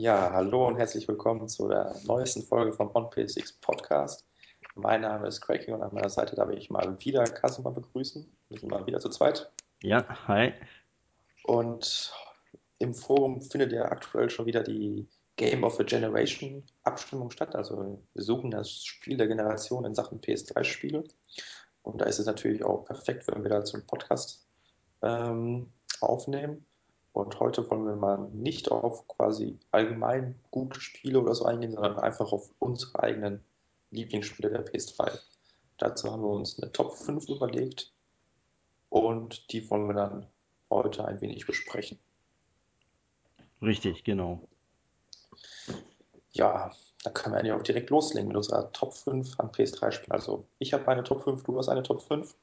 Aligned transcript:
Ja, 0.00 0.32
hallo 0.32 0.66
und 0.66 0.76
herzlich 0.76 1.06
willkommen 1.08 1.46
zu 1.46 1.68
der 1.68 1.94
neuesten 2.06 2.42
Folge 2.42 2.72
vom 2.72 2.90
OnPSX 2.94 3.52
Podcast. 3.60 4.26
Mein 4.74 5.02
Name 5.02 5.28
ist 5.28 5.42
Cracking 5.42 5.74
und 5.74 5.82
an 5.82 5.92
meiner 5.92 6.08
Seite 6.08 6.34
darf 6.34 6.48
ich 6.48 6.70
mal 6.70 6.98
wieder 7.00 7.22
Kasuma 7.24 7.68
begrüßen. 7.68 8.26
Wir 8.48 8.58
sind 8.58 8.70
mal 8.70 8.86
wieder 8.86 8.98
zu 8.98 9.10
zweit. 9.10 9.52
Ja, 9.82 10.06
hi. 10.26 10.54
Und 11.44 12.14
im 12.78 12.94
Forum 12.94 13.42
findet 13.42 13.72
ja 13.72 13.92
aktuell 13.92 14.30
schon 14.30 14.46
wieder 14.46 14.62
die 14.62 15.06
Game 15.36 15.64
of 15.64 15.74
the 15.76 15.84
Generation 15.84 16.64
Abstimmung 16.84 17.30
statt. 17.30 17.54
Also 17.54 18.02
wir 18.14 18.22
suchen 18.22 18.50
das 18.50 18.82
Spiel 18.82 19.18
der 19.18 19.28
Generation 19.28 19.84
in 19.84 19.94
Sachen 19.94 20.22
PS3-Spiele. 20.22 21.04
Und 21.82 22.00
da 22.00 22.06
ist 22.06 22.18
es 22.18 22.24
natürlich 22.24 22.64
auch 22.64 22.86
perfekt, 22.86 23.28
wenn 23.28 23.42
wir 23.42 23.50
dazu 23.50 23.76
einen 23.76 23.86
Podcast 23.86 24.48
ähm, 25.02 25.70
aufnehmen. 26.00 26.64
Und 27.12 27.40
heute 27.40 27.68
wollen 27.70 27.86
wir 27.86 27.96
mal 27.96 28.28
nicht 28.32 28.70
auf 28.70 29.06
quasi 29.08 29.58
allgemein 29.72 30.38
gute 30.50 30.80
Spiele 30.80 31.20
oder 31.20 31.34
so 31.34 31.44
eingehen, 31.44 31.72
sondern 31.72 31.98
einfach 31.98 32.32
auf 32.32 32.50
unsere 32.58 33.02
eigenen 33.02 33.44
Lieblingsspiele 33.90 34.50
der 34.50 34.64
PS3. 34.64 35.18
Dazu 35.78 36.10
haben 36.10 36.22
wir 36.22 36.30
uns 36.30 36.60
eine 36.60 36.70
Top 36.72 36.94
5 36.94 37.28
überlegt 37.28 37.92
und 38.90 39.52
die 39.52 39.68
wollen 39.70 39.88
wir 39.88 39.94
dann 39.94 40.26
heute 40.70 41.04
ein 41.04 41.20
wenig 41.20 41.46
besprechen. 41.46 41.98
Richtig, 43.60 44.04
genau. 44.04 44.46
Ja, 46.32 46.72
da 47.02 47.10
können 47.10 47.34
wir 47.34 47.40
eigentlich 47.40 47.52
auch 47.52 47.62
direkt 47.62 47.90
loslegen 47.90 48.28
mit 48.28 48.36
unserer 48.36 48.72
Top 48.72 48.94
5 48.94 49.40
an 49.40 49.50
PS3-Spielen. 49.50 50.12
Also 50.12 50.46
ich 50.58 50.72
habe 50.72 50.86
eine 50.88 51.02
Top 51.02 51.24
5, 51.24 51.42
du 51.42 51.58
hast 51.58 51.68
eine 51.68 51.82
Top 51.82 52.02
5. 52.02 52.34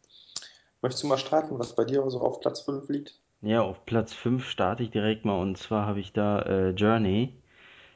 Möchtest 0.82 1.04
du 1.04 1.08
mal 1.08 1.18
starten, 1.18 1.58
was 1.58 1.76
bei 1.76 1.86
dir 1.86 2.08
so 2.10 2.22
auf 2.22 2.40
Platz 2.40 2.62
5 2.62 2.90
liegt? 2.90 3.20
Ja, 3.42 3.62
auf 3.62 3.84
Platz 3.88 4.14
5 4.14 4.48
starte 4.48 4.84
ich 4.84 4.92
direkt 4.92 5.26
mal 5.26 5.40
und 5.42 5.58
zwar 5.58 5.86
habe 5.88 6.00
ich 6.00 6.14
da 6.14 6.40
äh, 6.42 6.70
Journey. 6.72 7.34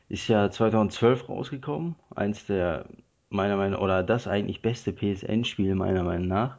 Ist 0.09 0.27
ja 0.30 0.52
2012 0.52 1.30
rausgekommen. 1.30 1.95
Eins 2.16 2.45
der, 2.47 2.86
meiner 3.30 3.58
Meinung 3.58 3.81
oder 3.81 4.03
das 4.03 4.28
eigentlich 4.28 4.62
beste 4.62 4.94
PSN-Spiel 4.94 5.75
meiner 5.75 6.03
Meinung 6.03 6.28
nach. 6.30 6.58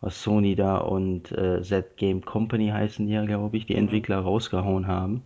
Was 0.00 0.22
Sony 0.22 0.56
da 0.56 0.78
und 0.78 1.32
äh, 1.32 1.62
Z 1.62 1.96
Game 1.98 2.24
Company 2.24 2.68
heißen 2.70 3.06
die 3.06 3.14
ja, 3.14 3.24
glaube 3.26 3.56
ich, 3.56 3.66
die 3.66 3.74
Mhm. 3.74 3.80
Entwickler 3.80 4.20
rausgehauen 4.20 4.86
haben. 4.88 5.24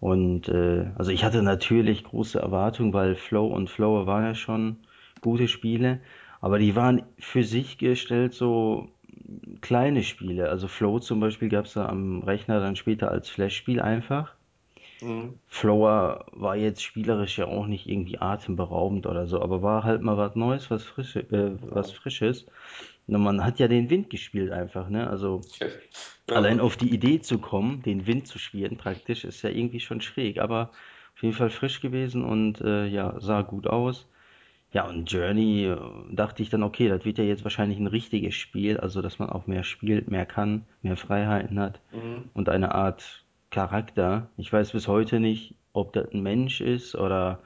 Und 0.00 0.48
äh, 0.48 0.86
also 0.96 1.10
ich 1.12 1.24
hatte 1.24 1.42
natürlich 1.42 2.04
große 2.04 2.38
Erwartungen, 2.40 2.92
weil 2.94 3.14
Flow 3.14 3.46
und 3.46 3.68
Flower 3.70 4.06
waren 4.06 4.24
ja 4.24 4.34
schon 4.34 4.76
gute 5.20 5.48
Spiele, 5.48 6.00
aber 6.40 6.58
die 6.58 6.74
waren 6.76 7.02
für 7.18 7.44
sich 7.44 7.76
gestellt 7.78 8.32
so 8.34 8.88
kleine 9.60 10.02
Spiele. 10.02 10.48
Also 10.48 10.68
Flow 10.68 10.98
zum 10.98 11.20
Beispiel 11.20 11.48
gab 11.48 11.66
es 11.66 11.74
da 11.74 11.86
am 11.88 12.22
Rechner 12.22 12.60
dann 12.60 12.76
später 12.76 13.10
als 13.10 13.28
Flash-Spiel 13.28 13.80
einfach. 13.80 14.34
Mhm. 15.02 15.38
Flower 15.48 16.26
war 16.32 16.56
jetzt 16.56 16.82
spielerisch 16.82 17.38
ja 17.38 17.46
auch 17.46 17.66
nicht 17.66 17.86
irgendwie 17.86 18.18
atemberaubend 18.18 19.06
oder 19.06 19.26
so, 19.26 19.42
aber 19.42 19.62
war 19.62 19.84
halt 19.84 20.00
mal 20.02 20.16
was 20.16 20.36
Neues, 20.36 20.70
was 20.70 20.84
Frische, 20.84 21.20
äh, 21.32 21.56
was. 21.60 21.90
Frisches. 21.90 22.46
Und 23.06 23.22
man 23.22 23.44
hat 23.44 23.58
ja 23.58 23.66
den 23.68 23.90
Wind 23.90 24.10
gespielt 24.10 24.52
einfach, 24.52 24.88
ne? 24.88 25.08
Also 25.10 25.40
Ja. 25.60 26.36
Allein 26.36 26.60
auf 26.60 26.76
die 26.76 26.92
Idee 26.94 27.20
zu 27.20 27.38
kommen, 27.40 27.82
den 27.82 28.06
Wind 28.06 28.26
zu 28.28 28.38
spielen 28.38 28.76
praktisch, 28.76 29.24
ist 29.24 29.42
ja 29.42 29.50
irgendwie 29.50 29.80
schon 29.80 30.00
schräg, 30.00 30.38
aber 30.40 30.70
auf 31.16 31.22
jeden 31.22 31.34
Fall 31.34 31.50
frisch 31.50 31.80
gewesen 31.80 32.24
und 32.24 32.60
äh, 32.60 32.86
ja, 32.86 33.20
sah 33.20 33.42
gut 33.42 33.66
aus. 33.66 34.08
Ja, 34.72 34.88
und 34.88 35.10
Journey 35.10 35.64
äh, 35.66 35.76
dachte 36.12 36.42
ich 36.42 36.50
dann, 36.50 36.62
okay, 36.62 36.88
das 36.88 37.04
wird 37.04 37.18
ja 37.18 37.24
jetzt 37.24 37.44
wahrscheinlich 37.44 37.78
ein 37.78 37.88
richtiges 37.88 38.34
Spiel, 38.34 38.78
also 38.78 39.02
dass 39.02 39.18
man 39.18 39.28
auch 39.30 39.46
mehr 39.46 39.64
spielt, 39.64 40.10
mehr 40.10 40.26
kann, 40.26 40.64
mehr 40.82 40.96
Freiheiten 40.96 41.58
hat 41.58 41.80
Mhm. 41.92 42.30
und 42.34 42.48
eine 42.48 42.74
Art 42.74 43.24
Charakter. 43.50 44.30
Ich 44.36 44.52
weiß 44.52 44.72
bis 44.72 44.86
heute 44.86 45.18
nicht, 45.20 45.54
ob 45.72 45.92
das 45.92 46.12
ein 46.12 46.22
Mensch 46.22 46.60
ist 46.60 46.94
oder 46.94 47.40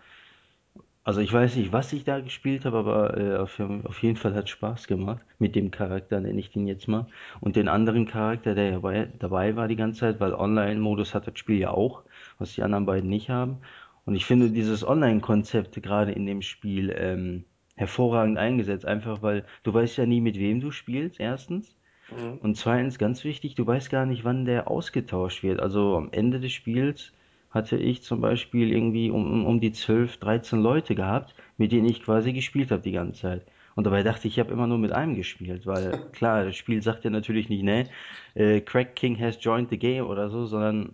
also 1.06 1.20
ich 1.20 1.30
weiß 1.32 1.56
nicht, 1.56 1.70
was 1.72 1.92
ich 1.92 2.04
da 2.04 2.20
gespielt 2.20 2.64
habe, 2.64 2.78
aber 2.78 3.16
äh, 3.18 3.36
auf, 3.36 3.60
auf 3.60 4.02
jeden 4.02 4.16
Fall 4.16 4.34
hat 4.34 4.48
Spaß 4.48 4.86
gemacht. 4.86 5.20
Mit 5.38 5.54
dem 5.54 5.70
Charakter 5.70 6.18
nenne 6.20 6.40
ich 6.40 6.50
den 6.50 6.66
jetzt 6.66 6.88
mal. 6.88 7.06
Und 7.40 7.56
den 7.56 7.68
anderen 7.68 8.06
Charakter, 8.06 8.54
der 8.54 8.72
dabei, 8.72 9.08
dabei 9.18 9.54
war 9.54 9.68
die 9.68 9.76
ganze 9.76 10.00
Zeit, 10.00 10.20
weil 10.20 10.32
Online-Modus 10.32 11.14
hat 11.14 11.26
das 11.26 11.38
Spiel 11.38 11.58
ja 11.58 11.70
auch, 11.72 12.04
was 12.38 12.54
die 12.54 12.62
anderen 12.62 12.86
beiden 12.86 13.10
nicht 13.10 13.28
haben. 13.28 13.58
Und 14.06 14.14
ich 14.14 14.24
finde 14.26 14.50
dieses 14.50 14.86
Online-Konzept 14.86 15.82
gerade 15.82 16.12
in 16.12 16.26
dem 16.26 16.42
Spiel 16.42 16.94
ähm, 16.96 17.44
hervorragend 17.76 18.38
eingesetzt, 18.38 18.86
einfach 18.86 19.22
weil 19.22 19.44
du 19.62 19.72
weißt 19.72 19.96
ja 19.96 20.06
nie, 20.06 20.20
mit 20.20 20.38
wem 20.38 20.60
du 20.60 20.70
spielst, 20.70 21.20
erstens. 21.20 21.76
Mhm. 22.10 22.38
Und 22.38 22.56
zweitens, 22.56 22.98
ganz 22.98 23.24
wichtig, 23.24 23.54
du 23.54 23.66
weißt 23.66 23.90
gar 23.90 24.06
nicht, 24.06 24.24
wann 24.24 24.44
der 24.44 24.70
ausgetauscht 24.70 25.42
wird. 25.42 25.60
Also 25.60 25.96
am 25.96 26.10
Ende 26.12 26.40
des 26.40 26.52
Spiels 26.52 27.12
hatte 27.50 27.76
ich 27.76 28.02
zum 28.02 28.20
Beispiel 28.20 28.72
irgendwie 28.72 29.10
um, 29.10 29.46
um, 29.46 29.60
die 29.60 29.72
12, 29.72 30.18
13 30.18 30.60
Leute 30.60 30.94
gehabt, 30.94 31.34
mit 31.56 31.72
denen 31.72 31.86
ich 31.86 32.02
quasi 32.02 32.32
gespielt 32.32 32.70
habe 32.70 32.82
die 32.82 32.92
ganze 32.92 33.20
Zeit. 33.20 33.46
Und 33.76 33.84
dabei 33.84 34.02
dachte 34.02 34.28
ich, 34.28 34.34
ich 34.34 34.40
habe 34.40 34.52
immer 34.52 34.66
nur 34.66 34.78
mit 34.78 34.92
einem 34.92 35.14
gespielt, 35.14 35.66
weil 35.66 35.98
klar, 36.12 36.44
das 36.44 36.56
Spiel 36.56 36.82
sagt 36.82 37.04
ja 37.04 37.10
natürlich 37.10 37.48
nicht, 37.48 37.62
ne, 37.62 37.88
äh, 38.34 38.60
Crack 38.60 38.96
King 38.96 39.18
has 39.18 39.38
joined 39.40 39.70
the 39.70 39.78
game 39.78 40.06
oder 40.06 40.30
so, 40.30 40.46
sondern 40.46 40.92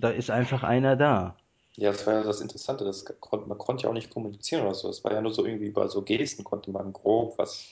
da 0.00 0.10
ist 0.10 0.30
einfach 0.30 0.62
einer 0.62 0.96
da. 0.96 1.36
Ja, 1.76 1.90
das 1.90 2.06
war 2.06 2.14
ja 2.14 2.22
das 2.22 2.40
Interessante, 2.40 2.84
das 2.84 3.04
kon 3.20 3.48
man 3.48 3.58
konnte 3.58 3.84
ja 3.84 3.90
auch 3.90 3.94
nicht 3.94 4.10
kommunizieren 4.10 4.62
oder 4.62 4.74
so. 4.74 4.88
Es 4.88 5.02
war 5.02 5.12
ja 5.12 5.20
nur 5.20 5.32
so 5.32 5.44
irgendwie 5.44 5.66
über 5.66 5.88
so 5.88 6.02
Gesten 6.02 6.44
konnte 6.44 6.70
man 6.70 6.92
grob 6.92 7.36
was 7.38 7.68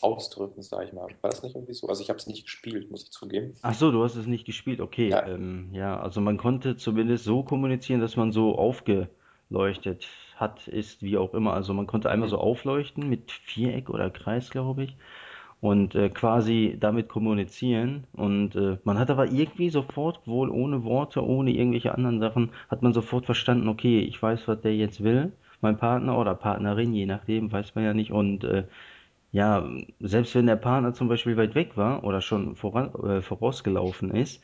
ausdrücken, 0.00 0.62
sag 0.62 0.86
ich 0.86 0.92
mal. 0.92 1.08
War 1.20 1.30
das 1.30 1.42
nicht 1.42 1.54
irgendwie 1.54 1.74
so? 1.74 1.88
Also 1.88 2.02
ich 2.02 2.08
habe 2.08 2.18
es 2.18 2.26
nicht 2.26 2.44
gespielt, 2.44 2.90
muss 2.90 3.04
ich 3.04 3.10
zugeben. 3.10 3.54
Ach 3.62 3.74
so, 3.74 3.90
du 3.90 4.02
hast 4.02 4.16
es 4.16 4.26
nicht 4.26 4.44
gespielt. 4.44 4.80
Okay, 4.80 5.08
Ja, 5.08 5.26
ähm, 5.26 5.70
ja, 5.72 5.98
also 6.00 6.20
man 6.20 6.36
konnte 6.36 6.76
zumindest 6.76 7.24
so 7.24 7.42
kommunizieren, 7.42 8.00
dass 8.00 8.16
man 8.16 8.32
so 8.32 8.56
aufgeleuchtet 8.56 10.08
hat, 10.36 10.66
ist, 10.68 11.02
wie 11.02 11.16
auch 11.16 11.32
immer. 11.34 11.54
Also 11.54 11.74
man 11.74 11.86
konnte 11.86 12.10
einmal 12.10 12.28
so 12.28 12.36
mhm. 12.36 12.42
aufleuchten 12.42 13.08
mit 13.08 13.30
Viereck 13.30 13.88
oder 13.90 14.10
Kreis, 14.10 14.50
glaube 14.50 14.84
ich, 14.84 14.96
und 15.64 15.94
äh, 15.94 16.10
quasi 16.10 16.76
damit 16.78 17.08
kommunizieren. 17.08 18.04
Und 18.12 18.54
äh, 18.54 18.76
man 18.84 18.98
hat 18.98 19.08
aber 19.10 19.32
irgendwie 19.32 19.70
sofort, 19.70 20.20
wohl 20.26 20.50
ohne 20.50 20.84
Worte, 20.84 21.24
ohne 21.24 21.52
irgendwelche 21.52 21.94
anderen 21.94 22.20
Sachen, 22.20 22.50
hat 22.68 22.82
man 22.82 22.92
sofort 22.92 23.24
verstanden, 23.24 23.68
okay, 23.68 24.00
ich 24.00 24.22
weiß, 24.22 24.46
was 24.46 24.60
der 24.60 24.76
jetzt 24.76 25.02
will. 25.02 25.32
Mein 25.62 25.78
Partner 25.78 26.18
oder 26.18 26.34
Partnerin, 26.34 26.92
je 26.92 27.06
nachdem, 27.06 27.50
weiß 27.50 27.74
man 27.74 27.84
ja 27.84 27.94
nicht. 27.94 28.10
Und 28.12 28.44
äh, 28.44 28.64
ja, 29.32 29.66
selbst 30.00 30.34
wenn 30.34 30.46
der 30.46 30.56
Partner 30.56 30.92
zum 30.92 31.08
Beispiel 31.08 31.38
weit 31.38 31.54
weg 31.54 31.78
war 31.78 32.04
oder 32.04 32.20
schon 32.20 32.56
voran, 32.56 32.90
äh, 33.02 33.22
vorausgelaufen 33.22 34.10
ist, 34.10 34.42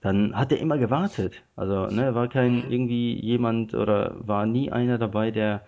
dann 0.00 0.34
hat 0.36 0.50
er 0.52 0.58
immer 0.58 0.78
gewartet. 0.78 1.44
Also, 1.56 1.86
ne, 1.88 2.14
war 2.16 2.28
kein 2.28 2.64
irgendwie 2.68 3.14
jemand 3.20 3.74
oder 3.74 4.16
war 4.18 4.46
nie 4.46 4.72
einer 4.72 4.98
dabei, 4.98 5.30
der 5.30 5.64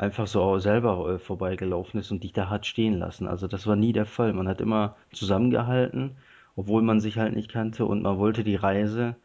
einfach 0.00 0.26
so 0.26 0.58
selber 0.58 1.14
äh, 1.14 1.18
vorbeigelaufen 1.18 2.00
ist 2.00 2.10
und 2.10 2.24
dich 2.24 2.32
da 2.32 2.48
hat 2.48 2.66
stehen 2.66 2.98
lassen. 2.98 3.26
Also 3.28 3.46
das 3.46 3.66
war 3.66 3.76
nie 3.76 3.92
der 3.92 4.06
Fall. 4.06 4.32
Man 4.32 4.48
hat 4.48 4.60
immer 4.60 4.96
zusammengehalten, 5.12 6.16
obwohl 6.56 6.82
man 6.82 7.00
sich 7.00 7.18
halt 7.18 7.36
nicht 7.36 7.50
kannte 7.50 7.84
und 7.84 8.02
man 8.02 8.18
wollte 8.18 8.42
die 8.42 8.56
Reise 8.56 9.16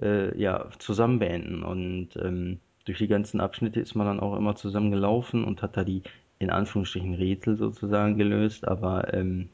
äh, 0.00 0.36
ja 0.40 0.68
zusammen 0.78 1.18
beenden. 1.18 1.62
Und 1.62 2.16
ähm, 2.16 2.60
durch 2.86 2.98
die 2.98 3.08
ganzen 3.08 3.40
Abschnitte 3.40 3.80
ist 3.80 3.94
man 3.94 4.06
dann 4.06 4.20
auch 4.20 4.36
immer 4.36 4.56
zusammen 4.56 4.90
gelaufen 4.90 5.44
und 5.44 5.60
hat 5.62 5.76
da 5.76 5.84
die 5.84 6.02
in 6.38 6.50
Anführungsstrichen 6.50 7.14
Rätsel 7.14 7.56
sozusagen 7.56 8.16
gelöst, 8.16 8.66
aber 8.66 9.12
ähm, 9.14 9.50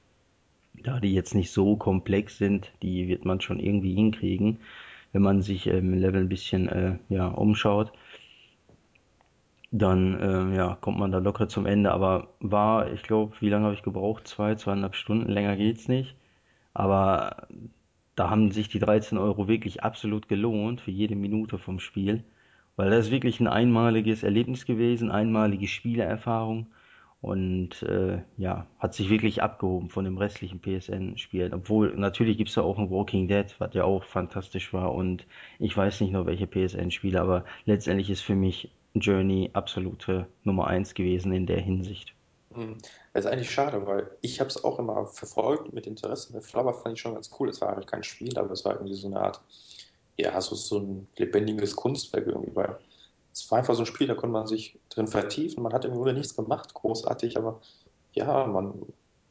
da 0.83 1.01
die 1.01 1.15
jetzt 1.15 1.35
nicht 1.35 1.51
so 1.51 1.77
komplex 1.77 2.39
sind, 2.39 2.73
die 2.83 3.09
wird 3.09 3.25
man 3.25 3.41
schon 3.41 3.61
irgendwie 3.61 3.95
hinkriegen, 3.95 4.59
wenn 5.13 5.23
man 5.23 5.43
sich 5.43 5.67
ähm, 5.67 5.93
im 5.93 5.99
Level 5.99 6.23
ein 6.23 6.29
bisschen 6.29 6.69
äh, 6.69 6.97
ja, 7.09 7.29
umschaut. 7.29 7.93
Dann 9.73 10.19
ähm, 10.21 10.55
ja, 10.55 10.77
kommt 10.81 10.99
man 10.99 11.13
da 11.13 11.19
locker 11.19 11.49
zum 11.49 11.67
Ende. 11.67 11.93
Aber 11.93 12.29
war, 12.41 12.93
ich 12.93 13.03
glaube, 13.03 13.35
wie 13.41 13.49
lange 13.49 13.65
habe 13.65 13.75
ich 13.75 13.83
gebraucht? 13.83 14.29
Zwei, 14.29 14.55
zweieinhalb 14.55 14.95
Stunden. 14.95 15.31
Länger 15.31 15.57
geht's 15.57 15.89
nicht. 15.89 16.15
Aber 16.75 17.49
da 18.15 18.31
haben 18.31 18.53
sich 18.53 18.69
die 18.69 18.79
13 18.79 19.19
Euro 19.19 19.49
wirklich 19.49 19.83
absolut 19.83 20.29
gelohnt 20.29 20.83
für 20.83 20.91
jede 20.91 21.17
Minute 21.17 21.59
vom 21.59 21.81
Spiel. 21.81 22.23
Weil 22.77 22.91
das 22.91 23.11
wirklich 23.11 23.41
ein 23.41 23.49
einmaliges 23.49 24.23
Erlebnis 24.23 24.67
gewesen, 24.67 25.11
einmalige 25.11 25.69
Spielerfahrung. 25.69 26.67
Und 27.23 27.83
äh, 27.85 28.23
ja, 28.37 28.67
hat 28.79 28.95
sich 28.95 29.09
wirklich 29.09 29.43
abgehoben 29.43 29.89
von 29.91 30.05
dem 30.05 30.19
restlichen 30.19 30.61
PSN-Spielen. 30.61 31.55
Obwohl, 31.55 31.95
natürlich 31.97 32.37
gibt's 32.37 32.55
da 32.55 32.63
auch 32.63 32.79
ein 32.79 32.91
Walking 32.91 33.29
Dead, 33.29 33.47
was 33.59 33.73
ja 33.75 33.85
auch 33.85 34.05
fantastisch 34.05 34.73
war. 34.75 34.93
Und 34.95 35.27
ich 35.59 35.75
weiß 35.77 36.01
nicht 36.03 36.13
noch 36.13 36.27
welche 36.27 36.47
PSN-Spiele, 36.47 37.21
aber 37.21 37.45
letztendlich 37.65 38.11
ist 38.11 38.23
für 38.23 38.35
mich 38.35 38.71
Journey 38.95 39.51
absolute 39.53 40.27
Nummer 40.45 40.67
eins 40.67 40.95
gewesen 40.95 41.33
in 41.33 41.47
der 41.47 41.61
Hinsicht. 41.61 42.15
Mhm. 42.51 42.79
Das 43.13 43.25
ist 43.25 43.31
eigentlich 43.31 43.51
schade, 43.51 43.87
weil 43.87 44.11
ich 44.21 44.41
habe 44.41 44.49
es 44.49 44.63
auch 44.63 44.79
immer 44.79 45.07
verfolgt 45.07 45.73
mit 45.73 45.87
Interesse. 45.87 46.33
Bei 46.33 46.41
Flower 46.41 46.75
fand 46.75 46.95
ich 46.95 47.01
schon 47.01 47.15
ganz 47.15 47.31
cool. 47.39 47.49
Es 47.49 47.61
war 47.61 47.75
halt 47.75 47.87
kein 47.87 48.03
Spiel, 48.03 48.37
aber 48.39 48.53
es 48.53 48.65
war 48.65 48.75
irgendwie 48.75 48.95
so 48.95 49.09
eine 49.09 49.21
Art, 49.21 49.41
ja, 50.17 50.41
so, 50.41 50.55
so 50.55 50.79
ein 50.79 51.09
lebendiges 51.17 51.77
Kunstwerk 51.77 52.27
irgendwie, 52.27 52.55
weil 52.55 52.79
es 53.33 53.51
war 53.51 53.59
einfach 53.59 53.75
so 53.75 53.83
ein 53.83 53.87
Spiel, 53.87 54.07
da 54.07 54.15
konnte 54.15 54.33
man 54.33 54.47
sich 54.47 54.79
drin 54.91 55.09
vertiefen. 55.09 55.63
Man 55.63 55.73
hat 55.73 55.85
im 55.85 55.93
Grunde 55.93 56.13
nichts 56.13 56.37
gemacht, 56.37 56.75
großartig, 56.75 57.37
aber 57.39 57.61
ja, 58.13 58.47
man, 58.47 58.83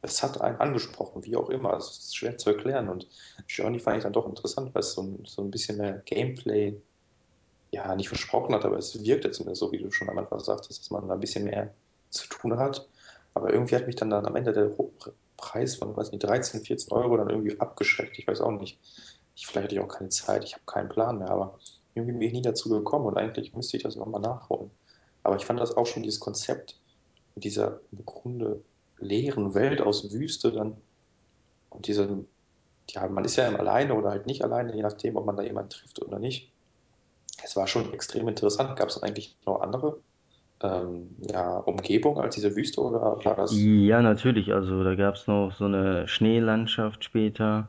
es 0.02 0.22
hat 0.22 0.40
einen 0.40 0.58
angesprochen, 0.58 1.24
wie 1.24 1.36
auch 1.36 1.50
immer. 1.50 1.74
Es 1.76 1.90
ist 1.90 2.16
schwer 2.16 2.36
zu 2.36 2.50
erklären 2.50 2.88
und 2.88 3.06
Journey 3.48 3.78
fand 3.78 3.98
ich 3.98 4.02
dann 4.02 4.12
doch 4.12 4.28
interessant, 4.28 4.74
weil 4.74 4.80
es 4.80 4.94
so 4.94 5.18
so 5.24 5.42
ein 5.42 5.50
bisschen 5.52 5.78
mehr 5.78 6.02
Gameplay 6.04 6.80
ja, 7.72 7.96
nicht 7.96 8.08
versprochen 8.08 8.54
hat, 8.54 8.64
aber 8.64 8.76
es 8.76 9.02
wirkte 9.02 9.30
zumindest 9.30 9.60
so, 9.60 9.72
wie 9.72 9.78
du 9.78 9.90
schon 9.90 10.08
am 10.10 10.18
Anfang 10.18 10.38
sagtest, 10.40 10.80
dass 10.80 10.90
man 10.90 11.08
da 11.08 11.14
ein 11.14 11.20
bisschen 11.20 11.44
mehr 11.44 11.72
zu 12.10 12.28
tun 12.28 12.58
hat. 12.58 12.86
Aber 13.34 13.52
irgendwie 13.52 13.74
hat 13.74 13.86
mich 13.86 13.96
dann, 13.96 14.10
dann 14.10 14.26
am 14.26 14.36
Ende 14.36 14.52
der 14.52 14.70
Preis 15.38 15.76
von, 15.76 15.96
weiß 15.96 16.12
nicht, 16.12 16.22
13, 16.22 16.60
14 16.60 16.92
Euro 16.92 17.16
dann 17.16 17.30
irgendwie 17.30 17.58
abgeschreckt. 17.58 18.18
Ich 18.18 18.28
weiß 18.28 18.42
auch 18.42 18.50
nicht. 18.50 18.78
Ich, 19.34 19.46
vielleicht 19.46 19.64
hatte 19.64 19.74
ich 19.74 19.80
auch 19.80 19.88
keine 19.88 20.10
Zeit, 20.10 20.44
ich 20.44 20.52
habe 20.52 20.64
keinen 20.66 20.90
Plan 20.90 21.18
mehr, 21.18 21.30
aber 21.30 21.58
irgendwie 21.94 22.12
bin 22.12 22.22
ich 22.28 22.32
nie 22.34 22.42
dazu 22.42 22.68
gekommen 22.68 23.06
und 23.06 23.16
eigentlich 23.16 23.54
müsste 23.54 23.78
ich 23.78 23.82
das 23.82 23.96
nochmal 23.96 24.20
nachholen. 24.20 24.70
Aber 25.22 25.36
ich 25.36 25.46
fand 25.46 25.58
das 25.58 25.74
auch 25.74 25.86
schon, 25.86 26.02
dieses 26.02 26.20
Konzept 26.20 26.78
mit 27.34 27.44
dieser 27.44 27.80
im 27.90 28.04
Grunde 28.04 28.62
leeren 28.98 29.54
Welt 29.54 29.80
aus 29.80 30.12
Wüste 30.12 30.52
dann 30.52 30.76
und 31.70 31.86
diese, 31.86 32.26
ja, 32.90 33.08
man 33.08 33.24
ist 33.24 33.36
ja 33.36 33.48
alleine 33.48 33.94
oder 33.94 34.10
halt 34.10 34.26
nicht 34.26 34.44
alleine, 34.44 34.76
je 34.76 34.82
nachdem, 34.82 35.16
ob 35.16 35.24
man 35.24 35.36
da 35.36 35.42
jemanden 35.42 35.70
trifft 35.70 36.02
oder 36.02 36.18
nicht. 36.18 36.51
Es 37.44 37.56
war 37.56 37.66
schon 37.66 37.92
extrem 37.92 38.28
interessant. 38.28 38.76
Gab 38.76 38.88
es 38.88 39.02
eigentlich 39.02 39.36
noch 39.46 39.60
andere 39.60 40.00
ähm, 40.62 41.16
ja, 41.20 41.58
Umgebungen 41.58 42.18
als 42.18 42.34
diese 42.34 42.54
Wüste 42.56 42.80
oder 42.80 43.24
war 43.24 43.36
das? 43.36 43.52
Ja, 43.52 44.02
natürlich. 44.02 44.52
Also 44.52 44.82
da 44.84 44.94
gab 44.94 45.16
es 45.16 45.26
noch 45.26 45.52
so 45.52 45.64
eine 45.64 46.08
Schneelandschaft 46.08 47.04
später. 47.04 47.68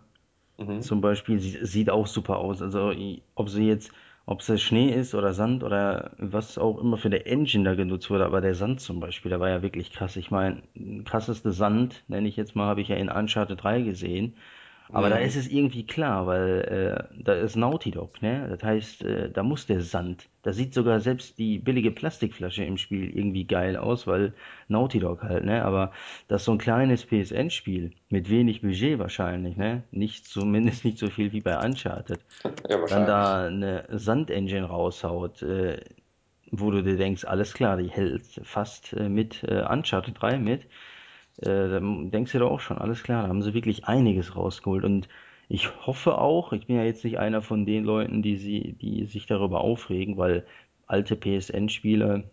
Mhm. 0.57 0.81
Zum 0.81 1.01
Beispiel, 1.01 1.39
sie, 1.39 1.65
sieht 1.65 1.89
auch 1.89 2.07
super 2.07 2.37
aus. 2.37 2.61
Also 2.61 2.93
ob 3.35 3.49
sie 3.49 3.67
jetzt, 3.67 3.91
ob 4.25 4.41
es 4.41 4.61
Schnee 4.61 4.89
ist 4.93 5.15
oder 5.15 5.33
Sand 5.33 5.63
oder 5.63 6.11
was 6.17 6.57
auch 6.57 6.79
immer 6.79 6.97
für 6.97 7.09
der 7.09 7.27
Engine 7.27 7.63
da 7.63 7.75
genutzt 7.75 8.09
wurde, 8.09 8.25
aber 8.25 8.41
der 8.41 8.55
Sand 8.55 8.81
zum 8.81 8.99
Beispiel, 8.99 9.29
der 9.29 9.39
war 9.39 9.49
ja 9.49 9.61
wirklich 9.61 9.91
krass. 9.91 10.15
Ich 10.15 10.31
meine, 10.31 10.63
krasseste 11.05 11.51
Sand, 11.51 12.03
nenne 12.07 12.27
ich 12.27 12.35
jetzt 12.37 12.55
mal, 12.55 12.67
habe 12.67 12.81
ich 12.81 12.87
ja 12.89 12.95
in 12.95 13.09
Uncharted 13.09 13.61
3 13.61 13.81
gesehen. 13.81 14.35
Aber 14.93 15.09
da 15.09 15.17
ist 15.17 15.35
es 15.35 15.47
irgendwie 15.47 15.85
klar, 15.85 16.27
weil 16.27 17.07
äh, 17.11 17.23
da 17.23 17.33
ist 17.33 17.55
Naughty 17.55 17.91
Dog, 17.91 18.21
ne? 18.21 18.47
Das 18.49 18.63
heißt, 18.63 19.03
äh, 19.03 19.29
da 19.29 19.43
muss 19.43 19.65
der 19.65 19.81
Sand. 19.81 20.29
Da 20.43 20.53
sieht 20.53 20.73
sogar 20.73 20.99
selbst 20.99 21.39
die 21.39 21.57
billige 21.57 21.91
Plastikflasche 21.91 22.63
im 22.63 22.77
Spiel 22.77 23.09
irgendwie 23.09 23.45
geil 23.45 23.75
aus, 23.75 24.05
weil 24.07 24.33
Naughty 24.67 24.99
Dog 24.99 25.23
halt, 25.23 25.45
ne? 25.45 25.65
Aber 25.65 25.91
das 26.27 26.41
ist 26.41 26.45
so 26.45 26.51
ein 26.51 26.57
kleines 26.57 27.05
PSN-Spiel 27.05 27.91
mit 28.09 28.29
wenig 28.29 28.61
Budget 28.61 28.99
wahrscheinlich, 28.99 29.57
ne? 29.57 29.83
Nicht 29.91 30.27
zumindest 30.27 30.85
nicht 30.85 30.97
so 30.99 31.09
viel 31.09 31.31
wie 31.31 31.41
bei 31.41 31.57
Uncharted. 31.57 32.19
Ja, 32.69 32.85
Dann 32.85 33.05
da 33.05 33.45
eine 33.47 33.85
Sandengine 33.89 34.65
raushaut, 34.65 35.41
äh, 35.41 35.81
wo 36.51 36.71
du 36.71 36.83
dir 36.83 36.97
denkst, 36.97 37.25
alles 37.25 37.53
klar, 37.53 37.77
die 37.77 37.89
hält 37.89 38.25
fast 38.43 38.93
äh, 38.93 39.09
mit 39.09 39.43
äh, 39.43 39.63
Uncharted 39.69 40.21
3 40.21 40.37
mit. 40.37 40.67
Äh, 41.37 41.69
dann 41.69 42.11
denkst 42.11 42.31
du 42.31 42.39
dir 42.39 42.45
auch 42.45 42.59
schon, 42.59 42.77
alles 42.77 43.03
klar, 43.03 43.23
da 43.23 43.29
haben 43.29 43.41
sie 43.41 43.53
wirklich 43.53 43.85
einiges 43.85 44.35
rausgeholt. 44.35 44.83
Und 44.85 45.07
ich 45.49 45.69
hoffe 45.85 46.17
auch, 46.17 46.53
ich 46.53 46.67
bin 46.67 46.77
ja 46.77 46.83
jetzt 46.83 47.03
nicht 47.03 47.19
einer 47.19 47.41
von 47.41 47.65
den 47.65 47.83
Leuten, 47.83 48.21
die 48.21 48.37
sie, 48.37 48.73
die 48.73 49.05
sich 49.05 49.25
darüber 49.27 49.61
aufregen, 49.61 50.17
weil 50.17 50.45
alte 50.87 51.15
PSN-Spiele 51.15 52.29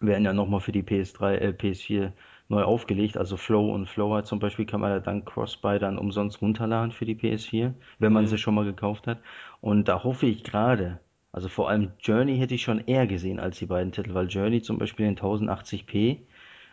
werden 0.00 0.24
ja 0.24 0.32
nochmal 0.32 0.60
für 0.60 0.72
die 0.72 0.82
PS3, 0.82 1.36
äh, 1.36 1.52
PS4 1.52 2.12
neu 2.48 2.62
aufgelegt. 2.62 3.16
Also 3.16 3.36
Flow 3.36 3.72
und 3.72 3.86
Flower 3.88 4.24
zum 4.24 4.38
Beispiel 4.38 4.66
kann 4.66 4.80
man 4.80 4.90
ja 4.90 5.00
dann 5.00 5.24
Cross-Buy 5.24 5.78
dann 5.78 5.98
umsonst 5.98 6.42
runterladen 6.42 6.92
für 6.92 7.06
die 7.06 7.14
PS4, 7.14 7.74
wenn 7.98 8.12
man 8.12 8.26
sie 8.26 8.34
Mhm. 8.34 8.38
schon 8.38 8.54
mal 8.54 8.64
gekauft 8.64 9.06
hat. 9.06 9.20
Und 9.60 9.88
da 9.88 10.02
hoffe 10.04 10.26
ich 10.26 10.44
gerade, 10.44 11.00
also 11.32 11.48
vor 11.48 11.68
allem 11.70 11.92
Journey 12.00 12.36
hätte 12.38 12.54
ich 12.54 12.62
schon 12.62 12.80
eher 12.86 13.06
gesehen 13.06 13.40
als 13.40 13.58
die 13.58 13.66
beiden 13.66 13.92
Titel, 13.92 14.14
weil 14.14 14.28
Journey 14.28 14.62
zum 14.62 14.78
Beispiel 14.78 15.06
in 15.06 15.16
1080p 15.16 16.26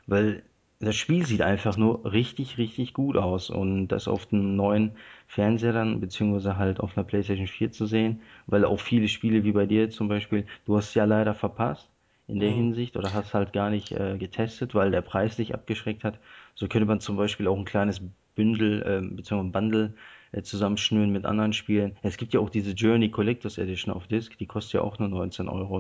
weil 0.08 0.44
das 0.82 0.96
Spiel 0.98 1.26
sieht 1.26 1.42
einfach 1.42 1.78
nur 1.78 2.12
richtig, 2.12 2.58
richtig 2.58 2.94
gut 2.94 3.18
aus. 3.18 3.50
Und 3.50 3.88
das 3.90 4.08
auf 4.08 4.32
einem 4.34 4.56
neuen 4.56 4.98
Fernseher 5.28 5.74
dann, 5.74 6.00
beziehungsweise 6.02 6.58
halt 6.58 6.80
auf 6.80 6.98
einer 6.98 7.06
PlayStation 7.06 7.48
4 7.48 7.72
zu 7.72 7.86
sehen, 7.86 8.22
weil 8.48 8.66
auch 8.66 8.80
viele 8.80 9.08
Spiele 9.08 9.44
wie 9.44 9.52
bei 9.54 9.66
dir 9.66 9.90
zum 9.90 10.08
Beispiel, 10.08 10.46
du 10.66 10.78
hast 10.78 10.94
ja 10.96 11.06
leider 11.06 11.34
verpasst 11.36 11.90
in 12.28 12.40
der 12.40 12.50
Mhm. 12.50 12.52
Hinsicht 12.52 12.98
oder 12.98 13.14
hast 13.14 13.34
halt 13.34 13.54
gar 13.54 13.70
nicht 13.70 13.92
äh, 13.92 14.18
getestet, 14.18 14.74
weil 14.76 14.92
der 14.92 15.02
Preis 15.02 15.36
dich 15.38 15.54
abgeschreckt 15.54 16.04
hat. 16.04 16.20
So 16.56 16.68
könnte 16.68 16.86
man 16.88 17.00
zum 17.00 17.18
Beispiel 17.18 17.48
auch 17.48 17.58
ein 17.58 17.66
kleines 17.66 18.02
Bündel 18.36 18.82
äh, 18.84 19.02
beziehungsweise 19.16 19.50
ein 19.50 19.52
Bundle 19.52 19.94
äh, 20.32 20.42
zusammenschnüren 20.44 21.12
mit 21.12 21.26
anderen 21.26 21.54
Spielen. 21.54 21.98
Es 22.02 22.18
gibt 22.18 22.34
ja 22.34 22.40
auch 22.40 22.50
diese 22.50 22.72
Journey 22.72 23.10
Collectors 23.10 23.58
Edition 23.58 23.94
auf 23.94 24.08
Disc, 24.08 24.38
die 24.38 24.46
kostet 24.46 24.74
ja 24.74 24.82
auch 24.82 24.98
nur 25.00 25.10
19,99 25.10 25.50
Euro. 25.50 25.80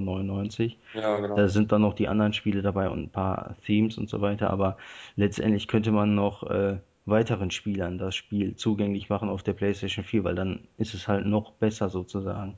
Ja, 0.94 1.22
Da 1.22 1.28
genau. 1.28 1.48
sind 1.48 1.72
dann 1.72 1.82
noch 1.82 1.94
die 1.94 2.08
anderen 2.08 2.34
Spiele 2.34 2.62
dabei 2.62 2.90
und 2.90 3.04
ein 3.04 3.10
paar 3.10 3.56
Themes 3.66 3.98
und 3.98 4.10
so 4.10 4.22
weiter, 4.22 4.50
aber 4.50 4.78
letztendlich 5.16 5.68
könnte 5.68 5.92
man 5.92 6.16
noch 6.16 6.44
äh, 6.50 6.78
weiteren 7.06 7.52
Spielern 7.52 7.98
das 7.98 8.16
Spiel 8.16 8.56
zugänglich 8.56 9.10
machen 9.10 9.30
auf 9.30 9.44
der 9.44 9.54
PlayStation 9.54 10.06
4, 10.06 10.24
weil 10.24 10.36
dann 10.36 10.68
ist 10.78 10.94
es 10.94 11.08
halt 11.08 11.26
noch 11.26 11.54
besser 11.54 11.90
sozusagen. 11.90 12.58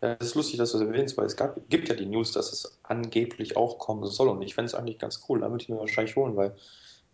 Ja, 0.00 0.16
es 0.18 0.28
ist 0.28 0.34
lustig, 0.34 0.58
dass 0.58 0.72
du 0.72 0.78
das 0.78 0.86
erwähnst, 0.86 1.16
weil 1.18 1.26
es 1.26 1.36
gab, 1.36 1.58
gibt 1.68 1.88
ja 1.88 1.94
die 1.94 2.06
News, 2.06 2.32
dass 2.32 2.52
es 2.52 2.78
angeblich 2.82 3.56
auch 3.56 3.78
kommen 3.78 4.06
soll. 4.06 4.28
Und 4.28 4.42
ich 4.42 4.54
fände 4.54 4.66
es 4.66 4.74
eigentlich 4.74 4.98
ganz 4.98 5.24
cool. 5.28 5.40
Da 5.40 5.50
würde 5.50 5.62
ich 5.62 5.68
mir 5.68 5.76
wahrscheinlich 5.76 6.16
holen, 6.16 6.36
weil 6.36 6.54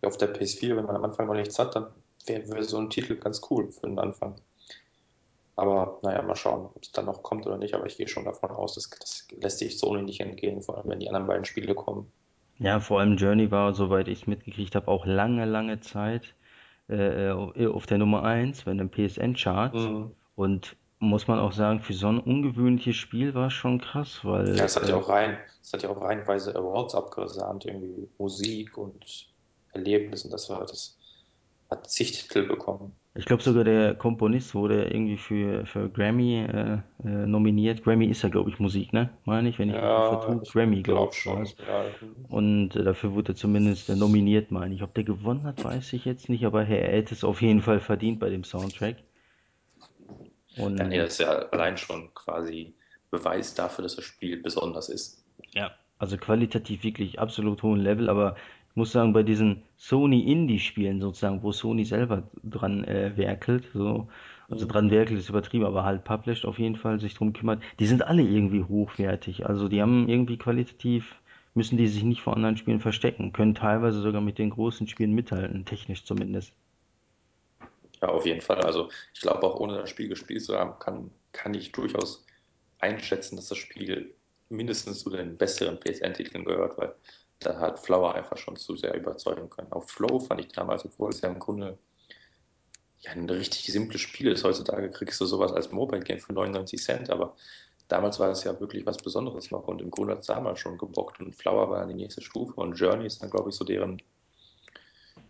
auf 0.01 0.17
der 0.17 0.33
PS4, 0.33 0.75
wenn 0.75 0.85
man 0.85 0.95
am 0.95 1.03
Anfang 1.03 1.27
noch 1.27 1.33
nichts 1.33 1.59
hat, 1.59 1.75
dann 1.75 1.87
wäre 2.27 2.47
wär 2.49 2.63
so 2.63 2.77
ein 2.77 2.89
Titel 2.89 3.15
ganz 3.15 3.41
cool 3.49 3.71
für 3.71 3.87
den 3.87 3.99
Anfang. 3.99 4.35
Aber 5.55 5.99
naja, 6.01 6.21
mal 6.23 6.35
schauen, 6.35 6.65
ob 6.73 6.81
es 6.81 6.91
dann 6.91 7.05
noch 7.05 7.21
kommt 7.21 7.45
oder 7.45 7.57
nicht. 7.57 7.75
Aber 7.75 7.85
ich 7.85 7.97
gehe 7.97 8.07
schon 8.07 8.25
davon 8.25 8.51
aus, 8.51 8.75
das, 8.75 8.89
das 8.89 9.27
lässt 9.39 9.59
sich 9.59 9.77
Sony 9.77 10.01
nicht 10.01 10.19
entgehen, 10.19 10.63
vor 10.63 10.77
allem 10.77 10.89
wenn 10.89 10.99
die 10.99 11.07
anderen 11.07 11.27
beiden 11.27 11.45
Spiele 11.45 11.75
kommen. 11.75 12.11
Ja, 12.57 12.79
vor 12.79 12.99
allem 12.99 13.17
Journey 13.17 13.51
war, 13.51 13.73
soweit 13.73 14.07
ich 14.07 14.21
es 14.21 14.27
mitgekriegt 14.27 14.75
habe, 14.75 14.87
auch 14.87 15.05
lange, 15.05 15.45
lange 15.45 15.79
Zeit 15.81 16.33
äh, 16.87 17.29
auf 17.29 17.85
der 17.85 17.97
Nummer 17.97 18.23
eins 18.23 18.63
bei 18.63 18.73
den 18.73 18.89
PSN-Charts. 18.89 19.75
Mhm. 19.75 20.11
Und 20.35 20.75
muss 20.99 21.27
man 21.27 21.39
auch 21.39 21.51
sagen, 21.51 21.81
für 21.81 21.93
so 21.93 22.07
ein 22.07 22.19
ungewöhnliches 22.19 22.95
Spiel 22.95 23.33
war 23.33 23.47
es 23.47 23.53
schon 23.53 23.79
krass, 23.81 24.21
Ja, 24.23 24.29
weil 24.31 24.49
es 24.49 24.75
hat 24.75 24.87
ja 24.87 24.95
äh, 24.95 24.99
auch 24.99 25.09
rein, 25.09 25.37
es 25.61 25.73
hat 25.73 25.83
ja 25.83 25.89
auch 25.89 26.01
reihenweise 26.01 26.55
Awards 26.55 26.95
abgesahnt, 26.95 27.65
irgendwie 27.65 28.07
Musik 28.17 28.77
und 28.77 29.27
Erlebnissen. 29.73 30.31
Das 30.31 30.49
war, 30.49 30.61
das 30.61 30.97
hat 31.73 31.89
zig 31.91 32.11
Titel 32.13 32.47
bekommen. 32.47 32.95
Ich 33.15 33.25
glaube 33.25 33.41
sogar 33.41 33.63
der 33.63 33.95
Komponist 33.95 34.53
wurde 34.53 34.85
irgendwie 34.85 35.17
für, 35.17 35.65
für 35.65 35.89
Grammy 35.89 36.43
äh, 36.45 36.77
äh, 37.03 37.09
nominiert. 37.27 37.83
Grammy 37.83 38.05
ist 38.07 38.21
ja, 38.23 38.29
glaube 38.29 38.49
ich, 38.51 38.59
Musik, 38.59 38.93
ne? 38.93 39.09
Meine 39.25 39.49
ich, 39.49 39.57
wenn 39.59 39.69
ich 39.71 39.77
Ja, 39.77 40.01
vertue. 40.03 40.45
Grammy, 40.51 40.83
glaube 40.83 41.11
glaube 41.11 41.15
ich, 41.15 41.17
schon. 41.17 41.55
Ja. 41.57 41.95
Und 42.29 42.75
äh, 42.75 42.83
dafür 42.83 43.13
wurde 43.13 43.33
er 43.33 43.35
zumindest 43.35 43.89
äh, 43.89 43.95
nominiert, 43.95 44.51
meine 44.51 44.75
ich. 44.75 44.83
Ob 44.83 44.93
der 44.95 45.03
gewonnen 45.05 45.43
hat, 45.43 45.63
weiß 45.63 45.93
ich 45.93 46.05
jetzt 46.05 46.29
nicht, 46.29 46.45
aber 46.45 46.67
er 46.67 46.91
hätte 46.93 47.13
es 47.15 47.23
auf 47.23 47.41
jeden 47.41 47.61
Fall 47.61 47.79
verdient 47.79 48.19
bei 48.19 48.29
dem 48.29 48.43
Soundtrack. 48.43 48.97
Ja, 50.77 50.87
nee, 50.87 50.97
Und 50.97 50.99
das 50.99 51.13
ist 51.13 51.19
ja 51.19 51.29
allein 51.49 51.77
schon 51.77 52.13
quasi 52.13 52.75
Beweis 53.11 53.53
dafür, 53.55 53.83
dass 53.83 53.95
das 53.95 54.05
Spiel 54.05 54.41
besonders 54.41 54.89
ist. 54.89 55.23
ja, 55.53 55.71
also 55.97 56.17
qualitativ 56.17 56.83
wirklich 56.83 57.19
absolut 57.19 57.63
hohen 57.63 57.79
Level, 57.79 58.09
aber 58.09 58.35
muss 58.75 58.91
sagen, 58.91 59.13
bei 59.13 59.23
diesen 59.23 59.63
Sony 59.77 60.21
Indie-Spielen 60.31 60.99
sozusagen, 61.01 61.43
wo 61.43 61.51
Sony 61.51 61.85
selber 61.85 62.23
dran 62.43 62.83
äh, 62.85 63.15
werkelt, 63.17 63.65
so, 63.73 64.07
also 64.49 64.65
Mhm. 64.65 64.67
dran 64.67 64.91
werkelt 64.91 65.19
ist 65.19 65.29
übertrieben, 65.29 65.65
aber 65.65 65.83
halt 65.83 66.03
published 66.03 66.45
auf 66.45 66.59
jeden 66.59 66.75
Fall, 66.75 66.99
sich 66.99 67.13
drum 67.15 67.33
kümmert, 67.33 67.61
die 67.79 67.85
sind 67.87 68.03
alle 68.05 68.21
irgendwie 68.23 68.63
hochwertig. 68.63 69.45
Also 69.47 69.67
die 69.69 69.81
haben 69.81 70.07
irgendwie 70.09 70.37
qualitativ, 70.37 71.15
müssen 71.53 71.77
die 71.77 71.87
sich 71.87 72.03
nicht 72.03 72.21
vor 72.21 72.35
anderen 72.35 72.57
Spielen 72.57 72.79
verstecken, 72.79 73.33
können 73.33 73.55
teilweise 73.55 74.01
sogar 74.01 74.21
mit 74.21 74.37
den 74.39 74.49
großen 74.51 74.87
Spielen 74.87 75.13
mithalten, 75.13 75.65
technisch 75.65 76.03
zumindest. 76.05 76.53
Ja, 78.01 78.09
auf 78.09 78.25
jeden 78.25 78.41
Fall. 78.41 78.61
Also 78.61 78.89
ich 79.13 79.21
glaube, 79.21 79.43
auch 79.47 79.59
ohne 79.59 79.77
das 79.77 79.89
Spiel 79.89 80.09
gespielt 80.09 80.43
zu 80.43 80.57
haben, 80.57 80.77
kann, 80.79 81.11
kann 81.31 81.53
ich 81.53 81.71
durchaus 81.71 82.25
einschätzen, 82.79 83.35
dass 83.35 83.47
das 83.49 83.57
Spiel 83.57 84.15
mindestens 84.49 84.99
zu 85.01 85.09
den 85.09 85.37
besseren 85.37 85.79
PSN-Titeln 85.79 86.45
gehört, 86.45 86.77
weil 86.77 86.95
da 87.45 87.59
hat 87.59 87.79
Flower 87.79 88.15
einfach 88.15 88.37
schon 88.37 88.55
zu 88.55 88.75
sehr 88.75 88.95
überzeugen 88.95 89.49
können. 89.49 89.71
Auch 89.71 89.83
Flow 89.83 90.19
fand 90.19 90.41
ich 90.41 90.47
damals, 90.49 90.85
obwohl 90.85 91.09
es 91.09 91.21
ja 91.21 91.29
im 91.29 91.39
Grunde 91.39 91.77
ja 93.01 93.11
ein 93.11 93.29
richtig 93.29 93.65
simples 93.67 94.01
Spiel 94.01 94.31
ist. 94.31 94.43
Heutzutage 94.43 94.89
kriegst 94.91 95.19
du 95.21 95.25
sowas 95.25 95.51
als 95.51 95.71
Mobile 95.71 96.03
Game 96.03 96.19
für 96.19 96.33
99 96.33 96.81
Cent, 96.81 97.09
aber 97.09 97.35
damals 97.87 98.19
war 98.19 98.29
es 98.31 98.43
ja 98.43 98.59
wirklich 98.59 98.85
was 98.85 98.97
Besonderes 98.97 99.51
noch 99.51 99.67
und 99.67 99.81
im 99.81 99.91
Grunde 99.91 100.13
hat 100.13 100.21
es 100.21 100.27
damals 100.27 100.59
schon 100.59 100.77
gebockt 100.77 101.19
und 101.19 101.35
Flower 101.35 101.69
war 101.69 101.79
dann 101.79 101.89
die 101.89 101.95
nächste 101.95 102.21
Stufe 102.21 102.59
und 102.59 102.73
Journey 102.73 103.05
ist 103.05 103.21
dann, 103.21 103.29
glaube 103.29 103.49
ich, 103.49 103.55
so 103.55 103.65
deren 103.65 104.01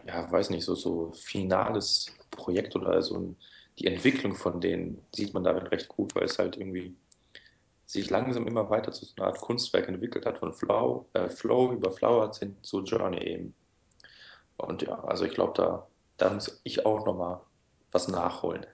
ja, 0.06 0.30
weiß 0.32 0.50
nicht, 0.50 0.66
so, 0.66 0.76
so 0.76 1.12
finales 1.14 2.14
Projekt 2.32 2.76
oder 2.76 3.02
so 3.02 3.18
ein, 3.18 3.38
die 3.80 3.88
Entwicklung 3.88 4.36
von 4.36 4.62
denen 4.62 5.02
sieht 5.14 5.34
man 5.34 5.44
darin 5.44 5.68
recht 5.68 5.88
gut, 5.88 6.16
weil 6.16 6.24
es 6.24 6.38
halt 6.38 6.58
irgendwie 6.58 6.96
sich 7.94 8.10
langsam 8.10 8.48
immer 8.48 8.70
weiter 8.70 8.92
zu 8.92 9.06
so 9.06 9.14
einer 9.18 9.28
Art 9.28 9.40
Kunstwerk 9.40 9.88
entwickelt 9.88 10.26
hat, 10.26 10.40
von 10.40 10.54
Flow, 10.54 11.08
äh, 11.14 11.30
Flow 11.30 11.72
über 11.72 11.92
Flower 11.92 12.32
hin 12.38 12.58
zu 12.62 12.84
Journey 12.84 13.24
eben. 13.24 13.54
Und 14.58 14.82
ja, 14.82 15.04
also 15.04 15.26
ich 15.26 15.34
glaube, 15.34 15.54
da, 15.56 15.88
da 16.18 16.32
muss 16.32 16.62
ich 16.64 16.86
auch 16.86 17.06
nochmal 17.06 17.40
was 17.92 18.08
nachholen. 18.08 18.66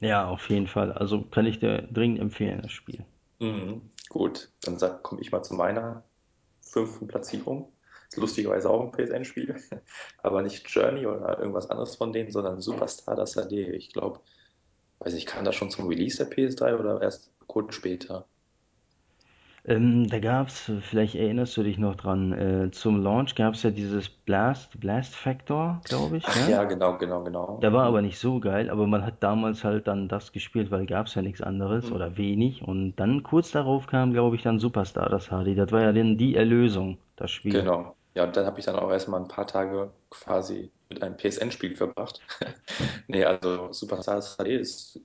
Ja, 0.00 0.28
auf 0.28 0.48
jeden 0.48 0.66
Fall. 0.66 0.92
Also 0.92 1.22
kann 1.22 1.46
ich 1.46 1.58
dir 1.58 1.82
dringend 1.90 2.20
empfehlen, 2.20 2.62
das 2.62 2.72
Spiel. 2.72 3.04
Mhm. 3.40 3.90
Gut, 4.10 4.50
dann 4.62 4.78
komme 5.02 5.20
ich 5.20 5.32
mal 5.32 5.42
zu 5.42 5.54
meiner 5.54 6.04
fünften 6.60 7.08
Platzierung. 7.08 7.72
Lustigerweise 8.16 8.70
auch 8.70 8.82
ein 8.82 8.92
PSN-Spiel, 8.92 9.56
aber 10.22 10.42
nicht 10.42 10.68
Journey 10.68 11.06
oder 11.06 11.38
irgendwas 11.38 11.68
anderes 11.68 11.96
von 11.96 12.12
denen, 12.12 12.30
sondern 12.30 12.60
Superstar 12.60 13.16
das 13.16 13.34
HD. 13.34 13.52
Ich 13.52 13.92
glaube, 13.92 14.20
weiß 15.00 15.12
nicht, 15.12 15.26
kam 15.26 15.44
das 15.44 15.54
schon 15.56 15.70
zum 15.70 15.88
Release 15.88 16.16
der 16.16 16.30
PS3 16.30 16.78
oder 16.78 17.02
erst 17.02 17.30
kurz 17.46 17.74
später? 17.74 18.26
Ähm, 19.68 20.08
da 20.08 20.18
gab's, 20.18 20.70
vielleicht 20.80 21.14
erinnerst 21.14 21.56
du 21.56 21.62
dich 21.62 21.78
noch 21.78 21.94
dran, 21.94 22.32
äh, 22.32 22.70
zum 22.72 23.00
Launch 23.02 23.36
gab's 23.36 23.62
ja 23.62 23.70
dieses 23.70 24.08
Blast, 24.08 24.80
Blast 24.80 25.14
Factor, 25.14 25.80
glaube 25.84 26.16
ich, 26.16 26.32
Ach 26.32 26.34
ne? 26.34 26.48
ja, 26.48 26.62
genau, 26.64 26.96
genau, 26.98 27.24
genau. 27.24 27.62
Der 27.62 27.72
war 27.72 27.84
aber 27.86 28.00
Mhm. 28.00 28.02
nicht 28.02 28.18
so 28.18 28.40
geil, 28.40 28.70
aber 28.70 28.86
man 28.88 29.04
hat 29.04 29.22
damals 29.22 29.64
halt 29.64 29.86
dann 29.88 30.08
das 30.08 30.32
gespielt, 30.32 30.70
weil 30.72 30.86
gab's 30.86 31.14
ja 31.14 31.22
nichts 31.22 31.42
anderes 31.42 31.90
Mhm. 31.90 31.92
oder 31.92 32.16
wenig. 32.16 32.62
Und 32.62 32.96
dann 32.96 33.22
kurz 33.22 33.52
darauf 33.52 33.86
kam, 33.86 34.12
glaube 34.12 34.36
ich, 34.36 34.42
dann 34.42 34.58
Superstar, 34.60 35.08
das 35.10 35.30
HD. 35.30 35.54
Das 35.56 35.72
war 35.72 35.82
ja 35.82 35.92
dann 35.92 36.18
die 36.18 36.36
Erlösung, 36.36 36.98
das 37.16 37.30
Spiel. 37.30 37.70
Genau. 37.70 37.96
Ja, 38.14 38.24
und 38.24 38.36
dann 38.36 38.46
habe 38.46 38.58
ich 38.58 38.66
dann 38.66 38.76
auch 38.76 38.90
erstmal 38.90 39.20
ein 39.20 39.28
paar 39.28 39.46
Tage 39.46 39.92
quasi 40.10 40.72
mit 40.88 41.02
einem 41.02 41.16
PSN-Spiel 41.16 41.76
verbracht. 41.76 42.20
Nee, 43.08 43.24
also 43.24 43.72
Superstars 43.72 44.36
HD 44.38 44.54
ist, 44.56 45.00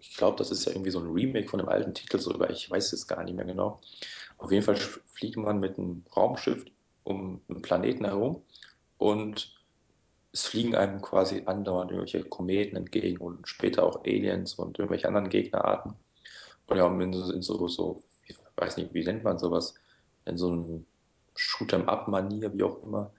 ich 0.00 0.16
glaube, 0.16 0.38
das 0.38 0.50
ist 0.50 0.64
ja 0.64 0.72
irgendwie 0.72 0.90
so 0.90 1.00
ein 1.00 1.10
Remake 1.10 1.48
von 1.48 1.60
einem 1.60 1.68
alten 1.68 1.94
Titel 1.94 2.18
sogar. 2.18 2.50
Ich 2.50 2.70
weiß 2.70 2.92
es 2.92 3.06
gar 3.06 3.22
nicht 3.22 3.36
mehr 3.36 3.44
genau. 3.44 3.80
Auf 4.38 4.50
jeden 4.50 4.64
Fall 4.64 4.76
fliegt 4.76 5.36
man 5.36 5.60
mit 5.60 5.78
einem 5.78 6.04
Raumschiff 6.16 6.64
um 7.04 7.40
einen 7.48 7.62
Planeten 7.62 8.04
herum 8.04 8.42
und 8.98 9.54
es 10.32 10.46
fliegen 10.46 10.74
einem 10.74 11.02
quasi 11.02 11.42
andauernd 11.46 11.90
irgendwelche 11.90 12.24
Kometen 12.24 12.76
entgegen 12.76 13.18
und 13.18 13.46
später 13.48 13.84
auch 13.84 14.04
Aliens 14.04 14.54
und 14.54 14.78
irgendwelche 14.78 15.08
anderen 15.08 15.28
Gegnerarten. 15.28 15.94
Und 16.66 16.76
ja, 16.76 16.86
in 16.86 17.12
so, 17.12 17.32
in 17.32 17.42
so, 17.42 17.68
so 17.68 18.02
ich 18.24 18.36
weiß 18.56 18.76
nicht, 18.76 18.94
wie 18.94 19.04
nennt 19.04 19.24
man 19.24 19.38
sowas, 19.38 19.74
in 20.24 20.38
so 20.38 20.48
einem 20.48 20.86
Shoot'em-up-Manier, 21.36 22.54
wie 22.54 22.62
auch 22.62 22.82
immer, 22.82 23.12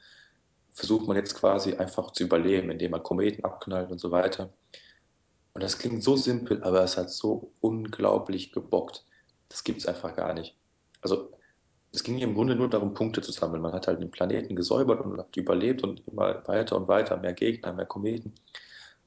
versucht 0.74 1.08
man 1.08 1.18
jetzt 1.18 1.36
quasi 1.36 1.74
einfach 1.74 2.12
zu 2.12 2.24
überleben, 2.24 2.72
indem 2.72 2.92
man 2.92 3.04
Kometen 3.04 3.44
abknallt 3.44 3.92
und 3.92 4.00
so 4.00 4.12
weiter. 4.12 4.54
Und 5.54 5.64
das 5.64 5.78
klingt 5.78 6.04
so 6.04 6.16
simpel, 6.16 6.64
aber 6.64 6.84
es 6.84 6.98
hat 6.98 7.12
so 7.12 7.52
unglaublich 7.60 8.52
gebockt. 8.52 9.06
Das 9.50 9.64
gibt's 9.64 9.86
einfach 9.86 10.16
gar 10.16 10.34
nicht. 10.34 10.56
Also, 11.02 11.32
es 11.94 12.04
ging 12.04 12.20
im 12.20 12.36
Grunde 12.36 12.56
nur 12.56 12.70
darum, 12.70 12.94
Punkte 12.94 13.22
zu 13.22 13.32
sammeln. 13.32 13.62
Man 13.62 13.74
hat 13.74 13.88
halt 13.88 14.02
den 14.02 14.12
Planeten 14.12 14.56
gesäubert 14.56 15.02
und 15.02 15.18
hat 15.18 15.36
überlebt 15.36 15.84
und 15.84 16.08
immer 16.08 16.48
weiter 16.48 16.78
und 16.78 16.88
weiter, 16.88 17.18
mehr 17.18 17.34
Gegner, 17.34 17.74
mehr 17.74 17.86
Kometen. 17.86 18.34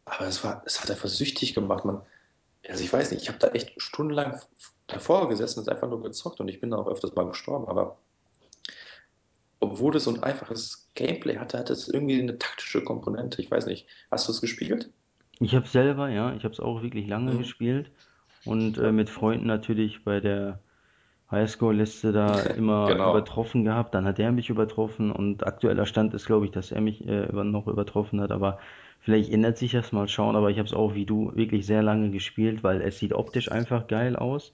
Aber 0.04 0.26
es 0.26 0.44
war, 0.44 0.62
es 0.66 0.82
hat 0.82 0.90
einfach 0.90 1.08
süchtig 1.08 1.54
gemacht. 1.54 1.84
Man, 1.86 2.02
also 2.68 2.84
ich 2.84 2.92
weiß 2.92 3.10
nicht, 3.10 3.22
ich 3.22 3.28
habe 3.28 3.38
da 3.38 3.48
echt 3.48 3.80
stundenlang 3.80 4.38
davor 4.86 5.28
gesessen 5.30 5.60
und 5.60 5.68
einfach 5.68 5.88
nur 5.88 6.02
gezockt 6.02 6.40
und 6.40 6.48
ich 6.48 6.60
bin 6.60 6.70
da 6.70 6.76
auch 6.76 6.88
öfters 6.88 7.14
mal 7.14 7.26
gestorben. 7.26 7.68
Aber 7.68 7.96
obwohl 9.60 9.96
es 9.96 10.04
so 10.04 10.10
ein 10.10 10.22
einfaches 10.22 10.90
Gameplay 10.94 11.38
hatte, 11.38 11.58
hatte 11.58 11.72
es 11.72 11.88
irgendwie 11.88 12.20
eine 12.20 12.38
taktische 12.38 12.84
Komponente. 12.84 13.40
Ich 13.40 13.50
weiß 13.50 13.64
nicht. 13.66 13.86
Hast 14.10 14.28
du 14.28 14.32
es 14.32 14.42
gespielt? 14.42 14.90
Ich 15.40 15.54
habe 15.54 15.66
selber, 15.68 16.08
ja, 16.08 16.34
ich 16.34 16.42
habe 16.44 16.52
es 16.54 16.60
auch 16.60 16.82
wirklich 16.82 17.06
lange 17.06 17.36
Hm? 17.36 17.38
gespielt 17.38 17.90
und 18.44 18.78
äh, 18.78 18.92
mit 18.92 19.10
Freunden 19.10 19.46
natürlich 19.46 20.04
bei 20.04 20.20
der 20.20 20.60
Highscore-Liste 21.30 22.12
da 22.12 22.42
immer 22.44 22.98
genau. 22.98 23.04
übertroffen 23.04 23.64
gehabt. 23.64 23.94
Dann 23.94 24.06
hat 24.06 24.18
er 24.20 24.32
mich 24.32 24.50
übertroffen 24.50 25.12
und 25.12 25.46
aktueller 25.46 25.86
Stand 25.86 26.14
ist, 26.14 26.26
glaube 26.26 26.46
ich, 26.46 26.52
dass 26.52 26.72
er 26.72 26.80
mich 26.82 27.06
äh, 27.08 27.32
noch 27.32 27.66
übertroffen 27.68 28.20
hat. 28.20 28.32
Aber 28.32 28.60
vielleicht 29.00 29.32
ändert 29.32 29.58
sich 29.58 29.72
das 29.72 29.92
mal 29.92 30.08
schauen. 30.08 30.36
Aber 30.36 30.50
ich 30.50 30.58
habe 30.58 30.68
es 30.68 30.74
auch 30.74 30.94
wie 30.94 31.06
du 31.06 31.32
wirklich 31.36 31.66
sehr 31.66 31.82
lange 31.82 32.10
gespielt, 32.10 32.62
weil 32.64 32.82
es 32.82 32.98
sieht 32.98 33.12
optisch 33.14 33.50
einfach 33.52 33.86
geil 33.88 34.16
aus. 34.16 34.52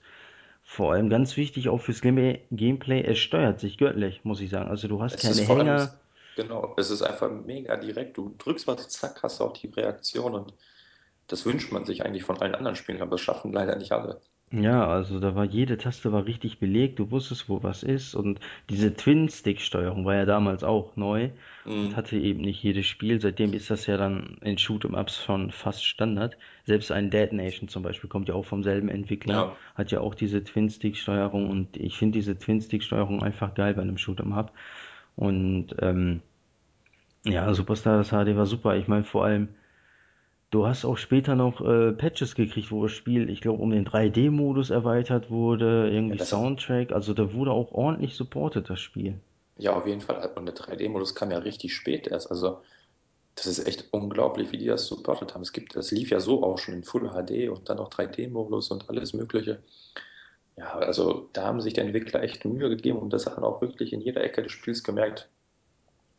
Vor 0.63 0.93
allem 0.93 1.09
ganz 1.09 1.37
wichtig 1.37 1.69
auch 1.69 1.79
fürs 1.81 2.01
Game 2.01 2.37
Gameplay, 2.51 3.03
es 3.03 3.19
steuert 3.19 3.59
sich 3.59 3.77
göttlich, 3.77 4.25
muss 4.25 4.41
ich 4.41 4.49
sagen. 4.51 4.69
Also 4.69 4.87
du 4.89 5.01
hast 5.01 5.19
Es 5.19 5.21
keine 5.21 5.43
Hänger, 5.43 5.99
genau, 6.35 6.73
es 6.77 6.89
ist 6.89 7.01
einfach 7.01 7.29
mega 7.31 7.75
direkt. 7.77 8.17
Du 8.17 8.35
drückst 8.37 8.67
was, 8.67 8.89
zack, 8.89 9.21
hast 9.23 9.39
du 9.39 9.45
auch 9.45 9.53
die 9.53 9.67
Reaktion 9.67 10.33
und 10.35 10.53
das 11.27 11.45
wünscht 11.45 11.71
man 11.71 11.85
sich 11.85 12.03
eigentlich 12.05 12.23
von 12.23 12.41
allen 12.41 12.55
anderen 12.55 12.75
Spielen, 12.75 13.01
aber 13.01 13.11
das 13.11 13.21
schaffen 13.21 13.51
leider 13.53 13.75
nicht 13.77 13.91
alle. 13.91 14.21
Ja, 14.53 14.85
also 14.87 15.19
da 15.21 15.33
war 15.35 15.43
jede 15.45 15.77
Taste 15.77 16.11
war 16.13 16.25
richtig 16.25 16.59
belegt, 16.59 16.99
du 16.99 17.09
wusstest, 17.11 17.47
wo 17.49 17.63
was 17.63 17.83
ist 17.83 18.15
und 18.15 18.39
diese 18.69 18.93
Twin-Stick-Steuerung 18.93 20.03
war 20.05 20.15
ja 20.15 20.25
damals 20.25 20.63
auch 20.63 20.95
neu 20.97 21.29
und 21.79 21.95
Mhm. 21.95 21.95
hatte 21.97 22.17
eben 22.17 22.41
nicht 22.41 22.61
jedes 22.63 22.85
Spiel. 22.85 23.19
Seitdem 23.21 23.53
ist 23.53 23.69
das 23.69 23.85
ja 23.87 23.95
dann 23.97 24.37
in 24.41 24.57
Shoot'em-Ups 24.57 25.23
schon 25.23 25.51
fast 25.51 25.85
Standard. 25.85 26.37
Selbst 26.65 26.91
ein 26.91 27.09
Dead 27.09 27.31
Nation 27.33 27.67
zum 27.69 27.81
Beispiel 27.83 28.09
kommt 28.09 28.27
ja 28.29 28.35
auch 28.35 28.45
vom 28.45 28.61
selben 28.63 28.89
Entwickler, 28.89 29.45
Ja, 29.45 29.61
hat 29.75 29.91
ja 29.91 29.99
auch 30.01 30.15
diese 30.15 30.43
Twin-Stick-Steuerung 30.43 31.49
und 31.49 31.77
ich 31.77 31.97
finde 31.97 32.17
diese 32.19 32.37
Twin-Stick-Steuerung 32.37 33.23
einfach 33.23 33.53
geil 33.55 33.73
bei 33.73 33.81
einem 33.83 33.95
Shoot'em-Up. 33.97 34.51
Und 35.15 35.75
ähm, 35.79 36.21
ja, 37.25 37.53
Superstars 37.53 38.11
HD 38.11 38.35
war 38.35 38.45
super. 38.45 38.75
Ich 38.75 38.87
meine 38.87 39.03
vor 39.03 39.25
allem 39.25 39.49
Du 40.51 40.67
hast 40.67 40.83
auch 40.83 40.97
später 40.97 41.35
noch 41.35 41.61
äh, 41.61 41.93
Patches 41.93 42.35
gekriegt, 42.35 42.71
wo 42.71 42.83
das 42.83 42.91
Spiel, 42.91 43.29
ich 43.29 43.39
glaube, 43.41 43.63
um 43.63 43.71
den 43.71 43.85
3D-Modus 43.87 44.69
erweitert 44.69 45.31
wurde, 45.31 45.87
ja, 45.87 45.93
irgendwie 45.93 46.19
auf, 46.21 46.27
Soundtrack, 46.27 46.91
also 46.91 47.13
da 47.13 47.33
wurde 47.33 47.51
auch 47.51 47.71
ordentlich 47.71 48.15
supported, 48.15 48.69
das 48.69 48.79
Spiel. 48.81 49.19
ja, 49.57 49.73
auf 49.73 49.87
jeden 49.87 50.01
Fall. 50.01 50.29
Und 50.35 50.45
der 50.45 50.55
3D-Modus 50.55 51.15
kam 51.15 51.31
ja 51.31 51.37
richtig 51.39 51.73
spät 51.73 52.07
erst. 52.07 52.29
Also, 52.29 52.61
das 53.35 53.47
ist 53.47 53.65
echt 53.65 53.87
unglaublich, 53.91 54.51
wie 54.51 54.57
die 54.57 54.65
das 54.65 54.87
supportet 54.87 55.33
haben. 55.33 55.41
Es 55.41 55.53
gibt, 55.53 55.75
das 55.75 55.91
lief 55.91 56.09
ja 56.11 56.19
so 56.19 56.43
auch 56.43 56.57
schon 56.57 56.75
in 56.75 56.83
Full 56.83 57.09
HD 57.09 57.49
und 57.49 57.69
dann 57.69 57.77
noch 57.77 57.89
3D-Modus 57.89 58.71
und 58.71 58.89
alles 58.89 59.13
Mögliche. 59.13 59.63
Ja, 60.57 60.73
also 60.79 61.29
da 61.33 61.45
haben 61.45 61.61
sich 61.61 61.73
die 61.73 61.81
Entwickler 61.81 62.21
echt 62.23 62.45
Mühe 62.45 62.69
gegeben 62.69 62.99
und 62.99 63.13
das 63.13 63.25
hat 63.25 63.35
man 63.35 63.45
auch 63.45 63.61
wirklich 63.61 63.93
in 63.93 64.01
jeder 64.01 64.23
Ecke 64.23 64.43
des 64.43 64.51
Spiels 64.51 64.83
gemerkt. 64.83 65.29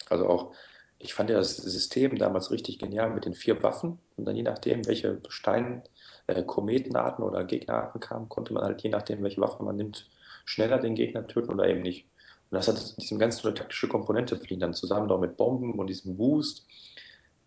Also 0.08 0.26
auch, 0.26 0.54
ich 1.02 1.14
fand 1.14 1.30
ja 1.30 1.36
das 1.36 1.56
System 1.56 2.16
damals 2.16 2.52
richtig 2.52 2.78
genial 2.78 3.10
mit 3.10 3.24
den 3.24 3.34
vier 3.34 3.60
Waffen 3.62 3.98
und 4.16 4.24
dann 4.24 4.36
je 4.36 4.44
nachdem, 4.44 4.86
welche 4.86 5.20
Stein, 5.28 5.82
äh, 6.28 6.44
Kometenarten 6.44 7.24
oder 7.24 7.44
Gegnerarten 7.44 8.00
kamen, 8.00 8.28
konnte 8.28 8.52
man 8.52 8.62
halt 8.62 8.82
je 8.82 8.90
nachdem, 8.90 9.22
welche 9.22 9.40
Waffe 9.40 9.64
man 9.64 9.76
nimmt, 9.76 10.08
schneller 10.44 10.78
den 10.78 10.94
Gegner 10.94 11.26
töten 11.26 11.50
oder 11.50 11.68
eben 11.68 11.82
nicht. 11.82 12.06
Und 12.50 12.56
das 12.56 12.68
hat 12.68 12.96
diese 13.00 13.18
ganz 13.18 13.38
tolle 13.38 13.54
taktische 13.54 13.88
Komponente 13.88 14.36
fliegen 14.36 14.60
dann 14.60 14.74
zusammen 14.74 15.08
noch 15.08 15.18
mit 15.18 15.36
Bomben 15.36 15.76
und 15.80 15.88
diesem 15.88 16.16
Boost. 16.16 16.66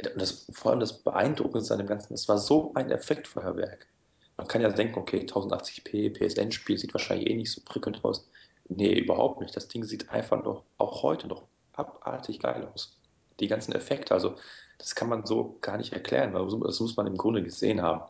Und 0.04 0.22
das, 0.22 0.48
vor 0.52 0.72
allem 0.72 0.82
das 0.82 0.92
Beeindruckendste 0.92 1.74
an 1.74 1.80
dem 1.80 1.88
Ganzen, 1.88 2.14
es 2.14 2.28
war 2.28 2.38
so 2.38 2.74
ein 2.76 2.92
Effektfeuerwerk. 2.92 3.88
Man 4.36 4.48
kann 4.48 4.62
ja 4.62 4.70
denken, 4.70 5.00
okay, 5.00 5.20
1080p, 5.20 6.12
PSN-Spiel 6.14 6.78
sieht 6.78 6.94
wahrscheinlich 6.94 7.30
eh 7.30 7.36
nicht 7.36 7.52
so 7.54 7.62
prickelnd 7.64 8.04
aus. 8.04 8.28
Nee, 8.68 9.00
überhaupt 9.00 9.40
nicht. 9.40 9.56
Das 9.56 9.70
Ding 9.70 9.86
sieht 9.86 10.10
einfach 10.10 10.44
noch, 10.44 10.64
auch 10.78 11.04
heute 11.04 11.28
noch 11.28 11.44
abartig 11.72 12.42
geil 12.42 12.68
aus. 12.74 12.98
Die 13.40 13.48
ganzen 13.48 13.74
Effekte, 13.74 14.14
also 14.14 14.36
das 14.78 14.96
kann 14.96 15.10
man 15.10 15.26
so 15.26 15.58
gar 15.62 15.78
nicht 15.78 15.94
erklären, 15.94 16.34
weil 16.34 16.46
das 16.62 16.80
muss 16.80 16.98
man 16.98 17.08
im 17.08 17.18
Grunde 17.18 17.44
gesehen 17.44 17.82
haben. 17.82 18.04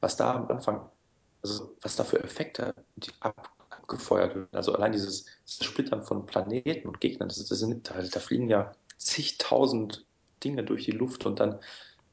Was 0.00 0.16
da 0.16 0.34
am 0.34 0.48
Anfang, 0.48 0.88
also 1.42 1.74
was 1.80 1.96
da 1.96 2.04
für 2.04 2.22
Effekte 2.22 2.74
abgefeuert 3.20 4.34
werden, 4.34 4.48
also 4.52 4.74
allein 4.74 4.92
dieses, 4.92 5.26
dieses 5.46 5.64
Splittern 5.64 6.02
von 6.02 6.26
Planeten 6.26 6.88
und 6.88 7.00
Gegnern, 7.00 7.28
das, 7.28 7.44
das 7.44 7.58
sind, 7.58 7.88
da, 7.88 8.02
da 8.02 8.20
fliegen 8.20 8.48
ja 8.48 8.72
zigtausend 8.98 10.04
Dinge 10.44 10.64
durch 10.64 10.84
die 10.84 10.92
Luft 10.92 11.26
und 11.26 11.40
dann, 11.40 11.58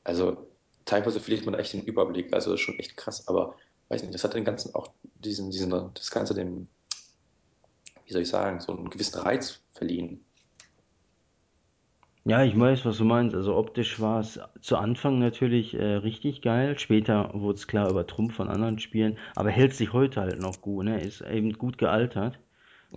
also 0.03 0.47
teilweise 0.85 1.19
verliert 1.19 1.45
man 1.45 1.55
echt 1.55 1.73
den 1.73 1.83
Überblick, 1.83 2.33
also 2.33 2.51
das 2.51 2.59
ist 2.59 2.65
schon 2.65 2.79
echt 2.79 2.97
krass, 2.97 3.27
aber 3.27 3.55
weiß 3.89 4.03
nicht, 4.03 4.13
das 4.13 4.23
hat 4.23 4.33
den 4.33 4.45
ganzen 4.45 4.73
auch 4.75 4.91
diesen, 5.15 5.51
diesen, 5.51 5.71
das 5.93 6.11
Ganze 6.11 6.33
dem, 6.33 6.67
wie 8.05 8.13
soll 8.13 8.21
ich 8.21 8.29
sagen, 8.29 8.59
so 8.59 8.75
einen 8.75 8.89
gewissen 8.89 9.19
Reiz 9.19 9.59
verliehen. 9.73 10.23
Ja, 12.25 12.43
ich 12.43 12.57
weiß, 12.57 12.85
was 12.85 12.97
du 12.97 13.03
meinst. 13.05 13.35
Also 13.35 13.55
optisch 13.55 13.99
war 13.99 14.19
es 14.19 14.39
zu 14.61 14.77
Anfang 14.77 15.19
natürlich 15.19 15.73
äh, 15.73 15.95
richtig 15.95 16.41
geil. 16.41 16.77
Später 16.79 17.31
wurde 17.33 17.55
es 17.55 17.67
klar 17.67 17.89
übertrumpft 17.89 18.35
von 18.37 18.49
anderen 18.49 18.79
Spielen, 18.79 19.17
aber 19.35 19.49
hält 19.51 19.73
sich 19.73 19.91
heute 19.93 20.21
halt 20.21 20.39
noch 20.39 20.61
gut, 20.61 20.85
ne? 20.85 21.01
Ist 21.01 21.21
eben 21.21 21.53
gut 21.53 21.77
gealtert, 21.77 22.39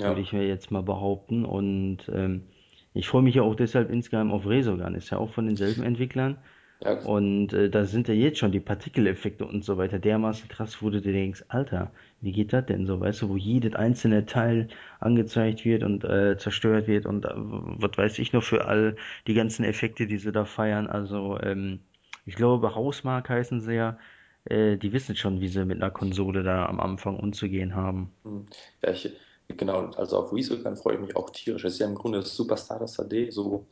würde 0.02 0.20
Ja, 0.20 0.22
ich 0.22 0.32
mir 0.32 0.46
jetzt 0.46 0.70
mal 0.70 0.82
behaupten. 0.82 1.44
Und 1.44 2.08
ähm, 2.12 2.48
ich 2.94 3.08
freue 3.08 3.22
mich 3.22 3.36
ja 3.36 3.42
auch 3.42 3.54
deshalb 3.56 3.90
insgeheim 3.90 4.30
auf 4.32 4.46
Resogun. 4.46 4.94
Ist 4.94 5.10
ja 5.10 5.18
auch 5.18 5.32
von 5.32 5.46
denselben 5.46 5.82
Entwicklern. 5.82 6.38
Ja, 6.84 6.94
Und 7.04 7.52
äh, 7.52 7.70
da 7.70 7.84
sind 7.84 8.08
ja 8.08 8.14
jetzt 8.14 8.38
schon 8.38 8.52
die 8.52 8.60
Partikeleffekte 8.60 9.44
und 9.46 9.64
so 9.64 9.76
weiter 9.76 9.98
dermaßen 9.98 10.48
krass, 10.48 10.82
wo 10.82 10.90
du 10.90 11.00
dir 11.00 11.12
denkst, 11.12 11.44
Alter, 11.48 11.92
wie 12.20 12.32
geht 12.32 12.52
das 12.52 12.66
denn 12.66 12.86
so, 12.86 13.00
weißt 13.00 13.22
du, 13.22 13.28
wo 13.28 13.36
jedes 13.36 13.74
einzelne 13.74 14.26
Teil 14.26 14.68
angezeigt 15.00 15.64
wird 15.64 15.82
und 15.84 16.04
äh, 16.04 16.36
zerstört 16.38 16.88
wird 16.88 17.06
und 17.06 17.24
äh, 17.24 17.30
was 17.34 17.96
weiß 17.96 18.18
ich 18.18 18.32
noch 18.32 18.42
für 18.42 18.66
all 18.66 18.96
die 19.26 19.34
ganzen 19.34 19.64
Effekte, 19.64 20.06
die 20.06 20.18
sie 20.18 20.32
da 20.32 20.44
feiern. 20.44 20.86
Also 20.88 21.38
ähm, 21.40 21.80
ich 22.26 22.34
glaube, 22.36 22.74
Hausmark 22.74 23.28
heißen 23.28 23.60
sie 23.60 23.74
ja, 23.74 23.98
äh, 24.44 24.76
die 24.76 24.92
wissen 24.92 25.16
schon, 25.16 25.40
wie 25.40 25.48
sie 25.48 25.64
mit 25.64 25.82
einer 25.82 25.90
Konsole 25.90 26.42
da 26.42 26.66
am 26.66 26.80
Anfang 26.80 27.16
umzugehen 27.18 27.74
haben. 27.74 28.12
hm. 28.24 28.46
ja 28.82 28.90
ich, 28.92 29.10
genau, 29.48 29.90
also 29.92 30.18
auf 30.18 30.32
Resogun 30.32 30.76
freue 30.76 30.94
ich 30.94 31.00
mich 31.00 31.16
auch 31.16 31.30
tierisch. 31.30 31.64
Es 31.64 31.74
ist 31.74 31.78
ja 31.80 31.86
im 31.86 31.94
Grunde 31.94 32.18
das 32.18 32.34
Super 32.36 32.56
Stardust 32.56 32.96
HD 32.96 33.32
so 33.32 33.66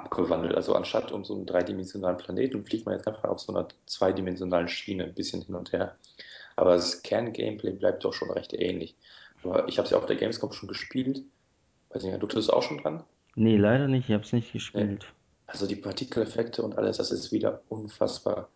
abgewandelt. 0.00 0.54
Also 0.54 0.74
anstatt 0.74 1.12
um 1.12 1.24
so 1.24 1.34
einen 1.34 1.46
dreidimensionalen 1.46 2.18
Planeten 2.18 2.64
fliegt 2.64 2.86
man 2.86 2.94
jetzt 2.96 3.06
einfach 3.08 3.24
auf 3.24 3.40
so 3.40 3.54
einer 3.54 3.68
zweidimensionalen 3.86 4.68
Schiene 4.68 5.04
ein 5.04 5.14
bisschen 5.14 5.42
hin 5.42 5.54
und 5.54 5.72
her. 5.72 5.96
Aber 6.56 6.74
das 6.74 7.02
Kerngameplay 7.02 7.72
bleibt 7.72 8.04
doch 8.04 8.12
schon 8.14 8.30
recht 8.30 8.52
ähnlich. 8.54 8.96
Aber 9.42 9.68
ich 9.68 9.78
habe 9.78 9.86
es 9.86 9.90
ja 9.92 9.98
auf 9.98 10.06
der 10.06 10.16
Gamescom 10.16 10.52
schon 10.52 10.68
gespielt. 10.68 11.22
Weiß 11.90 12.02
nicht, 12.04 12.20
du 12.22 12.26
tust 12.26 12.52
auch 12.52 12.62
schon 12.62 12.78
dran? 12.78 13.04
Nee, 13.34 13.56
leider 13.56 13.88
nicht, 13.88 14.08
ich 14.08 14.14
hab's 14.14 14.32
nicht 14.32 14.54
Nee. 14.72 14.88
gespielt. 14.88 15.06
Also 15.46 15.66
die 15.66 15.76
Partikeleffekte 15.76 16.62
und 16.62 16.76
alles, 16.78 16.96
das 16.98 17.10
ist 17.12 17.32
wieder 17.32 17.62
unfassbar, 17.68 18.48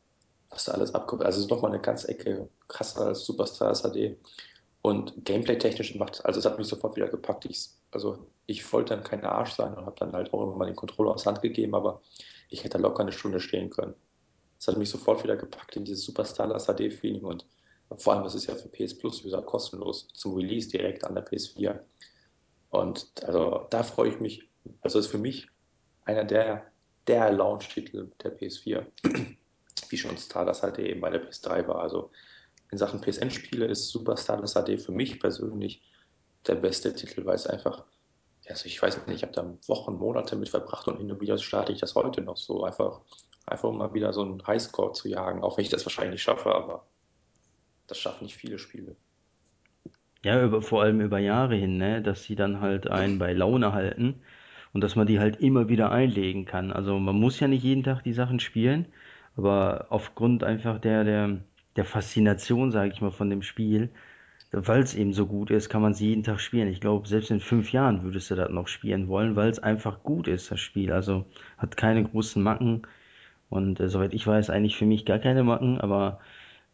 was 0.50 0.64
da 0.64 0.72
alles 0.72 0.94
abkommt. 0.94 1.22
Also 1.24 1.38
es 1.38 1.44
ist 1.46 1.50
nochmal 1.50 1.72
eine 1.72 1.80
ganz 1.80 2.04
Ecke 2.04 2.48
krasser 2.68 3.06
als 3.06 3.24
Superstars 3.24 3.82
HD. 3.82 4.16
Und 4.82 5.24
gameplay-technisch 5.24 5.94
macht, 5.96 6.24
also 6.24 6.40
es 6.40 6.46
hat 6.46 6.58
mich 6.58 6.66
sofort 6.68 6.96
wieder 6.96 7.08
gepackt. 7.08 7.44
Ich, 7.46 7.68
also 7.90 8.26
ich 8.46 8.72
wollte 8.72 8.94
dann 8.94 9.04
kein 9.04 9.24
Arsch 9.24 9.52
sein 9.52 9.74
und 9.74 9.86
habe 9.86 9.96
dann 9.98 10.12
halt 10.12 10.32
auch 10.32 10.42
immer 10.42 10.56
mal 10.56 10.66
den 10.66 10.76
Controller 10.76 11.12
aus 11.12 11.26
Hand 11.26 11.42
gegeben, 11.42 11.74
aber 11.74 12.00
ich 12.48 12.64
hätte 12.64 12.78
locker 12.78 13.00
eine 13.02 13.12
Stunde 13.12 13.40
stehen 13.40 13.70
können. 13.70 13.94
Es 14.58 14.68
hat 14.68 14.76
mich 14.76 14.90
sofort 14.90 15.22
wieder 15.22 15.36
gepackt 15.36 15.76
in 15.76 15.84
dieses 15.84 16.04
Super 16.04 16.24
Stylus 16.24 16.66
HD-Feeling 16.66 17.24
und 17.24 17.46
vor 17.96 18.12
allem, 18.14 18.22
das 18.22 18.34
ist 18.34 18.46
ja 18.46 18.54
für 18.54 18.68
PS 18.68 18.96
Plus, 18.96 19.22
gesagt, 19.22 19.46
kostenlos 19.46 20.08
zum 20.14 20.34
Release 20.34 20.68
direkt 20.68 21.04
an 21.04 21.14
der 21.14 21.26
PS4. 21.26 21.80
Und 22.70 23.10
also 23.24 23.66
da 23.70 23.82
freue 23.82 24.10
ich 24.10 24.20
mich. 24.20 24.48
Also 24.80 24.98
ist 24.98 25.08
für 25.08 25.18
mich 25.18 25.48
einer 26.04 26.24
der, 26.24 26.66
der 27.08 27.32
Launch-Titel 27.32 28.10
der 28.22 28.38
PS4, 28.38 28.86
wie 29.88 29.96
schon 29.96 30.16
Stardust 30.16 30.62
HD 30.62 30.78
eben 30.80 31.00
bei 31.00 31.10
der 31.10 31.28
PS3 31.28 31.66
war. 31.66 31.80
Also 31.80 32.10
in 32.70 32.78
Sachen 32.78 33.00
PSN-Spiele 33.00 33.66
ist 33.66 33.88
Super 33.88 34.16
Stardust 34.16 34.54
HD 34.54 34.80
für 34.80 34.92
mich 34.92 35.18
persönlich 35.18 35.82
der 36.46 36.54
beste 36.56 36.94
Titel, 36.94 37.24
weil 37.26 37.34
es 37.36 37.46
einfach, 37.46 37.84
also 38.48 38.66
ich 38.66 38.80
weiß 38.80 39.06
nicht, 39.06 39.16
ich 39.16 39.22
habe 39.22 39.32
da 39.32 39.44
Wochen, 39.68 39.94
Monate 39.94 40.36
mit 40.36 40.48
verbracht 40.48 40.88
und 40.88 40.98
hin 40.98 41.10
und 41.12 41.20
wieder 41.20 41.38
starte 41.38 41.72
ich 41.72 41.80
das 41.80 41.94
heute 41.94 42.22
noch 42.22 42.36
so, 42.36 42.64
einfach, 42.64 43.00
einfach 43.46 43.68
um 43.68 43.78
mal 43.78 43.94
wieder 43.94 44.12
so 44.12 44.22
einen 44.22 44.46
Highscore 44.46 44.92
zu 44.92 45.08
jagen, 45.08 45.42
auch 45.42 45.56
wenn 45.56 45.64
ich 45.64 45.70
das 45.70 45.84
wahrscheinlich 45.84 46.22
schaffe, 46.22 46.54
aber 46.54 46.86
das 47.86 47.98
schaffen 47.98 48.24
nicht 48.24 48.36
viele 48.36 48.58
Spiele. 48.58 48.96
Ja, 50.22 50.42
über, 50.44 50.60
vor 50.62 50.82
allem 50.82 51.00
über 51.00 51.18
Jahre 51.18 51.56
hin, 51.56 51.78
ne, 51.78 52.02
dass 52.02 52.24
sie 52.24 52.36
dann 52.36 52.60
halt 52.60 52.88
einen 52.88 53.18
bei 53.18 53.32
Laune 53.32 53.72
halten 53.72 54.20
und 54.72 54.82
dass 54.82 54.96
man 54.96 55.06
die 55.06 55.18
halt 55.18 55.40
immer 55.40 55.68
wieder 55.68 55.90
einlegen 55.92 56.44
kann. 56.44 56.72
Also 56.72 56.98
man 56.98 57.16
muss 57.16 57.40
ja 57.40 57.48
nicht 57.48 57.64
jeden 57.64 57.82
Tag 57.84 58.02
die 58.02 58.12
Sachen 58.12 58.38
spielen, 58.40 58.86
aber 59.36 59.86
aufgrund 59.90 60.44
einfach 60.44 60.78
der, 60.78 61.04
der, 61.04 61.40
der 61.76 61.84
Faszination, 61.84 62.70
sage 62.70 62.92
ich 62.92 63.00
mal, 63.00 63.10
von 63.10 63.30
dem 63.30 63.42
Spiel, 63.42 63.90
weil 64.52 64.82
es 64.82 64.94
eben 64.94 65.12
so 65.12 65.26
gut 65.26 65.50
ist, 65.50 65.68
kann 65.68 65.82
man 65.82 65.94
sie 65.94 66.08
jeden 66.08 66.22
Tag 66.24 66.40
spielen. 66.40 66.68
Ich 66.68 66.80
glaube, 66.80 67.06
selbst 67.08 67.30
in 67.30 67.40
fünf 67.40 67.72
Jahren 67.72 68.02
würdest 68.02 68.30
du 68.30 68.34
das 68.34 68.50
noch 68.50 68.68
spielen 68.68 69.08
wollen, 69.08 69.36
weil 69.36 69.50
es 69.50 69.58
einfach 69.60 70.02
gut 70.02 70.28
ist, 70.28 70.50
das 70.50 70.60
Spiel. 70.60 70.92
Also 70.92 71.26
hat 71.58 71.76
keine 71.76 72.04
großen 72.04 72.42
Macken 72.42 72.82
und 73.50 73.80
äh, 73.80 73.88
soweit 73.88 74.14
ich 74.14 74.26
weiß, 74.26 74.50
eigentlich 74.50 74.76
für 74.76 74.86
mich 74.86 75.04
gar 75.06 75.18
keine 75.18 75.44
Macken, 75.44 75.80
aber 75.80 76.20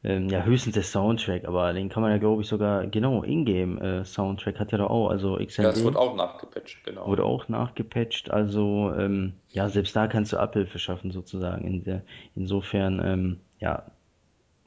ähm, 0.04 0.28
ja, 0.28 0.44
höchstens 0.44 0.74
der 0.74 0.82
Soundtrack, 0.84 1.46
aber 1.46 1.72
den 1.72 1.88
kann 1.88 2.02
man 2.02 2.12
ja, 2.12 2.18
glaube 2.18 2.42
ich, 2.42 2.48
sogar, 2.48 2.86
genau, 2.86 3.22
Ingame-Soundtrack 3.24 4.58
hat 4.60 4.72
ja 4.72 4.78
da 4.78 4.86
auch, 4.86 5.08
also 5.10 5.38
Ja, 5.38 5.70
es 5.70 5.84
wird 5.84 5.96
auch 5.96 6.14
nachgepatcht, 6.16 6.84
wurde 6.84 7.22
genau. 7.22 7.28
auch 7.28 7.48
nachgepatcht, 7.48 8.30
also 8.30 8.92
ähm, 8.96 9.34
ja, 9.50 9.68
selbst 9.68 9.96
da 9.96 10.06
kannst 10.06 10.32
du 10.32 10.38
Abhilfe 10.38 10.78
schaffen 10.78 11.10
sozusagen. 11.10 11.66
In 11.66 11.84
der, 11.84 12.02
insofern, 12.34 13.00
ähm, 13.04 13.40
ja, 13.58 13.84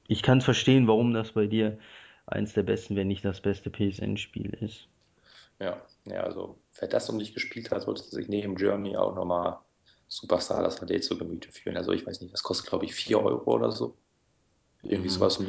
ich 0.07 0.23
kann 0.23 0.41
verstehen, 0.41 0.87
warum 0.87 1.13
das 1.13 1.31
bei 1.33 1.47
dir 1.47 1.77
eins 2.31 2.53
der 2.53 2.63
besten, 2.63 2.95
wenn 2.95 3.07
nicht 3.07 3.25
das 3.25 3.41
beste 3.41 3.69
PSN-Spiel 3.71 4.53
ist. 4.61 4.87
Ja, 5.59 5.81
ja, 6.05 6.21
also 6.23 6.61
wer 6.79 6.87
das 6.87 7.07
noch 7.09 7.15
nicht 7.15 7.33
gespielt 7.33 7.71
hat, 7.71 7.81
sollte 7.83 8.03
sich 8.03 8.27
neben 8.29 8.55
Journey 8.55 8.95
auch 8.95 9.13
nochmal 9.15 9.59
Superstar 10.07 10.63
das 10.63 10.79
HD 10.79 11.01
zu 11.03 11.17
Gemüte 11.17 11.51
führen. 11.51 11.77
Also 11.77 11.91
ich 11.91 12.05
weiß 12.05 12.21
nicht, 12.21 12.33
das 12.33 12.43
kostet 12.43 12.67
glaube 12.69 12.85
ich 12.85 12.95
4 12.95 13.19
Euro 13.21 13.53
oder 13.55 13.71
so. 13.71 13.97
Irgendwie 14.83 15.09
Mhm. 15.09 15.13
sowas. 15.13 15.39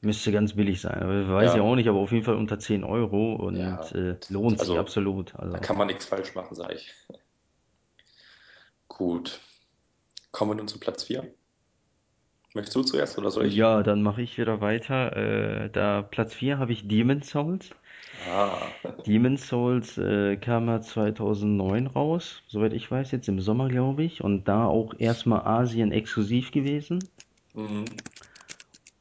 Müsste 0.00 0.32
ganz 0.32 0.54
billig 0.54 0.80
sein, 0.80 1.02
aber 1.02 1.28
weiß 1.28 1.54
ich 1.54 1.56
Ja, 1.56 1.62
auch 1.62 1.74
nicht, 1.74 1.88
aber 1.88 1.98
auf 1.98 2.12
jeden 2.12 2.24
Fall 2.24 2.36
unter 2.36 2.58
10 2.60 2.84
Euro 2.84 3.34
und 3.34 3.56
ja, 3.58 3.80
äh, 3.92 4.16
lohnt 4.28 4.60
sich 4.60 4.60
also 4.60 4.78
absolut. 4.78 5.34
da 5.34 5.40
Also 5.42 5.58
kann 5.58 5.76
man 5.76 5.88
nichts 5.88 6.04
falsch 6.06 6.34
machen, 6.34 6.54
sage 6.54 6.74
ich. 6.74 6.94
Gut. 8.88 9.40
Kommen 10.32 10.52
wir 10.52 10.56
nun 10.56 10.68
zu 10.68 10.80
Platz 10.80 11.04
4. 11.04 11.34
Möchtest 12.54 12.76
du 12.76 12.82
zuerst 12.82 13.18
oder 13.18 13.30
soll 13.30 13.46
ich? 13.46 13.54
ja, 13.54 13.82
dann 13.82 14.02
mache 14.02 14.22
ich 14.22 14.38
wieder 14.38 14.60
weiter. 14.60 15.16
Äh, 15.16 15.70
da 15.70 16.02
Platz 16.02 16.34
4 16.34 16.58
habe 16.58 16.72
ich 16.72 16.88
Demon's 16.88 17.28
Souls. 17.30 17.70
Ah. 18.32 18.56
Demon's 19.06 19.46
Souls 19.48 19.98
äh, 19.98 20.36
kam 20.36 20.66
ja 20.66 20.80
2009 20.80 21.86
raus, 21.86 22.42
soweit 22.48 22.72
ich 22.72 22.90
weiß, 22.90 23.12
jetzt 23.12 23.28
im 23.28 23.40
Sommer, 23.40 23.68
glaube 23.68 24.02
ich. 24.02 24.24
Und 24.24 24.48
da 24.48 24.64
auch 24.66 24.94
erstmal 24.98 25.42
Asien 25.42 25.92
exklusiv 25.92 26.50
gewesen. 26.50 27.00
Mhm. 27.54 27.84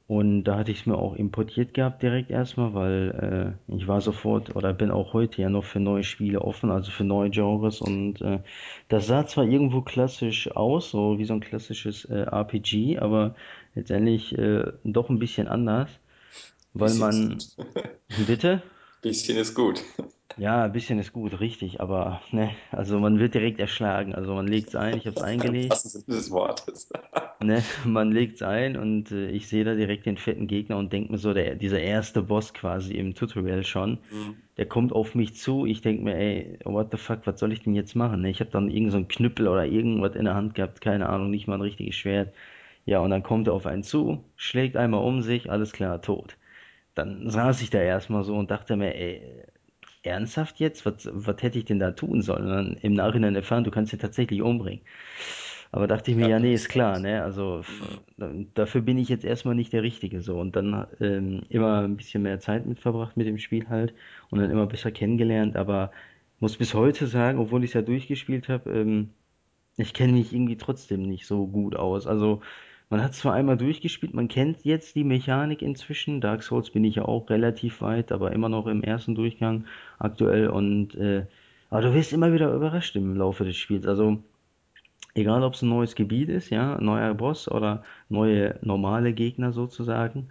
Und 0.08 0.46
da 0.46 0.58
hatte 0.58 0.72
ich 0.72 0.80
es 0.80 0.86
mir 0.86 0.98
auch 0.98 1.16
importiert 1.16 1.74
gehabt 1.74 2.02
direkt 2.02 2.32
erstmal, 2.32 2.74
weil 2.74 3.58
äh, 3.70 3.76
ich 3.76 3.90
war 3.90 4.00
sofort 4.00 4.56
oder 4.56 4.74
bin 4.74 4.90
auch 4.90 5.12
heute 5.12 5.42
ja 5.42 5.50
noch 5.50 5.66
für 5.66 5.82
neue 5.82 6.06
Spiele 6.06 6.42
offen, 6.42 6.72
also 6.72 6.92
für 6.92 7.04
neue 7.04 7.30
Genres. 7.30 7.82
Und 7.82 8.22
äh, 8.22 8.40
das 8.88 9.08
sah 9.08 9.28
zwar 9.28 9.44
irgendwo 9.44 9.82
klassisch 9.82 10.50
aus, 10.56 10.92
so 10.92 11.20
wie 11.20 11.26
so 11.26 11.34
ein 11.34 11.42
klassisches 11.42 12.06
äh, 12.06 12.22
RPG, 12.22 13.00
aber 13.00 13.36
letztendlich 13.76 14.38
äh, 14.38 14.72
doch 14.86 15.10
ein 15.10 15.20
bisschen 15.20 15.50
anders, 15.50 15.90
weil 16.74 16.94
man, 16.94 17.38
bitte? 18.26 18.62
Bisschen 19.02 19.38
ist 19.38 19.54
gut. 19.56 19.84
Ja, 20.38 20.66
ein 20.66 20.72
bisschen 20.72 21.00
ist 21.00 21.14
gut, 21.14 21.40
richtig, 21.40 21.82
aber 21.82 22.22
ne, 22.32 22.52
also 22.72 23.00
man 23.00 23.18
wird 23.20 23.34
direkt 23.34 23.60
erschlagen. 23.60 24.14
Also 24.14 24.36
man 24.36 24.48
legt's 24.48 24.76
ein, 24.76 24.96
ich 24.98 25.06
habe 25.08 25.16
es 25.16 25.22
eingelegt, 25.22 25.72
wahrsten 25.72 25.90
Sinne 25.90 26.18
des 26.18 26.30
Wortes. 26.32 26.90
ne, 27.40 27.64
man 27.86 28.12
legt's 28.12 28.42
ein 28.44 28.78
und 28.78 29.12
äh, 29.12 29.30
ich 29.30 29.48
sehe 29.48 29.64
da 29.64 29.74
direkt 29.76 30.06
den 30.06 30.18
fetten 30.18 30.48
Gegner 30.48 30.78
und 30.78 30.94
denk 30.94 31.10
mir 31.10 31.18
so, 31.18 31.34
der, 31.34 31.56
dieser 31.56 31.80
erste 31.82 32.22
Boss 32.22 32.54
quasi 32.54 32.94
im 32.94 33.16
Tutorial 33.16 33.64
schon, 33.64 34.00
Mhm. 34.12 34.38
der 34.58 34.68
kommt 34.68 34.92
auf 34.94 35.16
mich 35.16 35.36
zu, 35.36 35.66
ich 35.66 35.82
denk 35.82 36.02
mir, 36.04 36.16
ey, 36.16 36.60
what 36.66 36.90
the 36.92 36.98
fuck, 36.98 37.26
was 37.26 37.40
soll 37.40 37.52
ich 37.54 37.62
denn 37.64 37.74
jetzt 37.76 37.96
machen? 37.96 38.22
Ne? 38.22 38.30
Ich 38.30 38.40
habe 38.40 38.52
dann 38.52 38.70
irgend 38.70 38.92
so 38.92 38.98
einen 38.98 39.08
Knüppel 39.08 39.48
oder 39.48 39.66
irgendwas 39.66 40.16
in 40.16 40.26
der 40.26 40.36
Hand 40.36 40.56
gehabt, 40.56 40.82
keine 40.82 41.10
Ahnung, 41.10 41.30
nicht 41.32 41.48
mal 41.48 41.56
ein 41.56 41.62
richtiges 41.62 41.96
Schwert. 41.96 42.34
Ja, 42.86 43.00
und 43.02 43.10
dann 43.12 43.24
kommt 43.24 43.48
er 43.48 43.54
auf 43.54 43.66
einen 43.66 43.84
zu, 43.84 44.24
schlägt 44.38 44.78
einmal 44.78 45.04
um 45.04 45.22
sich, 45.22 45.52
alles 45.52 45.74
klar, 45.74 46.02
tot. 46.02 46.38
Dann 46.98 47.30
saß 47.30 47.62
ich 47.62 47.70
da 47.70 47.80
erstmal 47.80 48.24
so 48.24 48.36
und 48.38 48.52
dachte 48.52 48.76
mir, 48.76 48.96
ey, 48.96 49.44
ernsthaft 50.04 50.60
jetzt? 50.60 50.86
Was, 50.86 51.10
was 51.12 51.42
hätte 51.44 51.60
ich 51.60 51.66
denn 51.66 51.80
da 51.80 51.92
tun 51.92 52.22
sollen? 52.22 52.44
Und 52.46 52.50
dann 52.52 52.78
im 52.78 52.94
Nachhinein 52.96 53.36
erfahren, 53.36 53.64
du 53.64 53.72
kannst 53.72 53.94
ihn 53.94 54.00
tatsächlich 54.00 54.42
umbringen. 54.42 54.86
Aber 55.72 55.88
dachte 55.88 56.12
ich 56.12 56.18
mir, 56.18 56.26
Ja, 56.26 56.28
ja, 56.28 56.40
nee, 56.40 56.54
ist 56.54 56.70
klar, 56.70 57.00
ne? 57.00 57.24
Also 57.24 57.66
dafür 58.54 58.82
bin 58.82 58.98
ich 58.98 59.10
jetzt 59.10 59.26
erstmal 59.26 59.56
nicht 59.56 59.74
der 59.74 59.84
Richtige 59.84 60.22
so. 60.22 60.40
Und 60.40 60.56
dann 60.56 60.88
ähm, 61.00 61.44
immer 61.50 61.82
ein 61.84 61.98
bisschen 61.98 62.24
mehr 62.24 62.40
Zeit 62.40 62.66
mit 62.66 62.80
verbracht 62.80 63.18
mit 63.18 63.28
dem 63.28 63.38
Spiel 63.38 63.70
halt 63.70 63.94
und 64.30 64.40
dann 64.40 64.52
immer 64.52 64.68
besser 64.68 64.92
kennengelernt. 64.92 65.56
Aber 65.58 65.92
muss 66.40 66.58
bis 66.58 66.74
heute 66.74 67.08
sagen, 67.08 67.40
obwohl 67.40 67.64
ich 67.64 67.72
es 67.72 67.74
ja 67.76 67.82
durchgespielt 67.82 68.50
habe, 68.50 68.72
ähm, 68.72 69.14
ich 69.78 69.94
kenne 69.94 70.14
mich 70.14 70.34
irgendwie 70.34 70.58
trotzdem 70.58 71.04
nicht 71.04 71.28
so 71.28 71.48
gut 71.48 71.76
aus. 71.76 72.08
Also 72.08 72.42
man 72.90 73.04
hat 73.04 73.14
zwar 73.14 73.34
einmal 73.34 73.58
durchgespielt, 73.58 74.14
man 74.14 74.28
kennt 74.28 74.64
jetzt 74.64 74.96
die 74.96 75.04
Mechanik 75.04 75.62
inzwischen. 75.62 76.22
Dark 76.22 76.44
Souls 76.44 76.70
bin 76.72 76.84
ich 76.84 76.96
ja 76.96 77.06
auch 77.06 77.30
relativ 77.30 77.82
weit, 77.82 78.12
aber 78.12 78.32
immer 78.32 78.50
noch 78.50 78.68
im 78.68 78.84
ersten 78.84 79.16
Durchgang 79.16 79.66
aktuell. 80.00 80.48
Und 80.48 80.96
äh, 80.96 81.26
aber 81.70 81.82
du 81.82 81.94
wirst 81.94 82.14
immer 82.14 82.32
wieder 82.34 82.54
überrascht 82.54 82.96
im 82.96 83.18
Laufe 83.18 83.44
des 83.44 83.58
Spiels. 83.58 83.86
Also 83.86 84.20
egal, 85.16 85.44
ob 85.44 85.54
es 85.56 85.62
ein 85.62 85.70
neues 85.70 85.96
Gebiet 85.96 86.30
ist, 86.30 86.50
ja, 86.50 86.80
neuer 86.80 87.14
Boss 87.14 87.50
oder 87.50 87.84
neue 88.10 88.58
normale 88.62 89.14
Gegner 89.14 89.52
sozusagen. 89.52 90.30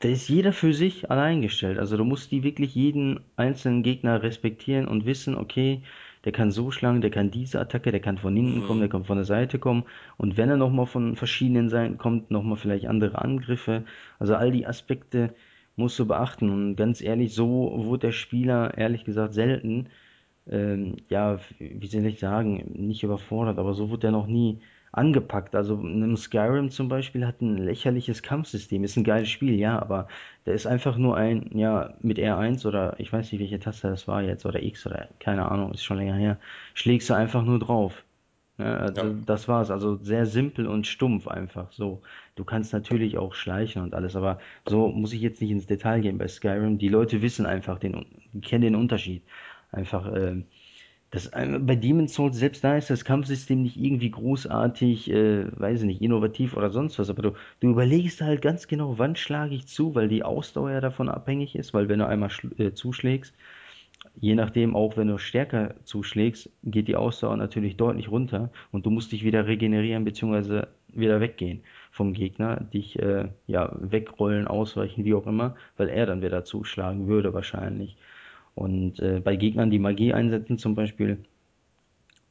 Da 0.00 0.08
ist 0.08 0.28
jeder 0.28 0.52
für 0.52 0.74
sich 0.74 1.10
allein 1.10 1.40
gestellt. 1.42 1.78
Also 1.78 1.96
du 1.96 2.04
musst 2.04 2.30
die 2.30 2.42
wirklich 2.42 2.74
jeden 2.74 3.20
einzelnen 3.36 3.82
Gegner 3.82 4.22
respektieren 4.22 4.86
und 4.86 5.06
wissen, 5.06 5.34
okay, 5.36 5.82
der 6.26 6.32
kann 6.32 6.50
so 6.52 6.70
schlagen, 6.70 7.00
der 7.00 7.10
kann 7.10 7.30
diese 7.30 7.60
Attacke, 7.60 7.90
der 7.92 8.00
kann 8.00 8.18
von 8.18 8.36
hinten 8.36 8.62
kommen, 8.62 8.80
der 8.80 8.88
Mhm. 8.88 8.92
kann 8.92 9.04
von 9.04 9.16
der 9.18 9.24
Seite 9.24 9.58
kommen. 9.58 9.84
Und 10.18 10.36
wenn 10.36 10.50
er 10.50 10.56
nochmal 10.58 10.86
von 10.86 11.16
verschiedenen 11.16 11.68
Seiten 11.70 11.98
kommt, 11.98 12.30
nochmal 12.30 12.56
vielleicht 12.58 12.86
andere 12.88 13.18
Angriffe. 13.22 13.84
Also 14.18 14.34
all 14.36 14.52
die 14.52 14.66
Aspekte 14.66 15.34
musst 15.76 15.98
du 15.98 16.06
beachten. 16.06 16.50
Und 16.50 16.76
ganz 16.76 17.00
ehrlich, 17.00 17.34
so 17.34 17.72
wurde 17.84 18.08
der 18.08 18.12
Spieler, 18.12 18.76
ehrlich 18.78 19.04
gesagt, 19.04 19.34
selten 19.34 19.88
ähm, 20.48 20.96
ja, 21.08 21.38
wie 21.58 21.86
soll 21.86 22.06
ich 22.06 22.20
sagen, 22.20 22.72
nicht 22.74 23.02
überfordert, 23.02 23.58
aber 23.58 23.74
so 23.74 23.90
wurde 23.90 24.08
er 24.08 24.12
noch 24.12 24.26
nie 24.26 24.60
angepackt. 24.92 25.54
Also 25.54 25.74
ein 25.76 26.16
Skyrim 26.16 26.70
zum 26.70 26.88
Beispiel 26.88 27.26
hat 27.26 27.40
ein 27.42 27.58
lächerliches 27.58 28.22
Kampfsystem, 28.22 28.84
ist 28.84 28.96
ein 28.96 29.04
geiles 29.04 29.28
Spiel, 29.30 29.54
ja, 29.58 29.78
aber 29.80 30.08
da 30.44 30.52
ist 30.52 30.66
einfach 30.66 30.96
nur 30.96 31.16
ein, 31.16 31.50
ja, 31.56 31.94
mit 32.00 32.18
R1 32.18 32.64
oder 32.66 32.98
ich 32.98 33.12
weiß 33.12 33.32
nicht, 33.32 33.40
welche 33.40 33.58
Taste 33.60 33.88
das 33.88 34.08
war 34.08 34.22
jetzt, 34.22 34.46
oder 34.46 34.62
X 34.62 34.86
oder 34.86 35.08
keine 35.20 35.50
Ahnung, 35.50 35.72
ist 35.72 35.84
schon 35.84 35.98
länger 35.98 36.14
her, 36.14 36.38
schlägst 36.74 37.10
du 37.10 37.14
einfach 37.14 37.42
nur 37.44 37.58
drauf. 37.58 38.04
Ja, 38.58 38.76
also 38.78 39.02
Ja. 39.02 39.14
das 39.26 39.48
war's, 39.48 39.70
also 39.70 39.96
sehr 39.96 40.24
simpel 40.26 40.66
und 40.66 40.86
stumpf 40.86 41.28
einfach 41.28 41.72
so. 41.72 42.00
Du 42.36 42.44
kannst 42.44 42.72
natürlich 42.72 43.18
auch 43.18 43.34
schleichen 43.34 43.82
und 43.82 43.94
alles, 43.94 44.16
aber 44.16 44.38
so 44.66 44.88
muss 44.88 45.12
ich 45.12 45.20
jetzt 45.20 45.42
nicht 45.42 45.50
ins 45.50 45.66
Detail 45.66 46.00
gehen 46.00 46.16
bei 46.18 46.26
Skyrim. 46.28 46.78
Die 46.78 46.88
Leute 46.88 47.20
wissen 47.22 47.44
einfach 47.46 47.78
den, 47.78 48.06
kennen 48.42 48.62
den 48.62 48.74
Unterschied. 48.76 49.22
Einfach, 49.72 50.10
ähm, 50.14 50.46
das, 51.16 51.26
äh, 51.28 51.58
bei 51.58 51.76
Demon's 51.76 52.14
Souls, 52.14 52.36
selbst 52.36 52.62
da 52.62 52.76
ist 52.76 52.90
das 52.90 53.04
Kampfsystem 53.04 53.62
nicht 53.62 53.76
irgendwie 53.76 54.10
großartig, 54.10 55.10
äh, 55.10 55.46
weiß 55.58 55.80
ich 55.80 55.86
nicht, 55.86 56.02
innovativ 56.02 56.56
oder 56.56 56.70
sonst 56.70 56.98
was, 56.98 57.10
aber 57.10 57.22
du, 57.22 57.32
du 57.60 57.70
überlegst 57.70 58.20
halt 58.20 58.42
ganz 58.42 58.68
genau, 58.68 58.98
wann 58.98 59.16
schlage 59.16 59.54
ich 59.54 59.66
zu, 59.66 59.94
weil 59.94 60.08
die 60.08 60.22
Ausdauer 60.22 60.70
ja 60.70 60.80
davon 60.80 61.08
abhängig 61.08 61.56
ist, 61.56 61.74
weil 61.74 61.88
wenn 61.88 62.00
du 62.00 62.06
einmal 62.06 62.30
äh, 62.58 62.72
zuschlägst, 62.72 63.34
je 64.20 64.34
nachdem, 64.34 64.76
auch 64.76 64.96
wenn 64.96 65.08
du 65.08 65.18
stärker 65.18 65.74
zuschlägst, 65.84 66.50
geht 66.64 66.88
die 66.88 66.96
Ausdauer 66.96 67.36
natürlich 67.36 67.76
deutlich 67.76 68.10
runter 68.10 68.50
und 68.70 68.86
du 68.86 68.90
musst 68.90 69.12
dich 69.12 69.24
wieder 69.24 69.46
regenerieren 69.46 70.04
bzw. 70.04 70.66
wieder 70.88 71.20
weggehen 71.20 71.62
vom 71.90 72.12
Gegner, 72.12 72.60
dich 72.60 72.98
äh, 72.98 73.28
ja 73.46 73.72
wegrollen, 73.80 74.46
ausweichen, 74.46 75.04
wie 75.04 75.14
auch 75.14 75.26
immer, 75.26 75.56
weil 75.78 75.88
er 75.88 76.06
dann 76.06 76.22
wieder 76.22 76.44
zuschlagen 76.44 77.08
würde 77.08 77.32
wahrscheinlich. 77.32 77.96
Und 78.56 79.00
äh, 79.00 79.20
bei 79.20 79.36
Gegnern, 79.36 79.70
die 79.70 79.78
Magie 79.80 80.14
einsetzen 80.14 80.58
zum 80.58 80.74
Beispiel, 80.76 81.24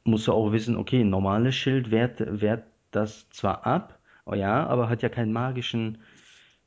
musst 0.04 0.26
du 0.28 0.32
auch 0.32 0.52
wissen, 0.52 0.76
okay, 0.76 1.00
ein 1.00 1.10
normales 1.10 1.54
Schild 1.54 1.90
wehrt, 1.90 2.20
wehrt 2.40 2.64
das 2.92 3.28
zwar 3.30 3.66
ab, 3.66 3.98
oh 4.24 4.34
ja, 4.34 4.66
aber 4.66 4.88
hat 4.88 5.02
ja 5.02 5.08
keinen 5.08 5.32
magischen, 5.32 5.98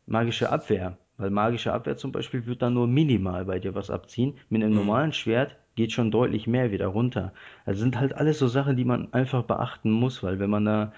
magische 0.08 0.52
Abwehr. 0.52 0.98
Weil 1.18 1.32
magische 1.32 1.74
Abwehr 1.74 1.98
zum 1.98 2.12
Beispiel 2.14 2.46
wird 2.46 2.62
dann 2.62 2.74
nur 2.76 2.88
minimal 2.88 3.46
bei 3.46 3.60
dir 3.60 3.76
was 3.76 3.90
abziehen. 3.90 4.36
Mit 4.50 4.64
einem 4.64 4.74
Mhm. 4.74 4.76
normalen 4.76 5.14
Schwert 5.14 5.58
geht 5.76 5.92
schon 5.94 6.12
deutlich 6.12 6.48
mehr 6.48 6.72
wieder 6.72 6.88
runter. 6.88 7.34
Also 7.66 7.82
sind 7.82 8.00
halt 8.00 8.14
alles 8.16 8.40
so 8.40 8.48
Sachen, 8.48 8.78
die 8.78 8.86
man 8.86 9.14
einfach 9.14 9.44
beachten 9.44 9.92
muss, 9.92 10.24
weil 10.24 10.40
wenn 10.40 10.50
man 10.50 10.66
da 10.66 10.94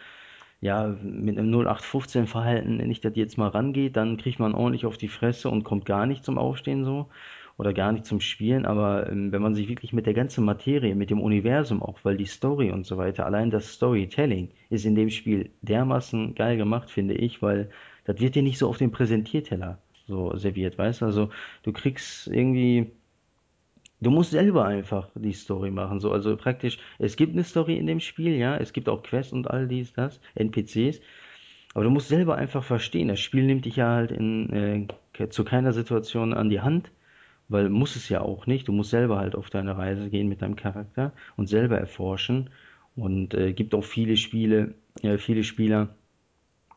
ja 0.61 0.95
mit 1.03 1.37
einem 1.37 1.49
0815 1.49 2.27
Verhalten, 2.27 2.79
wenn 2.79 2.91
ich 2.91 3.01
das 3.01 3.13
jetzt 3.15 3.37
mal 3.37 3.49
rangeht, 3.49 3.95
dann 3.97 4.17
kriegt 4.17 4.39
man 4.39 4.53
ordentlich 4.53 4.85
auf 4.85 4.97
die 4.97 5.07
Fresse 5.07 5.49
und 5.49 5.63
kommt 5.63 5.85
gar 5.85 6.05
nicht 6.05 6.23
zum 6.23 6.37
Aufstehen 6.37 6.85
so 6.85 7.09
oder 7.57 7.73
gar 7.73 7.91
nicht 7.91 8.05
zum 8.05 8.21
Spielen. 8.21 8.65
Aber 8.65 9.09
ähm, 9.09 9.31
wenn 9.31 9.41
man 9.41 9.55
sich 9.55 9.69
wirklich 9.69 9.93
mit 9.93 10.05
der 10.05 10.13
ganzen 10.13 10.45
Materie, 10.45 10.95
mit 10.95 11.09
dem 11.09 11.21
Universum 11.21 11.81
auch, 11.81 11.99
weil 12.03 12.17
die 12.17 12.25
Story 12.25 12.71
und 12.71 12.85
so 12.85 12.97
weiter, 12.97 13.25
allein 13.25 13.51
das 13.51 13.73
Storytelling 13.73 14.49
ist 14.69 14.85
in 14.85 14.95
dem 14.95 15.09
Spiel 15.09 15.51
dermaßen 15.61 16.35
geil 16.35 16.57
gemacht, 16.57 16.89
finde 16.89 17.15
ich, 17.15 17.41
weil 17.41 17.69
das 18.05 18.19
wird 18.19 18.35
dir 18.35 18.43
nicht 18.43 18.57
so 18.57 18.67
auf 18.67 18.77
dem 18.77 18.91
Präsentierteller 18.91 19.77
so 20.07 20.35
serviert, 20.35 20.77
weißt 20.77 21.01
du? 21.01 21.05
Also 21.05 21.29
du 21.63 21.71
kriegst 21.71 22.27
irgendwie, 22.27 22.91
du 24.01 24.11
musst 24.11 24.31
selber 24.31 24.65
einfach 24.65 25.09
die 25.15 25.33
Story 25.33 25.71
machen, 25.71 25.99
so. 25.99 26.11
Also 26.11 26.35
praktisch, 26.37 26.77
es 26.99 27.15
gibt 27.15 27.33
eine 27.33 27.43
Story 27.43 27.77
in 27.77 27.87
dem 27.87 27.99
Spiel, 27.99 28.35
ja, 28.35 28.57
es 28.57 28.73
gibt 28.73 28.89
auch 28.89 29.03
Quests 29.03 29.33
und 29.33 29.49
all 29.49 29.67
dies, 29.67 29.93
das, 29.93 30.19
NPCs, 30.35 31.01
aber 31.73 31.85
du 31.85 31.89
musst 31.89 32.09
selber 32.09 32.35
einfach 32.35 32.63
verstehen, 32.63 33.07
das 33.07 33.19
Spiel 33.19 33.45
nimmt 33.45 33.65
dich 33.65 33.77
ja 33.77 33.89
halt 33.89 34.11
in, 34.11 34.87
äh, 35.17 35.29
zu 35.29 35.43
keiner 35.43 35.73
Situation 35.73 36.33
an 36.33 36.49
die 36.49 36.61
Hand, 36.61 36.91
weil 37.51 37.69
muss 37.69 37.95
es 37.95 38.09
ja 38.09 38.21
auch 38.21 38.47
nicht. 38.47 38.67
Du 38.67 38.71
musst 38.71 38.91
selber 38.91 39.17
halt 39.19 39.35
auf 39.35 39.49
deine 39.49 39.77
Reise 39.77 40.09
gehen 40.09 40.29
mit 40.29 40.41
deinem 40.41 40.55
Charakter 40.55 41.13
und 41.37 41.47
selber 41.47 41.77
erforschen. 41.77 42.49
Und 42.95 43.33
äh, 43.33 43.53
gibt 43.53 43.73
auch 43.73 43.83
viele 43.83 44.17
Spiele, 44.17 44.75
äh, 45.01 45.17
viele 45.17 45.43
Spieler, 45.43 45.89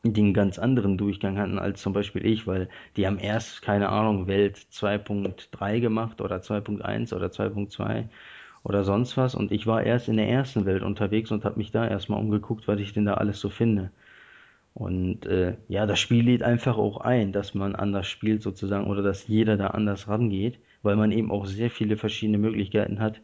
die 0.04 0.20
einen 0.20 0.34
ganz 0.34 0.58
anderen 0.58 0.98
Durchgang 0.98 1.38
hatten 1.38 1.58
als 1.58 1.80
zum 1.82 1.92
Beispiel 1.92 2.26
ich, 2.26 2.46
weil 2.46 2.68
die 2.96 3.06
haben 3.06 3.18
erst, 3.18 3.62
keine 3.62 3.88
Ahnung, 3.88 4.26
Welt 4.26 4.56
2.3 4.70 5.80
gemacht 5.80 6.20
oder 6.20 6.37
2.1 6.37 7.14
oder 7.14 7.28
2.2 7.28 8.04
oder 8.62 8.84
sonst 8.84 9.16
was 9.16 9.34
und 9.34 9.52
ich 9.52 9.66
war 9.66 9.82
erst 9.82 10.08
in 10.08 10.16
der 10.16 10.28
ersten 10.28 10.66
Welt 10.66 10.82
unterwegs 10.82 11.30
und 11.30 11.44
habe 11.44 11.58
mich 11.58 11.70
da 11.70 11.87
erstmal 11.87 12.20
umgeguckt, 12.20 12.68
was 12.68 12.80
ich 12.80 12.92
denn 12.92 13.06
da 13.06 13.14
alles 13.14 13.40
so 13.40 13.48
finde. 13.50 13.90
Und 14.74 15.26
äh, 15.26 15.56
ja, 15.68 15.87
das 15.87 16.00
Spiel 16.00 16.24
lädt 16.24 16.42
einfach 16.42 16.78
auch 16.78 16.98
ein, 17.00 17.32
dass 17.32 17.54
man 17.54 17.76
anders 17.76 18.06
spielt 18.08 18.42
sozusagen 18.42 18.87
oder 18.88 19.02
dass 19.02 19.28
jeder 19.28 19.56
da 19.56 19.68
anders 19.68 20.08
rangeht, 20.08 20.58
weil 20.85 20.97
man 20.97 21.12
eben 21.12 21.31
auch 21.31 21.47
sehr 21.47 21.70
viele 21.70 21.97
verschiedene 21.97 22.38
Möglichkeiten 22.38 23.01
hat. 23.01 23.20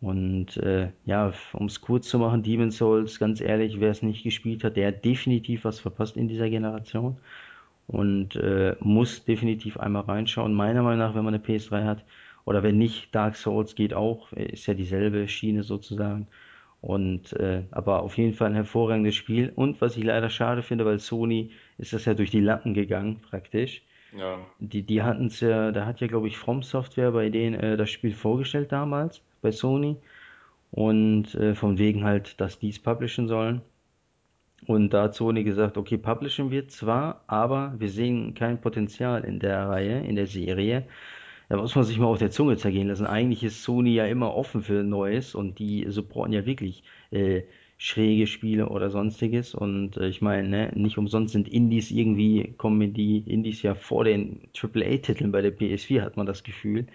Und 0.00 0.58
äh, 0.58 0.90
ja, 1.06 1.32
um 1.54 1.66
es 1.66 1.80
kurz 1.80 2.08
zu 2.08 2.18
machen, 2.18 2.42
Demon's 2.42 2.76
Souls, 2.76 3.18
ganz 3.18 3.40
ehrlich, 3.40 3.80
wer 3.80 3.90
es 3.90 4.02
nicht 4.02 4.22
gespielt 4.22 4.62
hat, 4.64 4.76
der 4.76 4.88
hat 4.88 5.04
definitiv 5.04 5.64
was 5.64 5.80
verpasst 5.80 6.16
in 6.16 6.28
dieser 6.28 6.50
Generation 6.50 7.16
und 7.86 8.36
äh, 8.36 8.76
muss 8.80 9.24
definitiv 9.24 9.78
einmal 9.78 10.02
reinschauen. 10.04 10.54
Meiner 10.54 10.82
Meinung 10.82 10.98
nach, 10.98 11.14
wenn 11.14 11.24
man 11.24 11.34
eine 11.34 11.42
PS3 11.42 11.84
hat, 11.84 12.04
oder 12.44 12.62
wenn 12.62 12.78
nicht, 12.78 13.14
Dark 13.14 13.36
Souls 13.36 13.74
geht 13.74 13.94
auch, 13.94 14.32
ist 14.32 14.66
ja 14.66 14.74
dieselbe 14.74 15.28
Schiene 15.28 15.62
sozusagen. 15.62 16.26
Und 16.80 17.32
äh, 17.34 17.62
aber 17.70 18.02
auf 18.02 18.18
jeden 18.18 18.34
Fall 18.34 18.48
ein 18.48 18.54
hervorragendes 18.54 19.14
Spiel. 19.14 19.52
Und 19.54 19.80
was 19.80 19.96
ich 19.96 20.04
leider 20.04 20.28
schade 20.28 20.62
finde, 20.62 20.84
weil 20.84 20.98
Sony 20.98 21.50
ist 21.78 21.94
das 21.94 22.04
ja 22.04 22.12
durch 22.14 22.30
die 22.30 22.40
Lappen 22.40 22.74
gegangen, 22.74 23.20
praktisch. 23.22 23.82
Ja. 24.16 24.38
Die, 24.60 24.82
die 24.82 25.02
hatten 25.02 25.26
es 25.26 25.40
ja, 25.40 25.72
da 25.72 25.86
hat 25.86 26.00
ja, 26.00 26.06
glaube 26.06 26.28
ich, 26.28 26.38
From 26.38 26.62
Software 26.62 27.12
bei 27.12 27.30
denen 27.30 27.54
äh, 27.58 27.76
das 27.76 27.90
Spiel 27.90 28.14
vorgestellt 28.14 28.70
damals, 28.72 29.22
bei 29.42 29.50
Sony. 29.50 29.96
Und 30.70 31.34
äh, 31.34 31.54
von 31.54 31.78
wegen 31.78 32.04
halt, 32.04 32.40
dass 32.40 32.58
die 32.58 32.70
es 32.70 32.78
publishen 32.80 33.28
sollen. 33.28 33.62
Und 34.66 34.90
da 34.94 35.04
hat 35.04 35.14
Sony 35.14 35.44
gesagt, 35.44 35.76
okay, 35.76 35.98
publishen 35.98 36.50
wir 36.50 36.68
zwar, 36.68 37.22
aber 37.26 37.74
wir 37.78 37.88
sehen 37.88 38.34
kein 38.34 38.60
Potenzial 38.60 39.24
in 39.24 39.38
der 39.38 39.68
Reihe, 39.68 40.00
in 40.00 40.16
der 40.16 40.26
Serie. 40.26 40.86
Da 41.48 41.58
muss 41.58 41.74
man 41.74 41.84
sich 41.84 41.98
mal 41.98 42.06
auf 42.06 42.18
der 42.18 42.30
Zunge 42.30 42.56
zergehen 42.56 42.88
lassen. 42.88 43.06
Eigentlich 43.06 43.44
ist 43.44 43.62
Sony 43.62 43.94
ja 43.94 44.06
immer 44.06 44.34
offen 44.34 44.62
für 44.62 44.82
Neues 44.82 45.34
und 45.34 45.58
die 45.58 45.84
supporten 45.88 46.32
ja 46.32 46.46
wirklich 46.46 46.82
äh, 47.10 47.42
schräge 47.84 48.26
Spiele 48.26 48.70
oder 48.70 48.88
sonstiges. 48.88 49.54
Und 49.54 49.98
äh, 49.98 50.08
ich 50.08 50.22
meine, 50.22 50.48
ne, 50.48 50.72
nicht 50.74 50.96
umsonst 50.96 51.34
sind 51.34 51.48
Indies 51.48 51.90
irgendwie, 51.90 52.54
kommen 52.56 52.94
die 52.94 53.18
Indies 53.18 53.60
ja 53.60 53.74
vor 53.74 54.04
den 54.04 54.40
AAA-Titeln 54.58 55.30
bei 55.32 55.42
der 55.42 55.54
PS4, 55.54 56.00
hat 56.00 56.16
man 56.16 56.24
das 56.24 56.44
Gefühl. 56.44 56.86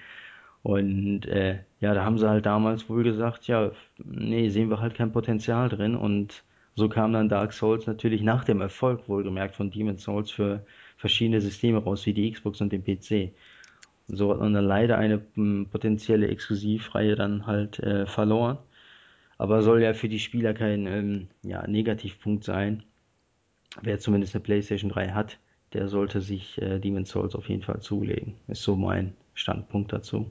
Und 0.63 1.27
äh, 1.27 1.59
ja, 1.79 1.93
da 1.93 2.03
haben 2.03 2.17
sie 2.17 2.27
halt 2.27 2.47
damals 2.47 2.89
wohl 2.89 3.03
gesagt, 3.03 3.47
ja, 3.47 3.71
nee, 4.03 4.49
sehen 4.49 4.69
wir 4.71 4.81
halt 4.81 4.95
kein 4.95 5.11
Potenzial 5.11 5.69
drin. 5.69 5.95
Und 5.95 6.43
so 6.75 6.89
kam 6.89 7.13
dann 7.13 7.29
Dark 7.29 7.53
Souls 7.53 7.85
natürlich 7.85 8.23
nach 8.23 8.43
dem 8.43 8.59
Erfolg, 8.59 9.07
wohlgemerkt, 9.07 9.55
von 9.55 9.69
Demon's 9.69 10.03
Souls 10.03 10.31
für 10.31 10.65
verschiedene 10.97 11.39
Systeme 11.39 11.77
raus, 11.83 12.07
wie 12.07 12.13
die 12.13 12.31
Xbox 12.31 12.61
und 12.61 12.73
den 12.73 12.83
PC. 12.83 13.31
So 14.07 14.31
hat 14.31 14.39
man 14.39 14.55
dann 14.55 14.65
leider 14.65 14.97
eine 14.97 15.19
potenzielle 15.71 16.29
Exklusivreihe 16.29 17.15
dann 17.15 17.45
halt 17.45 17.77
äh, 17.79 18.07
verloren. 18.07 18.57
Aber 19.39 19.63
soll 19.63 19.81
ja 19.81 19.93
für 19.93 20.09
die 20.09 20.19
Spieler 20.19 20.53
kein 20.53 20.85
ähm, 20.85 21.29
ja, 21.43 21.65
Negativpunkt 21.65 22.43
sein. 22.43 22.83
Wer 23.81 23.97
zumindest 23.99 24.35
eine 24.35 24.43
PlayStation 24.43 24.91
3 24.91 25.11
hat, 25.11 25.39
der 25.73 25.87
sollte 25.87 26.19
sich 26.19 26.61
äh, 26.61 26.77
Demon's 26.77 27.09
Souls 27.09 27.35
auf 27.35 27.47
jeden 27.47 27.61
Fall 27.63 27.79
zulegen. 27.79 28.35
Ist 28.49 28.63
so 28.63 28.75
mein 28.75 29.15
Standpunkt 29.35 29.93
dazu. 29.93 30.29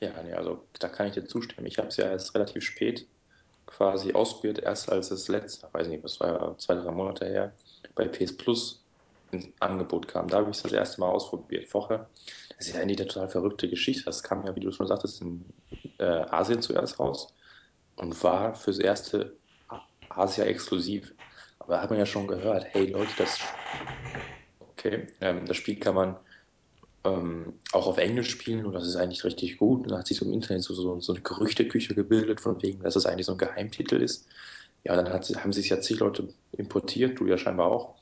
Ja, 0.00 0.10
nee, 0.24 0.32
also 0.32 0.64
da 0.78 0.88
kann 0.88 1.08
ich 1.08 1.12
dir 1.12 1.26
zustimmen. 1.26 1.66
Ich 1.66 1.76
habe 1.76 1.88
es 1.88 1.98
ja 1.98 2.06
erst 2.06 2.34
relativ 2.34 2.64
spät 2.64 3.06
quasi 3.66 4.12
ausprobiert, 4.12 4.60
erst 4.60 4.90
als 4.90 5.10
es 5.10 5.28
letzte, 5.28 5.68
weiß 5.72 5.88
nicht, 5.88 6.02
das 6.02 6.18
war 6.20 6.56
zwei, 6.58 6.74
drei 6.74 6.90
Monate 6.90 7.26
her, 7.26 7.52
bei 7.94 8.08
PS 8.08 8.36
Plus 8.36 8.82
ins 9.30 9.48
Angebot 9.60 10.08
kam. 10.08 10.28
Da 10.28 10.38
habe 10.38 10.50
ich 10.50 10.56
es 10.56 10.62
das 10.62 10.72
erste 10.72 11.00
Mal 11.00 11.08
ausprobiert. 11.08 11.66
Vorher, 11.66 12.08
das 12.56 12.68
ist 12.68 12.74
ja 12.74 12.80
eigentlich 12.80 12.98
eine 12.98 13.08
total 13.08 13.28
verrückte 13.28 13.68
Geschichte. 13.68 14.04
Das 14.04 14.22
kam 14.22 14.46
ja, 14.46 14.56
wie 14.56 14.60
du 14.60 14.72
schon 14.72 14.86
sagtest, 14.86 15.20
in 15.20 15.44
äh, 15.98 16.04
Asien 16.04 16.62
zuerst 16.62 16.98
raus 16.98 17.34
und 18.02 18.22
war 18.24 18.54
fürs 18.56 18.80
erste 18.80 19.36
Asia 20.08 20.44
exklusiv. 20.44 21.14
Aber 21.60 21.74
da 21.74 21.82
hat 21.82 21.90
man 21.90 22.00
ja 22.00 22.06
schon 22.06 22.26
gehört, 22.26 22.66
hey 22.72 22.86
Leute, 22.86 23.12
das, 23.16 23.38
okay, 24.58 25.06
ähm, 25.20 25.46
das 25.46 25.56
Spiel 25.56 25.78
kann 25.78 25.94
man 25.94 26.16
ähm, 27.04 27.60
auch 27.70 27.86
auf 27.86 27.98
Englisch 27.98 28.30
spielen 28.30 28.66
und 28.66 28.72
das 28.72 28.86
ist 28.86 28.96
eigentlich 28.96 29.24
richtig 29.24 29.56
gut. 29.56 29.84
Und 29.84 29.92
da 29.92 29.98
hat 29.98 30.08
sich 30.08 30.18
so 30.18 30.26
im 30.26 30.32
Internet 30.32 30.64
so, 30.64 30.74
so, 30.74 30.98
so 30.98 31.12
eine 31.12 31.22
Gerüchteküche 31.22 31.94
gebildet, 31.94 32.40
von 32.40 32.60
wegen, 32.60 32.82
dass 32.82 32.96
es 32.96 33.06
eigentlich 33.06 33.26
so 33.26 33.32
ein 33.32 33.38
Geheimtitel 33.38 34.02
ist. 34.02 34.26
Ja, 34.82 34.96
dann 34.96 35.12
hat, 35.12 35.28
haben 35.36 35.52
sich 35.52 35.68
ja 35.68 35.80
zig 35.80 36.00
Leute 36.00 36.28
importiert, 36.50 37.20
du 37.20 37.26
ja 37.28 37.38
scheinbar 37.38 37.68
auch. 37.68 37.94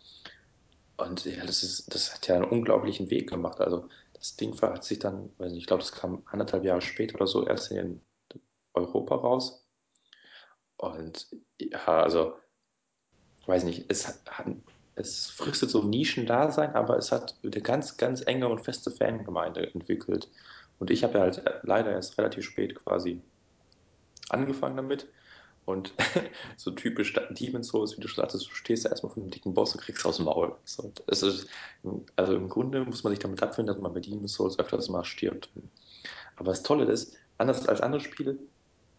Und 0.96 1.26
ja, 1.26 1.44
das 1.44 1.62
ist, 1.62 1.94
das 1.94 2.14
hat 2.14 2.26
ja 2.26 2.36
einen 2.36 2.44
unglaublichen 2.44 3.10
Weg 3.10 3.28
gemacht. 3.28 3.60
Also 3.60 3.88
das 4.14 4.36
Ding 4.36 4.58
hat 4.62 4.84
sich 4.84 4.98
dann, 4.98 5.30
ich 5.52 5.66
glaube, 5.66 5.82
das 5.82 5.92
kam 5.92 6.22
anderthalb 6.26 6.64
Jahre 6.64 6.80
später 6.80 7.16
oder 7.16 7.26
so 7.26 7.46
erst 7.46 7.70
in 7.70 8.00
Europa 8.72 9.16
raus. 9.16 9.59
Und 10.80 11.26
ja, 11.60 12.02
also, 12.02 12.32
weiß 13.44 13.64
nicht, 13.64 13.84
es 13.88 14.08
hat, 14.08 14.46
es 14.94 15.26
fristet 15.26 15.68
so 15.68 15.82
Nischendasein, 15.82 16.74
aber 16.74 16.96
es 16.96 17.12
hat 17.12 17.36
eine 17.42 17.60
ganz, 17.60 17.98
ganz 17.98 18.22
enge 18.22 18.48
und 18.48 18.62
feste 18.62 18.90
Fangemeinde 18.90 19.72
entwickelt. 19.74 20.28
Und 20.78 20.90
ich 20.90 21.04
habe 21.04 21.18
ja 21.18 21.20
halt 21.20 21.42
leider 21.64 21.92
erst 21.92 22.16
relativ 22.16 22.46
spät 22.46 22.74
quasi 22.82 23.20
angefangen 24.30 24.76
damit. 24.76 25.06
Und 25.66 25.92
so 26.56 26.70
typisch 26.70 27.12
Demon's 27.28 27.68
Souls, 27.68 27.98
wie 27.98 28.00
du 28.00 28.08
schon 28.08 28.22
sagtest, 28.22 28.46
du 28.46 28.54
stehst 28.54 28.86
da 28.86 28.88
erstmal 28.88 29.12
vor 29.12 29.22
einem 29.22 29.30
dicken 29.30 29.52
Boss 29.52 29.74
und 29.74 29.82
kriegst 29.82 30.06
aus 30.06 30.16
dem 30.16 30.24
Maul. 30.24 30.56
So, 30.64 30.90
ist, 31.08 31.46
also 32.16 32.34
im 32.34 32.48
Grunde 32.48 32.82
muss 32.86 33.04
man 33.04 33.12
sich 33.12 33.20
damit 33.20 33.42
abfinden, 33.42 33.74
dass 33.74 33.82
man 33.82 33.92
bei 33.92 34.00
Demon's 34.00 34.32
Souls 34.32 34.58
öfters 34.58 34.88
mal 34.88 35.04
stirbt. 35.04 35.50
Aber 36.36 36.52
das 36.52 36.62
Tolle 36.62 36.86
ist, 36.86 37.14
anders 37.36 37.68
als 37.68 37.82
andere 37.82 38.00
Spiele, 38.00 38.38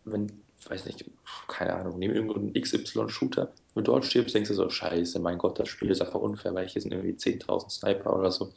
wenn, 0.06 0.32
weiß 0.70 0.86
nicht, 0.86 1.06
keine 1.48 1.74
Ahnung, 1.74 1.98
nehmen 1.98 2.16
irgendeinen 2.16 2.54
XY-Shooter, 2.54 3.52
wenn 3.74 3.84
du 3.84 3.92
dort 3.92 4.06
stirbst, 4.06 4.36
denkst 4.36 4.50
du 4.50 4.56
so, 4.56 4.70
scheiße, 4.70 5.20
mein 5.20 5.38
Gott, 5.38 5.60
das 5.60 5.70
Spiel 5.70 5.90
ist 5.90 6.02
einfach 6.02 6.20
unfair, 6.20 6.54
weil 6.54 6.68
hier 6.68 6.82
sind 6.82 6.92
irgendwie 6.92 7.14
10.000 7.14 7.70
Sniper 7.70 8.18
oder 8.18 8.32
so. 8.32 8.54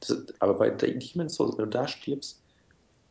Das, 0.00 0.24
aber 0.40 0.54
bei 0.54 0.70
Demon's 0.70 1.34
Souls, 1.34 1.56
wenn 1.56 1.66
du 1.66 1.70
da 1.70 1.86
stirbst, 1.86 2.40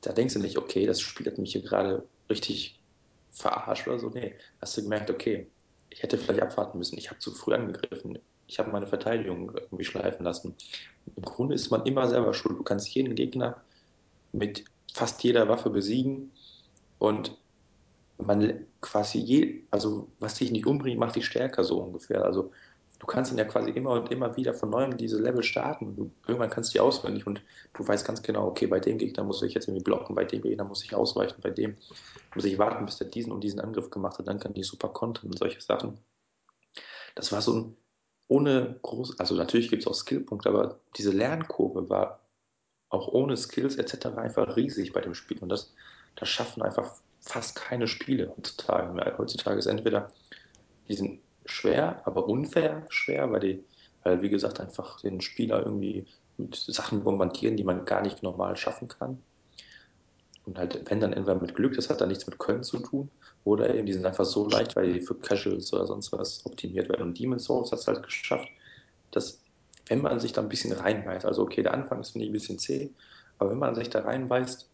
da 0.01 0.13
denkst 0.13 0.33
du 0.33 0.39
nicht, 0.39 0.57
okay, 0.57 0.85
das 0.85 1.01
Spiel 1.01 1.25
hat 1.27 1.37
mich 1.37 1.53
hier 1.53 1.61
gerade 1.61 2.03
richtig 2.29 2.79
verarscht 3.31 3.87
oder 3.87 3.99
so. 3.99 4.09
Nee, 4.09 4.35
hast 4.61 4.77
du 4.77 4.83
gemerkt, 4.83 5.09
okay, 5.09 5.47
ich 5.89 6.03
hätte 6.03 6.17
vielleicht 6.17 6.41
abwarten 6.41 6.77
müssen, 6.77 6.97
ich 6.97 7.09
habe 7.09 7.19
zu 7.19 7.31
früh 7.31 7.53
angegriffen, 7.53 8.19
ich 8.47 8.59
habe 8.59 8.71
meine 8.71 8.87
Verteidigung 8.87 9.51
irgendwie 9.55 9.83
schleifen 9.83 10.23
lassen. 10.23 10.55
Im 11.15 11.23
Grunde 11.23 11.55
ist 11.55 11.69
man 11.69 11.85
immer 11.85 12.07
selber 12.07 12.33
schuld. 12.33 12.57
Du 12.57 12.63
kannst 12.63 12.89
jeden 12.89 13.15
Gegner 13.15 13.61
mit 14.31 14.63
fast 14.93 15.21
jeder 15.23 15.49
Waffe 15.49 15.69
besiegen 15.69 16.31
und 16.99 17.37
man 18.17 18.65
quasi 18.81 19.19
je, 19.19 19.63
also 19.71 20.07
was 20.19 20.35
dich 20.35 20.51
nicht 20.51 20.65
umbringt, 20.65 20.99
macht 20.99 21.15
dich 21.15 21.25
stärker 21.25 21.63
so 21.63 21.79
ungefähr. 21.79 22.23
Also 22.23 22.51
du 22.99 23.05
kannst 23.05 23.31
dann 23.31 23.37
ja 23.37 23.45
quasi 23.45 23.69
immer 23.71 23.91
und 23.91 24.11
immer 24.11 24.35
wieder 24.35 24.53
von 24.53 24.69
neuem 24.69 24.97
diese 24.97 25.21
Level 25.21 25.43
starten. 25.43 25.95
Du, 25.95 26.11
irgendwann 26.27 26.49
kannst 26.49 26.71
du 26.71 26.73
die 26.73 26.79
auswendig 26.79 27.27
und 27.27 27.41
du 27.73 27.87
weißt 27.87 28.05
ganz 28.05 28.21
genau, 28.21 28.47
okay, 28.47 28.67
bei 28.67 28.79
dem 28.79 28.97
Gegner 28.97 29.23
muss 29.23 29.41
ich 29.43 29.53
jetzt 29.53 29.67
irgendwie 29.67 29.83
blocken, 29.83 30.15
bei 30.15 30.25
dem 30.25 30.41
Gegner 30.41 30.63
muss 30.63 30.83
ich 30.83 30.95
ausweichen, 30.95 31.41
bei 31.41 31.51
dem 31.51 31.77
muss 32.33 32.45
ich 32.45 32.57
warten, 32.57 32.85
bis 32.85 32.97
der 32.97 33.07
diesen 33.07 33.31
und 33.31 33.43
diesen 33.43 33.59
Angriff 33.59 33.89
gemacht 33.89 34.17
hat, 34.17 34.27
dann 34.27 34.39
kann 34.39 34.55
ich 34.55 34.67
super 34.67 34.89
kontern 34.89 35.27
und 35.27 35.37
solche 35.37 35.61
Sachen. 35.61 35.99
Das 37.15 37.31
war 37.31 37.41
so 37.41 37.53
ein 37.53 37.77
ohne 38.29 38.77
groß, 38.81 39.19
also 39.19 39.35
natürlich 39.35 39.69
gibt 39.69 39.83
es 39.83 39.87
auch 39.87 39.93
Skillpunkte, 39.93 40.49
aber 40.49 40.79
diese 40.97 41.11
Lernkurve 41.11 41.89
war 41.89 42.19
auch 42.89 43.07
ohne 43.07 43.37
Skills 43.37 43.77
etc. 43.77 44.07
einfach 44.17 44.55
riesig 44.55 44.93
bei 44.93 45.01
dem 45.01 45.13
Spiel. 45.13 45.39
Und 45.39 45.49
das, 45.49 45.73
das 46.15 46.29
schaffen 46.29 46.61
einfach 46.61 46.93
fast 47.27 47.55
keine 47.55 47.87
Spiele 47.87 48.33
heutzutage. 48.35 49.17
Heutzutage 49.17 49.59
ist 49.59 49.65
entweder, 49.65 50.11
die 50.87 50.95
sind 50.95 51.19
schwer, 51.45 52.01
aber 52.05 52.27
unfair 52.27 52.85
schwer, 52.89 53.31
weil 53.31 53.39
die, 53.39 53.63
weil 54.03 54.21
wie 54.21 54.29
gesagt, 54.29 54.59
einfach 54.59 55.01
den 55.01 55.21
Spieler 55.21 55.65
irgendwie 55.65 56.05
mit 56.37 56.55
Sachen 56.55 57.03
bombardieren, 57.03 57.57
die 57.57 57.63
man 57.63 57.85
gar 57.85 58.01
nicht 58.01 58.23
normal 58.23 58.55
schaffen 58.57 58.87
kann. 58.87 59.21
Und 60.45 60.57
halt, 60.57 60.89
wenn 60.89 61.01
dann 61.01 61.13
entweder 61.13 61.39
mit 61.39 61.55
Glück, 61.55 61.75
das 61.75 61.89
hat 61.89 61.99
dann 61.99 62.07
nichts 62.09 62.25
mit 62.25 62.39
Können 62.39 62.63
zu 62.63 62.79
tun, 62.79 63.09
oder 63.43 63.73
eben, 63.73 63.85
die 63.85 63.93
sind 63.93 64.05
einfach 64.05 64.25
so 64.25 64.47
leicht, 64.47 64.75
weil 64.75 64.93
die 64.93 65.01
für 65.01 65.15
Casuals 65.15 65.71
oder 65.73 65.87
sonst 65.87 66.11
was 66.11 66.45
optimiert 66.45 66.89
werden. 66.89 67.03
Und 67.03 67.19
Demon's 67.19 67.45
Souls 67.45 67.71
hat 67.71 67.79
es 67.79 67.87
halt 67.87 68.03
geschafft, 68.03 68.47
dass, 69.11 69.41
wenn 69.87 70.01
man 70.01 70.19
sich 70.19 70.33
da 70.33 70.41
ein 70.41 70.49
bisschen 70.49 70.73
reinbeißt, 70.73 71.25
also 71.25 71.43
okay, 71.43 71.63
der 71.63 71.73
Anfang 71.73 71.99
ist, 71.99 72.11
finde 72.11 72.25
ich, 72.25 72.29
ein 72.29 72.33
bisschen 72.33 72.59
zäh, 72.59 72.89
aber 73.37 73.51
wenn 73.51 73.57
man 73.57 73.75
sich 73.75 73.89
da 73.89 74.01
reinbeißt, 74.01 74.69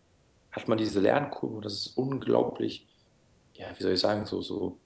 hat 0.53 0.67
man 0.67 0.77
diese 0.77 0.99
Lernkurve, 0.99 1.61
das 1.61 1.73
ist 1.73 1.97
unglaublich, 1.97 2.87
ja, 3.55 3.67
wie 3.77 3.83
soll 3.83 3.93
ich 3.93 3.99
sagen, 3.99 4.25
so, 4.25 4.41
so, 4.41 4.77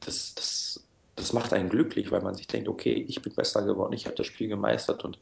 das, 0.00 0.34
das, 0.34 0.86
das 1.16 1.32
macht 1.32 1.52
einen 1.52 1.68
glücklich, 1.68 2.10
weil 2.10 2.22
man 2.22 2.34
sich 2.34 2.46
denkt, 2.46 2.68
okay, 2.68 3.04
ich 3.08 3.20
bin 3.20 3.34
besser 3.34 3.62
geworden, 3.64 3.92
ich 3.92 4.06
habe 4.06 4.16
das 4.16 4.26
Spiel 4.26 4.48
gemeistert 4.48 5.04
und 5.04 5.18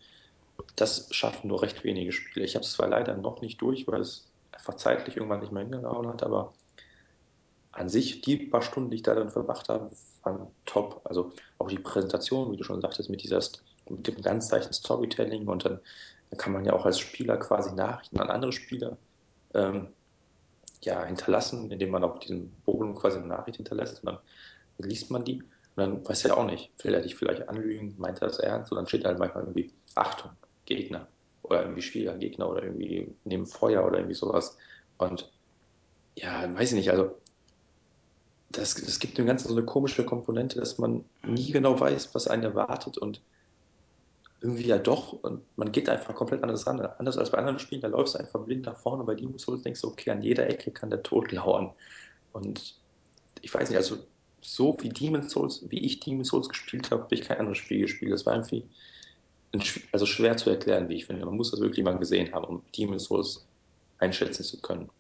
das 0.76 1.08
schaffen 1.12 1.48
nur 1.48 1.62
recht 1.62 1.82
wenige 1.82 2.12
Spiele. 2.12 2.44
Ich 2.44 2.54
habe 2.54 2.64
es 2.64 2.72
zwar 2.72 2.88
leider 2.88 3.16
noch 3.16 3.40
nicht 3.40 3.60
durch, 3.60 3.86
weil 3.88 4.00
es 4.00 4.30
einfach 4.52 4.74
zeitlich 4.74 5.16
irgendwann 5.16 5.40
nicht 5.40 5.52
mehr 5.52 5.62
hingehauen 5.62 6.08
hat, 6.08 6.22
aber 6.22 6.52
an 7.72 7.88
sich, 7.88 8.20
die 8.20 8.36
paar 8.36 8.62
Stunden, 8.62 8.90
die 8.90 8.96
ich 8.96 9.02
da 9.02 9.14
dann 9.14 9.30
verbracht 9.30 9.68
habe, 9.68 9.90
waren 10.22 10.46
top. 10.64 11.00
Also 11.04 11.32
auch 11.58 11.68
die 11.68 11.78
Präsentation, 11.78 12.52
wie 12.52 12.56
du 12.56 12.64
schon 12.64 12.80
sagtest, 12.80 13.10
mit, 13.10 13.22
dieser, 13.22 13.40
mit 13.88 14.06
dem 14.06 14.20
ganz 14.22 14.50
leichten 14.50 14.72
Storytelling 14.72 15.48
und 15.48 15.64
dann, 15.64 15.80
dann, 16.30 16.38
kann 16.38 16.52
man 16.52 16.64
ja 16.64 16.72
auch 16.72 16.84
als 16.84 17.00
Spieler 17.00 17.36
quasi 17.36 17.74
Nachrichten 17.74 18.20
an 18.20 18.30
andere 18.30 18.52
Spieler 18.52 18.96
ähm, 19.54 19.88
ja, 20.82 21.04
hinterlassen, 21.04 21.70
indem 21.70 21.90
man 21.90 22.04
auf 22.04 22.18
diesem 22.18 22.50
Bogen 22.64 22.94
quasi 22.94 23.18
eine 23.18 23.26
Nachricht 23.26 23.56
hinterlässt 23.56 24.04
und 24.04 24.06
dann 24.06 24.18
liest 24.78 25.10
man 25.10 25.24
die 25.24 25.42
und 25.42 25.76
dann 25.76 26.06
weiß 26.06 26.26
er 26.26 26.36
auch 26.36 26.46
nicht, 26.46 26.70
will 26.84 26.94
er 26.94 27.00
dich 27.00 27.14
vielleicht 27.14 27.48
anlügen, 27.48 27.94
meint 27.98 28.20
er 28.20 28.28
das 28.28 28.38
ernst 28.38 28.70
und 28.70 28.76
dann 28.76 28.86
steht 28.86 29.04
halt 29.04 29.18
manchmal 29.18 29.44
irgendwie 29.44 29.72
Achtung, 29.94 30.30
Gegner 30.66 31.06
oder 31.42 31.62
irgendwie 31.62 31.82
schwieriger 31.82 32.16
Gegner 32.16 32.48
oder 32.48 32.62
irgendwie 32.62 33.08
neben 33.24 33.46
Feuer 33.46 33.84
oder 33.86 33.98
irgendwie 33.98 34.14
sowas 34.14 34.56
und 34.98 35.30
ja, 36.16 36.54
weiß 36.54 36.70
ich 36.70 36.76
nicht, 36.76 36.90
also 36.90 37.18
das, 38.50 38.74
das 38.74 39.00
gibt 39.00 39.18
dem 39.18 39.26
Ganzen 39.26 39.48
so 39.48 39.54
eine 39.54 39.64
komische 39.64 40.04
Komponente, 40.04 40.60
dass 40.60 40.78
man 40.78 41.04
nie 41.24 41.50
genau 41.50 41.78
weiß, 41.78 42.14
was 42.14 42.28
einen 42.28 42.44
erwartet 42.44 42.98
und 42.98 43.20
irgendwie 44.44 44.66
ja 44.66 44.78
doch 44.78 45.14
und 45.14 45.40
man 45.56 45.72
geht 45.72 45.88
einfach 45.88 46.14
komplett 46.14 46.42
anders 46.42 46.66
ran. 46.66 46.78
Anders 46.78 47.16
als 47.16 47.30
bei 47.30 47.38
anderen 47.38 47.58
Spielen, 47.58 47.80
da 47.80 47.88
läufst 47.88 48.14
du 48.14 48.18
einfach 48.18 48.44
blind 48.44 48.66
nach 48.66 48.76
vorne. 48.76 49.02
Bei 49.02 49.14
Demon's 49.14 49.42
Souls 49.42 49.62
denkst 49.62 49.80
du, 49.80 49.88
okay, 49.88 50.10
an 50.10 50.20
jeder 50.20 50.46
Ecke 50.46 50.70
kann 50.70 50.90
der 50.90 51.02
Tod 51.02 51.32
lauern. 51.32 51.72
Und 52.32 52.74
ich 53.40 53.52
weiß 53.52 53.70
nicht, 53.70 53.78
also 53.78 53.96
so 54.42 54.76
wie 54.80 54.90
Demon's 54.90 55.32
Souls, 55.32 55.64
wie 55.70 55.78
ich 55.78 56.00
Demon's 56.00 56.28
Souls 56.28 56.48
gespielt 56.50 56.90
habe, 56.90 57.04
habe 57.04 57.14
ich 57.14 57.22
kein 57.22 57.38
anderes 57.38 57.56
Spiel 57.56 57.80
gespielt. 57.80 58.12
Das 58.12 58.26
war 58.26 58.34
irgendwie 58.34 58.64
also 59.92 60.04
schwer 60.04 60.36
zu 60.36 60.50
erklären, 60.50 60.90
wie 60.90 60.96
ich 60.96 61.06
finde. 61.06 61.24
Man 61.24 61.36
muss 61.36 61.50
das 61.50 61.60
wirklich 61.60 61.82
mal 61.82 61.96
gesehen 61.96 62.30
haben, 62.34 62.44
um 62.44 62.62
Demon's 62.76 63.04
Souls 63.04 63.46
einschätzen 63.98 64.44
zu 64.44 64.60
können. 64.60 64.90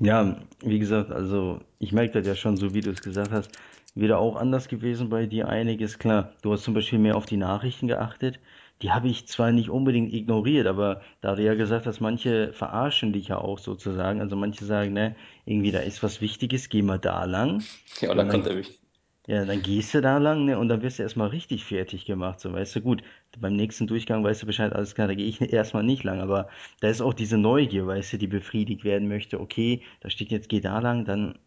Ja, 0.00 0.40
wie 0.64 0.80
gesagt, 0.80 1.12
also 1.12 1.60
ich 1.78 1.92
merke 1.92 2.14
das 2.14 2.26
ja 2.26 2.34
schon, 2.34 2.56
so 2.56 2.74
wie 2.74 2.80
du 2.80 2.90
es 2.90 3.02
gesagt 3.02 3.30
hast, 3.30 3.50
wieder 3.94 4.18
auch 4.18 4.36
anders 4.36 4.68
gewesen 4.68 5.08
bei 5.08 5.26
dir 5.26 5.48
einiges. 5.48 5.98
Klar, 5.98 6.32
du 6.42 6.52
hast 6.52 6.62
zum 6.64 6.74
Beispiel 6.74 6.98
mehr 6.98 7.16
auf 7.16 7.26
die 7.26 7.36
Nachrichten 7.36 7.88
geachtet. 7.88 8.38
Die 8.82 8.92
habe 8.92 9.08
ich 9.08 9.26
zwar 9.26 9.50
nicht 9.52 9.70
unbedingt 9.70 10.12
ignoriert, 10.12 10.66
aber 10.68 11.02
da 11.20 11.34
du 11.34 11.42
ja 11.42 11.54
gesagt 11.54 11.86
hast, 11.86 12.00
manche 12.00 12.52
verarschen 12.52 13.12
dich 13.12 13.28
ja 13.28 13.38
auch 13.38 13.58
sozusagen. 13.58 14.20
Also 14.20 14.36
manche 14.36 14.64
sagen, 14.64 14.92
ne, 14.92 15.16
irgendwie 15.44 15.72
da 15.72 15.80
ist 15.80 16.02
was 16.02 16.20
Wichtiges, 16.20 16.68
geh 16.68 16.82
mal 16.82 16.98
da 16.98 17.24
lang. 17.24 17.68
Ja, 18.00 18.10
und 18.10 18.16
dann 18.18 18.26
und 18.26 18.28
kommt 18.28 18.46
dann 18.46 18.46
er 18.46 18.54
mich. 18.54 18.78
ja, 19.26 19.44
dann 19.44 19.62
gehst 19.62 19.94
du 19.94 20.00
da 20.00 20.18
lang, 20.18 20.44
ne, 20.46 20.58
und 20.58 20.68
dann 20.68 20.82
wirst 20.82 20.98
du 20.98 21.02
erstmal 21.04 21.28
richtig 21.28 21.64
fertig 21.64 22.06
gemacht, 22.06 22.40
so, 22.40 22.52
weißt 22.52 22.76
du, 22.76 22.80
gut, 22.80 23.02
beim 23.38 23.54
nächsten 23.56 23.86
Durchgang 23.86 24.24
weißt 24.24 24.42
du 24.42 24.46
Bescheid, 24.46 24.72
alles 24.72 24.94
klar, 24.94 25.08
da 25.08 25.14
gehe 25.14 25.26
ich 25.26 25.40
erstmal 25.52 25.84
nicht 25.84 26.04
lang, 26.04 26.20
aber 26.20 26.48
da 26.80 26.88
ist 26.88 27.02
auch 27.02 27.14
diese 27.14 27.38
Neugier, 27.38 27.86
weißt 27.86 28.14
du, 28.14 28.18
die 28.18 28.26
befriedigt 28.26 28.84
werden 28.84 29.08
möchte, 29.08 29.40
okay, 29.40 29.82
da 30.00 30.10
steht 30.10 30.30
jetzt, 30.30 30.48
geh 30.48 30.60
da 30.60 30.78
lang, 30.80 31.04
dann, 31.04 31.38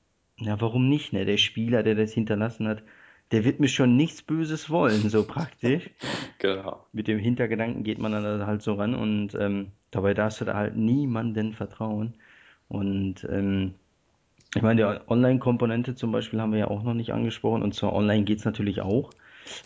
ja, 0.42 0.60
warum 0.60 0.90
nicht, 0.90 1.14
ne, 1.14 1.26
der 1.26 1.38
Spieler, 1.38 1.84
der 1.84 1.96
das 1.96 2.14
hinterlassen 2.14 2.68
hat, 2.68 2.84
der 3.32 3.46
wird 3.46 3.60
mir 3.60 3.70
schon 3.70 3.96
nichts 3.96 4.22
Böses 4.22 4.70
wollen, 4.70 5.10
so 5.10 5.26
praktisch. 5.26 5.90
Genau. 6.40 6.88
Mit 6.92 7.08
dem 7.08 7.20
Hintergedanken 7.20 7.84
geht 7.84 8.00
man 8.00 8.14
dann 8.14 8.48
halt 8.48 8.64
so 8.64 8.74
ran 8.74 8.96
und 8.96 9.36
ähm, 9.36 9.68
dabei 9.92 10.16
darfst 10.16 10.42
du 10.42 10.46
da 10.46 10.56
halt 10.56 10.76
niemanden 10.76 11.54
vertrauen 11.54 12.16
und 12.68 13.28
ähm, 13.30 13.76
ich 14.56 14.62
meine, 14.62 14.82
die 14.82 15.10
Online-Komponente 15.10 15.96
zum 15.96 16.12
Beispiel 16.12 16.42
haben 16.42 16.52
wir 16.52 16.60
ja 16.60 16.68
auch 16.68 16.84
noch 16.84 16.94
nicht 16.94 17.14
angesprochen. 17.14 17.64
Und 17.64 17.74
zwar 17.74 17.94
online 17.94 18.24
geht's 18.24 18.44
natürlich 18.44 18.82
auch, 18.82 19.12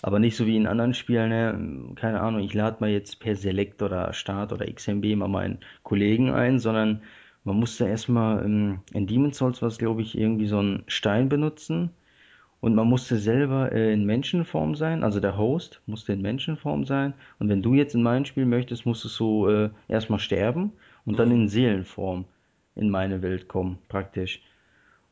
aber 0.04 0.20
nicht 0.20 0.36
so 0.36 0.46
wie 0.46 0.56
in 0.56 0.68
anderen 0.68 0.94
Spielen. 0.94 1.30
Ne? 1.30 1.96
Keine 1.96 2.22
Ahnung, 2.22 2.42
ich 2.42 2.54
lade 2.54 2.78
mal 2.80 2.90
jetzt 2.90 3.20
per 3.20 3.36
Select 3.36 3.82
oder 3.82 4.14
Start 4.14 4.54
oder 4.54 4.72
XMB 4.72 5.16
mal 5.16 5.28
meinen 5.28 5.60
Kollegen 5.84 6.32
ein, 6.32 6.60
sondern 6.60 7.02
man 7.46 7.58
musste 7.60 7.88
erstmal 7.88 8.44
ähm, 8.44 8.80
in 8.94 9.08
Demon's 9.08 9.38
Souls 9.38 9.62
was, 9.62 9.78
glaube 9.78 10.02
ich, 10.02 10.18
irgendwie 10.18 10.48
so 10.48 10.60
einen 10.60 10.84
Stein 10.88 11.30
benutzen. 11.30 11.92
Und 12.60 12.74
man 12.74 12.88
musste 12.88 13.18
selber 13.18 13.72
äh, 13.72 13.94
in 13.94 14.06
Menschenform 14.06 14.76
sein, 14.76 15.04
also 15.04 15.20
der 15.20 15.38
Host 15.38 15.82
musste 15.86 16.14
in 16.14 16.22
Menschenform 16.24 16.86
sein. 16.86 17.14
Und 17.38 17.48
wenn 17.50 17.62
du 17.62 17.76
jetzt 17.76 17.94
in 17.94 18.02
mein 18.02 18.26
Spiel 18.26 18.46
möchtest, 18.46 18.86
musstest 18.88 19.20
du 19.20 19.48
äh, 19.48 19.70
erstmal 19.88 20.20
sterben 20.20 20.72
und 21.06 21.20
dann 21.20 21.32
in 21.32 21.48
Seelenform 21.48 22.26
in 22.76 22.90
meine 22.90 23.22
Welt 23.22 23.48
kommen, 23.48 23.78
praktisch. 23.88 24.42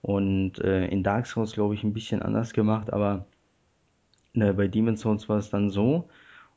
Und 0.02 0.60
äh, 0.60 0.88
in 0.88 1.04
Dark 1.04 1.28
Souls, 1.28 1.54
glaube 1.54 1.76
ich, 1.76 1.84
ein 1.84 1.94
bisschen 1.94 2.22
anders 2.24 2.54
gemacht, 2.54 2.92
aber 2.92 3.26
bei 4.34 4.68
Demon's 4.68 5.02
Souls 5.02 5.30
war 5.30 5.38
es 5.38 5.52
dann 5.52 5.70
so. 5.70 6.10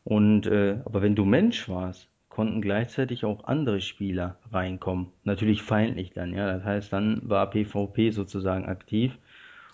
Und 0.04 0.46
äh, 0.46 0.78
aber 0.86 1.02
wenn 1.02 1.14
du 1.14 1.26
Mensch 1.26 1.68
warst, 1.68 2.08
konnten 2.36 2.62
gleichzeitig 2.62 3.24
auch 3.26 3.44
andere 3.44 3.80
Spieler 3.82 4.38
reinkommen. 4.52 5.12
Natürlich 5.24 5.62
feindlich 5.62 6.12
dann, 6.12 6.34
ja. 6.34 6.52
Das 6.54 6.64
heißt, 6.64 6.92
dann 6.92 7.22
war 7.28 7.50
PvP 7.50 8.10
sozusagen 8.12 8.66
aktiv. 8.66 9.18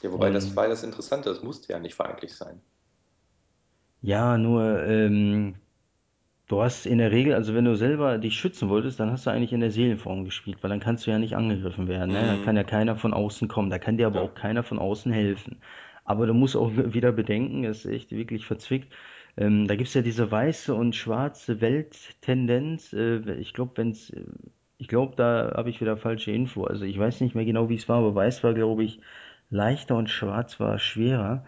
Ja, 0.02 0.12
wobei 0.12 0.28
das 0.28 0.54
Und 0.54 0.54
war 0.54 0.68
das 0.68 0.82
Interessante, 0.82 1.30
das 1.30 1.42
musste 1.42 1.72
ja 1.72 1.78
nicht 1.78 1.94
feindlich 1.94 2.36
sein. 2.36 2.60
ja, 4.00 4.36
nur 4.38 4.82
ähm, 4.84 5.56
Du 6.48 6.62
hast 6.62 6.86
in 6.86 6.98
der 6.98 7.12
Regel, 7.12 7.34
also 7.34 7.54
wenn 7.54 7.64
du 7.64 7.76
selber 7.76 8.18
dich 8.18 8.34
schützen 8.38 8.68
wolltest, 8.68 9.00
dann 9.00 9.10
hast 9.10 9.26
du 9.26 9.30
eigentlich 9.30 9.52
in 9.54 9.60
der 9.60 9.70
Seelenform 9.72 10.24
gespielt, 10.26 10.58
weil 10.62 10.70
dann 10.70 10.80
kannst 10.80 11.06
du 11.06 11.10
ja 11.10 11.18
nicht 11.18 11.36
angegriffen 11.36 11.88
werden, 11.88 12.12
ne? 12.12 12.26
Da 12.26 12.38
kann 12.38 12.54
Mhm. 12.54 12.58
ja 12.58 12.64
keiner 12.64 12.96
von 12.96 13.14
außen 13.14 13.48
kommen, 13.48 13.70
da 13.70 13.78
kann 13.78 13.96
dir 13.98 14.06
aber 14.08 14.20
auch 14.20 14.34
keiner 14.34 14.62
von 14.62 14.78
außen 14.78 15.12
helfen. 15.12 15.62
Aber 16.04 16.26
du 16.26 16.34
musst 16.34 16.56
auch 16.56 16.70
wieder 16.76 17.12
bedenken, 17.12 17.62
das 17.64 17.80
ist 17.84 17.92
echt 17.92 18.12
wirklich 18.12 18.46
verzwickt. 18.46 18.92
Ähm, 19.36 19.66
da 19.66 19.76
gibt's 19.76 19.94
ja 19.94 20.02
diese 20.02 20.30
weiße 20.30 20.74
und 20.74 20.94
schwarze 20.94 21.60
Welttendenz. 21.60 22.92
Äh, 22.92 23.18
ich 23.40 23.54
glaube, 23.54 23.72
wenn's, 23.76 24.10
äh, 24.10 24.24
ich 24.78 24.88
glaube, 24.88 25.16
da 25.16 25.52
habe 25.56 25.70
ich 25.70 25.80
wieder 25.80 25.96
falsche 25.96 26.32
Info. 26.32 26.64
Also 26.64 26.84
ich 26.84 26.98
weiß 26.98 27.20
nicht 27.20 27.34
mehr 27.34 27.44
genau, 27.44 27.68
wie 27.68 27.76
es 27.76 27.88
war, 27.88 27.98
aber 27.98 28.14
weiß 28.14 28.44
war, 28.44 28.54
glaube 28.54 28.84
ich, 28.84 29.00
leichter 29.50 29.96
und 29.96 30.10
schwarz 30.10 30.60
war 30.60 30.78
schwerer, 30.78 31.44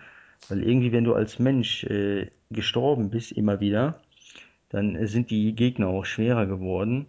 weil 0.49 0.63
irgendwie, 0.63 0.93
wenn 0.93 1.05
du 1.05 1.15
als 1.15 1.39
Mensch 1.39 1.85
äh, 1.85 2.31
gestorben 2.51 3.11
bist, 3.11 3.33
immer 3.33 3.61
wieder 3.61 4.01
dann 4.75 5.07
sind 5.07 5.31
die 5.31 5.55
Gegner 5.55 5.87
auch 5.87 6.05
schwerer 6.05 6.47
geworden. 6.47 7.07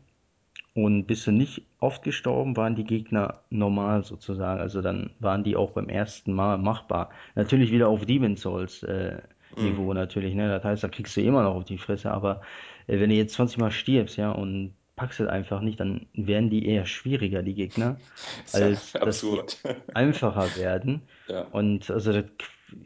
Und 0.75 1.07
bist 1.07 1.25
du 1.25 1.31
nicht 1.31 1.63
oft 1.79 2.03
gestorben, 2.03 2.57
waren 2.57 2.75
die 2.75 2.83
Gegner 2.83 3.41
normal 3.49 4.03
sozusagen. 4.03 4.59
Also 4.59 4.81
dann 4.83 5.11
waren 5.19 5.43
die 5.43 5.55
auch 5.55 5.71
beim 5.71 5.89
ersten 5.89 6.33
Mal 6.33 6.59
machbar. 6.59 7.09
Natürlich 7.33 7.71
wieder 7.71 7.87
auf 7.87 8.05
Demon's 8.05 8.41
Souls 8.41 8.83
äh, 8.83 9.19
Niveau 9.57 9.89
Mhm. 9.91 9.95
natürlich. 9.95 10.35
Ne? 10.35 10.47
Das 10.49 10.63
heißt, 10.63 10.83
da 10.83 10.87
kriegst 10.89 11.15
du 11.17 11.21
immer 11.21 11.43
noch 11.43 11.55
auf 11.55 11.65
die 11.65 11.77
Fresse. 11.77 12.11
Aber 12.11 12.41
äh, 12.87 12.99
wenn 12.99 13.09
du 13.09 13.15
jetzt 13.15 13.33
20 13.35 13.57
Mal 13.57 13.71
stirbst, 13.71 14.17
ja, 14.17 14.31
und 14.31 14.73
packst 14.95 15.19
es 15.19 15.27
einfach 15.27 15.61
nicht, 15.61 15.79
dann 15.79 16.07
werden 16.13 16.49
die 16.49 16.65
eher 16.67 16.85
schwieriger, 16.85 17.43
die 17.43 17.53
Gegner, 17.55 17.97
Ist 18.45 18.57
ja 18.57 18.65
als 18.67 18.91
dass 19.03 19.25
absurd. 19.25 19.57
einfacher 19.93 20.55
werden. 20.55 21.01
Ja. 21.27 21.41
Und 21.51 21.89
also 21.89 22.13
das 22.13 22.25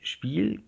Spiel 0.01 0.61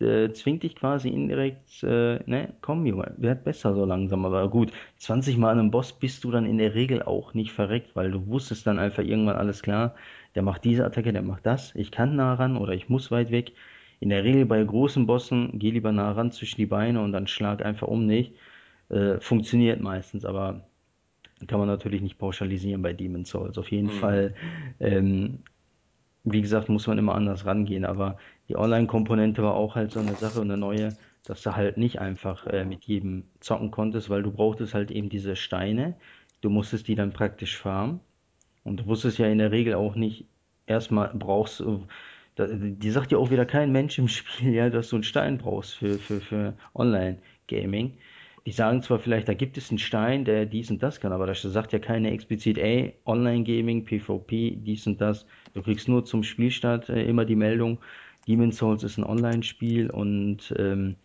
äh, 0.00 0.32
zwingt 0.32 0.62
dich 0.62 0.74
quasi 0.76 1.08
indirekt, 1.08 1.82
äh, 1.82 2.18
ne, 2.26 2.54
komm 2.60 2.86
Junge, 2.86 3.14
werd 3.18 3.44
besser 3.44 3.74
so 3.74 3.84
langsam. 3.84 4.24
Aber 4.24 4.48
gut, 4.50 4.72
20 4.98 5.36
Mal 5.38 5.50
an 5.52 5.58
einem 5.60 5.70
Boss 5.70 5.92
bist 5.92 6.24
du 6.24 6.30
dann 6.30 6.46
in 6.46 6.58
der 6.58 6.74
Regel 6.74 7.02
auch 7.02 7.34
nicht 7.34 7.52
verreckt, 7.52 7.94
weil 7.96 8.10
du 8.10 8.26
wusstest 8.26 8.66
dann 8.66 8.78
einfach 8.78 9.02
irgendwann 9.04 9.36
alles 9.36 9.62
klar, 9.62 9.94
der 10.34 10.42
macht 10.42 10.64
diese 10.64 10.84
Attacke, 10.84 11.12
der 11.12 11.22
macht 11.22 11.46
das, 11.46 11.74
ich 11.74 11.90
kann 11.90 12.16
nah 12.16 12.34
ran 12.34 12.56
oder 12.56 12.72
ich 12.72 12.88
muss 12.88 13.10
weit 13.10 13.30
weg. 13.30 13.52
In 14.02 14.10
der 14.10 14.24
Regel 14.24 14.46
bei 14.46 14.62
großen 14.64 15.06
Bossen, 15.06 15.58
geh 15.58 15.70
lieber 15.70 15.92
nah 15.92 16.12
ran 16.12 16.32
zwischen 16.32 16.56
die 16.56 16.66
Beine 16.66 17.02
und 17.02 17.12
dann 17.12 17.26
schlag 17.28 17.64
einfach 17.64 17.88
um 17.88 18.06
nicht. 18.06 18.34
Äh, 18.90 19.20
funktioniert 19.20 19.80
meistens, 19.80 20.24
aber 20.24 20.68
kann 21.48 21.58
man 21.60 21.68
natürlich 21.68 22.02
nicht 22.02 22.18
pauschalisieren 22.18 22.82
bei 22.82 22.92
Demon's 22.92 23.30
Souls. 23.30 23.58
Auf 23.58 23.70
jeden 23.70 23.88
Mhm. 23.88 23.90
Fall 23.90 24.34
ähm, 24.80 25.40
wie 26.24 26.42
gesagt, 26.42 26.68
muss 26.68 26.86
man 26.86 26.98
immer 26.98 27.14
anders 27.14 27.46
rangehen, 27.46 27.84
aber 27.84 28.18
die 28.48 28.56
Online-Komponente 28.56 29.42
war 29.42 29.54
auch 29.54 29.74
halt 29.76 29.90
so 29.92 30.00
eine 30.00 30.16
Sache 30.16 30.40
und 30.40 30.50
eine 30.50 30.58
neue, 30.58 30.96
dass 31.24 31.42
du 31.42 31.56
halt 31.56 31.78
nicht 31.78 32.00
einfach 32.00 32.46
äh, 32.46 32.64
mit 32.64 32.84
jedem 32.84 33.24
zocken 33.40 33.70
konntest, 33.70 34.10
weil 34.10 34.22
du 34.22 34.30
brauchtest 34.32 34.74
halt 34.74 34.90
eben 34.90 35.08
diese 35.08 35.36
Steine. 35.36 35.96
Du 36.40 36.50
musstest 36.50 36.88
die 36.88 36.94
dann 36.96 37.12
praktisch 37.12 37.56
farmen 37.58 38.00
und 38.64 38.80
du 38.80 38.86
wusstest 38.86 39.18
ja 39.18 39.26
in 39.28 39.38
der 39.38 39.52
Regel 39.52 39.74
auch 39.74 39.94
nicht, 39.96 40.26
erstmal 40.66 41.10
brauchst 41.14 41.60
du, 41.60 41.86
da, 42.34 42.46
die 42.48 42.90
sagt 42.90 43.12
ja 43.12 43.18
auch 43.18 43.30
wieder 43.30 43.44
kein 43.44 43.72
Mensch 43.72 43.98
im 43.98 44.08
Spiel, 44.08 44.52
ja, 44.54 44.70
dass 44.70 44.88
du 44.88 44.96
einen 44.96 45.04
Stein 45.04 45.38
brauchst 45.38 45.74
für, 45.74 45.98
für, 45.98 46.20
für 46.20 46.54
Online-Gaming. 46.74 47.92
Die 48.44 48.52
sagen 48.52 48.82
zwar 48.82 48.98
vielleicht, 48.98 49.28
da 49.28 49.34
gibt 49.34 49.56
es 49.56 49.70
einen 49.70 49.78
Stein, 49.78 50.24
der 50.24 50.46
dies 50.46 50.70
und 50.70 50.82
das 50.82 51.00
kann, 51.00 51.12
aber 51.12 51.26
das 51.26 51.42
sagt 51.42 51.72
ja 51.72 51.78
keiner 51.78 52.10
explizit, 52.10 52.58
ey, 52.58 52.94
Online-Gaming, 53.06 53.84
PvP, 53.84 54.56
dies 54.56 54.86
und 54.86 55.00
das. 55.00 55.26
Du 55.54 55.62
kriegst 55.62 55.88
nur 55.88 56.04
zum 56.04 56.24
Spielstart 56.24 56.88
äh, 56.88 57.04
immer 57.04 57.24
die 57.24 57.36
Meldung, 57.36 57.78
Demon's 58.26 58.56
Souls 58.56 58.82
ist 58.82 58.98
ein 58.98 59.04
Online-Spiel 59.04 59.90
und 59.90 60.54
ähm, 60.58 60.96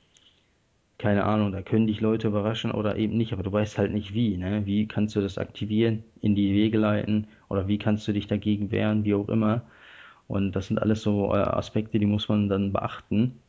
keine 0.97 1.25
Ahnung, 1.25 1.51
da 1.51 1.61
können 1.61 1.87
dich 1.87 2.01
Leute 2.01 2.27
überraschen 2.27 2.71
oder 2.71 2.95
eben 2.95 3.17
nicht, 3.17 3.33
aber 3.33 3.43
du 3.43 3.51
weißt 3.51 3.77
halt 3.77 3.93
nicht 3.93 4.13
wie, 4.13 4.37
ne? 4.37 4.65
Wie 4.65 4.87
kannst 4.87 5.15
du 5.15 5.21
das 5.21 5.37
aktivieren, 5.37 6.03
in 6.21 6.35
die 6.35 6.53
Wege 6.53 6.77
leiten 6.77 7.27
oder 7.49 7.67
wie 7.67 7.77
kannst 7.77 8.07
du 8.07 8.13
dich 8.13 8.27
dagegen 8.27 8.71
wehren, 8.71 9.03
wie 9.03 9.13
auch 9.13 9.29
immer. 9.29 9.63
Und 10.27 10.51
das 10.53 10.67
sind 10.67 10.81
alles 10.81 11.01
so 11.01 11.33
äh, 11.33 11.37
Aspekte, 11.37 11.99
die 11.99 12.05
muss 12.05 12.27
man 12.27 12.49
dann 12.49 12.73
beachten. 12.73 13.39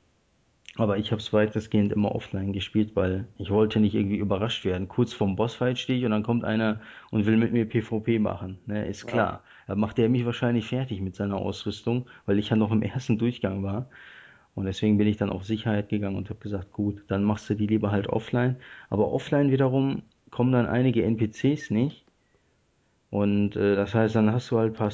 Aber 0.76 0.96
ich 0.96 1.10
habe 1.10 1.20
es 1.20 1.32
weitestgehend 1.32 1.92
immer 1.92 2.14
offline 2.14 2.52
gespielt, 2.52 2.94
weil 2.94 3.26
ich 3.36 3.50
wollte 3.50 3.80
nicht 3.80 3.94
irgendwie 3.96 4.18
überrascht 4.18 4.64
werden. 4.64 4.86
Kurz 4.86 5.12
vorm 5.12 5.34
Bossfight 5.34 5.78
stehe 5.78 5.98
ich 5.98 6.04
und 6.04 6.12
dann 6.12 6.22
kommt 6.22 6.44
einer 6.44 6.80
und 7.10 7.26
will 7.26 7.36
mit 7.36 7.52
mir 7.52 7.68
PvP 7.68 8.20
machen. 8.20 8.58
Ne, 8.66 8.86
ist 8.86 9.02
Ja. 9.04 9.10
klar. 9.10 9.42
Da 9.66 9.74
macht 9.74 9.98
der 9.98 10.08
mich 10.08 10.24
wahrscheinlich 10.24 10.66
fertig 10.66 11.00
mit 11.00 11.16
seiner 11.16 11.36
Ausrüstung, 11.36 12.06
weil 12.26 12.38
ich 12.38 12.50
ja 12.50 12.56
noch 12.56 12.70
im 12.70 12.82
ersten 12.82 13.18
Durchgang 13.18 13.64
war. 13.64 13.88
Und 14.54 14.66
deswegen 14.66 14.98
bin 14.98 15.08
ich 15.08 15.16
dann 15.16 15.30
auf 15.30 15.44
Sicherheit 15.44 15.88
gegangen 15.88 16.16
und 16.16 16.30
habe 16.30 16.40
gesagt, 16.40 16.72
gut, 16.72 17.02
dann 17.08 17.24
machst 17.24 17.50
du 17.50 17.54
die 17.54 17.66
lieber 17.66 17.90
halt 17.90 18.08
offline. 18.08 18.56
Aber 18.88 19.12
offline 19.12 19.50
wiederum 19.50 20.02
kommen 20.30 20.52
dann 20.52 20.66
einige 20.66 21.02
NPCs 21.04 21.70
nicht. 21.70 22.04
Und 23.10 23.56
äh, 23.56 23.74
das 23.74 23.94
heißt, 23.94 24.14
dann 24.14 24.32
hast 24.32 24.50
du 24.50 24.58
halt 24.58 24.72
ein 24.72 24.76
paar 24.78 24.90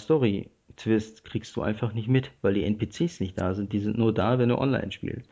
Story-Twists, 0.75 1.25
kriegst 1.25 1.57
du 1.57 1.63
einfach 1.63 1.93
nicht 1.93 2.09
mit, 2.09 2.31
weil 2.43 2.55
die 2.55 2.65
NPCs 2.65 3.21
nicht 3.21 3.39
da 3.39 3.55
sind. 3.55 3.73
Die 3.73 3.81
sind 3.81 3.99
nur 3.99 4.13
da, 4.13 4.39
wenn 4.39 4.49
du 4.49 4.59
online 4.59 4.93
spielst. 4.93 5.29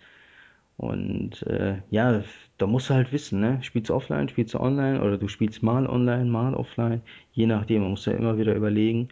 Und 0.77 1.43
äh, 1.47 1.83
ja, 1.91 2.25
da 2.59 2.67
musst 2.67 2.91
du 2.91 2.95
halt 2.95 3.13
wissen, 3.13 3.41
ne? 3.41 3.59
Spielst 3.63 3.91
du 3.91 3.95
offline, 3.95 4.29
spielst 4.29 4.55
du 4.55 4.61
online 4.61 5.03
oder 5.03 5.19
du 5.19 5.29
spielst 5.29 5.63
mal 5.63 5.87
online, 5.87 6.25
mal 6.25 6.55
offline. 6.55 7.03
Je 7.33 7.47
nachdem, 7.47 7.83
man 7.83 7.91
muss 7.93 8.07
ja 8.07 8.13
immer 8.13 8.39
wieder 8.39 8.55
überlegen, 8.55 9.09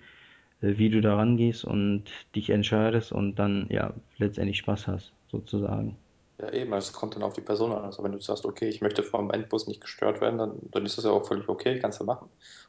äh, 0.63 0.79
wie 0.79 0.91
du 0.91 1.01
da 1.01 1.17
rangehst 1.17 1.65
und 1.65 2.05
dich 2.35 2.51
entscheidest 2.51 3.13
und 3.13 3.37
dann 3.37 3.67
ja 3.71 3.93
letztendlich 4.19 4.59
Spaß 4.59 4.89
hast, 4.89 5.13
sozusagen. 5.31 5.97
Ja, 6.41 6.51
eben, 6.53 6.73
also 6.73 6.89
es 6.89 6.93
kommt 6.95 7.15
dann 7.15 7.23
auf 7.23 7.35
die 7.35 7.43
Person 7.43 7.73
an. 7.73 7.85
Also 7.85 8.03
wenn 8.03 8.13
du 8.13 8.21
sagst, 8.21 8.47
okay, 8.47 8.69
ich 8.69 8.81
möchte 8.81 9.03
vor 9.03 9.21
dem 9.21 9.31
Endbus 9.31 9.67
nicht 9.69 9.83
gestört 9.83 10.21
werden, 10.23 10.39
dann, 10.39 10.59
dann 10.71 10.87
ist 10.87 10.97
das 10.97 11.05
ja 11.05 11.11
auch 11.11 11.27
völlig 11.27 11.49
okay, 11.49 11.79
kannst 11.79 12.01
du 12.01 12.05
machen. 12.05 12.29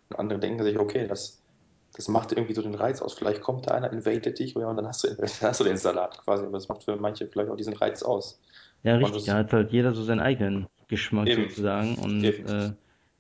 Und 0.10 0.20
andere 0.20 0.40
denken 0.40 0.64
sich, 0.64 0.78
okay, 0.78 1.08
das, 1.08 1.41
das 1.96 2.08
macht 2.08 2.32
irgendwie 2.32 2.54
so 2.54 2.62
den 2.62 2.76
Reiz 2.76 3.02
aus. 3.02 3.14
Vielleicht 3.14 3.42
kommt 3.42 3.68
da 3.68 3.72
einer, 3.74 3.92
invadet 3.92 4.40
dich 4.40 4.54
ja, 4.56 4.68
und 4.68 4.78
dann 4.78 4.88
hast 4.88 5.04
du, 5.04 5.10
dann 5.16 5.30
hast 5.42 5.60
du 5.60 5.64
den 5.64 5.78
Salat 5.78 6.18
quasi. 6.24 6.44
Aber 6.44 6.54
das 6.54 6.68
macht 6.70 6.84
für 6.84 6.96
manche 6.98 7.28
vielleicht 7.28 7.50
auch 7.52 7.58
diesen 7.58 7.74
Reiz 7.74 8.04
aus. 8.04 8.40
Ja, 8.84 8.96
richtig, 8.96 9.26
da 9.26 9.36
hat 9.38 9.54
halt 9.54 9.72
jeder 9.72 9.94
so 9.94 10.04
seinen 10.04 10.20
eigenen 10.20 10.68
Geschmack 10.88 11.32
eben, 11.32 11.34
sozusagen 11.34 11.96
und 11.96 12.40
äh, 12.40 12.74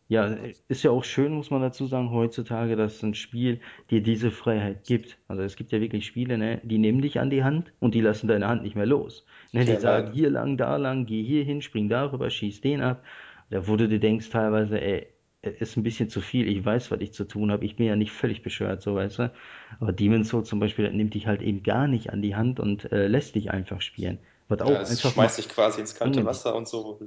ja, 0.07 0.25
ist 0.67 0.83
ja 0.83 0.91
auch 0.91 1.03
schön, 1.05 1.31
muss 1.33 1.51
man 1.51 1.61
dazu 1.61 1.85
sagen, 1.87 2.11
heutzutage, 2.11 2.75
dass 2.75 3.01
ein 3.01 3.13
Spiel 3.15 3.61
dir 3.89 4.01
diese 4.03 4.29
Freiheit 4.31 4.83
gibt. 4.85 5.17
Also 5.27 5.43
es 5.43 5.55
gibt 5.55 5.71
ja 5.71 5.79
wirklich 5.79 6.05
Spiele, 6.05 6.37
ne, 6.37 6.59
die 6.63 6.77
nehmen 6.79 7.01
dich 7.01 7.19
an 7.19 7.29
die 7.29 7.43
Hand 7.43 7.71
und 7.79 7.93
die 7.95 8.01
lassen 8.01 8.27
deine 8.27 8.47
Hand 8.47 8.63
nicht 8.63 8.75
mehr 8.75 8.85
los. 8.87 9.25
Ne, 9.53 9.63
die 9.65 9.75
Ja, 9.75 9.79
sagen 9.79 10.11
hier 10.11 10.29
lang, 10.31 10.57
da 10.57 10.75
lang, 10.77 11.05
geh 11.05 11.23
hier 11.23 11.45
hin, 11.45 11.61
spring 11.61 11.87
darüber, 11.89 12.29
schieß 12.29 12.59
den 12.61 12.81
ab. 12.81 13.03
Da 13.49 13.67
wo 13.67 13.75
du 13.77 13.87
dir 13.87 13.99
denkst 13.99 14.29
teilweise, 14.29 14.81
ey, 14.81 15.07
ist 15.41 15.77
ein 15.77 15.83
bisschen 15.83 16.09
zu 16.09 16.21
viel, 16.21 16.47
ich 16.47 16.63
weiß, 16.63 16.91
was 16.91 17.01
ich 17.01 17.13
zu 17.13 17.25
tun 17.25 17.51
habe, 17.51 17.65
ich 17.65 17.75
bin 17.75 17.85
ja 17.87 17.95
nicht 17.95 18.11
völlig 18.11 18.43
bescheuert, 18.43 18.81
so 18.81 18.95
weißt 18.95 19.19
du. 19.19 19.33
Aber 19.79 19.91
Demon's 19.93 20.29
Souls 20.29 20.47
zum 20.49 20.59
Beispiel, 20.59 20.85
das 20.85 20.93
nimmt 20.93 21.13
dich 21.13 21.27
halt 21.27 21.41
eben 21.41 21.63
gar 21.63 21.87
nicht 21.87 22.11
an 22.11 22.21
die 22.21 22.35
Hand 22.35 22.59
und 22.59 22.91
äh, 22.91 23.07
lässt 23.07 23.35
dich 23.35 23.51
einfach 23.51 23.81
spielen. 23.81 24.19
Was 24.47 24.61
Ja, 24.63 24.79
auch 24.79 24.81
es 24.81 24.89
einfach 24.89 25.15
mal 25.15 25.27
schmeißt 25.27 25.37
dich 25.37 25.49
quasi 25.49 25.81
ins 25.81 25.93
kalte 25.95 26.25
Wasser 26.25 26.55
und 26.55 26.67
so 26.67 26.99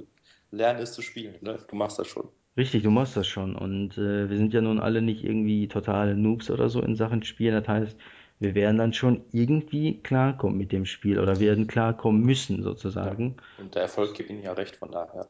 lernen 0.51 0.79
es 0.81 0.93
zu 0.93 1.01
spielen. 1.01 1.35
Ne? 1.41 1.59
Du 1.67 1.75
machst 1.75 1.99
das 1.99 2.07
schon. 2.07 2.29
Richtig, 2.57 2.83
du 2.83 2.89
machst 2.91 3.15
das 3.17 3.27
schon. 3.27 3.55
Und 3.55 3.97
äh, 3.97 4.29
wir 4.29 4.37
sind 4.37 4.53
ja 4.53 4.59
nun 4.61 4.79
alle 4.79 5.01
nicht 5.01 5.23
irgendwie 5.23 5.67
totale 5.69 6.15
Noobs 6.17 6.49
oder 6.49 6.69
so 6.69 6.81
in 6.81 6.95
Sachen 6.95 7.23
Spielen. 7.23 7.53
Das 7.55 7.67
heißt, 7.67 7.97
wir 8.39 8.55
werden 8.55 8.77
dann 8.77 8.93
schon 8.93 9.23
irgendwie 9.31 10.01
klarkommen 10.01 10.57
mit 10.57 10.71
dem 10.73 10.85
Spiel 10.85 11.19
oder 11.19 11.39
werden 11.39 11.67
klarkommen 11.67 12.21
müssen 12.23 12.61
Ja. 13.01 13.13
sozusagen. 13.13 13.37
Und 13.57 13.75
der 13.75 13.83
Erfolg 13.83 14.15
gibt 14.15 14.29
ihnen 14.29 14.41
ja 14.43 14.51
recht, 14.53 14.75
von 14.77 14.91
daher. 14.91 15.29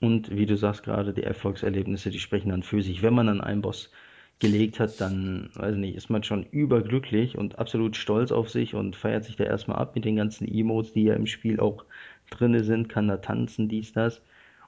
Und 0.00 0.34
wie 0.34 0.46
du 0.46 0.56
sagst 0.56 0.82
gerade, 0.82 1.12
die 1.12 1.22
Erfolgserlebnisse, 1.22 2.10
die 2.10 2.20
sprechen 2.20 2.50
dann 2.50 2.62
für 2.62 2.82
sich. 2.82 3.02
Wenn 3.02 3.14
man 3.14 3.26
dann 3.26 3.40
einen 3.40 3.62
Boss 3.62 3.90
gelegt 4.38 4.80
hat, 4.80 5.00
dann, 5.00 5.50
weiß 5.54 5.76
nicht, 5.76 5.94
ist 5.94 6.08
man 6.08 6.22
schon 6.22 6.44
überglücklich 6.44 7.36
und 7.36 7.58
absolut 7.58 7.96
stolz 7.96 8.32
auf 8.32 8.48
sich 8.48 8.74
und 8.74 8.96
feiert 8.96 9.24
sich 9.24 9.36
da 9.36 9.44
erstmal 9.44 9.78
ab 9.78 9.94
mit 9.94 10.06
den 10.06 10.16
ganzen 10.16 10.48
Emotes, 10.48 10.94
die 10.94 11.04
ja 11.04 11.14
im 11.14 11.26
Spiel 11.26 11.60
auch 11.60 11.84
drinne 12.30 12.64
sind, 12.64 12.88
kann 12.88 13.08
da 13.08 13.18
tanzen, 13.18 13.68
dies, 13.68 13.92
das. 13.92 14.22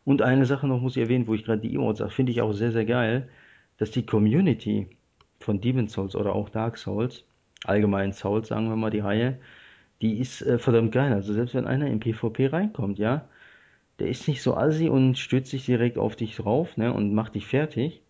Und 0.04 0.20
eine 0.20 0.44
Sache 0.46 0.66
noch 0.66 0.80
muss 0.80 0.96
ich 0.96 1.02
erwähnen, 1.02 1.26
wo 1.26 1.34
ich 1.34 1.44
gerade 1.44 1.62
die 1.62 1.74
Emotes 1.74 1.98
sage, 2.00 2.10
finde 2.10 2.32
ich 2.32 2.42
auch 2.42 2.52
sehr, 2.52 2.72
sehr 2.72 2.84
geil, 2.84 3.28
dass 3.78 3.90
die 3.90 4.04
Community 4.04 4.88
von 5.40 5.60
Demon's 5.60 5.92
Souls 5.92 6.14
oder 6.14 6.34
auch 6.34 6.50
Dark 6.50 6.76
Souls, 6.76 7.24
allgemein 7.64 8.12
Souls, 8.12 8.48
sagen 8.48 8.68
wir 8.68 8.76
mal, 8.76 8.90
die 8.90 9.00
Reihe, 9.00 9.38
die 10.02 10.18
ist 10.18 10.42
äh, 10.42 10.58
verdammt 10.58 10.92
geil. 10.92 11.12
Also 11.12 11.32
selbst 11.32 11.54
wenn 11.54 11.66
einer 11.66 11.86
in 11.86 12.00
PvP 12.00 12.48
reinkommt, 12.48 12.98
ja, 12.98 13.28
der 14.02 14.10
ist 14.10 14.26
nicht 14.26 14.42
so 14.42 14.56
assi 14.56 14.88
und 14.88 15.16
stürzt 15.16 15.52
sich 15.52 15.64
direkt 15.64 15.96
auf 15.96 16.16
dich 16.16 16.34
drauf, 16.36 16.76
ne, 16.76 16.92
und 16.92 17.14
macht 17.14 17.36
dich 17.36 17.46
fertig, 17.46 18.02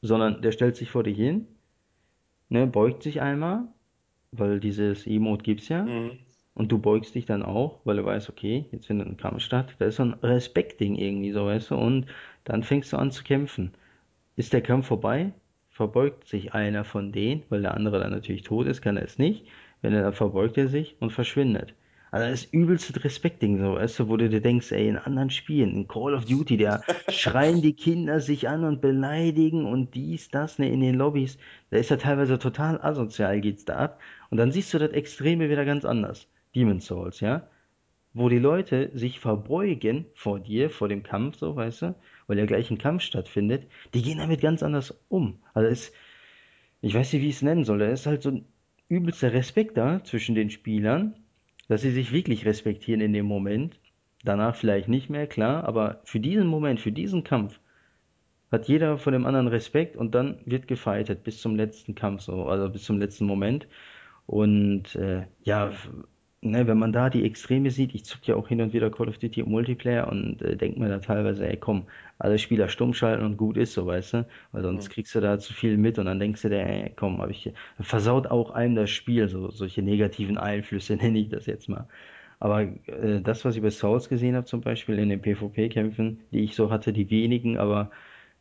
sondern 0.00 0.42
der 0.42 0.52
stellt 0.52 0.76
sich 0.76 0.90
vor 0.90 1.02
dich 1.02 1.16
hin, 1.16 1.48
ne, 2.48 2.68
beugt 2.68 3.02
sich 3.02 3.20
einmal, 3.20 3.64
weil 4.30 4.60
dieses 4.60 5.04
Emote 5.06 5.42
gibt's 5.42 5.68
ja, 5.68 5.84
Mhm. 5.84 6.12
und 6.54 6.70
du 6.70 6.78
beugst 6.78 7.16
dich 7.16 7.24
dann 7.26 7.42
auch, 7.42 7.80
weil 7.84 7.96
du 7.96 8.04
weißt, 8.04 8.30
okay, 8.30 8.66
jetzt 8.70 8.86
findet 8.86 9.08
ein 9.08 9.16
Kampf 9.16 9.40
statt. 9.42 9.74
Da 9.80 9.86
ist 9.86 9.96
so 9.96 10.04
ein 10.04 10.14
Respektding 10.22 10.94
irgendwie 10.94 11.32
so, 11.32 11.46
weißt 11.46 11.72
du, 11.72 11.76
und 11.76 12.06
dann 12.44 12.62
fängst 12.62 12.92
du 12.92 12.96
an 12.96 13.10
zu 13.10 13.24
kämpfen. 13.24 13.74
Ist 14.36 14.52
der 14.52 14.62
Kampf 14.62 14.86
vorbei, 14.86 15.32
verbeugt 15.70 16.28
sich 16.28 16.54
einer 16.54 16.84
von 16.84 17.10
denen, 17.12 17.42
weil 17.48 17.62
der 17.62 17.74
andere 17.74 17.98
dann 17.98 18.12
natürlich 18.12 18.42
tot 18.44 18.66
ist, 18.68 18.82
kann 18.82 18.96
er 18.96 19.04
es 19.04 19.18
nicht. 19.18 19.46
Wenn 19.82 19.92
er 19.94 20.02
dann 20.02 20.12
verbeugt 20.14 20.56
er 20.58 20.68
sich 20.68 20.96
und 21.00 21.10
verschwindet. 21.12 21.74
Also 22.16 22.30
das 22.30 22.44
ist 22.44 22.54
übelste 22.54 23.04
Respektding 23.04 23.58
so, 23.58 23.74
weißt 23.74 23.98
du, 23.98 24.08
wo 24.08 24.16
du 24.16 24.30
dir 24.30 24.40
denkst, 24.40 24.72
ey, 24.72 24.88
in 24.88 24.96
anderen 24.96 25.28
Spielen, 25.28 25.74
in 25.74 25.86
Call 25.86 26.14
of 26.14 26.24
Duty, 26.24 26.56
da 26.56 26.80
schreien 27.10 27.60
die 27.60 27.74
Kinder 27.74 28.20
sich 28.20 28.48
an 28.48 28.64
und 28.64 28.80
beleidigen 28.80 29.66
und 29.66 29.94
dies, 29.94 30.30
das, 30.30 30.58
ne, 30.58 30.70
in 30.72 30.80
den 30.80 30.94
Lobbys. 30.94 31.36
Da 31.68 31.76
ist 31.76 31.90
ja 31.90 31.98
teilweise 31.98 32.38
total 32.38 32.80
asozial 32.80 33.42
geht's 33.42 33.66
da 33.66 33.76
ab. 33.76 34.00
Und 34.30 34.38
dann 34.38 34.50
siehst 34.50 34.72
du 34.72 34.78
das 34.78 34.92
Extreme 34.92 35.50
wieder 35.50 35.66
ganz 35.66 35.84
anders. 35.84 36.26
Demon's 36.54 36.86
Souls, 36.86 37.20
ja? 37.20 37.46
wo 38.14 38.30
die 38.30 38.38
Leute 38.38 38.90
sich 38.94 39.20
verbeugen 39.20 40.06
vor 40.14 40.40
dir, 40.40 40.70
vor 40.70 40.88
dem 40.88 41.02
Kampf, 41.02 41.36
so, 41.36 41.54
weißt 41.54 41.82
du, 41.82 41.94
weil 42.28 42.38
ja 42.38 42.46
gleich 42.46 42.70
ein 42.70 42.78
Kampf 42.78 43.02
stattfindet, 43.02 43.66
die 43.92 44.00
gehen 44.00 44.16
damit 44.16 44.40
ganz 44.40 44.62
anders 44.62 44.98
um. 45.08 45.38
Also 45.52 45.68
es, 45.68 45.92
ich 46.80 46.94
weiß 46.94 47.12
nicht, 47.12 47.20
wie 47.20 47.28
ich 47.28 47.36
es 47.36 47.42
nennen 47.42 47.64
soll, 47.66 47.80
da 47.80 47.88
ist 47.88 48.06
halt 48.06 48.22
so 48.22 48.30
ein 48.30 48.46
übelster 48.88 49.34
Respekt 49.34 49.76
da 49.76 50.02
zwischen 50.02 50.34
den 50.34 50.48
Spielern, 50.48 51.14
dass 51.68 51.82
sie 51.82 51.90
sich 51.90 52.12
wirklich 52.12 52.46
respektieren 52.46 53.00
in 53.00 53.12
dem 53.12 53.26
Moment. 53.26 53.78
Danach 54.24 54.56
vielleicht 54.56 54.88
nicht 54.88 55.10
mehr, 55.10 55.26
klar, 55.26 55.64
aber 55.64 56.00
für 56.04 56.20
diesen 56.20 56.46
Moment, 56.46 56.80
für 56.80 56.92
diesen 56.92 57.24
Kampf 57.24 57.60
hat 58.50 58.68
jeder 58.68 58.98
von 58.98 59.12
dem 59.12 59.26
anderen 59.26 59.48
Respekt 59.48 59.96
und 59.96 60.14
dann 60.14 60.38
wird 60.44 60.68
gefightet 60.68 61.24
bis 61.24 61.40
zum 61.40 61.56
letzten 61.56 61.94
Kampf, 61.94 62.22
so, 62.22 62.46
also 62.46 62.68
bis 62.70 62.84
zum 62.84 62.98
letzten 62.98 63.26
Moment. 63.26 63.66
Und 64.26 64.94
äh, 64.96 65.26
ja, 65.42 65.72
ne, 66.42 66.66
wenn 66.66 66.78
man 66.78 66.92
da 66.92 67.10
die 67.10 67.24
Extreme 67.24 67.70
sieht, 67.70 67.94
ich 67.94 68.04
zock 68.04 68.26
ja 68.28 68.36
auch 68.36 68.48
hin 68.48 68.60
und 68.60 68.72
wieder 68.72 68.90
Call 68.90 69.08
of 69.08 69.18
Duty 69.18 69.40
im 69.40 69.50
Multiplayer 69.50 70.08
und 70.08 70.42
äh, 70.42 70.56
denk 70.56 70.76
mir 70.78 70.88
da 70.88 70.98
teilweise, 70.98 71.46
ey 71.48 71.56
komm, 71.56 71.88
alle 72.18 72.38
Spieler 72.38 72.68
stumm 72.68 72.94
schalten 72.94 73.24
und 73.24 73.36
gut 73.36 73.56
ist, 73.56 73.74
so 73.74 73.86
weißt 73.86 74.14
du, 74.14 74.26
weil 74.52 74.62
sonst 74.62 74.88
Mhm. 74.88 74.90
kriegst 74.90 75.14
du 75.14 75.20
da 75.20 75.38
zu 75.38 75.52
viel 75.54 75.76
mit 75.76 75.98
und 75.98 76.06
dann 76.06 76.18
denkst 76.20 76.42
du 76.42 76.48
dir, 76.48 76.64
ey 76.66 76.92
komm, 76.96 77.20
hab 77.20 77.30
ich 77.30 77.52
versaut 77.80 78.26
auch 78.28 78.50
einem 78.50 78.74
das 78.76 78.90
Spiel, 78.90 79.28
so 79.28 79.50
solche 79.50 79.82
negativen 79.82 80.38
Einflüsse 80.38 80.96
nenne 80.96 81.18
ich 81.18 81.28
das 81.30 81.46
jetzt 81.46 81.68
mal. 81.68 81.88
Aber 82.38 82.62
äh, 82.62 83.20
das, 83.22 83.44
was 83.44 83.56
ich 83.56 83.62
bei 83.62 83.70
Souls 83.70 84.08
gesehen 84.08 84.36
habe, 84.36 84.46
zum 84.46 84.60
Beispiel 84.60 84.98
in 84.98 85.08
den 85.08 85.20
PvP-Kämpfen, 85.22 86.20
die 86.32 86.40
ich 86.44 86.54
so 86.54 86.70
hatte, 86.70 86.92
die 86.92 87.08
wenigen, 87.10 87.56
aber 87.58 87.90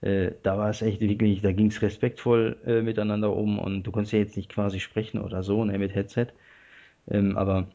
äh, 0.01 0.31
da 0.43 0.57
war 0.57 0.69
es 0.69 0.81
echt 0.81 0.99
wirklich, 1.01 1.41
da 1.41 1.51
ging 1.53 1.67
es 1.67 1.81
respektvoll 1.81 2.57
äh, 2.65 2.81
miteinander 2.81 3.33
um 3.35 3.57
und 3.59 3.83
du 3.83 3.91
konntest 3.91 4.13
ja 4.13 4.19
jetzt 4.19 4.35
nicht 4.37 4.49
quasi 4.51 4.79
sprechen 4.79 5.19
oder 5.21 5.43
so, 5.43 5.63
ne, 5.65 5.77
mit 5.79 5.95
Headset. 5.95 6.27
Ähm, 7.09 7.37
aber 7.37 7.67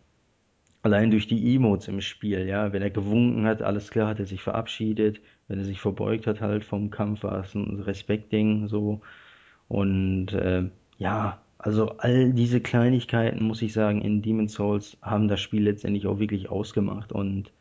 allein 0.83 1.11
durch 1.11 1.27
die 1.27 1.55
Emotes 1.55 1.89
im 1.89 2.01
Spiel, 2.01 2.47
ja, 2.47 2.73
wenn 2.73 2.83
er 2.83 2.91
gewunken 2.91 3.47
hat, 3.47 3.63
alles 3.63 3.91
klar, 3.91 4.09
hat 4.09 4.19
er 4.19 4.27
sich 4.27 4.43
verabschiedet, 4.43 5.21
wenn 5.49 5.59
er 5.59 5.65
sich 5.65 5.81
verbeugt 5.81 6.27
hat 6.27 6.41
halt 6.41 6.65
vom 6.65 6.91
Kampf, 6.91 7.23
war 7.23 7.41
es 7.41 7.55
ein 7.55 7.81
Respektding 7.81 8.69
so. 8.69 9.01
Und 9.69 10.33
äh, 10.33 10.71
ja, 10.99 11.41
also 11.59 11.91
all 11.99 12.33
diese 12.33 12.61
Kleinigkeiten, 12.61 13.45
muss 13.45 13.63
ich 13.63 13.73
sagen, 13.73 14.01
in 14.01 14.23
Demon's 14.23 14.55
Souls 14.55 14.97
haben 15.03 15.29
das 15.29 15.41
Spiel 15.41 15.63
letztendlich 15.63 16.07
auch 16.07 16.19
wirklich 16.19 16.49
ausgemacht. 16.51 17.13
Und 17.13 17.53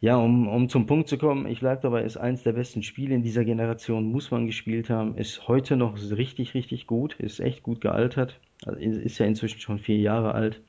ja, 0.00 0.16
um, 0.16 0.48
um 0.48 0.68
zum 0.68 0.86
Punkt 0.86 1.08
zu 1.08 1.18
kommen, 1.18 1.46
ich 1.46 1.60
bleibe 1.60 1.82
dabei, 1.82 2.02
ist 2.02 2.16
eins 2.16 2.42
der 2.42 2.54
besten 2.54 2.82
Spiele 2.82 3.14
in 3.14 3.22
dieser 3.22 3.44
Generation, 3.44 4.10
muss 4.10 4.30
man 4.30 4.46
gespielt 4.46 4.90
haben, 4.90 5.16
ist 5.16 5.46
heute 5.46 5.76
noch 5.76 5.96
richtig, 5.96 6.54
richtig 6.54 6.86
gut, 6.86 7.14
ist 7.20 7.38
echt 7.38 7.62
gut 7.62 7.80
gealtert, 7.80 8.40
also 8.64 8.80
ist 8.80 9.18
ja 9.18 9.26
inzwischen 9.26 9.60
schon 9.60 9.78
vier 9.78 9.98
Jahre 9.98 10.34
alt 10.34 10.60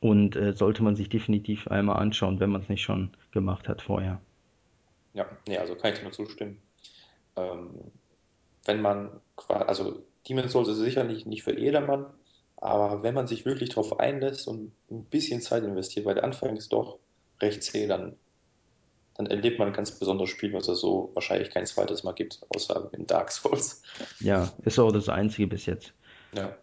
und 0.00 0.36
äh, 0.36 0.52
sollte 0.52 0.82
man 0.82 0.96
sich 0.96 1.08
definitiv 1.08 1.68
einmal 1.68 1.96
anschauen, 1.96 2.40
wenn 2.40 2.50
man 2.50 2.62
es 2.62 2.68
nicht 2.68 2.82
schon 2.82 3.10
gemacht 3.32 3.68
hat 3.68 3.82
vorher. 3.82 4.20
Ja, 5.14 5.26
nee, 5.48 5.58
also 5.58 5.74
kann 5.74 5.92
ich 5.92 5.98
dir 5.98 6.04
nur 6.04 6.12
zustimmen. 6.12 6.62
Ähm, 7.36 7.92
wenn 8.66 8.80
man, 8.82 9.20
qua- 9.36 9.62
also 9.62 10.02
Demon's 10.28 10.52
Souls 10.52 10.68
ist 10.68 10.78
sicherlich 10.78 11.26
nicht 11.26 11.42
für 11.42 11.58
jedermann, 11.58 12.06
aber 12.56 13.02
wenn 13.02 13.14
man 13.14 13.26
sich 13.26 13.44
wirklich 13.44 13.70
darauf 13.70 13.98
einlässt 14.00 14.48
und 14.48 14.72
ein 14.90 15.04
bisschen 15.04 15.40
Zeit 15.40 15.64
investiert, 15.64 16.06
weil 16.06 16.14
der 16.14 16.24
Anfang 16.24 16.56
ist 16.56 16.72
doch 16.72 16.98
recht 17.40 17.62
zäh, 17.62 17.86
dann, 17.86 18.16
dann 19.14 19.26
erlebt 19.26 19.58
man 19.58 19.68
ein 19.68 19.74
ganz 19.74 19.98
besonderes 19.98 20.30
Spiel, 20.30 20.52
was 20.52 20.68
es 20.68 20.80
so 20.80 21.10
wahrscheinlich 21.14 21.50
kein 21.50 21.66
zweites 21.66 22.04
Mal 22.04 22.12
gibt, 22.12 22.40
außer 22.50 22.90
in 22.92 23.06
Dark 23.06 23.30
Souls. 23.32 23.82
Ja, 24.20 24.52
ist 24.64 24.78
auch 24.78 24.92
das 24.92 25.08
einzige 25.08 25.48
bis 25.48 25.66
jetzt. 25.66 25.92
Ja, 26.34 26.56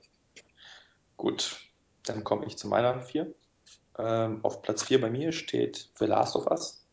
gut. 1.17 1.64
Dann 2.05 2.23
komme 2.23 2.45
ich 2.45 2.57
zu 2.57 2.67
meiner 2.67 2.99
vier. 3.01 3.33
Ähm, 3.97 4.39
auf 4.43 4.61
Platz 4.61 4.83
4 4.83 5.01
bei 5.01 5.09
mir 5.09 5.31
steht 5.31 5.89
The 5.97 6.05
Last 6.05 6.35
of 6.35 6.47
Us. 6.47 6.85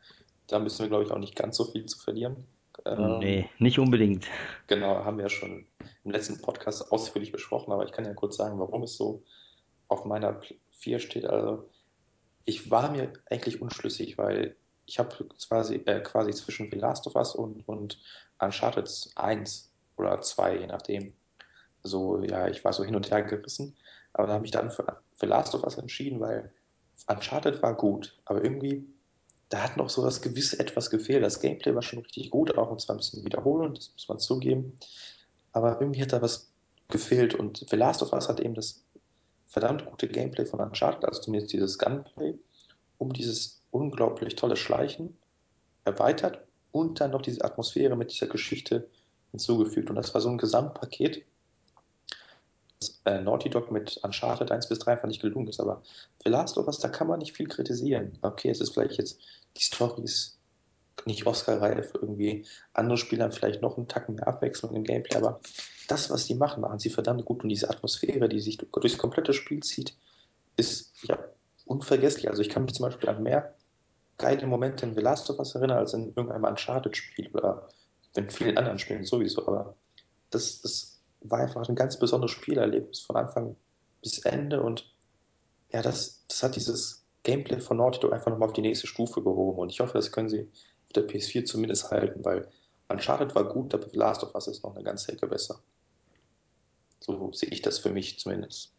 Da 0.46 0.58
müssen 0.58 0.80
wir, 0.80 0.88
glaube 0.88 1.04
ich, 1.04 1.10
auch 1.10 1.18
nicht 1.18 1.36
ganz 1.36 1.56
so 1.56 1.64
viel 1.64 1.86
zu 1.86 1.98
verlieren. 1.98 2.46
Ähm, 2.84 3.18
Nee, 3.18 3.50
nicht 3.58 3.78
unbedingt. 3.78 4.26
genau, 4.66 5.04
haben 5.04 5.18
wir 5.18 5.24
ja 5.24 5.30
schon 5.30 5.66
im 6.04 6.10
letzten 6.10 6.40
Podcast 6.40 6.90
ausführlich 6.92 7.32
besprochen, 7.32 7.72
aber 7.72 7.84
ich 7.84 7.92
kann 7.92 8.04
ja 8.04 8.14
kurz 8.14 8.36
sagen, 8.36 8.58
warum 8.58 8.82
es 8.82 8.96
so 8.96 9.22
auf 9.88 10.04
meiner 10.04 10.40
4 10.70 10.98
steht. 10.98 11.26
Also, 11.26 11.68
ich 12.44 12.70
war 12.70 12.90
mir 12.90 13.12
eigentlich 13.30 13.60
unschlüssig, 13.60 14.18
weil 14.18 14.56
ich 14.86 14.98
habe 14.98 15.26
quasi, 15.48 15.76
äh, 15.86 16.00
quasi 16.00 16.32
zwischen 16.32 16.70
The 16.70 16.78
Last 16.78 17.06
of 17.06 17.14
Us 17.14 17.34
und, 17.34 17.66
und 17.68 18.00
Uncharted 18.38 18.90
1 19.16 19.72
oder 19.96 20.20
2, 20.20 20.58
je 20.58 20.66
nachdem. 20.66 21.12
So, 21.84 22.22
ja, 22.22 22.48
ich 22.48 22.64
war 22.64 22.72
so 22.72 22.84
hin 22.84 22.96
und 22.96 23.10
her 23.10 23.22
gerissen, 23.22 23.76
aber 24.12 24.26
da 24.26 24.34
habe 24.34 24.44
ich 24.44 24.50
dann 24.50 24.70
für, 24.70 25.00
für 25.16 25.26
Last 25.26 25.54
of 25.54 25.64
Us 25.64 25.78
entschieden, 25.78 26.20
weil 26.20 26.52
Uncharted 27.06 27.62
war 27.62 27.76
gut, 27.76 28.18
aber 28.24 28.44
irgendwie 28.44 28.86
da 29.48 29.62
hat 29.62 29.76
noch 29.76 29.90
so 29.90 30.02
das 30.02 30.22
gewisse 30.22 30.58
etwas 30.58 30.88
gefehlt. 30.88 31.22
Das 31.22 31.40
Gameplay 31.40 31.74
war 31.74 31.82
schon 31.82 31.98
richtig 31.98 32.30
gut, 32.30 32.56
auch 32.56 32.70
und 32.70 32.80
zwar 32.80 32.96
ein 32.96 32.98
bisschen 32.98 33.24
wiederholend, 33.24 33.76
das 33.76 33.92
muss 33.92 34.08
man 34.08 34.18
zugeben. 34.18 34.78
Aber 35.52 35.78
irgendwie 35.78 36.00
hat 36.00 36.12
da 36.12 36.22
was 36.22 36.50
gefehlt 36.88 37.34
und 37.34 37.66
The 37.68 37.76
Last 37.76 38.02
of 38.02 38.12
Us 38.12 38.28
hat 38.28 38.40
eben 38.40 38.54
das 38.54 38.82
verdammt 39.46 39.84
gute 39.84 40.08
Gameplay 40.08 40.46
von 40.46 40.60
Uncharted, 40.60 41.04
also 41.04 41.20
zumindest 41.20 41.52
dieses 41.52 41.78
Gunplay, 41.78 42.38
um 42.96 43.12
dieses 43.12 43.62
unglaublich 43.70 44.36
tolle 44.36 44.56
Schleichen 44.56 45.18
erweitert 45.84 46.46
und 46.70 47.00
dann 47.00 47.10
noch 47.10 47.20
diese 47.20 47.44
Atmosphäre 47.44 47.96
mit 47.96 48.10
dieser 48.10 48.28
Geschichte 48.28 48.88
hinzugefügt. 49.32 49.90
Und 49.90 49.96
das 49.96 50.14
war 50.14 50.22
so 50.22 50.30
ein 50.30 50.38
Gesamtpaket, 50.38 51.26
äh, 53.04 53.20
Naughty 53.20 53.50
Dog 53.50 53.70
mit 53.70 53.98
Uncharted 54.02 54.50
1 54.50 54.68
bis 54.68 54.78
3 54.80 54.92
einfach 54.92 55.08
nicht 55.08 55.22
gelungen 55.22 55.48
ist. 55.48 55.60
Aber 55.60 55.82
The 56.24 56.30
Last 56.30 56.58
of 56.58 56.66
Us, 56.66 56.78
da 56.78 56.88
kann 56.88 57.08
man 57.08 57.18
nicht 57.18 57.36
viel 57.36 57.48
kritisieren. 57.48 58.18
Okay, 58.22 58.50
es 58.50 58.60
ist 58.60 58.74
vielleicht 58.74 58.98
jetzt, 58.98 59.18
die 59.56 59.62
Story 59.62 60.02
ist 60.02 60.38
nicht 61.06 61.26
Oscar-reif, 61.26 61.92
irgendwie 61.94 62.44
andere 62.74 62.98
Spieler 62.98 63.24
haben 63.24 63.32
vielleicht 63.32 63.62
noch 63.62 63.76
einen 63.76 63.88
Tacken 63.88 64.16
mehr 64.16 64.28
Abwechslung 64.28 64.74
im 64.74 64.84
Gameplay, 64.84 65.16
aber 65.16 65.40
das, 65.88 66.10
was 66.10 66.26
die 66.26 66.34
machen, 66.34 66.60
machen 66.60 66.78
sie 66.78 66.90
verdammt 66.90 67.24
gut 67.24 67.42
und 67.42 67.48
diese 67.48 67.70
Atmosphäre, 67.70 68.28
die 68.28 68.40
sich 68.40 68.58
durchs 68.58 68.98
komplette 68.98 69.32
Spiel 69.32 69.62
zieht, 69.62 69.96
ist 70.56 70.92
ja 71.02 71.18
unvergesslich. 71.66 72.28
Also 72.28 72.42
ich 72.42 72.50
kann 72.50 72.64
mich 72.64 72.74
zum 72.74 72.84
Beispiel 72.86 73.08
an 73.08 73.22
mehr 73.22 73.54
geile 74.18 74.46
Momente 74.46 74.86
in 74.86 74.94
The 74.94 75.00
Last 75.00 75.30
of 75.30 75.38
Us 75.38 75.54
erinnern 75.54 75.78
als 75.78 75.94
in 75.94 76.08
irgendeinem 76.08 76.44
Uncharted-Spiel 76.44 77.30
oder 77.32 77.68
in 78.14 78.30
vielen 78.30 78.56
anderen 78.58 78.78
Spielen 78.78 79.04
sowieso, 79.04 79.46
aber 79.46 79.76
das, 80.30 80.60
das 80.60 80.91
war 81.24 81.40
einfach 81.40 81.68
ein 81.68 81.74
ganz 81.74 81.98
besonderes 81.98 82.32
Spielerlebnis 82.32 83.00
von 83.00 83.16
Anfang 83.16 83.56
bis 84.02 84.18
Ende 84.18 84.62
und 84.62 84.90
ja, 85.72 85.82
das, 85.82 86.24
das 86.28 86.42
hat 86.42 86.56
dieses 86.56 87.04
Gameplay 87.22 87.60
von 87.60 87.76
Naughty 87.76 88.00
Dog 88.00 88.12
einfach 88.12 88.30
nochmal 88.30 88.48
auf 88.48 88.54
die 88.54 88.62
nächste 88.62 88.86
Stufe 88.86 89.22
gehoben 89.22 89.58
und 89.58 89.70
ich 89.70 89.80
hoffe, 89.80 89.94
das 89.94 90.12
können 90.12 90.28
sie 90.28 90.48
auf 90.86 90.92
der 90.94 91.08
PS4 91.08 91.44
zumindest 91.44 91.90
halten, 91.90 92.24
weil 92.24 92.48
Uncharted 92.88 93.34
war 93.34 93.44
gut, 93.44 93.74
aber 93.74 93.86
Last 93.92 94.22
of 94.22 94.34
Us 94.34 94.48
ist 94.48 94.62
noch 94.62 94.74
eine 94.74 94.84
ganze 94.84 95.12
Ecke 95.12 95.26
besser. 95.26 95.60
So 97.00 97.32
sehe 97.32 97.48
ich 97.50 97.62
das 97.62 97.78
für 97.78 97.90
mich 97.90 98.18
zumindest. 98.18 98.74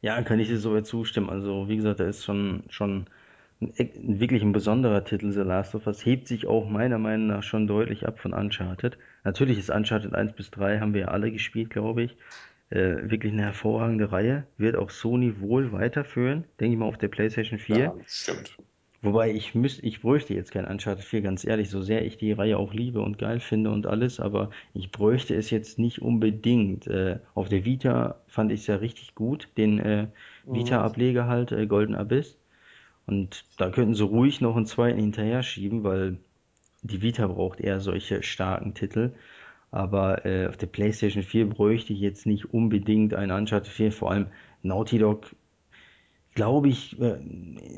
Ja, 0.00 0.20
kann 0.22 0.38
ich 0.38 0.48
dir 0.48 0.58
soweit 0.58 0.86
zustimmen. 0.86 1.30
Also, 1.30 1.68
wie 1.68 1.76
gesagt, 1.76 2.00
da 2.00 2.04
ist 2.04 2.24
schon, 2.24 2.64
schon 2.68 3.06
ein, 3.64 3.74
ein 3.78 4.20
wirklich 4.20 4.42
ein 4.42 4.52
besonderer 4.52 5.04
Titel, 5.04 5.30
The 5.32 5.40
Last 5.40 5.74
of 5.74 5.86
Us. 5.86 6.04
Hebt 6.04 6.28
sich 6.28 6.46
auch 6.46 6.68
meiner 6.68 6.98
Meinung 6.98 7.26
nach 7.28 7.42
schon 7.42 7.66
deutlich 7.66 8.06
ab 8.06 8.18
von 8.20 8.32
Uncharted. 8.32 8.98
Natürlich 9.24 9.58
ist 9.58 9.70
Uncharted 9.70 10.14
eins 10.14 10.32
bis 10.34 10.50
3 10.50 10.80
haben 10.80 10.94
wir 10.94 11.02
ja 11.02 11.08
alle 11.08 11.30
gespielt, 11.32 11.70
glaube 11.70 12.02
ich. 12.04 12.16
Äh, 12.70 13.10
wirklich 13.10 13.32
eine 13.32 13.42
hervorragende 13.44 14.12
Reihe. 14.12 14.46
Wird 14.58 14.76
auch 14.76 14.90
Sony 14.90 15.40
wohl 15.40 15.72
weiterführen, 15.72 16.44
denke 16.60 16.74
ich 16.74 16.78
mal, 16.78 16.86
auf 16.86 16.98
der 16.98 17.08
PlayStation 17.08 17.58
4. 17.58 17.76
Ja, 17.76 17.94
stimmt. 18.06 18.56
Wobei 19.02 19.30
ich 19.32 19.54
müsste, 19.54 19.82
ich 19.86 20.00
bräuchte 20.00 20.34
jetzt 20.34 20.50
kein 20.50 20.64
Uncharted 20.66 21.04
4, 21.04 21.20
ganz 21.22 21.44
ehrlich, 21.44 21.68
so 21.70 21.80
sehr 21.82 22.04
ich 22.04 22.16
die 22.16 22.32
Reihe 22.32 22.56
auch 22.58 22.72
liebe 22.72 23.00
und 23.02 23.18
geil 23.18 23.38
finde 23.38 23.70
und 23.70 23.86
alles, 23.86 24.18
aber 24.18 24.50
ich 24.72 24.90
bräuchte 24.90 25.34
es 25.36 25.50
jetzt 25.50 25.78
nicht 25.78 26.00
unbedingt. 26.02 26.86
Äh, 26.88 27.20
auf 27.34 27.48
der 27.48 27.64
Vita 27.64 28.20
fand 28.26 28.50
ich 28.50 28.60
es 28.62 28.66
ja 28.66 28.76
richtig 28.76 29.14
gut, 29.14 29.48
den 29.58 29.78
äh, 29.78 30.08
Mhm. 30.46 30.54
Vita-Ableger 30.54 31.26
halt, 31.28 31.52
äh, 31.52 31.66
Golden 31.66 31.94
Abyss. 31.94 32.38
Und 33.06 33.44
da 33.58 33.70
könnten 33.70 33.94
sie 33.94 34.04
ruhig 34.04 34.40
noch 34.40 34.56
einen 34.56 34.66
zweiten 34.66 34.98
hinterher 34.98 35.42
schieben, 35.42 35.84
weil 35.84 36.18
die 36.82 37.02
Vita 37.02 37.26
braucht 37.26 37.60
eher 37.60 37.80
solche 37.80 38.22
starken 38.22 38.74
Titel. 38.74 39.12
Aber 39.70 40.24
äh, 40.24 40.46
auf 40.46 40.56
der 40.56 40.66
PlayStation 40.66 41.22
4 41.22 41.48
bräuchte 41.48 41.92
ich 41.92 42.00
jetzt 42.00 42.26
nicht 42.26 42.52
unbedingt 42.54 43.14
einen 43.14 43.32
Uncharted 43.32 43.72
4, 43.72 43.92
vor 43.92 44.10
allem 44.10 44.28
Naughty 44.62 44.98
Dog 44.98 45.34
glaube 46.34 46.68
ich, 46.68 47.00
äh, 47.00 47.18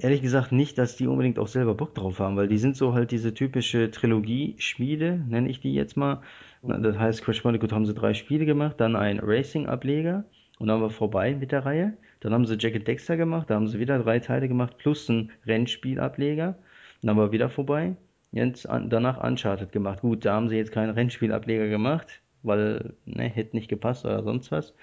ehrlich 0.00 0.22
gesagt 0.22 0.52
nicht, 0.52 0.78
dass 0.78 0.96
die 0.96 1.06
unbedingt 1.06 1.38
auch 1.38 1.46
selber 1.46 1.74
Bock 1.74 1.94
drauf 1.94 2.18
haben, 2.18 2.36
weil 2.36 2.48
die 2.48 2.58
sind 2.58 2.76
so 2.76 2.94
halt 2.94 3.10
diese 3.10 3.34
typische 3.34 3.90
Trilogie-Schmiede, 3.90 5.20
nenne 5.28 5.48
ich 5.48 5.60
die 5.60 5.74
jetzt 5.74 5.96
mal. 5.96 6.22
Das 6.62 6.98
heißt, 6.98 7.22
Crash 7.22 7.42
Bandicoot 7.42 7.72
haben 7.72 7.86
sie 7.86 7.94
drei 7.94 8.14
Spiele 8.14 8.46
gemacht, 8.46 8.76
dann 8.78 8.96
ein 8.96 9.20
Racing-Ableger 9.20 10.24
und 10.58 10.68
dann 10.68 10.80
war 10.80 10.90
vorbei 10.90 11.34
mit 11.34 11.52
der 11.52 11.64
Reihe. 11.64 11.96
Dann 12.20 12.32
haben 12.32 12.46
sie 12.46 12.56
Jack 12.58 12.74
and 12.74 12.86
Dexter 12.86 13.16
gemacht, 13.16 13.50
da 13.50 13.54
haben 13.54 13.68
sie 13.68 13.78
wieder 13.78 13.98
drei 13.98 14.18
Teile 14.18 14.48
gemacht, 14.48 14.78
plus 14.78 15.08
ein 15.08 15.30
Rennspiel-Ableger. 15.46 16.56
Dann 17.02 17.16
war 17.16 17.32
wieder 17.32 17.50
vorbei. 17.50 17.94
Jetzt 18.32 18.68
an, 18.68 18.90
danach 18.90 19.22
Uncharted 19.22 19.72
gemacht. 19.72 20.00
Gut, 20.00 20.24
da 20.24 20.34
haben 20.34 20.48
sie 20.48 20.56
jetzt 20.56 20.72
keinen 20.72 20.90
Rennspiel-Ableger 20.90 21.68
gemacht, 21.68 22.20
weil, 22.42 22.94
ne, 23.04 23.24
hätte 23.24 23.56
nicht 23.56 23.68
gepasst 23.68 24.04
oder 24.04 24.22
sonst 24.22 24.50
was. 24.50 24.74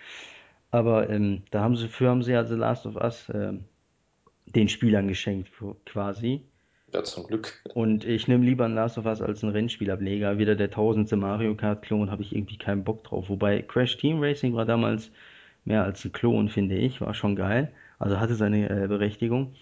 Aber 0.72 1.10
ähm, 1.10 1.44
da 1.52 1.62
haben 1.62 1.76
sie, 1.76 1.88
für 1.88 2.10
haben 2.10 2.24
sie 2.24 2.36
also 2.36 2.56
Last 2.56 2.86
of 2.86 2.96
Us 2.96 3.32
ähm, 3.34 3.66
den 4.46 4.70
Spielern 4.70 5.08
geschenkt 5.08 5.52
quasi. 5.86 6.42
Ja, 6.94 7.04
zum 7.04 7.26
Glück. 7.26 7.62
Und 7.74 8.06
ich 8.06 8.28
nehme 8.28 8.46
lieber 8.46 8.66
ein 8.66 8.76
Last 8.76 8.98
of 8.98 9.06
Us 9.06 9.22
als 9.22 9.44
einen 9.44 9.54
Rennspielableger. 9.54 10.38
Wieder 10.38 10.56
der 10.56 10.70
tausendste 10.70 11.16
Mario 11.16 11.56
Kart 11.56 11.82
Klon, 11.82 12.12
habe 12.12 12.22
ich 12.22 12.36
irgendwie 12.36 12.58
keinen 12.58 12.84
Bock 12.84 13.04
drauf. 13.04 13.30
Wobei 13.30 13.62
Crash 13.64 13.98
Team 13.98 14.20
Racing 14.20 14.54
war 14.54 14.66
damals 14.66 15.12
mehr 15.66 15.84
als 15.84 16.03
ein 16.05 16.11
Klon, 16.11 16.49
finde 16.49 16.76
ich. 16.76 17.01
War 17.01 17.14
schon 17.14 17.36
geil. 17.36 17.72
Also 17.99 18.20
hatte 18.20 18.36
seine 18.36 18.70
äh, 18.70 18.88
Berechtigung. 18.88 19.53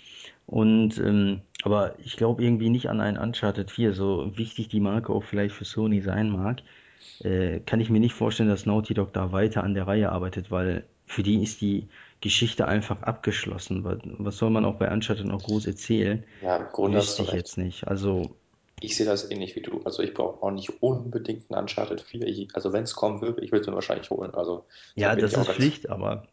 Und 0.48 0.98
ähm, 0.98 1.42
aber 1.64 1.96
ich 2.04 2.18
glaube 2.18 2.44
irgendwie 2.44 2.70
nicht 2.70 2.90
an 2.90 3.02
einen 3.02 3.18
Uncharted 3.18 3.72
4, 3.72 3.94
so 3.94 4.36
wichtig 4.38 4.68
die 4.68 4.80
Marke 4.80 5.14
auch 5.14 5.24
vielleicht 5.24 5.56
für 5.56 5.66
Sony 5.66 6.02
sein 6.02 6.30
mag 6.30 6.62
äh, 7.24 7.60
kann 7.60 7.80
ich 7.80 7.90
mir 7.90 8.00
nicht 8.00 8.14
vorstellen, 8.14 8.50
dass 8.50 8.66
Naughty 8.66 8.94
Dog 8.94 9.14
da 9.14 9.32
weiter 9.32 9.64
an 9.64 9.74
der 9.74 9.88
Reihe 9.88 10.12
arbeitet, 10.12 10.52
weil 10.52 10.86
für 11.06 11.24
die 11.24 11.42
ist 11.44 11.62
die 11.62 11.88
Geschichte 12.22 12.68
einfach 12.68 13.02
abgeschlossen. 13.04 13.84
Was 14.20 14.38
soll 14.38 14.50
man 14.50 14.66
auch 14.66 14.76
bei 14.76 14.92
Uncharted 14.92 15.26
noch 15.26 15.44
groß 15.44 15.66
erzählen? 15.68 16.24
Ja, 16.42 16.58
im 16.58 16.68
Grunde 16.72 16.98
Wüsste 16.98 17.24
ich 17.24 17.32
jetzt 17.32 17.58
recht. 17.58 17.66
nicht. 17.66 17.88
Also, 17.88 18.36
Ich 18.82 18.98
sehe 18.98 19.06
das 19.06 19.30
ähnlich 19.30 19.56
wie 19.56 19.62
du. 19.62 19.82
Also 19.86 20.02
ich 20.02 20.14
brauche 20.14 20.42
auch 20.44 20.52
nicht 20.52 20.82
unbedingt 20.82 21.52
einen 21.52 21.62
Uncharted 21.62 22.02
4. 22.02 22.28
Ich, 22.28 22.56
also 22.56 22.74
wenn 22.74 22.84
es 22.84 22.96
kommen 22.96 23.22
würde, 23.22 23.42
ich 23.42 23.52
würde 23.52 23.62
es 23.62 23.68
mir 23.68 23.76
wahrscheinlich 23.76 24.10
holen. 24.10 24.34
Also 24.34 24.66
ja, 24.96 25.16
das 25.16 25.34
ist 25.34 25.50
Pflicht, 25.50 25.90
aber. 25.90 26.28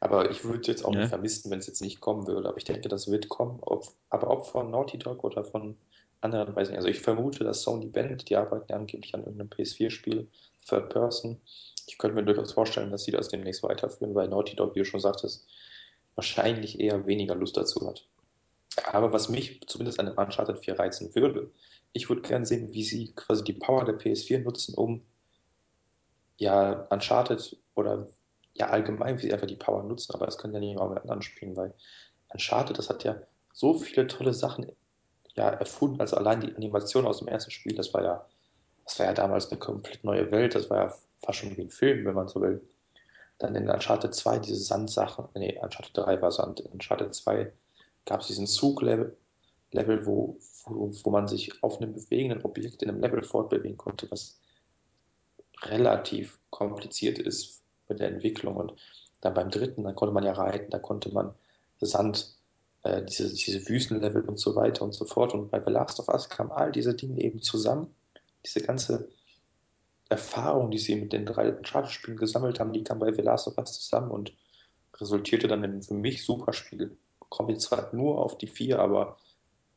Aber 0.00 0.30
ich 0.30 0.44
würde 0.44 0.60
es 0.60 0.66
jetzt 0.66 0.84
auch 0.84 0.90
nicht 0.90 0.98
Ne? 1.00 1.08
vermissen, 1.08 1.50
wenn 1.50 1.60
es 1.60 1.66
jetzt 1.66 1.80
nicht 1.80 2.00
kommen 2.00 2.26
würde. 2.26 2.48
Aber 2.48 2.58
ich 2.58 2.64
denke, 2.64 2.88
das 2.88 3.10
wird 3.10 3.28
kommen. 3.28 3.58
Ob, 3.62 3.86
aber 4.10 4.28
ob 4.28 4.46
von 4.46 4.70
Naughty 4.70 4.98
Dog 4.98 5.24
oder 5.24 5.44
von 5.44 5.76
anderen, 6.20 6.56
weiß 6.56 6.68
ich 6.68 6.72
nicht. 6.72 6.78
Also 6.78 6.88
ich 6.88 7.00
vermute, 7.00 7.44
dass 7.44 7.62
Sony 7.62 7.86
Band, 7.86 8.28
die 8.28 8.36
arbeiten 8.36 8.66
ja 8.68 8.76
angeblich 8.76 9.14
an 9.14 9.20
irgendeinem 9.20 9.50
PS4-Spiel, 9.50 10.26
Third 10.68 10.90
Person. 10.90 11.40
Ich 11.86 11.98
könnte 11.98 12.16
mir 12.16 12.24
durchaus 12.24 12.52
vorstellen, 12.52 12.90
dass 12.90 13.04
sie 13.04 13.12
das 13.12 13.28
demnächst 13.28 13.62
weiterführen, 13.62 14.14
weil 14.14 14.28
Naughty 14.28 14.56
Dog, 14.56 14.74
wie 14.74 14.80
du 14.80 14.84
schon 14.84 15.00
sagtest, 15.00 15.46
wahrscheinlich 16.16 16.80
eher 16.80 17.06
weniger 17.06 17.34
Lust 17.34 17.56
dazu 17.56 17.86
hat. 17.86 18.04
Aber 18.92 19.12
was 19.12 19.28
mich 19.28 19.60
zumindest 19.66 20.00
an 20.00 20.06
dem 20.06 20.18
Uncharted 20.18 20.58
4 20.58 20.78
reizen 20.78 21.14
würde, 21.14 21.50
ich 21.94 22.08
würde 22.08 22.22
gerne 22.22 22.44
sehen, 22.44 22.74
wie 22.74 22.84
sie 22.84 23.14
quasi 23.14 23.42
die 23.44 23.52
Power 23.54 23.84
der 23.84 23.98
PS4 23.98 24.40
nutzen, 24.40 24.74
um 24.74 25.02
ja 26.36 26.86
Uncharted 26.90 27.56
oder 27.74 28.08
ja 28.52 28.68
allgemein, 28.68 29.16
wie 29.16 29.22
sie 29.22 29.32
einfach 29.32 29.46
die 29.46 29.56
Power 29.56 29.84
nutzen, 29.84 30.12
aber 30.12 30.26
das 30.26 30.36
können 30.36 30.54
ja 30.54 30.60
nicht 30.60 30.76
mal 30.76 30.90
mit 30.90 30.98
anderen 30.98 31.22
spielen, 31.22 31.56
weil 31.56 31.72
Uncharted, 32.30 32.76
das 32.76 32.90
hat 32.90 33.04
ja 33.04 33.16
so 33.52 33.78
viele 33.78 34.08
tolle 34.08 34.34
Sachen 34.34 34.70
ja 35.34 35.48
erfunden, 35.48 36.00
also 36.00 36.16
allein 36.16 36.40
die 36.40 36.54
Animation 36.54 37.06
aus 37.06 37.18
dem 37.18 37.28
ersten 37.28 37.52
Spiel, 37.52 37.76
das 37.76 37.94
war 37.94 38.02
ja, 38.02 38.26
das 38.84 38.98
war 38.98 39.06
ja 39.06 39.14
damals 39.14 39.50
eine 39.50 39.60
komplett 39.60 40.02
neue 40.02 40.30
Welt, 40.32 40.56
das 40.56 40.68
war 40.70 40.86
ja 40.86 40.94
fast 41.24 41.38
schon 41.38 41.56
wie 41.56 41.62
ein 41.62 41.70
Film, 41.70 42.04
wenn 42.04 42.14
man 42.14 42.28
so 42.28 42.40
will. 42.40 42.60
Dann 43.38 43.54
in 43.54 43.70
Uncharted 43.70 44.14
2 44.14 44.40
diese 44.40 44.56
Sandsachen, 44.56 45.28
nee, 45.34 45.58
Uncharted 45.62 45.96
3 45.96 46.20
war 46.20 46.32
Sand, 46.32 46.60
in 46.60 46.72
Uncharted 46.72 47.14
2 47.14 47.52
gab 48.04 48.20
es 48.20 48.26
diesen 48.26 48.46
Zuglevel, 48.46 49.16
Level, 49.70 50.06
wo, 50.06 50.38
wo, 50.64 50.90
wo 51.02 51.10
man 51.10 51.28
sich 51.28 51.62
auf 51.62 51.80
einem 51.80 51.92
bewegenden 51.92 52.42
Objekt 52.42 52.82
in 52.82 52.90
einem 52.90 53.00
Level 53.00 53.22
fortbewegen 53.22 53.76
konnte, 53.76 54.10
was 54.10 54.38
relativ 55.62 56.38
kompliziert 56.50 57.18
ist 57.18 57.62
mit 57.88 58.00
der 58.00 58.08
Entwicklung. 58.08 58.56
Und 58.56 58.74
dann 59.20 59.34
beim 59.34 59.50
dritten, 59.50 59.84
dann 59.84 59.94
konnte 59.94 60.14
man 60.14 60.24
ja 60.24 60.32
reiten, 60.32 60.70
da 60.70 60.78
konnte 60.78 61.12
man 61.12 61.34
Sand, 61.80 62.34
äh, 62.82 63.02
diese, 63.04 63.32
diese 63.34 63.68
Wüstenlevel 63.68 64.22
und 64.22 64.38
so 64.38 64.54
weiter 64.56 64.84
und 64.84 64.92
so 64.92 65.04
fort. 65.04 65.34
Und 65.34 65.50
bei 65.50 65.62
The 65.64 65.70
Last 65.70 66.00
of 66.00 66.08
Us 66.08 66.28
kamen 66.28 66.50
all 66.50 66.72
diese 66.72 66.94
Dinge 66.94 67.20
eben 67.20 67.42
zusammen. 67.42 67.94
Diese 68.44 68.60
ganze 68.60 69.08
Erfahrung, 70.08 70.70
die 70.70 70.78
sie 70.78 70.96
mit 70.96 71.12
den 71.12 71.26
drei 71.26 71.52
Uncharted-Spielen 71.52 72.18
gesammelt 72.18 72.60
haben, 72.60 72.72
die 72.72 72.84
kam 72.84 72.98
bei 72.98 73.12
The 73.12 73.22
Last 73.22 73.48
of 73.48 73.58
Us 73.58 73.72
zusammen 73.72 74.10
und 74.10 74.32
resultierte 74.96 75.48
dann 75.48 75.64
in 75.64 75.82
für 75.82 75.94
mich 75.94 76.24
super 76.24 76.52
Spiel. 76.52 76.96
Kommt 77.30 77.50
jetzt 77.50 77.62
zwar 77.62 77.94
nur 77.94 78.18
auf 78.18 78.38
die 78.38 78.46
vier, 78.46 78.78
aber 78.78 79.16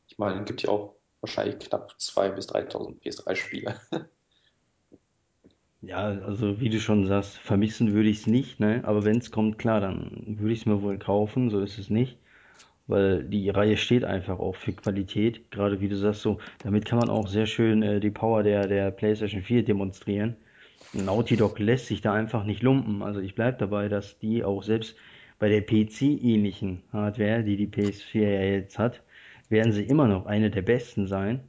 ich 0.08 0.18
meine, 0.18 0.44
gibt 0.44 0.62
ja 0.62 0.70
auch 0.70 0.94
wahrscheinlich 1.20 1.58
knapp 1.58 1.94
2.000 1.98 2.34
bis 2.34 2.48
3.000 2.48 3.00
PS3-Spiele. 3.00 3.80
Ja, 5.80 6.08
also 6.08 6.60
wie 6.60 6.70
du 6.70 6.80
schon 6.80 7.06
sagst, 7.06 7.38
vermissen 7.38 7.92
würde 7.94 8.08
ich 8.08 8.18
es 8.18 8.26
nicht, 8.26 8.58
ne? 8.58 8.80
Aber 8.84 9.04
wenn 9.04 9.18
es 9.18 9.30
kommt, 9.30 9.58
klar, 9.58 9.80
dann 9.80 10.36
würde 10.40 10.52
ich 10.52 10.60
es 10.60 10.66
mir 10.66 10.82
wohl 10.82 10.98
kaufen, 10.98 11.50
so 11.50 11.60
ist 11.60 11.78
es 11.78 11.88
nicht. 11.88 12.18
Weil 12.88 13.22
die 13.22 13.48
Reihe 13.50 13.76
steht 13.76 14.02
einfach 14.02 14.40
auch 14.40 14.56
für 14.56 14.72
Qualität. 14.72 15.52
Gerade 15.52 15.80
wie 15.80 15.88
du 15.88 15.96
sagst, 15.96 16.22
so, 16.22 16.38
damit 16.64 16.84
kann 16.84 16.98
man 16.98 17.10
auch 17.10 17.28
sehr 17.28 17.46
schön 17.46 17.82
äh, 17.82 18.00
die 18.00 18.10
Power 18.10 18.42
der, 18.42 18.66
der 18.66 18.90
PlayStation 18.90 19.42
4 19.42 19.64
demonstrieren. 19.64 20.36
Naughty 20.94 21.36
Dog 21.36 21.58
lässt 21.60 21.86
sich 21.86 22.00
da 22.00 22.12
einfach 22.12 22.44
nicht 22.44 22.62
lumpen. 22.62 23.02
Also 23.02 23.20
ich 23.20 23.34
bleib 23.36 23.58
dabei, 23.58 23.88
dass 23.88 24.18
die 24.18 24.42
auch 24.42 24.62
selbst 24.64 24.96
bei 25.38 25.48
der 25.48 25.64
PC-ähnlichen 25.64 26.82
Hardware, 26.92 27.44
die 27.44 27.56
die 27.56 27.68
PS4 27.68 28.20
ja 28.20 28.42
jetzt 28.42 28.78
hat, 28.78 29.02
werden 29.48 29.72
sie 29.72 29.84
immer 29.84 30.08
noch 30.08 30.26
eine 30.26 30.50
der 30.50 30.62
besten 30.62 31.06
sein, 31.06 31.40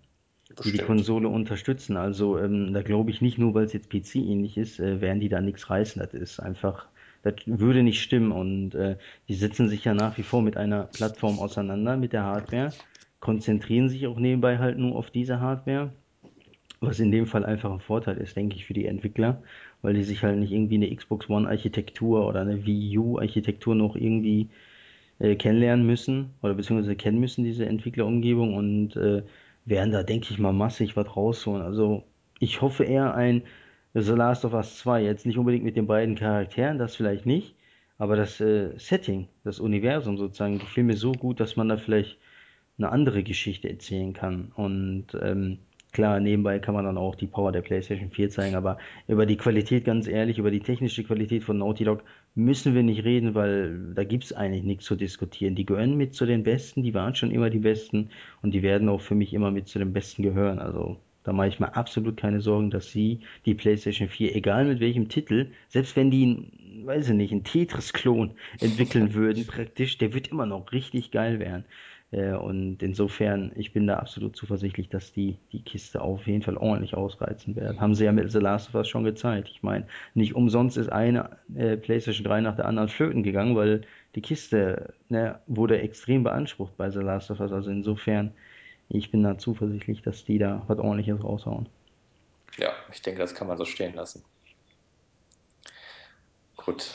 die 0.49 0.55
die 0.55 0.55
Bestimmt. 0.55 0.87
Konsole 0.87 1.27
unterstützen. 1.27 1.97
Also 1.97 2.39
ähm, 2.39 2.73
da 2.73 2.81
glaube 2.81 3.11
ich 3.11 3.21
nicht 3.21 3.37
nur, 3.37 3.53
weil 3.53 3.65
es 3.65 3.73
jetzt 3.73 3.89
PC-ähnlich 3.89 4.57
ist, 4.57 4.79
äh, 4.79 5.01
werden 5.01 5.19
die 5.19 5.29
da 5.29 5.41
nichts 5.41 5.69
reißen. 5.69 6.01
Das 6.01 6.13
ist 6.13 6.39
einfach, 6.39 6.87
das 7.23 7.35
würde 7.45 7.83
nicht 7.83 8.01
stimmen. 8.01 8.31
Und 8.31 8.75
äh, 8.75 8.97
die 9.27 9.35
setzen 9.35 9.69
sich 9.69 9.85
ja 9.85 9.93
nach 9.93 10.17
wie 10.17 10.23
vor 10.23 10.41
mit 10.41 10.57
einer 10.57 10.83
Plattform 10.85 11.39
auseinander, 11.39 11.97
mit 11.97 12.13
der 12.13 12.23
Hardware, 12.23 12.73
konzentrieren 13.19 13.89
sich 13.89 14.07
auch 14.07 14.17
nebenbei 14.17 14.57
halt 14.57 14.77
nur 14.77 14.95
auf 14.95 15.11
diese 15.11 15.39
Hardware 15.39 15.91
was 16.81 16.99
in 16.99 17.11
dem 17.11 17.25
Fall 17.25 17.45
einfach 17.45 17.71
ein 17.71 17.79
Vorteil 17.79 18.17
ist, 18.17 18.35
denke 18.35 18.55
ich, 18.55 18.65
für 18.65 18.73
die 18.73 18.85
Entwickler, 18.85 19.41
weil 19.81 19.93
die 19.93 20.03
sich 20.03 20.23
halt 20.23 20.37
nicht 20.39 20.51
irgendwie 20.51 20.75
eine 20.75 20.95
Xbox 20.95 21.29
One 21.29 21.47
Architektur 21.47 22.27
oder 22.27 22.41
eine 22.41 22.65
Wii 22.65 22.97
U 22.97 23.19
Architektur 23.19 23.75
noch 23.75 23.95
irgendwie 23.95 24.49
äh, 25.19 25.35
kennenlernen 25.35 25.85
müssen 25.85 26.31
oder 26.41 26.53
beziehungsweise 26.53 26.95
kennen 26.95 27.19
müssen, 27.19 27.43
diese 27.43 27.65
Entwicklerumgebung 27.65 28.55
und 28.55 28.95
äh, 28.95 29.23
werden 29.65 29.91
da, 29.91 30.03
denke 30.03 30.27
ich 30.31 30.39
mal, 30.39 30.53
massig 30.53 30.95
was 30.95 31.15
rausholen. 31.15 31.61
Also 31.61 32.03
ich 32.39 32.61
hoffe 32.61 32.85
eher 32.85 33.13
ein 33.13 33.43
The 33.93 34.13
Last 34.13 34.45
of 34.45 34.53
Us 34.53 34.77
2, 34.79 35.03
jetzt 35.03 35.25
nicht 35.25 35.37
unbedingt 35.37 35.63
mit 35.63 35.75
den 35.75 35.87
beiden 35.87 36.15
Charakteren, 36.15 36.77
das 36.77 36.95
vielleicht 36.95 37.25
nicht, 37.25 37.55
aber 37.97 38.15
das 38.15 38.39
äh, 38.39 38.77
Setting, 38.77 39.27
das 39.43 39.59
Universum 39.59 40.17
sozusagen, 40.17 40.59
gefiel 40.59 40.83
mir 40.83 40.97
so 40.97 41.11
gut, 41.11 41.39
dass 41.39 41.55
man 41.55 41.69
da 41.69 41.77
vielleicht 41.77 42.17
eine 42.77 42.91
andere 42.91 43.23
Geschichte 43.23 43.69
erzählen 43.69 44.13
kann. 44.13 44.51
Und 44.55 45.07
ähm, 45.21 45.59
klar, 45.91 46.19
nebenbei 46.19 46.59
kann 46.59 46.73
man 46.73 46.85
dann 46.85 46.97
auch 46.97 47.15
die 47.15 47.27
Power 47.27 47.51
der 47.51 47.61
PlayStation 47.61 48.09
4 48.09 48.29
zeigen, 48.29 48.55
aber 48.55 48.77
über 49.07 49.25
die 49.25 49.37
Qualität, 49.37 49.85
ganz 49.85 50.07
ehrlich, 50.07 50.37
über 50.37 50.51
die 50.51 50.59
technische 50.59 51.03
Qualität 51.03 51.43
von 51.43 51.57
Naughty 51.57 51.83
Dog 51.83 52.03
müssen 52.35 52.75
wir 52.75 52.83
nicht 52.83 53.03
reden, 53.03 53.35
weil 53.35 53.93
da 53.93 54.03
gibt's 54.03 54.33
eigentlich 54.33 54.63
nichts 54.63 54.85
zu 54.85 54.95
diskutieren. 54.95 55.55
Die 55.55 55.65
gehören 55.65 55.97
mit 55.97 56.13
zu 56.13 56.25
den 56.25 56.43
Besten, 56.43 56.83
die 56.83 56.93
waren 56.93 57.15
schon 57.15 57.31
immer 57.31 57.49
die 57.49 57.59
Besten 57.59 58.09
und 58.41 58.53
die 58.53 58.61
werden 58.61 58.89
auch 58.89 59.01
für 59.01 59.15
mich 59.15 59.33
immer 59.33 59.51
mit 59.51 59.67
zu 59.67 59.79
den 59.79 59.93
Besten 59.93 60.23
gehören. 60.23 60.59
Also 60.59 60.97
da 61.23 61.33
mache 61.33 61.49
ich 61.49 61.59
mir 61.59 61.75
absolut 61.75 62.17
keine 62.17 62.41
Sorgen, 62.41 62.71
dass 62.71 62.91
sie 62.91 63.19
die 63.45 63.53
PlayStation 63.53 64.07
4, 64.07 64.35
egal 64.35 64.65
mit 64.65 64.79
welchem 64.79 65.09
Titel, 65.09 65.51
selbst 65.67 65.95
wenn 65.95 66.11
die, 66.11 66.51
weiß 66.85 67.09
ich 67.09 67.15
nicht, 67.15 67.31
einen 67.31 67.43
Tetris-Klon 67.43 68.31
entwickeln 68.61 69.13
würden, 69.15 69.45
praktisch, 69.45 69.97
der 69.97 70.13
wird 70.13 70.29
immer 70.29 70.45
noch 70.45 70.71
richtig 70.71 71.11
geil 71.11 71.39
werden. 71.39 71.65
Äh, 72.11 72.33
und 72.33 72.81
insofern, 72.81 73.51
ich 73.55 73.71
bin 73.71 73.87
da 73.87 73.97
absolut 73.97 74.35
zuversichtlich, 74.35 74.89
dass 74.89 75.13
die 75.13 75.37
die 75.51 75.61
Kiste 75.61 76.01
auf 76.01 76.25
jeden 76.25 76.41
Fall 76.41 76.57
ordentlich 76.57 76.95
ausreizen 76.95 77.55
werden. 77.55 77.79
Haben 77.79 77.93
sie 77.93 78.05
ja 78.05 78.11
mit 78.11 78.31
The 78.31 78.39
Last 78.39 78.69
of 78.69 78.75
Us 78.75 78.87
schon 78.87 79.03
gezeigt. 79.03 79.49
Ich 79.49 79.61
meine, 79.61 79.85
nicht 80.15 80.35
umsonst 80.35 80.77
ist 80.77 80.91
eine 80.91 81.37
äh, 81.55 81.77
PlayStation 81.77 82.25
3 82.25 82.41
nach 82.41 82.55
der 82.55 82.65
anderen 82.65 82.89
flöten 82.89 83.23
gegangen, 83.23 83.55
weil 83.55 83.81
die 84.15 84.21
Kiste 84.21 84.93
ne, 85.09 85.39
wurde 85.47 85.79
extrem 85.81 86.23
beansprucht 86.23 86.75
bei 86.77 86.89
The 86.89 86.99
Last 86.99 87.29
of 87.29 87.39
Us. 87.39 87.51
Also 87.51 87.69
insofern, 87.69 88.31
ich 88.89 89.11
bin 89.11 89.21
da 89.21 89.37
zuversichtlich, 89.37 90.01
dass 90.01 90.25
die 90.25 90.39
da 90.39 90.63
was 90.67 90.79
ordentliches 90.79 91.23
raushauen. 91.23 91.67
Ja, 92.57 92.71
ich 92.91 93.01
denke, 93.03 93.19
das 93.21 93.35
kann 93.35 93.47
man 93.47 93.57
so 93.57 93.65
stehen 93.65 93.93
lassen. 93.93 94.23
Gut. 96.57 96.89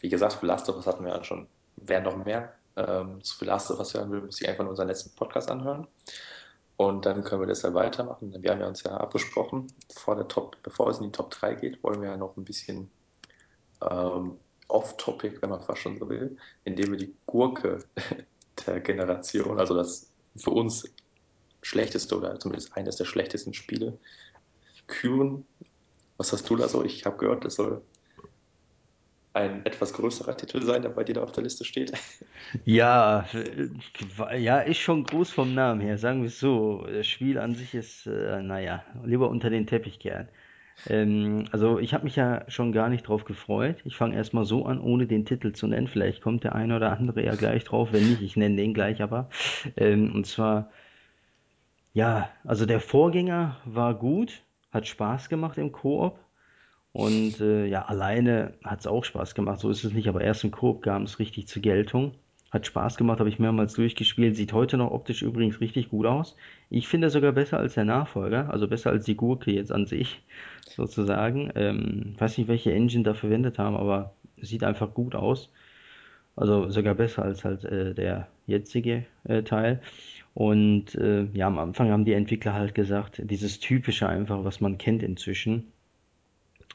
Wie 0.00 0.08
gesagt, 0.08 0.34
für 0.34 0.46
Last 0.46 0.68
of 0.68 0.76
Us 0.76 0.86
hatten 0.86 1.04
wir 1.04 1.12
ja 1.12 1.22
schon. 1.22 1.46
Wer 1.76 2.00
noch 2.00 2.24
mehr 2.24 2.52
ähm, 2.88 3.22
zu 3.22 3.44
Last 3.44 3.70
of 3.70 3.78
Us 3.78 3.94
hören 3.94 4.10
will, 4.10 4.22
muss 4.22 4.36
sich 4.36 4.48
einfach 4.48 4.64
nur 4.64 4.70
unseren 4.70 4.88
letzten 4.88 5.14
Podcast 5.14 5.50
anhören. 5.50 5.86
Und 6.76 7.04
dann 7.04 7.22
können 7.24 7.42
wir 7.42 7.46
das 7.46 7.62
ja 7.62 7.74
weitermachen. 7.74 8.34
Wir 8.42 8.50
haben 8.52 8.60
ja 8.60 8.66
uns 8.66 8.82
ja 8.82 8.96
abgesprochen, 8.96 9.66
vor 9.94 10.16
der 10.16 10.28
Top, 10.28 10.56
bevor 10.62 10.88
es 10.88 10.98
in 10.98 11.04
die 11.04 11.12
Top 11.12 11.30
3 11.30 11.54
geht, 11.54 11.82
wollen 11.82 12.00
wir 12.00 12.08
ja 12.08 12.16
noch 12.16 12.36
ein 12.36 12.44
bisschen 12.44 12.90
ähm, 13.82 14.38
off-topic, 14.68 15.42
wenn 15.42 15.50
man 15.50 15.60
fast 15.60 15.82
schon 15.82 15.98
so 15.98 16.08
will, 16.08 16.38
indem 16.64 16.92
wir 16.92 16.98
die 16.98 17.14
Gurke 17.26 17.84
der 18.66 18.80
Generation, 18.80 19.58
also 19.58 19.74
das 19.74 20.10
für 20.36 20.50
uns 20.50 20.84
schlechteste 21.62 22.16
oder 22.16 22.38
zumindest 22.38 22.74
eines 22.76 22.96
der 22.96 23.04
schlechtesten 23.04 23.52
Spiele, 23.52 23.98
küren. 24.86 25.44
Was 26.16 26.32
hast 26.32 26.48
du 26.48 26.56
da 26.56 26.68
so? 26.68 26.82
Ich 26.82 27.04
habe 27.04 27.18
gehört, 27.18 27.44
das 27.44 27.56
soll 27.56 27.82
ein 29.32 29.64
etwas 29.64 29.92
größerer 29.92 30.36
Titel 30.36 30.62
sein, 30.62 30.82
der 30.82 30.90
bei 30.90 31.04
dir 31.04 31.14
da 31.14 31.22
auf 31.22 31.32
der 31.32 31.44
Liste 31.44 31.64
steht. 31.64 31.92
Ja, 32.64 33.28
äh, 33.34 34.38
ja, 34.38 34.60
ist 34.60 34.78
schon 34.78 35.04
groß 35.04 35.30
vom 35.30 35.54
Namen 35.54 35.80
her, 35.80 35.98
sagen 35.98 36.20
wir 36.22 36.28
es 36.28 36.40
so. 36.40 36.86
Das 36.86 37.06
Spiel 37.06 37.38
an 37.38 37.54
sich 37.54 37.74
ist, 37.74 38.06
äh, 38.06 38.42
naja, 38.42 38.84
lieber 39.04 39.28
unter 39.28 39.50
den 39.50 39.66
Teppich 39.66 39.98
kehren. 39.98 40.28
Ähm, 40.86 41.46
also 41.52 41.78
ich 41.78 41.94
habe 41.94 42.04
mich 42.04 42.16
ja 42.16 42.44
schon 42.50 42.72
gar 42.72 42.88
nicht 42.88 43.08
drauf 43.08 43.24
gefreut. 43.24 43.82
Ich 43.84 43.96
fange 43.96 44.16
erstmal 44.16 44.44
so 44.46 44.66
an, 44.66 44.80
ohne 44.80 45.06
den 45.06 45.26
Titel 45.26 45.52
zu 45.52 45.66
nennen. 45.66 45.88
Vielleicht 45.88 46.22
kommt 46.22 46.44
der 46.44 46.54
eine 46.54 46.76
oder 46.76 46.92
andere 46.98 47.24
ja 47.24 47.34
gleich 47.36 47.64
drauf. 47.64 47.92
Wenn 47.92 48.08
nicht, 48.08 48.22
ich 48.22 48.36
nenne 48.36 48.56
den 48.56 48.74
gleich 48.74 49.02
aber. 49.02 49.28
Ähm, 49.76 50.14
und 50.14 50.26
zwar, 50.26 50.70
ja, 51.92 52.30
also 52.44 52.66
der 52.66 52.80
Vorgänger 52.80 53.60
war 53.64 53.94
gut, 53.94 54.42
hat 54.72 54.86
Spaß 54.88 55.28
gemacht 55.28 55.58
im 55.58 55.72
Koop. 55.72 56.18
Und 56.92 57.40
äh, 57.40 57.66
ja, 57.66 57.82
alleine 57.82 58.54
hat 58.64 58.80
es 58.80 58.86
auch 58.86 59.04
Spaß 59.04 59.34
gemacht. 59.34 59.60
So 59.60 59.70
ist 59.70 59.84
es 59.84 59.92
nicht, 59.92 60.08
aber 60.08 60.22
erst 60.22 60.44
im 60.44 60.50
Koop 60.50 60.82
kam 60.82 61.04
es 61.04 61.18
richtig 61.18 61.46
zur 61.46 61.62
Geltung. 61.62 62.12
Hat 62.50 62.66
Spaß 62.66 62.96
gemacht, 62.96 63.20
habe 63.20 63.28
ich 63.28 63.38
mehrmals 63.38 63.74
durchgespielt. 63.74 64.34
Sieht 64.34 64.52
heute 64.52 64.76
noch 64.76 64.90
optisch 64.90 65.22
übrigens 65.22 65.60
richtig 65.60 65.90
gut 65.90 66.06
aus. 66.06 66.36
Ich 66.68 66.88
finde 66.88 67.08
sogar 67.10 67.30
besser 67.32 67.58
als 67.58 67.74
der 67.74 67.84
Nachfolger, 67.84 68.50
also 68.50 68.66
besser 68.66 68.90
als 68.90 69.04
die 69.04 69.16
Gurke 69.16 69.52
jetzt 69.52 69.70
an 69.70 69.86
sich, 69.86 70.20
sozusagen. 70.66 71.52
Ähm, 71.54 72.16
weiß 72.18 72.38
nicht, 72.38 72.48
welche 72.48 72.72
Engine 72.72 73.04
da 73.04 73.14
verwendet 73.14 73.58
haben, 73.58 73.76
aber 73.76 74.14
sieht 74.36 74.64
einfach 74.64 74.92
gut 74.92 75.14
aus. 75.14 75.50
Also 76.34 76.70
sogar 76.70 76.94
besser 76.94 77.22
als 77.22 77.44
halt 77.44 77.64
äh, 77.64 77.94
der 77.94 78.28
jetzige 78.46 79.04
äh, 79.24 79.42
Teil. 79.42 79.80
Und 80.34 80.94
äh, 80.96 81.24
ja, 81.34 81.46
am 81.46 81.58
Anfang 81.58 81.90
haben 81.90 82.04
die 82.04 82.14
Entwickler 82.14 82.54
halt 82.54 82.74
gesagt, 82.74 83.20
dieses 83.24 83.60
typische 83.60 84.08
einfach, 84.08 84.44
was 84.44 84.60
man 84.60 84.78
kennt 84.78 85.02
inzwischen 85.02 85.72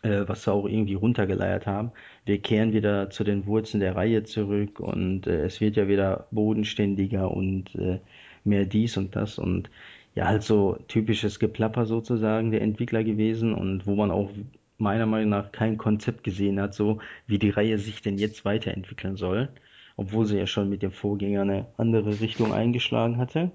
äh, 0.06 0.28
was 0.28 0.44
sie 0.44 0.52
auch 0.52 0.68
irgendwie 0.68 0.94
runtergeleiert 0.94 1.66
haben. 1.66 1.92
Wir 2.26 2.40
kehren 2.40 2.74
wieder 2.74 3.10
zu 3.10 3.24
den 3.24 3.46
Wurzeln 3.48 3.82
der 3.82 3.96
Reihe 3.96 4.24
zurück 4.24 4.80
und 4.80 5.28
äh, 5.28 5.46
es 5.46 5.62
wird 5.62 5.76
ja 5.78 5.88
wieder 5.88 6.28
bodenständiger 6.32 7.32
und 7.32 7.76
äh, 7.76 8.00
mehr 8.44 8.66
dies 8.66 8.98
und 8.98 9.16
das 9.16 9.40
und 9.40 9.70
ja, 10.16 10.28
halt 10.28 10.44
so 10.44 10.78
typisches 10.88 11.40
Geplapper 11.40 11.86
sozusagen 11.86 12.52
der 12.52 12.62
Entwickler 12.62 13.04
gewesen 13.04 13.54
und 13.54 13.88
wo 13.88 13.96
man 13.96 14.12
auch 14.12 14.30
meiner 14.78 15.06
Meinung 15.06 15.30
nach 15.30 15.52
kein 15.52 15.78
Konzept 15.78 16.24
gesehen 16.24 16.60
hat, 16.62 16.74
so 16.74 17.00
wie 17.28 17.40
die 17.40 17.50
Reihe 17.50 17.78
sich 17.80 18.02
denn 18.02 18.18
jetzt 18.18 18.46
weiterentwickeln 18.46 19.18
soll, 19.18 19.50
obwohl 19.98 20.26
sie 20.26 20.38
ja 20.38 20.48
schon 20.48 20.70
mit 20.70 20.84
dem 20.84 20.92
Vorgänger 20.92 21.42
eine 21.42 21.66
andere 21.78 22.20
Richtung 22.22 22.54
eingeschlagen 22.54 23.18
hatte. 23.18 23.52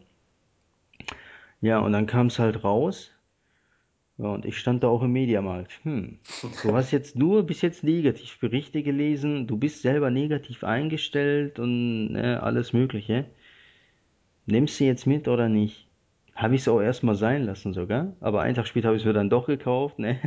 Ja, 1.60 1.78
und 1.80 1.92
dann 1.92 2.06
kam 2.06 2.26
es 2.28 2.38
halt 2.38 2.64
raus 2.64 3.12
ja, 4.20 4.28
und 4.28 4.44
ich 4.44 4.58
stand 4.58 4.82
da 4.82 4.88
auch 4.88 5.02
im 5.02 5.12
Mediamarkt. 5.12 5.80
Hm, 5.84 6.18
du 6.62 6.74
hast 6.74 6.90
jetzt 6.90 7.16
nur 7.16 7.44
bis 7.44 7.62
jetzt 7.62 7.84
Negativberichte 7.84 8.82
gelesen, 8.82 9.46
du 9.46 9.56
bist 9.56 9.80
selber 9.80 10.10
negativ 10.10 10.62
eingestellt 10.62 11.58
und 11.58 12.12
ne, 12.12 12.42
alles 12.42 12.74
Mögliche. 12.74 13.24
Nimmst 14.44 14.78
du 14.78 14.84
jetzt 14.84 15.06
mit 15.06 15.26
oder 15.26 15.48
nicht? 15.48 15.86
Habe 16.34 16.54
ich 16.54 16.62
es 16.62 16.68
auch 16.68 16.80
erstmal 16.80 17.14
sein 17.14 17.44
lassen 17.44 17.72
sogar, 17.72 18.14
aber 18.20 18.42
einen 18.42 18.54
Tag 18.54 18.66
später 18.66 18.88
habe 18.88 18.96
ich 18.96 19.02
es 19.02 19.06
mir 19.06 19.12
dann 19.14 19.30
doch 19.30 19.46
gekauft. 19.46 19.98
Ne? 19.98 20.18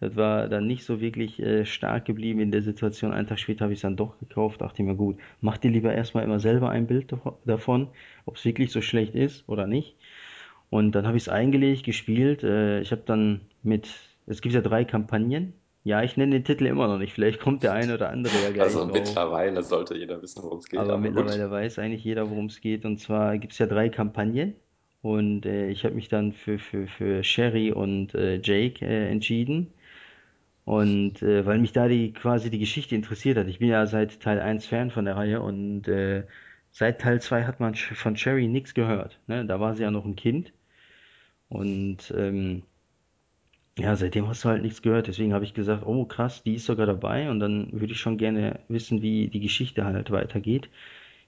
Das 0.00 0.14
war 0.14 0.48
dann 0.48 0.66
nicht 0.68 0.84
so 0.84 1.00
wirklich 1.00 1.40
äh, 1.40 1.64
stark 1.64 2.04
geblieben 2.04 2.40
in 2.40 2.52
der 2.52 2.62
Situation. 2.62 3.12
Einen 3.12 3.26
Tag 3.26 3.40
später 3.40 3.64
habe 3.64 3.72
ich 3.72 3.78
es 3.78 3.82
dann 3.82 3.96
doch 3.96 4.18
gekauft, 4.20 4.60
dachte 4.60 4.84
mir 4.84 4.94
gut, 4.94 5.18
mach 5.40 5.58
dir 5.58 5.70
lieber 5.70 5.92
erstmal 5.92 6.24
immer 6.24 6.38
selber 6.38 6.70
ein 6.70 6.86
Bild 6.86 7.12
davon, 7.44 7.88
ob 8.24 8.36
es 8.36 8.44
wirklich 8.44 8.70
so 8.70 8.82
schlecht 8.82 9.14
ist 9.16 9.48
oder 9.48 9.66
nicht. 9.66 9.96
Und 10.72 10.92
dann 10.92 11.06
habe 11.06 11.16
ich 11.18 11.24
es 11.24 11.28
eingelegt, 11.28 11.84
gespielt. 11.84 12.42
Äh, 12.44 12.80
ich 12.80 12.92
habe 12.92 13.02
dann 13.04 13.42
mit, 13.62 13.88
es 14.26 14.40
gibt 14.40 14.54
ja 14.54 14.62
drei 14.62 14.84
Kampagnen. 14.84 15.52
Ja, 15.84 16.02
ich 16.02 16.16
nenne 16.16 16.32
den 16.32 16.44
Titel 16.44 16.66
immer 16.66 16.86
noch 16.88 16.98
nicht. 16.98 17.12
Vielleicht 17.12 17.40
kommt 17.40 17.62
der 17.62 17.72
eine 17.74 17.94
oder 17.94 18.08
andere 18.10 18.34
ja 18.42 18.50
gleich 18.50 18.66
Also 18.66 18.86
mittlerweile 18.86 19.62
sollte 19.62 19.96
jeder 19.96 20.22
wissen, 20.22 20.42
worum 20.42 20.58
es 20.60 20.68
geht, 20.68 20.78
Aber 20.80 20.94
aber 20.94 21.02
gut. 21.02 21.16
mittlerweile 21.16 21.50
weiß 21.50 21.78
eigentlich 21.78 22.04
jeder, 22.04 22.30
worum 22.30 22.46
es 22.46 22.60
geht. 22.60 22.84
Und 22.86 22.98
zwar 23.00 23.38
gibt 23.38 23.52
es 23.52 23.58
ja 23.58 23.66
drei 23.66 23.88
Kampagnen. 23.90 24.54
Und 25.02 25.44
äh, 25.46 25.68
ich 25.68 25.84
habe 25.84 25.94
mich 25.94 26.08
dann 26.08 26.32
für, 26.32 26.58
für, 26.58 26.86
für 26.86 27.22
Sherry 27.24 27.72
und 27.72 28.14
äh, 28.14 28.40
Jake 28.42 28.84
äh, 28.86 29.10
entschieden. 29.10 29.74
Und 30.64 31.22
äh, 31.22 31.44
weil 31.46 31.58
mich 31.58 31.72
da 31.72 31.88
die 31.88 32.12
quasi 32.12 32.50
die 32.50 32.58
Geschichte 32.60 32.94
interessiert 32.94 33.36
hat. 33.38 33.48
Ich 33.48 33.58
bin 33.58 33.68
ja 33.68 33.86
seit 33.86 34.20
Teil 34.20 34.40
eins 34.40 34.66
Fan 34.66 34.90
von 34.90 35.04
der 35.04 35.16
Reihe 35.16 35.40
und 35.42 35.88
äh, 35.88 36.24
seit 36.70 37.00
Teil 37.00 37.20
2 37.20 37.44
hat 37.44 37.60
man 37.60 37.74
von 37.74 38.16
Sherry 38.16 38.46
nichts 38.48 38.74
gehört. 38.74 39.20
Ne? 39.26 39.44
Da 39.46 39.60
war 39.60 39.74
sie 39.74 39.82
ja 39.82 39.90
noch 39.90 40.04
ein 40.04 40.16
Kind. 40.16 40.52
Und 41.52 42.12
ähm, 42.16 42.62
ja, 43.78 43.96
seitdem 43.96 44.28
hast 44.28 44.44
du 44.44 44.48
halt 44.48 44.62
nichts 44.62 44.82
gehört. 44.82 45.06
Deswegen 45.06 45.34
habe 45.34 45.44
ich 45.44 45.54
gesagt, 45.54 45.84
oh 45.86 46.04
krass, 46.04 46.42
die 46.42 46.54
ist 46.54 46.66
sogar 46.66 46.86
dabei. 46.86 47.30
Und 47.30 47.40
dann 47.40 47.68
würde 47.72 47.92
ich 47.92 48.00
schon 48.00 48.18
gerne 48.18 48.60
wissen, 48.68 49.02
wie 49.02 49.28
die 49.28 49.40
Geschichte 49.40 49.84
halt 49.84 50.10
weitergeht. 50.10 50.68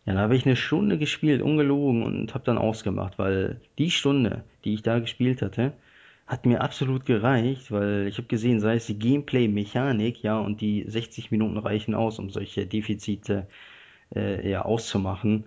Ja, 0.06 0.14
dann 0.14 0.22
habe 0.22 0.36
ich 0.36 0.46
eine 0.46 0.56
Stunde 0.56 0.98
gespielt, 0.98 1.42
ungelogen, 1.42 2.02
und 2.02 2.34
habe 2.34 2.44
dann 2.44 2.58
ausgemacht, 2.58 3.18
weil 3.18 3.60
die 3.78 3.90
Stunde, 3.90 4.44
die 4.64 4.74
ich 4.74 4.82
da 4.82 4.98
gespielt 4.98 5.42
hatte, 5.42 5.72
hat 6.26 6.46
mir 6.46 6.62
absolut 6.62 7.06
gereicht, 7.06 7.70
weil 7.72 8.06
ich 8.08 8.18
habe 8.18 8.28
gesehen, 8.28 8.60
sei 8.60 8.76
es 8.76 8.86
die 8.86 8.98
Gameplay-Mechanik, 8.98 10.22
ja, 10.22 10.38
und 10.40 10.60
die 10.60 10.84
60 10.88 11.30
Minuten 11.30 11.58
reichen 11.58 11.94
aus, 11.94 12.18
um 12.18 12.30
solche 12.30 12.66
Defizite 12.66 13.46
äh, 14.14 14.48
ja, 14.50 14.62
auszumachen. 14.64 15.44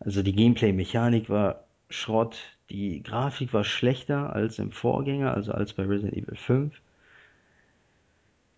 Also 0.00 0.22
die 0.22 0.34
Gameplay-Mechanik 0.34 1.30
war 1.30 1.64
Schrott, 1.90 2.57
die 2.70 3.02
Grafik 3.02 3.52
war 3.54 3.64
schlechter 3.64 4.34
als 4.34 4.58
im 4.58 4.72
Vorgänger, 4.72 5.34
also 5.34 5.52
als 5.52 5.72
bei 5.72 5.84
Resident 5.84 6.16
Evil 6.16 6.36
5. 6.36 6.80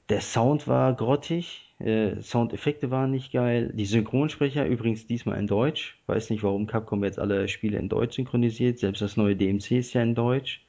Der 0.08 0.20
Sound 0.20 0.66
war 0.66 0.92
grottig, 0.94 1.72
äh, 1.78 2.20
Soundeffekte 2.20 2.90
waren 2.90 3.12
nicht 3.12 3.32
geil. 3.32 3.72
Die 3.72 3.86
Synchronsprecher 3.86 4.66
übrigens 4.66 5.06
diesmal 5.06 5.38
in 5.38 5.46
Deutsch. 5.46 5.98
Weiß 6.06 6.30
nicht, 6.30 6.42
warum 6.42 6.66
Capcom 6.66 7.04
jetzt 7.04 7.20
alle 7.20 7.46
Spiele 7.48 7.78
in 7.78 7.88
Deutsch 7.88 8.16
synchronisiert. 8.16 8.80
Selbst 8.80 9.00
das 9.02 9.16
neue 9.16 9.36
DMC 9.36 9.78
ist 9.78 9.92
ja 9.94 10.02
in 10.02 10.16
Deutsch. 10.16 10.62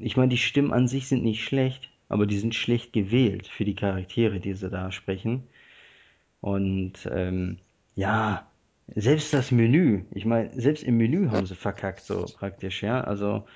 Ich 0.00 0.16
meine, 0.16 0.28
die 0.28 0.38
Stimmen 0.38 0.72
an 0.72 0.88
sich 0.88 1.06
sind 1.06 1.22
nicht 1.22 1.44
schlecht, 1.44 1.88
aber 2.08 2.26
die 2.26 2.38
sind 2.38 2.54
schlecht 2.54 2.92
gewählt 2.92 3.46
für 3.46 3.64
die 3.64 3.74
Charaktere, 3.74 4.40
die 4.40 4.54
sie 4.54 4.70
da 4.70 4.90
sprechen. 4.90 5.44
Und 6.40 7.08
ähm, 7.10 7.58
ja, 7.94 8.46
selbst 8.88 9.32
das 9.32 9.50
Menü, 9.50 10.04
ich 10.12 10.24
meine, 10.24 10.50
selbst 10.54 10.82
im 10.84 10.96
Menü 10.96 11.28
haben 11.30 11.46
sie 11.46 11.54
verkackt, 11.54 12.00
so 12.00 12.26
praktisch, 12.36 12.82
ja. 12.82 13.00
Also 13.02 13.46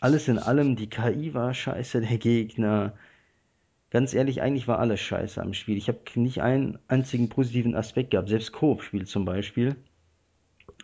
alles 0.00 0.28
in 0.28 0.38
allem, 0.38 0.76
die 0.76 0.88
KI 0.88 1.34
war 1.34 1.54
scheiße, 1.54 2.00
der 2.00 2.18
Gegner. 2.18 2.94
Ganz 3.90 4.14
ehrlich, 4.14 4.42
eigentlich 4.42 4.68
war 4.68 4.78
alles 4.78 5.00
scheiße 5.00 5.40
am 5.40 5.54
Spiel. 5.54 5.76
Ich 5.76 5.88
habe 5.88 6.00
nicht 6.16 6.42
einen 6.42 6.78
einzigen 6.88 7.28
positiven 7.28 7.76
Aspekt 7.76 8.10
gehabt. 8.10 8.28
Selbst 8.28 8.52
Koop-Spiel 8.52 9.06
zum 9.06 9.24
Beispiel 9.24 9.76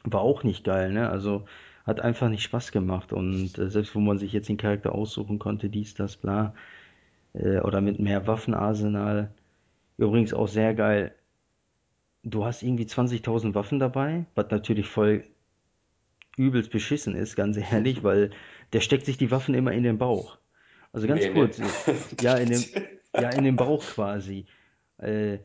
war 0.04 0.20
auch 0.20 0.44
nicht 0.44 0.64
geil, 0.64 0.92
ne? 0.92 1.10
Also 1.10 1.46
hat 1.86 2.00
einfach 2.00 2.28
nicht 2.28 2.42
Spaß 2.44 2.72
gemacht. 2.72 3.12
Und 3.12 3.58
äh, 3.58 3.70
selbst 3.70 3.94
wo 3.94 4.00
man 4.00 4.18
sich 4.18 4.32
jetzt 4.32 4.48
den 4.48 4.56
Charakter 4.58 4.94
aussuchen 4.94 5.38
konnte, 5.38 5.68
dies, 5.70 5.94
das, 5.94 6.16
bla, 6.16 6.54
äh, 7.34 7.60
oder 7.60 7.80
mit 7.80 7.98
mehr 8.00 8.26
Waffenarsenal. 8.26 9.30
Übrigens 9.98 10.32
auch 10.34 10.48
sehr 10.48 10.74
geil, 10.74 11.14
du 12.22 12.44
hast 12.44 12.62
irgendwie 12.62 12.86
20.000 12.86 13.54
Waffen 13.54 13.78
dabei, 13.78 14.26
was 14.34 14.50
natürlich 14.50 14.86
voll 14.88 15.24
übelst 16.36 16.70
beschissen 16.70 17.14
ist, 17.14 17.36
ganz 17.36 17.56
ehrlich, 17.56 18.02
weil 18.02 18.30
der 18.72 18.80
steckt 18.80 19.06
sich 19.06 19.18
die 19.18 19.30
Waffen 19.30 19.54
immer 19.54 19.72
in 19.72 19.82
den 19.82 19.98
Bauch. 19.98 20.38
Also 20.92 21.06
ganz 21.06 21.22
Nee, 21.22 21.30
nee. 21.30 21.34
kurz, 21.34 21.58
äh, 21.58 21.64
ja, 22.20 22.36
in 22.38 22.50
dem, 22.50 22.64
ja, 23.14 23.30
in 23.32 23.44
den 23.44 23.56
Bauch 23.56 23.82
quasi. 23.94 24.46
Äh, 24.98 25.38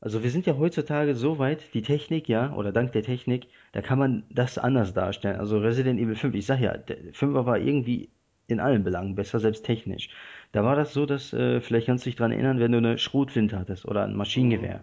also 0.00 0.22
wir 0.22 0.30
sind 0.30 0.46
ja 0.46 0.56
heutzutage 0.56 1.14
so 1.14 1.38
weit, 1.38 1.74
die 1.74 1.82
Technik, 1.82 2.28
ja, 2.28 2.54
oder 2.54 2.72
dank 2.72 2.92
der 2.92 3.02
Technik, 3.02 3.48
da 3.72 3.82
kann 3.82 3.98
man 3.98 4.24
das 4.30 4.56
anders 4.58 4.94
darstellen. 4.94 5.38
Also 5.38 5.58
Resident 5.58 6.00
Evil 6.00 6.16
5, 6.16 6.34
ich 6.34 6.46
sag 6.46 6.60
ja, 6.60 6.76
der 6.76 7.12
Fünfer 7.12 7.44
war 7.46 7.58
irgendwie 7.58 8.10
in 8.48 8.60
allen 8.60 8.82
Belangen 8.82 9.14
besser, 9.14 9.40
selbst 9.40 9.64
technisch. 9.64 10.08
Da 10.52 10.64
war 10.64 10.74
das 10.74 10.92
so, 10.94 11.06
dass, 11.06 11.32
äh, 11.32 11.60
vielleicht 11.60 11.86
kannst 11.86 12.04
du 12.06 12.10
dich 12.10 12.16
dran 12.16 12.32
erinnern, 12.32 12.58
wenn 12.60 12.72
du 12.72 12.78
eine 12.78 12.98
Schrotflinte 12.98 13.58
hattest 13.58 13.86
oder 13.86 14.04
ein 14.04 14.16
Mhm. 14.34 14.80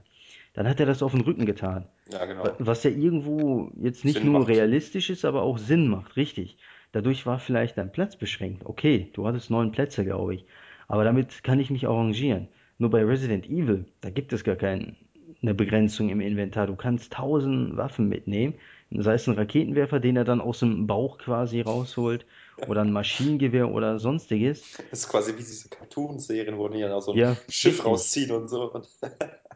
Dann 0.57 0.67
hat 0.67 0.79
er 0.79 0.87
das 0.87 1.03
auf 1.03 1.11
den 1.11 1.21
Rücken 1.21 1.45
getan. 1.45 1.85
Ja, 2.11 2.25
genau. 2.25 2.49
Was 2.57 2.83
ja 2.83 2.89
irgendwo 2.89 3.69
jetzt 3.79 4.03
nicht 4.05 4.17
Sinn 4.17 4.31
nur 4.31 4.39
macht. 4.39 4.49
realistisch 4.49 5.11
ist, 5.11 5.23
aber 5.23 5.43
auch 5.43 5.59
Sinn 5.59 5.87
macht, 5.87 6.17
richtig. 6.17 6.57
Dadurch 6.93 7.27
war 7.27 7.37
vielleicht 7.37 7.77
dein 7.77 7.91
Platz 7.91 8.15
beschränkt. 8.15 8.65
Okay, 8.65 9.11
du 9.13 9.27
hattest 9.27 9.51
neun 9.51 9.71
Plätze, 9.71 10.03
glaube 10.03 10.33
ich. 10.33 10.45
Aber 10.87 11.03
damit 11.03 11.43
kann 11.43 11.59
ich 11.59 11.69
mich 11.69 11.87
arrangieren. 11.87 12.47
Nur 12.79 12.89
bei 12.89 13.03
Resident 13.05 13.45
Evil, 13.47 13.85
da 14.01 14.09
gibt 14.09 14.33
es 14.33 14.43
gar 14.43 14.55
keine 14.55 14.95
Begrenzung 15.43 16.09
im 16.09 16.21
Inventar. 16.21 16.65
Du 16.65 16.75
kannst 16.75 17.13
tausend 17.13 17.77
Waffen 17.77 18.09
mitnehmen. 18.09 18.55
Sei 18.89 19.13
es 19.13 19.27
ein 19.27 19.35
Raketenwerfer, 19.35 19.99
den 19.99 20.15
er 20.17 20.23
dann 20.23 20.41
aus 20.41 20.59
dem 20.59 20.87
Bauch 20.87 21.19
quasi 21.19 21.61
rausholt, 21.61 22.25
oder 22.67 22.81
ein 22.81 22.91
Maschinengewehr 22.91 23.71
oder 23.71 23.99
sonstiges. 23.99 24.63
Das 24.89 25.01
ist 25.01 25.09
quasi 25.09 25.33
wie 25.33 25.43
diese 25.43 25.69
Cartoon-Serien, 25.69 26.57
wo 26.57 26.67
die 26.69 26.79
dann 26.81 26.93
auch 26.93 27.01
so 27.01 27.11
ein 27.11 27.17
Ja, 27.19 27.35
Schiff 27.49 27.85
rausziehen 27.85 28.31
und 28.31 28.47
so. 28.47 28.81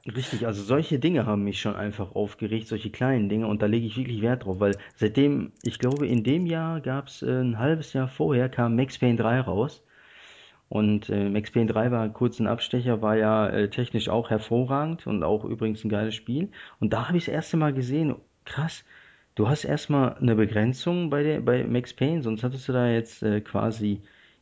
Richtig, 0.06 0.48
also 0.48 0.64
solche 0.64 0.98
Dinge 0.98 1.28
haben 1.28 1.44
mich 1.44 1.62
schon 1.62 1.76
einfach 1.76 2.16
aufgeregt, 2.16 2.68
solche 2.68 2.90
kleinen 2.90 3.30
Dinge, 3.30 3.46
und 3.48 3.62
da 3.62 3.68
lege 3.68 3.86
ich 3.86 3.98
wirklich 3.98 4.22
Wert 4.24 4.46
drauf, 4.46 4.60
weil 4.60 4.78
seitdem, 4.96 5.52
ich 5.64 5.78
glaube, 5.78 6.08
in 6.08 6.24
dem 6.24 6.48
Jahr 6.48 6.82
gab 6.82 7.08
es 7.08 7.22
äh, 7.22 7.30
ein 7.42 7.60
halbes 7.60 7.94
Jahr 7.94 8.08
vorher, 8.08 8.50
kam 8.50 8.76
Max 8.76 8.98
Payne 8.98 9.18
3 9.18 9.42
raus. 9.42 9.84
Und 10.70 11.10
äh, 11.10 11.30
Max 11.30 11.52
Payne 11.52 11.72
3 11.72 11.92
war 11.92 12.10
kurz 12.10 12.40
ein 12.40 12.48
Abstecher, 12.48 13.02
war 13.02 13.16
ja 13.18 13.48
äh, 13.50 13.70
technisch 13.70 14.10
auch 14.10 14.30
hervorragend 14.30 15.06
und 15.06 15.24
auch 15.24 15.44
übrigens 15.46 15.84
ein 15.84 15.90
geiles 15.90 16.16
Spiel. 16.16 16.50
Und 16.80 16.94
da 16.94 17.08
habe 17.08 17.18
ich 17.18 17.26
das 17.26 17.34
erste 17.34 17.58
Mal 17.58 17.74
gesehen, 17.74 18.16
krass, 18.46 18.84
du 19.36 19.50
hast 19.50 19.66
erstmal 19.66 20.16
eine 20.18 20.36
Begrenzung 20.36 21.10
bei 21.10 21.24
der, 21.24 21.42
bei 21.42 21.64
Max 21.66 21.94
Payne, 21.94 22.24
sonst 22.24 22.44
hattest 22.44 22.68
du 22.70 22.74
da 22.74 22.90
jetzt 22.90 23.22
äh, 23.22 23.42
quasi, 23.42 24.02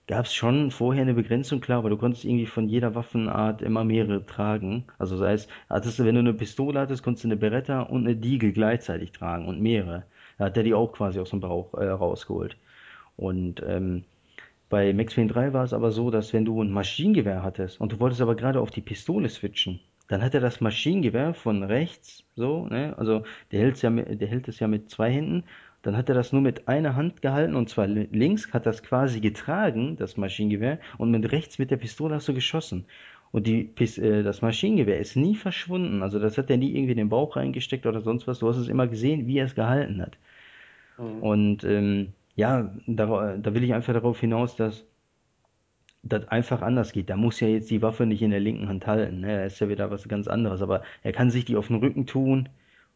gab 0.10 0.26
es 0.26 0.34
schon 0.34 0.72
vorher 0.72 1.04
eine 1.04 1.14
Begrenzung, 1.14 1.62
klar, 1.62 1.78
aber 1.78 1.92
du 1.92 1.98
konntest 1.98 2.26
irgendwie 2.26 2.48
von 2.48 2.68
jeder 2.68 2.96
Waffenart 2.96 3.62
immer 3.62 3.84
mehrere 3.84 4.26
tragen. 4.26 4.86
Also 4.98 5.18
sei 5.18 5.34
es, 5.34 5.48
hattest 5.70 6.00
du, 6.00 6.04
wenn 6.04 6.16
du 6.16 6.22
eine 6.22 6.34
Pistole 6.34 6.80
hattest, 6.80 7.04
konntest 7.04 7.26
du 7.26 7.28
eine 7.28 7.38
Beretta 7.38 7.82
und 7.82 8.08
eine 8.08 8.16
Diegel 8.16 8.52
gleichzeitig 8.52 9.12
tragen 9.12 9.48
und 9.48 9.62
mehrere. 9.62 10.06
Da 10.40 10.46
hat 10.46 10.56
der 10.56 10.64
die 10.64 10.74
auch 10.74 10.94
quasi 10.94 11.20
aus 11.20 11.30
dem 11.30 11.42
Bauch 11.42 11.76
äh, 11.76 11.88
rausgeholt. 11.88 12.58
Und 13.18 13.62
ähm, 13.68 14.04
bei 14.68 14.94
Max 14.94 15.14
Payne 15.14 15.32
3 15.32 15.54
war 15.54 15.64
es 15.64 15.74
aber 15.74 15.92
so, 15.92 16.10
dass 16.10 16.34
wenn 16.34 16.46
du 16.46 16.60
ein 16.60 16.72
Maschinengewehr 16.72 17.44
hattest 17.44 17.80
und 17.80 17.92
du 17.92 18.00
wolltest 18.00 18.22
aber 18.22 18.34
gerade 18.34 18.62
auf 18.62 18.72
die 18.72 18.82
Pistole 18.82 19.30
switchen, 19.30 19.80
dann 20.08 20.24
hat 20.24 20.34
er 20.34 20.42
das 20.42 20.60
Maschinengewehr 20.60 21.36
von 21.36 21.62
rechts 21.62 22.24
so, 22.36 22.66
ne, 22.66 22.96
also 22.98 23.22
der 23.52 23.72
ja 23.76 23.92
der 23.92 24.28
hält 24.28 24.48
es 24.48 24.60
ja 24.60 24.68
mit 24.68 24.90
zwei 24.90 25.12
Händen, 25.12 25.44
dann 25.82 25.96
hat 25.96 26.10
er 26.10 26.16
das 26.16 26.34
nur 26.34 26.42
mit 26.42 26.68
einer 26.68 26.96
Hand 26.96 27.22
gehalten 27.22 27.56
und 27.56 27.70
zwar 27.70 27.88
links 27.88 28.52
hat 28.54 28.66
das 28.66 28.84
quasi 28.84 29.20
getragen, 29.20 29.96
das 29.96 30.18
Maschinengewehr, 30.18 30.80
und 30.98 31.12
mit 31.12 31.32
rechts 31.32 31.60
mit 31.60 31.72
der 31.72 31.78
Pistole 31.78 32.16
hast 32.16 32.28
du 32.28 32.34
geschossen. 32.34 32.86
Und 33.32 33.48
die, 33.48 33.70
äh, 33.80 34.24
das 34.24 34.42
Maschinengewehr 34.42 35.00
ist 35.00 35.16
nie 35.16 35.36
verschwunden. 35.36 36.02
Also 36.02 36.20
das 36.20 36.38
hat 36.38 36.50
er 36.50 36.58
nie 36.58 36.72
irgendwie 36.72 36.94
in 36.94 36.98
den 36.98 37.10
Bauch 37.10 37.36
reingesteckt 37.36 37.86
oder 37.86 38.02
sonst 38.02 38.28
was. 38.28 38.40
Du 38.40 38.50
hast 38.50 38.58
es 38.58 38.68
immer 38.68 38.88
gesehen, 38.88 39.28
wie 39.28 39.38
er 39.38 39.46
es 39.46 39.56
gehalten 39.56 40.02
hat. 40.02 40.18
Mhm. 40.98 41.24
Und 41.24 41.64
ähm, 41.64 42.14
ja, 42.36 42.74
da, 42.88 43.38
da 43.38 43.54
will 43.54 43.64
ich 43.64 43.74
einfach 43.74 43.94
darauf 43.94 44.20
hinaus, 44.20 44.56
dass 44.56 44.86
das 46.02 46.28
einfach 46.30 46.62
anders 46.62 46.94
geht. 46.94 47.10
Da 47.10 47.18
muss 47.18 47.40
ja 47.40 47.48
jetzt 47.48 47.70
die 47.70 47.82
Waffe 47.82 48.06
nicht 48.06 48.22
in 48.22 48.32
der 48.32 48.40
linken 48.40 48.70
Hand 48.70 48.88
halten, 48.88 49.20
ne? 49.20 49.38
Da 49.38 49.44
ist 49.44 49.60
ja 49.60 49.70
wieder 49.70 49.92
was 49.92 50.08
ganz 50.08 50.28
anderes. 50.28 50.62
Aber 50.62 50.82
er 51.04 51.12
kann 51.12 51.30
sich 51.30 51.46
die 51.46 51.58
auf 51.58 51.68
den 51.68 51.78
Rücken 51.78 52.06
tun 52.06 52.50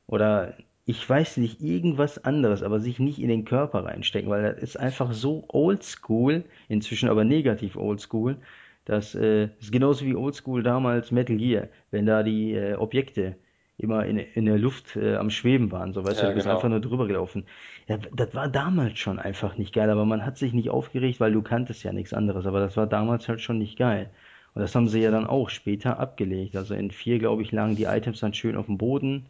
oder 0.07 0.55
ich 0.85 1.07
weiß 1.09 1.37
nicht, 1.37 1.61
irgendwas 1.61 2.23
anderes, 2.25 2.61
aber 2.63 2.79
sich 2.79 2.99
nicht 2.99 3.19
in 3.19 3.29
den 3.29 3.45
Körper 3.45 3.85
reinstecken, 3.85 4.29
weil 4.29 4.43
das 4.43 4.61
ist 4.61 4.77
einfach 4.77 5.13
so 5.13 5.45
oldschool, 5.49 6.43
inzwischen 6.69 7.09
aber 7.09 7.23
negativ 7.23 7.75
oldschool, 7.77 8.37
dass 8.85 9.15
äh, 9.15 9.45
ist 9.59 9.71
genauso 9.71 10.05
wie 10.05 10.15
oldschool 10.15 10.61
damals 10.63 11.11
Metal 11.11 11.37
Gear, 11.37 11.69
wenn 11.91 12.05
da 12.05 12.23
die 12.23 12.53
äh, 12.53 12.75
Objekte 12.75 13.37
immer 13.77 14.05
in, 14.05 14.17
in 14.19 14.45
der 14.45 14.57
Luft 14.57 14.95
äh, 14.95 15.15
am 15.15 15.29
Schweben 15.29 15.71
waren, 15.71 15.93
so 15.93 16.03
weißt 16.03 16.21
du, 16.21 16.25
Ja, 16.25 16.27
du 16.27 16.33
bist 16.33 16.47
einfach 16.47 16.67
genau. 16.67 16.69
nur 16.69 16.81
drüber 16.81 17.07
gelaufen. 17.07 17.45
Ja, 17.87 17.97
das 17.97 18.33
war 18.35 18.47
damals 18.49 18.99
schon 18.99 19.19
einfach 19.19 19.57
nicht 19.57 19.73
geil, 19.73 19.89
aber 19.89 20.05
man 20.05 20.25
hat 20.25 20.37
sich 20.37 20.53
nicht 20.53 20.69
aufgeregt, 20.69 21.19
weil 21.19 21.31
du 21.33 21.41
kanntest 21.41 21.83
ja 21.83 21.91
nichts 21.93 22.13
anderes, 22.13 22.45
aber 22.45 22.59
das 22.59 22.77
war 22.77 22.87
damals 22.87 23.27
halt 23.27 23.41
schon 23.41 23.57
nicht 23.57 23.77
geil. 23.77 24.09
Und 24.53 24.61
das 24.61 24.75
haben 24.75 24.87
sie 24.87 24.99
ja 25.01 25.11
dann 25.11 25.25
auch 25.27 25.49
später 25.49 25.99
abgelegt. 25.99 26.55
Also 26.55 26.75
in 26.75 26.91
vier, 26.91 27.19
glaube 27.19 27.41
ich, 27.41 27.51
lagen 27.51 27.75
die 27.75 27.85
Items 27.85 28.19
dann 28.19 28.33
schön 28.33 28.55
auf 28.55 28.67
dem 28.67 28.77
Boden, 28.77 29.25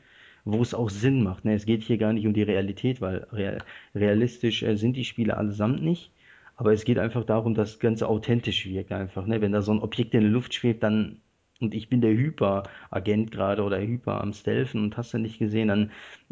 wo 0.46 0.62
es 0.62 0.74
auch 0.74 0.90
Sinn 0.90 1.24
macht. 1.24 1.46
Ne? 1.46 1.54
Es 1.54 1.66
geht 1.66 1.84
hier 1.84 1.98
gar 1.98 2.14
nicht 2.14 2.28
um 2.28 2.34
die 2.34 2.44
Realität, 2.44 3.02
weil 3.02 3.28
real, 3.32 3.60
realistisch 3.96 4.64
äh, 4.64 4.76
sind 4.76 4.96
die 4.98 5.06
Spiele 5.06 5.38
allesamt 5.38 5.82
nicht. 5.84 6.12
Aber 6.56 6.74
es 6.74 6.86
geht 6.86 7.00
einfach 7.00 7.24
darum, 7.24 7.56
dass 7.56 7.72
das 7.72 7.80
Ganze 7.80 8.08
authentisch 8.08 8.66
wirkt 8.68 8.92
einfach. 8.92 9.26
Ne? 9.26 9.42
Wenn 9.42 9.52
da 9.54 9.62
so 9.62 9.72
ein 9.72 9.80
Objekt 9.80 10.14
in 10.14 10.22
der 10.22 10.30
Luft 10.30 10.54
schwebt, 10.54 10.84
dann 10.84 11.18
und 11.64 11.74
ich 11.74 11.88
bin 11.88 12.02
der 12.02 12.12
Hyper-Agent 12.12 13.32
gerade 13.32 13.64
oder 13.64 13.80
Hyper 13.80 14.22
am 14.22 14.34
Stealthen 14.34 14.84
und 14.84 14.98
hast 14.98 15.14
du 15.14 15.18
nicht 15.18 15.40
gesehen, 15.40 15.70
dann 15.70 15.92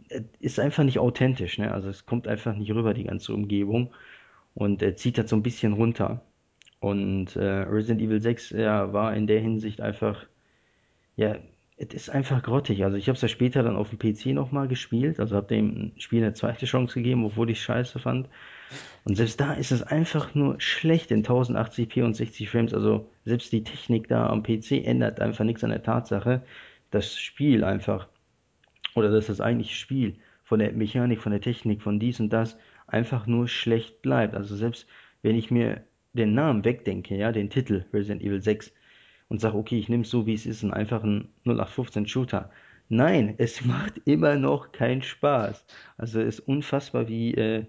äh, 0.10 0.22
ist 0.40 0.60
einfach 0.60 0.84
nicht 0.84 1.00
authentisch. 1.00 1.58
Ne? 1.58 1.72
Also 1.72 1.90
es 1.90 2.06
kommt 2.06 2.28
einfach 2.28 2.56
nicht 2.56 2.72
rüber, 2.72 2.94
die 2.94 3.06
ganze 3.06 3.34
Umgebung 3.34 3.94
und 4.54 4.84
äh, 4.84 4.96
zieht 4.96 5.18
das 5.18 5.30
so 5.30 5.36
ein 5.36 5.44
bisschen 5.44 5.74
runter. 5.74 6.22
Und 6.80 7.36
äh, 7.36 7.44
Resident 7.44 8.02
Evil 8.02 8.22
6 8.22 8.52
ja, 8.52 8.92
war 8.94 9.16
in 9.16 9.28
der 9.28 9.40
Hinsicht 9.40 9.82
einfach, 9.82 10.26
ja, 11.16 11.38
es 11.82 11.94
ist 11.94 12.10
einfach 12.10 12.44
grottig. 12.44 12.84
Also 12.84 12.98
ich 12.98 13.08
habe 13.08 13.16
es 13.16 13.22
ja 13.22 13.28
später 13.28 13.64
dann 13.64 13.76
auf 13.76 13.90
dem 13.90 14.00
PC 14.00 14.28
nochmal 14.28 14.68
gespielt, 14.68 15.20
also 15.20 15.36
habe 15.36 15.48
dem 15.48 15.94
Spiel 15.98 16.24
eine 16.24 16.34
zweite 16.34 16.66
Chance 16.66 16.96
gegeben, 16.96 17.26
obwohl 17.26 17.50
ich 17.50 17.62
scheiße 17.62 18.00
fand. 18.00 18.30
Und 19.04 19.16
selbst 19.16 19.40
da 19.40 19.54
ist 19.54 19.72
es 19.72 19.82
einfach 19.82 20.36
nur 20.36 20.62
schlecht 20.62 21.12
in 21.12 21.24
1080p 21.24 22.04
und 22.04 22.16
60 22.16 22.50
Frames. 22.50 22.74
Also 22.74 23.10
selbst 23.26 23.52
die 23.52 23.64
Technik 23.64 24.08
da 24.08 24.28
am 24.28 24.44
PC 24.44 24.86
ändert 24.86 25.20
einfach 25.20 25.44
nichts 25.44 25.64
an 25.64 25.72
der 25.72 25.82
Tatsache, 25.82 26.44
das 26.92 27.18
Spiel 27.18 27.64
einfach, 27.64 28.08
oder 28.94 29.10
dass 29.10 29.28
das 29.28 29.42
eigentliche 29.42 29.76
Spiel 29.76 30.16
von 30.44 30.60
der 30.60 30.74
Mechanik, 30.74 31.22
von 31.22 31.32
der 31.32 31.42
Technik, 31.42 31.82
von 31.82 32.00
dies 32.00 32.20
und 32.20 32.30
das 32.30 32.58
einfach 32.86 33.26
nur 33.26 33.48
schlecht 33.48 34.02
bleibt. 34.02 34.36
Also 34.36 34.56
selbst 34.56 34.86
wenn 35.24 35.36
ich 35.36 35.50
mir 35.50 35.84
den 36.14 36.34
Namen 36.36 36.64
wegdenke, 36.64 37.16
ja, 37.16 37.32
den 37.32 37.50
Titel 37.50 37.86
Resident 37.94 38.22
Evil 38.22 38.42
6 38.42 38.72
und 39.32 39.40
sage, 39.40 39.58
okay, 39.58 39.80
ich 39.80 39.88
nehme 39.88 40.04
es 40.04 40.10
so, 40.10 40.26
wie 40.28 40.34
es 40.34 40.46
ist, 40.46 40.62
einen 40.62 40.74
einfachen 40.74 41.30
0815 41.46 42.06
Shooter. 42.06 42.52
Nein, 42.90 43.36
es 43.40 43.64
macht 43.66 44.02
immer 44.06 44.36
noch 44.36 44.74
keinen 44.74 45.02
Spaß. 45.04 45.66
Also 45.98 46.20
es 46.20 46.40
ist 46.40 46.48
unfassbar, 46.50 47.08
wie 47.08 47.34
äh, 47.36 47.66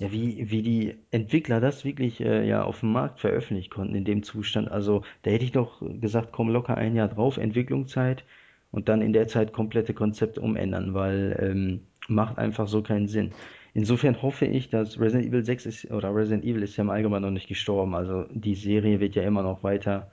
ja, 0.00 0.12
wie, 0.12 0.50
wie 0.50 0.62
die 0.62 0.94
Entwickler 1.10 1.60
das 1.60 1.84
wirklich 1.86 2.20
äh, 2.20 2.46
ja 2.46 2.64
auf 2.64 2.80
dem 2.80 2.92
Markt 2.92 3.20
veröffentlichen 3.20 3.70
konnten 3.70 3.94
in 3.94 4.04
dem 4.04 4.22
Zustand. 4.22 4.70
Also 4.70 5.04
da 5.22 5.30
hätte 5.30 5.44
ich 5.44 5.52
doch 5.52 5.82
gesagt, 6.00 6.32
komm 6.32 6.50
locker 6.50 6.76
ein 6.76 6.96
Jahr 6.96 7.08
drauf, 7.08 7.38
Entwicklungszeit 7.38 8.24
und 8.72 8.90
dann 8.90 9.00
in 9.00 9.14
der 9.14 9.28
Zeit 9.28 9.54
komplette 9.54 9.94
Konzepte 9.94 10.42
umändern, 10.42 10.92
weil 10.92 11.36
ähm, 11.40 11.80
macht 12.08 12.36
einfach 12.38 12.68
so 12.68 12.82
keinen 12.82 13.08
Sinn. 13.08 13.32
Insofern 13.74 14.20
hoffe 14.20 14.44
ich, 14.44 14.68
dass 14.68 15.00
Resident 15.00 15.28
Evil 15.28 15.44
6 15.44 15.66
ist, 15.66 15.90
oder 15.90 16.14
Resident 16.14 16.44
Evil 16.44 16.62
ist 16.62 16.76
ja 16.76 16.84
im 16.84 16.90
Allgemeinen 16.90 17.22
noch 17.22 17.30
nicht 17.30 17.48
gestorben. 17.48 17.94
Also 17.94 18.26
die 18.30 18.54
Serie 18.54 19.00
wird 19.00 19.14
ja 19.14 19.22
immer 19.22 19.42
noch 19.42 19.62
weiter 19.62 20.10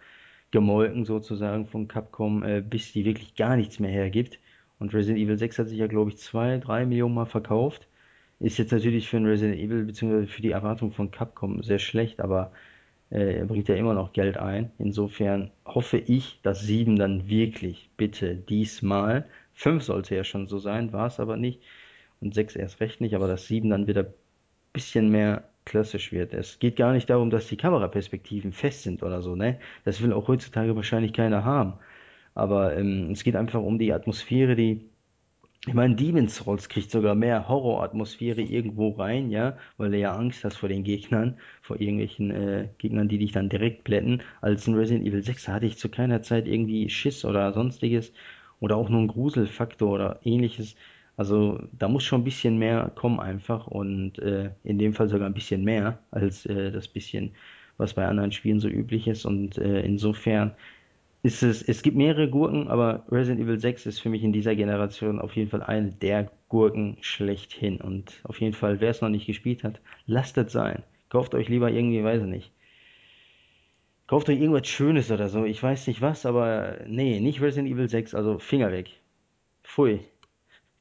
gemolken 0.51 1.05
sozusagen 1.05 1.67
von 1.67 1.87
Capcom, 1.87 2.43
äh, 2.43 2.61
bis 2.61 2.93
die 2.93 3.05
wirklich 3.05 3.35
gar 3.35 3.55
nichts 3.55 3.79
mehr 3.79 3.91
hergibt. 3.91 4.39
Und 4.79 4.93
Resident 4.93 5.19
Evil 5.19 5.37
6 5.37 5.59
hat 5.59 5.67
sich 5.69 5.79
ja, 5.79 5.87
glaube 5.87 6.11
ich, 6.11 6.17
zwei, 6.17 6.57
drei 6.57 6.85
Millionen 6.85 7.15
Mal 7.15 7.25
verkauft. 7.25 7.87
Ist 8.39 8.57
jetzt 8.57 8.71
natürlich 8.71 9.09
für 9.09 9.17
ein 9.17 9.25
Resident 9.25 9.59
Evil 9.59 9.83
bzw. 9.85 10.25
für 10.27 10.41
die 10.41 10.51
Erwartung 10.51 10.91
von 10.91 11.11
Capcom 11.11 11.61
sehr 11.63 11.79
schlecht, 11.79 12.21
aber 12.21 12.51
äh, 13.11 13.39
er 13.39 13.45
bringt 13.45 13.67
ja 13.67 13.75
immer 13.75 13.93
noch 13.93 14.13
Geld 14.13 14.37
ein. 14.37 14.71
Insofern 14.77 15.51
hoffe 15.65 15.97
ich, 15.97 16.39
dass 16.43 16.61
7 16.61 16.95
dann 16.97 17.27
wirklich, 17.29 17.89
bitte, 17.97 18.35
diesmal, 18.35 19.25
5 19.53 19.83
sollte 19.83 20.15
ja 20.15 20.23
schon 20.23 20.47
so 20.47 20.59
sein, 20.59 20.93
war 20.93 21.07
es 21.07 21.19
aber 21.19 21.37
nicht 21.37 21.61
und 22.21 22.33
6 22.33 22.55
erst 22.55 22.79
recht 22.79 23.01
nicht, 23.01 23.15
aber 23.15 23.27
dass 23.27 23.47
7 23.47 23.69
dann 23.69 23.87
wieder 23.87 24.03
ein 24.03 24.13
bisschen 24.73 25.09
mehr 25.09 25.49
klassisch 25.69 26.11
wird. 26.11 26.33
Es 26.33 26.59
geht 26.59 26.75
gar 26.75 26.93
nicht 26.93 27.09
darum, 27.09 27.29
dass 27.29 27.47
die 27.47 27.57
Kameraperspektiven 27.57 28.51
fest 28.53 28.83
sind 28.83 29.03
oder 29.03 29.21
so, 29.21 29.35
ne? 29.35 29.59
Das 29.85 30.01
will 30.01 30.13
auch 30.13 30.27
heutzutage 30.27 30.75
wahrscheinlich 30.75 31.13
keiner 31.13 31.45
haben. 31.45 31.73
Aber 32.35 32.75
ähm, 32.77 33.11
es 33.11 33.23
geht 33.23 33.35
einfach 33.35 33.61
um 33.61 33.79
die 33.79 33.93
Atmosphäre, 33.93 34.55
die 34.55 34.89
ich 35.67 35.73
meine, 35.73 35.95
Demon's 35.95 36.37
Souls 36.37 36.69
kriegt 36.69 36.89
sogar 36.89 37.15
mehr 37.15 37.47
Horroratmosphäre 37.49 38.41
irgendwo 38.41 38.91
rein, 38.91 39.29
ja, 39.29 39.57
weil 39.77 39.91
du 39.91 39.97
ja 39.97 40.15
Angst 40.15 40.43
hast 40.45 40.55
vor 40.57 40.69
den 40.69 40.83
Gegnern, 40.85 41.37
vor 41.61 41.79
irgendwelchen 41.81 42.31
äh, 42.31 42.69
Gegnern, 42.77 43.09
die 43.09 43.17
dich 43.17 43.33
dann 43.33 43.49
direkt 43.49 43.83
plätten. 43.83 44.21
Als 44.41 44.67
in 44.67 44.75
Resident 44.75 45.05
Evil 45.05 45.21
6 45.21 45.47
hatte 45.49 45.65
ich 45.65 45.77
zu 45.77 45.89
keiner 45.89 46.21
Zeit 46.23 46.47
irgendwie 46.47 46.89
Schiss 46.89 47.25
oder 47.25 47.51
sonstiges 47.53 48.13
oder 48.61 48.77
auch 48.77 48.89
nur 48.89 48.99
einen 48.99 49.09
Gruselfaktor 49.09 49.91
oder 49.91 50.19
ähnliches. 50.23 50.75
Also 51.19 51.59
da 51.77 51.89
muss 51.89 52.05
schon 52.05 52.21
ein 52.21 52.23
bisschen 52.23 52.57
mehr 52.57 52.93
kommen 52.95 53.19
einfach 53.19 53.67
und 53.67 54.19
äh, 54.19 54.51
in 54.63 54.79
dem 54.79 54.93
Fall 54.93 55.09
sogar 55.09 55.27
ein 55.27 55.33
bisschen 55.33 55.65
mehr 55.65 55.99
als 56.11 56.45
äh, 56.45 56.71
das 56.71 56.87
bisschen, 56.87 57.31
was 57.75 57.93
bei 57.93 58.07
anderen 58.07 58.31
Spielen 58.31 58.61
so 58.61 58.69
üblich 58.69 59.05
ist. 59.05 59.25
Und 59.25 59.57
äh, 59.57 59.81
insofern 59.81 60.53
ist 61.21 61.43
es, 61.43 61.61
es 61.61 61.81
gibt 61.81 61.97
mehrere 61.97 62.29
Gurken, 62.29 62.69
aber 62.69 63.03
Resident 63.11 63.41
Evil 63.41 63.59
6 63.59 63.85
ist 63.85 63.99
für 63.99 64.07
mich 64.07 64.23
in 64.23 64.31
dieser 64.31 64.55
Generation 64.55 65.19
auf 65.19 65.35
jeden 65.35 65.49
Fall 65.49 65.61
eine 65.61 65.91
der 65.91 66.31
Gurken 66.47 66.95
schlechthin. 67.01 67.81
Und 67.81 68.21
auf 68.23 68.39
jeden 68.39 68.53
Fall, 68.53 68.79
wer 68.79 68.91
es 68.91 69.01
noch 69.01 69.09
nicht 69.09 69.27
gespielt 69.27 69.65
hat, 69.65 69.81
lasst 70.05 70.37
es 70.37 70.53
sein. 70.53 70.83
Kauft 71.09 71.35
euch 71.35 71.49
lieber 71.49 71.69
irgendwie, 71.69 72.01
weiß 72.01 72.21
ich 72.21 72.29
nicht. 72.29 72.51
Kauft 74.07 74.29
euch 74.29 74.39
irgendwas 74.39 74.69
Schönes 74.69 75.11
oder 75.11 75.27
so. 75.27 75.43
Ich 75.43 75.61
weiß 75.61 75.85
nicht 75.87 76.01
was, 76.01 76.25
aber 76.25 76.77
nee, 76.87 77.19
nicht 77.19 77.41
Resident 77.41 77.69
Evil 77.69 77.89
6, 77.89 78.15
also 78.15 78.39
Finger 78.39 78.71
weg. 78.71 78.91
Pfui. 79.65 79.99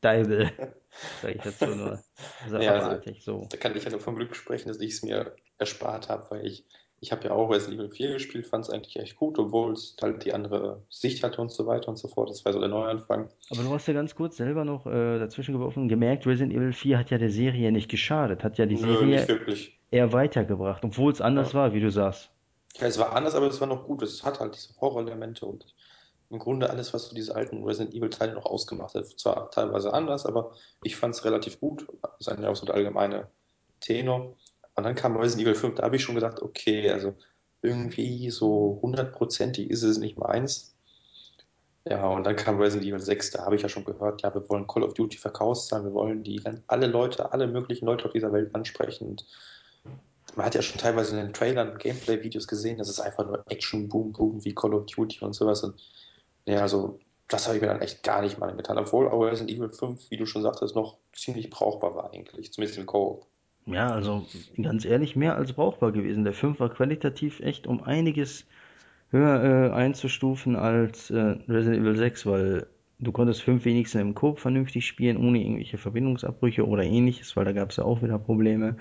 Deibel, 0.01 0.51
sage 1.23 1.35
ich 1.35 1.43
dazu 1.43 1.67
nur. 1.75 2.03
Ja, 2.61 2.73
also 2.75 3.01
so. 3.21 3.49
da 3.51 3.57
kann 3.57 3.77
ich 3.77 3.85
ja 3.85 3.91
nur 3.91 4.01
vom 4.01 4.17
Glück 4.17 4.35
sprechen, 4.35 4.69
dass 4.69 4.81
ich 4.81 4.93
es 4.95 5.03
mir 5.03 5.35
erspart 5.59 6.09
habe, 6.09 6.31
weil 6.31 6.47
ich, 6.47 6.65
ich 7.01 7.13
habe 7.13 7.25
ja 7.25 7.33
auch 7.33 7.51
Resident 7.51 7.81
Evil 7.81 7.91
4 7.91 8.13
gespielt, 8.15 8.47
fand 8.47 8.65
es 8.65 8.71
eigentlich 8.71 8.97
echt 8.97 9.17
gut, 9.17 9.39
obwohl 9.39 9.73
es 9.73 9.97
halt 10.01 10.25
die 10.25 10.33
andere 10.33 10.83
Sicht 10.91 11.23
hatte 11.23 11.41
und 11.41 11.51
so 11.51 11.67
weiter 11.67 11.89
und 11.89 11.97
so 11.97 12.09
fort. 12.09 12.31
Das 12.31 12.45
war 12.45 12.53
so 12.53 12.61
der 12.61 12.69
Neuanfang. 12.69 13.29
Aber 13.51 13.63
du 13.63 13.71
hast 13.73 13.87
ja 13.87 13.95
ganz 13.95 14.15
kurz 14.15 14.37
selber 14.37 14.65
noch 14.65 14.87
äh, 14.87 15.19
dazwischen 15.19 15.53
geworfen, 15.55 15.89
gemerkt, 15.89 16.27
Resident 16.27 16.53
Evil 16.55 16.73
4 16.73 16.99
hat 16.99 17.11
ja 17.11 17.19
der 17.19 17.31
Serie 17.31 17.73
nicht 17.73 17.89
geschadet, 17.91 18.45
hat 18.45 18.59
ja 18.59 18.67
die 18.67 18.77
Nö, 18.77 18.83
Serie 18.83 19.27
wirklich. 19.29 19.79
eher 19.91 20.13
weitergebracht, 20.13 20.85
obwohl 20.85 21.13
es 21.13 21.21
anders 21.21 21.53
Ja. 21.53 21.61
war, 21.61 21.75
wie 21.75 21.81
du 21.81 21.91
sagst. 21.91 22.31
Ja, 22.81 22.87
es 22.87 22.99
war 22.99 23.13
anders, 23.15 23.35
aber 23.35 23.47
es 23.47 23.61
war 23.61 23.69
noch 23.69 23.85
gut. 23.87 24.03
Es 24.03 24.25
hat 24.25 24.41
halt 24.41 24.55
diese 24.55 24.75
Horrorelemente 24.81 25.47
und 25.47 25.75
im 26.31 26.39
Grunde 26.39 26.69
alles, 26.69 26.93
was 26.93 27.09
so 27.09 27.15
diese 27.15 27.35
alten 27.35 27.65
Resident 27.65 27.95
Evil-Teile 27.95 28.35
noch 28.35 28.45
ausgemacht 28.45 28.95
hat. 28.95 29.07
Zwar 29.19 29.51
teilweise 29.51 29.93
anders, 29.93 30.27
aber 30.27 30.53
ich 30.83 30.97
fand 30.97 31.15
es 31.15 31.25
relativ 31.25 31.59
gut. 31.61 31.87
Das 32.03 32.13
ist 32.21 32.29
eigentlich 32.29 32.49
auch 32.49 32.57
so 32.57 32.67
der 32.67 32.75
allgemeine 32.75 33.29
Tenor. 33.81 34.37
Und 34.75 34.85
dann 34.85 34.95
kam 34.95 35.17
Resident 35.17 35.47
Evil 35.47 35.55
5, 35.55 35.75
da 35.77 35.85
habe 35.85 35.97
ich 35.97 36.03
schon 36.03 36.15
gesagt, 36.15 36.43
okay, 36.43 36.91
also 36.91 37.15
irgendwie 37.63 38.31
so 38.31 38.79
hundertprozentig 38.83 39.71
ist 39.71 39.83
es 39.83 39.99
nicht 39.99 40.19
meins. 40.19 40.75
Ja, 41.85 42.07
und 42.07 42.25
dann 42.25 42.37
kam 42.37 42.61
Resident 42.61 42.87
Evil 42.87 43.01
6, 43.01 43.31
da 43.31 43.45
habe 43.47 43.57
ich 43.57 43.63
ja 43.63 43.69
schon 43.69 43.85
gehört, 43.85 44.23
ja, 44.23 44.35
wir 44.35 44.47
wollen 44.51 44.67
Call 44.67 44.83
of 44.83 44.93
Duty 44.93 45.17
Verkaufszahlen, 45.17 45.87
wir 45.87 45.95
wollen 45.95 46.23
die 46.23 46.41
alle 46.67 46.87
Leute, 46.87 47.33
alle 47.33 47.47
möglichen 47.47 47.87
Leute 47.87 48.05
auf 48.05 48.13
dieser 48.13 48.33
Welt 48.33 48.55
ansprechen. 48.55 49.09
Und 49.09 49.25
man 50.37 50.45
hat 50.45 50.55
ja 50.55 50.61
schon 50.61 50.79
teilweise 50.79 51.19
in 51.19 51.25
den 51.25 51.33
Trailern, 51.33 51.79
Gameplay-Videos 51.79 52.47
gesehen, 52.47 52.77
das 52.77 52.91
ist 52.91 53.01
einfach 53.01 53.27
nur 53.27 53.43
Action, 53.49 53.89
Boom, 53.89 54.13
Boom, 54.13 54.45
wie 54.45 54.55
Call 54.55 54.75
of 54.75 54.85
Duty 54.85 55.25
und 55.25 55.33
sowas. 55.33 55.65
Und 55.65 55.81
ja, 56.49 56.61
also 56.61 56.99
das 57.29 57.47
habe 57.47 57.57
ich 57.57 57.63
mir 57.63 57.69
dann 57.69 57.83
echt 57.83 58.03
gar 58.03 58.23
nicht 58.23 58.39
mal 58.39 58.55
getan, 58.57 58.79
obwohl 58.79 59.09
auch 59.09 59.21
Resident 59.21 59.51
Evil 59.51 59.71
5, 59.71 60.11
wie 60.11 60.17
du 60.17 60.27
schon 60.27 60.43
sagtest, 60.43 60.75
noch 60.75 60.97
ziemlich 61.13 61.51
brauchbar 61.51 61.95
war 61.95 62.13
eigentlich, 62.13 62.53
zumindest 62.53 62.79
im 62.79 62.87
Koop. 62.87 63.27
Ja, 63.67 63.91
also 63.91 64.27
ganz 64.63 64.87
ehrlich, 64.87 65.15
mehr 65.15 65.37
als 65.37 65.53
brauchbar 65.53 65.93
gewesen. 65.93 66.25
Der 66.25 66.33
5 66.33 66.59
war 66.59 66.71
qualitativ 66.71 67.41
echt 67.41 67.67
um 67.67 67.83
einiges 67.83 68.47
höher 69.11 69.71
äh, 69.71 69.73
einzustufen 69.75 70.57
als 70.57 71.11
äh, 71.11 71.37
Resident 71.49 71.83
Evil 71.83 71.97
6, 71.97 72.25
weil 72.25 72.67
du 72.99 73.13
konntest 73.13 73.43
5 73.43 73.65
wenigstens 73.67 74.01
im 74.01 74.15
Coop 74.15 74.39
vernünftig 74.39 74.87
spielen, 74.87 75.19
ohne 75.19 75.43
irgendwelche 75.43 75.77
Verbindungsabbrüche 75.77 76.67
oder 76.67 76.83
ähnliches, 76.83 77.37
weil 77.37 77.45
da 77.45 77.53
gab 77.53 77.71
es 77.71 77.77
ja 77.77 77.85
auch 77.85 78.03
wieder 78.03 78.19
Probleme. 78.19 78.77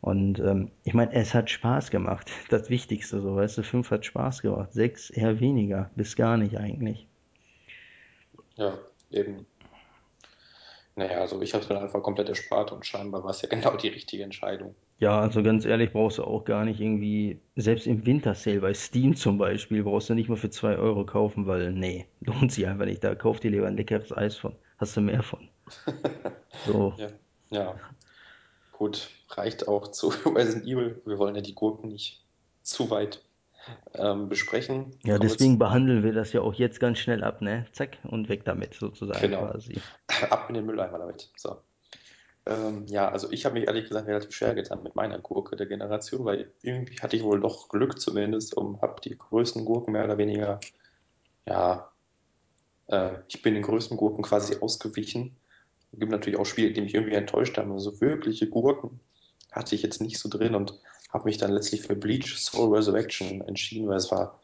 Und 0.00 0.38
ähm, 0.40 0.70
ich 0.84 0.94
meine, 0.94 1.12
es 1.12 1.34
hat 1.34 1.50
Spaß 1.50 1.90
gemacht. 1.90 2.30
Das 2.48 2.70
Wichtigste, 2.70 3.20
so 3.20 3.36
weißt 3.36 3.58
du, 3.58 3.62
5 3.62 3.90
hat 3.90 4.04
Spaß 4.04 4.42
gemacht, 4.42 4.72
6 4.72 5.10
eher 5.10 5.40
weniger, 5.40 5.90
bis 5.94 6.16
gar 6.16 6.36
nicht 6.36 6.58
eigentlich. 6.58 7.06
Ja, 8.56 8.78
eben. 9.10 9.46
Naja, 10.96 11.20
also 11.20 11.40
ich 11.40 11.54
habe 11.54 11.62
es 11.62 11.68
dann 11.68 11.78
einfach 11.78 12.02
komplett 12.02 12.28
erspart 12.28 12.72
und 12.72 12.84
scheinbar 12.84 13.24
war 13.24 13.30
es 13.30 13.42
ja 13.42 13.48
genau 13.50 13.76
die 13.76 13.88
richtige 13.88 14.22
Entscheidung. 14.22 14.74
Ja, 14.98 15.18
also 15.18 15.42
ganz 15.42 15.64
ehrlich, 15.64 15.92
brauchst 15.92 16.18
du 16.18 16.24
auch 16.24 16.44
gar 16.44 16.64
nicht 16.64 16.78
irgendwie, 16.78 17.40
selbst 17.56 17.86
im 17.86 18.04
Winter 18.04 18.34
Sale 18.34 18.60
bei 18.60 18.74
Steam 18.74 19.16
zum 19.16 19.38
Beispiel, 19.38 19.82
brauchst 19.82 20.10
du 20.10 20.14
nicht 20.14 20.28
mal 20.28 20.36
für 20.36 20.50
2 20.50 20.76
Euro 20.76 21.06
kaufen, 21.06 21.46
weil, 21.46 21.72
nee, 21.72 22.06
lohnt 22.20 22.52
sich 22.52 22.66
einfach 22.66 22.84
nicht. 22.84 23.02
Da 23.02 23.14
kauf 23.14 23.40
dir 23.40 23.50
lieber 23.50 23.66
ein 23.66 23.76
leckeres 23.76 24.14
Eis 24.14 24.36
von. 24.36 24.56
Hast 24.78 24.96
du 24.96 25.00
mehr 25.00 25.22
von. 25.22 25.48
So, 26.66 26.94
Ja, 26.98 27.08
ja, 27.50 27.80
gut, 28.72 29.08
reicht 29.36 29.68
auch 29.68 29.88
zu 29.88 30.08
Resident 30.26 30.66
Evil. 30.66 31.00
Wir 31.04 31.18
wollen 31.18 31.34
ja 31.34 31.42
die 31.42 31.54
Gurken 31.54 31.88
nicht 31.88 32.24
zu 32.62 32.90
weit 32.90 33.22
ähm, 33.94 34.28
besprechen. 34.28 34.96
ja, 35.04 35.16
Kommen 35.16 35.28
deswegen 35.28 35.58
behandeln 35.58 36.02
wir 36.02 36.12
das 36.12 36.32
ja 36.32 36.40
auch 36.40 36.54
jetzt 36.54 36.80
ganz 36.80 36.98
schnell 36.98 37.22
ab, 37.22 37.42
ne? 37.42 37.66
Zack, 37.72 37.98
und 38.04 38.28
weg 38.28 38.44
damit, 38.44 38.74
sozusagen 38.74 39.20
genau, 39.20 39.46
quasi. 39.46 39.80
ab 40.30 40.46
in 40.48 40.54
den 40.54 40.66
Mülleimer 40.66 40.98
damit. 40.98 41.30
So. 41.36 41.56
Ähm, 42.46 42.86
ja, 42.86 43.10
also 43.10 43.30
ich 43.30 43.44
habe 43.44 43.54
mich 43.54 43.66
ehrlich 43.66 43.88
gesagt 43.88 44.08
relativ 44.08 44.32
schwer 44.32 44.54
getan 44.54 44.82
mit 44.82 44.96
meiner 44.96 45.18
Gurke 45.18 45.56
der 45.56 45.66
Generation, 45.66 46.24
weil 46.24 46.50
irgendwie 46.62 46.98
hatte 47.00 47.16
ich 47.16 47.22
wohl 47.22 47.40
doch 47.40 47.68
Glück 47.68 48.00
zumindest 48.00 48.54
und 48.54 48.80
habe 48.80 49.00
die 49.02 49.16
größten 49.16 49.64
Gurken 49.64 49.92
mehr 49.92 50.04
oder 50.04 50.16
weniger, 50.16 50.58
ja, 51.46 51.90
äh, 52.86 53.12
ich 53.28 53.42
bin 53.42 53.54
den 53.54 53.62
größten 53.62 53.96
Gurken 53.96 54.22
quasi 54.22 54.56
ausgewichen. 54.60 55.36
Es 55.92 55.98
gibt 55.98 56.12
natürlich 56.12 56.38
auch 56.38 56.46
Spiele, 56.46 56.72
die 56.72 56.80
mich 56.80 56.94
irgendwie 56.94 57.14
enttäuscht 57.14 57.58
haben, 57.58 57.70
aber 57.70 57.80
so 57.80 58.00
wirkliche 58.00 58.48
Gurken 58.48 59.00
hatte 59.52 59.74
ich 59.74 59.82
jetzt 59.82 60.00
nicht 60.00 60.18
so 60.18 60.28
drin 60.28 60.54
und 60.54 60.74
habe 61.10 61.24
mich 61.24 61.38
dann 61.38 61.52
letztlich 61.52 61.82
für 61.82 61.96
Bleach 61.96 62.38
Soul 62.38 62.74
Resurrection 62.74 63.40
entschieden, 63.42 63.88
weil 63.88 63.96
es 63.96 64.10
war, 64.10 64.40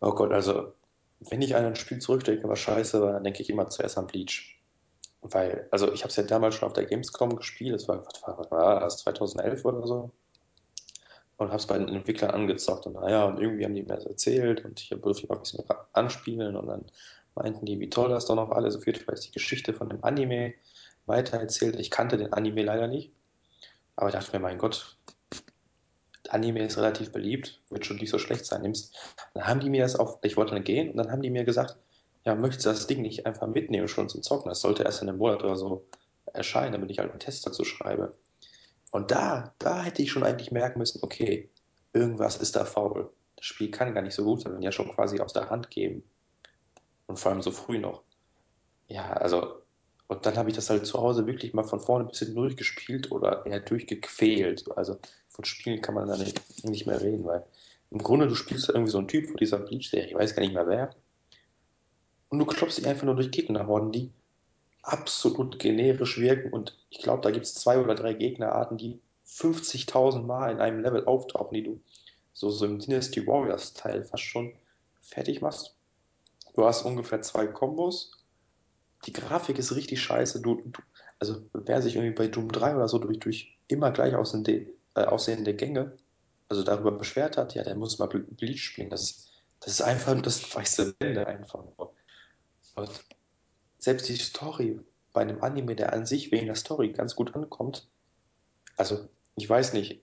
oh 0.00 0.12
Gott, 0.12 0.32
also 0.32 0.72
wenn 1.20 1.42
ich 1.42 1.56
an 1.56 1.64
ein 1.64 1.76
Spiel 1.76 1.98
zurückdenke, 1.98 2.48
was 2.48 2.60
scheiße 2.60 3.00
war, 3.02 3.12
dann 3.12 3.24
denke 3.24 3.42
ich 3.42 3.50
immer 3.50 3.68
zuerst 3.68 3.98
an 3.98 4.06
Bleach. 4.06 4.56
Weil, 5.20 5.66
also 5.72 5.92
ich 5.92 6.02
habe 6.02 6.10
es 6.10 6.16
ja 6.16 6.22
damals 6.22 6.54
schon 6.54 6.68
auf 6.68 6.74
der 6.74 6.86
Gamescom 6.86 7.36
gespielt, 7.36 7.74
das 7.74 7.88
war, 7.88 8.06
was 8.06 8.22
war, 8.22 8.38
was 8.38 8.50
war 8.50 8.80
das, 8.80 8.98
2011 8.98 9.64
oder 9.64 9.86
so, 9.86 10.10
und 11.38 11.48
habe 11.48 11.56
es 11.56 11.66
bei 11.66 11.78
den 11.78 11.88
Entwicklern 11.88 12.30
angezockt 12.30 12.86
und 12.86 12.94
naja, 12.94 13.24
und 13.24 13.40
irgendwie 13.40 13.64
haben 13.64 13.74
die 13.74 13.82
mir 13.82 13.96
das 13.96 14.06
erzählt 14.06 14.64
und 14.64 14.80
ich 14.80 14.88
durfte 14.90 15.26
mal 15.26 15.36
ein 15.36 15.40
bisschen 15.40 15.64
anspielen 15.92 16.56
und 16.56 16.66
dann 16.66 16.84
meinten 17.34 17.66
die, 17.66 17.80
wie 17.80 17.90
toll 17.90 18.10
das 18.10 18.26
doch 18.26 18.36
noch 18.36 18.50
alles, 18.50 18.76
auf 18.76 18.86
jeden 18.86 19.00
Fall 19.00 19.14
ist 19.14 19.26
die 19.26 19.32
Geschichte 19.32 19.72
von 19.72 19.88
dem 19.88 20.02
Anime 20.04 20.54
weitererzählt. 21.06 21.78
Ich 21.80 21.90
kannte 21.90 22.16
den 22.16 22.32
Anime 22.32 22.62
leider 22.62 22.86
nicht, 22.86 23.12
aber 23.98 24.10
ich 24.10 24.14
dachte 24.14 24.30
mir, 24.32 24.38
mein 24.38 24.58
Gott, 24.58 24.96
Anime 26.28 26.64
ist 26.64 26.78
relativ 26.78 27.10
beliebt, 27.10 27.60
wird 27.68 27.84
schon 27.84 27.96
nicht 27.96 28.10
so 28.10 28.18
schlecht 28.20 28.46
sein. 28.46 28.62
Nimm's. 28.62 28.92
Dann 29.34 29.48
haben 29.48 29.58
die 29.58 29.70
mir 29.70 29.82
das 29.82 29.96
auf, 29.96 30.18
ich 30.22 30.36
wollte 30.36 30.54
dann 30.54 30.62
gehen 30.62 30.92
und 30.92 30.98
dann 30.98 31.10
haben 31.10 31.20
die 31.20 31.30
mir 31.30 31.42
gesagt, 31.42 31.76
ja, 32.24 32.36
möchtest 32.36 32.66
du 32.66 32.70
das 32.70 32.86
Ding 32.86 33.02
nicht 33.02 33.26
einfach 33.26 33.48
mitnehmen 33.48 33.88
schon 33.88 34.08
zum 34.08 34.22
Zocken? 34.22 34.50
Das 34.50 34.60
sollte 34.60 34.84
erst 34.84 35.02
in 35.02 35.08
einem 35.08 35.18
Monat 35.18 35.42
oder 35.42 35.56
so 35.56 35.84
erscheinen, 36.32 36.72
damit 36.72 36.92
ich 36.92 37.00
halt 37.00 37.10
einen 37.10 37.18
Test 37.18 37.44
dazu 37.44 37.64
schreibe. 37.64 38.14
Und 38.92 39.10
da, 39.10 39.52
da 39.58 39.82
hätte 39.82 40.00
ich 40.00 40.12
schon 40.12 40.22
eigentlich 40.22 40.52
merken 40.52 40.78
müssen, 40.78 41.00
okay, 41.02 41.50
irgendwas 41.92 42.36
ist 42.36 42.54
da 42.54 42.64
faul. 42.64 43.10
Das 43.34 43.46
Spiel 43.46 43.72
kann 43.72 43.94
gar 43.94 44.02
nicht 44.02 44.14
so 44.14 44.22
gut 44.22 44.42
sein, 44.42 44.54
wenn 44.54 44.62
ja 44.62 44.70
schon 44.70 44.94
quasi 44.94 45.18
aus 45.18 45.32
der 45.32 45.50
Hand 45.50 45.70
geben. 45.70 46.04
Und 47.08 47.18
vor 47.18 47.32
allem 47.32 47.42
so 47.42 47.50
früh 47.50 47.80
noch. 47.80 48.04
Ja, 48.86 49.12
also, 49.14 49.60
und 50.08 50.26
dann 50.26 50.36
habe 50.36 50.50
ich 50.50 50.56
das 50.56 50.70
halt 50.70 50.86
zu 50.86 50.98
Hause 50.98 51.26
wirklich 51.26 51.54
mal 51.54 51.64
von 51.64 51.80
vorne 51.80 52.06
bis 52.06 52.18
hinten 52.18 52.36
durchgespielt 52.36 53.12
oder 53.12 53.46
eher 53.46 53.60
durchgequält. 53.60 54.64
Also 54.76 54.98
von 55.28 55.44
Spielen 55.44 55.82
kann 55.82 55.94
man 55.94 56.08
da 56.08 56.16
nicht, 56.16 56.64
nicht 56.64 56.86
mehr 56.86 57.00
reden, 57.00 57.24
weil 57.24 57.44
im 57.90 57.98
Grunde 57.98 58.26
du 58.26 58.34
spielst 58.34 58.68
irgendwie 58.68 58.90
so 58.90 58.98
einen 58.98 59.08
Typ 59.08 59.28
von 59.28 59.36
dieser 59.36 59.58
Bleach-Serie, 59.58 60.08
ich 60.08 60.14
weiß 60.14 60.34
gar 60.34 60.42
nicht 60.42 60.54
mehr 60.54 60.66
wer, 60.66 60.90
und 62.28 62.38
du 62.38 62.44
klopfst 62.44 62.78
dich 62.78 62.86
einfach 62.86 63.04
nur 63.04 63.14
durch 63.14 63.30
Gegnerhorden, 63.30 63.92
die 63.92 64.10
absolut 64.82 65.58
generisch 65.58 66.18
wirken. 66.18 66.52
Und 66.52 66.76
ich 66.90 66.98
glaube, 66.98 67.22
da 67.22 67.30
gibt 67.30 67.46
es 67.46 67.54
zwei 67.54 67.78
oder 67.78 67.94
drei 67.94 68.14
Gegnerarten, 68.14 68.76
die 68.76 69.00
50.000 69.26 70.22
Mal 70.22 70.52
in 70.52 70.60
einem 70.60 70.80
Level 70.80 71.04
auftauchen, 71.04 71.54
die 71.54 71.62
du 71.62 71.80
so, 72.32 72.50
so 72.50 72.66
im 72.66 72.78
Dynasty 72.78 73.26
Warriors-Teil 73.26 74.04
fast 74.04 74.22
schon 74.22 74.52
fertig 75.00 75.40
machst. 75.40 75.74
Du 76.54 76.64
hast 76.64 76.84
ungefähr 76.84 77.22
zwei 77.22 77.46
Kombos. 77.46 78.17
Die 79.06 79.12
Grafik 79.12 79.58
ist 79.58 79.74
richtig 79.74 80.02
scheiße. 80.02 80.40
Du, 80.40 80.56
du, 80.56 80.82
also 81.18 81.48
wer 81.52 81.82
sich 81.82 81.96
irgendwie 81.96 82.14
bei 82.14 82.28
Doom 82.28 82.50
3 82.50 82.76
oder 82.76 82.88
so 82.88 82.98
durch, 82.98 83.18
durch 83.20 83.58
immer 83.68 83.90
gleich 83.90 84.14
aussehende, 84.14 84.66
äh, 84.94 85.04
aussehende 85.04 85.54
Gänge, 85.54 85.96
also 86.48 86.62
darüber 86.62 86.92
beschwert 86.92 87.36
hat, 87.36 87.54
ja, 87.54 87.62
der 87.62 87.76
muss 87.76 87.98
mal 87.98 88.08
Bleach 88.08 88.62
spielen. 88.62 88.90
Das 88.90 89.02
ist, 89.02 89.30
das 89.60 89.74
ist 89.74 89.82
einfach 89.82 90.20
das 90.22 90.54
weiße 90.54 90.94
Wände 91.00 91.26
einfach. 91.26 91.64
Und 92.74 93.04
selbst 93.78 94.08
die 94.08 94.16
Story 94.16 94.80
bei 95.12 95.22
einem 95.22 95.42
Anime, 95.42 95.76
der 95.76 95.92
an 95.92 96.06
sich 96.06 96.32
wegen 96.32 96.46
der 96.46 96.54
Story 96.54 96.92
ganz 96.92 97.14
gut 97.14 97.34
ankommt, 97.34 97.88
also 98.76 99.08
ich 99.36 99.48
weiß 99.48 99.72
nicht, 99.72 100.02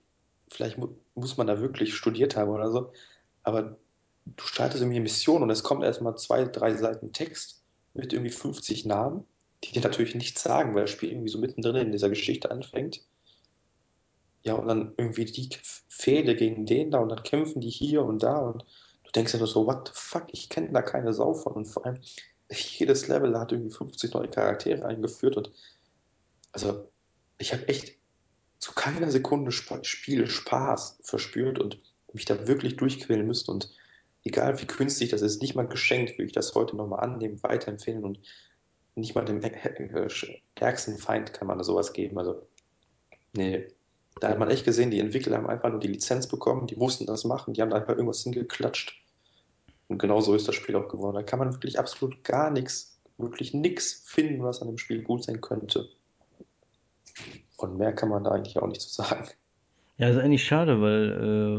vielleicht 0.50 0.78
mu 0.78 0.88
muss 1.14 1.38
man 1.38 1.46
da 1.46 1.60
wirklich 1.60 1.94
studiert 1.94 2.36
haben 2.36 2.50
oder 2.50 2.70
so, 2.70 2.92
aber 3.42 3.78
du 4.26 4.44
startest 4.44 4.82
irgendwie 4.82 4.96
eine 4.96 5.04
Mission 5.04 5.42
und 5.42 5.48
es 5.48 5.62
kommt 5.62 5.82
erstmal 5.82 6.16
zwei, 6.18 6.44
drei 6.44 6.74
Seiten 6.74 7.12
Text 7.12 7.62
mit 7.96 8.12
irgendwie 8.12 8.30
50 8.30 8.84
Namen, 8.86 9.24
die 9.64 9.72
dir 9.72 9.82
natürlich 9.82 10.14
nichts 10.14 10.42
sagen, 10.42 10.74
weil 10.74 10.82
das 10.82 10.90
Spiel 10.90 11.10
irgendwie 11.10 11.28
so 11.28 11.38
mittendrin 11.38 11.76
in 11.76 11.92
dieser 11.92 12.08
Geschichte 12.08 12.50
anfängt. 12.50 13.02
Ja, 14.42 14.54
und 14.54 14.68
dann 14.68 14.94
irgendwie 14.96 15.24
die 15.24 15.50
Fehde 15.88 16.36
gegen 16.36 16.66
den 16.66 16.90
da 16.90 16.98
und 16.98 17.08
dann 17.08 17.22
kämpfen 17.22 17.60
die 17.60 17.70
hier 17.70 18.04
und 18.04 18.22
da 18.22 18.38
und 18.38 18.64
du 19.04 19.10
denkst 19.10 19.32
dir 19.32 19.38
nur 19.38 19.48
so, 19.48 19.66
what 19.66 19.88
the 19.88 19.92
fuck, 19.94 20.26
ich 20.30 20.48
kenne 20.48 20.70
da 20.72 20.82
keine 20.82 21.12
Sau 21.12 21.34
von 21.34 21.54
und 21.54 21.66
vor 21.66 21.84
allem 21.84 22.00
jedes 22.50 23.08
Level 23.08 23.36
hat 23.38 23.50
irgendwie 23.50 23.74
50 23.74 24.14
neue 24.14 24.28
Charaktere 24.28 24.84
eingeführt 24.84 25.36
und 25.36 25.50
also 26.52 26.88
ich 27.38 27.52
habe 27.52 27.66
echt 27.68 27.96
zu 28.60 28.72
keiner 28.72 29.10
Sekunde 29.10 29.50
Sp 29.50 29.82
Spiel 29.82 30.28
Spaß 30.28 31.00
verspürt 31.02 31.58
und 31.58 31.80
mich 32.12 32.24
da 32.24 32.46
wirklich 32.46 32.76
durchquälen 32.76 33.26
müssen 33.26 33.50
und 33.50 33.70
egal 34.26 34.60
wie 34.60 34.66
künstlich 34.66 35.10
das 35.10 35.22
ist, 35.22 35.40
nicht 35.40 35.54
mal 35.54 35.66
geschenkt, 35.66 36.18
würde 36.18 36.26
ich 36.26 36.32
das 36.32 36.54
heute 36.54 36.76
nochmal 36.76 37.00
annehmen, 37.00 37.42
weiterempfehlen 37.42 38.04
und 38.04 38.18
nicht 38.94 39.14
mal 39.14 39.24
dem 39.24 39.40
ärgsten 39.42 40.98
Feind 40.98 41.32
kann 41.32 41.48
man 41.48 41.62
sowas 41.62 41.92
geben. 41.92 42.18
Also, 42.18 42.46
nee, 43.34 43.68
da 44.20 44.28
hat 44.28 44.38
man 44.38 44.50
echt 44.50 44.64
gesehen, 44.64 44.90
die 44.90 45.00
Entwickler 45.00 45.36
haben 45.36 45.48
einfach 45.48 45.70
nur 45.70 45.80
die 45.80 45.88
Lizenz 45.88 46.26
bekommen, 46.26 46.66
die 46.66 46.76
mussten 46.76 47.06
das 47.06 47.24
machen, 47.24 47.54
die 47.54 47.62
haben 47.62 47.70
da 47.70 47.76
einfach 47.76 47.94
irgendwas 47.94 48.22
hingeklatscht 48.22 48.94
und 49.88 49.98
genau 49.98 50.20
so 50.20 50.34
ist 50.34 50.48
das 50.48 50.54
Spiel 50.54 50.76
auch 50.76 50.88
geworden. 50.88 51.14
Da 51.14 51.22
kann 51.22 51.38
man 51.38 51.52
wirklich 51.52 51.78
absolut 51.78 52.24
gar 52.24 52.50
nichts, 52.50 52.98
wirklich 53.18 53.54
nichts 53.54 54.02
finden, 54.06 54.42
was 54.42 54.60
an 54.60 54.68
dem 54.68 54.78
Spiel 54.78 55.02
gut 55.02 55.24
sein 55.24 55.40
könnte. 55.40 55.88
Und 57.56 57.78
mehr 57.78 57.92
kann 57.92 58.08
man 58.08 58.24
da 58.24 58.32
eigentlich 58.32 58.58
auch 58.58 58.66
nicht 58.66 58.80
zu 58.80 58.90
sagen. 58.90 59.28
Ja, 59.98 60.08
ist 60.10 60.18
eigentlich 60.18 60.44
schade, 60.44 60.80
weil, 60.82 61.12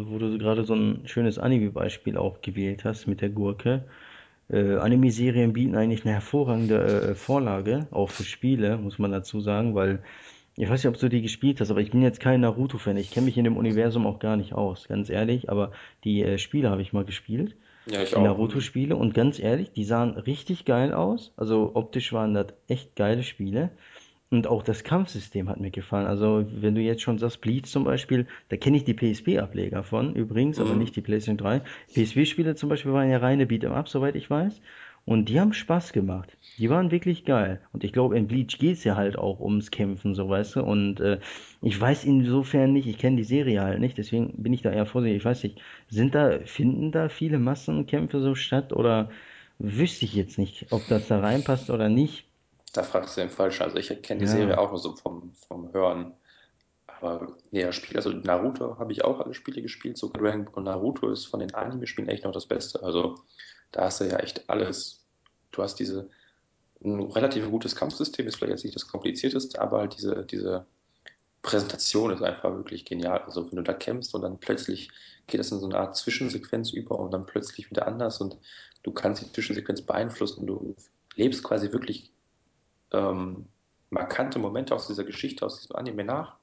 äh, 0.06 0.10
wo 0.12 0.20
du 0.20 0.38
gerade 0.38 0.64
so 0.64 0.76
ein 0.76 1.08
schönes 1.08 1.40
Anime-Beispiel 1.40 2.18
auch 2.18 2.42
gewählt 2.42 2.86
hast 2.86 3.08
mit 3.08 3.22
der 3.22 3.30
Gurke. 3.30 3.86
Äh, 4.50 4.76
Anime-Serien 4.78 5.54
bieten 5.54 5.76
eigentlich 5.76 6.06
eine 6.06 6.14
hervorragende 6.16 7.12
äh, 7.12 7.16
Vorlage, 7.16 7.88
auch 7.92 8.10
für 8.12 8.24
Spiele, 8.24 8.78
muss 8.78 9.00
man 9.00 9.12
dazu 9.12 9.42
sagen, 9.42 9.76
weil 9.76 10.04
ich 10.58 10.70
weiß 10.70 10.84
nicht, 10.84 10.94
ob 10.94 11.00
du 11.00 11.10
die 11.10 11.22
gespielt 11.24 11.62
hast, 11.62 11.72
aber 11.72 11.82
ich 11.82 11.92
bin 11.92 12.02
jetzt 12.04 12.20
kein 12.20 12.42
Naruto-Fan. 12.42 12.98
Ich 12.98 13.12
kenne 13.12 13.26
mich 13.26 13.38
in 13.38 13.46
dem 13.46 13.58
Universum 13.58 14.08
auch 14.08 14.20
gar 14.20 14.38
nicht 14.38 14.54
aus, 14.54 14.88
ganz 14.88 15.10
ehrlich. 15.10 15.50
Aber 15.50 15.72
die 16.04 16.24
äh, 16.24 16.38
Spiele 16.40 16.70
habe 16.72 16.82
ich 16.84 16.94
mal 16.94 17.06
gespielt, 17.06 17.56
Ja, 17.86 18.02
ich 18.04 18.16
die 18.16 18.22
auch. 18.22 18.24
Naruto-Spiele, 18.24 18.96
und 18.96 19.14
ganz 19.14 19.40
ehrlich, 19.40 19.72
die 19.74 19.84
sahen 19.86 20.12
richtig 20.18 20.66
geil 20.66 20.94
aus. 20.94 21.34
Also 21.38 21.72
optisch 21.76 22.14
waren 22.14 22.34
das 22.36 22.48
echt 22.68 22.96
geile 22.96 23.24
Spiele. 23.24 23.72
Und 24.30 24.46
auch 24.48 24.62
das 24.62 24.84
Kampfsystem 24.84 25.48
hat 25.48 25.60
mir 25.62 25.72
gefallen. 25.72 26.06
Also, 26.06 26.46
wenn 26.52 26.76
du 26.76 26.82
jetzt 26.82 27.02
schon 27.02 27.18
sagst, 27.18 27.40
Bleach 27.40 27.64
zum 27.66 27.86
Beispiel, 27.86 28.28
da 28.50 28.58
kenne 28.58 28.76
ich 28.78 28.84
die 28.84 28.94
PSP-Ableger 28.94 29.84
von, 29.84 30.16
übrigens, 30.16 30.60
aber 30.60 30.74
Mhm. 30.74 30.80
nicht 30.80 30.96
die 30.98 31.02
PlayStation 31.02 31.38
3. 31.38 31.62
PSP-Spiele 31.94 32.56
zum 32.56 32.68
Beispiel 32.68 32.92
waren 32.92 33.10
ja 33.10 33.20
reine 33.20 33.46
Beat'em 33.46 33.72
Up, 33.72 33.88
soweit 33.88 34.16
ich 34.16 34.30
weiß. 34.30 34.62
Und 35.06 35.30
die 35.30 35.40
haben 35.40 35.54
Spaß 35.54 35.94
gemacht. 35.94 36.38
Die 36.58 36.70
waren 36.70 36.92
wirklich 36.92 37.24
geil. 37.24 37.62
Und 37.72 37.86
ich 37.86 37.94
glaube, 37.94 38.18
in 38.18 38.28
Bleach 38.28 38.58
geht's 38.60 38.84
ja 38.84 38.98
halt 38.98 39.18
auch 39.18 39.40
ums 39.40 39.72
Kämpfen, 39.72 40.14
so 40.16 40.28
weißt 40.28 40.58
du. 40.58 40.64
Und 40.64 41.00
äh, 41.00 41.20
ich 41.62 41.80
weiß 41.80 42.04
insofern 42.04 42.74
nicht, 42.74 42.88
ich 42.88 42.98
kenne 42.98 43.16
die 43.16 43.24
Serie 43.24 43.62
halt 43.62 43.80
nicht, 43.80 43.98
deswegen 43.98 44.34
bin 44.44 44.52
ich 44.52 44.62
da 44.64 44.72
eher 44.72 44.86
vorsichtig. 44.86 45.20
Ich 45.20 45.26
weiß 45.26 45.44
nicht, 45.44 45.62
sind 45.88 46.16
da, 46.16 46.40
finden 46.44 46.92
da 46.92 47.08
viele 47.08 47.40
Massenkämpfe 47.40 48.20
so 48.20 48.36
statt? 48.36 48.74
Oder 48.74 49.10
wüsste 49.60 50.04
ich 50.06 50.14
jetzt 50.16 50.38
nicht, 50.38 50.68
ob 50.72 50.88
das 50.90 51.08
da 51.08 51.20
reinpasst 51.20 51.70
oder 51.70 51.88
nicht. 51.90 52.27
Da 52.74 52.84
fragst 52.84 53.18
du 53.18 53.22
den 53.22 53.30
Falschen. 53.30 53.64
Also 53.64 53.78
ich 53.78 53.88
kenne 54.02 54.22
die 54.22 54.28
Serie 54.28 54.50
Ja. 54.50 54.58
auch 54.58 54.70
nur 54.70 54.80
so 54.80 54.96
vom, 54.96 55.34
vom 55.48 55.74
Hören. 55.74 56.14
Aber 56.86 57.38
nee, 57.52 57.62
das 57.64 57.76
Spiel, 57.76 57.96
also 57.96 58.12
Naruto 58.12 58.80
habe 58.80 58.92
ich 58.92 59.04
auch 59.04 59.20
alle 59.20 59.34
Spiele 59.34 59.62
gespielt, 59.62 59.98
so 59.98 60.10
Dragon 60.10 60.46
Ball 60.46 60.64
Naruto 60.64 61.10
ist 61.12 61.26
von 61.26 61.40
den 61.40 61.54
Anime-Spielen 61.54 62.10
echt 62.10 62.24
noch 62.24 62.32
das 62.32 62.48
Beste. 62.48 62.82
Also 62.82 63.20
da 63.72 63.84
hast 63.86 64.02
du 64.02 64.06
ja 64.06 64.18
echt 64.18 64.50
alles. 64.50 65.06
Du 65.52 65.62
hast 65.62 65.76
diese 65.76 66.10
ein 66.84 67.02
relativ 67.12 67.50
gutes 67.50 67.76
Kampfsystem, 67.76 68.28
ist 68.28 68.36
vielleicht 68.36 68.52
jetzt 68.52 68.64
nicht 68.64 68.76
das 68.76 68.88
komplizierteste, 68.88 69.60
aber 69.60 69.80
halt 69.80 69.98
diese, 69.98 70.26
diese 70.26 70.66
Präsentation 71.42 72.12
ist 72.12 72.22
einfach 72.22 72.52
wirklich 72.56 72.86
genial. 72.86 73.22
Also 73.26 73.50
wenn 73.50 73.56
du 73.58 73.64
da 73.64 73.74
kämpfst 73.74 74.14
und 74.14 74.22
dann 74.22 74.40
plötzlich 74.40 74.90
geht 75.28 75.40
das 75.40 75.52
in 75.52 75.60
so 75.60 75.66
eine 75.66 75.78
Art 75.78 75.96
Zwischensequenz 75.96 76.72
über 76.72 77.00
und 77.00 77.12
dann 77.12 77.26
plötzlich 77.26 77.70
wieder 77.70 77.88
anders 77.88 78.22
und 78.22 78.38
du 78.84 78.92
kannst 78.92 79.22
die 79.24 79.32
Zwischensequenz 79.32 79.82
beeinflussen 79.82 80.42
und 80.42 80.48
du 80.48 80.76
lebst 81.16 81.44
quasi 81.44 81.72
wirklich 81.72 82.12
ähm, 82.92 83.48
markante 83.90 84.40
Momente 84.40 84.76
aus 84.76 84.88
dieser 84.88 85.04
Geschichte, 85.04 85.46
aus 85.46 85.62
diesem 85.62 85.76
Anime 85.76 86.04
nach, 86.04 86.38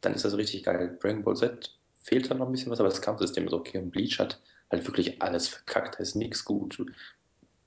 dann 0.00 0.14
ist 0.14 0.24
das 0.24 0.36
richtig 0.36 0.64
geil. 0.64 0.98
Dragon 1.00 1.22
Ball 1.22 1.36
Z 1.36 1.78
fehlt 2.00 2.30
da 2.30 2.34
noch 2.34 2.46
ein 2.46 2.52
bisschen 2.52 2.70
was, 2.70 2.80
aber 2.80 2.88
das 2.88 3.02
Kampfsystem 3.02 3.46
ist 3.46 3.52
okay 3.52 3.78
und 3.78 3.90
Bleach 3.90 4.18
hat 4.18 4.40
halt 4.70 4.86
wirklich 4.86 5.20
alles 5.22 5.48
verkackt, 5.48 5.96
da 5.96 5.98
ist 6.00 6.14
nichts 6.14 6.44
gut. 6.44 6.78
Du 6.78 6.86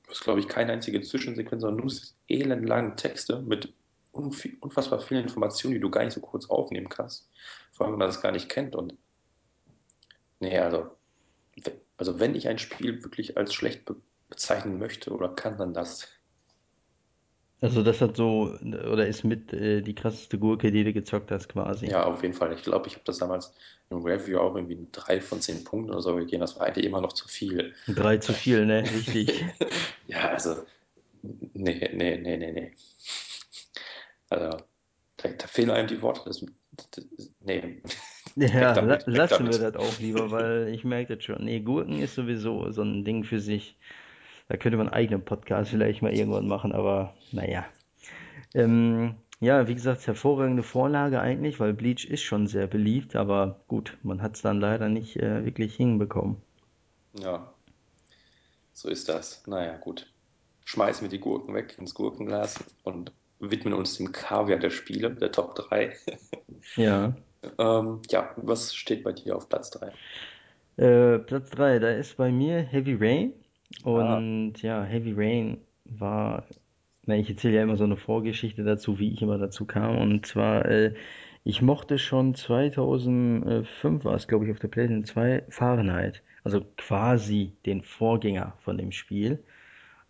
hast, 0.07 0.23
glaube 0.23 0.39
ich, 0.39 0.47
keine 0.47 0.73
einzige 0.73 1.01
Zwischensequenz, 1.01 1.61
sondern 1.61 1.85
nur 1.85 1.93
elendlange 2.27 2.95
Texte 2.95 3.41
mit 3.41 3.73
unfassbar 4.11 4.99
vielen 4.99 5.23
Informationen, 5.23 5.73
die 5.73 5.79
du 5.79 5.89
gar 5.89 6.03
nicht 6.03 6.13
so 6.13 6.21
kurz 6.21 6.49
aufnehmen 6.49 6.89
kannst. 6.89 7.29
Vor 7.71 7.85
allem, 7.85 7.93
wenn 7.93 7.99
man 7.99 8.09
das 8.09 8.21
gar 8.21 8.31
nicht 8.31 8.49
kennt. 8.49 8.75
Und 8.75 8.95
nee, 10.39 10.57
also, 10.57 10.97
also 11.97 12.19
wenn 12.19 12.35
ich 12.35 12.47
ein 12.47 12.57
Spiel 12.57 13.03
wirklich 13.03 13.37
als 13.37 13.53
schlecht 13.53 13.85
be 13.85 13.95
bezeichnen 14.29 14.79
möchte 14.79 15.11
oder 15.11 15.27
kann, 15.27 15.57
dann 15.57 15.73
das. 15.73 16.07
Also 17.61 17.83
das 17.83 18.01
hat 18.01 18.17
so, 18.17 18.57
oder 18.61 19.07
ist 19.07 19.23
mit 19.23 19.53
äh, 19.53 19.81
die 19.81 19.95
krasseste 19.95 20.37
Gurke, 20.39 20.71
die 20.71 20.83
du 20.83 20.93
gezockt 20.93 21.31
hast, 21.31 21.47
quasi. 21.49 21.87
Ja, 21.87 22.03
auf 22.05 22.21
jeden 22.21 22.33
Fall. 22.33 22.53
Ich 22.53 22.63
glaube, 22.63 22.87
ich 22.87 22.93
habe 22.95 23.03
das 23.05 23.17
damals 23.17 23.53
im 23.89 24.03
Review 24.03 24.39
auch 24.39 24.55
irgendwie 24.55 24.75
ein 24.75 24.91
3 24.91 25.19
von 25.21 25.41
10 25.41 25.63
Punkten 25.63 25.91
oder 25.91 26.01
so 26.01 26.15
gegeben. 26.15 26.41
Das 26.41 26.55
war 26.59 26.67
eigentlich 26.67 26.85
immer 26.85 27.01
noch 27.01 27.13
zu 27.13 27.27
viel. 27.27 27.73
Drei 27.87 28.17
zu 28.17 28.33
viel, 28.33 28.65
ne? 28.65 28.91
Richtig. 28.91 29.45
Ja, 30.07 30.29
also, 30.31 30.65
nee, 31.23 31.89
nee, 31.93 32.17
nee, 32.17 32.37
nee, 32.37 32.51
nee. 32.51 32.75
Also, 34.29 34.57
da, 35.17 35.29
da 35.29 35.47
fehlen 35.47 35.71
einem 35.71 35.87
die 35.87 36.01
Worte. 36.01 36.21
Das, 36.25 36.45
das, 36.91 37.05
nee, 37.41 37.81
Ja, 38.35 38.73
damit, 38.73 39.05
lassen 39.07 39.49
wir 39.49 39.57
damit. 39.57 39.59
das 39.59 39.75
auch 39.75 39.99
lieber, 39.99 40.31
weil 40.31 40.69
ich 40.69 40.83
merke 40.83 41.15
das 41.15 41.23
schon. 41.25 41.43
Nee, 41.45 41.59
Gurken 41.61 41.99
ist 41.99 42.15
sowieso 42.15 42.71
so 42.71 42.81
ein 42.83 43.03
Ding 43.05 43.23
für 43.23 43.39
sich. 43.39 43.77
Da 44.51 44.57
könnte 44.57 44.77
man 44.77 44.89
einen 44.89 44.95
eigenen 44.95 45.23
Podcast 45.23 45.71
vielleicht 45.71 46.01
mal 46.01 46.13
irgendwann 46.13 46.45
machen, 46.45 46.73
aber 46.73 47.13
naja. 47.31 47.63
Ähm, 48.53 49.15
ja, 49.39 49.69
wie 49.69 49.75
gesagt, 49.75 50.05
hervorragende 50.05 50.61
Vorlage 50.61 51.21
eigentlich, 51.21 51.61
weil 51.61 51.73
Bleach 51.73 52.03
ist 52.03 52.23
schon 52.23 52.47
sehr 52.47 52.67
beliebt, 52.67 53.15
aber 53.15 53.61
gut, 53.69 53.97
man 54.03 54.21
hat 54.21 54.35
es 54.35 54.41
dann 54.41 54.59
leider 54.59 54.89
nicht 54.89 55.15
äh, 55.15 55.45
wirklich 55.45 55.73
hinbekommen. 55.77 56.35
Ja, 57.17 57.49
so 58.73 58.89
ist 58.89 59.07
das. 59.07 59.47
Naja, 59.47 59.77
gut. 59.77 60.11
Schmeißen 60.65 61.03
wir 61.03 61.09
die 61.09 61.21
Gurken 61.21 61.55
weg 61.55 61.77
ins 61.79 61.93
Gurkenglas 61.93 62.61
und 62.83 63.13
widmen 63.39 63.73
uns 63.73 63.95
dem 63.95 64.11
Kaviar 64.11 64.59
der 64.59 64.69
Spiele, 64.69 65.11
der 65.11 65.31
Top 65.31 65.55
3. 65.55 65.95
Ja. 66.75 67.15
Ähm, 67.57 68.01
ja, 68.09 68.33
was 68.35 68.75
steht 68.75 69.05
bei 69.05 69.13
dir 69.13 69.37
auf 69.37 69.47
Platz 69.47 69.71
3? 69.71 69.93
Äh, 70.75 71.19
Platz 71.19 71.49
3, 71.51 71.79
da 71.79 71.89
ist 71.91 72.17
bei 72.17 72.31
mir 72.31 72.59
Heavy 72.59 72.95
Rain. 72.99 73.33
Ah, 73.83 74.23
Und 74.23 74.61
ja, 74.61 74.83
Heavy 74.83 75.13
Rain 75.15 75.57
war, 75.85 76.45
na, 77.05 77.15
ich 77.17 77.29
erzähle 77.29 77.55
ja 77.57 77.63
immer 77.63 77.77
so 77.77 77.83
eine 77.83 77.97
Vorgeschichte 77.97 78.63
dazu, 78.63 78.99
wie 78.99 79.11
ich 79.13 79.21
immer 79.21 79.37
dazu 79.37 79.65
kam. 79.65 79.97
Und 79.97 80.25
zwar, 80.25 80.65
äh, 80.65 80.93
ich 81.43 81.61
mochte 81.61 81.97
schon 81.97 82.35
2005 82.35 84.05
war 84.05 84.15
es, 84.15 84.27
glaube 84.27 84.45
ich, 84.45 84.51
auf 84.51 84.59
der 84.59 84.67
PlayStation 84.69 85.05
2 85.05 85.43
Fahrenheit. 85.49 86.23
Also 86.43 86.61
quasi 86.77 87.53
den 87.65 87.81
Vorgänger 87.83 88.55
von 88.59 88.77
dem 88.77 88.91
Spiel. 88.91 89.43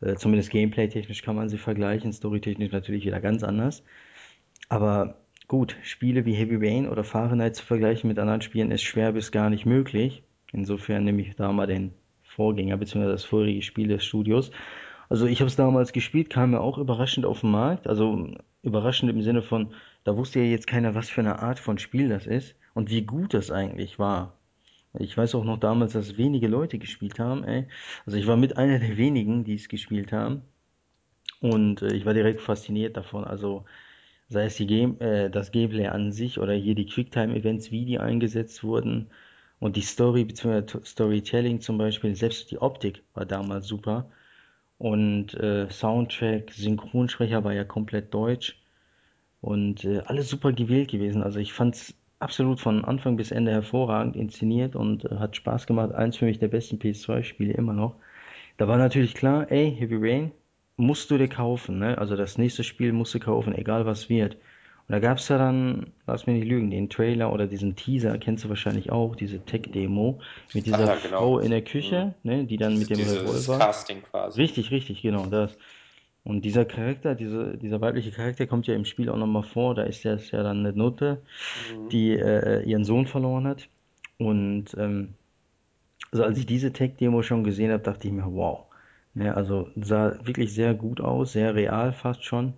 Äh, 0.01 0.15
zumindest 0.15 0.51
gameplay-technisch 0.51 1.21
kann 1.23 1.35
man 1.35 1.49
sie 1.49 1.57
vergleichen, 1.57 2.13
storytechnisch 2.13 2.71
natürlich 2.71 3.05
wieder 3.05 3.21
ganz 3.21 3.43
anders. 3.43 3.83
Aber 4.69 5.21
gut, 5.47 5.77
Spiele 5.83 6.25
wie 6.25 6.33
Heavy 6.33 6.55
Rain 6.57 6.87
oder 6.89 7.03
Fahrenheit 7.03 7.55
zu 7.55 7.65
vergleichen 7.65 8.07
mit 8.07 8.19
anderen 8.19 8.41
Spielen 8.41 8.71
ist 8.71 8.83
schwer 8.83 9.13
bis 9.13 9.31
gar 9.31 9.49
nicht 9.49 9.65
möglich. 9.65 10.23
Insofern 10.53 11.03
nehme 11.05 11.21
ich 11.21 11.35
da 11.35 11.51
mal 11.51 11.67
den 11.67 11.93
Vorgänger 12.35 12.77
bzw. 12.77 13.07
das 13.07 13.25
vorherige 13.25 13.61
Spiel 13.61 13.87
des 13.87 14.05
Studios. 14.05 14.51
Also 15.09 15.25
ich 15.25 15.41
habe 15.41 15.49
es 15.49 15.57
damals 15.57 15.91
gespielt, 15.91 16.29
kam 16.29 16.51
mir 16.51 16.61
auch 16.61 16.77
überraschend 16.77 17.25
auf 17.25 17.41
den 17.41 17.51
Markt. 17.51 17.87
Also 17.87 18.29
überraschend 18.63 19.11
im 19.11 19.21
Sinne 19.21 19.41
von, 19.41 19.73
da 20.05 20.15
wusste 20.15 20.39
ja 20.39 20.45
jetzt 20.45 20.67
keiner, 20.67 20.95
was 20.95 21.09
für 21.09 21.21
eine 21.21 21.39
Art 21.39 21.59
von 21.59 21.77
Spiel 21.77 22.09
das 22.09 22.27
ist 22.27 22.55
und 22.73 22.89
wie 22.89 23.01
gut 23.01 23.33
das 23.33 23.51
eigentlich 23.51 23.99
war. 23.99 24.33
Ich 24.97 25.17
weiß 25.17 25.35
auch 25.35 25.43
noch 25.43 25.59
damals, 25.59 25.93
dass 25.93 26.17
wenige 26.17 26.47
Leute 26.47 26.77
gespielt 26.77 27.19
haben, 27.19 27.43
ey. 27.43 27.67
Also 28.05 28.17
ich 28.17 28.27
war 28.27 28.37
mit 28.37 28.57
einer 28.57 28.79
der 28.79 28.97
wenigen, 28.97 29.43
die 29.43 29.55
es 29.55 29.67
gespielt 29.69 30.11
haben. 30.11 30.41
Und 31.41 31.81
äh, 31.81 31.93
ich 31.93 32.05
war 32.05 32.13
direkt 32.13 32.41
fasziniert 32.41 32.95
davon. 32.97 33.25
Also 33.25 33.65
sei 34.29 34.45
es 34.45 34.57
Game, 34.57 34.99
äh, 35.01 35.29
das 35.29 35.51
Gameplay 35.51 35.87
an 35.87 36.11
sich 36.11 36.39
oder 36.39 36.53
hier 36.53 36.75
die 36.75 36.85
Quicktime-Events, 36.85 37.71
wie 37.71 37.85
die 37.85 37.99
eingesetzt 37.99 38.63
wurden 38.63 39.09
und 39.61 39.77
die 39.77 39.81
Story 39.81 40.25
bzw. 40.25 40.83
Storytelling 40.85 41.61
zum 41.61 41.77
Beispiel, 41.77 42.15
selbst 42.17 42.51
die 42.51 42.59
Optik 42.61 43.03
war 43.13 43.25
damals 43.25 43.67
super 43.67 44.07
und 44.79 45.35
äh, 45.35 45.69
Soundtrack, 45.69 46.51
Synchronsprecher 46.53 47.43
war 47.43 47.53
ja 47.53 47.63
komplett 47.63 48.13
deutsch 48.13 48.59
und 49.41 49.85
äh, 49.85 49.99
alles 50.05 50.29
super 50.29 50.53
gewählt 50.53 50.91
gewesen. 50.91 51.23
Also 51.23 51.39
ich 51.39 51.53
fand's 51.53 51.93
absolut 52.19 52.59
von 52.59 52.85
Anfang 52.85 53.17
bis 53.17 53.31
Ende 53.31 53.51
hervorragend 53.51 54.15
inszeniert 54.15 54.75
und 54.75 55.05
äh, 55.05 55.15
hat 55.17 55.35
Spaß 55.35 55.67
gemacht. 55.67 55.93
Eins 55.93 56.17
für 56.17 56.25
mich 56.25 56.39
der 56.39 56.47
besten 56.49 56.79
PS2-Spiele 56.79 57.53
immer 57.53 57.73
noch. 57.73 57.95
Da 58.57 58.67
war 58.67 58.77
natürlich 58.77 59.13
klar, 59.15 59.51
ey, 59.51 59.75
Heavy 59.77 59.97
Rain 59.99 60.31
musst 60.77 61.11
du 61.11 61.17
dir 61.17 61.27
kaufen, 61.29 61.79
ne? 61.79 61.97
Also 61.97 62.15
das 62.15 62.37
nächste 62.37 62.63
Spiel 62.63 62.93
musst 62.93 63.13
du 63.15 63.19
kaufen, 63.19 63.55
egal 63.55 63.85
was 63.85 64.09
wird. 64.09 64.37
Und 64.91 64.95
da 64.95 65.07
gab's 65.07 65.29
ja 65.29 65.37
dann, 65.37 65.93
lass 66.05 66.27
mich 66.27 66.35
nicht 66.41 66.49
lügen, 66.49 66.69
den 66.69 66.89
Trailer 66.89 67.31
oder 67.31 67.47
diesen 67.47 67.77
Teaser, 67.77 68.17
kennst 68.17 68.43
du 68.43 68.49
wahrscheinlich 68.49 68.91
auch, 68.91 69.15
diese 69.15 69.39
Tech-Demo 69.39 70.19
mit 70.53 70.65
dieser 70.65 70.85
ja, 70.85 70.95
genau. 70.95 71.17
Frau 71.19 71.39
in 71.39 71.51
der. 71.51 71.61
Küche, 71.61 72.13
ne, 72.23 72.43
die 72.43 72.57
dann 72.57 72.77
mit 72.77 72.89
dem 72.89 72.99
Revolver. 72.99 73.57
Casting 73.57 74.01
quasi. 74.01 74.41
Richtig, 74.41 74.69
richtig, 74.69 75.01
genau 75.01 75.27
das. 75.27 75.57
Und 76.25 76.43
dieser 76.43 76.65
Charakter, 76.65 77.15
diese, 77.15 77.57
dieser 77.57 77.79
weibliche 77.79 78.11
Charakter 78.11 78.47
kommt 78.47 78.67
ja 78.67 78.75
im 78.75 78.83
Spiel 78.83 79.07
auch 79.07 79.15
nochmal 79.15 79.43
vor. 79.43 79.75
Da 79.75 79.83
ist 79.83 80.03
ja, 80.03 80.15
ist 80.15 80.31
ja 80.31 80.43
dann 80.43 80.59
eine 80.59 80.73
Nutte, 80.73 81.21
Mhm. 81.73 81.87
die 81.87 82.11
äh, 82.11 82.61
ihren 82.63 82.83
Sohn 82.83 83.07
verloren 83.07 83.47
hat. 83.47 83.69
Und 84.17 84.75
ähm, 84.77 85.13
also 86.11 86.25
als 86.25 86.37
ich 86.37 86.45
diese 86.45 86.73
Tech-Demo 86.73 87.21
schon 87.21 87.45
gesehen 87.45 87.71
habe, 87.71 87.81
dachte 87.81 88.09
ich 88.09 88.13
mir, 88.13 88.25
wow. 88.25 88.65
Ne, 89.13 89.33
also 89.33 89.69
sah 89.77 90.17
wirklich 90.25 90.53
sehr 90.53 90.73
gut 90.73 90.99
aus, 90.99 91.31
sehr 91.31 91.55
real 91.55 91.93
fast 91.93 92.25
schon. 92.25 92.55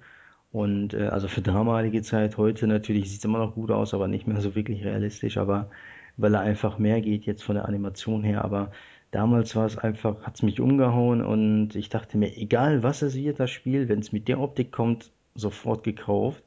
Und 0.54 0.94
äh, 0.94 1.08
also 1.08 1.28
für 1.28 1.42
damalige 1.42 2.04
Zeit, 2.04 2.38
heute 2.38 2.68
natürlich 2.68 3.10
sieht 3.10 3.20
es 3.20 3.26
immer 3.26 3.40
noch 3.40 3.56
gut 3.56 3.72
aus, 3.72 3.94
aber 3.96 4.08
nicht 4.08 4.28
mehr 4.28 4.40
so 4.40 4.56
wirklich 4.56 4.86
realistisch, 4.86 5.38
aber 5.38 5.70
weil 6.16 6.36
er 6.36 6.42
einfach 6.42 6.78
mehr 6.78 7.02
geht 7.02 7.26
jetzt 7.26 7.44
von 7.44 7.56
der 7.56 7.68
Animation 7.68 8.24
her. 8.24 8.46
Aber 8.46 8.72
damals 9.12 9.56
war 9.56 9.66
es 9.66 9.78
einfach, 9.80 10.22
hat 10.22 10.36
es 10.36 10.44
mich 10.44 10.60
umgehauen 10.62 11.24
und 11.26 11.76
ich 11.76 11.90
dachte 11.90 12.20
mir, 12.20 12.38
egal 12.38 12.84
was 12.84 13.02
es 13.02 13.16
wird, 13.16 13.40
das 13.40 13.50
Spiel, 13.50 13.90
wenn 13.90 14.00
es 14.00 14.12
mit 14.12 14.28
der 14.28 14.40
Optik 14.40 14.72
kommt, 14.72 15.12
sofort 15.36 15.84
gekauft. 15.84 16.44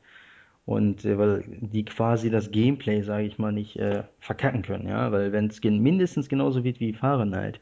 Und 0.66 1.04
äh, 1.04 1.18
weil 1.18 1.44
die 1.60 1.84
quasi 1.84 2.30
das 2.30 2.52
Gameplay, 2.52 3.02
sage 3.02 3.26
ich 3.26 3.38
mal, 3.38 3.52
nicht 3.52 3.76
äh, 3.76 4.04
verkacken 4.20 4.62
können, 4.62 4.88
ja, 4.88 5.10
weil 5.12 5.32
wenn 5.32 5.46
es 5.48 5.62
mindestens 5.62 6.28
genauso 6.28 6.64
wird 6.64 6.80
wie 6.80 6.92
Fahrenheit, 6.92 7.60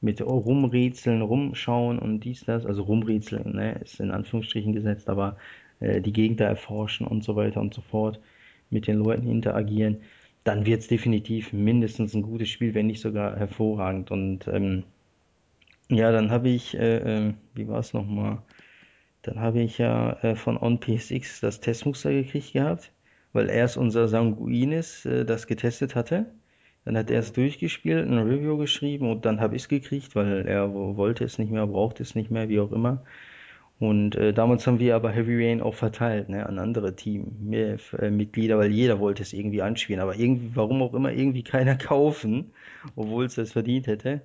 mit 0.00 0.20
rumrätseln, 0.22 1.22
rumschauen 1.22 1.98
und 1.98 2.20
dies, 2.20 2.44
das, 2.44 2.64
also 2.64 2.82
rumrätseln, 2.82 3.54
ne, 3.54 3.72
ist 3.82 4.00
in 4.00 4.10
Anführungsstrichen 4.10 4.72
gesetzt, 4.72 5.08
aber 5.10 5.36
äh, 5.80 6.00
die 6.00 6.12
Gegend 6.12 6.40
da 6.40 6.46
erforschen 6.46 7.06
und 7.06 7.24
so 7.24 7.36
weiter 7.36 7.60
und 7.60 7.74
so 7.74 7.82
fort, 7.82 8.20
mit 8.70 8.86
den 8.86 8.98
Leuten 8.98 9.28
interagieren, 9.28 9.98
dann 10.44 10.66
wird 10.66 10.80
es 10.80 10.88
definitiv 10.88 11.52
mindestens 11.52 12.14
ein 12.14 12.22
gutes 12.22 12.48
Spiel, 12.48 12.74
wenn 12.74 12.86
nicht 12.86 13.00
sogar 13.00 13.36
hervorragend. 13.36 14.10
Und 14.10 14.48
ähm, 14.48 14.84
ja, 15.88 16.12
dann 16.12 16.30
habe 16.30 16.48
ich, 16.48 16.76
äh, 16.76 17.28
äh, 17.28 17.34
wie 17.54 17.68
war 17.68 17.80
es 17.80 17.92
nochmal? 17.92 18.42
Dann 19.22 19.40
habe 19.40 19.60
ich 19.60 19.78
ja 19.78 20.12
äh, 20.22 20.36
von 20.36 20.56
OnPSX 20.56 21.40
das 21.40 21.60
Testmuster 21.60 22.12
gekriegt 22.12 22.52
gehabt, 22.54 22.92
weil 23.32 23.50
erst 23.50 23.76
unser 23.76 24.08
Sanguinis 24.08 25.04
äh, 25.04 25.24
das 25.24 25.46
getestet 25.46 25.94
hatte. 25.94 26.26
Dann 26.84 26.96
hat 26.96 27.10
er 27.10 27.20
es 27.20 27.32
durchgespielt, 27.32 28.06
ein 28.06 28.18
Review 28.18 28.56
geschrieben 28.56 29.10
und 29.10 29.24
dann 29.26 29.40
habe 29.40 29.56
ich 29.56 29.62
es 29.62 29.68
gekriegt, 29.68 30.14
weil 30.16 30.46
er 30.46 30.72
wollte 30.72 31.24
es 31.24 31.38
nicht 31.38 31.50
mehr, 31.52 31.66
brauchte 31.66 32.02
es 32.02 32.14
nicht 32.14 32.30
mehr, 32.30 32.48
wie 32.48 32.60
auch 32.60 32.72
immer. 32.72 33.04
Und 33.80 34.14
äh, 34.14 34.34
damals 34.34 34.66
haben 34.66 34.78
wir 34.78 34.94
aber 34.94 35.10
Heavy 35.10 35.42
Rain 35.42 35.62
auch 35.62 35.74
verteilt, 35.74 36.28
ne, 36.28 36.46
an 36.46 36.58
andere 36.58 36.94
Teammitglieder, 36.96 38.58
weil 38.58 38.70
jeder 38.70 39.00
wollte 39.00 39.22
es 39.22 39.32
irgendwie 39.32 39.62
anspielen. 39.62 40.02
Aber 40.02 40.14
irgendwie, 40.16 40.54
warum 40.54 40.82
auch 40.82 40.92
immer, 40.92 41.12
irgendwie 41.12 41.42
keiner 41.42 41.76
kaufen, 41.76 42.52
obwohl 42.94 43.24
es 43.24 43.36
das 43.36 43.52
verdient 43.52 43.86
hätte. 43.86 44.20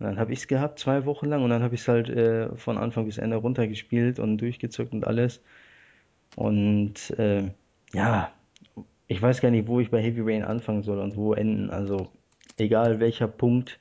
Und 0.00 0.06
dann 0.06 0.18
habe 0.18 0.32
ich 0.32 0.40
es 0.40 0.48
gehabt, 0.48 0.80
zwei 0.80 1.04
Wochen 1.06 1.26
lang, 1.28 1.44
und 1.44 1.50
dann 1.50 1.62
habe 1.62 1.76
ich 1.76 1.82
es 1.82 1.88
halt 1.88 2.08
äh, 2.10 2.56
von 2.56 2.78
Anfang 2.78 3.06
bis 3.06 3.18
Ende 3.18 3.36
runtergespielt 3.36 4.18
und 4.18 4.38
durchgezockt 4.38 4.92
und 4.92 5.06
alles. 5.06 5.40
Und 6.34 7.10
äh, 7.16 7.50
ja, 7.92 8.32
ich 9.06 9.22
weiß 9.22 9.40
gar 9.40 9.50
nicht, 9.52 9.68
wo 9.68 9.78
ich 9.78 9.90
bei 9.90 10.02
Heavy 10.02 10.22
Rain 10.22 10.42
anfangen 10.42 10.82
soll 10.82 10.98
und 10.98 11.16
wo 11.16 11.34
enden. 11.34 11.70
Also 11.70 12.08
egal 12.58 12.98
welcher 12.98 13.28
Punkt, 13.28 13.78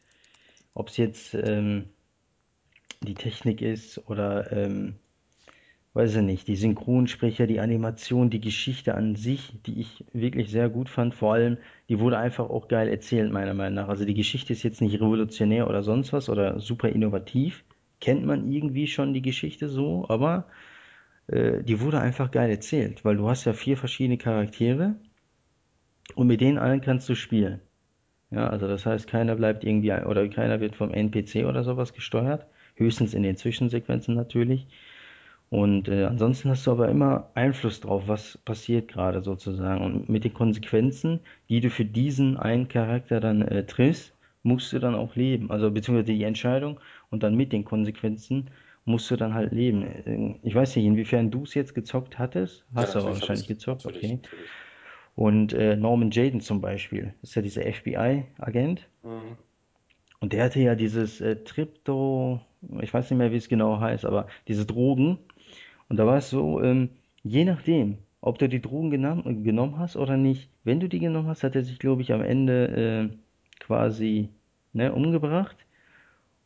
ob 0.76 0.90
es 0.90 0.98
jetzt 0.98 1.34
ähm, 1.34 1.86
die 3.02 3.16
Technik 3.16 3.62
ist 3.62 4.10
oder 4.10 4.52
ähm, 4.52 4.96
weiß 5.94 6.16
ich 6.16 6.22
nicht, 6.22 6.48
die 6.48 6.56
Synchronsprecher, 6.56 7.48
die 7.48 7.60
Animation, 7.60 8.30
die 8.30 8.42
Geschichte 8.42 8.96
an 8.96 9.16
sich, 9.16 9.54
die 9.66 9.82
ich 9.82 10.06
wirklich 10.14 10.50
sehr 10.52 10.70
gut 10.70 10.90
fand. 10.90 11.16
Vor 11.16 11.34
allem, 11.34 11.58
die 11.90 12.00
wurde 12.00 12.18
einfach 12.18 12.50
auch 12.50 12.68
geil 12.68 12.88
erzählt, 12.88 13.32
meiner 13.32 13.54
Meinung 13.54 13.76
nach. 13.76 13.90
Also 13.90 14.06
die 14.06 14.14
Geschichte 14.14 14.54
ist 14.54 14.64
jetzt 14.64 14.82
nicht 14.82 14.96
revolutionär 14.96 15.68
oder 15.68 15.84
sonst 15.84 16.14
was 16.14 16.30
oder 16.30 16.60
super 16.60 16.90
innovativ. 16.90 17.64
Kennt 18.00 18.26
man 18.26 18.52
irgendwie 18.52 18.88
schon 18.88 19.14
die 19.14 19.22
Geschichte 19.22 19.68
so, 19.68 20.06
aber 20.10 20.48
äh, 21.28 21.64
die 21.64 21.82
wurde 21.82 22.00
einfach 22.00 22.32
geil 22.32 22.50
erzählt, 22.50 23.04
weil 23.06 23.18
du 23.18 23.30
hast 23.30 23.46
ja 23.46 23.54
vier 23.54 23.78
verschiedene 23.78 24.18
Charaktere 24.18 24.96
und 26.16 26.28
mit 26.28 26.42
denen 26.42 26.58
allen 26.58 26.82
kannst 26.82 27.10
du 27.10 27.16
spielen. 27.16 27.62
Ja, 28.32 28.48
also 28.50 28.68
das 28.68 28.86
heißt, 28.86 29.08
keiner 29.08 29.36
bleibt 29.36 29.64
irgendwie 29.64 29.92
oder 29.92 30.28
keiner 30.30 30.60
wird 30.60 30.76
vom 30.76 30.92
NPC 30.92 31.46
oder 31.46 31.64
sowas 31.64 31.94
gesteuert, 31.94 32.46
höchstens 32.80 33.14
in 33.14 33.24
den 33.24 33.38
Zwischensequenzen 33.38 34.16
natürlich. 34.16 34.68
Und 35.50 35.88
äh, 35.88 36.06
ansonsten 36.06 36.50
hast 36.50 36.68
du 36.68 36.72
aber 36.72 36.90
immer 36.90 37.32
Einfluss 37.34 37.80
drauf, 37.80 38.04
was 38.08 38.38
passiert 38.38 38.88
gerade 38.88 39.22
sozusagen. 39.22 39.84
Und 39.84 40.10
mit 40.10 40.24
den 40.24 40.34
Konsequenzen, 40.34 41.20
die 41.50 41.60
du 41.60 41.70
für 41.70 41.86
diesen 41.86 42.38
einen 42.38 42.68
Charakter 42.68 43.20
dann 43.20 43.42
äh, 43.42 43.66
triffst, 43.66 44.14
musst 44.44 44.72
du 44.72 44.80
dann 44.80 44.96
auch 44.96 45.16
leben. 45.16 45.50
Also 45.50 45.72
beziehungsweise 45.72 46.14
die 46.14 46.24
Entscheidung 46.24 46.80
und 47.10 47.24
dann 47.24 47.36
mit 47.36 47.52
den 47.52 47.66
Konsequenzen 47.66 48.52
musst 48.86 49.10
du 49.10 49.16
dann 49.16 49.34
halt 49.34 49.52
leben. 49.52 49.84
Äh, 49.84 50.36
ich 50.44 50.54
weiß 50.54 50.76
nicht, 50.76 50.86
inwiefern 50.86 51.32
du 51.32 51.44
es 51.44 51.56
jetzt 51.56 51.74
gezockt 51.74 52.20
hattest. 52.20 52.66
Ja, 52.76 52.84
Hast 52.84 52.96
du 52.96 53.00
aber 53.00 53.14
wahrscheinlich 53.14 53.48
gezockt, 53.48 53.86
Natürlich, 53.86 54.06
okay. 54.06 54.20
natürlich. 54.22 54.50
Und 55.16 55.54
äh, 55.54 55.76
Norman 55.76 56.12
Jaden 56.12 56.42
zum 56.42 56.62
Beispiel, 56.62 57.14
ist 57.22 57.36
ja 57.36 57.42
dieser 57.42 57.64
FBI-Agent. 57.64 58.88
Mhm. 59.04 59.38
Und 60.22 60.34
der 60.34 60.46
hatte 60.46 60.60
ja 60.60 60.76
dieses 60.76 61.22
äh, 61.22 61.44
Tripto, 61.44 62.40
ich 62.82 62.94
weiß 62.94 63.10
nicht 63.10 63.18
mehr, 63.18 63.32
wie 63.32 63.38
es 63.38 63.50
genau 63.50 63.80
heißt, 63.80 64.06
aber 64.06 64.28
diese 64.48 64.66
Drogen. 64.66 65.18
Und 65.88 65.98
da 65.98 66.06
war 66.06 66.18
es 66.18 66.30
so, 66.30 66.62
ähm, 66.62 66.90
je 67.24 67.46
nachdem, 67.46 67.98
ob 68.22 68.38
du 68.38 68.50
die 68.50 68.62
Drogen 68.62 68.90
genommen, 68.90 69.44
genommen 69.44 69.80
hast 69.80 69.96
oder 69.96 70.18
nicht, 70.18 70.50
wenn 70.64 70.80
du 70.80 70.90
die 70.90 71.00
genommen 71.00 71.28
hast, 71.28 71.44
hat 71.44 71.56
er 71.56 71.64
sich, 71.64 71.80
glaube 71.80 72.02
ich, 72.02 72.12
am 72.14 72.22
Ende 72.22 73.10
äh, 73.12 73.18
quasi 73.60 74.30
ne, 74.74 74.94
umgebracht. 74.94 75.58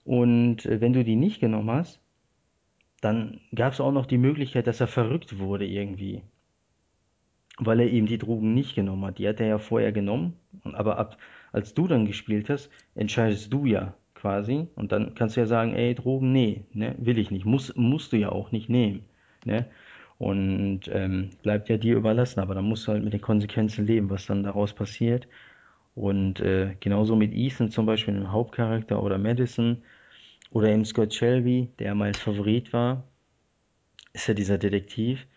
Und 0.06 0.66
äh, 0.66 0.82
wenn 0.82 0.94
du 0.94 1.04
die 1.04 1.16
nicht 1.16 1.40
genommen 1.40 1.72
hast, 1.72 2.00
dann 3.02 3.42
gab 3.54 3.74
es 3.74 3.82
auch 3.82 3.92
noch 3.92 4.06
die 4.06 4.18
Möglichkeit, 4.18 4.68
dass 4.68 4.80
er 4.80 4.88
verrückt 4.88 5.40
wurde 5.40 5.66
irgendwie, 5.66 6.22
weil 7.58 7.82
er 7.82 7.90
eben 7.90 8.08
die 8.08 8.18
Drogen 8.18 8.54
nicht 8.54 8.76
genommen 8.76 9.06
hat. 9.06 9.18
Die 9.18 9.28
hat 9.28 9.42
er 9.42 9.48
ja 9.48 9.58
vorher 9.58 9.92
genommen, 9.92 10.38
aber 10.64 10.98
ab, 10.98 11.18
als 11.52 11.74
du 11.74 11.88
dann 11.88 12.06
gespielt 12.06 12.50
hast, 12.50 12.70
entscheidest 12.96 13.52
du 13.52 13.66
ja 13.66 13.94
quasi. 14.24 14.68
Und 14.76 14.94
dann 14.94 15.16
kannst 15.16 15.36
du 15.36 15.42
ja 15.42 15.46
sagen, 15.46 15.76
ey, 15.76 15.94
Drogen, 15.94 16.32
nee, 16.32 16.64
ne, 16.74 16.96
will 16.98 17.18
ich 17.20 17.30
nicht. 17.30 17.46
Muss, 17.46 17.76
musst 17.76 18.14
du 18.14 18.18
ja 18.18 18.30
auch 18.30 18.54
nicht 18.54 18.70
nehmen. 18.70 19.04
Ne? 19.44 19.66
Und 20.18 20.84
ähm, 20.90 21.32
bleibt 21.42 21.68
ja 21.68 21.76
dir 21.76 21.98
überlassen, 21.98 22.40
aber 22.40 22.56
dann 22.56 22.64
musst 22.64 22.88
du 22.88 22.94
halt 22.94 23.04
mit 23.04 23.12
den 23.12 23.20
Konsequenzen 23.20 23.86
leben, 23.86 24.10
was 24.10 24.26
dann 24.26 24.44
daraus 24.44 24.72
passiert. 24.72 25.28
Und 25.94 26.40
äh, 26.40 26.76
genauso 26.80 27.18
mit 27.18 27.34
Ethan 27.34 27.70
zum 27.70 27.86
Beispiel, 27.86 28.14
dem 28.14 28.32
Hauptcharakter, 28.32 29.04
oder 29.04 29.18
Madison, 29.18 29.84
oder 30.52 30.70
eben 30.70 30.86
Scott 30.86 31.14
Shelby, 31.14 31.68
der 31.80 31.94
mein 31.94 32.14
Favorit 32.14 32.72
war, 32.72 33.04
ist 34.14 34.28
ja 34.28 34.34
dieser 34.34 34.58
Detektiv. 34.58 35.28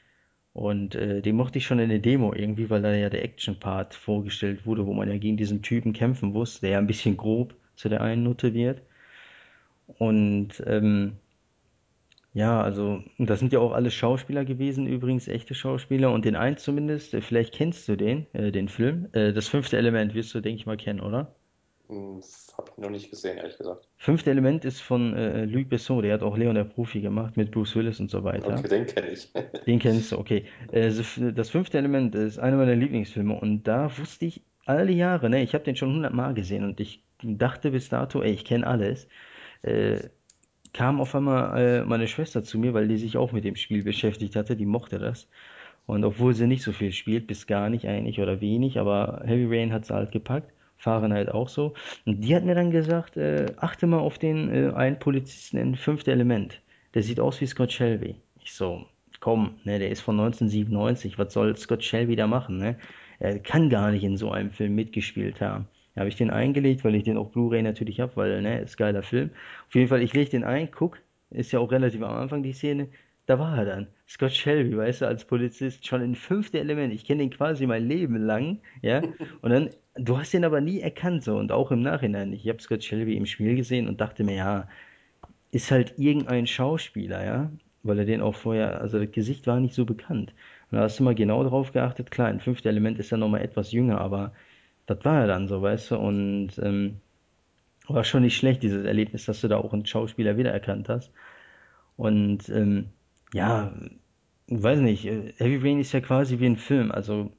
Und 0.53 0.95
äh, 0.95 1.22
den 1.22 1.34
mochte 1.34 1.59
ich 1.59 1.66
schon 1.66 1.80
in 1.80 1.89
der 1.89 1.99
Demo 1.99 2.32
irgendwie, 2.32 2.70
weil 2.70 2.82
da 2.82 2.95
ja 2.95 3.11
der 3.11 3.24
Action-Part 3.24 3.95
vorgestellt 3.95 4.64
wurde, 4.64 4.87
wo 4.87 4.95
man 4.95 5.09
ja 5.09 5.18
gegen 5.18 5.37
diesen 5.37 5.62
Typen 5.62 5.93
kämpfen 5.93 6.30
muss, 6.30 6.61
der 6.61 6.70
ja 6.70 6.78
ein 6.78 6.87
bisschen 6.87 7.16
grob 7.16 7.57
zu 7.77 7.89
der 7.89 8.01
einen 8.01 8.24
Nutte 8.24 8.55
wird. 8.55 8.83
Und 9.99 10.62
ähm, 10.66 11.12
ja, 12.35 12.61
also 12.61 13.03
das 13.18 13.39
sind 13.39 13.53
ja 13.53 13.61
auch 13.61 13.72
alles 13.72 13.95
Schauspieler 13.95 14.45
gewesen, 14.45 14.87
übrigens 14.87 15.29
echte 15.29 15.55
Schauspieler. 15.55 16.12
Und 16.12 16.24
den 16.24 16.37
einen 16.37 16.59
zumindest, 16.59 17.14
äh, 17.14 17.22
vielleicht 17.22 17.55
kennst 17.55 17.89
du 17.89 17.97
den, 17.97 18.27
äh, 18.35 18.53
den 18.53 18.68
Film. 18.68 19.09
Äh, 19.12 19.33
das 19.33 19.49
fünfte 19.49 19.79
Element 19.79 20.14
wirst 20.14 20.35
du, 20.35 20.41
denke 20.41 20.61
ich 20.61 20.66
mal, 20.66 20.77
kennen, 20.77 21.01
oder? 21.01 21.35
Hm, 21.89 22.20
Hab 22.59 22.68
ich 22.70 22.79
noch 22.79 22.91
nicht 22.91 23.11
gesehen, 23.11 23.39
ehrlich 23.39 23.57
gesagt. 23.57 23.89
Fünfte 23.97 24.31
Element 24.31 24.64
ist 24.64 24.83
von 24.83 25.14
äh, 25.14 25.45
Luc 25.45 25.68
Besson, 25.68 26.03
der 26.03 26.14
hat 26.14 26.22
auch 26.22 26.37
Leon 26.37 26.57
der 26.57 26.64
Profi 26.64 27.01
gemacht 27.01 27.37
mit 27.37 27.53
Bruce 27.53 27.77
Willis 27.77 28.01
und 28.01 28.11
so 28.11 28.24
weiter. 28.24 28.59
Okay, 28.59 28.68
den 28.68 28.87
kenne 28.87 29.09
ich. 29.11 29.33
Den 29.66 29.79
kennst 29.79 30.12
du, 30.12 30.18
okay. 30.18 30.45
Äh, 30.72 30.93
das 31.33 31.51
fünfte 31.51 31.79
Element 31.79 32.14
ist 32.14 32.39
einer 32.39 32.57
meiner 32.57 32.74
Lieblingsfilme 32.74 33.35
und 33.35 33.64
da 33.64 33.97
wusste 33.99 34.27
ich 34.27 34.43
alle 34.66 34.93
Jahre, 34.93 35.31
ne, 35.31 35.43
ich 35.43 35.55
habe 35.55 35.64
den 35.64 35.77
schon 35.77 35.95
hundertmal 35.95 36.35
gesehen 36.35 36.64
und 36.64 36.81
ich 36.81 37.06
dachte 37.23 37.71
bis 37.71 37.89
dato, 37.89 38.23
ey, 38.23 38.33
ich 38.33 38.45
kenne 38.45 38.67
alles. 38.67 39.09
Äh, 39.62 40.09
kam 40.73 41.01
auf 41.01 41.14
einmal 41.14 41.59
äh, 41.59 41.85
meine 41.85 42.07
Schwester 42.09 42.45
zu 42.45 42.59
mir, 42.59 42.75
weil 42.75 42.89
die 42.89 42.99
sich 42.99 43.17
auch 43.17 43.33
mit 43.33 43.45
dem 43.45 43.57
Spiel 43.57 43.83
beschäftigt 43.83 44.37
hatte, 44.37 44.57
die 44.57 44.67
mochte 44.67 44.99
das. 44.99 45.29
Und 45.87 46.05
obwohl 46.05 46.35
sie 46.35 46.47
nicht 46.47 46.62
so 46.62 46.73
viel 46.73 46.93
spielt, 46.93 47.27
bis 47.27 47.47
gar 47.47 47.71
nicht 47.71 47.87
eigentlich 47.87 48.21
oder 48.21 48.41
wenig, 48.41 48.79
aber 48.79 49.23
Heavy 49.25 49.47
Rain 49.47 49.73
hat 49.73 49.87
sie 49.87 49.95
halt 49.95 50.12
gepackt, 50.12 50.53
Fahrenheit 50.77 51.31
auch 51.31 51.49
so. 51.49 51.75
Und 52.05 52.23
die 52.23 52.35
hat 52.35 52.45
mir 52.45 52.55
dann 52.55 52.71
gesagt, 52.71 53.17
äh, 53.17 53.47
achte 53.57 53.87
mal 53.87 53.99
auf 54.01 54.19
den 54.19 54.51
äh, 54.53 54.73
einen 54.75 54.99
Polizisten 54.99 55.57
in 55.57 55.77
Fünfte 55.77 56.12
Element. 56.12 56.61
Der 56.95 57.03
sieht 57.03 57.21
aus 57.21 57.41
wie 57.41 57.47
Scott 57.47 57.73
Shelby. 57.73 58.17
Ich 58.43 58.53
so, 58.53 58.87
komm, 59.21 59.57
ne, 59.64 59.79
der 59.79 59.91
ist 59.91 60.01
von 60.01 60.19
1997, 60.19 61.19
was 61.19 61.33
soll 61.33 61.57
Scott 61.57 61.85
Shelby 61.85 62.17
da 62.17 62.27
machen, 62.27 62.59
ne? 62.59 62.77
Er 63.19 63.39
kann 63.39 63.71
gar 63.71 63.91
nicht 63.93 64.05
in 64.05 64.17
so 64.19 64.31
einem 64.31 64.51
Film 64.51 64.75
mitgespielt 64.75 65.41
haben. 65.41 65.67
Da 65.97 66.01
habe 66.01 66.11
ich 66.11 66.16
den 66.16 66.30
eingelegt, 66.30 66.84
weil 66.84 66.94
ich 66.94 67.05
den 67.05 67.16
auf 67.16 67.32
Blu-ray 67.32 67.62
natürlich 67.62 68.01
habe, 68.01 68.14
weil, 68.16 68.42
ne, 68.42 68.61
ist 68.61 68.76
geiler 68.76 69.03
Film. 69.03 69.30
Auf 69.66 69.74
jeden 69.74 69.88
Fall, 69.88 70.03
ich 70.03 70.12
lege 70.12 70.30
den 70.30 70.44
ein, 70.44 70.68
guck, 70.70 70.99
ist 71.30 71.53
ja 71.53 71.59
auch 71.59 71.72
relativ 71.72 72.03
am 72.03 72.14
Anfang 72.14 72.42
die 72.42 72.53
Szene, 72.53 72.88
da 73.24 73.38
war 73.38 73.57
er 73.57 73.64
dann. 73.64 73.86
Scott 74.07 74.32
Shelby, 74.32 74.76
weißt 74.76 75.01
du, 75.01 75.07
als 75.07 75.24
Polizist, 75.24 75.86
schon 75.86 76.03
in 76.03 76.14
fünfte 76.14 76.61
Element. 76.61 76.92
Ich 76.92 77.07
kenne 77.07 77.22
den 77.22 77.30
quasi 77.30 77.66
mein 77.66 77.88
Leben 77.88 78.16
lang, 78.18 78.59
ja. 78.82 79.03
Und 79.40 79.51
dann, 79.51 79.70
du 79.97 80.18
hast 80.18 80.34
den 80.34 80.44
aber 80.44 80.61
nie 80.61 80.80
erkannt, 80.80 81.24
so, 81.24 81.38
und 81.38 81.51
auch 81.51 81.70
im 81.72 81.80
Nachhinein. 81.80 82.32
Ich 82.34 82.47
habe 82.47 82.61
Scott 82.61 82.84
Shelby 82.84 83.16
im 83.16 83.24
Spiel 83.24 83.57
gesehen 83.57 83.88
und 83.88 84.01
dachte 84.01 84.22
mir, 84.22 84.36
ja, 84.36 84.68
ist 85.51 85.70
halt 85.70 85.94
irgendein 85.97 86.47
Schauspieler, 86.47 87.24
ja. 87.24 87.51
Weil 87.82 88.01
er 88.01 88.05
den 88.05 88.20
auch 88.20 88.34
vorher, 88.34 88.82
also 88.82 88.99
das 88.99 89.12
Gesicht 89.12 89.47
war 89.47 89.61
nicht 89.61 89.74
so 89.74 89.86
bekannt. 89.86 90.34
Und 90.70 90.76
da 90.76 90.82
hast 90.82 91.01
du 91.01 91.05
mal 91.05 91.14
genau 91.14 91.42
drauf 91.42 91.72
geachtet, 91.72 92.11
klar, 92.11 92.30
in 92.30 92.40
fünfte 92.40 92.68
Element 92.68 92.99
ist 92.99 93.12
er 93.12 93.18
nochmal 93.18 93.42
etwas 93.42 93.72
jünger, 93.72 94.01
aber 94.01 94.32
das 94.87 95.05
war 95.05 95.22
er 95.22 95.26
dann 95.26 95.49
so, 95.49 95.62
weißt 95.62 95.93
du, 95.93 95.97
und 95.97 96.59
ähm, 96.62 97.01
war 97.89 98.05
schon 98.05 98.22
nicht 98.22 98.37
schlecht, 98.37 98.62
dieses 98.62 98.84
Erlebnis, 98.84 99.26
dass 99.26 99.41
du 99.41 99.49
da 99.49 99.59
auch 99.59 99.72
einen 99.72 99.87
Schauspieler 99.87 100.37
wiedererkannt 100.37 100.89
hast. 100.89 101.12
Und 101.97 102.49
ähm, 102.49 102.91
ja, 103.32 103.72
weiß 104.49 104.80
nicht, 104.80 105.07
äh, 105.07 105.32
Heavy 105.39 105.57
Rain 105.57 105.80
ist 105.80 105.93
ja 105.93 106.01
quasi 106.01 106.39
wie 106.39 106.47
ein 106.47 106.57
Film, 106.57 106.91
also 106.91 107.32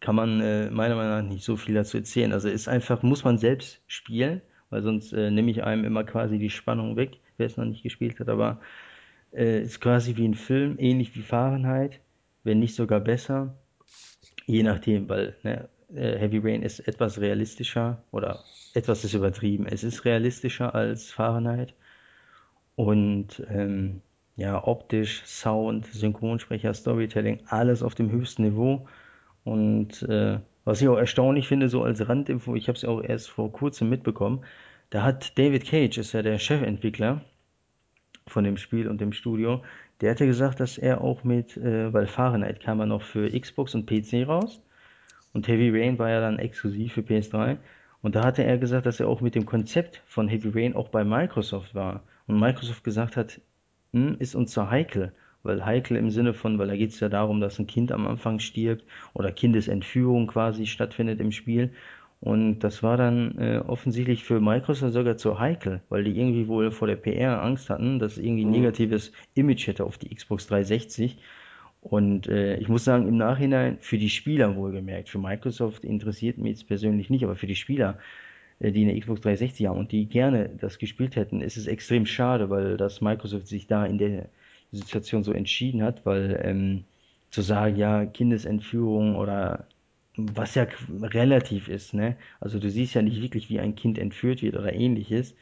kann 0.00 0.16
man 0.16 0.40
äh, 0.40 0.70
meiner 0.70 0.96
Meinung 0.96 1.12
nach 1.12 1.22
nicht 1.22 1.44
so 1.44 1.56
viel 1.56 1.74
dazu 1.74 1.96
erzählen. 1.96 2.32
Also 2.32 2.48
ist 2.48 2.68
einfach, 2.68 3.02
muss 3.02 3.24
man 3.24 3.38
selbst 3.38 3.80
spielen, 3.86 4.42
weil 4.70 4.82
sonst 4.82 5.12
äh, 5.12 5.30
nehme 5.30 5.50
ich 5.50 5.62
einem 5.62 5.84
immer 5.84 6.02
quasi 6.04 6.38
die 6.38 6.50
Spannung 6.50 6.96
weg, 6.96 7.18
wer 7.36 7.46
es 7.46 7.56
noch 7.56 7.64
nicht 7.64 7.82
gespielt 7.84 8.18
hat, 8.18 8.28
aber 8.28 8.60
äh, 9.32 9.62
ist 9.62 9.80
quasi 9.80 10.16
wie 10.16 10.26
ein 10.26 10.34
Film, 10.34 10.76
ähnlich 10.78 11.14
wie 11.14 11.22
Fahrenheit, 11.22 12.00
wenn 12.42 12.58
nicht 12.58 12.74
sogar 12.74 13.00
besser, 13.00 13.54
je 14.46 14.64
nachdem, 14.64 15.08
weil 15.08 15.36
ne, 15.44 15.68
äh, 15.94 16.18
Heavy 16.18 16.38
Rain 16.38 16.62
ist 16.62 16.80
etwas 16.80 17.20
realistischer 17.20 18.02
oder 18.10 18.44
etwas 18.74 19.04
ist 19.04 19.14
übertrieben. 19.14 19.66
Es 19.66 19.84
ist 19.84 20.04
realistischer 20.04 20.74
als 20.74 21.10
Fahrenheit 21.10 21.74
und 22.76 23.42
ähm, 23.48 24.00
ja, 24.36 24.66
optisch, 24.66 25.22
Sound, 25.26 25.86
Synchronsprecher, 25.86 26.72
Storytelling, 26.74 27.40
alles 27.46 27.82
auf 27.82 27.94
dem 27.94 28.10
höchsten 28.10 28.44
Niveau. 28.44 28.88
Und 29.44 30.02
äh, 30.04 30.38
was 30.64 30.80
ich 30.80 30.88
auch 30.88 30.96
erstaunlich 30.96 31.48
finde, 31.48 31.68
so 31.68 31.82
als 31.82 32.08
Randinfo, 32.08 32.54
ich 32.54 32.68
habe 32.68 32.76
es 32.76 32.82
ja 32.82 32.88
auch 32.88 33.02
erst 33.02 33.30
vor 33.30 33.52
kurzem 33.52 33.90
mitbekommen, 33.90 34.44
da 34.90 35.02
hat 35.02 35.38
David 35.38 35.66
Cage, 35.66 35.98
ist 35.98 36.12
ja 36.12 36.22
der 36.22 36.38
Chefentwickler 36.38 37.22
von 38.26 38.44
dem 38.44 38.56
Spiel 38.56 38.88
und 38.88 39.00
dem 39.00 39.12
Studio, 39.12 39.62
der 40.00 40.12
hatte 40.12 40.26
gesagt, 40.26 40.60
dass 40.60 40.78
er 40.78 41.02
auch 41.02 41.24
mit, 41.24 41.56
äh, 41.56 41.92
weil 41.92 42.06
Fahrenheit 42.06 42.60
kam 42.60 42.78
ja 42.78 42.86
noch 42.86 43.02
für 43.02 43.28
Xbox 43.38 43.74
und 43.74 43.86
PC 43.86 44.26
raus 44.26 44.62
und 45.32 45.48
Heavy 45.48 45.70
Rain 45.70 45.98
war 45.98 46.10
ja 46.10 46.20
dann 46.20 46.38
exklusiv 46.38 46.92
für 46.94 47.02
PS3. 47.02 47.58
Und 48.02 48.14
da 48.16 48.24
hatte 48.24 48.44
er 48.44 48.58
gesagt, 48.58 48.86
dass 48.86 49.00
er 49.00 49.08
auch 49.08 49.20
mit 49.20 49.34
dem 49.34 49.46
Konzept 49.46 50.02
von 50.06 50.28
Heavy 50.28 50.48
Rain 50.50 50.74
auch 50.74 50.88
bei 50.88 51.04
Microsoft 51.04 51.74
war. 51.74 52.02
Und 52.26 52.38
Microsoft 52.38 52.84
gesagt 52.84 53.16
hat, 53.16 53.40
hm, 53.92 54.16
ist 54.18 54.34
uns 54.34 54.52
so 54.52 54.70
heikel. 54.70 55.12
Weil 55.44 55.64
heikel 55.64 55.96
im 55.96 56.10
Sinne 56.10 56.34
von, 56.34 56.58
weil 56.58 56.68
da 56.68 56.76
geht 56.76 56.90
es 56.90 57.00
ja 57.00 57.08
darum, 57.08 57.40
dass 57.40 57.58
ein 57.58 57.66
Kind 57.66 57.90
am 57.92 58.06
Anfang 58.06 58.38
stirbt 58.38 58.84
oder 59.12 59.32
Kindesentführung 59.32 60.26
quasi 60.28 60.66
stattfindet 60.66 61.20
im 61.20 61.32
Spiel. 61.32 61.72
Und 62.20 62.60
das 62.60 62.82
war 62.84 62.96
dann 62.96 63.36
äh, 63.38 63.58
offensichtlich 63.66 64.22
für 64.24 64.40
Microsoft 64.40 64.92
sogar 64.92 65.16
zu 65.16 65.40
heikel, 65.40 65.82
weil 65.88 66.04
die 66.04 66.16
irgendwie 66.16 66.46
wohl 66.46 66.70
vor 66.70 66.86
der 66.86 66.94
PR 66.96 67.42
Angst 67.42 67.68
hatten, 67.70 67.98
dass 67.98 68.16
irgendwie 68.18 68.44
ein 68.44 68.50
Mhm. 68.50 68.50
negatives 68.50 69.12
Image 69.34 69.66
hätte 69.66 69.84
auf 69.84 69.98
die 69.98 70.14
Xbox 70.14 70.46
360. 70.46 71.18
Und 71.82 72.28
äh, 72.28 72.56
ich 72.58 72.68
muss 72.68 72.84
sagen, 72.84 73.08
im 73.08 73.16
Nachhinein 73.18 73.78
für 73.80 73.98
die 73.98 74.08
Spieler 74.08 74.56
wohlgemerkt, 74.56 75.08
für 75.08 75.18
Microsoft 75.18 75.84
interessiert 75.84 76.38
mich 76.38 76.52
jetzt 76.52 76.68
persönlich 76.68 77.10
nicht, 77.10 77.24
aber 77.24 77.36
für 77.36 77.48
die 77.48 77.56
Spieler, 77.56 77.98
äh, 78.60 78.70
die 78.72 78.84
eine 78.84 78.98
Xbox 78.98 79.20
360 79.22 79.66
haben 79.66 79.78
und 79.80 79.92
die 79.92 80.06
gerne 80.08 80.50
das 80.60 80.78
gespielt 80.78 81.16
hätten, 81.16 81.42
ist 81.42 81.56
es 81.56 81.66
extrem 81.66 82.06
schade, 82.06 82.50
weil 82.50 82.76
das 82.76 83.00
Microsoft 83.00 83.48
sich 83.48 83.66
da 83.66 83.84
in 83.84 83.98
der 83.98 84.28
Situation 84.70 85.24
so 85.24 85.32
entschieden 85.32 85.82
hat, 85.82 86.06
weil 86.06 86.40
ähm, 86.44 86.84
zu 87.30 87.42
sagen, 87.42 87.76
ja, 87.76 88.06
Kindesentführung 88.06 89.16
oder 89.16 89.66
was 90.16 90.54
ja 90.54 90.66
relativ 91.02 91.68
ist, 91.68 91.94
ne? 91.94 92.16
Also 92.40 92.58
du 92.60 92.70
siehst 92.70 92.94
ja 92.94 93.02
nicht 93.02 93.20
wirklich, 93.22 93.50
wie 93.50 93.60
ein 93.60 93.74
Kind 93.74 93.98
entführt 93.98 94.42
wird 94.42 94.56
oder 94.56 94.72
ähnliches. 94.72 95.34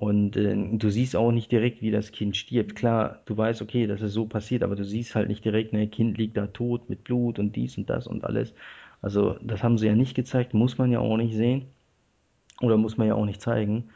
Und 0.00 0.34
äh, 0.38 0.56
du 0.78 0.88
siehst 0.88 1.14
auch 1.14 1.30
nicht 1.30 1.52
direkt, 1.52 1.82
wie 1.82 1.90
das 1.90 2.10
Kind 2.10 2.34
stirbt. 2.34 2.74
Klar, 2.74 3.20
du 3.26 3.36
weißt, 3.36 3.60
okay, 3.60 3.86
das 3.86 4.00
ist 4.00 4.14
so 4.14 4.24
passiert, 4.24 4.62
aber 4.62 4.74
du 4.74 4.82
siehst 4.82 5.14
halt 5.14 5.28
nicht 5.28 5.44
direkt, 5.44 5.74
ne, 5.74 5.88
Kind 5.88 6.16
liegt 6.16 6.38
da 6.38 6.46
tot 6.46 6.88
mit 6.88 7.04
Blut 7.04 7.38
und 7.38 7.54
dies 7.54 7.76
und 7.76 7.90
das 7.90 8.06
und 8.06 8.24
alles. 8.24 8.54
Also, 9.02 9.36
das 9.42 9.62
haben 9.62 9.76
sie 9.76 9.88
ja 9.88 9.94
nicht 9.94 10.14
gezeigt, 10.14 10.54
muss 10.54 10.78
man 10.78 10.90
ja 10.90 11.00
auch 11.00 11.18
nicht 11.18 11.34
sehen. 11.36 11.66
Oder 12.62 12.78
muss 12.78 12.96
man 12.96 13.08
ja 13.08 13.14
auch 13.14 13.26
nicht 13.26 13.42
zeigen. 13.42 13.90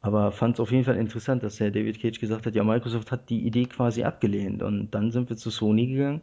Aber 0.00 0.30
fand 0.32 0.54
es 0.54 0.60
auf 0.60 0.70
jeden 0.70 0.84
Fall 0.84 0.96
interessant, 0.96 1.42
dass 1.42 1.56
der 1.56 1.72
David 1.72 2.00
Cage 2.00 2.20
gesagt 2.20 2.46
hat, 2.46 2.54
ja, 2.54 2.62
Microsoft 2.64 3.10
hat 3.10 3.28
die 3.28 3.44
Idee 3.44 3.64
quasi 3.66 4.04
abgelehnt. 4.04 4.62
Und 4.62 4.92
dann 4.92 5.10
sind 5.10 5.30
wir 5.30 5.36
zu 5.36 5.50
Sony 5.50 5.88
gegangen, 5.88 6.22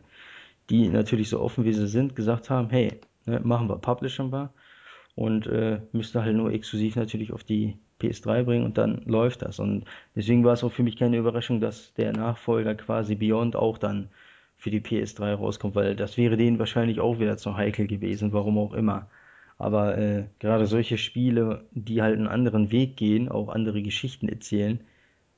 die 0.70 0.88
natürlich 0.90 1.30
so 1.30 1.42
offen 1.42 1.66
wie 1.66 1.74
sie 1.74 1.88
sind, 1.88 2.16
gesagt 2.16 2.50
haben, 2.50 2.70
hey, 2.70 3.02
ne, 3.26 3.42
machen 3.44 3.70
wir, 3.70 3.78
publishen 3.78 4.32
wir 4.32 4.52
und 5.18 5.48
äh, 5.48 5.80
müsste 5.94 6.22
halt 6.22 6.36
nur 6.36 6.54
exklusiv 6.54 6.96
natürlich 6.96 7.34
auf 7.34 7.44
die 7.44 7.80
PS3 8.00 8.44
bringen 8.44 8.66
und 8.66 8.78
dann 8.78 9.02
läuft 9.06 9.42
das. 9.42 9.58
Und 9.60 9.86
deswegen 10.16 10.44
war 10.44 10.54
es 10.54 10.64
auch 10.64 10.72
für 10.72 10.84
mich 10.84 10.96
keine 10.96 11.18
Überraschung, 11.18 11.60
dass 11.60 11.92
der 11.96 12.14
Nachfolger 12.14 12.76
quasi 12.76 13.16
Beyond 13.16 13.56
auch 13.56 13.80
dann 13.80 14.10
für 14.58 14.70
die 14.70 14.80
PS3 14.80 15.34
rauskommt, 15.34 15.74
weil 15.74 15.96
das 15.96 16.18
wäre 16.18 16.38
denen 16.38 16.60
wahrscheinlich 16.60 17.00
auch 17.00 17.18
wieder 17.20 17.36
zu 17.38 17.58
heikel 17.58 17.88
gewesen, 17.88 18.32
warum 18.32 18.60
auch 18.60 18.74
immer. 18.74 19.10
Aber 19.58 19.98
äh, 19.98 20.26
gerade 20.38 20.68
solche 20.68 21.00
Spiele, 21.00 21.66
die 21.72 22.04
halt 22.04 22.16
einen 22.16 22.28
anderen 22.28 22.72
Weg 22.72 22.96
gehen, 22.96 23.28
auch 23.28 23.50
andere 23.50 23.82
Geschichten 23.82 24.30
erzählen, 24.30 24.82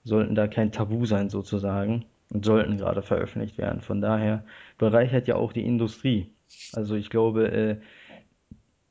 sollten 0.03 0.35
da 0.35 0.49
kein 0.49 0.73
Tabu 0.73 1.05
sein 1.05 1.29
sozusagen 1.29 2.03
und 2.33 2.43
sollten 2.43 2.75
gerade 2.75 3.01
veröffentlicht 3.01 3.57
werden. 3.57 3.79
Von 3.79 4.01
daher 4.01 4.43
bereichert 4.77 5.29
ja 5.29 5.35
auch 5.35 5.53
die 5.53 5.65
Industrie. 5.65 6.33
Also 6.73 6.95
ich 6.95 7.09
glaube, 7.09 7.49
äh, 7.49 7.77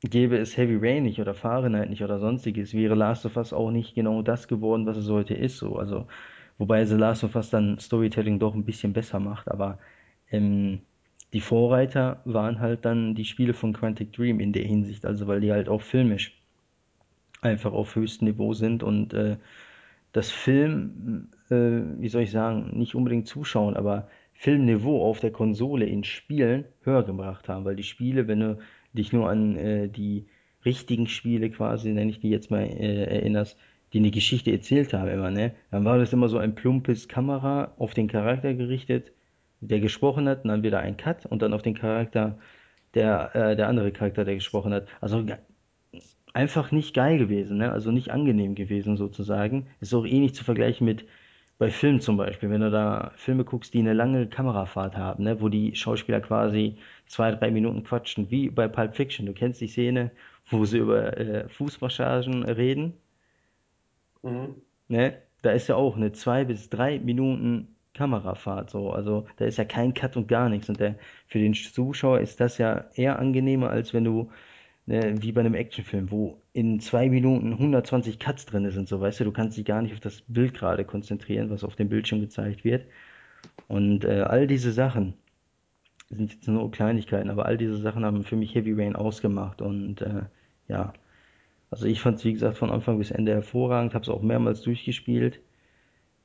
gäbe 0.01 0.37
es 0.37 0.55
Heavy 0.57 0.77
Rain 0.77 1.03
nicht 1.03 1.19
oder 1.19 1.33
Fahrenheit 1.33 1.89
nicht 1.89 2.03
oder 2.03 2.19
sonstiges, 2.19 2.73
wäre 2.73 2.95
Last 2.95 3.25
of 3.25 3.35
Us 3.37 3.53
auch 3.53 3.71
nicht 3.71 3.95
genau 3.95 4.21
das 4.21 4.47
geworden, 4.47 4.85
was 4.85 4.97
es 4.97 5.09
heute 5.09 5.33
ist. 5.33 5.57
So. 5.57 5.75
Also, 5.75 6.07
wobei 6.57 6.85
The 6.85 6.95
Last 6.95 7.23
of 7.23 7.35
Us 7.35 7.49
dann 7.49 7.79
Storytelling 7.79 8.39
doch 8.39 8.53
ein 8.55 8.65
bisschen 8.65 8.93
besser 8.93 9.19
macht, 9.19 9.49
aber 9.49 9.79
ähm, 10.31 10.79
die 11.33 11.41
Vorreiter 11.41 12.21
waren 12.25 12.59
halt 12.59 12.85
dann 12.85 13.13
die 13.13 13.25
Spiele 13.25 13.53
von 13.53 13.73
Quantic 13.73 14.13
Dream 14.13 14.39
in 14.39 14.53
der 14.53 14.63
Hinsicht, 14.63 15.05
also 15.05 15.27
weil 15.27 15.41
die 15.41 15.51
halt 15.51 15.69
auch 15.69 15.81
filmisch 15.81 16.39
einfach 17.41 17.71
auf 17.71 17.95
höchstem 17.95 18.27
Niveau 18.27 18.53
sind 18.53 18.83
und 18.83 19.13
äh, 19.13 19.37
das 20.11 20.31
Film, 20.31 21.29
äh, 21.49 21.81
wie 21.99 22.09
soll 22.09 22.23
ich 22.23 22.31
sagen, 22.31 22.71
nicht 22.77 22.95
unbedingt 22.95 23.27
zuschauen, 23.27 23.75
aber 23.75 24.07
Filmniveau 24.33 25.03
auf 25.03 25.19
der 25.19 25.31
Konsole 25.31 25.85
in 25.85 26.03
Spielen 26.03 26.65
höher 26.83 27.03
gebracht 27.03 27.49
haben, 27.49 27.65
weil 27.65 27.75
die 27.75 27.83
Spiele, 27.83 28.27
wenn 28.27 28.39
du 28.39 28.57
dich 28.93 29.13
nur 29.13 29.29
an 29.29 29.55
äh, 29.55 29.87
die 29.89 30.25
richtigen 30.65 31.07
Spiele 31.07 31.49
quasi, 31.49 31.91
nenne 31.91 32.11
ich 32.11 32.19
die 32.19 32.29
jetzt 32.29 32.51
mal, 32.51 32.63
äh, 32.63 33.03
erinnerst, 33.05 33.57
die 33.93 33.99
eine 33.99 34.11
Geschichte 34.11 34.51
erzählt 34.51 34.93
haben 34.93 35.09
immer, 35.09 35.31
ne? 35.31 35.53
Dann 35.71 35.85
war 35.85 35.97
das 35.97 36.13
immer 36.13 36.29
so 36.29 36.37
ein 36.37 36.55
plumpes 36.55 37.07
Kamera 37.07 37.73
auf 37.77 37.93
den 37.93 38.07
Charakter 38.07 38.53
gerichtet, 38.53 39.11
der 39.61 39.79
gesprochen 39.79 40.27
hat, 40.27 40.43
und 40.43 40.49
dann 40.49 40.63
wieder 40.63 40.79
ein 40.79 40.97
Cut 40.97 41.25
und 41.25 41.41
dann 41.41 41.53
auf 41.53 41.61
den 41.61 41.75
Charakter, 41.75 42.37
der, 42.93 43.35
äh, 43.35 43.55
der 43.55 43.67
andere 43.67 43.91
Charakter, 43.91 44.25
der 44.25 44.35
gesprochen 44.35 44.73
hat. 44.73 44.87
Also 45.01 45.25
einfach 46.33 46.71
nicht 46.71 46.93
geil 46.93 47.17
gewesen, 47.17 47.57
ne? 47.57 47.71
Also 47.71 47.91
nicht 47.91 48.11
angenehm 48.11 48.55
gewesen 48.55 48.97
sozusagen. 48.97 49.67
Ist 49.79 49.93
auch 49.93 50.05
eh 50.05 50.19
nicht 50.19 50.35
zu 50.35 50.43
vergleichen 50.43 50.85
mit 50.85 51.05
bei 51.59 51.69
Filmen 51.71 52.01
zum 52.01 52.17
Beispiel, 52.17 52.49
wenn 52.49 52.61
du 52.61 52.71
da 52.71 53.11
Filme 53.15 53.45
guckst, 53.45 53.73
die 53.75 53.79
eine 53.79 53.93
lange 53.93 54.27
Kamerafahrt 54.29 54.97
haben, 54.97 55.23
ne? 55.25 55.41
Wo 55.41 55.49
die 55.49 55.75
Schauspieler 55.75 56.21
quasi 56.21 56.77
zwei, 57.07 57.31
drei 57.33 57.51
Minuten 57.51 57.83
quatschen, 57.83 58.31
wie 58.31 58.49
bei 58.49 58.67
Pulp 58.67 58.95
Fiction. 58.95 59.25
Du 59.27 59.33
kennst 59.33 59.61
die 59.61 59.67
Szene, 59.67 60.11
wo 60.49 60.65
sie 60.65 60.79
über 60.79 61.17
äh, 61.17 61.49
Fußmassagen 61.49 62.43
reden, 62.45 62.95
Mhm. 64.23 64.61
ne? 64.87 65.21
Da 65.41 65.51
ist 65.51 65.67
ja 65.69 65.75
auch 65.75 65.95
eine 65.95 66.11
zwei 66.11 66.43
bis 66.43 66.69
drei 66.69 66.99
Minuten 66.99 67.75
Kamerafahrt 67.93 68.69
so. 68.69 68.91
Also 68.91 69.25
da 69.37 69.45
ist 69.45 69.57
ja 69.57 69.63
kein 69.65 69.93
Cut 69.93 70.17
und 70.17 70.27
gar 70.27 70.49
nichts. 70.49 70.67
Und 70.69 70.79
der, 70.79 70.95
für 71.27 71.39
den 71.39 71.53
Zuschauer 71.53 72.19
ist 72.19 72.39
das 72.41 72.57
ja 72.57 72.89
eher 72.95 73.19
angenehmer, 73.19 73.69
als 73.69 73.93
wenn 73.93 74.03
du 74.03 74.31
ne, 74.89 75.21
wie 75.21 75.31
bei 75.31 75.41
einem 75.41 75.53
Actionfilm, 75.53 76.11
wo 76.11 76.41
in 76.51 76.79
zwei 76.79 77.09
Minuten 77.09 77.53
120 77.53 78.19
Cuts 78.19 78.45
drin 78.47 78.69
sind, 78.71 78.89
so 78.89 78.99
weißt 78.99 79.19
du, 79.19 79.23
du 79.23 79.31
kannst 79.31 79.57
dich 79.57 79.65
gar 79.65 79.81
nicht 79.81 79.93
auf 79.93 79.99
das 79.99 80.21
Bild 80.27 80.55
gerade 80.55 80.83
konzentrieren, 80.83 81.49
was 81.51 81.63
auf 81.63 81.75
dem 81.75 81.89
Bildschirm 81.89 82.21
gezeigt 82.21 82.63
wird. 82.63 82.85
Und 83.67 84.03
äh, 84.03 84.21
all 84.21 84.47
diese 84.47 84.71
Sachen 84.71 85.13
sind 86.09 86.33
jetzt 86.33 86.47
nur 86.47 86.71
Kleinigkeiten, 86.71 87.29
aber 87.29 87.45
all 87.45 87.57
diese 87.57 87.77
Sachen 87.77 88.03
haben 88.03 88.23
für 88.23 88.35
mich 88.35 88.55
Heavy 88.55 88.73
Rain 88.73 88.95
ausgemacht. 88.95 89.61
Und 89.61 90.01
äh, 90.01 90.23
ja, 90.67 90.93
also 91.69 91.85
ich 91.85 92.01
fand 92.01 92.17
es 92.17 92.25
wie 92.25 92.33
gesagt 92.33 92.57
von 92.57 92.71
Anfang 92.71 92.97
bis 92.97 93.11
Ende 93.11 93.33
hervorragend, 93.33 93.93
habe 93.93 94.03
es 94.03 94.09
auch 94.09 94.23
mehrmals 94.23 94.61
durchgespielt. 94.61 95.39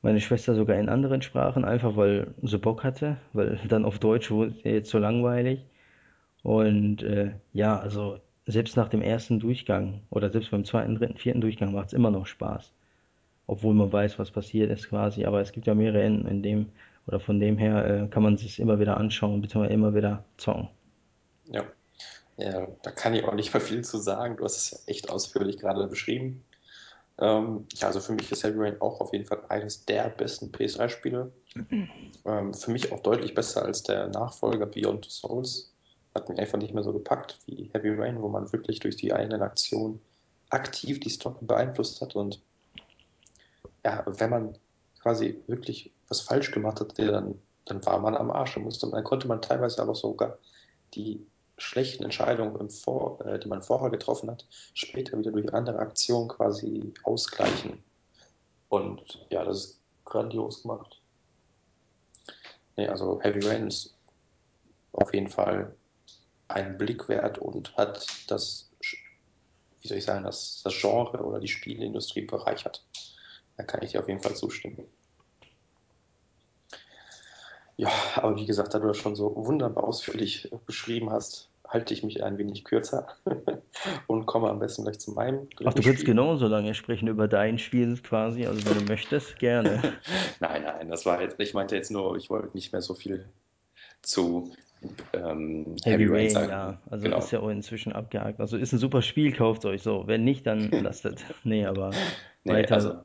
Meine 0.01 0.21
Schwester 0.21 0.55
sogar 0.55 0.77
in 0.77 0.89
anderen 0.89 1.21
Sprachen, 1.21 1.65
einfach 1.65 1.95
weil 1.97 2.33
sie 2.43 2.57
Bock 2.59 2.83
hatte, 2.83 3.17
weil 3.33 3.59
dann 3.67 3.85
auf 3.85 3.99
Deutsch 3.99 4.31
wurde 4.31 4.51
es 4.51 4.63
jetzt 4.63 4.89
so 4.89 4.99
langweilig. 4.99 5.65
Und 6.43 7.03
äh, 7.03 7.33
ja, 7.53 7.79
also 7.79 8.19
selbst 8.47 8.77
nach 8.77 8.89
dem 8.89 9.01
ersten 9.01 9.39
Durchgang 9.39 10.01
oder 10.09 10.29
selbst 10.29 10.51
beim 10.51 10.65
zweiten, 10.65 10.95
dritten, 10.95 11.17
vierten 11.17 11.41
Durchgang 11.41 11.73
macht 11.73 11.87
es 11.87 11.93
immer 11.93 12.11
noch 12.11 12.27
Spaß. 12.27 12.71
Obwohl 13.47 13.73
man 13.73 13.91
weiß, 13.91 14.17
was 14.19 14.31
passiert 14.31 14.71
ist 14.71 14.89
quasi. 14.89 15.25
Aber 15.25 15.41
es 15.41 15.51
gibt 15.51 15.67
ja 15.67 15.75
mehrere 15.75 16.03
Enden 16.03 16.27
in 16.27 16.43
dem, 16.43 16.65
oder 17.07 17.19
von 17.19 17.39
dem 17.39 17.57
her 17.57 17.85
äh, 17.85 18.07
kann 18.07 18.23
man 18.23 18.37
sich 18.37 18.59
immer 18.59 18.79
wieder 18.79 18.97
anschauen, 18.97 19.41
beziehungsweise 19.41 19.73
immer 19.73 19.93
wieder 19.93 20.23
zocken. 20.37 20.69
Ja. 21.45 21.63
Ja, 22.37 22.67
da 22.83 22.91
kann 22.91 23.13
ich 23.13 23.23
auch 23.23 23.33
nicht 23.33 23.53
mehr 23.53 23.61
viel 23.61 23.83
zu 23.83 23.97
sagen. 23.97 24.35
Du 24.35 24.43
hast 24.43 24.57
es 24.57 24.71
ja 24.71 24.77
echt 24.87 25.09
ausführlich 25.09 25.57
gerade 25.57 25.87
beschrieben. 25.87 26.43
Ähm, 27.17 27.65
ja, 27.75 27.87
also 27.87 28.01
für 28.01 28.11
mich 28.11 28.29
ist 28.29 28.43
Heavy 28.43 28.59
Rain 28.59 28.81
auch 28.81 28.99
auf 28.99 29.13
jeden 29.13 29.25
Fall 29.25 29.41
eines 29.47 29.85
der 29.85 30.09
besten 30.09 30.51
PS3-Spiele. 30.51 31.31
Ähm, 32.27 32.55
für 32.55 32.71
mich 32.71 32.91
auch 32.91 33.01
deutlich 33.01 33.35
besser 33.35 33.63
als 33.63 33.83
der 33.83 34.07
Nachfolger 34.07 34.65
Beyond 34.65 35.05
the 35.05 35.11
Souls. 35.11 35.74
Hat 36.15 36.29
mich 36.29 36.39
einfach 36.39 36.57
nicht 36.57 36.73
mehr 36.73 36.83
so 36.83 36.93
gepackt 36.93 37.39
wie 37.45 37.69
Heavy 37.73 37.89
Rain, 37.89 38.21
wo 38.21 38.29
man 38.29 38.51
wirklich 38.53 38.79
durch 38.79 38.95
die 38.95 39.13
eigenen 39.13 39.41
Aktionen 39.41 40.01
aktiv 40.49 40.99
die 40.99 41.09
Story 41.09 41.37
beeinflusst 41.41 42.01
hat. 42.01 42.15
Und 42.15 42.41
ja, 43.83 44.03
wenn 44.07 44.29
man 44.29 44.57
quasi 45.01 45.43
wirklich 45.47 45.91
was 46.07 46.21
falsch 46.21 46.51
gemacht 46.51 46.79
hat, 46.79 46.97
dann, 46.97 47.39
dann 47.65 47.85
war 47.85 47.99
man 47.99 48.15
am 48.15 48.31
Arsch. 48.31 48.53
Dann, 48.53 48.63
musste, 48.63 48.89
dann 48.89 49.03
konnte 49.03 49.27
man 49.27 49.41
teilweise 49.41 49.81
aber 49.81 49.95
sogar 49.95 50.37
die 50.93 51.25
schlechten 51.57 52.03
Entscheidungen, 52.03 52.69
Vor, 52.69 53.25
äh, 53.25 53.39
die 53.39 53.47
man 53.47 53.61
vorher 53.61 53.89
getroffen 53.89 54.29
hat, 54.29 54.45
später 54.73 55.17
wieder 55.17 55.31
durch 55.31 55.53
andere 55.53 55.79
Aktionen 55.79 56.27
quasi 56.27 56.93
ausgleichen. 57.03 57.83
Und 58.69 59.25
ja, 59.29 59.43
das 59.43 59.57
ist 59.57 59.79
grandios 60.03 60.63
gemacht. 60.63 61.01
Nee, 62.77 62.87
also 62.87 63.21
Heavy 63.21 63.45
Rain 63.47 63.67
ist 63.67 63.95
auf 64.93 65.13
jeden 65.13 65.29
Fall 65.29 65.73
einen 66.47 66.77
Blick 66.77 67.09
wert 67.09 67.37
und 67.37 67.75
hat 67.77 68.05
das, 68.27 68.71
wie 69.81 69.87
soll 69.87 69.97
ich 69.97 70.05
sagen, 70.05 70.23
das, 70.23 70.61
das 70.63 70.79
Genre 70.79 71.23
oder 71.23 71.39
die 71.39 71.47
Spielindustrie 71.47 72.21
bereichert. 72.21 72.85
Da 73.57 73.63
kann 73.63 73.81
ich 73.83 73.91
dir 73.91 74.01
auf 74.01 74.07
jeden 74.07 74.21
Fall 74.21 74.35
zustimmen. 74.35 74.85
Ja, 77.77 77.91
aber 78.15 78.35
wie 78.37 78.45
gesagt, 78.45 78.73
da 78.73 78.79
du 78.79 78.87
das 78.87 78.97
schon 78.97 79.15
so 79.15 79.35
wunderbar 79.35 79.83
ausführlich 79.83 80.49
beschrieben 80.65 81.09
hast, 81.11 81.49
halte 81.67 81.93
ich 81.93 82.03
mich 82.03 82.23
ein 82.23 82.37
wenig 82.37 82.63
kürzer 82.63 83.07
und 84.07 84.25
komme 84.27 84.49
am 84.49 84.59
besten 84.59 84.83
gleich 84.83 84.99
zu 84.99 85.11
meinem 85.11 85.49
Ach, 85.65 85.73
du 85.73 85.81
kannst 85.81 86.01
Spiel. 86.01 86.05
genauso 86.05 86.47
lange 86.47 86.73
sprechen 86.73 87.07
über 87.07 87.27
dein 87.27 87.57
Spiel 87.57 87.97
quasi, 87.97 88.45
also 88.45 88.65
wenn 88.65 88.79
du 88.79 88.85
möchtest, 88.85 89.37
gerne. 89.39 89.81
Nein, 90.39 90.63
nein, 90.63 90.89
das 90.89 91.05
war 91.05 91.21
jetzt, 91.21 91.39
ich 91.39 91.53
meinte 91.53 91.75
jetzt 91.75 91.91
nur, 91.91 92.15
ich 92.17 92.29
wollte 92.29 92.55
nicht 92.55 92.71
mehr 92.71 92.81
so 92.81 92.93
viel 92.93 93.27
zu 94.01 94.53
ähm, 95.13 95.75
Heavy 95.83 96.03
Heavy 96.03 96.05
Rain 96.05 96.35
Rain, 96.37 96.49
ja, 96.49 96.81
also 96.89 97.05
ist 97.07 97.11
Genau. 97.11 97.25
ja 97.31 97.39
auch 97.39 97.49
inzwischen 97.49 97.93
abgehakt. 97.93 98.39
Also 98.39 98.57
ist 98.57 98.73
ein 98.73 98.79
super 98.79 99.01
Spiel, 99.01 99.31
kauft 99.33 99.65
euch 99.65 99.81
so. 99.81 100.07
Wenn 100.07 100.23
nicht, 100.23 100.45
dann 100.45 100.69
lasst 100.83 101.05
es. 101.05 101.21
Nee, 101.43 101.65
aber 101.65 101.91
Nee, 102.43 102.53
weiter. 102.53 102.75
also, 102.75 103.01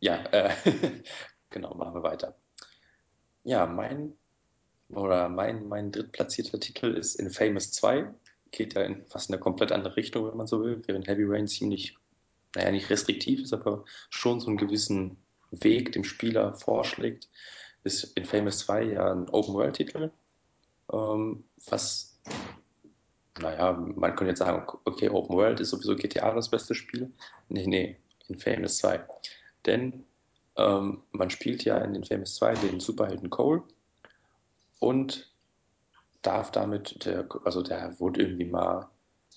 ja, 0.00 0.24
äh, 0.32 0.50
genau, 1.50 1.74
machen 1.74 1.94
wir 1.94 2.02
weiter. 2.02 2.36
Ja, 3.44 3.66
mein 3.66 4.14
oder 4.90 5.28
mein, 5.28 5.68
mein 5.68 5.92
drittplatzierter 5.92 6.58
Titel 6.58 6.86
ist 6.94 7.14
Infamous 7.14 7.70
2. 7.72 8.12
Geht 8.50 8.74
ja 8.74 8.82
in 8.82 9.06
fast 9.06 9.30
eine 9.30 9.38
komplett 9.38 9.70
andere 9.70 9.96
Richtung, 9.96 10.26
wenn 10.28 10.36
man 10.36 10.46
so 10.48 10.62
will, 10.64 10.82
während 10.86 11.06
Heavy 11.06 11.24
Rain 11.24 11.46
ziemlich, 11.46 11.96
naja, 12.56 12.72
nicht 12.72 12.90
restriktiv 12.90 13.40
ist, 13.42 13.52
aber 13.52 13.84
schon 14.08 14.40
so 14.40 14.48
einen 14.48 14.56
gewissen 14.56 15.16
Weg 15.52 15.92
dem 15.92 16.02
Spieler 16.04 16.54
vorschlägt. 16.54 17.28
Ist 17.84 18.04
Infamous 18.16 18.58
2 18.58 18.82
ja 18.84 19.12
ein 19.12 19.28
Open-World-Titel, 19.28 20.10
ähm, 20.92 21.44
was, 21.68 22.20
naja, 23.40 23.72
man 23.72 24.16
könnte 24.16 24.30
jetzt 24.30 24.40
sagen, 24.40 24.66
okay, 24.84 25.08
Open 25.08 25.36
World 25.36 25.60
ist 25.60 25.70
sowieso 25.70 25.96
GTA 25.96 26.34
das 26.34 26.50
beste 26.50 26.74
Spiel. 26.74 27.12
Nee, 27.48 27.66
nee, 27.66 27.96
Infamous 28.28 28.78
2. 28.78 29.00
Denn 29.66 30.04
ähm, 30.56 31.02
man 31.12 31.30
spielt 31.30 31.64
ja 31.64 31.78
in 31.78 31.94
Infamous 31.94 32.34
2 32.36 32.54
den 32.54 32.80
Superhelden 32.80 33.30
Cole 33.30 33.62
und 34.78 35.30
darf 36.22 36.50
damit, 36.50 37.04
der, 37.04 37.26
also 37.44 37.62
der 37.62 37.98
wurde 37.98 38.22
irgendwie 38.22 38.44
mal 38.44 38.88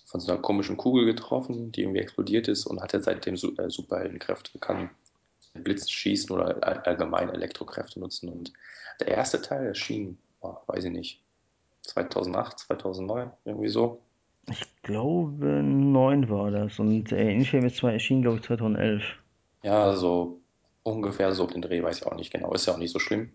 von 0.05 0.19
so 0.19 0.31
einer 0.31 0.41
komischen 0.41 0.77
Kugel 0.77 1.05
getroffen, 1.05 1.71
die 1.71 1.81
irgendwie 1.81 2.01
explodiert 2.01 2.47
ist 2.47 2.65
und 2.65 2.81
hat 2.81 2.93
jetzt 2.93 3.05
seitdem 3.05 3.35
äh, 3.35 3.69
Superheldenkräfte, 3.69 4.59
kann 4.59 4.89
Blitz 5.53 5.89
schießen 5.89 6.35
oder 6.35 6.85
allgemein 6.88 7.30
Elektrokräfte 7.30 7.99
nutzen. 7.99 8.30
Und 8.30 8.53
der 8.99 9.09
erste 9.09 9.41
Teil 9.41 9.67
erschien, 9.67 10.17
oh, 10.41 10.55
weiß 10.67 10.85
ich 10.85 10.91
nicht, 10.91 11.21
2008, 11.84 12.59
2009, 12.59 13.31
irgendwie 13.45 13.69
so. 13.69 14.01
Ich 14.49 14.63
glaube, 14.84 15.45
9 15.45 16.30
war 16.30 16.51
das. 16.51 16.80
Und 16.80 17.11
äh, 17.11 17.31
Infamous 17.31 17.75
2 17.75 17.93
erschien, 17.93 18.21
glaube 18.21 18.38
ich, 18.38 18.43
2011. 18.43 19.03
Ja, 19.63 19.95
so 19.95 20.41
ungefähr 20.84 21.34
so 21.34 21.47
den 21.47 21.61
Dreh, 21.61 21.81
weiß 21.81 21.97
ich 21.97 22.05
auch 22.05 22.15
nicht 22.15 22.31
genau, 22.31 22.53
ist 22.53 22.65
ja 22.65 22.73
auch 22.73 22.77
nicht 22.77 22.91
so 22.91 22.99
schlimm. 22.99 23.31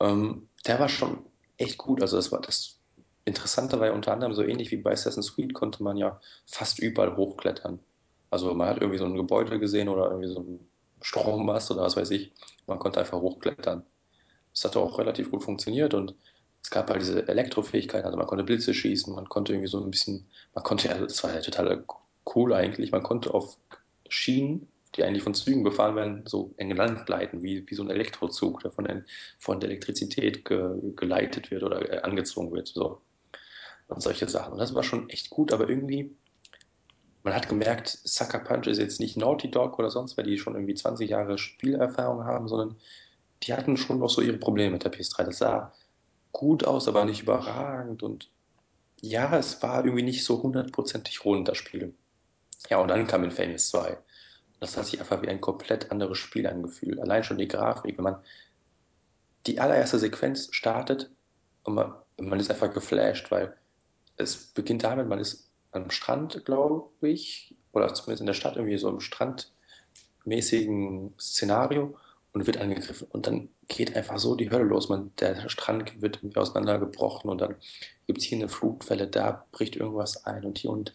Ähm, 0.00 0.48
der 0.66 0.80
war 0.80 0.88
schon 0.88 1.24
echt 1.58 1.78
gut. 1.78 2.02
Also 2.02 2.16
das 2.16 2.32
war 2.32 2.40
das 2.40 2.78
Interessante 3.24 3.78
war 3.78 3.86
ja 3.86 3.92
unter 3.92 4.12
anderem 4.12 4.34
so 4.34 4.42
ähnlich 4.42 4.72
wie 4.72 4.78
bei 4.78 4.90
Assassin's 4.90 5.36
Creed 5.36 5.54
konnte 5.54 5.82
man 5.82 5.96
ja 5.96 6.20
fast 6.46 6.80
überall 6.80 7.16
hochklettern. 7.16 7.78
Also 8.30 8.52
man 8.54 8.68
hat 8.68 8.78
irgendwie 8.78 8.98
so 8.98 9.04
ein 9.04 9.14
Gebäude 9.14 9.60
gesehen 9.60 9.88
oder 9.88 10.10
irgendwie 10.10 10.28
so 10.28 10.40
ein 10.40 10.68
Strommast 11.02 11.70
oder 11.70 11.82
was 11.82 11.96
weiß 11.96 12.10
ich. 12.10 12.32
Man 12.66 12.78
konnte 12.78 13.00
einfach 13.00 13.20
hochklettern. 13.20 13.84
Das 14.52 14.64
hat 14.64 14.76
auch 14.76 14.98
relativ 14.98 15.30
gut 15.30 15.42
funktioniert 15.42 15.94
und 15.94 16.14
es 16.62 16.70
gab 16.70 16.88
halt 16.90 17.00
diese 17.00 17.26
Elektrofähigkeit, 17.26 18.04
also 18.04 18.16
man 18.16 18.26
konnte 18.26 18.44
Blitze 18.44 18.72
schießen, 18.72 19.14
man 19.14 19.28
konnte 19.28 19.52
irgendwie 19.52 19.68
so 19.68 19.82
ein 19.82 19.90
bisschen, 19.90 20.28
man 20.54 20.62
konnte 20.62 20.88
ja, 20.88 20.98
das 20.98 21.22
war 21.24 21.34
ja 21.34 21.40
total 21.40 21.84
cool 22.34 22.52
eigentlich, 22.52 22.92
man 22.92 23.02
konnte 23.02 23.34
auf 23.34 23.56
Schienen, 24.08 24.68
die 24.94 25.02
eigentlich 25.02 25.22
von 25.22 25.34
Zügen 25.34 25.64
befahren 25.64 25.96
werden, 25.96 26.22
so 26.26 26.52
eng 26.58 26.70
Land 26.70 27.06
gleiten, 27.06 27.42
wie, 27.42 27.68
wie 27.68 27.74
so 27.74 27.82
ein 27.82 27.90
Elektrozug, 27.90 28.60
der 28.60 28.70
von, 28.70 28.84
der, 28.84 29.04
von 29.38 29.58
der 29.58 29.70
Elektrizität 29.70 30.44
ge, 30.44 30.92
geleitet 30.94 31.50
wird 31.50 31.62
oder 31.62 31.90
äh, 31.90 32.00
angezogen 32.02 32.52
wird, 32.52 32.68
so. 32.68 33.00
Und 33.88 34.02
solche 34.02 34.28
Sachen. 34.28 34.52
Und 34.52 34.58
das 34.58 34.74
war 34.74 34.82
schon 34.82 35.10
echt 35.10 35.28
gut, 35.28 35.52
aber 35.52 35.68
irgendwie, 35.68 36.16
man 37.22 37.34
hat 37.34 37.48
gemerkt, 37.48 37.88
Sucker 38.04 38.40
Punch 38.40 38.66
ist 38.66 38.78
jetzt 38.78 39.00
nicht 39.00 39.16
Naughty 39.16 39.50
Dog 39.50 39.78
oder 39.78 39.90
sonst, 39.90 40.16
weil 40.16 40.24
die 40.24 40.38
schon 40.38 40.54
irgendwie 40.54 40.74
20 40.74 41.08
Jahre 41.08 41.38
Spielerfahrung 41.38 42.24
haben, 42.24 42.48
sondern 42.48 42.76
die 43.42 43.52
hatten 43.52 43.76
schon 43.76 43.98
noch 43.98 44.10
so 44.10 44.22
ihre 44.22 44.38
Probleme 44.38 44.72
mit 44.72 44.84
der 44.84 44.92
PS3. 44.92 45.24
Das 45.24 45.38
sah 45.38 45.72
gut 46.32 46.64
aus, 46.64 46.88
aber 46.88 47.04
nicht 47.04 47.22
überragend. 47.22 48.02
Und 48.02 48.30
ja, 49.00 49.36
es 49.36 49.62
war 49.62 49.84
irgendwie 49.84 50.04
nicht 50.04 50.24
so 50.24 50.42
hundertprozentig 50.42 51.24
rund, 51.24 51.48
das 51.48 51.58
Spiel. 51.58 51.94
Ja, 52.70 52.78
und 52.78 52.88
dann 52.88 53.06
kam 53.06 53.24
Infamous 53.24 53.68
2. 53.68 53.98
Das 54.60 54.76
hat 54.76 54.86
sich 54.86 55.00
einfach 55.00 55.22
wie 55.22 55.28
ein 55.28 55.40
komplett 55.40 55.90
anderes 55.90 56.18
Spiel 56.18 56.46
angefühlt. 56.46 57.00
Allein 57.00 57.24
schon 57.24 57.38
die 57.38 57.48
Grafik, 57.48 57.98
wenn 57.98 58.04
man 58.04 58.16
die 59.46 59.58
allererste 59.58 59.98
Sequenz 59.98 60.48
startet 60.52 61.10
und 61.64 61.74
man, 61.74 61.94
man 62.20 62.38
ist 62.38 62.50
einfach 62.50 62.72
geflasht, 62.72 63.30
weil 63.30 63.56
es 64.16 64.36
beginnt 64.36 64.84
damit, 64.84 65.08
man 65.08 65.18
ist 65.18 65.51
am 65.72 65.90
Strand, 65.90 66.44
glaube 66.44 67.08
ich, 67.08 67.56
oder 67.72 67.92
zumindest 67.94 68.20
in 68.20 68.26
der 68.26 68.34
Stadt 68.34 68.56
irgendwie 68.56 68.78
so 68.78 68.88
im 68.88 69.00
strandmäßigen 69.00 71.14
Szenario 71.18 71.96
und 72.32 72.46
wird 72.46 72.58
angegriffen. 72.58 73.08
Und 73.10 73.26
dann 73.26 73.48
geht 73.68 73.96
einfach 73.96 74.18
so 74.18 74.34
die 74.34 74.50
Hölle 74.50 74.64
los. 74.64 74.88
Man, 74.88 75.12
der 75.18 75.48
Strand 75.48 76.00
wird 76.00 76.18
irgendwie 76.18 76.38
auseinandergebrochen 76.38 77.30
und 77.30 77.40
dann 77.40 77.56
gibt 78.06 78.20
es 78.20 78.24
hier 78.24 78.38
eine 78.38 78.48
Flutwelle, 78.48 79.08
da 79.08 79.46
bricht 79.52 79.76
irgendwas 79.76 80.24
ein 80.26 80.44
und 80.44 80.58
hier. 80.58 80.70
Und 80.70 80.92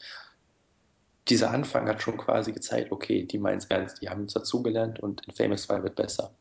dieser 1.29 1.51
Anfang 1.51 1.87
hat 1.87 2.01
schon 2.01 2.17
quasi 2.17 2.51
gezeigt, 2.51 2.91
okay, 2.91 3.23
die 3.23 3.37
meinen 3.37 3.57
es 3.57 3.65
ernst, 3.65 4.01
die 4.01 4.09
haben 4.09 4.21
uns 4.21 4.33
dazugelernt 4.33 4.99
und 4.99 5.25
in 5.27 5.33
Famous 5.33 5.63
2 5.63 5.83
wird 5.83 5.95
besser. 5.95 6.33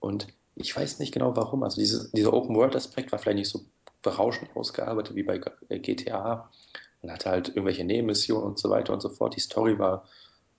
Und 0.00 0.28
ich 0.54 0.76
weiß 0.76 0.98
nicht 0.98 1.12
genau 1.12 1.36
warum. 1.36 1.62
Also 1.62 1.80
diese, 1.80 2.10
dieser 2.12 2.32
Open-World-Aspekt 2.32 3.12
war 3.12 3.18
vielleicht 3.18 3.38
nicht 3.38 3.50
so 3.50 3.64
berauschend 4.02 4.54
ausgearbeitet 4.56 5.14
wie 5.14 5.22
bei 5.22 5.38
GTA. 5.38 6.50
Man 7.02 7.12
hatte 7.12 7.30
halt 7.30 7.48
irgendwelche 7.48 7.84
Nebenmissionen 7.84 8.44
und 8.44 8.58
so 8.58 8.70
weiter 8.70 8.92
und 8.92 9.00
so 9.00 9.08
fort. 9.08 9.36
Die 9.36 9.40
Story 9.40 9.78
war 9.78 10.04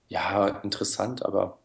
ja 0.08 0.48
interessant, 0.48 1.24
aber 1.24 1.58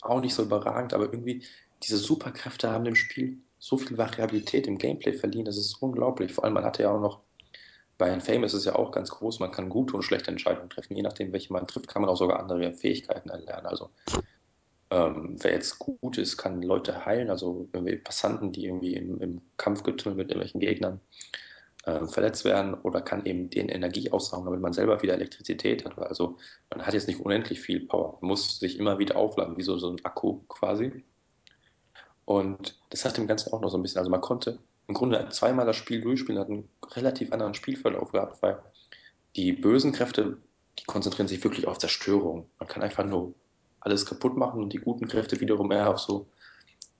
auch 0.00 0.20
nicht 0.20 0.34
so 0.34 0.42
überragend. 0.42 0.94
Aber 0.94 1.04
irgendwie 1.04 1.44
diese 1.82 1.98
Superkräfte 1.98 2.70
haben 2.70 2.84
dem 2.84 2.94
Spiel 2.94 3.38
so 3.58 3.76
viel 3.76 3.98
Variabilität 3.98 4.66
im 4.66 4.78
Gameplay 4.78 5.12
verliehen. 5.12 5.44
Das 5.44 5.56
ist 5.56 5.82
unglaublich. 5.82 6.32
Vor 6.32 6.44
allem, 6.44 6.54
man 6.54 6.64
hatte 6.64 6.84
ja 6.84 6.90
auch 6.90 7.00
noch 7.00 7.20
bei 7.98 8.12
Infamous 8.12 8.54
ist 8.54 8.60
es 8.60 8.64
ja 8.64 8.76
auch 8.76 8.92
ganz 8.92 9.10
groß, 9.10 9.40
man 9.40 9.50
kann 9.50 9.68
gute 9.68 9.96
und 9.96 10.02
schlechte 10.02 10.30
Entscheidungen 10.30 10.70
treffen. 10.70 10.94
Je 10.94 11.02
nachdem, 11.02 11.32
welche 11.32 11.52
man 11.52 11.66
trifft, 11.66 11.88
kann 11.88 12.00
man 12.00 12.08
auch 12.08 12.16
sogar 12.16 12.38
andere 12.38 12.72
Fähigkeiten 12.72 13.28
erlernen. 13.28 13.66
Also 13.66 13.90
ähm, 14.90 15.36
wer 15.40 15.52
jetzt 15.52 15.80
gut 15.80 16.16
ist, 16.16 16.36
kann 16.36 16.62
Leute 16.62 17.04
heilen, 17.04 17.28
also 17.28 17.68
irgendwie 17.72 17.96
Passanten, 17.96 18.52
die 18.52 18.66
irgendwie 18.66 18.94
im, 18.94 19.20
im 19.20 19.40
Kampfgetümmel 19.56 20.16
mit 20.16 20.28
irgendwelchen 20.30 20.60
Gegnern 20.60 21.00
äh, 21.88 22.06
verletzt 22.06 22.44
werden 22.44 22.74
oder 22.74 23.00
kann 23.00 23.24
eben 23.24 23.48
den 23.48 23.70
Energie 23.70 24.10
aussaugen, 24.10 24.44
damit 24.44 24.60
man 24.60 24.74
selber 24.74 25.00
wieder 25.00 25.14
Elektrizität 25.14 25.86
hat. 25.86 25.98
Also 25.98 26.36
man 26.70 26.86
hat 26.86 26.92
jetzt 26.92 27.08
nicht 27.08 27.20
unendlich 27.20 27.60
viel 27.60 27.86
Power, 27.86 28.18
man 28.20 28.28
muss 28.28 28.58
sich 28.58 28.78
immer 28.78 28.98
wieder 28.98 29.16
aufladen, 29.16 29.56
wie 29.56 29.62
so, 29.62 29.78
so 29.78 29.90
ein 29.90 30.04
Akku 30.04 30.40
quasi. 30.48 31.02
Und 32.26 32.78
das 32.90 33.06
hat 33.06 33.16
dem 33.16 33.26
Ganzen 33.26 33.52
auch 33.54 33.62
noch 33.62 33.70
so 33.70 33.78
ein 33.78 33.82
bisschen, 33.82 34.00
also 34.00 34.10
man 34.10 34.20
konnte 34.20 34.58
im 34.86 34.94
Grunde 34.94 35.28
zweimal 35.30 35.64
das 35.64 35.76
Spiel 35.76 36.02
durchspielen, 36.02 36.38
hat 36.38 36.50
einen 36.50 36.68
relativ 36.92 37.32
anderen 37.32 37.54
Spielverlauf 37.54 38.12
gehabt, 38.12 38.42
weil 38.42 38.58
die 39.34 39.52
bösen 39.52 39.92
Kräfte, 39.92 40.36
die 40.78 40.84
konzentrieren 40.84 41.28
sich 41.28 41.42
wirklich 41.42 41.66
auf 41.66 41.78
Zerstörung. 41.78 42.50
Man 42.58 42.68
kann 42.68 42.82
einfach 42.82 43.04
nur 43.04 43.34
alles 43.80 44.04
kaputt 44.04 44.36
machen 44.36 44.62
und 44.62 44.74
die 44.74 44.78
guten 44.78 45.08
Kräfte 45.08 45.40
wiederum 45.40 45.72
eher 45.72 45.88
auf 45.88 46.00
so, 46.00 46.26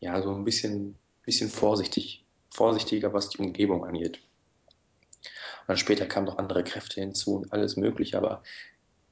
ja, 0.01 0.23
so 0.23 0.31
ein 0.31 0.45
bisschen, 0.45 0.97
bisschen 1.25 1.51
vorsichtig, 1.51 2.25
vorsichtiger, 2.51 3.13
was 3.13 3.29
die 3.29 3.39
Umgebung 3.39 3.85
angeht. 3.85 4.21
Und 5.69 5.73
dann 5.73 5.77
später 5.77 6.07
kamen 6.07 6.25
noch 6.25 6.39
andere 6.39 6.65
Kräfte 6.65 7.03
hinzu 7.03 7.37
und 7.37 7.53
alles 7.53 7.77
Mögliche. 7.77 8.17
Aber 8.17 8.43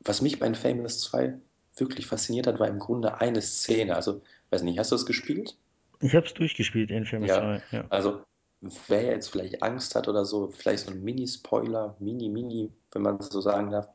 was 0.01 0.23
mich 0.23 0.39
bei 0.39 0.53
Famous 0.55 1.01
2 1.03 1.35
wirklich 1.77 2.07
fasziniert 2.07 2.47
hat, 2.47 2.59
war 2.59 2.67
im 2.67 2.79
Grunde 2.79 3.21
eine 3.21 3.43
Szene. 3.43 3.95
Also, 3.95 4.23
weiß 4.49 4.63
nicht, 4.63 4.79
hast 4.79 4.91
du 4.91 4.95
das 4.95 5.05
gespielt? 5.05 5.59
Ich 6.01 6.15
habe 6.15 6.25
es 6.25 6.33
durchgespielt, 6.33 6.91
Infamous 6.91 7.29
Ja, 7.29 7.39
2, 7.39 7.63
ja. 7.73 7.85
also 7.91 8.23
wer 8.89 9.03
jetzt 9.03 9.29
vielleicht 9.29 9.63
Angst 9.63 9.95
hat 9.95 10.09
oder 10.09 10.25
so, 10.25 10.49
vielleicht 10.49 10.87
so 10.87 10.93
ein 10.93 11.03
Mini-Spoiler, 11.03 11.95
Mini-Mini, 11.99 12.73
wenn 12.93 13.03
man 13.03 13.19
es 13.19 13.29
so 13.29 13.43
sagen 13.43 13.71
darf. 13.71 13.89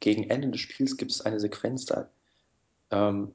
Gegen 0.00 0.30
Ende 0.30 0.48
des 0.48 0.62
Spiels 0.62 0.96
gibt 0.96 1.10
es 1.10 1.20
eine 1.20 1.38
Sequenz, 1.38 1.84
da, 1.84 2.08
ähm, 2.90 3.34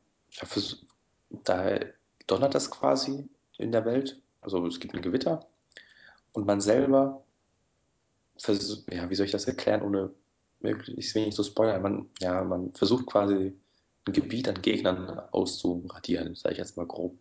da 1.44 1.80
donnert 2.26 2.56
das 2.56 2.72
quasi 2.72 3.30
in 3.60 3.72
der 3.72 3.86
Welt. 3.86 4.20
Also 4.42 4.66
es 4.66 4.80
gibt 4.80 4.96
ein 4.96 5.04
Gewitter 5.04 5.46
und 6.34 6.48
man 6.48 6.62
selber, 6.62 7.24
ja, 8.48 9.10
wie 9.10 9.16
soll 9.16 9.26
ich 9.26 9.32
das 9.32 9.46
erklären, 9.46 9.82
ohne 9.82 10.12
möglichst 10.60 11.16
wenig 11.16 11.36
zu 11.36 11.44
spoilern. 11.44 11.82
Man, 11.82 12.10
ja, 12.20 12.44
man 12.44 12.74
versucht 12.74 13.08
quasi 13.08 13.54
ein 14.08 14.14
Gebiet 14.14 14.48
an 14.48 14.62
Gegnern 14.62 15.20
auszuradieren, 15.32 16.36
sage 16.36 16.54
ich 16.54 16.60
jetzt 16.60 16.78
mal 16.78 16.88
grob. 16.88 17.18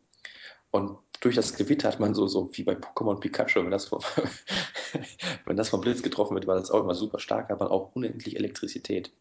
Und 0.70 0.98
durch 1.20 1.34
das 1.34 1.54
Gewitter 1.54 1.88
hat 1.88 2.00
man 2.00 2.14
so, 2.14 2.26
so 2.28 2.50
wie 2.52 2.62
bei 2.62 2.74
Pokémon 2.74 3.20
Pikachu, 3.20 3.62
wenn 3.62 3.70
das, 3.70 3.86
vom, 3.86 4.00
wenn 5.46 5.56
das 5.56 5.68
vom 5.68 5.80
Blitz 5.80 6.02
getroffen 6.02 6.34
wird, 6.34 6.46
war 6.46 6.56
das 6.56 6.70
auch 6.70 6.82
immer 6.82 6.94
super 6.94 7.18
stark, 7.18 7.50
man 7.50 7.68
auch 7.68 7.94
unendlich 7.94 8.36
Elektrizität. 8.36 9.12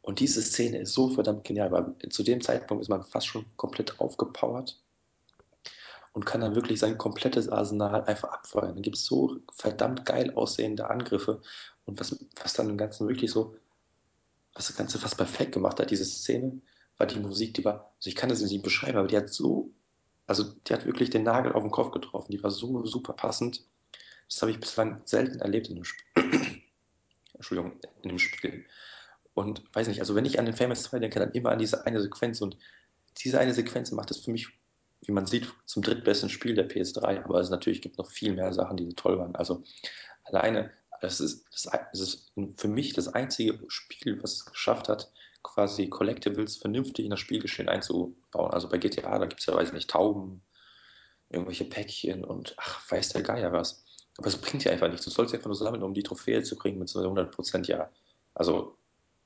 Und 0.00 0.20
diese 0.20 0.40
Szene 0.40 0.78
ist 0.78 0.94
so 0.94 1.08
verdammt 1.08 1.44
genial, 1.44 1.72
weil 1.72 1.96
zu 2.10 2.22
dem 2.22 2.40
Zeitpunkt 2.40 2.82
ist 2.82 2.88
man 2.88 3.02
fast 3.02 3.26
schon 3.26 3.44
komplett 3.56 3.98
aufgepowert 4.00 4.80
und 6.16 6.26
kann 6.26 6.40
dann 6.40 6.56
wirklich 6.56 6.80
sein 6.80 6.98
komplettes 6.98 7.48
Arsenal 7.48 8.02
einfach 8.04 8.30
abfeuern. 8.30 8.74
Dann 8.74 8.82
gibt 8.82 8.96
es 8.96 9.04
so 9.04 9.36
verdammt 9.52 10.04
geil 10.04 10.32
aussehende 10.34 10.90
Angriffe 10.90 11.42
und 11.84 12.00
was, 12.00 12.18
was 12.42 12.54
dann 12.54 12.68
im 12.68 12.78
Ganzen 12.78 13.06
wirklich 13.06 13.30
so, 13.30 13.54
was 14.54 14.66
das 14.66 14.76
Ganze 14.76 14.98
fast 14.98 15.16
perfekt 15.16 15.52
gemacht 15.52 15.78
hat, 15.78 15.90
diese 15.90 16.04
Szene, 16.04 16.60
war 16.98 17.06
die 17.06 17.20
Musik, 17.20 17.54
die 17.54 17.64
war, 17.64 17.92
also 17.96 18.08
ich 18.08 18.16
kann 18.16 18.30
das 18.30 18.40
nicht 18.40 18.62
beschreiben, 18.62 18.98
aber 18.98 19.06
die 19.06 19.16
hat 19.16 19.28
so 19.28 19.70
also 20.26 20.44
die 20.44 20.72
hat 20.72 20.86
wirklich 20.86 21.10
den 21.10 21.22
Nagel 21.22 21.52
auf 21.52 21.62
den 21.62 21.70
Kopf 21.70 21.92
getroffen. 21.92 22.32
Die 22.32 22.42
war 22.42 22.50
so 22.50 22.84
super 22.84 23.12
passend. 23.12 23.64
Das 24.28 24.42
habe 24.42 24.50
ich 24.50 24.60
bislang 24.60 25.00
selten 25.04 25.38
erlebt 25.38 25.68
in 25.68 25.76
dem 25.76 25.84
Spiel. 25.84 26.04
Entschuldigung, 27.34 27.78
in 28.02 28.08
dem 28.08 28.18
Spiel. 28.18 28.64
Und 29.34 29.62
weiß 29.74 29.88
nicht, 29.88 30.00
also 30.00 30.14
wenn 30.14 30.24
ich 30.24 30.38
an 30.38 30.46
den 30.46 30.56
Famous 30.56 30.82
2 30.84 30.98
denke, 30.98 31.20
dann 31.20 31.32
immer 31.32 31.50
an 31.50 31.58
diese 31.58 31.86
eine 31.86 32.00
Sequenz. 32.00 32.40
Und 32.40 32.56
diese 33.18 33.38
eine 33.38 33.54
Sequenz 33.54 33.92
macht 33.92 34.10
es 34.10 34.18
für 34.18 34.32
mich, 34.32 34.48
wie 35.06 35.12
man 35.12 35.26
sieht, 35.26 35.52
zum 35.64 35.82
drittbesten 35.82 36.28
Spiel 36.28 36.54
der 36.54 36.68
PS3. 36.68 37.24
Aber 37.24 37.40
es 37.40 37.50
natürlich 37.50 37.82
gibt 37.82 37.98
noch 37.98 38.10
viel 38.10 38.32
mehr 38.32 38.52
Sachen, 38.52 38.76
die 38.76 38.88
toll 38.94 39.18
waren. 39.18 39.34
Also 39.36 39.62
alleine, 40.24 40.70
das 41.00 41.20
ist, 41.20 41.46
das 41.52 42.00
ist 42.00 42.32
für 42.56 42.68
mich 42.68 42.92
das 42.92 43.08
einzige 43.08 43.58
Spiel, 43.68 44.22
was 44.22 44.34
es 44.34 44.46
geschafft 44.46 44.88
hat, 44.88 45.10
quasi 45.42 45.88
Collectibles 45.88 46.56
vernünftig 46.56 47.04
in 47.04 47.10
das 47.10 47.20
Spielgeschehen 47.20 47.68
einzubauen. 47.68 48.50
Also 48.50 48.68
bei 48.68 48.78
GTA, 48.78 49.18
da 49.18 49.26
gibt 49.26 49.40
es 49.40 49.46
ja, 49.46 49.54
weiß 49.54 49.72
nicht, 49.72 49.90
Tauben, 49.90 50.42
irgendwelche 51.30 51.64
Päckchen 51.64 52.24
und 52.24 52.54
ach, 52.58 52.90
weiß 52.90 53.10
der 53.10 53.22
Geier 53.22 53.52
was. 53.52 53.84
Aber 54.18 54.28
es 54.28 54.36
bringt 54.36 54.64
ja 54.64 54.72
einfach 54.72 54.88
nichts. 54.88 55.04
Du 55.04 55.10
sollst 55.10 55.34
einfach 55.34 55.46
nur 55.46 55.54
sammeln, 55.54 55.82
um 55.82 55.94
die 55.94 56.02
Trophäe 56.02 56.42
zu 56.42 56.56
kriegen 56.56 56.78
mit 56.78 56.88
so 56.88 57.00
100 57.00 57.30
Prozent, 57.30 57.68
ja. 57.68 57.90
Also, 58.34 58.76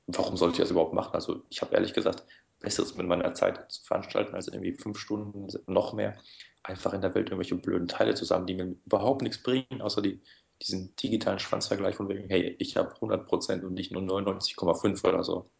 warum 0.06 0.36
sollte 0.36 0.54
ich 0.54 0.60
das 0.60 0.70
überhaupt 0.70 0.94
machen? 0.94 1.14
Also, 1.14 1.42
ich 1.48 1.62
habe 1.62 1.74
ehrlich 1.74 1.94
gesagt 1.94 2.24
Besseres 2.60 2.94
mit 2.94 3.06
meiner 3.06 3.34
Zeit 3.34 3.70
zu 3.72 3.82
veranstalten, 3.82 4.34
als 4.34 4.48
irgendwie 4.48 4.72
fünf 4.72 4.98
Stunden 4.98 5.48
noch 5.66 5.92
mehr 5.92 6.16
einfach 6.62 6.92
in 6.92 7.00
der 7.00 7.14
Welt 7.14 7.28
irgendwelche 7.28 7.56
blöden 7.56 7.88
Teile 7.88 8.14
zusammen, 8.14 8.46
die 8.46 8.54
mir 8.54 8.76
überhaupt 8.84 9.22
nichts 9.22 9.42
bringen, 9.42 9.80
außer 9.80 10.02
die, 10.02 10.20
diesen 10.62 10.94
digitalen 10.96 11.38
Schwanzvergleich 11.38 11.96
von 11.96 12.08
wegen, 12.08 12.28
hey, 12.28 12.54
ich 12.58 12.76
habe 12.76 12.92
100% 12.94 13.62
und 13.62 13.72
nicht 13.72 13.92
nur 13.92 14.02
99,5 14.02 15.08
oder 15.08 15.24
so. 15.24 15.50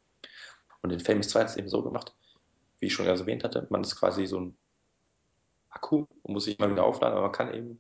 Und 0.83 0.93
in 0.93 1.01
Famous 1.01 1.29
2 1.31 1.41
hat 1.41 1.49
es 1.49 1.57
eben 1.57 1.69
so 1.69 1.83
gemacht, 1.83 2.15
wie 2.79 2.87
ich 2.87 2.93
schon 2.93 3.07
erwähnt 3.07 3.45
hatte, 3.45 3.67
man 3.71 3.83
ist 3.83 3.97
quasi 3.97 4.27
so 4.27 4.41
ein 4.41 4.57
Akku 5.71 6.07
und 6.23 6.33
muss 6.33 6.45
sich 6.45 6.59
mal 6.59 6.71
wieder 6.71 6.85
aufladen, 6.85 7.17
aber 7.17 7.27
man 7.27 7.33
kann 7.33 7.55
eben 7.55 7.79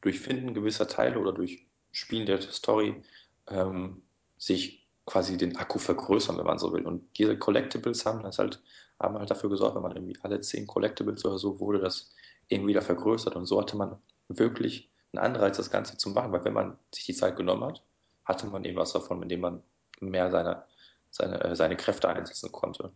durch 0.00 0.20
Finden 0.20 0.54
gewisser 0.54 0.86
Teile 0.86 1.18
oder 1.18 1.32
durch 1.32 1.66
Spielen 1.90 2.26
der 2.26 2.40
Story 2.40 3.02
ähm, 3.48 4.02
sich 4.36 4.83
quasi 5.06 5.36
den 5.36 5.56
Akku 5.56 5.78
vergrößern, 5.78 6.38
wenn 6.38 6.46
man 6.46 6.58
so 6.58 6.72
will. 6.72 6.86
Und 6.86 7.18
diese 7.18 7.38
Collectibles 7.38 8.06
haben 8.06 8.22
das 8.22 8.38
halt, 8.38 8.62
haben 8.98 9.18
halt 9.18 9.30
dafür 9.30 9.50
gesorgt, 9.50 9.76
wenn 9.76 9.82
man 9.82 9.92
irgendwie 9.92 10.18
alle 10.22 10.40
zehn 10.40 10.66
Collectibles 10.66 11.24
oder 11.24 11.38
so 11.38 11.60
wurde, 11.60 11.78
das 11.78 12.12
eben 12.48 12.66
wieder 12.66 12.82
vergrößert. 12.82 13.36
Und 13.36 13.46
so 13.46 13.60
hatte 13.60 13.76
man 13.76 13.96
wirklich 14.28 14.90
einen 15.12 15.24
Anreiz, 15.24 15.56
das 15.56 15.70
Ganze 15.70 15.96
zu 15.96 16.10
machen, 16.10 16.32
weil 16.32 16.44
wenn 16.44 16.52
man 16.52 16.78
sich 16.94 17.04
die 17.04 17.14
Zeit 17.14 17.36
genommen 17.36 17.64
hat, 17.64 17.82
hatte 18.24 18.46
man 18.46 18.64
eben 18.64 18.78
was 18.78 18.92
davon, 18.92 19.22
indem 19.22 19.40
man 19.40 19.62
mehr 20.00 20.30
seine, 20.30 20.64
seine, 21.10 21.42
äh, 21.44 21.56
seine 21.56 21.76
Kräfte 21.76 22.08
einsetzen 22.08 22.50
konnte. 22.50 22.92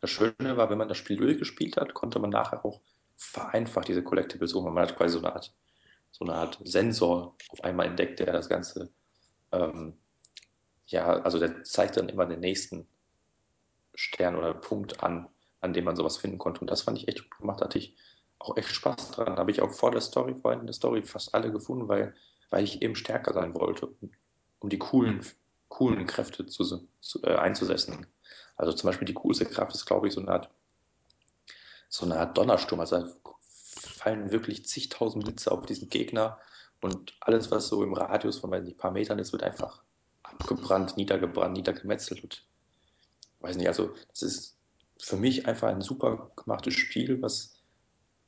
Das 0.00 0.10
Schöne 0.10 0.56
war, 0.56 0.70
wenn 0.70 0.78
man 0.78 0.88
das 0.88 0.98
Spiel 0.98 1.16
durchgespielt 1.16 1.76
hat, 1.76 1.94
konnte 1.94 2.18
man 2.18 2.30
nachher 2.30 2.64
auch 2.64 2.80
vereinfacht 3.16 3.88
diese 3.88 4.02
Collectibles 4.02 4.52
um. 4.52 4.64
Man 4.64 4.82
hat 4.82 4.96
quasi 4.96 5.14
so 5.14 5.24
eine 5.24 5.34
Art, 5.34 5.54
so 6.10 6.24
eine 6.24 6.34
Art 6.34 6.58
Sensor 6.64 7.36
auf 7.48 7.62
einmal 7.62 7.86
entdeckt, 7.86 8.20
der 8.20 8.32
das 8.32 8.48
Ganze, 8.48 8.90
ähm, 9.52 9.94
ja, 10.92 11.06
also 11.06 11.38
der 11.38 11.64
zeigt 11.64 11.96
dann 11.96 12.08
immer 12.08 12.26
den 12.26 12.40
nächsten 12.40 12.86
Stern 13.94 14.36
oder 14.36 14.54
Punkt 14.54 15.02
an, 15.02 15.28
an 15.60 15.72
dem 15.72 15.84
man 15.84 15.96
sowas 15.96 16.16
finden 16.16 16.38
konnte. 16.38 16.60
Und 16.60 16.70
das 16.70 16.82
fand 16.82 16.98
ich 16.98 17.08
echt 17.08 17.22
gut 17.22 17.40
gemacht, 17.40 17.60
da 17.60 17.66
hatte 17.66 17.78
ich 17.78 17.96
auch 18.38 18.56
echt 18.56 18.70
Spaß 18.70 19.12
dran. 19.12 19.26
Da 19.26 19.36
habe 19.36 19.50
ich 19.50 19.62
auch 19.62 19.72
vor 19.72 19.90
der 19.90 20.00
Story, 20.00 20.34
vor 20.34 20.54
der 20.54 20.72
Story 20.72 21.02
fast 21.02 21.34
alle 21.34 21.50
gefunden, 21.52 21.88
weil, 21.88 22.14
weil 22.50 22.64
ich 22.64 22.82
eben 22.82 22.96
stärker 22.96 23.32
sein 23.32 23.54
wollte, 23.54 23.88
um 24.58 24.68
die 24.68 24.78
coolen, 24.78 25.24
coolen 25.68 26.06
Kräfte 26.06 26.46
zu, 26.46 26.64
zu, 27.00 27.22
äh, 27.22 27.36
einzusetzen. 27.36 28.06
Also 28.56 28.72
zum 28.72 28.88
Beispiel 28.88 29.06
die 29.06 29.14
coolste 29.14 29.46
Kraft 29.46 29.74
ist, 29.74 29.86
glaube 29.86 30.08
ich, 30.08 30.14
so 30.14 30.20
eine 30.20 30.30
Art, 30.30 30.50
so 31.88 32.04
eine 32.04 32.18
Art 32.18 32.36
Donnersturm. 32.36 32.80
Also 32.80 32.98
da 32.98 33.12
fallen 33.74 34.32
wirklich 34.32 34.66
zigtausend 34.66 35.24
Blitze 35.24 35.50
auf 35.50 35.64
diesen 35.66 35.88
Gegner 35.88 36.38
und 36.80 37.14
alles, 37.20 37.50
was 37.50 37.68
so 37.68 37.82
im 37.82 37.94
Radius 37.94 38.38
von 38.38 38.50
weiß 38.50 38.64
nicht, 38.64 38.74
ein 38.74 38.78
paar 38.78 38.90
Metern 38.90 39.18
ist, 39.18 39.32
wird 39.32 39.44
einfach 39.44 39.82
abgebrannt, 40.32 40.96
niedergebrannt, 40.96 41.54
niedergemetzelt. 41.54 42.44
Weiß 43.40 43.56
nicht, 43.56 43.68
also 43.68 43.94
das 44.08 44.22
ist 44.22 44.56
für 44.98 45.16
mich 45.16 45.46
einfach 45.46 45.68
ein 45.68 45.80
super 45.80 46.30
gemachtes 46.36 46.74
Spiel, 46.74 47.20
was 47.22 47.54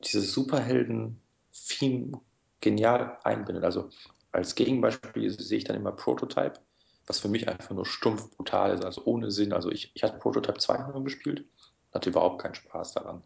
dieses 0.05 0.33
Superhelden-Theme 0.33 2.21
genial 2.61 3.19
einbindet. 3.23 3.65
Also 3.65 3.91
als 4.33 4.55
Gegenbeispiel 4.55 5.31
sehe 5.31 5.59
ich 5.59 5.65
dann 5.65 5.77
immer 5.77 5.93
Prototype, 5.93 6.61
was 7.07 7.21
für 7.21 7.29
mich 7.29 7.49
einfach 7.49 7.71
nur 7.71 7.87
stumpf 7.87 8.31
brutal 8.37 8.75
ist, 8.75 8.85
also 8.85 9.05
ohne 9.05 9.31
Sinn. 9.31 9.53
Also 9.53 9.71
ich, 9.71 9.93
ich 9.95 10.03
hatte 10.03 10.19
Prototype 10.19 10.59
2 10.59 10.93
nur 10.93 11.05
gespielt, 11.05 11.45
hatte 11.93 12.11
überhaupt 12.11 12.43
keinen 12.43 12.55
Spaß 12.55 12.95
daran. 12.95 13.23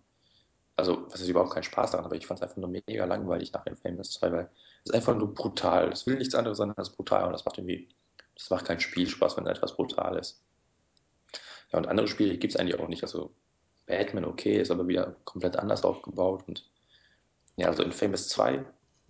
Also, 0.77 1.11
was 1.11 1.21
ist 1.21 1.29
überhaupt 1.29 1.55
keinen 1.55 1.65
Spaß 1.65 1.91
daran, 1.91 2.07
aber 2.07 2.15
ich 2.15 2.27
fand 2.27 2.39
es 2.39 2.43
einfach 2.43 2.57
nur 2.59 2.69
mega 2.69 3.05
langweilig 3.05 3.53
nach 3.53 3.67
Infamous 3.67 4.13
2, 4.13 4.31
weil 4.31 4.51
es 4.85 4.93
einfach 4.93 5.17
nur 5.17 5.35
brutal. 5.35 5.91
Es 5.91 6.07
will 6.07 6.19
nichts 6.19 6.37
anderes 6.37 6.59
sein 6.59 6.73
als 6.77 6.91
brutal 6.91 7.27
und 7.27 7.33
das 7.33 7.45
macht 7.45 7.59
irgendwie, 7.59 7.89
das 8.39 8.51
macht 8.51 8.66
keinen 8.66 8.81
Spielspaß, 8.81 9.36
wenn 9.36 9.47
etwas 9.47 9.77
brutal 9.77 10.16
ist. 10.16 10.43
Ja, 11.73 11.78
und 11.78 11.89
andere 11.89 12.09
Spiele 12.09 12.39
gibt 12.39 12.55
es 12.55 12.60
eigentlich 12.60 12.78
auch 12.78 12.89
nicht. 12.89 13.02
Also 13.02 13.35
Batman 13.86 14.24
okay, 14.24 14.60
ist 14.60 14.70
aber 14.70 14.86
wieder 14.86 15.16
komplett 15.24 15.56
anders 15.56 15.85
aufgebaut 15.85 16.44
und 16.47 16.65
ja, 17.56 17.66
also 17.66 17.82
in 17.82 17.93
Famous 17.93 18.28
2, 18.28 18.65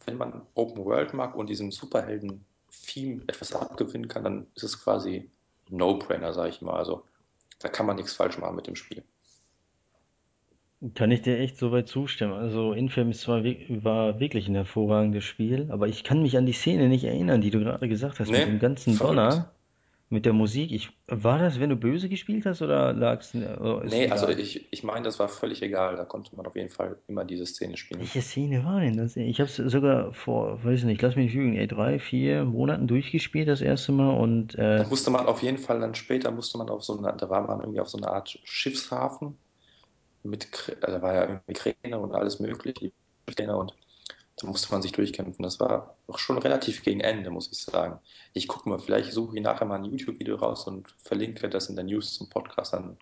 wenn 0.07 0.17
man 0.17 0.47
Open 0.55 0.85
World 0.85 1.13
mag 1.13 1.35
und 1.35 1.51
diesem 1.51 1.71
Superhelden-Theme 1.71 3.25
etwas 3.27 3.53
abgewinnen 3.53 4.09
kann, 4.09 4.25
dann 4.25 4.47
ist 4.55 4.63
es 4.63 4.83
quasi 4.83 5.31
No-Brainer, 5.69 6.33
sage 6.33 6.49
ich 6.49 6.63
mal. 6.63 6.79
Also 6.79 7.05
da 7.59 7.69
kann 7.69 7.85
man 7.85 7.97
nichts 7.97 8.15
falsch 8.15 8.39
machen 8.39 8.57
mit 8.57 8.67
dem 8.67 8.77
Spiel. 8.77 9.05
Kann 10.95 11.11
ich 11.11 11.23
dir 11.23 11.39
echt 11.39 11.57
soweit 11.59 11.89
zustimmen. 11.89 12.35
Also 12.35 12.73
Infamous 12.73 13.21
2 13.23 13.67
war 13.83 14.21
wirklich 14.21 14.47
ein 14.49 14.55
hervorragendes 14.55 15.25
Spiel, 15.25 15.67
aber 15.71 15.89
ich 15.89 16.05
kann 16.05 16.23
mich 16.23 16.37
an 16.37 16.47
die 16.47 16.53
Szene 16.53 16.89
nicht 16.89 17.05
erinnern, 17.05 17.41
die 17.41 17.51
du 17.51 17.59
gerade 17.59 17.89
gesagt 17.89 18.21
hast, 18.21 18.29
mit 18.31 18.39
Nee, 18.39 18.45
dem 18.47 18.59
ganzen 18.61 18.95
verrückt. 18.95 19.19
Donner, 19.19 19.51
mit 20.09 20.25
der 20.25 20.33
Musik. 20.33 20.71
Ich, 20.73 20.91
war 21.09 21.39
das, 21.39 21.59
wenn 21.61 21.71
du 21.71 21.77
böse 21.77 22.09
gespielt 22.09 22.47
hast 22.47 22.63
oder 22.63 22.93
lag's, 22.93 23.35
oder 23.35 23.83
ist 23.83 23.93
Nee, 23.93 24.09
also 24.09 24.27
egal? 24.27 24.41
ich, 24.41 24.73
ich 24.73 24.85
meine, 24.85 25.03
das 25.03 25.19
war 25.19 25.29
völlig 25.29 25.63
egal. 25.63 25.97
Da 25.97 26.05
konnte 26.05 26.35
man 26.37 26.47
auf 26.47 26.55
jeden 26.57 26.71
Fall 26.71 26.97
immer 27.09 27.25
diese 27.25 27.45
Szene 27.45 27.77
spielen. 27.77 28.01
Welche 28.01 28.23
Szene 28.23 28.65
war 28.65 28.81
denn 28.81 28.97
das? 28.97 29.17
Ich 29.17 29.41
habe 29.41 29.51
es 29.51 29.57
sogar 29.57 30.13
vor, 30.13 30.63
weiß 30.65 30.85
nicht, 30.85 31.03
lass 31.03 31.17
mich 31.17 31.27
nicht 31.27 31.35
lügen, 31.35 31.57
ey, 31.57 31.67
drei, 31.67 31.99
vier 31.99 32.45
Monaten 32.45 32.87
durchgespielt 32.87 33.49
das 33.49 33.61
erste 33.61 33.93
Mal 33.93 34.11
und 34.17 34.55
Da 34.55 34.85
äh, 34.85 34.87
musste 34.87 35.11
man 35.11 35.27
auf 35.27 35.43
jeden 35.43 35.59
Fall 35.59 35.81
dann 35.81 35.95
später, 35.95 36.31
musste 36.31 36.59
man 36.59 36.69
auf 36.71 36.85
so 36.85 36.97
eine, 36.97 37.17
da 37.17 37.29
war 37.29 37.47
man 37.47 37.61
irgendwie 37.61 37.81
auf 37.81 37.89
so 37.89 37.99
eine 37.99 38.09
Art 38.09 38.39
Schiffshafen 38.45 39.37
mit, 40.23 40.77
da 40.81 41.01
war 41.03 41.15
ja 41.15 41.43
Kräne 41.55 41.99
und 41.99 42.15
alles 42.15 42.41
mögliche, 42.41 42.93
und 43.27 43.75
da 44.37 44.47
musste 44.47 44.73
man 44.73 44.83
sich 44.83 44.93
durchkämpfen. 44.93 45.43
Das 45.43 45.59
war 45.61 45.97
auch 46.07 46.19
schon 46.19 46.39
relativ 46.39 46.83
gegen 46.83 47.01
Ende, 47.01 47.31
muss 47.31 47.51
ich 47.51 47.59
sagen. 47.59 47.99
Ich 48.33 48.49
gucke 48.49 48.69
mal, 48.69 48.79
vielleicht 48.79 49.13
suche 49.13 49.37
ich 49.37 49.43
nachher 49.43 49.67
mal 49.67 49.77
ein 49.79 49.85
YouTube-Video 49.85 50.37
raus 50.37 50.67
und 50.67 50.89
verlinke 51.03 51.49
das 51.49 51.69
in 51.69 51.77
der 51.77 51.85
News 51.85 52.15
zum 52.15 52.29
Podcast, 52.29 52.73
dann 52.73 52.97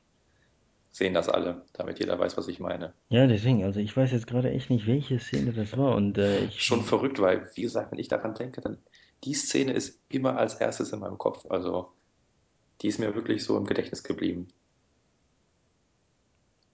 sehen 0.90 1.12
das 1.12 1.28
alle, 1.28 1.62
damit 1.74 1.98
jeder 1.98 2.18
weiß, 2.18 2.38
was 2.38 2.48
ich 2.48 2.58
meine. 2.58 2.94
ja, 3.10 3.26
deswegen, 3.26 3.64
also 3.64 3.80
ich 3.80 3.94
weiß 3.94 4.12
jetzt 4.12 4.26
gerade 4.26 4.50
echt 4.50 4.70
nicht, 4.70 4.86
welche 4.86 5.18
Szene 5.18 5.52
das 5.52 5.76
war 5.76 5.94
und 5.94 6.16
äh, 6.16 6.46
ich, 6.46 6.62
Schon 6.62 6.82
verrückt, 6.82 7.20
weil, 7.20 7.50
wie 7.54 7.62
gesagt, 7.62 7.92
wenn 7.92 7.98
ich 7.98 8.08
daran 8.08 8.34
denke, 8.34 8.62
dann 8.62 8.78
die 9.24 9.34
Szene 9.34 9.72
ist 9.72 10.00
immer 10.08 10.38
als 10.38 10.54
erstes 10.54 10.92
in 10.92 11.00
meinem 11.00 11.18
Kopf. 11.18 11.44
Also 11.50 11.92
die 12.80 12.88
ist 12.88 12.98
mir 12.98 13.14
wirklich 13.14 13.44
so 13.44 13.58
im 13.58 13.66
Gedächtnis 13.66 14.02
geblieben. 14.02 14.48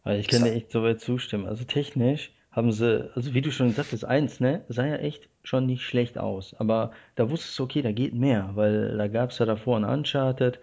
Also 0.04 0.18
ich 0.18 0.28
kann 0.28 0.44
dir 0.44 0.52
echt 0.52 0.70
soweit 0.70 1.00
zustimmen. 1.00 1.46
Also 1.46 1.64
technisch 1.64 2.32
haben 2.50 2.72
sie, 2.72 3.10
also 3.14 3.34
wie 3.34 3.40
du 3.40 3.50
schon 3.50 3.72
sagtest, 3.72 4.04
eins, 4.04 4.40
ne, 4.40 4.62
sah 4.68 4.86
ja 4.86 4.96
echt 4.96 5.28
schon 5.42 5.66
nicht 5.66 5.84
schlecht 5.84 6.18
aus, 6.18 6.54
aber 6.58 6.92
da 7.14 7.30
wusstest 7.30 7.58
du, 7.58 7.64
okay, 7.64 7.82
da 7.82 7.92
geht 7.92 8.14
mehr, 8.14 8.50
weil 8.54 8.96
da 8.96 9.08
gab 9.08 9.30
es 9.30 9.38
ja 9.38 9.46
davor 9.46 9.78
ein 9.78 9.84
Uncharted 9.84 10.58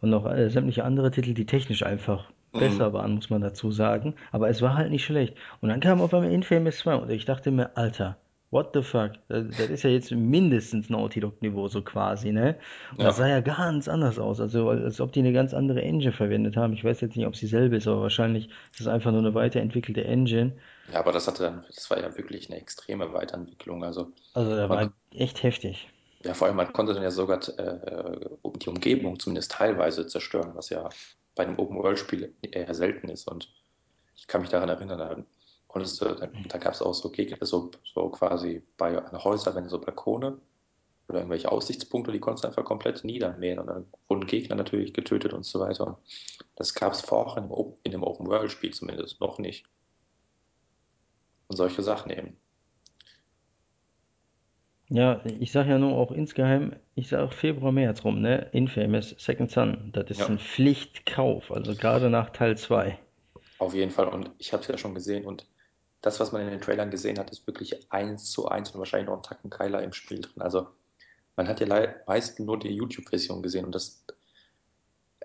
und 0.00 0.10
noch 0.10 0.26
äh, 0.30 0.48
sämtliche 0.50 0.84
andere 0.84 1.10
Titel, 1.10 1.34
die 1.34 1.46
technisch 1.46 1.82
einfach 1.82 2.30
besser 2.52 2.90
mhm. 2.90 2.92
waren, 2.92 3.14
muss 3.14 3.30
man 3.30 3.40
dazu 3.40 3.70
sagen. 3.72 4.14
Aber 4.32 4.48
es 4.48 4.62
war 4.62 4.76
halt 4.76 4.90
nicht 4.90 5.04
schlecht. 5.04 5.34
Und 5.60 5.70
dann 5.70 5.80
kam 5.80 6.00
auf 6.00 6.14
einmal 6.14 6.32
Infamous 6.32 6.78
2 6.78 6.94
und 6.96 7.10
ich 7.10 7.24
dachte 7.24 7.50
mir, 7.50 7.76
Alter, 7.76 8.16
what 8.54 8.70
the 8.74 8.82
fuck? 8.82 9.12
Das, 9.28 9.44
das 9.58 9.68
ist 9.68 9.82
ja 9.84 9.90
jetzt 9.90 10.10
mindestens 10.12 10.88
Naughty 10.88 11.20
Dog-Niveau, 11.20 11.68
so 11.68 11.82
quasi, 11.82 12.32
ne? 12.32 12.56
Und 12.96 13.04
das 13.04 13.16
sah 13.18 13.26
Ja. 13.28 13.36
ja 13.36 13.40
ganz 13.40 13.88
anders 13.88 14.18
aus. 14.18 14.40
Also, 14.40 14.70
als 14.70 15.00
ob 15.00 15.12
die 15.12 15.20
eine 15.20 15.32
ganz 15.34 15.52
andere 15.52 15.82
Engine 15.82 16.12
verwendet 16.12 16.56
haben. 16.56 16.72
Ich 16.72 16.84
weiß 16.84 17.00
jetzt 17.02 17.16
nicht, 17.16 17.26
ob 17.26 17.36
sie 17.36 17.46
selber 17.48 17.76
ist, 17.76 17.86
aber 17.88 18.00
wahrscheinlich 18.02 18.46
ist 18.72 18.80
es 18.80 18.86
einfach 18.86 19.10
nur 19.10 19.20
eine 19.20 19.34
weiterentwickelte 19.34 20.04
Engine. 20.04 20.52
Ja, 20.92 21.00
aber 21.00 21.12
das 21.12 21.26
hatte 21.28 21.64
das 21.74 21.90
war 21.90 22.00
ja 22.00 22.16
wirklich 22.16 22.48
eine 22.50 22.60
extreme 22.60 23.12
Weiterentwicklung. 23.12 23.84
Also 23.84 24.12
Also, 24.34 24.56
da 24.56 24.68
war 24.68 24.92
echt 25.14 25.42
heftig. 25.42 25.88
ja, 26.24 26.34
vor 26.34 26.46
allem 26.46 26.56
man 26.56 26.72
konnte 26.72 26.94
dann 26.94 27.02
ja 27.02 27.10
sogar 27.10 27.40
äh, 27.58 28.20
die 28.62 28.68
Umgebung 28.68 29.18
zumindest 29.18 29.52
teilweise 29.52 30.06
zerstören, 30.06 30.52
was 30.54 30.70
ja 30.70 30.88
bei 31.34 31.44
einem 31.44 31.58
Open-World-Spiel 31.58 32.32
eher 32.42 32.72
selten 32.74 33.08
ist. 33.08 33.28
Und 33.28 33.48
ich 34.16 34.26
kann 34.28 34.40
mich 34.42 34.50
daran 34.50 34.68
erinnern, 34.68 35.26
da 35.74 35.80
konntest 35.80 36.00
du, 36.00 36.06
da, 36.06 36.28
da 36.48 36.58
gab 36.58 36.74
es 36.74 36.82
auch 36.82 36.94
so 36.94 37.10
Gegner, 37.10 37.38
so, 37.46 37.70
so 37.84 38.08
quasi 38.10 38.62
bei 38.76 38.96
Häusern, 39.12 39.54
wenn 39.56 39.68
so 39.68 39.80
Balkone 39.80 40.40
oder 41.08 41.18
irgendwelche 41.20 41.52
Aussichtspunkte, 41.52 42.12
die 42.12 42.20
konntest 42.20 42.44
du 42.44 42.48
einfach 42.48 42.64
komplett 42.64 43.04
niedermähen 43.04 43.58
und 43.60 43.68
dann 43.68 43.86
wurden 44.08 44.26
Gegner 44.26 44.56
natürlich 44.56 44.94
getötet 44.94 45.34
und 45.34 45.44
so 45.44 45.60
weiter. 45.60 45.86
Und 45.88 45.98
das 46.56 46.74
gab 46.74 46.94
es 46.94 47.02
vorher 47.02 47.38
in 47.38 47.50
einem, 47.50 47.74
in 47.84 47.94
einem 47.94 48.04
Open-World-Spiel 48.04 48.74
zumindest 48.74 49.20
noch 49.20 49.38
nicht. 49.38 49.66
Und 51.48 51.56
solche 51.56 51.82
Sachen 51.82 52.10
eben. 52.10 52.36
Ja, 54.88 55.22
ich 55.26 55.52
sag 55.52 55.66
ja 55.66 55.78
nur 55.78 55.92
auch 55.94 56.10
insgeheim, 56.10 56.76
ich 56.94 57.08
sag 57.08 57.34
Februar, 57.34 57.70
März 57.70 58.02
rum, 58.04 58.22
ne? 58.22 58.48
Infamous 58.52 59.10
Second 59.18 59.50
Son. 59.50 59.90
Das 59.92 60.08
ist 60.10 60.26
Ja, 60.26 60.30
ein 60.30 60.38
Pflichtkauf, 60.38 61.50
also 61.52 61.76
gerade 61.76 62.08
nach 62.08 62.30
Teil 62.30 62.56
2. 62.56 62.98
auf 63.58 63.74
jeden 63.74 63.90
Fall. 63.90 64.08
Und 64.08 64.30
ich 64.38 64.52
habe 64.52 64.62
es 64.62 64.68
ja 64.68 64.78
schon 64.78 64.94
gesehen 64.94 65.24
und 65.26 65.46
das, 66.04 66.20
was 66.20 66.32
man 66.32 66.42
in 66.42 66.50
den 66.50 66.60
Trailern 66.60 66.90
gesehen 66.90 67.18
hat, 67.18 67.30
ist 67.30 67.46
wirklich 67.46 67.90
eins 67.90 68.30
zu 68.30 68.46
eins 68.48 68.70
und 68.70 68.78
wahrscheinlich 68.78 69.08
noch 69.08 69.16
ein 69.16 69.22
Tacken 69.22 69.48
Keiler 69.48 69.82
im 69.82 69.94
Spiel 69.94 70.20
drin. 70.20 70.42
Also 70.42 70.68
man 71.34 71.48
hat 71.48 71.60
ja 71.60 71.94
meist 72.06 72.38
nur 72.38 72.58
die 72.58 72.68
YouTube-Version 72.68 73.42
gesehen 73.42 73.64
und 73.64 73.74
das, 73.74 74.04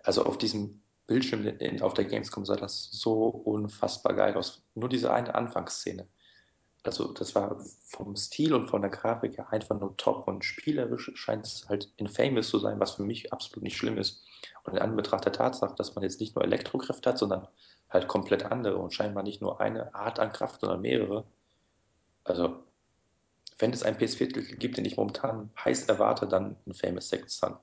also 0.04 0.24
auf 0.24 0.38
diesem 0.38 0.82
Bildschirm 1.06 1.46
in, 1.46 1.82
auf 1.82 1.96
der 1.96 2.06
Gamescom 2.06 2.46
sah 2.46 2.56
das 2.56 2.90
so 2.92 3.26
unfassbar 3.28 4.14
geil 4.14 4.36
aus. 4.36 4.64
Nur 4.74 4.88
diese 4.88 5.12
eine 5.12 5.36
Anfangsszene. 5.36 6.08
Also 6.84 7.12
das 7.12 7.36
war 7.36 7.60
vom 7.84 8.16
Stil 8.16 8.54
und 8.54 8.70
von 8.70 8.82
der 8.82 8.90
Grafik 8.90 9.38
her 9.38 9.52
einfach 9.52 9.78
nur 9.78 9.98
top 9.98 10.30
und 10.30 10.46
spielerisch 10.46 11.12
scheint 11.16 11.46
es 11.46 11.68
halt 11.68 11.92
infamous 11.98 12.48
zu 12.48 12.58
sein, 12.58 12.80
was 12.80 12.92
für 12.92 13.04
mich 13.04 13.34
absolut 13.34 13.64
nicht 13.64 13.76
schlimm 13.76 13.98
ist. 13.98 14.24
Und 14.64 14.76
in 14.76 14.80
Anbetracht 14.80 15.26
der 15.26 15.34
Tatsache, 15.34 15.76
dass 15.76 15.96
man 15.96 16.04
jetzt 16.04 16.22
nicht 16.22 16.36
nur 16.36 16.46
Elektrokräfte 16.46 17.10
hat, 17.10 17.18
sondern 17.18 17.50
halt 17.90 18.08
komplett 18.08 18.46
andere 18.46 18.78
und 18.78 18.94
scheinbar 18.94 19.24
nicht 19.24 19.42
nur 19.42 19.62
eine 19.62 19.94
Art 19.96 20.20
an 20.20 20.32
Kraft, 20.32 20.62
sondern 20.62 20.82
mehrere. 20.82 21.24
Also 22.24 22.64
wenn 23.58 23.72
es 23.72 23.84
einen 23.84 23.98
PS4-Titel 23.98 24.56
gibt, 24.56 24.78
den 24.78 24.86
ich 24.86 24.98
momentan 24.98 25.50
heiß 25.64 25.86
erwarte, 25.90 26.28
dann 26.28 26.56
ein 26.66 26.74
Famous 26.74 27.10
Second 27.10 27.30
Son. 27.30 27.56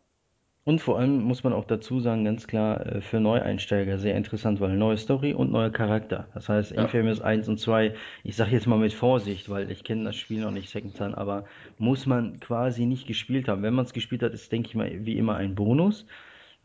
Und 0.65 0.81
vor 0.81 0.99
allem 0.99 1.23
muss 1.23 1.45
man 1.45 1.53
auch 1.53 1.65
dazu 1.65 2.01
sagen, 2.01 2.25
ganz 2.25 2.49
klar, 2.49 2.85
äh, 2.85 3.01
für 3.01 3.21
Neueinsteiger 3.21 4.01
sehr 4.01 4.17
interessant, 4.17 4.61
weil 4.61 4.77
neue 4.77 4.99
Story 4.99 5.33
und 5.33 5.53
neuer 5.53 5.71
Charakter. 5.71 6.27
Das 6.35 6.49
heißt, 6.49 6.73
Ja, 6.73 6.83
Infamous 6.83 7.21
1 7.21 7.47
und 7.49 7.61
2, 7.61 7.95
ich 8.25 8.35
sage 8.35 8.51
jetzt 8.51 8.67
mal 8.67 8.77
mit 8.77 8.93
Vorsicht, 8.93 9.49
weil 9.49 9.71
ich 9.71 9.85
kenne 9.85 10.03
das 10.03 10.17
Spiel 10.17 10.41
noch 10.41 10.51
nicht 10.51 10.69
Second 10.69 10.97
Son, 10.97 11.15
aber 11.15 11.45
muss 11.79 12.05
man 12.05 12.41
quasi 12.41 12.85
nicht 12.85 13.07
gespielt 13.07 13.47
haben. 13.47 13.63
Wenn 13.63 13.75
man 13.75 13.85
es 13.85 13.93
gespielt 13.93 14.25
hat, 14.25 14.35
ist, 14.35 14.51
denke 14.51 14.69
ich 14.69 14.75
mal, 14.75 14.91
wie 15.07 15.17
immer 15.17 15.37
ein 15.37 15.55
Bonus. 15.55 16.05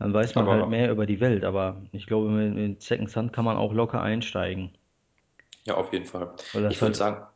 Dann 0.02 0.12
weiß 0.14 0.34
man 0.34 0.50
halt 0.50 0.66
aber 0.66 0.66
mehr 0.66 0.90
über 0.92 1.06
die 1.06 1.20
Welt, 1.20 1.44
aber 1.44 1.82
ich 1.92 2.06
glaube, 2.06 2.28
mit, 2.30 2.54
mit 2.54 2.82
Second 2.82 3.10
Son 3.10 3.32
kann 3.32 3.44
man 3.46 3.56
auch 3.56 3.72
locker 3.72 4.02
einsteigen, 4.02 4.72
ja, 5.64 5.74
auf 5.76 5.92
jeden 5.92 6.06
Fall. 6.06 6.34
weil 6.52 6.62
das 6.62 6.74
Ich 6.74 6.82
würde 6.82 6.94
halt 6.94 6.96
sagen, 6.96 7.26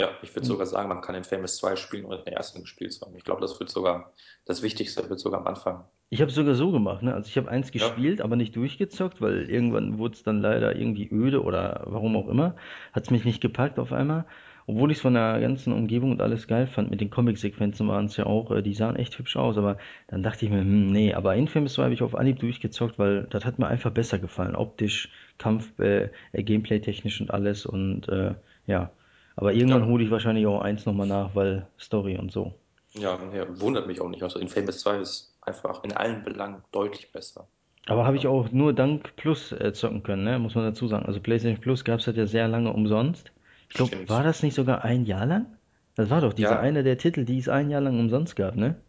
ja, 0.00 0.18
ich 0.22 0.34
würde 0.34 0.46
sogar 0.46 0.66
sagen, 0.66 0.88
man 0.88 1.00
kann 1.02 1.14
in 1.14 1.24
Famous 1.24 1.56
2 1.56 1.76
spielen 1.76 2.04
ohne 2.06 2.22
den 2.24 2.32
ersten 2.34 2.60
gespielt 2.62 2.98
haben. 3.00 3.16
Ich 3.16 3.24
glaube, 3.24 3.40
das 3.40 3.58
wird 3.60 3.70
sogar, 3.70 4.12
das 4.44 4.62
Wichtigste 4.62 5.08
wird 5.08 5.20
sogar 5.20 5.40
am 5.40 5.46
Anfang. 5.46 5.84
Ich 6.10 6.20
habe 6.20 6.28
es 6.30 6.36
sogar 6.36 6.54
so 6.54 6.70
gemacht, 6.70 7.02
ne? 7.02 7.12
Also 7.14 7.28
ich 7.28 7.36
habe 7.36 7.50
eins 7.50 7.72
Ja, 7.76 7.94
gespielt, 7.96 8.20
aber 8.20 8.36
nicht 8.36 8.54
durchgezockt, 8.56 9.20
weil 9.20 9.50
irgendwann 9.50 9.98
wurde 9.98 10.14
es 10.14 10.22
dann 10.22 10.40
leider 10.40 10.76
irgendwie 10.76 11.08
öde 11.10 11.42
oder 11.42 11.82
warum 11.86 12.16
auch 12.16 12.28
immer. 12.28 12.54
Hat 12.92 13.04
es 13.04 13.10
mich 13.10 13.24
nicht 13.24 13.40
gepackt 13.40 13.78
auf 13.78 13.92
einmal. 13.92 14.24
Obwohl 14.66 14.90
ich 14.90 14.98
es 14.98 15.02
von 15.02 15.14
der 15.14 15.40
ganzen 15.40 15.72
Umgebung 15.72 16.10
und 16.10 16.22
alles 16.22 16.46
geil 16.46 16.66
fand. 16.66 16.90
Mit 16.90 17.00
den 17.00 17.10
Comic-Sequenzen 17.10 17.86
waren 17.88 18.06
es 18.06 18.16
ja 18.16 18.26
auch, 18.26 18.50
äh, 18.50 18.62
die 18.62 18.74
sahen 18.74 18.96
echt 18.96 19.18
hübsch 19.18 19.36
aus. 19.36 19.58
Aber 19.58 19.76
dann 20.08 20.22
dachte 20.22 20.44
ich 20.44 20.50
mir, 20.50 20.60
hm, 20.60 20.90
nee, 20.90 21.12
aber 21.14 21.34
Infamous 21.36 21.74
2 21.74 21.84
habe 21.84 21.94
ich 21.94 22.02
auf 22.02 22.14
Anhieb 22.14 22.38
durchgezockt, 22.40 22.98
weil 22.98 23.24
das 23.30 23.44
hat 23.44 23.58
mir 23.58 23.66
einfach 23.66 23.90
besser 23.90 24.18
gefallen. 24.18 24.56
Optisch, 24.56 25.10
Kampf, 25.38 25.78
äh, 25.78 26.10
äh, 26.32 26.42
Gameplay-technisch 26.42 27.20
und 27.20 27.30
alles. 27.30 27.66
Und 27.66 28.08
äh, 28.08 28.34
ja. 28.66 28.90
Aber 29.36 29.52
irgendwann 29.52 29.82
ja, 29.82 29.88
hole 29.88 30.04
ich 30.04 30.10
wahrscheinlich 30.10 30.46
auch 30.46 30.60
eins 30.62 30.86
nochmal 30.86 31.06
nach, 31.08 31.34
weil 31.34 31.66
Story 31.78 32.16
und 32.16 32.32
so. 32.32 32.54
ja, 32.94 33.18
ja, 33.34 33.60
wundert 33.60 33.86
mich 33.86 34.00
auch 34.00 34.08
nicht. 34.08 34.22
Also 34.22 34.38
in 34.38 34.48
Famous 34.48 34.80
2 34.80 34.98
ist 35.00 35.36
einfach 35.42 35.82
in 35.84 35.92
allen 35.92 36.22
Belangen 36.24 36.62
deutlich 36.72 37.12
besser. 37.12 37.46
Aber 37.86 38.06
habe 38.06 38.16
ich 38.16 38.26
auch 38.26 38.50
nur 38.52 38.72
dank 38.72 39.14
Plus 39.16 39.52
äh, 39.52 39.72
zocken 39.74 40.02
können, 40.02 40.24
ne? 40.24 40.38
Muss 40.38 40.54
man 40.54 40.64
dazu 40.64 40.88
sagen. 40.88 41.06
Also 41.06 41.20
PlayStation 41.20 41.60
Plus 41.60 41.84
gab 41.84 42.00
es 42.00 42.06
halt 42.06 42.16
ja 42.16 42.26
sehr 42.26 42.48
lange 42.48 42.72
umsonst. 42.72 43.33
Ich 43.74 43.90
glaube, 43.90 44.08
war 44.08 44.22
das 44.22 44.42
nicht 44.42 44.54
sogar 44.54 44.84
ein 44.84 45.04
Jahr 45.04 45.26
lang? 45.26 45.58
Das 45.96 46.08
war 46.10 46.22
doch 46.22 46.32
dieser 46.32 46.58
Ja, 46.58 46.60
eine 46.60 46.82
der 46.82 46.96
Titel, 46.98 47.24
die 47.26 47.38
es 47.38 47.48
ein 47.50 47.68
Jahr 47.70 47.82
lang 47.82 48.00
umsonst 48.00 48.36
gab, 48.36 48.56
ne? 48.56 48.82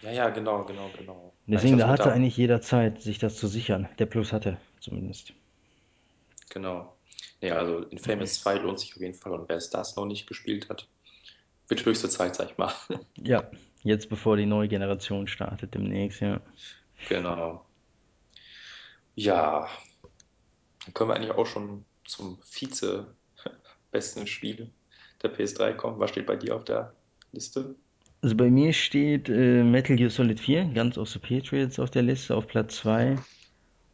ja, 0.00 0.10
ja, 0.12 0.30
genau, 0.30 0.64
genau, 0.66 0.92
genau. 0.92 1.34
Deswegen, 1.46 1.78
da 1.78 1.86
hatte 1.88 2.10
eigentlich 2.10 2.36
jeder 2.36 2.60
Zeit, 2.60 3.00
sich 3.00 3.20
das 3.20 3.36
zu 3.36 3.46
sichern. 3.46 3.88
Der 4.00 4.06
Plus 4.06 4.32
hatte, 4.32 4.58
zumindest. 4.80 5.34
genau. 6.50 6.96
Ja, 7.40 7.56
also 7.56 7.80
in 7.88 7.98
Famous 7.98 8.34
2 8.40 8.56
lohnt 8.56 8.78
sich 8.80 8.94
auf 8.94 9.00
jeden 9.02 9.14
Fall. 9.14 9.32
Und 9.32 9.48
wer 9.48 9.56
es 9.56 9.70
das 9.70 9.96
noch 9.96 10.06
nicht 10.06 10.26
gespielt 10.26 10.68
hat, 10.68 10.88
wird 11.68 11.84
höchste 11.86 12.08
Zeit, 12.08 12.36
sag 12.36 12.50
ich 12.52 12.58
mal. 12.58 12.72
Ja, 13.16 13.50
jetzt 13.84 14.08
bevor 14.10 14.36
die 14.36 14.44
neue 14.46 14.68
Generation 14.68 15.26
startet 15.26 15.74
demnächst, 15.74 16.20
ja. 16.20 16.42
Genau. 17.08 17.70
Ja, 19.14 19.68
dann 20.84 20.94
können 20.94 21.10
wir 21.10 21.14
eigentlich 21.16 21.32
auch 21.32 21.46
schon 21.46 21.84
zum 22.04 22.40
Vize-besten 23.92 24.26
Spiel 24.26 24.70
der 25.22 25.30
PS3 25.34 25.74
kommen. 25.74 26.00
Was 26.00 26.10
steht 26.10 26.26
bei 26.26 26.36
dir 26.36 26.56
auf 26.56 26.64
der 26.64 26.92
Liste? 27.32 27.74
Also 28.22 28.36
bei 28.36 28.50
mir 28.50 28.72
steht 28.72 29.28
äh, 29.28 29.62
Metal 29.64 29.96
Gear 29.96 30.10
Solid 30.10 30.38
4, 30.40 30.64
Guns 30.74 30.96
of 30.98 31.08
the 31.08 31.18
Patriots 31.18 31.78
auf 31.78 31.90
der 31.90 32.02
Liste 32.02 32.34
auf 32.36 32.46
Platz 32.46 32.76
2. 32.76 33.16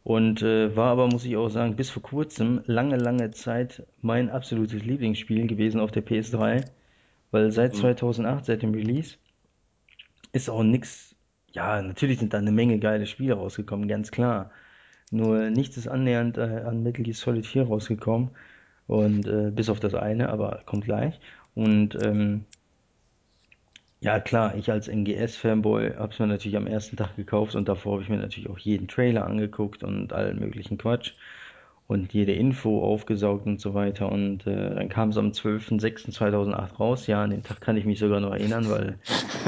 Und 0.03 0.41
äh, 0.41 0.75
war 0.75 0.91
aber, 0.91 1.07
muss 1.07 1.25
ich 1.25 1.35
auch 1.37 1.49
sagen, 1.49 1.75
bis 1.75 1.89
vor 1.89 2.01
kurzem 2.01 2.61
lange, 2.65 2.97
lange 2.97 3.31
Zeit 3.31 3.85
mein 4.01 4.29
absolutes 4.29 4.83
Lieblingsspiel 4.83 5.47
gewesen 5.47 5.79
auf 5.79 5.91
der 5.91 6.05
PS3. 6.05 6.65
Weil 7.31 7.51
seit 7.51 7.73
Mhm. 7.73 7.77
2008, 7.77 8.45
seit 8.45 8.61
dem 8.63 8.73
Release, 8.73 9.17
ist 10.31 10.49
auch 10.49 10.63
nix. 10.63 11.15
Ja, 11.51 11.81
natürlich 11.81 12.19
sind 12.19 12.33
da 12.33 12.37
eine 12.37 12.51
Menge 12.51 12.79
geile 12.79 13.05
Spiele 13.07 13.33
rausgekommen, 13.35 13.87
ganz 13.87 14.11
klar. 14.11 14.51
Nur 15.11 15.49
nichts 15.49 15.77
ist 15.77 15.87
annähernd 15.87 16.37
äh, 16.37 16.41
an 16.65 16.83
Metal 16.83 17.03
Gear 17.03 17.15
Solid 17.15 17.45
4 17.45 17.63
rausgekommen. 17.63 18.29
Und 18.89 19.27
äh, 19.27 19.51
bis 19.51 19.69
auf 19.69 19.79
das 19.79 19.93
eine, 19.93 20.29
aber 20.29 20.63
kommt 20.65 20.85
gleich. 20.85 21.19
Und 21.53 21.95
ähm, 22.03 22.45
ja, 24.01 24.19
klar, 24.19 24.55
ich 24.55 24.71
als 24.71 24.87
MGS-Fanboy 24.87 25.95
habe 25.97 26.11
es 26.11 26.17
mir 26.17 26.25
natürlich 26.25 26.57
am 26.57 26.65
ersten 26.65 26.97
Tag 26.97 27.15
gekauft 27.15 27.53
und 27.53 27.69
davor 27.69 27.93
habe 27.93 28.01
ich 28.01 28.09
mir 28.09 28.17
natürlich 28.17 28.49
auch 28.49 28.57
jeden 28.57 28.87
Trailer 28.87 29.27
angeguckt 29.27 29.83
und 29.83 30.11
allen 30.11 30.39
möglichen 30.39 30.79
Quatsch 30.79 31.13
und 31.85 32.13
jede 32.13 32.33
Info 32.33 32.83
aufgesaugt 32.83 33.45
und 33.45 33.61
so 33.61 33.75
weiter. 33.75 34.11
Und 34.11 34.47
äh, 34.47 34.73
dann 34.73 34.89
kam 34.89 35.09
es 35.09 35.17
am 35.17 35.33
12.06.2008 35.33 36.77
raus. 36.77 37.05
Ja, 37.05 37.21
an 37.23 37.29
den 37.29 37.43
Tag 37.43 37.61
kann 37.61 37.77
ich 37.77 37.85
mich 37.85 37.99
sogar 37.99 38.21
noch 38.21 38.31
erinnern, 38.31 38.71
weil 38.71 38.97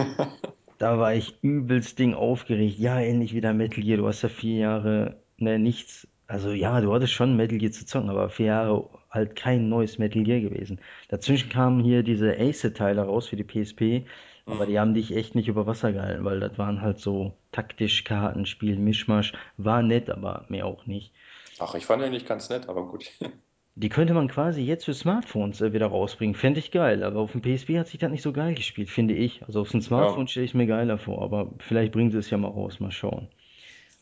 da 0.77 0.99
war 0.99 1.15
ich 1.15 1.35
übelst 1.41 1.97
Ding 1.97 2.13
aufgeregt. 2.13 2.77
Ja, 2.77 2.99
endlich 2.99 3.33
wieder 3.33 3.53
Metal 3.53 3.83
Gear. 3.83 3.97
Du 3.97 4.07
hast 4.07 4.21
ja 4.21 4.29
vier 4.29 4.57
Jahre, 4.57 5.15
ne, 5.37 5.57
nichts. 5.57 6.07
Also 6.31 6.51
ja, 6.51 6.79
du 6.81 6.93
hattest 6.93 7.13
schon 7.13 7.35
Metal 7.35 7.57
Gear 7.57 7.71
zu 7.71 7.85
zocken, 7.85 8.09
aber 8.09 8.29
vier 8.29 8.45
Jahre 8.47 8.89
halt 9.11 9.35
kein 9.35 9.69
neues 9.69 9.97
Metal 9.99 10.23
Gear 10.23 10.39
gewesen. 10.39 10.79
Dazwischen 11.09 11.49
kamen 11.49 11.83
hier 11.83 12.03
diese 12.03 12.37
Ace-Teile 12.39 13.01
raus 13.03 13.27
für 13.27 13.35
die 13.35 13.43
PSP, 13.43 14.05
aber 14.47 14.65
die 14.65 14.73
Mhm. 14.73 14.79
haben 14.79 14.93
dich 14.93 15.15
echt 15.15 15.35
nicht 15.35 15.47
über 15.49 15.67
Wasser 15.67 15.91
gehalten, 15.93 16.23
weil 16.25 16.39
das 16.39 16.57
waren 16.57 16.81
halt 16.81 16.99
so 16.99 17.33
taktisch 17.51 18.03
Kartenspiel, 18.05 18.77
Mischmasch. 18.77 19.33
War 19.57 19.83
nett, 19.83 20.09
aber 20.09 20.45
mehr 20.49 20.65
auch 20.65 20.85
nicht. 20.85 21.11
Ach, 21.59 21.75
ich 21.75 21.85
fand 21.85 22.09
nicht 22.11 22.27
ganz 22.27 22.49
nett, 22.49 22.67
aber 22.67 22.85
gut. 22.87 23.09
Die 23.75 23.89
könnte 23.89 24.13
man 24.13 24.29
quasi 24.29 24.61
jetzt 24.61 24.85
für 24.85 24.93
Smartphones 24.93 25.59
äh, 25.59 25.73
wieder 25.73 25.87
rausbringen. 25.87 26.35
Fände 26.35 26.59
ich 26.61 26.71
geil, 26.71 27.03
aber 27.03 27.19
auf 27.19 27.33
dem 27.33 27.41
PSP 27.41 27.77
hat 27.79 27.87
sich 27.89 27.99
das 27.99 28.09
nicht 28.09 28.21
so 28.21 28.31
geil 28.31 28.55
gespielt, 28.55 28.89
finde 28.89 29.13
ich. 29.13 29.43
Also 29.45 29.59
auf 29.59 29.71
dem 29.71 29.81
Smartphone 29.81 30.25
Ja. 30.25 30.29
stelle 30.29 30.45
ich 30.45 30.53
mir 30.53 30.67
geiler 30.67 30.97
vor, 30.97 31.21
aber 31.21 31.51
vielleicht 31.59 31.91
bringen 31.91 32.11
sie 32.11 32.17
es 32.19 32.29
ja 32.29 32.37
mal 32.37 32.47
raus, 32.47 32.79
mal 32.79 32.91
schauen. 32.91 33.27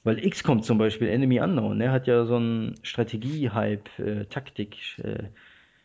Weil 0.04 0.22
XCOM 0.28 0.64
zum 0.64 0.78
Beispiel, 0.78 1.10
Enemy 1.10 1.42
Unknown, 1.42 1.78
ne, 1.78 1.92
hat 1.92 2.08
ja 2.08 2.26
so 2.26 2.38
einen 2.38 2.76
Strategie-Hype, 2.84 4.00
äh, 4.00 4.26
Taktik, 4.26 4.78
äh, 5.00 5.24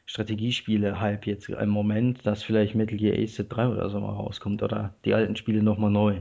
Strategiespiele-Hype 0.07 1.27
jetzt 1.27 1.49
im 1.49 1.69
Moment, 1.71 2.25
dass 2.27 2.43
vielleicht 2.43 2.75
Metal 2.75 2.97
Gear 2.97 3.17
Acid 3.19 3.47
3 3.51 3.69
oder 3.69 3.89
so 3.91 4.01
mal 4.01 4.13
rauskommt 4.13 4.63
oder 4.63 4.95
die 5.05 5.15
alten 5.15 5.37
Spiele 5.37 5.63
nochmal 5.63 5.91
neu. 5.91 6.21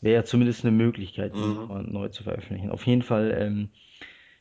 Wäre 0.00 0.16
ja 0.16 0.24
zumindest 0.24 0.64
eine 0.64 0.72
Möglichkeit, 0.76 1.34
die 1.34 1.40
Mhm. 1.40 1.54
nochmal 1.54 1.82
neu 1.84 2.08
zu 2.08 2.22
veröffentlichen. 2.22 2.70
Auf 2.70 2.86
jeden 2.86 3.02
Fall, 3.02 3.34
ähm, 3.38 3.68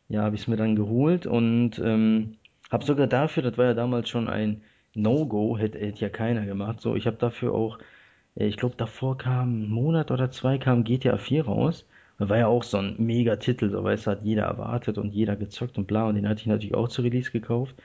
ja, 0.10 0.24
habe 0.24 0.36
ich 0.36 0.42
es 0.44 0.48
mir 0.48 0.58
dann 0.58 0.76
geholt 0.76 1.26
und 1.28 1.80
ähm, 1.80 2.38
habe 2.72 2.86
sogar 2.86 3.08
dafür, 3.08 3.44
das 3.44 3.58
war 3.58 3.66
ja 3.66 3.74
damals 3.74 4.10
schon 4.10 4.30
ein 4.30 4.62
No-Go, 4.94 5.58
hätte, 5.58 5.80
hätte 5.80 6.02
ja 6.02 6.10
keiner 6.10 6.46
gemacht. 6.46 6.82
So, 6.82 6.96
ich 6.96 7.08
habe 7.08 7.18
dafür 7.18 7.54
auch, 7.54 7.80
äh, 8.36 8.48
ich 8.48 8.58
glaube, 8.58 8.76
davor 8.78 9.18
kam 9.18 9.64
ein 9.64 9.70
Monat 9.70 10.12
oder 10.12 10.32
zwei 10.32 10.58
kam 10.58 10.84
GTA 10.84 11.18
4 11.18 11.46
raus. 11.46 11.86
Das 12.18 12.30
war 12.30 12.38
ja 12.38 12.48
auch 12.48 12.64
so 12.64 12.78
ein 12.78 12.96
Mega-Titel, 12.98 13.70
so 13.70 13.84
weißt 13.84 14.08
du, 14.08 14.12
hat 14.12 14.24
jeder 14.24 14.44
erwartet 14.44 14.98
und 14.98 15.14
jeder 15.14 15.36
gezockt 15.36 15.78
und 15.78 15.88
bla. 15.88 16.08
Und 16.08 16.16
den 16.16 16.28
hatte 16.30 16.42
ich 16.42 16.48
natürlich 16.48 16.76
auch 16.76 16.88
zu 16.90 17.02
Release 17.02 17.32
gekauft. 17.32 17.76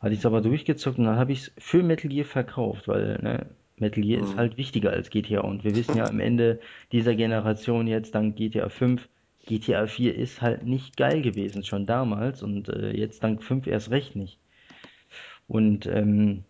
Hatte 0.00 0.12
ich 0.12 0.20
es 0.20 0.26
aber 0.26 0.40
durchgezockt 0.40 0.98
und 0.98 1.04
dann 1.04 1.16
habe 1.18 1.32
ich 1.32 1.40
es 1.40 1.52
für 1.58 1.82
Metal 1.82 2.10
Gear 2.10 2.24
verkauft, 2.24 2.88
weil 2.88 3.18
ne, 3.22 3.46
Metal 3.78 4.02
Gear 4.02 4.20
ist 4.20 4.34
Mhm. 4.34 4.36
halt 4.36 4.56
wichtiger 4.56 4.90
als 4.90 5.10
GTA. 5.10 5.40
Und 5.40 5.64
wir 5.64 5.74
wissen 5.74 5.96
ja 5.96 6.08
am 6.08 6.20
Ende 6.20 6.60
dieser 6.92 7.14
Generation 7.14 7.86
jetzt, 7.86 8.14
dank 8.14 8.36
GTA 8.36 8.68
5, 8.68 9.08
GTA 9.46 9.86
4 9.86 10.14
ist 10.16 10.42
halt 10.42 10.64
nicht 10.64 10.96
geil 10.96 11.22
gewesen, 11.22 11.62
schon 11.64 11.86
damals 11.86 12.42
und 12.42 12.68
äh, 12.68 12.90
jetzt 12.96 13.22
dank 13.24 13.42
5 13.42 13.66
erst 13.66 13.90
recht 13.90 14.16
nicht. 14.16 14.38
Und 15.48 15.86
ähm, 15.86 16.44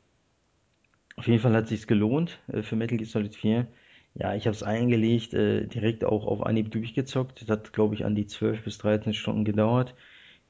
auf 1.16 1.26
jeden 1.26 1.40
Fall 1.40 1.54
hat 1.54 1.68
sich's 1.68 1.86
gelohnt 1.86 2.38
äh, 2.48 2.62
für 2.62 2.76
Metal 2.76 2.96
Gear 2.98 3.08
Solid 3.08 3.34
4. 3.34 3.66
Ja, 4.18 4.34
ich 4.34 4.46
habe 4.46 4.54
es 4.54 4.62
eingelegt, 4.62 5.34
äh, 5.34 5.66
direkt 5.66 6.04
auch 6.04 6.26
auf 6.26 6.44
Anhieb 6.44 6.70
durchgezockt. 6.70 7.42
Das 7.42 7.50
hat, 7.50 7.72
glaube 7.72 7.94
ich, 7.94 8.04
an 8.06 8.14
die 8.14 8.26
12 8.26 8.64
bis 8.64 8.78
13 8.78 9.12
Stunden 9.12 9.44
gedauert. 9.44 9.94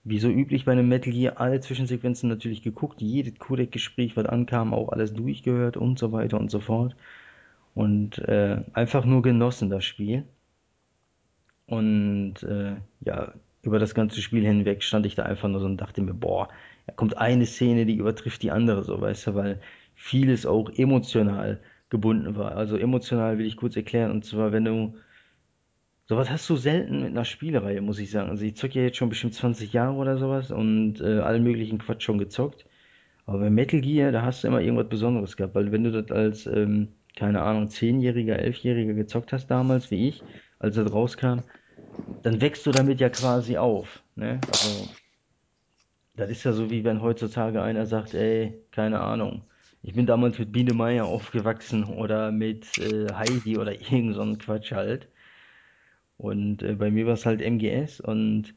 Wie 0.04 0.20
so 0.20 0.28
üblich 0.28 0.64
bei 0.64 0.72
einem 0.72 0.88
Metal 0.88 1.12
Gear, 1.12 1.40
alle 1.40 1.60
Zwischensequenzen 1.60 2.28
natürlich 2.28 2.62
geguckt, 2.62 3.00
jedes 3.00 3.38
Codec-Gespräch, 3.38 4.16
was 4.16 4.26
ankam, 4.26 4.72
auch 4.72 4.90
alles 4.90 5.14
durchgehört 5.14 5.76
und 5.76 5.98
so 5.98 6.12
weiter 6.12 6.38
und 6.38 6.50
so 6.50 6.60
fort. 6.60 6.96
Und 7.74 8.18
äh, 8.20 8.62
einfach 8.72 9.04
nur 9.04 9.22
genossen, 9.22 9.70
das 9.70 9.84
Spiel. 9.84 10.24
Und 11.66 12.42
äh, 12.44 12.76
ja, 13.00 13.34
über 13.62 13.78
das 13.80 13.94
ganze 13.94 14.22
Spiel 14.22 14.44
hinweg 14.44 14.82
stand 14.84 15.06
ich 15.06 15.16
da 15.16 15.24
einfach 15.24 15.48
nur 15.48 15.60
so 15.60 15.66
und 15.66 15.78
dachte 15.78 16.02
mir, 16.02 16.14
boah, 16.14 16.48
da 16.86 16.92
kommt 16.94 17.18
eine 17.18 17.46
Szene, 17.46 17.86
die 17.86 17.96
übertrifft 17.96 18.42
die 18.42 18.52
andere, 18.52 18.84
so 18.84 19.00
weißt 19.00 19.26
du, 19.28 19.34
weil 19.34 19.60
vieles 19.96 20.46
auch 20.46 20.70
emotional 20.70 21.60
gebunden 21.90 22.36
war. 22.36 22.56
Also 22.56 22.76
emotional 22.76 23.38
will 23.38 23.46
ich 23.46 23.56
kurz 23.56 23.76
erklären, 23.76 24.10
und 24.10 24.24
zwar, 24.24 24.52
wenn 24.52 24.64
du, 24.64 24.96
sowas 26.06 26.30
hast 26.30 26.48
du 26.50 26.56
selten 26.56 27.00
mit 27.00 27.10
einer 27.10 27.24
Spielereihe, 27.24 27.80
muss 27.80 27.98
ich 27.98 28.10
sagen. 28.10 28.30
Also 28.30 28.44
ich 28.44 28.56
zocke 28.56 28.78
ja 28.78 28.84
jetzt 28.86 28.96
schon 28.96 29.08
bestimmt 29.08 29.34
20 29.34 29.72
Jahre 29.72 29.94
oder 29.96 30.18
sowas 30.18 30.50
und 30.50 31.00
äh, 31.00 31.18
allen 31.20 31.42
möglichen 31.42 31.78
Quatsch 31.78 32.02
schon 32.02 32.18
gezockt. 32.18 32.66
Aber 33.26 33.40
bei 33.40 33.50
Metal 33.50 33.80
Gear, 33.80 34.12
da 34.12 34.22
hast 34.22 34.44
du 34.44 34.48
immer 34.48 34.60
irgendwas 34.62 34.88
Besonderes 34.88 35.36
gehabt, 35.36 35.54
weil 35.54 35.72
wenn 35.72 35.84
du 35.84 35.92
das 35.92 36.10
als, 36.12 36.46
ähm, 36.46 36.96
keine 37.16 37.42
Ahnung, 37.42 37.68
Zehnjähriger, 37.68 38.38
Elfjähriger 38.38 38.94
gezockt 38.94 39.32
hast 39.32 39.48
damals, 39.48 39.90
wie 39.90 40.08
ich, 40.08 40.26
als 40.58 40.76
das 40.76 40.92
rauskam, 40.92 41.40
dann 42.22 42.40
wächst 42.40 42.66
du 42.66 42.72
damit 42.72 43.00
ja 43.00 43.08
quasi 43.10 43.56
auf. 43.58 44.04
Ne? 44.16 44.46
Also, 44.50 44.96
das 46.14 46.30
ist 46.30 46.44
ja 46.44 46.52
so, 46.52 46.70
wie 46.70 46.84
wenn 46.84 47.00
heutzutage 47.02 47.62
einer 47.62 47.86
sagt, 47.86 48.14
ey, 48.14 48.64
keine 48.72 49.00
Ahnung, 49.00 49.48
Ich 49.86 49.94
bin 49.94 50.04
damals 50.04 50.36
mit 50.40 50.50
Biene 50.50 50.74
Meier 50.74 51.04
aufgewachsen 51.04 51.84
oder 51.84 52.32
mit 52.32 52.76
äh, 52.76 53.06
Heidi 53.14 53.56
oder 53.56 53.72
irgend 53.72 54.16
so 54.16 54.22
ein 54.22 54.36
Quatsch 54.36 54.72
halt. 54.72 55.06
Und 56.18 56.64
äh, 56.64 56.74
bei 56.74 56.90
mir 56.90 57.06
war 57.06 57.12
es 57.12 57.24
halt 57.24 57.40
MGS 57.40 58.00
und 58.00 58.52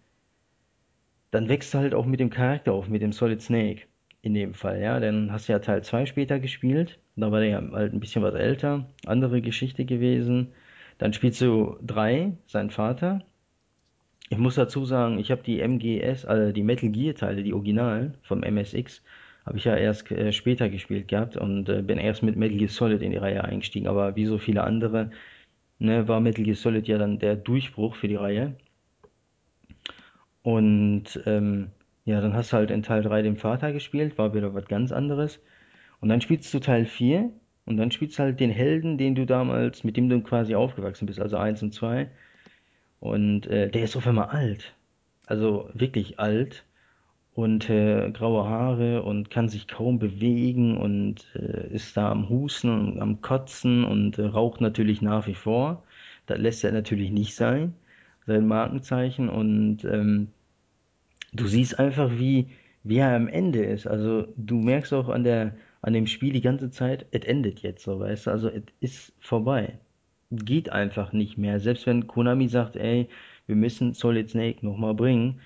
dann 1.30 1.47
wächst 1.47 1.72
du 1.72 1.77
halt 1.77 1.93
auch 1.93 2.07
mit 2.07 2.19
dem 2.19 2.31
Charakter 2.31 2.73
auf, 2.73 2.88
mit 2.89 3.03
dem 3.03 3.11
Solid 3.11 3.43
Snake 3.43 3.84
in 4.23 4.34
dem 4.34 4.56
Fall, 4.56 4.81
ja. 4.81 4.99
Dann 4.99 5.31
hast 5.31 5.47
du 5.47 5.53
ja 5.53 5.60
Teil 5.60 5.84
2 5.84 6.07
später 6.07 6.39
gespielt. 6.39 6.97
Da 7.15 7.31
war 7.31 7.41
der 7.41 7.49
ja 7.49 7.72
halt 7.73 7.93
ein 7.93 7.99
bisschen 7.99 8.23
was 8.23 8.34
älter, 8.34 8.89
andere 9.06 9.41
Geschichte 9.43 9.85
gewesen. 9.85 10.53
Dann 10.97 11.14
spielst 11.14 11.41
du 11.41 11.77
3, 11.85 12.38
sein 12.47 12.72
Vater. 12.72 13.23
Ich 14.30 14.39
muss 14.39 14.56
dazu 14.56 14.84
sagen, 14.84 15.19
ich 15.19 15.30
habe 15.30 15.43
die 15.43 15.60
MGS, 15.60 16.26
also 16.26 16.51
die 16.51 16.64
Metal 16.64 16.89
Gear 16.89 17.14
Teile, 17.14 17.43
die 17.43 17.53
Originalen 17.53 18.18
vom 18.23 18.41
MSX, 18.41 19.03
habe 19.50 19.58
ich 19.58 19.66
ja 19.66 19.76
erst 19.76 20.12
äh, 20.12 20.32
später 20.32 20.70
gespielt 20.70 21.08
gehabt 21.08 21.36
und 21.36 21.68
äh, 21.70 21.82
bin 21.82 21.98
erst 21.98 22.22
mit 22.22 22.36
Metal 22.36 22.58
Gear 22.58 22.70
Solid 22.70 23.02
in 23.02 23.10
die 23.10 23.18
Reihe 23.18 23.44
eingestiegen. 23.44 23.88
Aber 23.88 24.16
wie 24.16 24.28
so 24.28 24.38
viele 24.38 24.64
andere, 24.64 25.10
ne, 25.80 26.08
war 26.08 26.20
Metal 26.20 26.44
Gear 26.44 26.56
Solid 26.56 26.88
ja 26.88 27.00
dann 27.00 27.18
der 27.18 27.36
Durchbruch 27.36 27.96
für 27.96 28.08
die 28.08 28.16
Reihe. 28.16 28.56
Und 30.44 31.20
ähm, 31.26 31.72
ja, 32.06 32.22
dann 32.22 32.36
hast 32.36 32.54
du 32.54 32.58
halt 32.58 32.70
in 32.70 32.84
Teil 32.84 33.02
3 33.02 33.24
den 33.24 33.38
Vater 33.38 33.74
gespielt, 33.74 34.20
war 34.20 34.36
wieder 34.36 34.54
was 34.54 34.68
ganz 34.68 34.92
anderes. 34.92 35.42
Und 36.00 36.10
dann 36.10 36.22
spielst 36.22 36.54
du 36.54 36.60
Teil 36.60 36.86
4 36.86 37.32
und 37.66 37.78
dann 37.78 37.90
spielst 37.90 38.20
du 38.20 38.24
halt 38.24 38.40
den 38.40 38.52
Helden, 38.52 39.00
den 39.00 39.16
du 39.16 39.26
damals, 39.26 39.84
mit 39.84 39.98
dem 39.98 40.10
du 40.10 40.22
quasi 40.22 40.54
aufgewachsen 40.54 41.08
bist, 41.08 41.20
also 41.20 41.38
eins 41.38 41.64
und 41.64 41.74
2. 41.74 42.08
Und 43.00 43.48
äh, 43.48 43.68
der 43.72 43.84
ist 43.84 43.96
auf 43.96 44.06
einmal 44.06 44.28
alt. 44.28 44.76
Also 45.26 45.72
wirklich 45.74 46.20
alt 46.20 46.66
und 47.40 47.70
äh, 47.70 48.11
graue 48.11 48.49
Haare 48.49 49.03
und 49.03 49.30
kann 49.30 49.48
sich 49.48 49.68
kaum 49.68 49.98
bewegen 49.98 50.78
und 50.78 51.26
äh, 51.36 51.74
ist 51.74 51.95
da 51.95 52.11
am 52.11 52.28
Husten 52.28 52.70
und 52.70 53.02
am 53.02 53.22
Kotzen 53.22 53.86
und 53.86 54.18
äh, 54.20 54.26
raucht 54.26 54.60
natürlich 54.60 55.02
nach 55.02 55.26
wie 55.26 55.36
vor. 55.36 55.84
Das 56.26 56.38
lässt 56.38 56.66
er 56.66 56.74
natürlich 56.74 57.11
nicht 57.11 57.36
sein, 57.36 57.76
sein 58.28 58.45
Markenzeichen. 58.45 59.30
Und 59.30 59.86
ähm, 59.86 60.28
du 61.32 61.48
siehst 61.48 61.80
einfach, 61.80 62.11
wie, 62.18 62.48
wie 62.84 62.98
er 62.98 63.16
am 63.16 63.30
Ende 63.30 63.64
ist. 63.64 63.88
Also 63.88 64.28
du 64.36 64.57
merkst 64.57 64.94
auch 64.94 65.07
an 65.07 65.24
der, 65.24 65.56
an 65.82 65.94
dem 65.94 66.07
Spiel 66.07 66.34
die 66.34 66.41
ganze 66.41 66.72
Zeit, 66.72 67.06
es 67.11 67.26
endet 67.26 67.60
jetzt 67.61 67.84
so, 67.84 68.02
weißt 68.02 68.28
du, 68.28 68.32
also 68.32 68.49
es 68.49 68.64
ist 68.82 69.14
vorbei. 69.22 69.80
Geht 70.32 70.70
einfach 70.72 71.14
nicht 71.14 71.38
mehr. 71.38 71.61
Selbst 71.61 71.88
wenn 71.88 72.06
Konami 72.06 72.49
sagt, 72.49 72.76
ey, 72.76 73.07
wir 73.48 73.56
müssen 73.56 73.94
Solid 73.94 74.30
Snake 74.30 74.66
nochmal 74.66 74.94
bringen, 74.94 75.40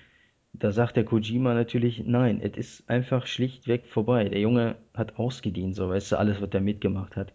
da 0.54 0.70
sagt 0.72 0.96
der 0.96 1.04
Kojima 1.04 1.52
natürlich, 1.52 2.04
nein, 2.06 2.40
es 2.40 2.56
ist 2.56 2.90
einfach 2.90 3.26
schlichtweg 3.26 3.86
vorbei. 3.86 4.28
Der 4.28 4.40
Junge 4.40 4.76
hat 4.94 5.18
ausgedient, 5.18 5.74
so, 5.74 5.88
weißt 5.88 6.12
du, 6.12 6.16
alles, 6.16 6.40
was 6.40 6.50
er 6.52 6.60
mitgemacht 6.60 7.16
hat. 7.16 7.32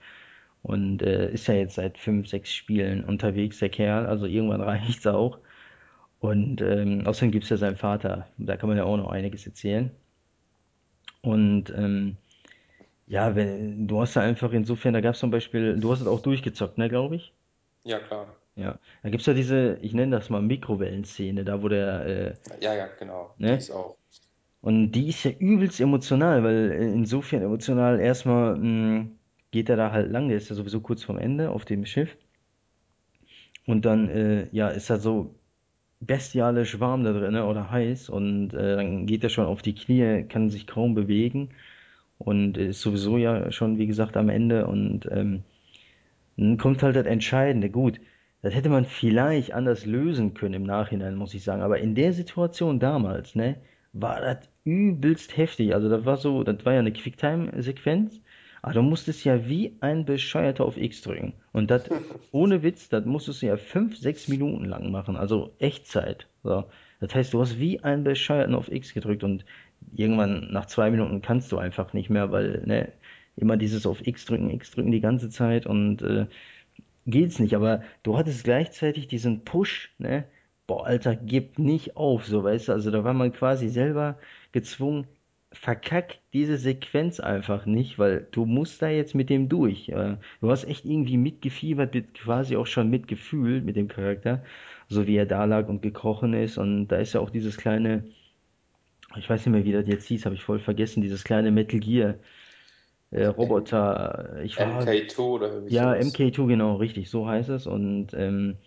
Und 0.63 1.01
äh, 1.01 1.31
ist 1.31 1.47
ja 1.47 1.55
jetzt 1.55 1.75
seit 1.75 1.97
fünf, 1.97 2.27
sechs 2.27 2.53
Spielen 2.53 3.03
unterwegs, 3.03 3.59
der 3.59 3.69
Kerl, 3.69 4.05
also 4.05 4.25
irgendwann 4.25 4.61
reicht's 4.61 5.05
auch. 5.05 5.39
Und 6.19 6.61
ähm, 6.61 7.05
außerdem 7.05 7.31
gibt's 7.31 7.49
ja 7.49 7.57
seinen 7.57 7.77
Vater, 7.77 8.27
da 8.37 8.57
kann 8.57 8.69
man 8.69 8.77
ja 8.77 8.83
auch 8.85 8.97
noch 8.97 9.11
einiges 9.11 9.45
erzählen. 9.45 9.91
Und 11.21 11.73
ähm, 11.75 12.17
ja, 13.07 13.35
wenn, 13.35 13.87
du 13.87 14.01
hast 14.01 14.15
da 14.15 14.21
einfach 14.21 14.51
insofern, 14.53 14.93
da 14.93 15.01
gab's 15.01 15.19
zum 15.19 15.31
Beispiel, 15.31 15.77
du 15.79 15.91
hast 15.91 16.01
es 16.01 16.07
auch 16.07 16.21
durchgezockt, 16.21 16.77
ne, 16.77 16.89
glaube 16.89 17.15
ich? 17.17 17.33
Ja, 17.83 17.99
klar. 17.99 18.35
Ja. 18.59 18.79
Da 19.03 19.09
gibt's 19.09 19.25
ja 19.25 19.33
diese, 19.33 19.77
ich 19.81 19.93
nenne 19.93 20.17
das 20.17 20.29
mal 20.29 20.41
Mikrowellenszene, 20.41 21.45
da 21.45 21.61
wo 21.63 21.69
der, 21.69 22.05
äh, 22.05 22.35
Ja, 22.61 22.73
ja, 22.73 22.87
genau. 22.99 23.33
Die 23.37 23.43
ne? 23.43 23.55
ist 23.55 23.71
auch. 23.71 23.95
Und 24.61 24.91
die 24.91 25.07
ist 25.07 25.23
ja 25.23 25.31
übelst 25.31 25.79
emotional, 25.79 26.43
weil 26.43 26.71
äh, 26.71 26.91
insofern 26.93 27.41
emotional 27.41 27.99
erstmal 27.99 28.57
mh, 28.57 29.07
geht 29.51 29.69
er 29.69 29.77
da 29.77 29.91
halt 29.91 30.11
lang, 30.11 30.27
der 30.27 30.37
ist 30.37 30.49
ja 30.49 30.55
sowieso 30.55 30.81
kurz 30.81 31.03
vorm 31.03 31.17
Ende 31.17 31.51
auf 31.51 31.65
dem 31.65 31.85
Schiff. 31.85 32.17
Und 33.65 33.85
dann, 33.85 34.09
äh, 34.09 34.47
ja, 34.51 34.69
ist 34.69 34.89
er 34.89 34.99
so 34.99 35.35
bestialisch 36.01 36.79
warm 36.79 37.03
da 37.03 37.13
drin, 37.13 37.33
ne, 37.33 37.45
oder 37.45 37.71
heiß 37.71 38.09
und 38.09 38.53
äh, 38.53 38.77
dann 38.77 39.05
geht 39.07 39.23
er 39.23 39.29
schon 39.29 39.45
auf 39.45 39.61
die 39.61 39.75
Knie, 39.75 40.23
kann 40.29 40.49
sich 40.49 40.67
kaum 40.67 40.95
bewegen 40.95 41.49
und 42.19 42.57
ist 42.57 42.81
sowieso 42.81 43.17
ja 43.17 43.51
schon, 43.51 43.77
wie 43.79 43.87
gesagt, 43.87 44.17
am 44.17 44.29
Ende 44.29 44.67
und 44.67 45.07
ähm, 45.11 45.43
dann 46.37 46.57
kommt 46.57 46.83
halt 46.83 46.95
das 46.95 47.05
Entscheidende. 47.05 47.69
Gut, 47.69 47.99
das 48.41 48.55
hätte 48.55 48.69
man 48.69 48.85
vielleicht 48.85 49.53
anders 49.53 49.85
lösen 49.85 50.33
können 50.33 50.53
im 50.55 50.63
Nachhinein, 50.63 51.15
muss 51.15 51.33
ich 51.33 51.43
sagen. 51.43 51.61
Aber 51.61 51.79
in 51.79 51.95
der 51.95 52.13
Situation 52.13 52.79
damals, 52.79 53.35
ne, 53.35 53.57
war 53.93 54.21
das 54.21 54.37
übelst 54.63 55.35
heftig. 55.35 55.73
Also 55.73 55.89
das 55.89 56.05
war 56.05 56.17
so, 56.17 56.43
das 56.43 56.65
war 56.65 56.73
ja 56.73 56.79
eine 56.79 56.93
Quicktime-Sequenz. 56.93 58.21
Aber 58.61 58.73
du 58.73 58.81
musstest 58.81 59.23
ja 59.23 59.47
wie 59.47 59.77
ein 59.79 60.05
Bescheuerter 60.05 60.65
auf 60.65 60.77
X 60.77 61.01
drücken. 61.01 61.33
Und 61.53 61.71
das, 61.71 61.89
ohne 62.31 62.63
Witz, 62.63 62.89
das 62.89 63.05
musstest 63.05 63.41
du 63.41 63.47
ja 63.47 63.57
fünf, 63.57 63.97
sechs 63.97 64.27
Minuten 64.27 64.65
lang 64.65 64.91
machen. 64.91 65.15
Also 65.15 65.53
Echtzeit. 65.59 66.27
So. 66.43 66.65
Das 66.99 67.15
heißt, 67.15 67.33
du 67.33 67.41
hast 67.41 67.59
wie 67.59 67.81
ein 67.83 68.03
Bescheuerten 68.03 68.55
auf 68.55 68.71
X 68.71 68.93
gedrückt 68.93 69.23
und 69.23 69.45
irgendwann 69.95 70.49
nach 70.51 70.65
zwei 70.65 70.91
Minuten 70.91 71.21
kannst 71.21 71.51
du 71.51 71.57
einfach 71.57 71.93
nicht 71.93 72.09
mehr, 72.09 72.31
weil, 72.31 72.63
ne, 72.65 72.91
immer 73.37 73.55
dieses 73.55 73.85
auf 73.85 74.05
X 74.05 74.25
drücken, 74.25 74.49
X 74.49 74.71
drücken 74.71 74.91
die 74.91 74.99
ganze 74.99 75.29
Zeit 75.29 75.65
und 75.65 76.01
äh, 76.01 76.27
geht's 77.07 77.39
nicht. 77.39 77.55
Aber 77.55 77.83
du 78.03 78.17
hattest 78.17 78.43
gleichzeitig 78.43 79.07
diesen 79.07 79.43
Push, 79.43 79.93
ne? 79.97 80.25
Boah, 80.67 80.85
Alter, 80.85 81.15
gib 81.15 81.57
nicht 81.57 81.97
auf, 81.97 82.25
so 82.25 82.43
weißt 82.43 82.67
du. 82.67 82.73
Also 82.73 82.91
da 82.91 83.03
war 83.03 83.13
man 83.13 83.33
quasi 83.33 83.69
selber 83.69 84.19
gezwungen, 84.51 85.07
verkack 85.51 86.19
diese 86.33 86.57
Sequenz 86.57 87.19
einfach 87.19 87.65
nicht, 87.65 87.97
weil 87.97 88.27
du 88.31 88.45
musst 88.45 88.81
da 88.81 88.89
jetzt 88.89 89.15
mit 89.15 89.29
dem 89.29 89.49
durch. 89.49 89.87
Du 90.41 90.51
hast 90.51 90.65
echt 90.65 90.85
irgendwie 90.85 91.17
mitgefiebert, 91.17 91.93
mit, 91.93 92.13
quasi 92.13 92.55
auch 92.55 92.67
schon 92.67 92.89
mitgefühlt 92.89 93.65
mit 93.65 93.75
dem 93.75 93.87
Charakter, 93.87 94.43
so 94.87 95.07
wie 95.07 95.15
er 95.15 95.25
da 95.25 95.45
lag 95.45 95.67
und 95.67 95.81
gekrochen 95.81 96.33
ist. 96.33 96.57
Und 96.57 96.89
da 96.89 96.97
ist 96.97 97.13
ja 97.13 97.19
auch 97.19 97.31
dieses 97.31 97.57
kleine, 97.57 98.03
ich 99.17 99.27
weiß 99.29 99.45
nicht 99.45 99.53
mehr, 99.53 99.65
wie 99.65 99.71
das 99.71 99.87
jetzt 99.87 100.05
hieß, 100.07 100.25
habe 100.25 100.35
ich 100.35 100.43
voll 100.43 100.59
vergessen, 100.59 101.01
dieses 101.01 101.23
kleine 101.23 101.51
Metal 101.51 101.79
Gear 101.79 102.15
äh, 103.11 103.25
Roboter. 103.25 104.37
Ich 104.43 104.57
war 104.59 104.81
MK2 104.81 105.19
oder 105.19 105.53
irgendwie 105.53 105.73
ja, 105.73 105.93
sowas. 105.93 106.13
MK2, 106.13 106.47
genau, 106.47 106.75
richtig, 106.75 107.09
so 107.09 107.27
heißt 107.27 107.49
es. 107.49 107.67
Und 107.67 108.13
ähm, 108.13 108.57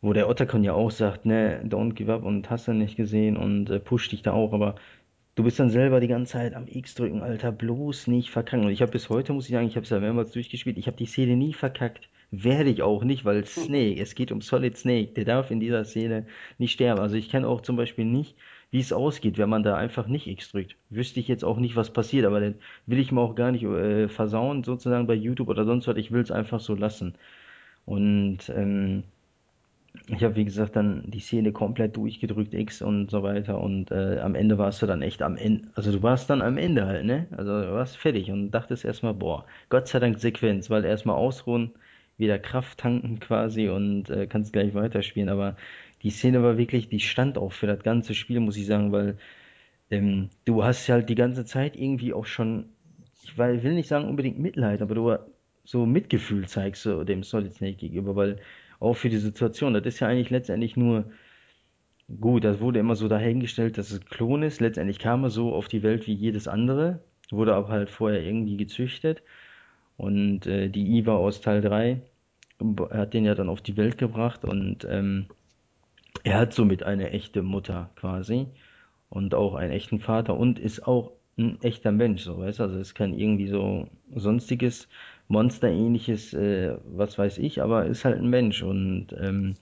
wo 0.00 0.12
der 0.12 0.28
Otacon 0.28 0.62
ja 0.62 0.74
auch 0.74 0.90
sagt, 0.90 1.26
ne, 1.26 1.62
don't 1.64 1.94
give 1.94 2.12
up 2.12 2.24
und 2.24 2.50
hast 2.50 2.68
du 2.68 2.72
nicht 2.72 2.96
gesehen 2.96 3.36
und 3.36 3.68
äh, 3.70 3.80
pusht 3.80 4.12
dich 4.12 4.22
da 4.22 4.32
auch, 4.32 4.52
aber 4.52 4.76
du 5.34 5.42
bist 5.42 5.58
dann 5.58 5.70
selber 5.70 6.00
die 6.00 6.08
ganze 6.08 6.32
Zeit 6.32 6.54
am 6.54 6.66
X 6.68 6.94
drücken, 6.94 7.22
Alter, 7.22 7.52
bloß 7.52 8.06
nicht 8.06 8.30
verkacken. 8.30 8.66
Und 8.66 8.72
ich 8.72 8.82
habe 8.82 8.92
bis 8.92 9.08
heute, 9.08 9.32
muss 9.32 9.46
ich 9.46 9.52
sagen, 9.52 9.66
ich 9.66 9.76
habe 9.76 9.84
es 9.84 9.90
ja 9.90 10.00
mehrmals 10.00 10.32
durchgespielt, 10.32 10.78
ich 10.78 10.86
habe 10.86 10.96
die 10.96 11.06
Szene 11.06 11.36
nie 11.36 11.52
verkackt. 11.52 12.08
Werde 12.30 12.70
ich 12.70 12.82
auch 12.82 13.04
nicht, 13.04 13.24
weil 13.24 13.44
Snake, 13.46 14.00
es 14.00 14.14
geht 14.14 14.30
um 14.30 14.40
Solid 14.40 14.76
Snake, 14.76 15.14
der 15.14 15.24
darf 15.24 15.50
in 15.50 15.60
dieser 15.60 15.84
Szene 15.84 16.26
nicht 16.58 16.72
sterben. 16.72 17.00
Also 17.00 17.16
ich 17.16 17.30
kenne 17.30 17.48
auch 17.48 17.62
zum 17.62 17.76
Beispiel 17.76 18.04
nicht, 18.04 18.36
wie 18.70 18.80
es 18.80 18.92
ausgeht, 18.92 19.38
wenn 19.38 19.48
man 19.48 19.62
da 19.62 19.76
einfach 19.76 20.06
nicht 20.08 20.26
X 20.26 20.50
drückt. 20.52 20.76
Wüsste 20.90 21.20
ich 21.20 21.28
jetzt 21.28 21.44
auch 21.44 21.58
nicht, 21.58 21.76
was 21.76 21.92
passiert, 21.92 22.26
aber 22.26 22.40
dann 22.40 22.56
will 22.86 22.98
ich 22.98 23.12
mir 23.12 23.20
auch 23.20 23.34
gar 23.34 23.52
nicht 23.52 23.64
äh, 23.64 24.08
versauen, 24.08 24.64
sozusagen 24.64 25.06
bei 25.06 25.14
YouTube 25.14 25.48
oder 25.48 25.64
sonst 25.64 25.86
was. 25.88 25.96
Ich 25.96 26.12
will 26.12 26.22
es 26.22 26.30
einfach 26.30 26.60
so 26.60 26.74
lassen. 26.74 27.14
Und 27.86 28.50
ähm, 28.50 29.04
ich 30.08 30.22
habe, 30.22 30.36
wie 30.36 30.44
gesagt, 30.44 30.76
dann 30.76 31.04
die 31.06 31.20
Szene 31.20 31.52
komplett 31.52 31.96
durchgedrückt, 31.96 32.54
X 32.54 32.82
und 32.82 33.10
so 33.10 33.22
weiter. 33.22 33.60
Und 33.60 33.90
äh, 33.90 34.18
am 34.20 34.34
Ende 34.34 34.58
warst 34.58 34.82
du 34.82 34.86
dann 34.86 35.02
echt 35.02 35.22
am 35.22 35.36
Ende. 35.36 35.68
Also 35.74 35.92
du 35.92 36.02
warst 36.02 36.30
dann 36.30 36.42
am 36.42 36.58
Ende 36.58 36.86
halt, 36.86 37.04
ne? 37.04 37.26
Also 37.36 37.62
du 37.62 37.72
warst 37.72 37.96
fertig 37.96 38.30
und 38.30 38.50
dachtest 38.50 38.84
erstmal, 38.84 39.14
boah, 39.14 39.44
Gott 39.70 39.88
sei 39.88 39.98
Dank 39.98 40.18
Sequenz, 40.18 40.70
weil 40.70 40.84
erstmal 40.84 41.16
ausruhen, 41.16 41.72
wieder 42.16 42.38
Kraft 42.38 42.78
tanken 42.78 43.20
quasi 43.20 43.68
und 43.68 44.10
äh, 44.10 44.26
kannst 44.26 44.52
gleich 44.52 44.74
weiterspielen. 44.74 45.28
Aber 45.28 45.56
die 46.02 46.10
Szene 46.10 46.42
war 46.42 46.58
wirklich, 46.58 46.88
die 46.88 47.00
stand 47.00 47.38
auch 47.38 47.52
für 47.52 47.66
das 47.66 47.82
ganze 47.82 48.14
Spiel, 48.14 48.40
muss 48.40 48.56
ich 48.56 48.66
sagen, 48.66 48.92
weil 48.92 49.18
ähm, 49.90 50.30
du 50.44 50.64
hast 50.64 50.86
ja 50.86 50.96
halt 50.96 51.08
die 51.08 51.14
ganze 51.14 51.44
Zeit 51.44 51.76
irgendwie 51.76 52.12
auch 52.12 52.26
schon, 52.26 52.66
ich 53.22 53.36
will 53.36 53.74
nicht 53.74 53.88
sagen 53.88 54.08
unbedingt 54.08 54.38
Mitleid, 54.38 54.82
aber 54.82 54.94
du 54.94 55.16
so 55.64 55.86
Mitgefühl 55.86 56.46
zeigst 56.48 56.82
so 56.82 57.04
dem 57.04 57.22
Solid 57.22 57.54
Snake 57.54 57.76
gegenüber, 57.76 58.16
weil 58.16 58.40
auch 58.80 58.94
für 58.94 59.08
die 59.08 59.18
Situation, 59.18 59.74
das 59.74 59.84
ist 59.84 60.00
ja 60.00 60.08
eigentlich 60.08 60.30
letztendlich 60.30 60.76
nur 60.76 61.10
gut, 62.20 62.44
das 62.44 62.60
wurde 62.60 62.78
immer 62.78 62.94
so 62.96 63.08
dahingestellt, 63.08 63.76
dass 63.76 63.90
es 63.90 64.00
ein 64.00 64.08
Klon 64.08 64.42
ist, 64.42 64.60
letztendlich 64.60 64.98
kam 64.98 65.24
er 65.24 65.30
so 65.30 65.52
auf 65.54 65.68
die 65.68 65.82
Welt 65.82 66.06
wie 66.06 66.14
jedes 66.14 66.48
andere, 66.48 67.00
wurde 67.30 67.54
aber 67.54 67.68
halt 67.68 67.90
vorher 67.90 68.22
irgendwie 68.22 68.56
gezüchtet. 68.56 69.22
Und 69.96 70.46
äh, 70.46 70.68
die 70.68 70.96
Eva 70.96 71.16
aus 71.16 71.40
Teil 71.40 71.60
3 71.60 72.00
hat 72.90 73.14
den 73.14 73.24
ja 73.24 73.34
dann 73.34 73.48
auf 73.48 73.60
die 73.60 73.76
Welt 73.76 73.98
gebracht 73.98 74.44
und 74.44 74.86
ähm, 74.88 75.26
er 76.24 76.38
hat 76.38 76.52
somit 76.54 76.82
eine 76.82 77.10
echte 77.10 77.42
Mutter 77.42 77.90
quasi 77.96 78.46
und 79.10 79.34
auch 79.34 79.54
einen 79.54 79.72
echten 79.72 80.00
Vater 80.00 80.36
und 80.36 80.58
ist 80.58 80.86
auch 80.86 81.12
ein 81.38 81.60
echter 81.62 81.92
Mensch, 81.92 82.22
so 82.22 82.38
weißt 82.38 82.58
du, 82.58 82.64
also 82.64 82.78
ist 82.78 82.94
kein 82.94 83.14
irgendwie 83.18 83.48
so 83.48 83.88
sonstiges 84.14 84.88
Monsterähnliches, 85.28 86.34
äh, 86.34 86.76
was 86.84 87.18
weiß 87.18 87.38
ich, 87.38 87.62
aber 87.62 87.86
ist 87.86 88.04
halt 88.04 88.18
ein 88.18 88.30
Mensch 88.30 88.62
und 88.62 89.08
ähm, 89.20 89.54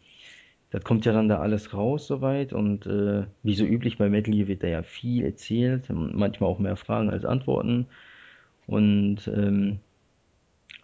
das 0.70 0.85
kommt 0.85 1.07
ja 1.07 1.12
dann 1.12 1.28
da 1.28 1.41
alles 1.41 1.74
raus 1.74 2.07
soweit 2.07 2.53
und 2.53 2.87
äh, 2.87 3.27
wie 3.43 3.55
so 3.55 3.65
üblich 3.65 3.99
bei 3.99 4.09
Gear 4.09 4.49
wird 4.49 4.62
da 4.62 4.69
ja 4.69 4.83
viel 4.83 5.24
erzählt, 5.24 5.89
manchmal 5.91 6.51
auch 6.51 6.59
mehr 6.59 6.77
Fragen 6.77 7.11
als 7.11 7.24
Antworten 7.24 7.87
Und 8.66 9.28
ähm, 9.28 9.81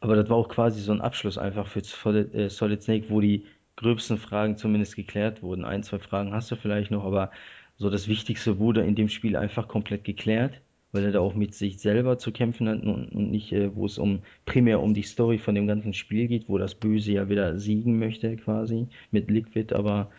aber 0.01 0.17
das 0.17 0.29
war 0.29 0.37
auch 0.37 0.49
quasi 0.49 0.81
so 0.81 0.93
ein 0.93 1.01
Abschluss 1.01 1.39
einfach 1.39 1.67
für 1.67 1.83
Solid, 1.83 2.35
äh, 2.35 2.49
Solid 2.51 2.83
Snake, 2.83 3.07
wo 3.09 3.21
die 3.21 3.47
gröbsten 3.83 4.19
Fragen 4.19 4.57
zumindest 4.57 4.97
geklärt 4.97 5.43
wurden. 5.43 5.65
Ein, 5.65 5.83
zwei 5.83 5.99
Fragen 5.99 6.33
hast 6.33 6.51
du 6.51 6.57
vielleicht 6.57 6.91
noch, 6.91 7.05
aber 7.05 7.31
so 7.77 7.91
das 7.91 8.09
Wichtigste 8.09 8.59
wurde 8.59 8.83
in 8.83 8.95
dem 8.95 9.09
Spiel 9.09 9.37
einfach 9.37 9.69
komplett 9.69 10.05
geklärt, 10.05 10.61
weil 10.93 11.05
er 11.05 11.13
da 11.13 11.21
auch 11.21 11.35
mit 11.35 11.55
sich 11.55 11.79
selber 11.79 12.19
zu 12.19 12.33
kämpfen 12.33 12.69
hat 12.69 12.83
und, 12.83 13.09
und 13.09 13.31
nicht, 13.31 13.53
äh, 13.53 13.75
wo 13.75 13.87
es 13.87 13.99
um 13.99 14.21
primär 14.47 14.81
um 14.81 14.95
die 14.95 15.03
Story 15.03 15.39
von 15.39 15.55
dem 15.55 15.67
ganzen 15.67 15.95
Spiel 15.95 16.29
geht, 16.29 16.49
wo 16.49 16.59
das 16.59 16.75
Böse 16.75 17.13
ja 17.13 17.29
wieder 17.29 17.59
siegen 17.59 17.99
möchte 17.99 18.37
quasi 18.37 18.89
mit 19.11 19.31
Liquid, 19.31 19.75
aber 19.75 20.11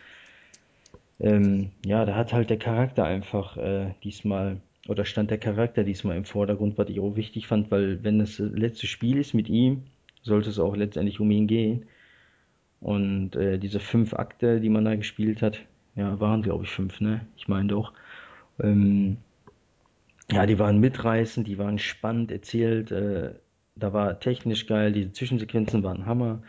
ähm, 1.20 1.70
ja, 1.86 2.04
da 2.04 2.16
hat 2.16 2.32
halt 2.32 2.50
der 2.50 2.58
Charakter 2.58 3.04
einfach 3.04 3.56
äh, 3.56 3.94
diesmal 4.02 4.60
oder 4.88 5.04
stand 5.04 5.30
der 5.30 5.38
Charakter 5.38 5.84
diesmal 5.84 6.16
im 6.16 6.24
Vordergrund, 6.24 6.76
was 6.76 6.88
ich 6.88 7.00
auch 7.00 7.16
wichtig 7.16 7.46
fand, 7.46 7.70
weil 7.70 8.04
wenn 8.04 8.18
das 8.18 8.38
letzte 8.38 8.86
Spiel 8.86 9.16
ist 9.18 9.32
mit 9.32 9.48
ihm, 9.48 9.84
sollte 10.22 10.50
es 10.50 10.58
auch 10.58 10.76
letztendlich 10.76 11.20
um 11.20 11.30
ihn 11.30 11.46
gehen. 11.46 11.86
Und 12.84 13.34
äh, 13.34 13.58
diese 13.58 13.80
fünf 13.80 14.12
Akte, 14.12 14.60
die 14.60 14.68
man 14.68 14.84
da 14.84 14.94
gespielt 14.94 15.40
hat, 15.40 15.58
ja, 15.96 16.20
waren 16.20 16.42
glaube 16.42 16.64
ich 16.64 16.70
fünf, 16.70 17.00
ne? 17.00 17.26
Ich 17.36 17.48
meine 17.48 17.68
doch. 17.68 17.94
Ähm, 18.62 19.16
ja, 20.30 20.44
die 20.44 20.58
waren 20.58 20.80
mitreißend, 20.80 21.48
die 21.48 21.56
waren 21.58 21.78
spannend 21.78 22.30
erzählt. 22.30 22.90
Äh, 22.92 23.34
da 23.74 23.92
war 23.94 24.20
technisch 24.20 24.66
geil, 24.66 24.92
diese 24.92 25.12
Zwischensequenzen 25.12 25.82
waren 25.82 26.04
Hammer. 26.04 26.42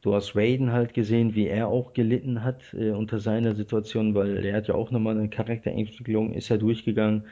Du 0.00 0.14
hast 0.14 0.34
Raiden 0.36 0.72
halt 0.72 0.94
gesehen, 0.94 1.34
wie 1.34 1.48
er 1.48 1.68
auch 1.68 1.92
gelitten 1.92 2.42
hat 2.44 2.74
äh, 2.74 2.90
unter 2.92 3.18
seiner 3.20 3.54
Situation, 3.54 4.14
weil 4.14 4.44
er 4.44 4.56
hat 4.56 4.68
ja 4.68 4.74
auch 4.74 4.90
nochmal 4.90 5.18
eine 5.18 5.28
Charakterentwicklung, 5.28 6.32
ist 6.32 6.48
ja 6.48 6.56
durchgegangen 6.56 7.24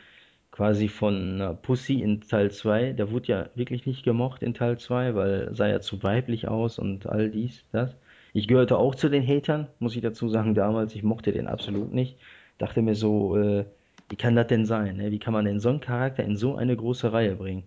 quasi 0.50 0.88
von 0.88 1.34
einer 1.34 1.54
Pussy 1.54 2.02
in 2.02 2.20
Teil 2.20 2.50
2. 2.50 2.92
Der 2.92 3.10
wurde 3.10 3.28
ja 3.28 3.50
wirklich 3.54 3.86
nicht 3.86 4.04
gemocht 4.04 4.42
in 4.42 4.54
Teil 4.54 4.78
2, 4.78 5.14
weil 5.14 5.54
sah 5.54 5.68
ja 5.68 5.80
zu 5.80 6.02
weiblich 6.02 6.48
aus 6.48 6.78
und 6.78 7.06
all 7.06 7.30
dies, 7.30 7.64
das. 7.72 7.96
Ich 8.32 8.48
gehörte 8.48 8.78
auch 8.78 8.94
zu 8.94 9.08
den 9.08 9.26
Hatern, 9.26 9.68
muss 9.78 9.96
ich 9.96 10.02
dazu 10.02 10.28
sagen, 10.28 10.54
damals. 10.54 10.94
Ich 10.94 11.02
mochte 11.02 11.32
den 11.32 11.46
absolut 11.46 11.92
nicht. 11.92 12.18
Dachte 12.58 12.82
mir 12.82 12.94
so, 12.94 13.36
äh, 13.36 13.64
wie 14.08 14.16
kann 14.16 14.36
das 14.36 14.46
denn 14.46 14.66
sein? 14.66 14.96
Ne? 14.96 15.10
Wie 15.10 15.18
kann 15.18 15.32
man 15.32 15.44
denn 15.44 15.60
so 15.60 15.68
einen 15.68 15.80
Charakter 15.80 16.24
in 16.24 16.36
so 16.36 16.56
eine 16.56 16.76
große 16.76 17.12
Reihe 17.12 17.36
bringen? 17.36 17.64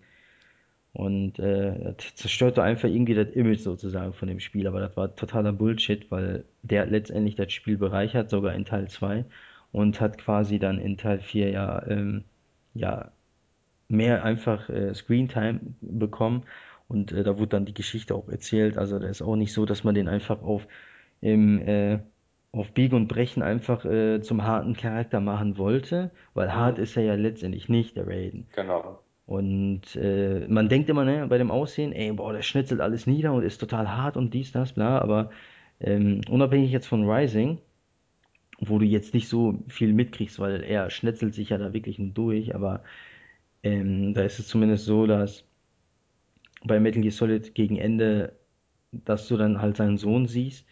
Und 0.92 1.38
äh, 1.38 1.94
das 1.96 2.14
zerstörte 2.14 2.62
einfach 2.62 2.88
irgendwie 2.88 3.14
das 3.14 3.28
Image 3.30 3.60
sozusagen 3.60 4.12
von 4.14 4.28
dem 4.28 4.40
Spiel. 4.40 4.66
Aber 4.66 4.80
das 4.80 4.96
war 4.96 5.14
totaler 5.14 5.52
Bullshit, 5.52 6.10
weil 6.10 6.44
der 6.62 6.82
hat 6.82 6.90
letztendlich 6.90 7.34
das 7.36 7.52
Spiel 7.52 7.76
bereichert, 7.76 8.30
sogar 8.30 8.54
in 8.54 8.64
Teil 8.64 8.88
2 8.88 9.24
und 9.72 10.00
hat 10.00 10.18
quasi 10.18 10.58
dann 10.58 10.78
in 10.78 10.96
Teil 10.96 11.20
4 11.20 11.50
ja 11.50 11.86
ähm, 11.86 12.24
ja, 12.74 13.10
mehr 13.88 14.24
einfach 14.24 14.68
äh, 14.68 14.94
Screentime 14.94 15.60
bekommen 15.80 16.44
und 16.88 17.12
äh, 17.12 17.24
da 17.24 17.38
wurde 17.38 17.48
dann 17.48 17.64
die 17.66 17.74
Geschichte 17.74 18.14
auch 18.14 18.28
erzählt. 18.28 18.78
Also 18.78 18.98
da 18.98 19.08
ist 19.08 19.22
auch 19.22 19.36
nicht 19.36 19.52
so, 19.52 19.66
dass 19.66 19.84
man 19.84 19.94
den 19.94 20.08
einfach 20.08 20.42
auf 20.42 20.66
im 21.20 21.60
äh, 21.60 22.00
auf 22.52 22.72
Biegen 22.72 22.96
und 22.96 23.08
Brechen 23.08 23.42
einfach 23.42 23.84
äh, 23.84 24.20
zum 24.22 24.44
harten 24.44 24.74
Charakter 24.76 25.20
machen 25.20 25.58
wollte, 25.58 26.10
weil 26.34 26.54
hart 26.54 26.78
Mhm. 26.78 26.84
ist 26.84 26.96
er 26.96 27.04
ja 27.04 27.14
letztendlich 27.14 27.68
nicht, 27.68 27.96
der 27.96 28.06
Raiden. 28.08 28.48
Genau. 28.50 29.04
Und 29.26 29.96
äh, 29.96 30.46
man 30.48 30.68
denkt 30.68 30.88
immer, 30.88 31.04
ne, 31.04 31.26
bei 31.28 31.38
dem 31.38 31.50
Aussehen, 31.50 31.92
ey, 31.92 32.12
boah, 32.12 32.32
der 32.32 32.42
schnitzelt 32.42 32.80
alles 32.80 33.06
nieder 33.06 33.32
und 33.32 33.42
ist 33.44 33.58
total 33.58 33.90
hart 33.96 34.16
und 34.16 34.34
dies, 34.34 34.52
das, 34.52 34.72
bla, 34.74 35.00
aber 35.00 35.30
ähm, 35.80 36.20
unabhängig 36.30 36.70
jetzt 36.72 36.86
von 36.86 37.08
Rising, 37.10 37.60
wo 38.58 38.78
du 38.78 38.84
jetzt 38.86 39.14
nicht 39.14 39.28
so 39.28 39.58
viel 39.68 39.92
mitkriegst, 39.92 40.38
weil 40.38 40.62
er 40.62 40.90
schnetzelt 40.90 41.34
sich 41.34 41.50
ja 41.50 41.58
da 41.58 41.72
wirklich 41.72 41.98
nur 41.98 42.10
durch, 42.10 42.54
aber 42.54 42.82
ähm, 43.62 44.14
da 44.14 44.22
ist 44.22 44.38
es 44.40 44.48
zumindest 44.48 44.86
so, 44.86 45.06
dass 45.06 45.44
bei 46.66 46.80
Metal 46.80 47.02
Gear 47.02 47.12
Solid 47.12 47.54
gegen 47.54 47.76
Ende, 47.76 48.32
dass 48.92 49.28
du 49.28 49.36
dann 49.36 49.60
halt 49.60 49.76
seinen 49.76 49.98
Sohn 49.98 50.26
siehst. 50.26 50.66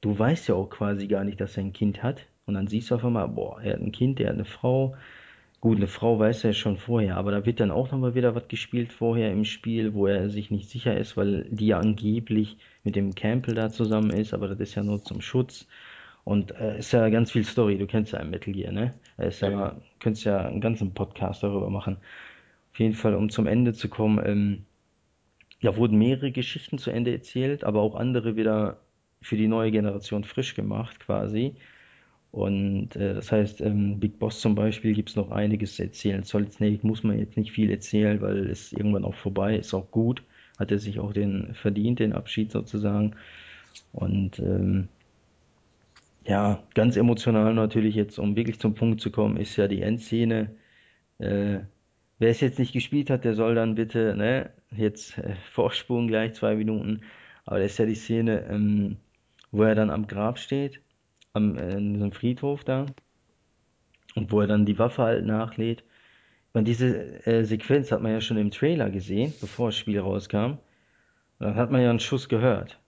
Du 0.00 0.18
weißt 0.18 0.48
ja 0.48 0.54
auch 0.54 0.68
quasi 0.68 1.06
gar 1.06 1.24
nicht, 1.24 1.40
dass 1.40 1.56
er 1.56 1.64
ein 1.64 1.72
Kind 1.72 2.02
hat. 2.02 2.26
Und 2.46 2.54
dann 2.54 2.68
siehst 2.68 2.90
du 2.90 2.94
auf 2.94 3.04
einmal, 3.04 3.28
boah, 3.28 3.60
er 3.60 3.74
hat 3.74 3.80
ein 3.80 3.92
Kind, 3.92 4.20
er 4.20 4.28
hat 4.28 4.34
eine 4.34 4.44
Frau. 4.44 4.94
Gut, 5.60 5.78
eine 5.78 5.88
Frau 5.88 6.18
weiß 6.18 6.44
er 6.44 6.52
schon 6.52 6.76
vorher, 6.76 7.16
aber 7.16 7.32
da 7.32 7.46
wird 7.46 7.60
dann 7.60 7.70
auch 7.70 7.90
nochmal 7.90 8.14
wieder 8.14 8.34
was 8.34 8.46
gespielt 8.46 8.92
vorher 8.92 9.32
im 9.32 9.44
Spiel, 9.44 9.94
wo 9.94 10.06
er 10.06 10.28
sich 10.28 10.50
nicht 10.50 10.68
sicher 10.68 10.96
ist, 10.96 11.16
weil 11.16 11.46
die 11.50 11.68
ja 11.68 11.78
angeblich 11.78 12.58
mit 12.84 12.94
dem 12.94 13.14
Campbell 13.14 13.54
da 13.54 13.70
zusammen 13.70 14.10
ist, 14.10 14.34
aber 14.34 14.48
das 14.48 14.60
ist 14.60 14.74
ja 14.74 14.82
nur 14.82 15.02
zum 15.02 15.20
Schutz. 15.22 15.66
Und 16.24 16.52
äh, 16.52 16.78
ist 16.78 16.92
ja 16.92 17.08
ganz 17.08 17.32
viel 17.32 17.44
Story, 17.44 17.78
du 17.78 17.86
kennst 17.86 18.12
ja 18.12 18.22
Metal 18.22 18.52
Gear, 18.52 18.72
ne? 18.72 18.94
Ist 19.16 19.42
Eben. 19.42 19.52
ja, 19.52 19.76
könntest 19.98 20.26
ja 20.26 20.38
einen 20.44 20.60
ganzen 20.60 20.92
Podcast 20.92 21.42
darüber 21.42 21.70
machen. 21.70 21.96
Auf 22.72 22.78
jeden 22.78 22.94
Fall, 22.94 23.14
um 23.14 23.30
zum 23.30 23.46
Ende 23.46 23.72
zu 23.72 23.88
kommen, 23.88 24.20
ähm, 24.24 24.64
ja, 25.60 25.76
wurden 25.76 25.98
mehrere 25.98 26.32
Geschichten 26.32 26.78
zu 26.78 26.90
Ende 26.90 27.12
erzählt, 27.12 27.64
aber 27.64 27.80
auch 27.80 27.94
andere 27.94 28.36
wieder 28.36 28.80
für 29.22 29.36
die 29.36 29.48
neue 29.48 29.70
Generation 29.70 30.24
frisch 30.24 30.54
gemacht, 30.54 31.00
quasi. 31.00 31.54
Und 32.30 32.96
äh, 32.96 33.14
das 33.14 33.32
heißt, 33.32 33.62
ähm, 33.62 33.98
Big 33.98 34.18
Boss 34.18 34.40
zum 34.40 34.54
Beispiel 34.54 34.92
gibt 34.92 35.08
es 35.10 35.16
noch 35.16 35.30
einiges 35.30 35.76
zu 35.76 35.82
erzählen. 35.84 36.22
Solid 36.22 36.52
Snake 36.52 36.86
muss 36.86 37.02
man 37.02 37.18
jetzt 37.18 37.36
nicht 37.36 37.52
viel 37.52 37.70
erzählen, 37.70 38.20
weil 38.20 38.50
es 38.50 38.72
irgendwann 38.72 39.04
auch 39.04 39.14
vorbei 39.14 39.56
ist, 39.56 39.72
auch 39.72 39.90
gut. 39.90 40.22
Hat 40.58 40.70
er 40.70 40.78
sich 40.78 41.00
auch 41.00 41.12
den 41.12 41.54
verdient, 41.54 41.98
den 41.98 42.12
Abschied 42.12 42.52
sozusagen. 42.52 43.16
Und 43.92 44.38
ähm, 44.38 44.88
ja, 46.26 46.62
ganz 46.74 46.96
emotional 46.96 47.54
natürlich 47.54 47.94
jetzt, 47.94 48.18
um 48.18 48.36
wirklich 48.36 48.58
zum 48.60 48.74
Punkt 48.74 49.00
zu 49.00 49.10
kommen, 49.10 49.36
ist 49.36 49.56
ja 49.56 49.68
die 49.68 49.82
Endszene. 49.82 50.50
Äh, 51.18 51.60
wer 52.18 52.30
es 52.30 52.40
jetzt 52.40 52.58
nicht 52.58 52.72
gespielt 52.72 53.10
hat, 53.10 53.24
der 53.24 53.34
soll 53.34 53.54
dann 53.54 53.74
bitte, 53.74 54.16
ne, 54.16 54.50
jetzt 54.70 55.18
äh, 55.18 55.36
vorspulen 55.52 56.08
gleich 56.08 56.34
zwei 56.34 56.54
Minuten. 56.56 57.02
Aber 57.46 57.60
das 57.60 57.72
ist 57.72 57.78
ja 57.78 57.86
die 57.86 57.94
Szene, 57.94 58.46
ähm, 58.48 58.98
wo 59.52 59.62
er 59.64 59.74
dann 59.74 59.90
am 59.90 60.06
Grab 60.06 60.38
steht, 60.38 60.80
am, 61.34 61.56
äh, 61.58 61.76
in 61.76 61.94
diesem 61.94 62.12
Friedhof 62.12 62.64
da, 62.64 62.86
und 64.14 64.32
wo 64.32 64.40
er 64.40 64.46
dann 64.46 64.66
die 64.66 64.78
Waffe 64.78 65.02
halt 65.02 65.24
nachlädt. 65.26 65.84
Und 66.54 66.66
diese 66.66 67.26
äh, 67.26 67.44
Sequenz 67.44 67.92
hat 67.92 68.02
man 68.02 68.12
ja 68.12 68.22
schon 68.22 68.38
im 68.38 68.50
Trailer 68.52 68.90
gesehen, 68.90 69.34
bevor 69.40 69.68
das 69.68 69.78
Spiel 69.78 70.00
rauskam. 70.00 70.58
Und 71.38 71.46
dann 71.48 71.56
hat 71.56 71.72
man 71.72 71.82
ja 71.82 71.90
einen 71.90 72.00
Schuss 72.00 72.28
gehört. 72.28 72.80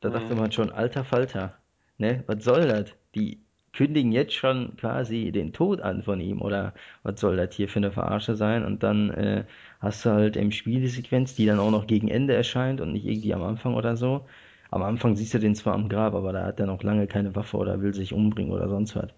Da 0.00 0.10
dachte 0.10 0.34
Mhm. 0.34 0.40
man 0.40 0.52
schon, 0.52 0.70
alter 0.72 1.04
Falter, 1.04 1.58
ne, 1.98 2.24
was 2.28 2.44
soll 2.44 2.68
das? 2.68 2.94
Die 3.16 3.43
kündigen 3.74 4.12
jetzt 4.12 4.34
schon 4.34 4.76
quasi 4.76 5.32
den 5.32 5.52
Tod 5.52 5.80
an 5.80 6.02
von 6.02 6.20
ihm 6.20 6.40
oder 6.42 6.74
was 7.02 7.20
soll 7.20 7.36
das 7.36 7.54
hier 7.54 7.68
für 7.68 7.80
eine 7.80 7.92
Verarsche 7.92 8.36
sein? 8.36 8.64
Und 8.64 8.82
dann 8.82 9.10
äh, 9.10 9.44
hast 9.80 10.04
du 10.04 10.10
halt 10.10 10.36
im 10.36 10.52
Spiel 10.52 10.80
die 10.80 10.88
Sequenz, 10.88 11.34
die 11.34 11.46
dann 11.46 11.58
auch 11.58 11.70
noch 11.70 11.86
gegen 11.86 12.08
Ende 12.08 12.34
erscheint 12.34 12.80
und 12.80 12.92
nicht 12.92 13.06
irgendwie 13.06 13.34
am 13.34 13.42
Anfang 13.42 13.74
oder 13.74 13.96
so. 13.96 14.26
Am 14.70 14.82
Anfang 14.82 15.16
siehst 15.16 15.34
du 15.34 15.38
den 15.38 15.54
zwar 15.54 15.74
am 15.74 15.88
Grab, 15.88 16.14
aber 16.14 16.32
da 16.32 16.44
hat 16.44 16.60
er 16.60 16.66
noch 16.66 16.82
lange 16.82 17.06
keine 17.06 17.34
Waffe 17.36 17.56
oder 17.58 17.80
will 17.82 17.94
sich 17.94 18.12
umbringen 18.12 18.52
oder 18.52 18.68
sonst 18.68 18.96
was. 18.96 19.10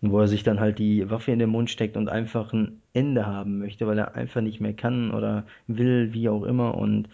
Wo 0.00 0.20
er 0.20 0.28
sich 0.28 0.42
dann 0.44 0.60
halt 0.60 0.78
die 0.78 1.10
Waffe 1.10 1.32
in 1.32 1.38
den 1.40 1.50
Mund 1.50 1.70
steckt 1.70 1.96
und 1.96 2.08
einfach 2.08 2.52
ein 2.52 2.82
Ende 2.94 3.26
haben 3.26 3.58
möchte, 3.58 3.86
weil 3.86 3.98
er 3.98 4.14
einfach 4.14 4.40
nicht 4.40 4.60
mehr 4.60 4.74
kann 4.74 5.12
oder 5.12 5.46
will, 5.66 6.12
wie 6.12 6.28
auch 6.28 6.44
immer. 6.44 6.76
Und 6.76 7.08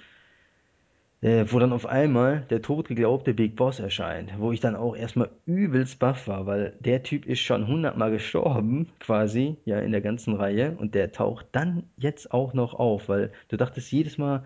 äh, 1.24 1.46
wo 1.48 1.58
dann 1.58 1.72
auf 1.72 1.86
einmal 1.86 2.42
der 2.50 2.60
totgeglaubte 2.60 3.32
Big 3.34 3.56
Boss 3.56 3.80
erscheint, 3.80 4.32
wo 4.38 4.52
ich 4.52 4.60
dann 4.60 4.76
auch 4.76 4.94
erstmal 4.94 5.30
übelst 5.46 5.98
baff 5.98 6.28
war, 6.28 6.46
weil 6.46 6.74
der 6.80 7.02
Typ 7.02 7.24
ist 7.26 7.40
schon 7.40 7.66
hundertmal 7.66 8.10
gestorben, 8.10 8.88
quasi, 9.00 9.56
ja, 9.64 9.78
in 9.80 9.92
der 9.92 10.02
ganzen 10.02 10.34
Reihe, 10.34 10.76
und 10.78 10.94
der 10.94 11.12
taucht 11.12 11.46
dann 11.52 11.84
jetzt 11.96 12.30
auch 12.32 12.52
noch 12.52 12.74
auf, 12.74 13.08
weil 13.08 13.32
du 13.48 13.56
dachtest 13.56 13.90
jedes 13.90 14.18
Mal, 14.18 14.44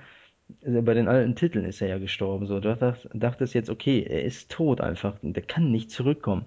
äh, 0.63 0.81
bei 0.83 0.95
den 0.95 1.09
alten 1.09 1.35
Titeln 1.37 1.65
ist 1.65 1.83
er 1.83 1.89
ja 1.89 1.99
gestorben, 1.99 2.47
so, 2.47 2.61
du 2.61 2.75
dacht- 2.77 3.09
dachtest 3.13 3.55
jetzt, 3.55 3.71
okay, 3.71 4.07
er 4.09 4.23
ist 4.25 4.51
tot 4.51 4.81
einfach, 4.81 5.23
und 5.23 5.35
der 5.35 5.43
kann 5.45 5.73
nicht 5.73 5.91
zurückkommen. 5.91 6.47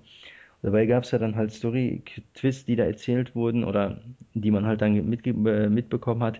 Dabei 0.64 0.86
gab 0.86 1.04
es 1.04 1.12
ja 1.12 1.20
dann 1.20 1.36
halt 1.36 1.52
Story-Twists, 1.52 2.66
die 2.66 2.76
da 2.76 2.84
erzählt 2.86 3.36
wurden 3.36 3.64
oder 3.64 4.02
die 4.34 4.52
man 4.52 4.66
halt 4.66 4.82
dann 4.82 4.96
äh, 4.96 5.70
mitbekommen 5.70 6.24
hat, 6.24 6.40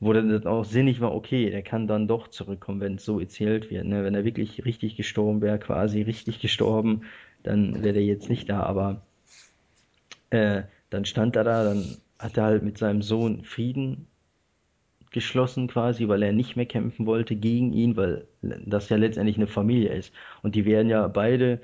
wo 0.00 0.12
dann 0.12 0.28
das 0.28 0.46
auch 0.46 0.64
sinnig 0.64 1.00
war, 1.00 1.14
okay, 1.14 1.50
der 1.50 1.62
kann 1.62 1.86
dann 1.86 2.08
doch 2.08 2.28
zurückkommen, 2.28 2.80
wenn 2.80 2.94
es 2.96 3.04
so 3.04 3.18
erzählt 3.20 3.70
wird. 3.70 3.84
Ne? 3.86 4.04
Wenn 4.04 4.14
er 4.14 4.24
wirklich 4.24 4.64
richtig 4.64 4.96
gestorben 4.96 5.40
wäre, 5.40 5.58
quasi 5.58 6.02
richtig 6.02 6.40
gestorben, 6.40 7.02
dann 7.42 7.82
wäre 7.82 7.94
der 7.94 8.04
jetzt 8.04 8.28
nicht 8.28 8.48
da. 8.48 8.62
Aber 8.62 9.02
äh, 10.30 10.62
dann 10.90 11.04
stand 11.04 11.36
er 11.36 11.44
da, 11.44 11.64
dann 11.64 11.96
hat 12.18 12.36
er 12.36 12.44
halt 12.44 12.62
mit 12.62 12.78
seinem 12.78 13.02
Sohn 13.02 13.44
Frieden 13.44 14.06
geschlossen 15.10 15.68
quasi, 15.68 16.08
weil 16.08 16.22
er 16.22 16.32
nicht 16.32 16.56
mehr 16.56 16.66
kämpfen 16.66 17.06
wollte 17.06 17.34
gegen 17.34 17.72
ihn, 17.72 17.96
weil 17.96 18.26
das 18.42 18.88
ja 18.88 18.96
letztendlich 18.96 19.36
eine 19.36 19.46
Familie 19.46 19.92
ist. 19.92 20.12
Und 20.42 20.54
die 20.54 20.64
werden 20.64 20.88
ja 20.88 21.08
beide 21.08 21.60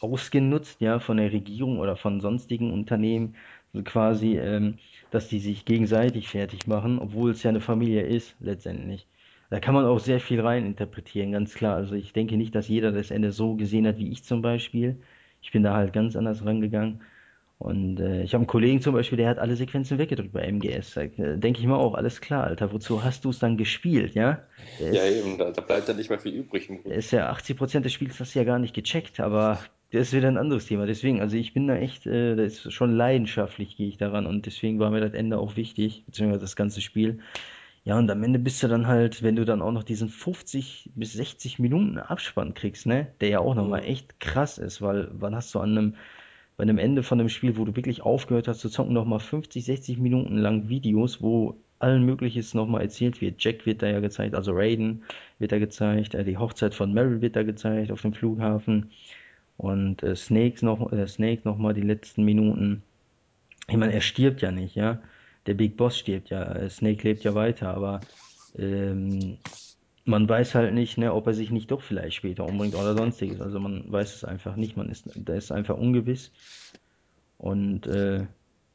ausgenutzt, 0.00 0.80
ja, 0.80 0.98
von 0.98 1.16
der 1.16 1.32
Regierung 1.32 1.78
oder 1.78 1.96
von 1.96 2.20
sonstigen 2.20 2.72
Unternehmen, 2.72 3.36
quasi, 3.84 4.38
ähm, 4.38 4.78
dass 5.16 5.28
die 5.28 5.40
sich 5.40 5.64
gegenseitig 5.64 6.28
fertig 6.28 6.66
machen, 6.66 6.98
obwohl 6.98 7.30
es 7.32 7.42
ja 7.42 7.50
eine 7.50 7.60
Familie 7.60 8.02
ist, 8.02 8.36
letztendlich. 8.40 9.06
Da 9.50 9.60
kann 9.60 9.74
man 9.74 9.84
auch 9.86 9.98
sehr 10.00 10.20
viel 10.20 10.40
rein 10.40 10.66
interpretieren, 10.66 11.32
ganz 11.32 11.54
klar. 11.54 11.76
Also 11.76 11.94
ich 11.94 12.12
denke 12.12 12.36
nicht, 12.36 12.54
dass 12.54 12.68
jeder 12.68 12.92
das 12.92 13.10
Ende 13.10 13.32
so 13.32 13.56
gesehen 13.56 13.86
hat 13.86 13.98
wie 13.98 14.10
ich 14.10 14.24
zum 14.24 14.42
Beispiel. 14.42 15.00
Ich 15.40 15.52
bin 15.52 15.62
da 15.62 15.74
halt 15.74 15.92
ganz 15.92 16.16
anders 16.16 16.44
rangegangen. 16.44 17.02
Und 17.58 18.00
äh, 18.00 18.22
ich 18.22 18.34
habe 18.34 18.42
einen 18.42 18.48
Kollegen 18.48 18.80
zum 18.82 18.94
Beispiel, 18.94 19.16
der 19.18 19.30
hat 19.30 19.38
alle 19.38 19.56
Sequenzen 19.56 19.98
weggedrückt 19.98 20.32
bei 20.32 20.42
MGS. 20.42 20.94
Da 20.94 21.02
äh, 21.02 21.38
denke 21.38 21.60
ich 21.60 21.66
mir 21.66 21.76
auch, 21.76 21.94
alles 21.94 22.20
klar, 22.20 22.44
Alter, 22.44 22.72
wozu 22.72 23.02
hast 23.02 23.24
du 23.24 23.30
es 23.30 23.38
dann 23.38 23.56
gespielt, 23.56 24.14
ja? 24.14 24.42
Der 24.78 24.92
Ja, 24.92 25.06
eben, 25.06 25.38
da, 25.38 25.50
da 25.52 25.62
bleibt 25.62 25.88
dann 25.88 25.96
nicht 25.96 26.10
mehr 26.10 26.18
viel 26.18 26.34
übrig 26.34 26.68
im 26.68 26.82
Grunde. 26.82 26.96
ist 26.98 27.12
ja 27.12 27.30
80% 27.30 27.86
des 27.86 27.92
Spiels 27.94 28.20
hast 28.20 28.34
du 28.34 28.38
ja 28.40 28.44
gar 28.44 28.58
nicht 28.58 28.74
gecheckt, 28.74 29.20
aber 29.20 29.58
das 29.96 30.08
ist 30.08 30.14
wieder 30.14 30.28
ein 30.28 30.38
anderes 30.38 30.66
Thema. 30.66 30.86
Deswegen, 30.86 31.20
also 31.20 31.36
ich 31.36 31.54
bin 31.54 31.66
da 31.66 31.76
echt, 31.76 32.06
äh, 32.06 32.36
da 32.36 32.42
ist 32.42 32.72
schon 32.72 32.92
leidenschaftlich 32.92 33.76
gehe 33.76 33.88
ich 33.88 33.96
daran 33.96 34.26
und 34.26 34.46
deswegen 34.46 34.78
war 34.78 34.90
mir 34.90 35.00
das 35.00 35.14
Ende 35.14 35.38
auch 35.38 35.56
wichtig, 35.56 36.04
beziehungsweise 36.06 36.40
das 36.40 36.56
ganze 36.56 36.80
Spiel. 36.80 37.20
Ja, 37.84 37.98
und 37.98 38.10
am 38.10 38.22
Ende 38.24 38.38
bist 38.38 38.62
du 38.62 38.68
dann 38.68 38.86
halt, 38.88 39.22
wenn 39.22 39.36
du 39.36 39.44
dann 39.44 39.62
auch 39.62 39.70
noch 39.72 39.84
diesen 39.84 40.08
50 40.08 40.90
bis 40.96 41.12
60 41.12 41.58
Minuten 41.60 41.98
Abspann 41.98 42.54
kriegst, 42.54 42.86
ne, 42.86 43.08
der 43.20 43.28
ja 43.28 43.38
auch 43.38 43.54
nochmal 43.54 43.82
Mhm. 43.82 43.86
echt 43.86 44.20
krass 44.20 44.58
ist, 44.58 44.82
weil 44.82 45.08
wann 45.12 45.36
hast 45.36 45.54
du 45.54 45.60
an 45.60 45.70
einem 45.70 45.94
bei 46.56 46.62
einem 46.62 46.78
Ende 46.78 47.02
von 47.02 47.20
einem 47.20 47.28
Spiel, 47.28 47.56
wo 47.58 47.64
du 47.64 47.76
wirklich 47.76 48.02
aufgehört 48.02 48.48
hast 48.48 48.60
zu 48.60 48.70
zocken, 48.70 48.94
nochmal 48.94 49.20
50, 49.20 49.64
60 49.64 49.98
Minuten 49.98 50.38
lang 50.38 50.68
Videos, 50.68 51.20
wo 51.22 51.56
allen 51.78 52.04
Mögliches 52.04 52.54
nochmal 52.54 52.82
erzählt 52.82 53.20
wird. 53.20 53.42
Jack 53.44 53.66
wird 53.66 53.82
da 53.82 53.88
ja 53.88 54.00
gezeigt, 54.00 54.34
also 54.34 54.52
Raiden 54.54 55.04
wird 55.38 55.52
da 55.52 55.58
gezeigt, 55.58 56.14
äh, 56.14 56.24
die 56.24 56.38
Hochzeit 56.38 56.74
von 56.74 56.92
Meryl 56.94 57.20
wird 57.20 57.36
da 57.36 57.42
gezeigt 57.42 57.92
auf 57.92 58.02
dem 58.02 58.14
Flughafen 58.14 58.90
und 59.56 60.02
äh, 60.02 60.16
Snakes 60.16 60.62
noch, 60.62 60.92
äh, 60.92 61.06
Snake 61.06 61.42
nochmal 61.44 61.74
die 61.74 61.82
letzten 61.82 62.24
Minuten. 62.24 62.82
Ich 63.68 63.76
meine, 63.76 63.92
er 63.92 64.00
stirbt 64.00 64.42
ja 64.42 64.50
nicht, 64.50 64.74
ja. 64.74 65.00
Der 65.46 65.54
Big 65.54 65.76
Boss 65.76 65.98
stirbt 65.98 66.30
ja, 66.30 66.42
äh, 66.42 66.70
Snake 66.70 67.02
lebt 67.08 67.24
ja 67.24 67.34
weiter, 67.34 67.74
aber 67.74 68.00
ähm, 68.58 69.38
man 70.04 70.28
weiß 70.28 70.54
halt 70.54 70.72
nicht, 70.72 70.98
ne, 70.98 71.12
ob 71.12 71.26
er 71.26 71.34
sich 71.34 71.50
nicht 71.50 71.70
doch 71.70 71.82
vielleicht 71.82 72.16
später 72.16 72.46
umbringt 72.46 72.74
oder 72.74 72.96
sonstiges. 72.96 73.40
Also 73.40 73.58
man 73.58 73.90
weiß 73.90 74.14
es 74.14 74.24
einfach 74.24 74.56
nicht. 74.56 74.76
Man 74.76 74.88
ist, 74.88 75.10
da 75.16 75.34
ist 75.34 75.50
einfach 75.50 75.76
ungewiss. 75.76 76.32
Und 77.38 77.86
äh, 77.86 78.26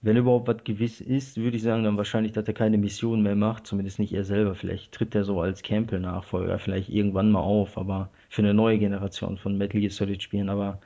wenn 0.01 0.17
überhaupt 0.17 0.47
was 0.47 0.63
gewiss 0.63 0.99
ist, 0.99 1.37
würde 1.37 1.57
ich 1.57 1.63
sagen, 1.63 1.83
dann 1.83 1.97
wahrscheinlich, 1.97 2.31
dass 2.31 2.47
er 2.47 2.53
keine 2.55 2.77
Mission 2.77 3.21
mehr 3.21 3.35
macht, 3.35 3.67
zumindest 3.67 3.99
nicht 3.99 4.13
er 4.13 4.23
selber. 4.23 4.55
Vielleicht 4.55 4.91
tritt 4.91 5.13
er 5.13 5.23
so 5.23 5.41
als 5.41 5.61
Campbell-Nachfolger 5.61 6.57
vielleicht 6.59 6.89
irgendwann 6.89 7.31
mal 7.31 7.41
auf, 7.41 7.77
aber 7.77 8.09
für 8.29 8.41
eine 8.41 8.53
neue 8.53 8.79
Generation 8.79 9.37
von 9.37 9.57
Metal 9.57 9.79
Gear 9.79 9.91
Solid 9.91 10.23
Spielen. 10.23 10.49
Aber 10.49 10.79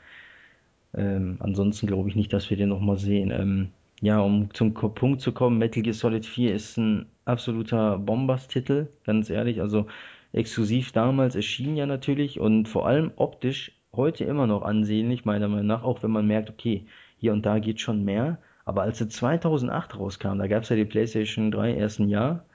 ähm, 0.94 1.38
ansonsten 1.40 1.88
glaube 1.88 2.10
ich 2.10 2.16
nicht, 2.16 2.34
dass 2.34 2.50
wir 2.50 2.58
den 2.58 2.70
nochmal 2.70 2.98
sehen. 2.98 3.32
Ähm, 3.32 3.70
ja, 4.02 4.20
um 4.20 4.54
zum 4.54 4.74
Punkt 4.74 5.22
zu 5.22 5.32
kommen, 5.32 5.58
Metal 5.58 5.82
Gear 5.84 5.94
Solid 5.94 6.26
4 6.26 6.54
ist 6.54 6.78
ein 6.78 7.06
absoluter 7.24 7.98
Bombast-Titel, 7.98 8.88
ganz 9.06 9.30
ehrlich. 9.30 9.62
Also 9.62 9.88
exklusiv 10.34 10.92
damals 10.92 11.36
erschienen 11.36 11.78
ja 11.78 11.86
natürlich 11.86 12.40
und 12.40 12.68
vor 12.68 12.86
allem 12.88 13.12
optisch 13.16 13.72
heute 13.94 14.26
immer 14.26 14.48
noch 14.48 14.64
ansehnlich, 14.64 15.24
meiner 15.24 15.48
Meinung 15.48 15.68
nach, 15.68 15.84
auch 15.84 16.04
wenn 16.04 16.12
man 16.12 16.28
merkt, 16.28 16.50
okay, 16.50 16.86
hier 17.18 17.32
und 17.32 17.46
da 17.46 17.60
geht 17.60 17.80
schon 17.80 18.04
mehr. 18.04 18.40
Aber 18.66 18.82
als 18.84 19.00
er 19.02 19.10
2008 19.10 19.98
rauskam, 20.00 20.38
da 20.40 20.48
gab 20.48 20.64
es 20.64 20.70
ja 20.70 20.76
die 20.76 20.86
PlayStation 20.86 21.52
3 21.52 21.76
erst 21.76 22.00
ein 22.00 22.10
Jahr 22.10 22.46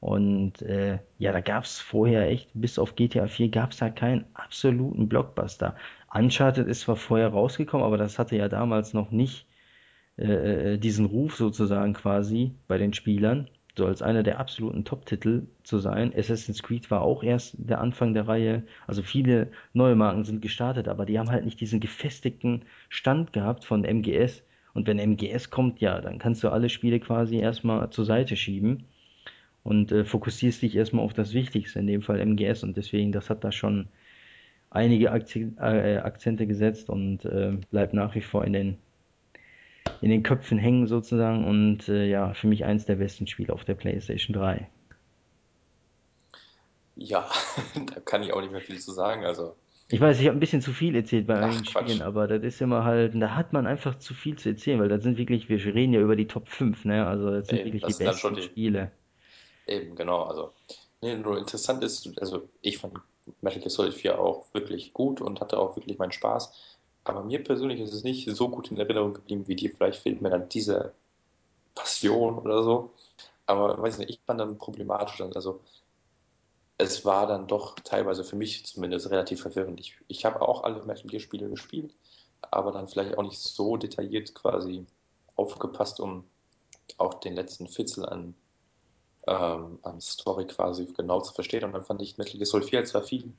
und 0.00 0.62
äh, 0.62 0.98
ja, 1.18 1.32
da 1.32 1.40
gab 1.40 1.64
es 1.64 1.80
vorher 1.80 2.28
echt, 2.28 2.50
bis 2.54 2.78
auf 2.78 2.96
GTA 2.96 3.26
4 3.28 3.50
gab 3.50 3.72
es 3.72 3.78
da 3.78 3.90
keinen 3.90 4.24
absoluten 4.34 5.08
Blockbuster. 5.08 5.76
Uncharted 6.14 6.66
ist 6.68 6.82
zwar 6.82 6.96
vorher 6.96 7.28
rausgekommen, 7.28 7.86
aber 7.86 7.98
das 7.98 8.18
hatte 8.18 8.36
ja 8.36 8.48
damals 8.48 8.94
noch 8.94 9.10
nicht 9.10 9.46
äh, 10.18 10.74
äh, 10.74 10.78
diesen 10.78 11.06
Ruf 11.06 11.36
sozusagen 11.36 11.94
quasi 11.94 12.54
bei 12.68 12.78
den 12.78 12.92
Spielern, 12.94 13.48
so 13.76 13.86
als 13.86 14.02
einer 14.02 14.22
der 14.22 14.38
absoluten 14.40 14.84
Top-Titel 14.84 15.46
zu 15.64 15.78
sein. 15.78 16.12
Assassin's 16.16 16.62
Creed 16.62 16.90
war 16.90 17.02
auch 17.02 17.22
erst 17.22 17.56
der 17.58 17.80
Anfang 17.80 18.14
der 18.14 18.28
Reihe. 18.28 18.62
Also 18.86 19.02
viele 19.02 19.50
neue 19.72 19.96
Marken 19.96 20.24
sind 20.24 20.42
gestartet, 20.42 20.88
aber 20.88 21.06
die 21.06 21.18
haben 21.18 21.30
halt 21.30 21.44
nicht 21.44 21.60
diesen 21.60 21.80
gefestigten 21.80 22.64
Stand 22.88 23.32
gehabt 23.32 23.64
von 23.64 23.84
MGS. 23.84 24.42
Und 24.74 24.86
wenn 24.86 24.98
MGS 24.98 25.50
kommt, 25.50 25.80
ja, 25.80 26.00
dann 26.00 26.18
kannst 26.18 26.42
du 26.44 26.48
alle 26.48 26.68
Spiele 26.68 27.00
quasi 27.00 27.38
erstmal 27.38 27.90
zur 27.90 28.04
Seite 28.04 28.36
schieben 28.36 28.84
und 29.62 29.92
äh, 29.92 30.04
fokussierst 30.04 30.62
dich 30.62 30.76
erstmal 30.76 31.04
auf 31.04 31.12
das 31.12 31.34
Wichtigste, 31.34 31.78
in 31.78 31.86
dem 31.86 32.02
Fall 32.02 32.20
MGS. 32.20 32.62
Und 32.62 32.76
deswegen, 32.76 33.12
das 33.12 33.30
hat 33.30 33.44
da 33.44 33.52
schon 33.52 33.88
einige 34.70 35.12
Akzent, 35.12 35.58
äh, 35.58 35.98
Akzente 35.98 36.46
gesetzt 36.46 36.88
und 36.88 37.24
äh, 37.24 37.58
bleibt 37.70 37.94
nach 37.94 38.14
wie 38.14 38.20
vor 38.20 38.44
in 38.44 38.52
den, 38.52 38.78
in 40.00 40.10
den 40.10 40.22
Köpfen 40.22 40.58
hängen 40.58 40.86
sozusagen. 40.86 41.44
Und 41.44 41.88
äh, 41.88 42.06
ja, 42.06 42.32
für 42.34 42.46
mich 42.46 42.64
eins 42.64 42.86
der 42.86 42.96
besten 42.96 43.26
Spiele 43.26 43.52
auf 43.52 43.64
der 43.64 43.74
PlayStation 43.74 44.34
3. 44.34 44.68
Ja, 46.96 47.28
da 47.94 48.00
kann 48.00 48.22
ich 48.22 48.32
auch 48.32 48.40
nicht 48.40 48.52
mehr 48.52 48.60
viel 48.60 48.78
zu 48.78 48.92
sagen. 48.92 49.24
Also, 49.24 49.56
Ich 49.90 50.00
weiß, 50.00 50.18
ich 50.20 50.26
habe 50.26 50.36
ein 50.36 50.40
bisschen 50.40 50.62
zu 50.62 50.72
viel 50.72 50.94
erzählt 50.96 51.26
bei 51.26 51.38
einigen 51.38 51.64
Spielen, 51.64 52.00
aber 52.02 52.26
das 52.28 52.42
ist 52.42 52.60
immer 52.62 52.84
halt, 52.84 53.14
da 53.20 53.34
hat 53.36 53.52
man 53.52 53.66
einfach 53.66 53.96
zu 53.98 54.14
viel 54.14 54.36
zu 54.38 54.48
erzählen, 54.50 54.80
weil 54.80 54.88
das 54.88 55.02
sind 55.02 55.18
wirklich, 55.18 55.48
wir 55.48 55.58
reden 55.64 55.92
ja 55.92 56.00
über 56.00 56.16
die 56.16 56.26
Top 56.28 56.48
5, 56.48 56.84
ne? 56.84 57.06
Also 57.06 57.30
das 57.30 57.48
sind 57.48 57.62
Eben, 57.62 57.64
wirklich 57.64 57.84
die 57.84 57.94
das 58.02 58.18
schon 58.18 58.34
besten 58.34 58.36
die, 58.36 58.42
Spiele. 58.42 58.92
eben, 59.66 59.94
genau. 59.96 60.22
Also, 60.24 60.52
nee, 61.00 61.16
nur 61.16 61.38
interessant 61.38 61.82
ist, 61.84 62.08
also 62.20 62.48
ich 62.60 62.78
fand 62.78 62.98
Metal 63.40 63.60
Gear 63.60 63.70
Solid 63.70 63.94
4 63.94 64.18
auch 64.18 64.46
wirklich 64.54 64.92
gut 64.92 65.20
und 65.20 65.40
hatte 65.40 65.58
auch 65.58 65.76
wirklich 65.76 65.98
meinen 65.98 66.12
Spaß. 66.12 66.52
Aber 67.04 67.22
mir 67.24 67.42
persönlich 67.42 67.80
ist 67.80 67.92
es 67.94 68.04
nicht 68.04 68.28
so 68.30 68.48
gut 68.50 68.70
in 68.70 68.76
Erinnerung 68.78 69.14
geblieben 69.14 69.46
wie 69.48 69.56
dir. 69.56 69.70
Vielleicht 69.74 70.02
fehlt 70.02 70.20
mir 70.22 70.30
dann 70.30 70.48
diese 70.48 70.92
Passion 71.74 72.38
oder 72.38 72.62
so. 72.64 72.92
Aber 73.46 73.80
weiß 73.82 73.98
nicht, 73.98 74.10
ich 74.10 74.20
fand 74.26 74.40
dann 74.40 74.58
problematisch. 74.58 75.20
Also, 75.22 75.62
es 76.80 77.04
war 77.04 77.26
dann 77.26 77.46
doch 77.46 77.74
teilweise 77.76 78.24
für 78.24 78.36
mich 78.36 78.64
zumindest 78.64 79.10
relativ 79.10 79.42
verwirrend. 79.42 79.80
Ich, 79.80 79.98
ich 80.08 80.24
habe 80.24 80.40
auch 80.42 80.62
alle 80.64 80.82
Metal 80.84 81.06
Gear 81.06 81.20
Spiele 81.20 81.48
gespielt, 81.48 81.94
aber 82.40 82.72
dann 82.72 82.88
vielleicht 82.88 83.18
auch 83.18 83.22
nicht 83.22 83.38
so 83.38 83.76
detailliert 83.76 84.34
quasi 84.34 84.86
aufgepasst, 85.36 86.00
um 86.00 86.24
auch 86.98 87.14
den 87.14 87.34
letzten 87.34 87.68
Fitzel 87.68 88.06
an, 88.06 88.34
ähm, 89.26 89.78
an 89.82 90.00
Story 90.00 90.46
quasi 90.46 90.86
genau 90.86 91.20
zu 91.20 91.34
verstehen. 91.34 91.64
Und 91.64 91.72
dann 91.72 91.84
fand 91.84 92.02
ich 92.02 92.18
Metal 92.18 92.34
Gear 92.34 92.46
Solid 92.46 92.68
4 92.68 92.84
zwar 92.84 93.02
viel 93.02 93.32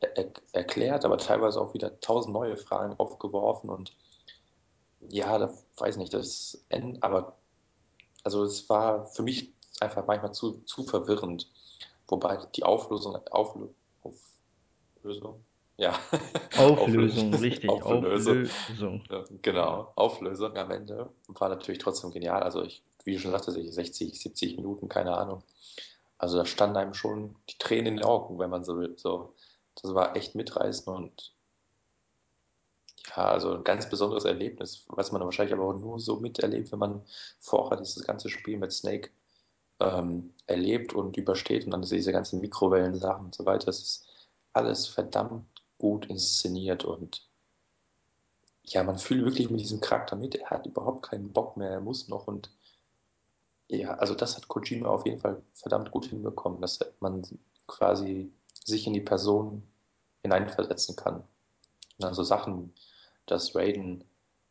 er 0.00 0.30
erklärt, 0.52 1.04
aber 1.04 1.18
teilweise 1.18 1.60
auch 1.60 1.74
wieder 1.74 1.98
tausend 2.00 2.34
neue 2.34 2.56
Fragen 2.56 2.94
aufgeworfen. 2.98 3.70
Und 3.70 3.94
ja, 5.08 5.38
da 5.38 5.52
weiß 5.78 5.96
nicht, 5.96 6.12
das 6.12 6.64
Ende, 6.68 7.02
aber 7.02 7.36
also 8.22 8.44
es 8.44 8.68
war 8.68 9.06
für 9.06 9.22
mich 9.22 9.52
einfach 9.80 10.06
manchmal 10.06 10.32
zu, 10.32 10.62
zu 10.64 10.84
verwirrend. 10.84 11.50
Wobei 12.14 12.38
die 12.54 12.62
Auflösung, 12.62 13.16
Auflö 13.32 13.66
Auflösung, 14.94 15.44
ja, 15.76 15.98
Auflösung, 16.56 17.34
richtig, 17.34 17.68
Auflösung, 17.68 18.44
Auflösung. 18.44 19.02
genau, 19.42 19.92
Auflösung 19.96 20.56
am 20.56 20.70
Ende 20.70 21.10
war 21.26 21.48
natürlich 21.48 21.80
trotzdem 21.80 22.12
genial. 22.12 22.44
Also 22.44 22.62
ich, 22.62 22.84
wie 23.02 23.14
du 23.14 23.18
schon 23.18 23.32
sagtest, 23.32 23.56
ich 23.56 23.74
60, 23.74 24.16
70 24.16 24.56
Minuten, 24.58 24.88
keine 24.88 25.16
Ahnung. 25.16 25.42
Also 26.16 26.38
da 26.38 26.46
standen 26.46 26.76
einem 26.76 26.94
schon 26.94 27.34
die 27.50 27.58
Tränen 27.58 27.86
in 27.86 27.96
den 27.96 28.04
Augen, 28.04 28.38
wenn 28.38 28.50
man 28.50 28.62
so 28.62 28.78
will. 28.78 28.94
So, 28.96 29.34
das 29.82 29.92
war 29.92 30.14
echt 30.14 30.36
mitreißend 30.36 30.86
und 30.86 31.34
ja, 33.08 33.24
also 33.24 33.54
ein 33.54 33.64
ganz 33.64 33.90
besonderes 33.90 34.24
Erlebnis, 34.24 34.84
was 34.86 35.10
man 35.10 35.20
wahrscheinlich 35.20 35.52
aber 35.52 35.64
auch 35.64 35.76
nur 35.76 35.98
so 35.98 36.20
miterlebt, 36.20 36.70
wenn 36.70 36.78
man 36.78 37.02
vorher 37.40 37.76
dieses 37.76 38.04
ganze 38.04 38.28
Spiel 38.28 38.56
mit 38.56 38.70
Snake 38.72 39.10
ähm, 39.80 40.33
erlebt 40.46 40.94
und 40.94 41.16
übersteht 41.16 41.64
und 41.64 41.70
dann 41.70 41.82
diese 41.82 42.12
ganzen 42.12 42.40
Mikrowellensachen 42.40 43.26
und 43.26 43.34
so 43.34 43.46
weiter. 43.46 43.66
Das 43.66 43.80
ist 43.80 44.06
alles 44.52 44.86
verdammt 44.86 45.46
gut 45.78 46.06
inszeniert 46.06 46.84
und 46.84 47.28
ja, 48.62 48.82
man 48.82 48.98
fühlt 48.98 49.24
wirklich 49.24 49.50
mit 49.50 49.60
diesem 49.60 49.80
Charakter 49.80 50.16
mit. 50.16 50.34
Er 50.36 50.50
hat 50.50 50.66
überhaupt 50.66 51.06
keinen 51.06 51.32
Bock 51.32 51.56
mehr, 51.56 51.70
er 51.70 51.80
muss 51.80 52.08
noch 52.08 52.26
und 52.26 52.50
ja, 53.68 53.94
also 53.94 54.14
das 54.14 54.36
hat 54.36 54.48
Kojima 54.48 54.88
auf 54.88 55.06
jeden 55.06 55.20
Fall 55.20 55.42
verdammt 55.54 55.90
gut 55.90 56.06
hinbekommen, 56.06 56.60
dass 56.60 56.78
man 57.00 57.22
quasi 57.66 58.32
sich 58.64 58.86
in 58.86 58.92
die 58.92 59.00
Person 59.00 59.62
hineinversetzen 60.22 60.96
kann. 60.96 61.16
Und 61.16 61.24
dann 61.98 62.14
so 62.14 62.22
Sachen, 62.22 62.74
dass 63.26 63.54
Raiden 63.54 64.04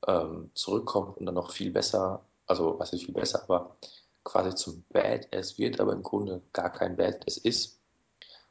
ähm, 0.08 0.52
zurückkommt 0.54 1.18
und 1.18 1.26
dann 1.26 1.36
noch 1.36 1.52
viel 1.52 1.72
besser, 1.72 2.24
also 2.48 2.78
was 2.80 2.94
ist 2.94 3.06
viel 3.06 3.14
besser, 3.14 3.44
aber 3.44 3.76
quasi 4.24 4.56
zum 4.56 4.84
Badass 4.90 5.58
wird, 5.58 5.80
aber 5.80 5.94
im 5.94 6.04
Grunde 6.04 6.42
gar 6.54 6.72
kein 6.72 6.96
Badass 6.96 7.38
ist. 7.38 7.80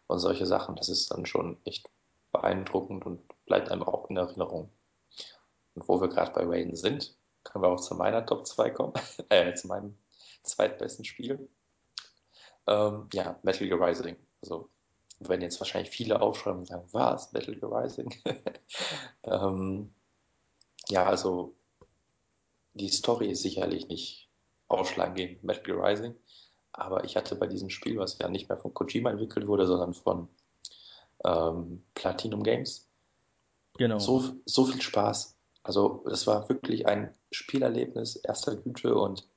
Und 0.07 0.19
solche 0.19 0.47
Sachen, 0.47 0.77
das 0.77 0.89
ist 0.89 1.11
dann 1.11 1.27
schon 1.27 1.59
echt 1.65 1.89
beeindruckend 2.33 3.07
und 3.07 3.23
bleibt 3.47 3.71
einem 3.71 3.83
auch 3.83 4.11
in 4.11 4.17
Erinnerung. 4.17 4.71
Und 5.75 5.89
wo 5.89 6.01
wir 6.01 6.09
gerade 6.09 6.33
bei 6.33 6.45
Raiden 6.45 6.77
sind, 6.77 7.17
können 7.45 7.65
wir 7.65 7.69
auch 7.69 7.81
zu 7.81 7.95
meiner 7.95 8.25
Top 8.25 8.47
2 8.47 8.71
kommen, 8.71 8.95
äh, 9.29 9.55
zu 9.55 9.69
meinem 9.69 9.97
zweitbesten 10.43 11.05
Spiel. 11.05 11.49
Ähm, 12.67 13.09
ja, 13.13 13.39
Metal 13.43 13.67
Gear 13.67 13.81
Rising. 13.81 14.17
Also 14.43 14.69
werden 15.19 15.43
jetzt 15.43 15.61
wahrscheinlich 15.61 15.91
viele 15.91 16.21
aufschreiben 16.21 16.61
und 16.61 16.67
sagen, 16.67 16.89
was, 16.93 17.33
Metal 17.33 17.55
Gear 17.55 17.73
Rising? 17.73 18.15
ähm, 19.25 19.95
ja, 20.89 21.07
also 21.07 21.55
die 22.75 22.89
Story 22.89 23.31
ist 23.31 23.43
sicherlich 23.43 23.89
nicht 23.89 24.22
ausschlaggebend 24.73 25.45
Metal 25.45 25.63
Gear 25.63 25.83
Rising, 25.83 26.15
aber 26.73 27.05
ich 27.05 27.17
hatte 27.17 27.37
bei 27.37 27.47
diesem 27.47 27.71
Spiel, 27.71 27.99
was 27.99 28.19
ja 28.19 28.29
nicht 28.29 28.49
mehr 28.49 28.59
von 28.59 28.75
Kojima 28.75 29.11
entwickelt 29.11 29.47
wurde, 29.47 29.67
sondern 29.67 29.95
von 29.95 30.29
ähm, 31.25 31.83
Platinum 31.95 32.43
Games, 32.43 32.89
Genau. 33.79 33.99
so, 33.99 34.35
so 34.45 34.65
viel 34.67 34.83
Spaß. 34.83 35.37
Also 35.63 36.05
es 36.11 36.27
war 36.27 36.49
wirklich 36.49 36.87
ein 36.87 37.15
Spielerlebnis 37.31 38.17
erster 38.17 38.57
Güte 38.57 38.95
und 38.95 39.29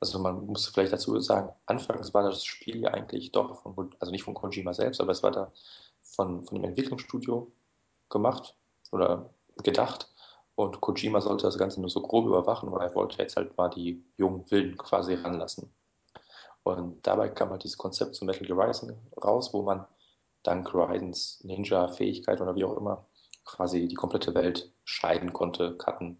also 0.00 0.18
man 0.18 0.46
muss 0.46 0.66
vielleicht 0.66 0.92
dazu 0.92 1.18
sagen, 1.20 1.50
anfangs 1.66 2.12
war 2.12 2.22
das 2.22 2.44
Spiel 2.44 2.80
ja 2.80 2.90
eigentlich 2.90 3.32
doch 3.32 3.62
von, 3.62 3.94
also 3.98 4.12
nicht 4.12 4.22
von 4.22 4.34
Kojima 4.34 4.74
selbst, 4.74 5.00
aber 5.00 5.12
es 5.12 5.22
war 5.22 5.30
da 5.30 5.52
von, 6.02 6.44
von 6.44 6.56
dem 6.56 6.64
Entwicklungsstudio 6.64 7.50
gemacht 8.10 8.56
oder 8.92 9.30
gedacht. 9.62 10.12
Und 10.56 10.80
Kojima 10.80 11.20
sollte 11.20 11.46
das 11.46 11.58
Ganze 11.58 11.80
nur 11.80 11.90
so 11.90 12.00
grob 12.00 12.26
überwachen, 12.26 12.70
weil 12.70 12.86
er 12.86 12.94
wollte 12.94 13.18
jetzt 13.18 13.36
halt 13.36 13.56
mal 13.56 13.68
die 13.68 14.04
jungen 14.16 14.48
Wilden 14.50 14.76
quasi 14.76 15.14
ranlassen. 15.14 15.74
Und 16.62 17.06
dabei 17.06 17.28
kam 17.28 17.50
halt 17.50 17.64
dieses 17.64 17.76
Konzept 17.76 18.14
zu 18.14 18.24
Metal 18.24 18.46
Gear 18.46 18.58
Rising 18.58 18.96
raus, 19.22 19.52
wo 19.52 19.62
man 19.62 19.84
dank 20.42 20.72
Rysens 20.74 21.42
Ninja-Fähigkeit 21.44 22.40
oder 22.40 22.54
wie 22.54 22.64
auch 22.64 22.76
immer 22.76 23.06
quasi 23.44 23.88
die 23.88 23.94
komplette 23.94 24.34
Welt 24.34 24.72
scheiden 24.84 25.32
konnte, 25.32 25.76
cutten, 25.76 26.18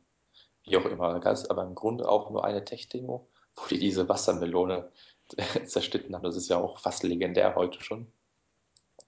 wie 0.65 0.77
auch 0.77 0.85
immer. 0.85 1.25
Es 1.25 1.49
aber 1.49 1.63
im 1.63 1.75
Grunde 1.75 2.09
auch 2.09 2.31
nur 2.31 2.45
eine 2.45 2.65
Tech-Demo, 2.65 3.29
wo 3.57 3.67
die 3.71 3.79
diese 3.79 4.09
Wassermelone 4.09 4.91
zerschnitten 5.65 6.15
haben. 6.15 6.25
Das 6.25 6.37
ist 6.37 6.49
ja 6.49 6.59
auch 6.59 6.79
fast 6.79 7.03
legendär 7.03 7.55
heute 7.55 7.83
schon. 7.83 8.13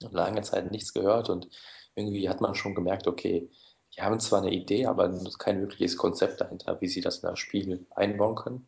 Und 0.03 0.13
lange 0.13 0.41
Zeit 0.41 0.71
nichts 0.71 0.93
gehört 0.93 1.29
und 1.29 1.49
irgendwie 1.95 2.29
hat 2.29 2.41
man 2.41 2.53
schon 2.53 2.75
gemerkt, 2.75 3.07
okay, 3.07 3.49
die 3.97 4.01
haben 4.03 4.19
zwar 4.19 4.41
eine 4.41 4.53
Idee, 4.53 4.85
aber 4.85 5.11
kein 5.39 5.61
wirkliches 5.61 5.97
Konzept 5.97 6.39
dahinter, 6.39 6.79
wie 6.81 6.87
sie 6.87 7.01
das 7.01 7.19
in 7.19 7.29
das 7.29 7.39
Spiel 7.39 7.85
einbauen 7.95 8.35
können. 8.35 8.67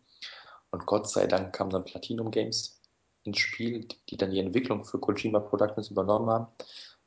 Und 0.71 0.85
Gott 0.85 1.09
sei 1.09 1.27
Dank 1.27 1.53
kamen 1.53 1.69
dann 1.69 1.85
Platinum 1.85 2.31
Games 2.31 2.81
ins 3.23 3.37
Spiel, 3.37 3.87
die 4.09 4.17
dann 4.17 4.31
die 4.31 4.39
Entwicklung 4.39 4.83
für 4.83 4.99
Kojima 4.99 5.39
Productions 5.39 5.91
übernommen 5.91 6.29
haben. 6.29 6.47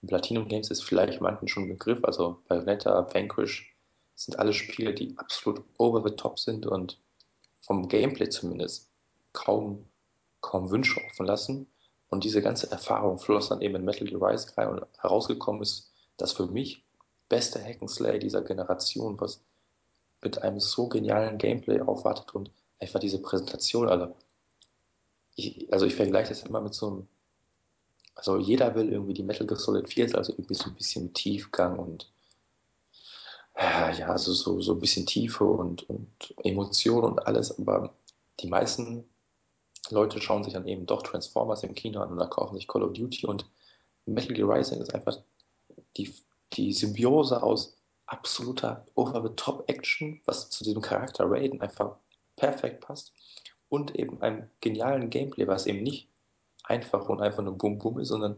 Und 0.00 0.08
Platinum 0.08 0.46
Games 0.46 0.70
ist 0.70 0.84
vielleicht 0.84 1.20
manchen 1.20 1.48
schon 1.48 1.64
ein 1.64 1.68
Begriff, 1.70 2.04
also 2.04 2.42
Bayonetta, 2.48 3.12
Vanquish 3.12 3.76
sind 4.14 4.38
alle 4.38 4.52
Spiele, 4.52 4.94
die 4.94 5.16
absolut 5.18 5.64
over 5.78 6.02
the 6.06 6.14
top 6.14 6.38
sind 6.38 6.66
und 6.66 7.00
vom 7.60 7.88
Gameplay 7.88 8.28
zumindest 8.28 8.90
kaum, 9.32 9.88
kaum 10.40 10.70
Wünsche 10.70 11.00
offen 11.10 11.26
lassen. 11.26 11.66
Und 12.08 12.24
diese 12.24 12.42
ganze 12.42 12.70
Erfahrung 12.70 13.18
floss 13.18 13.48
dann 13.48 13.62
eben 13.62 13.76
in 13.76 13.84
Metal 13.84 14.06
Gear 14.06 14.20
Rising 14.22 14.50
rein 14.56 14.68
und 14.68 14.86
herausgekommen 15.00 15.62
ist 15.62 15.92
das 16.18 16.32
für 16.32 16.46
mich 16.46 16.84
beste 17.32 17.58
Hack'n'Slay 17.58 18.18
dieser 18.18 18.42
Generation, 18.42 19.18
was 19.18 19.42
mit 20.20 20.42
einem 20.42 20.60
so 20.60 20.86
genialen 20.86 21.38
Gameplay 21.38 21.80
aufwartet 21.80 22.34
und 22.34 22.50
einfach 22.78 23.00
diese 23.00 23.22
Präsentation, 23.22 23.88
also 23.88 24.14
ich, 25.34 25.72
also 25.72 25.86
ich 25.86 25.94
vergleiche 25.94 26.28
das 26.28 26.42
immer 26.42 26.60
mit 26.60 26.74
so 26.74 26.88
einem, 26.88 27.08
also 28.14 28.36
jeder 28.36 28.74
will 28.74 28.92
irgendwie 28.92 29.14
die 29.14 29.22
Metal 29.22 29.46
Gear 29.46 29.58
Solid 29.58 29.88
4, 29.88 30.14
also 30.14 30.34
irgendwie 30.34 30.54
so 30.54 30.64
ein 30.64 30.74
bisschen 30.74 31.14
Tiefgang 31.14 31.78
und 31.78 32.12
ja, 33.56 34.08
also 34.08 34.34
so, 34.34 34.60
so 34.60 34.74
ein 34.74 34.80
bisschen 34.80 35.06
Tiefe 35.06 35.44
und, 35.44 35.88
und 35.88 36.34
Emotion 36.44 37.02
und 37.02 37.26
alles, 37.26 37.58
aber 37.58 37.94
die 38.40 38.48
meisten 38.48 39.04
Leute 39.88 40.20
schauen 40.20 40.44
sich 40.44 40.52
dann 40.52 40.68
eben 40.68 40.84
doch 40.84 41.02
Transformers 41.02 41.62
im 41.62 41.74
Kino 41.74 42.00
an 42.00 42.12
oder 42.12 42.26
kaufen 42.26 42.56
sich 42.56 42.68
Call 42.68 42.82
of 42.82 42.92
Duty 42.92 43.26
und 43.26 43.46
Metal 44.04 44.34
Gear 44.34 44.50
Rising 44.50 44.82
ist 44.82 44.94
einfach 44.94 45.16
die, 45.96 46.12
die 46.52 46.72
Symbiose 46.72 47.42
aus 47.42 47.76
absoluter 48.06 48.86
Over-the-Top-Action, 48.94 50.20
was 50.26 50.50
zu 50.50 50.64
diesem 50.64 50.82
Charakter 50.82 51.24
Raiden 51.26 51.60
einfach 51.60 51.96
perfekt 52.36 52.80
passt, 52.80 53.12
und 53.68 53.94
eben 53.96 54.20
einem 54.20 54.50
genialen 54.60 55.08
Gameplay, 55.08 55.46
was 55.46 55.66
eben 55.66 55.82
nicht 55.82 56.10
einfach 56.64 57.08
und 57.08 57.22
einfach 57.22 57.42
nur 57.42 57.56
Bum-Bum 57.56 58.00
ist, 58.00 58.08
sondern 58.08 58.36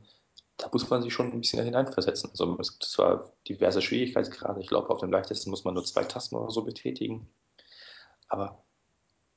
da 0.58 0.68
muss 0.72 0.88
man 0.88 1.02
sich 1.02 1.12
schon 1.12 1.32
ein 1.32 1.40
bisschen 1.40 1.64
hineinversetzen. 1.64 2.30
Also 2.30 2.56
es 2.60 2.70
gibt 2.70 2.84
zwar 2.84 3.32
diverse 3.48 3.82
Schwierigkeitsgrade, 3.82 4.60
ich 4.60 4.68
glaube, 4.68 4.90
auf 4.90 5.00
dem 5.00 5.10
leichtesten 5.10 5.50
muss 5.50 5.64
man 5.64 5.74
nur 5.74 5.84
zwei 5.84 6.04
Tasten 6.04 6.36
oder 6.36 6.52
so 6.52 6.62
betätigen, 6.62 7.28
aber 8.28 8.62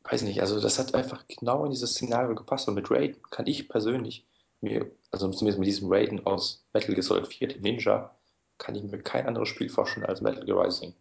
weiß 0.03 0.21
nicht, 0.21 0.39
also 0.39 0.59
das 0.61 0.77
hat 0.77 0.93
einfach 0.93 1.27
genau 1.27 1.65
in 1.65 1.71
dieses 1.71 1.95
Szenario 1.95 2.35
gepasst 2.35 2.67
und 2.67 2.75
mit 2.75 2.91
Raiden 2.91 3.21
kann 3.31 3.47
ich 3.47 3.67
persönlich 3.67 4.25
mir, 4.61 4.91
also 5.11 5.29
zumindest 5.31 5.59
mit 5.59 5.67
diesem 5.67 5.91
Raiden 5.91 6.25
aus 6.27 6.63
Metal 6.73 6.93
Gear 6.93 7.03
Solid 7.03 7.27
4, 7.27 7.47
den 7.47 7.61
Ninja, 7.61 8.15
kann 8.57 8.75
ich 8.75 8.83
mir 8.83 9.01
kein 9.01 9.27
anderes 9.27 9.49
Spiel 9.49 9.69
vorstellen 9.69 10.05
als 10.05 10.21
Metal 10.21 10.45
Gear 10.45 10.65
Rising. 10.65 10.93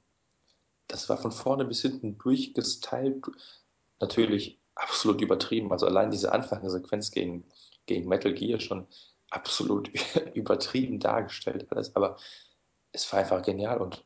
Das 0.89 1.09
war 1.09 1.19
von 1.19 1.33
vorne 1.33 1.65
bis 1.65 1.83
hinten 1.83 2.19
durchgestylt, 2.19 3.25
natürlich 4.01 4.61
absolut 4.75 5.21
übertrieben. 5.21 5.73
Also 5.73 5.87
allein 5.87 6.11
diese 6.11 6.33
Anfangssequenz 6.33 7.11
gegen, 7.11 7.45
gegen 7.87 8.09
Metal 8.09 8.33
Gear 8.33 8.61
schon 8.61 8.87
absolut 9.31 9.89
übertrieben 10.35 11.01
dargestellt 11.01 11.67
alles, 11.71 11.95
aber 11.97 12.17
es 12.93 13.11
war 13.13 13.21
einfach 13.21 13.43
genial 13.43 13.81
und 13.81 14.05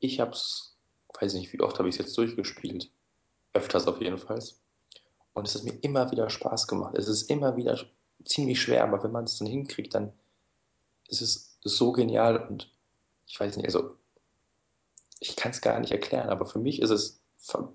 ich 0.00 0.20
habe 0.20 0.32
es, 0.32 0.76
weiß 1.20 1.34
nicht, 1.34 1.52
wie 1.52 1.60
oft 1.60 1.78
habe 1.78 1.88
ich 1.88 1.96
es 1.96 1.98
jetzt 1.98 2.16
durchgespielt, 2.16 2.90
öfters 3.52 3.86
auf 3.86 4.00
jeden 4.00 4.18
Fall. 4.18 4.42
Und 5.32 5.46
es 5.46 5.54
hat 5.54 5.64
mir 5.64 5.78
immer 5.82 6.10
wieder 6.10 6.30
Spaß 6.30 6.66
gemacht. 6.66 6.96
Es 6.96 7.08
ist 7.08 7.30
immer 7.30 7.56
wieder 7.56 7.78
ziemlich 8.24 8.60
schwer, 8.60 8.84
aber 8.84 9.02
wenn 9.02 9.12
man 9.12 9.24
es 9.24 9.38
dann 9.38 9.46
hinkriegt, 9.46 9.94
dann 9.94 10.12
ist 11.08 11.20
es 11.20 11.47
so 11.64 11.92
genial 11.92 12.46
und 12.48 12.70
ich 13.26 13.38
weiß 13.38 13.56
nicht, 13.56 13.66
also 13.66 13.96
ich 15.20 15.36
kann 15.36 15.52
es 15.52 15.60
gar 15.60 15.78
nicht 15.80 15.92
erklären, 15.92 16.28
aber 16.28 16.46
für 16.46 16.58
mich 16.58 16.80
ist 16.80 16.90
es 16.90 17.20
für, 17.38 17.72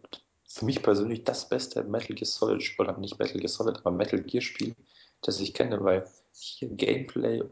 für 0.47 0.65
mich 0.65 0.81
persönlich 0.81 1.23
das 1.23 1.49
beste 1.49 1.84
Metal 1.84 2.15
Gear 2.15 2.26
Solid, 2.26 2.64
oder 2.80 2.97
nicht 2.97 3.19
Metal 3.19 3.39
Gear 3.39 3.49
Solid, 3.49 3.77
aber 3.77 3.91
Metal 3.91 4.22
Gear 4.22 4.41
Spiel, 4.41 4.76
das 5.22 5.39
ich 5.39 5.53
kenne, 5.53 5.84
weil 5.84 6.07
hier 6.34 6.69
Gameplay, 6.69 7.43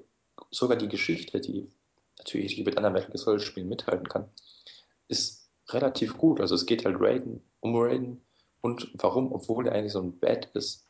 sogar 0.50 0.78
die 0.78 0.88
Geschichte, 0.88 1.40
die 1.40 1.70
natürlich 2.18 2.64
mit 2.64 2.78
anderen 2.78 2.94
Metal 2.94 3.12
Gear 3.12 3.18
Solid 3.18 3.42
Spielen 3.42 3.70
mithalten 3.70 4.08
kann, 4.08 4.30
ist 5.08 5.50
relativ 5.70 6.18
gut. 6.18 6.40
Also 6.40 6.56
es 6.56 6.66
geht 6.66 6.86
halt 6.86 6.98
Raiden, 7.00 7.42
um 7.60 7.76
Raiden 7.76 8.22
und 8.62 8.92
warum, 8.94 9.32
obwohl 9.32 9.68
er 9.68 9.74
eigentlich 9.74 9.94
so 9.94 10.02
ein 10.02 10.20
Bad 10.20 10.50
ist, 10.54 10.86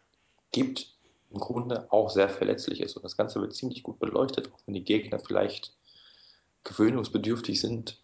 gibt, 0.51 0.93
im 1.31 1.39
Grunde 1.39 1.91
auch 1.91 2.09
sehr 2.09 2.29
verletzlich 2.29 2.81
ist. 2.81 2.95
Und 2.95 3.03
das 3.03 3.17
Ganze 3.17 3.39
wird 3.41 3.55
ziemlich 3.55 3.83
gut 3.83 3.99
beleuchtet, 3.99 4.51
auch 4.51 4.59
wenn 4.65 4.73
die 4.73 4.83
Gegner 4.83 5.19
vielleicht 5.19 5.75
gewöhnungsbedürftig 6.63 7.59
sind. 7.59 8.01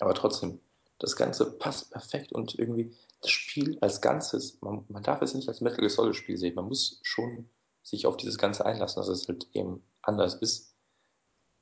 Aber 0.00 0.14
trotzdem, 0.14 0.60
das 0.98 1.16
Ganze 1.16 1.58
passt 1.58 1.90
perfekt 1.90 2.32
und 2.32 2.58
irgendwie 2.58 2.94
das 3.22 3.30
Spiel 3.30 3.78
als 3.80 4.00
Ganzes, 4.00 4.60
man, 4.60 4.84
man 4.88 5.02
darf 5.02 5.22
es 5.22 5.34
nicht 5.34 5.48
als 5.48 5.60
Metal 5.60 5.78
Gear 5.78 5.90
Solid 5.90 6.14
Spiel 6.14 6.36
sehen. 6.36 6.54
Man 6.54 6.68
muss 6.68 7.00
schon 7.02 7.48
sich 7.82 8.06
auf 8.06 8.16
dieses 8.16 8.38
Ganze 8.38 8.66
einlassen, 8.66 9.00
dass 9.00 9.08
es 9.08 9.28
halt 9.28 9.48
eben 9.52 9.82
anders 10.02 10.34
ist. 10.34 10.74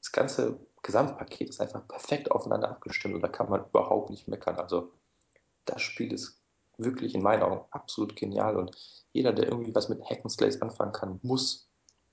Das 0.01 0.13
ganze 0.13 0.59
Gesamtpaket 0.83 1.49
ist 1.49 1.61
einfach 1.61 1.87
perfekt 1.87 2.31
aufeinander 2.31 2.71
abgestimmt 2.71 3.15
und 3.15 3.23
da 3.23 3.29
kann 3.29 3.49
man 3.49 3.65
überhaupt 3.65 4.11
nicht 4.11 4.29
meckern. 4.29 4.57
Also 4.57 4.93
das 5.65 5.81
Spiel 5.83 6.13
ist 6.13 6.44
wirklich 6.79 7.15
in 7.15 7.23
meinen 7.23 7.43
Augen 7.43 7.65
absolut 7.71 8.17
genial 8.17 8.57
und 8.57 8.77
jeder, 9.13 9.33
der 9.33 9.49
irgendwie 9.49 9.75
was 9.75 9.89
mit 9.89 10.03
Hack'n'Slays 10.03 10.61
anfangen 10.61 10.93
kann, 10.93 11.21
muss 11.23 11.69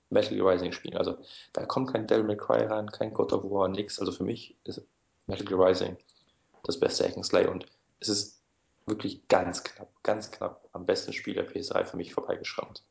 Metal 0.09 0.35
Gear 0.35 0.53
Rising 0.53 0.71
spielen. 0.71 0.97
Also 0.97 1.17
da 1.53 1.65
kommt 1.65 1.91
kein 1.91 2.05
Devil 2.05 2.25
May 2.25 2.38
Cry 2.38 2.65
rein, 2.65 2.91
kein 2.91 3.13
God 3.13 3.33
of 3.33 3.43
War, 3.43 3.67
nix. 3.67 3.99
Also 3.99 4.11
für 4.11 4.23
mich 4.23 4.57
ist 4.65 4.85
Metal 5.27 5.45
Gear 5.45 5.59
Rising 5.59 5.97
das 6.63 6.79
beste 6.79 7.07
Hack'n'Slay 7.07 7.47
und 7.47 7.65
es 7.99 8.09
ist 8.09 8.41
wirklich 8.85 9.27
ganz 9.27 9.63
knapp, 9.63 9.89
ganz 10.03 10.31
knapp 10.31 10.67
am 10.73 10.85
besten 10.85 11.13
Spiel 11.13 11.33
der 11.33 11.49
PS3 11.49 11.85
für 11.85 11.97
mich 11.97 12.13
vorbeigeschrammt. 12.13 12.83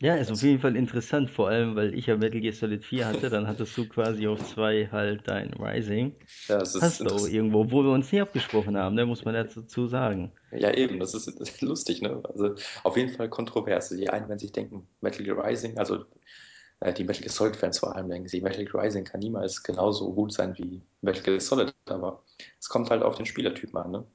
Ja, 0.00 0.14
ist 0.16 0.30
auf 0.30 0.42
jeden 0.42 0.60
Fall 0.60 0.76
interessant, 0.76 1.30
vor 1.30 1.48
allem, 1.48 1.74
weil 1.76 1.94
ich 1.94 2.06
ja 2.06 2.16
Metal 2.16 2.40
Gear 2.40 2.52
Solid 2.52 2.84
4 2.84 3.06
hatte, 3.06 3.30
dann 3.30 3.46
hattest 3.46 3.76
du 3.76 3.86
quasi 3.88 4.26
auf 4.26 4.42
zwei 4.42 4.88
halt 4.92 5.26
dein 5.28 5.52
Rising. 5.54 6.14
Ja, 6.48 6.60
es 6.60 6.74
ist 6.74 6.82
Hast 6.82 7.00
du 7.00 7.10
auch 7.10 7.26
irgendwo, 7.26 7.60
obwohl 7.60 7.84
wir 7.84 7.92
uns 7.92 8.12
nie 8.12 8.20
abgesprochen 8.20 8.76
haben, 8.76 8.94
ne, 8.94 9.06
muss 9.06 9.24
man 9.24 9.34
dazu 9.34 9.86
sagen. 9.86 10.32
Ja, 10.50 10.72
eben, 10.72 11.00
das 11.00 11.14
ist, 11.14 11.26
das 11.26 11.36
ist 11.50 11.62
lustig, 11.62 12.02
ne? 12.02 12.22
Also 12.24 12.54
auf 12.84 12.96
jeden 12.96 13.12
Fall 13.12 13.28
kontrovers. 13.28 13.88
Die 13.90 14.08
einen, 14.08 14.28
wenn 14.28 14.38
sich 14.38 14.52
denken, 14.52 14.88
Metal 15.00 15.24
Gear 15.24 15.44
Rising, 15.44 15.76
also 15.78 16.04
äh, 16.80 16.92
die 16.94 17.04
Metal 17.04 17.22
Gear 17.22 17.32
Solid-Fans 17.32 17.78
vor 17.80 17.96
allem 17.96 18.08
denken 18.08 18.28
sich, 18.28 18.42
Metal 18.42 18.64
Gear 18.64 18.82
Rising 18.84 19.04
kann 19.04 19.20
niemals 19.20 19.62
genauso 19.62 20.12
gut 20.14 20.32
sein 20.32 20.56
wie 20.58 20.82
Metal 21.02 21.22
Gear 21.22 21.40
Solid, 21.40 21.74
aber 21.86 22.24
es 22.60 22.68
kommt 22.68 22.90
halt 22.90 23.02
auf 23.02 23.16
den 23.16 23.26
Spielertypen 23.26 23.76
an, 23.78 23.90
ne? 23.92 24.06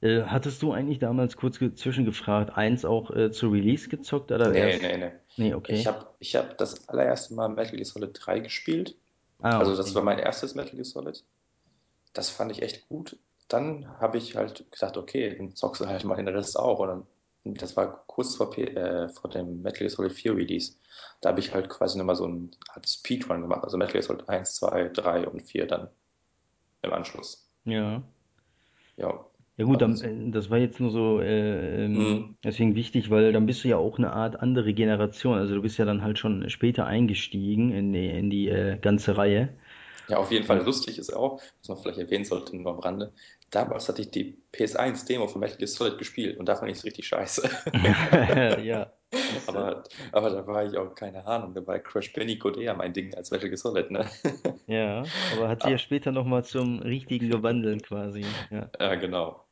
Äh, 0.00 0.22
hattest 0.24 0.62
du 0.62 0.72
eigentlich 0.72 0.98
damals 0.98 1.36
kurz 1.36 1.58
ge- 1.58 1.74
zwischengefragt, 1.74 2.56
eins 2.56 2.84
auch 2.84 3.10
äh, 3.10 3.30
zu 3.30 3.48
Release 3.50 3.88
gezockt 3.88 4.30
oder 4.32 4.50
Nee, 4.52 4.60
erst? 4.60 4.82
nee, 4.82 4.96
nee. 4.96 5.12
Nee, 5.36 5.46
Ich 5.46 5.56
okay. 5.56 5.84
habe 5.86 6.06
ich 6.20 6.36
hab 6.36 6.58
das 6.58 6.88
allererste 6.88 7.34
Mal 7.34 7.48
Metal 7.48 7.72
Gear 7.76 7.84
Solid 7.84 8.10
3 8.14 8.40
gespielt. 8.40 8.96
Ah, 9.42 9.58
Also 9.58 9.76
das 9.76 9.86
okay. 9.86 9.94
war 9.96 10.02
mein 10.02 10.18
erstes 10.18 10.54
Metal 10.54 10.72
Gear 10.72 10.84
Solid. 10.84 11.24
Das 12.12 12.30
fand 12.30 12.52
ich 12.52 12.62
echt 12.62 12.88
gut. 12.88 13.18
Dann 13.48 13.88
habe 14.00 14.18
ich 14.18 14.36
halt 14.36 14.70
gesagt, 14.70 14.96
okay, 14.96 15.36
dann 15.36 15.54
zockst 15.54 15.80
du 15.82 15.86
halt 15.86 16.04
mal 16.04 16.16
den 16.16 16.28
Rest 16.28 16.58
auch. 16.58 16.80
Und 16.80 16.88
dann, 16.88 17.54
das 17.54 17.76
war 17.76 18.04
kurz 18.06 18.36
vor, 18.36 18.50
P 18.50 18.62
äh, 18.64 19.08
vor 19.08 19.30
dem 19.30 19.62
Metal 19.62 19.80
Gear 19.80 19.90
Solid 19.90 20.12
4 20.12 20.36
Release. 20.36 20.74
Da 21.20 21.30
habe 21.30 21.40
ich 21.40 21.52
halt 21.54 21.68
quasi 21.68 21.98
nochmal 21.98 22.16
so 22.16 22.24
einen 22.24 22.50
Art 22.74 22.88
Speedrun 22.88 23.42
gemacht. 23.42 23.64
Also 23.64 23.76
Metal 23.78 23.92
Gear 23.94 24.02
Solid 24.02 24.28
1, 24.28 24.54
2, 24.56 24.88
3 24.90 25.26
und 25.28 25.40
4 25.42 25.66
dann 25.66 25.88
im 26.82 26.92
Anschluss. 26.92 27.48
Ja. 27.64 28.02
Ja, 28.96 29.24
Ja 29.56 29.64
gut, 29.64 29.82
dann, 29.82 30.00
äh, 30.00 30.30
das 30.30 30.50
war 30.50 30.58
jetzt 30.58 30.80
nur 30.80 30.90
so 30.90 31.20
äh, 31.20 31.84
ähm, 31.84 32.12
mm, 32.12 32.34
deswegen 32.42 32.74
wichtig, 32.74 33.10
weil 33.10 33.32
dann 33.32 33.46
bist 33.46 33.62
du 33.64 33.68
ja 33.68 33.76
auch 33.78 33.98
eine 33.98 34.12
Art 34.12 34.40
andere 34.40 34.74
Generation. 34.74 35.38
Also 35.38 35.54
du 35.54 35.62
bist 35.62 35.78
ja 35.78 35.84
dann 35.84 36.02
halt 36.02 36.18
schon 36.18 36.48
später 36.50 36.86
eingestiegen 36.86 37.72
in 37.72 37.92
die, 37.92 38.08
in 38.08 38.30
die 38.30 38.48
äh, 38.48 38.78
ganze 38.78 39.16
Reihe. 39.16 39.54
Ja, 40.06 40.18
auf 40.18 40.30
jeden 40.30 40.44
Fall 40.44 40.58
Und 40.58 40.64
lustig 40.64 40.98
ist 40.98 41.10
auch, 41.14 41.40
was 41.60 41.68
man 41.68 41.78
vielleicht 41.78 41.98
erwähnen 41.98 42.24
sollte, 42.26 42.54
nur 42.56 42.72
am 42.72 42.78
Rande. 42.80 43.14
Damals 43.50 43.88
hatte 43.88 44.02
ich 44.02 44.10
die 44.10 44.42
PS1-Demo 44.52 45.28
von 45.28 45.40
Metal 45.40 45.56
Gear 45.56 45.68
Solid 45.68 45.98
gespielt 45.98 46.38
und 46.38 46.46
da 46.46 46.56
fand 46.56 46.70
ich 46.70 46.78
es 46.78 46.84
richtig 46.84 47.06
scheiße. 47.08 47.48
ja, 48.64 48.92
siehst 49.26 49.52
du? 49.54 49.70
Aber, 49.72 49.84
aber 50.12 50.30
da 50.30 50.46
war 50.46 50.64
ich 50.66 50.76
auch, 50.76 50.94
keine 50.94 51.24
Ahnung, 51.26 51.54
da 51.54 51.66
war 51.66 51.78
Crash 51.78 52.12
Bandicoot 52.12 52.56
eher 52.58 52.74
mein 52.74 52.92
Ding 52.92 53.14
als 53.14 53.30
Metal 53.30 53.48
Gear 53.48 53.58
Solid, 53.58 53.90
ne? 53.90 54.08
Ja, 54.66 55.10
aber 55.30 55.48
hat 55.48 55.62
sich 55.62 55.70
ja 55.70 55.78
Ah, 55.78 55.78
später 55.78 56.12
nochmal 56.12 56.44
zum 56.44 56.78
Richtigen 56.80 57.28
gewandelt 57.30 57.82
quasi. 57.82 58.38
Ja. 58.50 58.70
ja, 58.80 58.94
genau. 58.96 59.43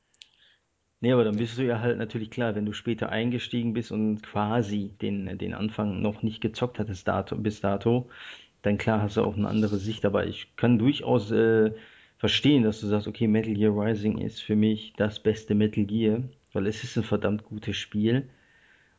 Nee, 1.02 1.12
aber 1.12 1.24
dann 1.24 1.36
bist 1.36 1.58
du 1.58 1.64
ja 1.66 1.80
halt 1.80 1.98
natürlich 1.98 2.30
klar, 2.30 2.54
wenn 2.54 2.64
du 2.64 2.72
später 2.72 3.10
eingestiegen 3.10 3.72
bist 3.74 3.90
und 3.92 4.22
quasi 4.22 4.94
den, 5.02 5.36
den 5.38 5.52
Anfang 5.54 6.00
noch 6.00 6.22
nicht 6.22 6.40
gezockt 6.40 6.78
hattest 6.78 7.06
dato, 7.08 7.36
bis 7.36 7.60
dato, 7.60 8.08
dann 8.62 8.78
klar 8.78 9.02
hast 9.02 9.16
du 9.16 9.22
auch 9.24 9.36
eine 9.36 9.48
andere 9.48 9.78
Sicht. 9.78 10.04
Aber 10.06 10.26
ich 10.26 10.56
kann 10.56 10.78
durchaus 10.78 11.30
äh, 11.32 11.72
verstehen, 12.18 12.64
dass 12.64 12.80
du 12.80 12.88
sagst, 12.88 13.08
okay, 13.08 13.26
Metal 13.28 13.54
Gear 13.54 13.72
Rising 13.76 14.18
ist 14.18 14.42
für 14.42 14.56
mich 14.56 14.94
das 14.96 15.20
beste 15.20 15.54
Metal 15.56 15.84
Gear, 15.84 16.22
weil 16.52 16.66
es 16.68 16.84
ist 16.84 16.96
ein 16.98 17.04
verdammt 17.04 17.44
gutes 17.44 17.76
Spiel. 17.76 18.30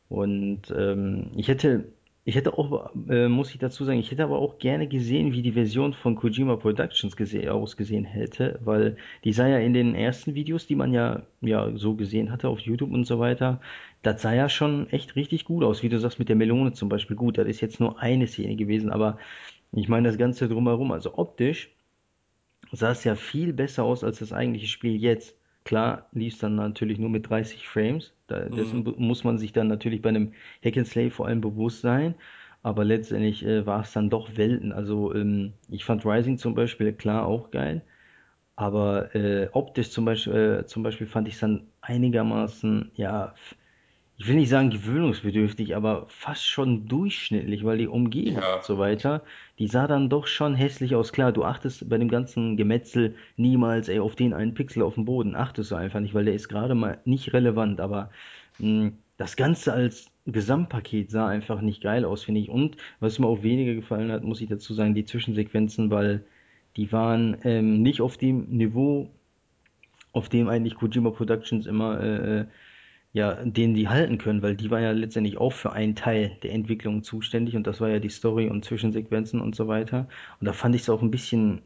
Und 0.08 0.62
ähm, 0.76 1.32
ich 1.36 1.48
hätte, 1.48 1.92
ich 2.26 2.36
hätte 2.36 2.56
auch, 2.56 2.90
äh, 3.08 3.28
muss 3.28 3.52
ich 3.52 3.58
dazu 3.58 3.84
sagen, 3.84 3.98
ich 3.98 4.10
hätte 4.10 4.24
aber 4.24 4.38
auch 4.38 4.58
gerne 4.58 4.88
gesehen, 4.88 5.32
wie 5.32 5.42
die 5.42 5.52
Version 5.52 5.92
von 5.92 6.16
Kojima 6.16 6.56
Productions 6.56 7.16
gese 7.16 7.52
ausgesehen 7.52 8.04
hätte, 8.04 8.58
weil 8.64 8.96
die 9.24 9.32
sah 9.34 9.46
ja 9.46 9.58
in 9.58 9.74
den 9.74 9.94
ersten 9.94 10.34
Videos, 10.34 10.66
die 10.66 10.74
man 10.74 10.92
ja, 10.92 11.22
ja 11.42 11.70
so 11.76 11.94
gesehen 11.94 12.30
hatte 12.32 12.48
auf 12.48 12.60
YouTube 12.60 12.92
und 12.92 13.04
so 13.04 13.18
weiter, 13.18 13.60
das 14.02 14.22
sah 14.22 14.32
ja 14.32 14.48
schon 14.48 14.88
echt 14.90 15.16
richtig 15.16 15.44
gut 15.44 15.64
aus, 15.64 15.82
wie 15.82 15.90
du 15.90 15.98
sagst 15.98 16.18
mit 16.18 16.28
der 16.30 16.36
Melone 16.36 16.72
zum 16.72 16.88
Beispiel. 16.88 17.16
Gut, 17.16 17.36
das 17.38 17.46
ist 17.46 17.60
jetzt 17.60 17.80
nur 17.80 18.00
eine 18.00 18.26
Szene 18.26 18.56
gewesen, 18.56 18.90
aber 18.90 19.18
ich 19.72 19.88
meine 19.88 20.08
das 20.08 20.18
Ganze 20.18 20.48
drumherum, 20.48 20.92
also 20.92 21.18
optisch 21.18 21.70
sah 22.72 22.90
es 22.92 23.04
ja 23.04 23.14
viel 23.16 23.52
besser 23.52 23.84
aus 23.84 24.04
als 24.04 24.18
das 24.20 24.32
eigentliche 24.32 24.66
Spiel 24.66 24.96
jetzt. 24.96 25.36
Klar 25.64 26.08
lief 26.12 26.34
es 26.34 26.38
dann 26.40 26.56
natürlich 26.56 26.98
nur 26.98 27.10
mit 27.10 27.28
30 27.28 27.66
Frames. 27.68 28.12
Da, 28.26 28.48
dessen 28.48 28.84
Mhm. 28.84 28.94
muss 28.98 29.24
man 29.24 29.38
sich 29.38 29.52
dann 29.52 29.68
natürlich 29.68 30.02
bei 30.02 30.10
einem 30.10 30.32
Hack 30.64 30.76
and 30.76 30.86
Slay 30.86 31.10
vor 31.10 31.26
allem 31.26 31.40
bewusst 31.40 31.80
sein. 31.82 32.14
Aber 32.62 32.84
letztendlich 32.84 33.44
äh, 33.44 33.66
war 33.66 33.82
es 33.82 33.92
dann 33.92 34.10
doch 34.10 34.36
Welten. 34.36 34.72
Also 34.72 35.14
ähm, 35.14 35.54
ich 35.68 35.84
fand 35.84 36.04
Rising 36.06 36.38
zum 36.38 36.54
Beispiel 36.54 36.92
klar 36.92 37.26
auch 37.26 37.50
geil. 37.50 37.82
Aber 38.56 39.14
äh, 39.14 39.48
optisch 39.52 39.90
zum 39.90 40.04
Beispiel, 40.04 40.34
äh, 40.62 40.66
zum 40.66 40.82
Beispiel 40.82 41.06
fand 41.06 41.28
ich 41.28 41.34
es 41.34 41.40
dann 41.40 41.68
einigermaßen, 41.80 42.92
ja, 42.94 43.34
ich 44.16 44.28
will 44.28 44.36
nicht 44.36 44.48
sagen 44.48 44.70
gewöhnungsbedürftig, 44.70 45.74
aber 45.74 46.06
fast 46.08 46.46
schon 46.46 46.86
durchschnittlich, 46.86 47.64
weil 47.64 47.78
die 47.78 47.88
Umgebung 47.88 48.52
und 48.52 48.62
Ja, 48.62 48.62
so 48.64 48.78
weiter, 48.78 49.24
die 49.58 49.66
sah 49.66 49.86
dann 49.88 50.08
doch 50.08 50.26
schon 50.28 50.54
hässlich 50.54 50.94
aus. 50.94 51.12
Klar, 51.12 51.32
du 51.32 51.44
achtest 51.44 51.88
bei 51.88 51.98
dem 51.98 52.08
ganzen 52.08 52.56
Gemetzel 52.56 53.16
niemals, 53.36 53.88
ey, 53.88 53.98
auf 53.98 54.14
den 54.14 54.32
einen 54.32 54.54
Pixel 54.54 54.82
auf 54.82 54.94
dem 54.94 55.04
Boden, 55.04 55.34
achtest 55.34 55.72
du 55.72 55.74
einfach 55.74 56.00
nicht, 56.00 56.14
weil 56.14 56.24
der 56.26 56.34
ist 56.34 56.48
gerade 56.48 56.74
mal 56.76 57.00
nicht 57.04 57.32
relevant, 57.32 57.80
aber 57.80 58.10
mh, 58.58 58.92
das 59.16 59.36
Ganze 59.36 59.72
als 59.72 60.10
Gesamtpaket 60.26 61.10
sah 61.10 61.28
einfach 61.28 61.60
nicht 61.60 61.82
geil 61.82 62.04
aus, 62.04 62.24
finde 62.24 62.40
ich. 62.40 62.48
Und 62.48 62.76
was 63.00 63.18
mir 63.18 63.26
auch 63.26 63.42
weniger 63.42 63.74
gefallen 63.74 64.10
hat, 64.12 64.22
muss 64.24 64.40
ich 64.40 64.48
dazu 64.48 64.74
sagen, 64.74 64.94
die 64.94 65.04
Zwischensequenzen, 65.04 65.90
weil 65.90 66.24
die 66.76 66.90
waren 66.92 67.36
ähm, 67.44 67.82
nicht 67.82 68.00
auf 68.00 68.16
dem 68.16 68.46
Niveau, 68.48 69.10
auf 70.12 70.28
dem 70.28 70.48
eigentlich 70.48 70.76
Kojima 70.76 71.10
Productions 71.10 71.66
immer 71.66 72.00
äh, 72.00 72.40
äh, 72.40 72.46
ja, 73.14 73.34
den 73.44 73.74
die 73.74 73.88
halten 73.88 74.18
können, 74.18 74.42
weil 74.42 74.56
die 74.56 74.70
war 74.70 74.80
ja 74.80 74.92
letztendlich 74.92 75.38
auch 75.38 75.52
für 75.54 75.72
einen 75.72 75.94
Teil 75.96 76.36
der 76.42 76.52
Entwicklung 76.52 77.02
zuständig 77.04 77.56
und 77.56 77.66
das 77.66 77.80
war 77.80 77.88
ja 77.88 78.00
die 78.00 78.10
Story 78.10 78.48
und 78.48 78.64
Zwischensequenzen 78.64 79.40
und 79.40 79.54
so 79.56 79.68
weiter. 79.68 80.08
Und 80.40 80.46
da 80.46 80.52
fand 80.52 80.74
ich 80.74 80.82
es 80.82 80.90
auch 80.90 81.00
ein 81.02 81.10
bisschen 81.12 81.62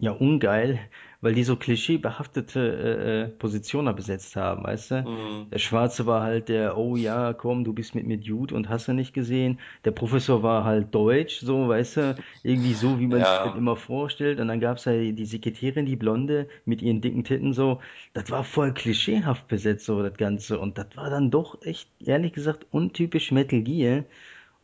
ja 0.00 0.12
ungeil, 0.12 0.80
weil 1.20 1.34
die 1.34 1.44
so 1.44 1.56
klischeebehaftete 1.56 2.60
äh, 2.60 3.22
äh, 3.24 3.28
Positioner 3.28 3.92
besetzt 3.94 4.36
haben, 4.36 4.64
weißt 4.64 4.90
du? 4.92 5.04
mhm. 5.04 5.52
Der 5.52 5.58
Schwarze 5.58 6.06
war 6.06 6.22
halt 6.22 6.48
der, 6.48 6.76
oh 6.78 6.96
ja, 6.96 7.32
komm, 7.34 7.64
du 7.64 7.72
bist 7.72 7.94
mit 7.94 8.06
mir 8.06 8.18
Dude 8.18 8.54
und 8.54 8.68
hast 8.68 8.88
du 8.88 8.92
nicht 8.94 9.12
gesehen. 9.12 9.58
Der 9.84 9.90
Professor 9.90 10.42
war 10.42 10.64
halt 10.64 10.94
deutsch, 10.94 11.40
so, 11.40 11.68
weißt 11.68 11.96
du, 11.98 12.18
irgendwie 12.42 12.74
so, 12.74 12.98
wie 13.00 13.06
man 13.08 13.24
sich 13.24 13.40
das 13.42 13.52
Ja, 13.52 13.56
immer 13.56 13.76
vorstellt. 13.76 14.40
Und 14.40 14.48
dann 14.48 14.60
gab's 14.60 14.84
ja 14.86 14.92
die 14.92 15.26
Sekretärin, 15.26 15.86
die 15.86 15.96
Blonde, 15.96 16.48
mit 16.64 16.82
ihren 16.82 17.00
dicken 17.00 17.24
Titten, 17.24 17.52
so 17.52 17.80
das 18.12 18.30
war 18.30 18.44
voll 18.44 18.72
klischeehaft 18.74 19.48
besetzt, 19.48 19.86
so 19.86 20.02
das 20.02 20.16
Ganze. 20.16 20.58
Und 20.60 20.78
das 20.78 20.86
war 20.96 21.10
dann 21.10 21.30
doch 21.30 21.60
echt, 21.62 21.90
ehrlich 22.00 22.32
gesagt, 22.32 22.66
untypisch 22.70 23.32
Metal 23.32 23.60
Gear. 23.62 24.04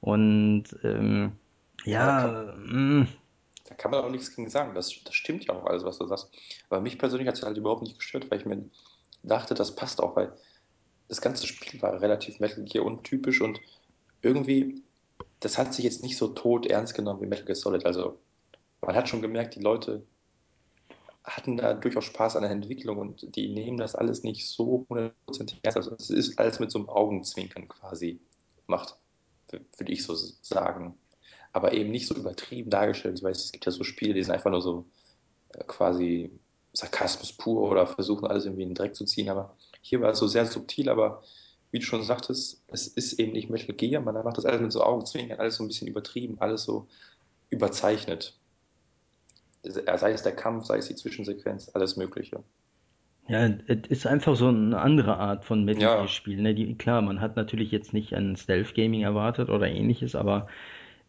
Und 0.00 0.64
ähm, 0.84 1.32
ja, 1.84 2.16
ja, 2.18 2.54
mh, 2.66 3.06
kann 3.78 3.90
man 3.90 4.04
auch 4.04 4.10
nichts 4.10 4.34
gegen 4.34 4.48
sagen. 4.48 4.74
Das, 4.74 4.92
das 5.04 5.14
stimmt 5.14 5.46
ja 5.46 5.54
auch 5.54 5.66
alles, 5.66 5.84
was 5.84 5.98
du 5.98 6.06
sagst. 6.06 6.30
Aber 6.68 6.80
mich 6.80 6.98
persönlich 6.98 7.28
hat 7.28 7.36
es 7.36 7.42
halt 7.42 7.56
überhaupt 7.56 7.82
nicht 7.82 7.98
gestört, 7.98 8.30
weil 8.30 8.38
ich 8.38 8.46
mir 8.46 8.64
dachte, 9.22 9.54
das 9.54 9.74
passt 9.74 10.00
auch, 10.02 10.16
weil 10.16 10.32
das 11.08 11.20
ganze 11.20 11.46
Spiel 11.46 11.80
war 11.82 12.00
relativ 12.00 12.40
Metal 12.40 12.64
Gear 12.64 12.84
untypisch 12.84 13.40
und 13.40 13.60
irgendwie, 14.22 14.82
das 15.40 15.58
hat 15.58 15.74
sich 15.74 15.84
jetzt 15.84 16.02
nicht 16.02 16.16
so 16.16 16.28
tot 16.28 16.66
ernst 16.66 16.94
genommen 16.94 17.20
wie 17.22 17.26
Metal 17.26 17.44
Gear 17.44 17.56
Solid. 17.56 17.86
Also 17.86 18.18
man 18.80 18.96
hat 18.96 19.08
schon 19.08 19.22
gemerkt, 19.22 19.54
die 19.54 19.60
Leute 19.60 20.04
hatten 21.26 21.56
da 21.56 21.74
durchaus 21.74 22.04
Spaß 22.04 22.36
an 22.36 22.42
der 22.42 22.52
Entwicklung 22.52 22.98
und 22.98 23.34
die 23.36 23.48
nehmen 23.48 23.78
das 23.78 23.96
alles 23.96 24.22
nicht 24.22 24.48
so 24.48 24.86
hundertprozentig 24.88 25.58
ernst. 25.62 25.76
Also 25.76 25.94
es 25.94 26.10
ist 26.10 26.38
alles 26.38 26.60
mit 26.60 26.70
so 26.70 26.78
einem 26.78 26.88
Augenzwinkern 26.88 27.68
quasi 27.68 28.20
gemacht, 28.66 28.96
würde 29.50 29.92
ich 29.92 30.04
so 30.04 30.14
sagen. 30.14 30.96
Aber 31.56 31.72
eben 31.72 31.90
nicht 31.90 32.06
so 32.06 32.14
übertrieben 32.14 32.68
dargestellt. 32.68 33.16
Ich 33.16 33.24
weiß, 33.24 33.44
es 33.44 33.52
gibt 33.52 33.64
ja 33.64 33.72
so 33.72 33.82
Spiele, 33.82 34.12
die 34.12 34.22
sind 34.22 34.34
einfach 34.34 34.50
nur 34.50 34.60
so 34.60 34.84
äh, 35.54 35.64
quasi 35.64 36.30
Sarkasmus 36.74 37.32
pur 37.32 37.62
oder 37.62 37.86
versuchen 37.86 38.26
alles 38.26 38.44
irgendwie 38.44 38.64
in 38.64 38.68
den 38.68 38.74
Dreck 38.74 38.94
zu 38.94 39.06
ziehen. 39.06 39.30
Aber 39.30 39.56
hier 39.80 40.02
war 40.02 40.10
es 40.10 40.18
so 40.18 40.26
sehr 40.26 40.44
subtil, 40.44 40.90
aber 40.90 41.22
wie 41.70 41.78
du 41.78 41.86
schon 41.86 42.02
sagtest, 42.02 42.62
es 42.68 42.86
ist 42.86 43.14
eben 43.14 43.32
nicht 43.32 43.48
Metal 43.48 43.74
Gear, 43.74 44.02
man 44.02 44.22
macht 44.22 44.36
das 44.36 44.44
alles 44.44 44.60
mit 44.60 44.70
so 44.70 44.82
Augenzwinkern, 44.82 45.40
alles 45.40 45.56
so 45.56 45.64
ein 45.64 45.68
bisschen 45.68 45.88
übertrieben, 45.88 46.36
alles 46.40 46.64
so 46.64 46.88
überzeichnet. 47.48 48.38
Sei 49.62 50.12
es 50.12 50.22
der 50.22 50.36
Kampf, 50.36 50.66
sei 50.66 50.76
es 50.76 50.88
die 50.88 50.94
Zwischensequenz, 50.94 51.70
alles 51.72 51.96
Mögliche. 51.96 52.44
ja, 53.28 53.46
es 53.66 53.88
ist 53.88 54.06
einfach 54.06 54.36
so 54.36 54.48
eine 54.48 54.78
andere 54.78 55.16
Art 55.16 55.46
von 55.46 55.64
Metal 55.64 55.80
Gear 55.80 56.06
Ja. 56.06 56.36
Ne? 56.36 56.54
Die, 56.54 56.74
klar, 56.74 57.00
man 57.00 57.22
hat 57.22 57.36
natürlich 57.36 57.70
jetzt 57.70 57.94
nicht 57.94 58.12
ein 58.12 58.36
Stealth 58.36 58.74
Gaming 58.74 59.04
erwartet 59.04 59.48
oder 59.48 59.66
ähnliches, 59.66 60.14
aber 60.14 60.48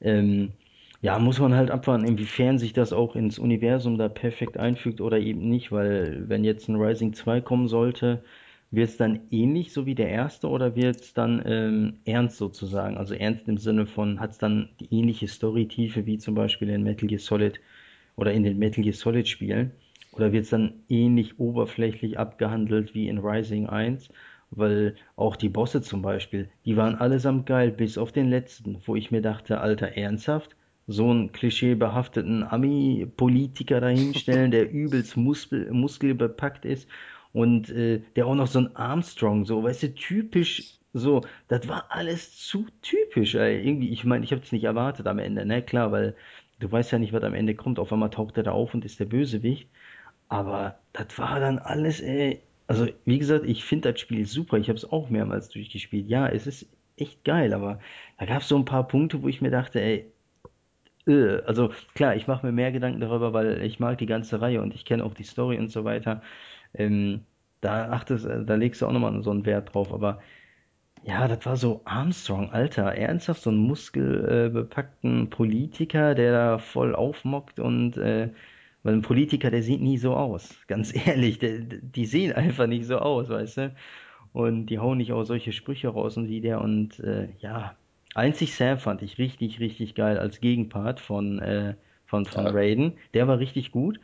ähm, 0.02 0.54
ja, 1.02 1.20
muss 1.20 1.40
man 1.40 1.54
halt 1.56 1.70
abwarten, 1.72 2.06
inwiefern 2.06 2.58
sich 2.58 2.74
das 2.74 2.92
auch 2.94 3.16
ins 3.16 3.38
Universum 3.40 3.98
da 3.98 4.10
perfekt 4.10 4.58
einfügt 4.58 5.00
oder 5.02 5.20
eben 5.20 5.48
nicht, 5.50 5.72
weil 5.72 6.28
wenn 6.28 6.44
jetzt 6.44 6.68
ein 6.70 6.76
Rising 6.76 7.14
2 7.14 7.40
kommen 7.42 7.68
sollte, 7.68 8.24
wird 8.72 8.90
es 8.90 8.98
dann 8.98 9.28
ähnlich 9.32 9.72
so 9.72 9.86
wie 9.86 9.96
der 9.96 10.10
erste 10.10 10.48
oder 10.50 10.76
wird 10.76 11.00
es 11.02 11.14
dann 11.14 11.42
ähm, 11.46 12.00
ernst 12.06 12.38
sozusagen? 12.38 12.98
Also 12.98 13.14
ernst 13.14 13.48
im 13.48 13.58
Sinne 13.58 13.86
von, 13.86 14.20
hat 14.20 14.32
es 14.32 14.38
dann 14.40 14.70
die 14.80 14.94
ähnliche 14.94 15.28
Storytiefe 15.28 16.06
wie 16.06 16.18
zum 16.18 16.36
Beispiel 16.36 16.70
in 16.70 16.84
Metal 16.84 17.08
Gear 17.08 17.20
Solid 17.20 17.60
oder 18.16 18.34
in 18.34 18.44
den 18.44 18.58
Metal 18.58 18.84
Gear 18.84 18.94
Solid 18.96 19.28
Spielen? 19.28 19.72
Oder 20.12 20.32
wird 20.32 20.44
es 20.46 20.50
dann 20.50 20.84
ähnlich 20.90 21.40
oberflächlich 21.40 22.18
abgehandelt 22.20 22.94
wie 22.94 23.08
in 23.08 23.20
Rising 23.20 23.68
1? 23.70 24.10
Weil 24.52 24.96
auch 25.16 25.36
die 25.36 25.50
Bosse 25.50 25.82
zum 25.82 26.02
Beispiel, 26.02 26.50
die 26.66 26.78
waren 26.78 26.96
allesamt 26.96 27.46
geil, 27.46 27.72
bis 27.72 27.98
auf 27.98 28.12
den 28.12 28.30
letzten, 28.30 28.82
wo 28.86 28.96
ich 28.96 29.12
mir 29.12 29.22
dachte, 29.22 29.60
Alter, 29.60 29.90
ernsthaft? 29.98 30.56
So 30.88 31.10
einen 31.10 31.32
klischeebehafteten 31.34 32.44
Ami-Politiker 32.44 33.82
dahinstellen, 33.82 34.52
der 34.52 34.72
übelst 34.72 35.18
Muskel, 35.18 35.72
muskelbepackt 35.72 36.64
ist 36.66 36.88
und 37.34 37.70
äh, 37.70 38.02
der 38.16 38.26
auch 38.26 38.36
noch 38.36 38.48
so 38.48 38.60
ein 38.60 38.76
Armstrong, 38.76 39.46
so, 39.46 39.64
weißt 39.64 39.84
du, 39.84 39.94
typisch 39.96 40.78
so, 40.94 41.22
das 41.48 41.68
war 41.68 41.88
alles 41.90 42.38
zu 42.38 42.66
typisch, 42.82 43.36
ey. 43.36 43.62
Irgendwie, 43.68 43.90
ich 43.90 44.04
meine, 44.06 44.24
ich 44.24 44.32
habe 44.32 44.42
es 44.42 44.52
nicht 44.52 44.64
erwartet 44.64 45.08
am 45.08 45.20
Ende, 45.20 45.46
ne, 45.46 45.62
klar, 45.62 45.92
weil 45.92 46.16
du 46.60 46.72
weißt 46.72 46.92
ja 46.92 47.00
nicht, 47.00 47.14
was 47.14 47.24
am 47.24 47.34
Ende 47.34 47.56
kommt. 47.56 47.80
Auf 47.80 47.94
einmal 47.94 48.10
taucht 48.10 48.38
er 48.38 48.44
da 48.44 48.52
auf 48.52 48.74
und 48.74 48.86
ist 48.86 49.00
der 49.00 49.06
Bösewicht. 49.06 49.70
Aber 50.30 50.80
das 50.94 51.18
war 51.20 51.40
dann 51.40 51.60
alles, 51.60 52.02
ey. 52.02 52.42
Also, 52.68 52.88
wie 53.06 53.20
gesagt, 53.20 53.46
ich 53.46 53.64
finde 53.64 53.92
das 53.92 54.02
Spiel 54.02 54.26
super. 54.26 54.58
Ich 54.58 54.70
habe 54.70 54.78
es 54.78 54.90
auch 54.92 55.10
mehrmals 55.10 55.50
durchgespielt. 55.50 56.08
Ja, 56.10 56.28
es 56.28 56.48
ist 56.48 56.68
echt 56.98 57.24
geil, 57.24 57.54
aber 57.54 57.80
da 58.18 58.26
gab 58.26 58.42
es 58.42 58.50
so 58.50 58.58
ein 58.58 58.66
paar 58.66 58.88
Punkte, 58.88 59.22
wo 59.24 59.28
ich 59.28 59.42
mir 59.42 59.52
dachte, 59.52 59.82
ey, 59.82 60.12
äh, 61.08 61.42
also 61.46 61.70
klar, 61.96 62.16
ich 62.16 62.28
mache 62.28 62.46
mir 62.46 62.52
mehr 62.52 62.72
Gedanken 62.72 63.00
darüber, 63.02 63.34
weil 63.34 63.62
ich 63.64 63.80
mag 63.80 63.98
die 63.98 64.06
ganze 64.06 64.42
Reihe 64.42 64.62
und 64.62 64.76
ich 64.76 64.86
kenne 64.86 65.04
auch 65.04 65.14
die 65.14 65.24
Story 65.24 65.58
und 65.58 65.70
so 65.72 65.84
weiter. 65.86 66.22
Ähm, 66.74 67.26
da 67.62 67.90
achtest, 67.92 68.26
äh, 68.26 68.46
da 68.46 68.56
legst 68.56 68.82
du 68.82 68.88
auch 68.88 68.92
nochmal 68.92 69.22
so 69.24 69.32
einen 69.32 69.46
Wert 69.46 69.74
drauf, 69.74 69.94
aber 69.94 70.22
ja, 71.04 71.28
das 71.28 71.46
war 71.46 71.58
so 71.58 71.82
Armstrong, 71.86 72.52
Alter, 72.52 72.94
ernsthaft 72.96 73.42
so 73.42 73.52
ein 73.52 73.58
muskelbepackten 73.58 75.30
Politiker, 75.30 76.16
der 76.16 76.32
da 76.34 76.58
voll 76.60 76.96
aufmockt 76.96 77.60
und 77.60 77.98
äh, 77.98 78.30
weil 78.88 78.94
ein 78.94 79.02
Politiker, 79.02 79.52
der 79.52 79.64
sieht 79.64 79.82
nie 79.82 79.98
so 79.98 80.16
aus, 80.16 80.56
ganz 80.68 80.96
ehrlich, 81.08 81.40
der, 81.40 81.60
die 81.60 82.06
sehen 82.06 82.32
einfach 82.32 82.68
nicht 82.68 82.86
so 82.86 83.00
aus, 83.00 83.28
weißt 83.28 83.58
du? 83.58 83.76
Und 84.32 84.68
die 84.68 84.80
hauen 84.80 84.98
nicht 84.98 85.12
auch 85.12 85.26
solche 85.26 85.52
Sprüche 85.52 85.90
raus 85.90 86.16
und 86.16 86.30
wie 86.30 86.40
der 86.40 86.62
und 86.62 86.98
äh, 87.02 87.28
ja, 87.40 87.76
einzig 88.14 88.56
Sam 88.56 88.78
fand 88.78 89.02
ich 89.02 89.18
richtig, 89.18 89.60
richtig 89.60 89.94
geil 89.94 90.18
als 90.18 90.40
Gegenpart 90.40 91.02
von 91.02 91.40
äh, 91.40 91.74
von, 92.06 92.24
von 92.24 92.46
Ja. 92.46 92.52
Raiden. 92.52 92.94
Der 93.14 93.28
war 93.28 93.40
richtig 93.40 93.72
gut. 93.72 94.00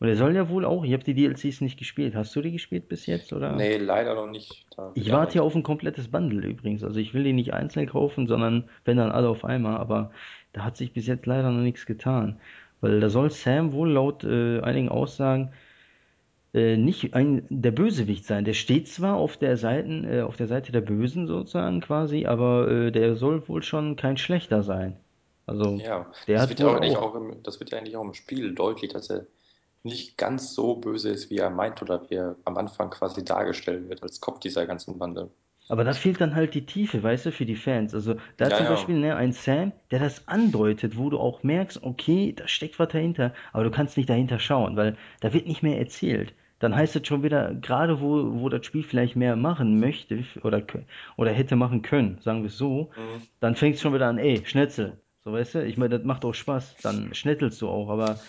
Und 0.00 0.08
er 0.08 0.16
soll 0.16 0.34
ja 0.34 0.48
wohl 0.48 0.64
auch, 0.64 0.84
ich 0.84 0.92
habe 0.92 1.04
die 1.04 1.14
DLCs 1.14 1.60
nicht 1.60 1.78
gespielt. 1.78 2.16
Hast 2.16 2.34
du 2.34 2.42
die 2.42 2.50
gespielt 2.50 2.88
bis 2.88 3.06
jetzt, 3.06 3.32
oder? 3.32 3.52
Nee, 3.52 3.76
leider 3.76 4.16
noch 4.16 4.26
nicht. 4.26 4.66
Da 4.76 4.90
Ich 4.94 5.12
warte 5.12 5.36
ja 5.36 5.42
auf 5.42 5.54
ein 5.54 5.62
komplettes 5.62 6.08
Bundle 6.08 6.44
übrigens. 6.48 6.82
Also 6.82 6.98
ich 6.98 7.14
will 7.14 7.22
die 7.22 7.32
nicht 7.32 7.54
einzeln 7.54 7.86
kaufen, 7.86 8.26
sondern 8.26 8.64
wenn 8.84 8.96
dann 8.96 9.12
alle 9.12 9.28
auf 9.28 9.44
einmal. 9.44 9.76
Aber 9.76 10.10
da 10.52 10.64
hat 10.64 10.76
sich 10.76 10.92
bis 10.92 11.06
jetzt 11.06 11.26
leider 11.26 11.52
noch 11.52 11.62
nichts 11.62 11.86
getan. 11.86 12.40
Weil 12.84 13.00
da 13.00 13.08
soll 13.08 13.30
Sam 13.30 13.72
wohl 13.72 13.90
laut 13.92 14.24
äh, 14.24 14.60
einigen 14.60 14.90
Aussagen 14.90 15.52
äh, 16.52 16.76
nicht 16.76 17.14
ein, 17.14 17.46
der 17.48 17.72
Bösewicht 17.72 18.26
sein. 18.26 18.44
Der 18.44 18.52
steht 18.52 18.88
zwar 18.88 19.16
auf 19.16 19.38
der 19.38 19.56
Seite, 19.56 19.88
äh, 19.88 20.22
auf 20.22 20.36
der 20.36 20.46
Seite 20.46 20.70
der 20.70 20.82
Bösen 20.82 21.26
sozusagen 21.26 21.80
quasi, 21.80 22.26
aber 22.26 22.70
äh, 22.70 22.92
der 22.92 23.16
soll 23.16 23.48
wohl 23.48 23.62
schon 23.62 23.96
kein 23.96 24.16
Schlechter 24.18 24.62
sein. 24.62 24.96
Also 25.46 25.78
Ja, 25.78 26.06
der 26.26 26.38
das 26.40 26.48
wird 26.50 26.60
ja 26.60 26.66
auch 26.68 27.02
auch 27.02 27.14
im, 27.14 27.42
das 27.42 27.58
wird 27.58 27.70
ja 27.70 27.78
eigentlich 27.78 27.96
auch 27.96 28.04
im 28.04 28.14
Spiel 28.14 28.54
deutlich, 28.54 28.92
dass 28.92 29.10
er 29.10 29.26
nicht 29.82 30.16
ganz 30.18 30.54
so 30.54 30.76
böse 30.76 31.10
ist, 31.10 31.30
wie 31.30 31.38
er 31.38 31.50
meint 31.50 31.82
oder 31.82 32.08
wie 32.10 32.14
er 32.14 32.36
am 32.44 32.56
Anfang 32.56 32.90
quasi 32.90 33.24
dargestellt 33.24 33.88
wird 33.88 34.02
als 34.02 34.20
Kopf 34.20 34.40
dieser 34.40 34.66
ganzen 34.66 34.98
Bande. 34.98 35.30
Aber 35.68 35.84
da 35.84 35.94
fehlt 35.94 36.20
dann 36.20 36.34
halt 36.34 36.54
die 36.54 36.66
Tiefe, 36.66 37.02
weißt 37.02 37.26
du, 37.26 37.32
für 37.32 37.46
die 37.46 37.56
Fans. 37.56 37.94
Also 37.94 38.16
da 38.36 38.48
Ja, 38.48 38.56
zum 38.56 38.66
ja. 38.66 38.68
Beispiel 38.68 38.98
ne, 38.98 39.16
ein 39.16 39.32
Sam, 39.32 39.72
der 39.90 39.98
das 40.00 40.26
andeutet, 40.28 40.96
wo 40.98 41.10
du 41.10 41.18
auch 41.18 41.42
merkst, 41.42 41.82
okay, 41.82 42.32
da 42.34 42.46
steckt 42.48 42.78
was 42.78 42.88
dahinter, 42.88 43.32
aber 43.52 43.64
du 43.64 43.70
kannst 43.70 43.96
nicht 43.96 44.08
dahinter 44.10 44.38
schauen, 44.38 44.76
weil 44.76 44.96
da 45.20 45.32
wird 45.32 45.46
nicht 45.46 45.62
mehr 45.62 45.78
erzählt. 45.78 46.34
Dann 46.60 46.74
heißt 46.76 46.96
es 46.96 47.06
schon 47.06 47.22
wieder, 47.22 47.54
gerade 47.54 48.00
wo, 48.00 48.40
wo 48.40 48.48
das 48.48 48.64
Spiel 48.66 48.82
vielleicht 48.84 49.16
mehr 49.16 49.36
machen 49.36 49.80
möchte 49.80 50.24
oder, 50.42 50.62
oder 51.16 51.32
hätte 51.32 51.56
machen 51.56 51.82
können, 51.82 52.18
sagen 52.20 52.42
wir 52.42 52.48
es 52.48 52.56
so, 52.58 52.90
Mhm. 52.96 53.28
dann 53.40 53.54
fängt 53.56 53.76
es 53.76 53.80
schon 53.82 53.94
wieder 53.94 54.06
an, 54.08 54.18
ey, 54.18 54.42
Schnetzel. 54.46 55.00
So, 55.24 55.32
weißt 55.32 55.56
du, 55.56 55.64
ich 55.66 55.76
meine, 55.78 55.96
das 55.98 56.04
macht 56.06 56.24
auch 56.24 56.34
Spaß, 56.34 56.80
dann 56.82 57.12
schnettelst 57.14 57.60
du 57.62 57.68
auch, 57.68 57.88
aber 57.88 58.20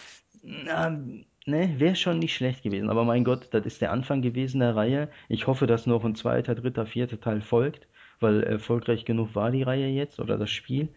na, 0.41 0.97
ne, 1.45 1.75
wäre 1.79 1.95
schon 1.95 2.19
nicht 2.19 2.35
schlecht 2.35 2.63
gewesen. 2.63 2.89
Aber 2.89 3.03
mein 3.05 3.23
Gott, 3.23 3.49
das 3.51 3.65
ist 3.65 3.81
der 3.81 3.91
Anfang 3.91 4.21
gewesen 4.21 4.59
der 4.59 4.75
Reihe. 4.75 5.09
Ich 5.29 5.47
hoffe, 5.47 5.67
dass 5.67 5.85
noch 5.87 6.03
ein 6.03 6.15
zweiter, 6.15 6.55
dritter, 6.55 6.85
vierter 6.85 7.19
Teil 7.19 7.41
folgt, 7.41 7.87
weil 8.19 8.43
erfolgreich 8.43 9.05
genug 9.05 9.35
war 9.35 9.51
die 9.51 9.63
Reihe 9.63 9.87
jetzt 9.87 10.19
oder 10.19 10.37
das 10.37 10.49
Spiel. 10.51 10.89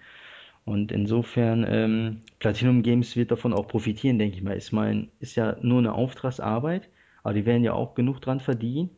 Und 0.64 0.92
insofern, 0.92 1.64
ähm, 1.68 2.22
Platinum 2.40 2.82
Games 2.82 3.16
wird 3.16 3.30
davon 3.30 3.54
auch 3.54 3.68
profitieren, 3.68 4.18
denke 4.18 4.36
ich 4.36 4.42
mal. 4.42 4.56
Ist, 4.56 4.72
mein, 4.72 5.08
ist 5.20 5.36
ja 5.36 5.56
nur 5.62 5.78
eine 5.78 5.94
Auftragsarbeit, 5.94 6.90
aber 7.22 7.34
die 7.34 7.46
werden 7.46 7.64
ja 7.64 7.72
auch 7.72 7.94
genug 7.94 8.20
dran 8.20 8.40
verdienen. 8.40 8.90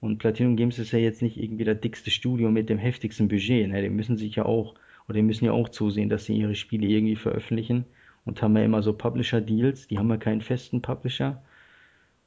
Und 0.00 0.18
Platinum 0.18 0.56
Games 0.56 0.78
ist 0.78 0.92
ja 0.92 0.98
jetzt 0.98 1.22
nicht 1.22 1.36
irgendwie 1.36 1.64
das 1.64 1.80
dickste 1.80 2.10
Studio 2.10 2.50
mit 2.50 2.68
dem 2.68 2.78
heftigsten 2.78 3.28
Budget. 3.28 3.68
Ne? 3.68 3.82
Die 3.82 3.88
müssen 3.88 4.16
sich 4.16 4.36
ja 4.36 4.44
auch, 4.44 4.74
oder 5.08 5.14
die 5.16 5.22
müssen 5.22 5.44
ja 5.44 5.52
auch 5.52 5.68
zusehen, 5.68 6.08
dass 6.08 6.24
sie 6.26 6.36
ihre 6.36 6.54
Spiele 6.54 6.86
irgendwie 6.86 7.16
veröffentlichen. 7.16 7.86
Und 8.26 8.42
haben 8.42 8.56
ja 8.56 8.64
immer 8.64 8.82
so 8.82 8.92
Publisher-Deals, 8.92 9.88
die 9.88 9.98
haben 9.98 10.10
ja 10.10 10.18
keinen 10.18 10.42
festen 10.42 10.82
Publisher. 10.82 11.42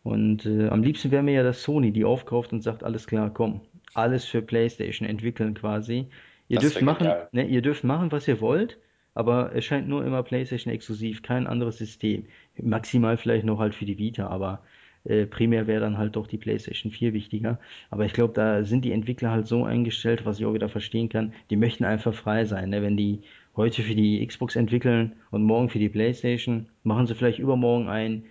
Und 0.04 0.46
äh, 0.46 0.70
am 0.70 0.82
liebsten 0.82 1.12
wäre 1.12 1.22
mir 1.22 1.34
ja, 1.34 1.44
dass 1.44 1.62
Sony 1.62 1.92
die 1.92 2.06
aufkauft 2.06 2.52
und 2.54 2.62
sagt, 2.62 2.84
alles 2.84 3.06
klar, 3.06 3.32
komm, 3.32 3.62
alles 3.94 4.26
für 4.26 4.42
PlayStation 4.42 5.08
entwickeln 5.08 5.54
quasi. 5.54 6.08
Ihr 6.48 6.56
Das 6.56 6.72
dürft 6.72 6.82
machen, 6.82 7.12
ne, 7.32 7.46
ihr 7.46 7.62
dürft 7.62 7.84
machen, 7.84 8.12
was 8.12 8.28
ihr 8.28 8.42
wollt, 8.42 8.80
aber 9.14 9.54
es 9.54 9.66
scheint 9.66 9.88
nur 9.88 10.06
immer 10.06 10.24
PlayStation 10.24 10.74
exklusiv, 10.74 11.22
kein 11.22 11.48
anderes 11.48 11.78
System. 11.78 12.26
Maximal 12.58 13.18
vielleicht 13.18 13.46
noch 13.46 13.60
halt 13.60 13.76
für 13.76 13.86
die 13.86 13.98
Vita, 13.98 14.28
aber 14.28 14.64
äh, 15.04 15.26
primär 15.26 15.68
wäre 15.68 15.82
dann 15.82 15.98
halt 15.98 16.16
doch 16.16 16.28
die 16.28 16.38
PlayStation 16.38 16.92
4 16.92 17.14
wichtiger. 17.14 17.60
Aber 17.90 18.06
ich 18.06 18.14
glaube, 18.14 18.34
da 18.34 18.64
sind 18.64 18.86
die 18.86 18.92
Entwickler 18.92 19.32
halt 19.32 19.48
so 19.48 19.64
eingestellt, 19.64 20.26
was 20.26 20.40
ich 20.40 20.46
auch 20.46 20.54
wieder 20.54 20.70
verstehen 20.70 21.10
kann, 21.10 21.34
die 21.50 21.56
möchten 21.56 21.86
einfach 21.86 22.14
frei 22.14 22.46
sein. 22.46 22.70
Ne? 22.70 22.82
Wenn 22.82 22.98
die 22.98 23.22
heute 23.60 23.84
für 23.84 23.95
die 23.95 24.26
Xbox 24.26 24.56
entwickeln 24.56 25.18
und 25.31 25.44
morgen 25.44 25.69
für 25.69 25.80
die 25.80 25.90
PlayStation, 25.90 26.69
machen 26.84 27.06
sie 27.06 27.14
vielleicht 27.14 27.40
übermorgen 27.40 27.88
ein 27.88 28.23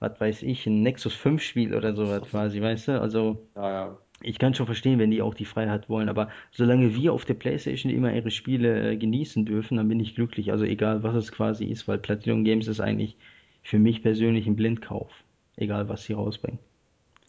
was 0.00 0.18
weiß 0.18 0.42
ich, 0.42 0.66
ein 0.66 0.82
Nexus 0.82 1.14
5 1.14 1.42
Spiel 1.42 1.74
oder 1.74 1.94
sowas 1.94 2.22
quasi, 2.28 2.60
weißt 2.60 2.88
du? 2.88 3.00
Also 3.00 3.46
Ja, 3.54 3.70
ja. 3.70 3.98
ich 4.22 4.38
kann 4.38 4.54
schon 4.54 4.66
verstehen, 4.66 4.98
wenn 4.98 5.10
die 5.10 5.22
auch 5.22 5.34
die 5.34 5.44
Freiheit 5.44 5.88
wollen, 5.88 6.08
aber 6.08 6.30
solange 6.50 6.94
wir 6.94 7.12
auf 7.12 7.26
der 7.26 7.34
PlayStation 7.34 7.92
immer 7.92 8.12
ihre 8.12 8.30
Spiele 8.30 8.92
äh, 8.92 8.96
genießen 8.96 9.44
dürfen, 9.44 9.76
dann 9.76 9.88
bin 9.88 10.00
ich 10.00 10.14
glücklich. 10.14 10.50
Also 10.50 10.64
egal, 10.64 11.02
was 11.02 11.14
es 11.14 11.30
quasi 11.30 11.66
ist, 11.66 11.86
weil 11.86 11.98
Platinum 11.98 12.44
Games 12.44 12.66
ist 12.66 12.80
eigentlich 12.80 13.16
für 13.62 13.78
mich 13.78 14.02
persönlich 14.02 14.46
ein 14.46 14.56
Blindkauf. 14.56 15.12
Egal, 15.56 15.90
was 15.90 16.04
sie 16.04 16.14
rausbringen. 16.14 16.58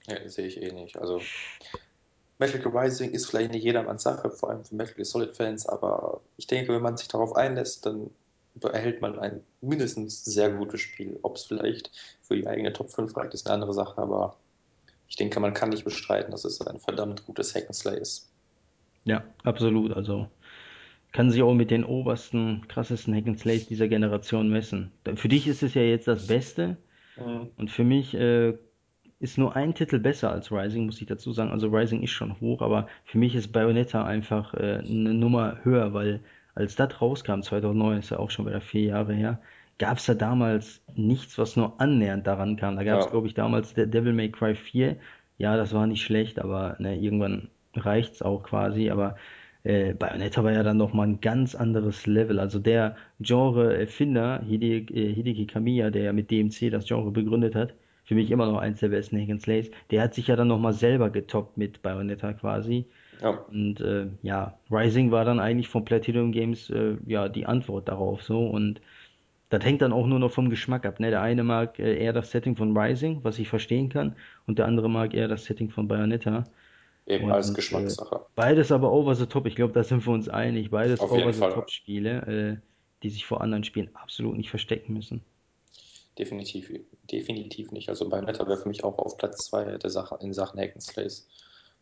Ja, 0.07 0.27
sehe 0.29 0.47
ich 0.47 0.61
eh 0.61 0.71
nicht. 0.71 0.97
Also 0.97 1.21
Metal 2.41 2.59
Gear 2.59 2.83
Rising 2.83 3.11
ist 3.11 3.27
vielleicht 3.27 3.51
nicht 3.51 3.63
jedermanns 3.63 4.03
Sache, 4.03 4.29
vor 4.29 4.49
allem 4.49 4.65
für 4.65 4.75
Metal 4.75 4.95
Gear 4.95 5.05
Solid 5.05 5.37
Fans, 5.37 5.65
aber 5.65 6.21
ich 6.37 6.47
denke, 6.47 6.73
wenn 6.73 6.81
man 6.81 6.97
sich 6.97 7.07
darauf 7.07 7.35
einlässt, 7.35 7.85
dann 7.85 8.09
erhält 8.61 9.01
man 9.01 9.17
ein 9.17 9.41
mindestens 9.61 10.25
sehr 10.25 10.51
gutes 10.51 10.81
Spiel. 10.81 11.17
Ob 11.21 11.37
es 11.37 11.45
vielleicht 11.45 11.91
für 12.21 12.35
die 12.35 12.47
eigene 12.47 12.73
Top 12.73 12.91
5 12.91 13.15
reicht, 13.15 13.33
ist 13.33 13.47
eine 13.47 13.53
andere 13.53 13.73
Sache, 13.73 14.01
aber 14.01 14.35
ich 15.07 15.15
denke, 15.15 15.39
man 15.39 15.53
kann 15.53 15.69
nicht 15.69 15.85
bestreiten, 15.85 16.31
dass 16.31 16.43
es 16.43 16.59
ein 16.61 16.79
verdammt 16.79 17.25
gutes 17.25 17.55
Hack'n'Slay 17.55 17.95
ist. 17.95 18.29
Ja, 19.05 19.23
absolut. 19.43 19.93
Also 19.93 20.27
kann 21.13 21.29
sich 21.29 21.43
auch 21.43 21.53
mit 21.53 21.71
den 21.71 21.85
obersten, 21.85 22.67
krassesten 22.67 23.13
Hack'n'Slays 23.13 23.67
dieser 23.67 23.87
Generation 23.87 24.49
messen. 24.49 24.91
Für 25.15 25.29
dich 25.29 25.47
ist 25.47 25.63
es 25.63 25.73
ja 25.73 25.83
jetzt 25.83 26.07
das 26.07 26.27
Beste, 26.27 26.77
Mhm. 27.17 27.51
Und 27.57 27.71
für 27.71 27.83
mich 27.83 28.13
äh, 28.13 28.57
ist 29.21 29.37
nur 29.37 29.55
ein 29.55 29.73
Titel 29.75 29.99
besser 29.99 30.31
als 30.31 30.51
Rising, 30.51 30.85
muss 30.87 31.01
ich 31.01 31.07
dazu 31.07 31.31
sagen. 31.33 31.51
Also 31.51 31.67
Rising 31.69 32.01
ist 32.03 32.11
schon 32.11 32.39
hoch, 32.41 32.61
aber 32.61 32.87
für 33.05 33.17
mich 33.17 33.35
ist 33.35 33.51
Bayonetta 33.53 34.03
einfach 34.05 34.53
äh, 34.55 34.79
eine 34.79 35.13
Nummer 35.13 35.59
höher, 35.63 35.93
weil 35.93 36.21
als 36.55 36.75
das 36.75 36.99
rauskam, 37.01 37.41
2009, 37.41 37.99
ist 37.99 38.09
ja 38.11 38.19
auch 38.19 38.31
schon 38.31 38.45
wieder 38.47 38.61
vier 38.61 38.83
Jahre 38.83 39.13
her, 39.13 39.41
gab 39.79 39.97
es 39.97 40.05
da 40.05 40.13
damals 40.13 40.83
nichts, 40.95 41.37
was 41.37 41.55
nur 41.55 41.79
annähernd 41.79 42.27
daran 42.27 42.57
kam. 42.57 42.75
Da 42.75 42.83
gab 42.83 42.99
es, 42.99 43.07
Ja, 43.07 43.09
glaube 43.09 43.27
ich, 43.27 43.33
damals 43.33 43.73
der 43.73 43.87
Devil 43.87 44.13
May 44.13 44.29
Cry 44.31 44.55
4. 44.55 44.97
Ja, 45.37 45.55
das 45.57 45.73
war 45.73 45.87
nicht 45.87 46.03
schlecht, 46.03 46.39
aber 46.39 46.75
ne, 46.79 46.97
irgendwann 46.99 47.49
reicht's 47.75 48.21
auch 48.21 48.43
quasi. 48.43 48.89
Aber 48.91 49.15
äh, 49.63 49.93
Bayonetta 49.93 50.43
war 50.43 50.51
ja 50.53 50.63
dann 50.63 50.77
nochmal 50.77 51.07
ein 51.07 51.21
ganz 51.21 51.55
anderes 51.55 52.05
Level. 52.07 52.39
Also 52.39 52.59
der 52.59 52.95
Genre-Erfinder, 53.19 54.41
Hide, 54.47 54.93
äh, 54.93 55.13
Hideki 55.13 55.45
Kamiya, 55.47 55.89
der 55.91 56.03
ja 56.03 56.13
mit 56.13 56.31
DMC 56.31 56.69
das 56.71 56.85
Genre 56.87 57.11
begründet 57.11 57.55
hat, 57.55 57.73
für 58.11 58.15
mich 58.15 58.29
immer 58.29 58.45
noch 58.45 58.57
eins 58.59 58.81
der 58.81 58.89
besten 58.89 59.17
Hack 59.21 59.29
and 59.29 59.41
Slays, 59.41 59.71
der 59.89 60.01
hat 60.03 60.13
sich 60.13 60.27
ja 60.27 60.35
dann 60.35 60.49
nochmal 60.49 60.73
selber 60.73 61.09
getoppt 61.09 61.55
mit 61.57 61.81
Bayonetta 61.81 62.33
quasi. 62.33 62.89
ja, 63.21 63.45
Und 63.47 63.79
äh, 63.81 64.07
ja, 64.21 64.59
Rising 64.71 65.11
war 65.11 65.25
dann 65.25 65.39
eigentlich 65.39 65.69
von 65.69 65.85
Platinum 65.85 66.31
Games 66.33 66.69
äh, 66.69 66.97
ja 67.05 67.29
die 67.29 67.45
Antwort 67.45 67.87
darauf 67.89 68.21
so. 68.23 68.47
Und 68.47 68.81
das 69.49 69.63
hängt 69.65 69.81
dann 69.81 69.93
auch 69.93 70.07
nur 70.07 70.19
noch 70.19 70.31
vom 70.31 70.49
Geschmack 70.49 70.85
ab. 70.85 70.99
Ne? 70.99 71.11
Der 71.11 71.21
eine 71.21 71.43
mag 71.43 71.79
äh, 71.79 71.97
eher 72.03 72.13
das 72.13 72.31
Setting 72.31 72.55
von 72.57 72.77
Rising, 72.77 73.23
was 73.23 73.39
ich 73.39 73.49
verstehen 73.49 73.89
kann, 73.89 74.17
und 74.47 74.59
der 74.59 74.67
andere 74.67 74.89
mag 74.89 75.13
eher 75.13 75.27
das 75.29 75.45
Setting 75.45 75.69
von 75.71 75.87
Bayonetta. 75.87 76.49
eben 77.07 77.31
als 77.31 77.51
Und 77.51 77.73
äh, 77.73 77.95
Geschmackssache. 77.95 78.25
beides 78.35 78.71
aber 78.71 78.91
over 78.93 79.15
the 79.15 79.27
top. 79.27 79.45
Ich 79.47 79.55
glaube, 79.55 79.73
da 79.73 79.83
sind 79.83 80.05
wir 80.05 80.13
uns 80.13 80.29
einig. 80.29 80.71
Beides 80.71 80.99
Auf 80.99 81.11
over 81.11 81.33
the 81.33 81.45
top 81.45 81.69
Spiele, 81.71 82.61
äh, 82.61 82.67
die 83.03 83.09
sich 83.09 83.25
vor 83.25 83.41
anderen 83.41 83.63
Spielen 83.63 83.95
absolut 83.95 84.37
nicht 84.37 84.49
verstecken 84.49 84.93
müssen. 84.93 85.25
Definitiv, 86.17 86.69
definitiv 87.09 87.71
nicht. 87.71 87.89
Also 87.89 88.09
Bayonetta 88.09 88.45
wäre 88.47 88.57
für 88.57 88.67
mich 88.67 88.83
auch 88.83 88.97
auf 88.97 89.17
Platz 89.17 89.45
2 89.45 89.77
der 89.77 89.89
Sache, 89.89 90.17
in 90.21 90.33
Sachen 90.33 90.59
Hack'n'Slays. 90.59 91.25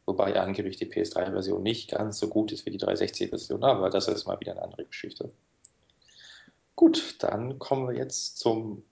Wobei 0.05 0.39
angeblich 0.39 0.77
die 0.77 0.91
PS3-Version 0.91 1.61
nicht 1.61 1.91
ganz 1.91 2.19
so 2.19 2.29
gut 2.29 2.51
ist 2.51 2.65
wie 2.65 2.71
die 2.71 2.79
360-Version, 2.79 3.63
aber 3.63 3.89
das 3.89 4.07
ist 4.07 4.25
mal 4.25 4.39
wieder 4.39 4.53
eine 4.53 4.63
andere 4.63 4.85
Geschichte. 4.85 5.31
Gut, 6.75 7.15
dann 7.19 7.59
kommen 7.59 7.87
wir 7.87 7.95
jetzt 7.95 8.39
zum 8.39 8.83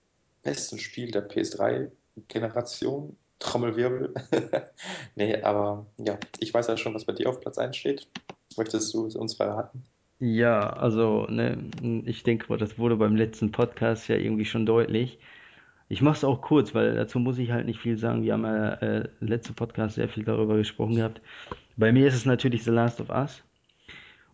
besten 0.42 0.78
Spiel 0.78 1.10
der 1.10 1.28
PS3-Generation. 1.28 3.16
Trommelwirbel. 3.38 4.14
nee, 5.14 5.40
aber 5.42 5.86
ja, 5.96 6.18
ich 6.40 6.52
weiß 6.52 6.66
ja 6.66 6.76
schon, 6.76 6.94
was 6.94 7.04
bei 7.04 7.12
dir 7.12 7.28
auf 7.28 7.40
Platz 7.40 7.56
1 7.56 7.76
steht. 7.76 8.08
Möchtest 8.56 8.92
du 8.92 9.06
es 9.06 9.14
uns 9.14 9.34
verraten? 9.34 9.84
Ja, 10.20 10.70
also, 10.70 11.26
ne, 11.28 11.58
ich 12.04 12.24
denke 12.24 12.46
mal, 12.48 12.58
das 12.58 12.78
wurde 12.78 12.96
beim 12.96 13.14
letzten 13.14 13.52
Podcast 13.52 14.08
ja 14.08 14.16
irgendwie 14.16 14.44
schon 14.44 14.66
deutlich. 14.66 15.18
Ich 15.88 16.02
mache 16.02 16.16
es 16.16 16.24
auch 16.24 16.40
kurz, 16.42 16.74
weil 16.74 16.94
dazu 16.94 17.18
muss 17.20 17.38
ich 17.38 17.50
halt 17.52 17.66
nicht 17.66 17.80
viel 17.80 17.96
sagen. 17.98 18.22
Wir 18.22 18.34
haben 18.34 18.44
ja 18.44 18.74
äh, 18.74 19.08
letzte 19.20 19.52
Podcast 19.52 19.94
sehr 19.96 20.08
viel 20.08 20.24
darüber 20.24 20.56
gesprochen 20.56 20.96
gehabt. 20.96 21.20
Bei 21.76 21.92
mir 21.92 22.08
ist 22.08 22.14
es 22.14 22.26
natürlich 22.26 22.64
The 22.64 22.70
Last 22.70 23.00
of 23.00 23.10
Us. 23.10 23.44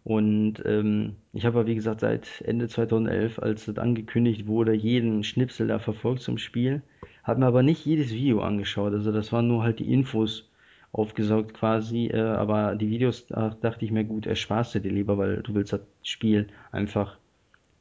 Und 0.04 0.62
ähm, 0.66 1.16
ich 1.32 1.46
habe 1.46 1.60
ja, 1.60 1.66
wie 1.66 1.74
gesagt, 1.74 2.00
seit 2.00 2.42
Ende 2.42 2.68
2011, 2.68 3.38
als 3.38 3.66
das 3.66 3.78
angekündigt 3.78 4.46
wurde, 4.46 4.74
jeden 4.74 5.24
Schnipsel 5.24 5.66
da 5.68 5.78
verfolgt 5.78 6.22
zum 6.22 6.38
Spiel. 6.38 6.82
Habe 7.22 7.40
mir 7.40 7.46
aber 7.46 7.62
nicht 7.62 7.84
jedes 7.86 8.12
Video 8.12 8.40
angeschaut. 8.42 8.92
Also 8.94 9.12
das 9.12 9.32
waren 9.32 9.48
nur 9.48 9.62
halt 9.62 9.78
die 9.80 9.92
Infos 9.92 10.50
aufgesaugt 10.94 11.54
quasi. 11.54 12.06
Äh, 12.06 12.20
aber 12.20 12.76
die 12.76 12.88
Videos, 12.88 13.26
da 13.26 13.50
dachte 13.60 13.84
ich 13.84 13.90
mir, 13.90 14.04
gut, 14.04 14.26
ersparst 14.26 14.74
du 14.74 14.80
dir 14.80 14.92
lieber, 14.92 15.18
weil 15.18 15.42
du 15.42 15.54
willst 15.54 15.72
das 15.72 15.80
Spiel 16.02 16.48
einfach 16.72 17.18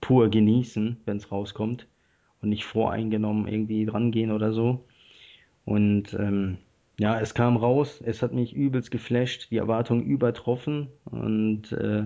pur 0.02 0.30
genießen, 0.30 0.98
wenn 1.06 1.18
es 1.18 1.31
rauskommt. 1.31 1.88
Und 2.41 2.49
nicht 2.49 2.65
voreingenommen 2.65 3.48
irgendwie 3.48 3.85
drangehen 3.85 4.31
oder 4.31 4.52
so. 4.52 4.84
Und 5.64 6.14
ähm, 6.15 6.57
ja, 6.99 7.19
es 7.19 7.34
kam 7.34 7.57
raus, 7.57 8.02
es 8.06 8.22
hat 8.22 8.34
mich 8.34 8.53
übelst 8.53 8.91
geflasht, 8.91 9.49
die 9.52 9.57
Erwartungen 9.57 10.06
übertroffen 10.06 10.90
und 11.06 11.72
äh, 11.72 12.06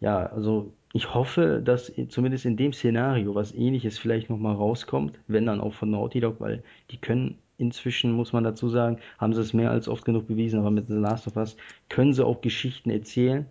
ja, 0.00 0.26
also 0.26 0.72
ich 0.92 1.14
hoffe, 1.14 1.60
dass 1.64 1.92
zumindest 2.08 2.46
in 2.46 2.56
dem 2.56 2.72
Szenario 2.72 3.34
was 3.34 3.54
Ähnliches 3.54 3.98
vielleicht 3.98 4.30
nochmal 4.30 4.54
rauskommt, 4.54 5.18
wenn 5.26 5.46
dann 5.46 5.60
auch 5.60 5.74
von 5.74 5.90
Naughty 5.90 6.20
Dog, 6.20 6.40
weil 6.40 6.62
die 6.90 6.98
können 6.98 7.38
inzwischen, 7.58 8.12
muss 8.12 8.32
man 8.32 8.44
dazu 8.44 8.68
sagen, 8.68 8.98
haben 9.18 9.34
sie 9.34 9.40
es 9.40 9.52
mehr 9.52 9.70
als 9.70 9.88
oft 9.88 10.04
genug 10.04 10.28
bewiesen, 10.28 10.60
aber 10.60 10.70
mit 10.70 10.88
The 10.88 10.94
Last 10.94 11.26
of 11.26 11.36
Us 11.36 11.56
können 11.88 12.12
sie 12.12 12.24
auch 12.24 12.40
Geschichten 12.40 12.90
erzählen 12.90 13.46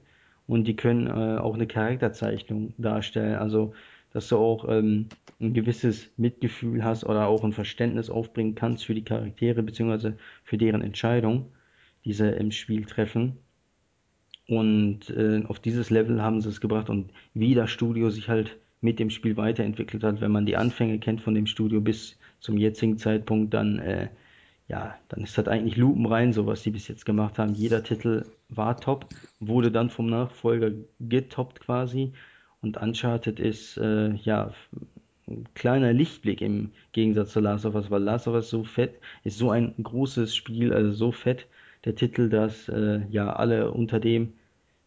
und 0.47 0.65
die 0.65 0.75
können 0.75 1.07
äh, 1.07 1.39
auch 1.39 1.55
eine 1.55 1.67
Charakterzeichnung 1.67 2.73
darstellen. 2.77 3.35
Also, 3.35 3.73
dass 4.11 4.29
du 4.29 4.37
auch 4.37 4.67
ähm, 4.69 5.07
ein 5.41 5.53
gewisses 5.53 6.09
Mitgefühl 6.17 6.83
hast 6.83 7.03
oder 7.03 7.27
auch 7.27 7.43
ein 7.43 7.53
Verständnis 7.53 8.09
aufbringen 8.09 8.55
kannst 8.55 8.85
für 8.85 8.95
die 8.95 9.03
Charaktere 9.03 9.63
beziehungsweise 9.63 10.17
für 10.43 10.57
deren 10.57 10.81
Entscheidung, 10.81 11.51
die 12.05 12.13
sie 12.13 12.29
im 12.29 12.51
Spiel 12.51 12.85
treffen. 12.85 13.37
Und 14.47 15.09
äh, 15.09 15.43
auf 15.47 15.59
dieses 15.59 15.89
Level 15.89 16.21
haben 16.21 16.39
sie 16.39 16.49
es 16.49 16.61
gebracht 16.61 16.89
und 16.89 17.11
wie 17.33 17.55
das 17.55 17.71
Studio 17.71 18.11
sich 18.11 18.29
halt 18.29 18.57
mit 18.81 18.99
dem 18.99 19.09
Spiel 19.09 19.35
weiterentwickelt 19.37 20.03
hat, 20.03 20.21
wenn 20.21 20.31
man 20.31 20.45
die 20.45 20.55
Anfänge 20.55 20.99
kennt 20.99 21.21
von 21.21 21.33
dem 21.33 21.47
Studio 21.47 21.81
bis 21.81 22.17
zum 22.39 22.57
jetzigen 22.57 22.97
Zeitpunkt, 22.97 23.53
dann 23.53 23.79
äh, 23.79 24.09
ja, 24.67 24.95
dann 25.09 25.23
ist 25.23 25.37
das 25.37 25.47
eigentlich 25.47 25.77
lupenrein, 25.77 26.33
so 26.33 26.47
was 26.47 26.63
die 26.63 26.71
bis 26.71 26.87
jetzt 26.87 27.05
gemacht 27.05 27.37
haben. 27.37 27.53
Jeder 27.53 27.83
Titel 27.83 28.25
war 28.49 28.79
top, 28.79 29.07
wurde 29.39 29.71
dann 29.71 29.89
vom 29.89 30.07
Nachfolger 30.07 30.71
getoppt 30.99 31.59
quasi. 31.59 32.13
Und 32.61 32.77
Uncharted 32.77 33.39
ist 33.39 33.77
äh, 33.77 34.13
ja 34.15 34.51
ein 35.27 35.45
kleiner 35.53 35.93
Lichtblick 35.93 36.41
im 36.41 36.71
Gegensatz 36.93 37.31
zu 37.33 37.39
Last 37.39 37.65
of 37.65 37.75
Us, 37.75 37.91
weil 37.91 38.01
Last 38.01 38.27
of 38.27 38.35
Us 38.35 38.49
so 38.49 38.63
fett 38.63 38.99
ist 39.23 39.37
so 39.37 39.51
ein 39.51 39.73
großes 39.81 40.35
Spiel, 40.35 40.73
also 40.73 40.91
so 40.91 41.11
fett 41.11 41.47
der 41.85 41.95
Titel, 41.95 42.29
dass 42.29 42.67
äh, 42.69 43.01
ja 43.09 43.33
alle 43.33 43.71
unter 43.71 43.99
dem 43.99 44.33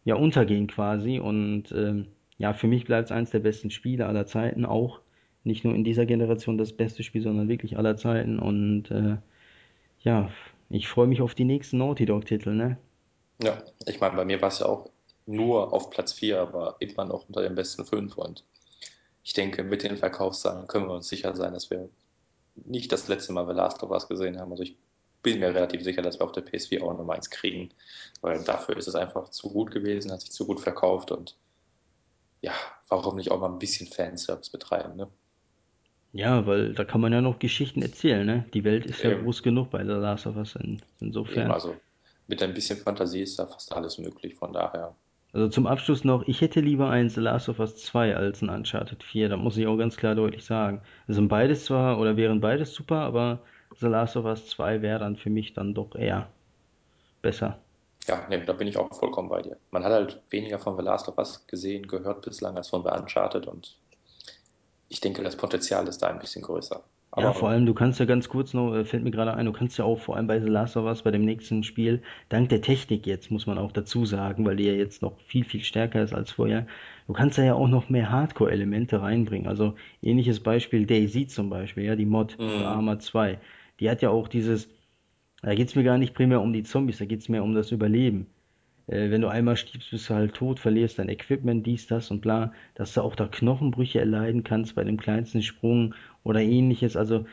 ja 0.03 0.15
untergehen 0.15 0.67
quasi. 0.67 1.19
Und 1.19 1.71
ähm, 1.71 2.07
ja, 2.37 2.53
für 2.53 2.67
mich 2.67 2.85
bleibt 2.85 3.05
es 3.05 3.11
eins 3.11 3.31
der 3.31 3.39
besten 3.39 3.71
Spiele 3.71 4.07
aller 4.07 4.25
Zeiten, 4.25 4.65
auch 4.65 5.01
nicht 5.49 5.65
nur 5.65 5.75
in 5.75 5.83
dieser 5.83 6.05
Generation 6.05 6.57
das 6.57 6.71
beste 6.71 7.03
Spiel, 7.03 7.21
sondern 7.21 7.49
wirklich 7.49 7.77
aller 7.77 7.97
Zeiten 7.97 8.39
und 8.39 8.89
äh, 8.91 9.17
ja, 10.01 10.31
ich 10.69 10.87
freue 10.87 11.07
mich 11.07 11.21
auf 11.21 11.35
die 11.35 11.45
nächsten 11.45 11.77
Naughty 11.79 12.05
Dog-Titel, 12.05 12.51
ne? 12.51 12.77
Ja, 13.41 13.61
ich 13.85 13.99
meine, 13.99 14.15
bei 14.15 14.25
mir 14.25 14.41
war 14.41 14.49
es 14.49 14.59
ja 14.59 14.67
auch 14.67 14.89
nur 15.25 15.73
auf 15.73 15.89
Platz 15.89 16.13
4, 16.13 16.39
aber 16.41 16.75
immer 16.79 17.05
noch 17.05 17.27
unter 17.27 17.41
den 17.41 17.55
besten 17.55 17.85
5. 17.85 18.17
Und 18.17 18.43
ich 19.23 19.33
denke, 19.33 19.63
mit 19.63 19.83
den 19.83 19.97
Verkaufszahlen 19.97 20.67
können 20.67 20.87
wir 20.87 20.95
uns 20.95 21.07
sicher 21.07 21.35
sein, 21.35 21.53
dass 21.53 21.69
wir 21.69 21.89
nicht 22.55 22.91
das 22.91 23.07
letzte 23.07 23.33
Mal 23.33 23.47
The 23.47 23.53
Last 23.53 23.81
of 23.83 23.91
Us 23.91 24.07
gesehen 24.07 24.39
haben. 24.39 24.51
Also 24.51 24.63
ich 24.63 24.77
bin 25.23 25.39
mir 25.39 25.53
relativ 25.53 25.83
sicher, 25.83 26.01
dass 26.01 26.19
wir 26.19 26.25
auf 26.25 26.31
der 26.31 26.45
PS4 26.45 26.81
auch 26.81 26.97
Nummer 26.97 27.13
1 27.13 27.29
kriegen, 27.29 27.69
weil 28.21 28.43
dafür 28.43 28.77
ist 28.77 28.87
es 28.87 28.95
einfach 28.95 29.29
zu 29.29 29.49
gut 29.49 29.71
gewesen, 29.71 30.11
hat 30.11 30.21
sich 30.21 30.31
zu 30.31 30.45
gut 30.45 30.59
verkauft 30.59 31.11
und 31.11 31.37
ja, 32.41 32.53
warum 32.87 33.17
nicht 33.17 33.31
auch 33.31 33.39
mal 33.39 33.49
ein 33.49 33.59
bisschen 33.59 33.87
Fanservice 33.87 34.49
betreiben, 34.49 34.95
ne? 34.95 35.09
Ja, 36.11 36.45
weil 36.45 36.73
da 36.75 36.85
kann 36.85 37.01
man 37.01 37.13
ja 37.13 37.19
noch 37.21 37.39
Geschichten 37.39 37.81
erzählen, 37.81 38.23
ne? 38.25 38.45
Die 38.53 38.63
Welt 38.63 38.85
ist 38.85 39.01
ja 39.03 39.09
Eben, 39.09 39.23
groß 39.23 39.41
genug 39.43 39.71
bei 39.71 39.83
The 39.83 39.91
Last 39.93 40.27
of 40.27 40.35
Us 40.37 40.55
in, 40.55 40.81
eben, 41.27 41.47
insofern. 41.47 41.49
also 41.49 41.81
mit 42.27 42.43
ein 42.43 42.53
bisschen 42.53 42.77
Fantasie 42.77 43.21
ist 43.21 43.39
da 43.39 43.47
fast 43.47 43.71
alles 43.73 43.97
möglich, 43.97 44.35
von 44.35 44.51
daher, 44.53 44.97
Also 45.33 45.49
zum 45.49 45.65
Abschluss 45.65 46.03
noch, 46.03 46.27
ich 46.27 46.39
hätte 46.41 46.59
lieber 46.61 46.89
ein 46.91 47.09
The 47.09 47.19
Last 47.21 47.49
of 47.49 47.57
Us 47.59 47.75
2 47.77 48.15
als 48.15 48.41
ein 48.43 48.49
Uncharted 48.49 49.03
4, 49.03 49.27
da 49.29 49.37
muss 49.37 49.57
ich 49.57 49.65
auch 49.67 49.77
ganz 49.77 49.97
klar 49.97 50.13
deutlich 50.15 50.45
sagen. 50.45 50.81
Es 51.07 51.15
sind 51.15 51.27
beides 51.29 51.65
zwar 51.65 51.99
oder 51.99 52.15
wären 52.17 52.41
beides 52.41 52.73
super, 52.75 52.97
aber 53.01 53.43
The 53.79 53.87
Last 53.87 54.15
of 54.17 54.25
Us 54.25 54.47
2 54.47 54.81
wäre 54.83 54.99
dann 54.99 55.15
für 55.17 55.29
mich 55.31 55.53
dann 55.53 55.73
doch 55.73 55.95
eher 55.95 56.29
besser. 57.21 57.59
ja, 58.07 58.27
ne, 58.27 58.43
da 58.45 58.51
bin 58.53 58.67
ich 58.67 58.77
auch 58.77 58.93
vollkommen 58.93 59.29
bei 59.29 59.41
dir. 59.41 59.57
Man 59.71 59.83
hat 59.85 59.91
halt 59.93 60.21
weniger 60.31 60.59
von 60.59 60.75
The 60.77 60.83
Last 60.83 61.07
of 61.07 61.17
Us 61.17 61.45
gesehen, 61.47 61.87
gehört 61.87 62.25
bislang 62.25 62.57
als 62.57 62.67
von 62.69 62.83
The 62.83 62.89
Uncharted 62.89 63.47
und 63.47 63.79
ich 64.89 64.99
denke, 65.01 65.23
das 65.23 65.37
Potenzial 65.37 65.87
ist 65.87 65.99
da 65.99 66.07
ein 66.09 66.19
bisschen 66.19 66.41
größer. 66.43 66.83
Ja, 67.15 67.33
vor 67.33 67.49
Aber 67.49 67.51
allem, 67.51 67.65
du 67.67 67.73
kannst 67.75 67.99
ja 67.99 68.05
ganz 68.07 68.29
kurz 68.29 68.53
noch, 68.55 68.73
äh, 68.73 68.83
fällt 68.85 69.03
mir 69.03 69.11
gerade 69.11 69.33
ein, 69.35 69.45
du 69.45 69.51
kannst 69.51 69.77
ja 69.77 69.83
auch 69.85 69.99
vor 69.99 70.15
allem 70.15 70.25
bei 70.27 70.39
The 70.39 70.47
Last 70.47 70.75
of 70.77 70.85
Us, 70.85 71.03
bei 71.03 71.11
dem 71.11 71.23
nächsten 71.25 71.63
Spiel, 71.63 72.01
dank 72.29 72.49
der 72.49 72.61
Technik 72.61 73.05
jetzt, 73.05 73.29
muss 73.29 73.45
man 73.45 73.57
auch 73.59 73.71
dazu 73.73 74.05
sagen, 74.05 74.43
weil 74.45 74.55
die 74.55 74.63
ja 74.63 74.73
jetzt 74.73 75.01
noch 75.03 75.19
viel, 75.19 75.43
viel 75.43 75.61
stärker 75.63 76.01
ist 76.01 76.13
als 76.13 76.31
vorher, 76.31 76.65
du 77.07 77.13
kannst 77.13 77.37
da 77.37 77.43
ja 77.43 77.53
auch 77.55 77.67
noch 77.67 77.89
mehr 77.89 78.09
Hardcore-Elemente 78.09 79.01
reinbringen. 79.01 79.47
Also 79.47 79.75
ähnliches 80.01 80.39
Beispiel 80.39 80.85
DayZ 80.87 81.27
zum 81.33 81.49
Beispiel, 81.51 81.83
ja, 81.83 81.95
die 81.95 82.05
Mod 82.05 82.39
für 82.47 82.65
mh, 82.65 82.69
Arma 82.69 82.97
2. 82.99 83.39
Die 83.81 83.89
hat 83.89 84.01
ja 84.01 84.09
auch 84.09 84.27
dieses, 84.27 84.69
da 85.41 85.55
geht's 85.55 85.75
mir 85.75 85.83
gar 85.83 85.97
nicht 85.97 86.13
primär 86.15 86.41
um 86.41 86.53
die 86.53 86.63
Zombies, 86.63 86.99
da 86.99 87.05
geht's 87.05 87.29
mehr 87.29 87.43
um 87.43 87.53
das 87.55 87.71
Überleben 87.71 88.27
äh, 88.89 89.11
wenn 89.11 89.21
du 89.21 89.27
einmal 89.27 89.55
stirbst, 89.55 89.91
bist 89.91 90.09
du 90.09 90.15
halt 90.15 90.33
tot, 90.33 90.59
verlierst 90.59 90.99
dein 90.99 91.09
Equipment, 91.09 91.65
dies, 91.65 91.87
das 91.87 92.11
und 92.11 92.21
bla, 92.21 92.51
dass 92.75 92.93
du 92.93 93.01
auch 93.01 93.15
da 93.15 93.27
Knochenbrüche 93.27 93.99
erleiden 93.99 94.43
kannst 94.43 94.75
bei 94.75 94.83
dem 94.83 94.97
kleinsten 94.97 95.41
Sprung 95.41 95.95
oder 96.23 96.41
ähnliches. 96.41 96.97
Also, 96.97 97.25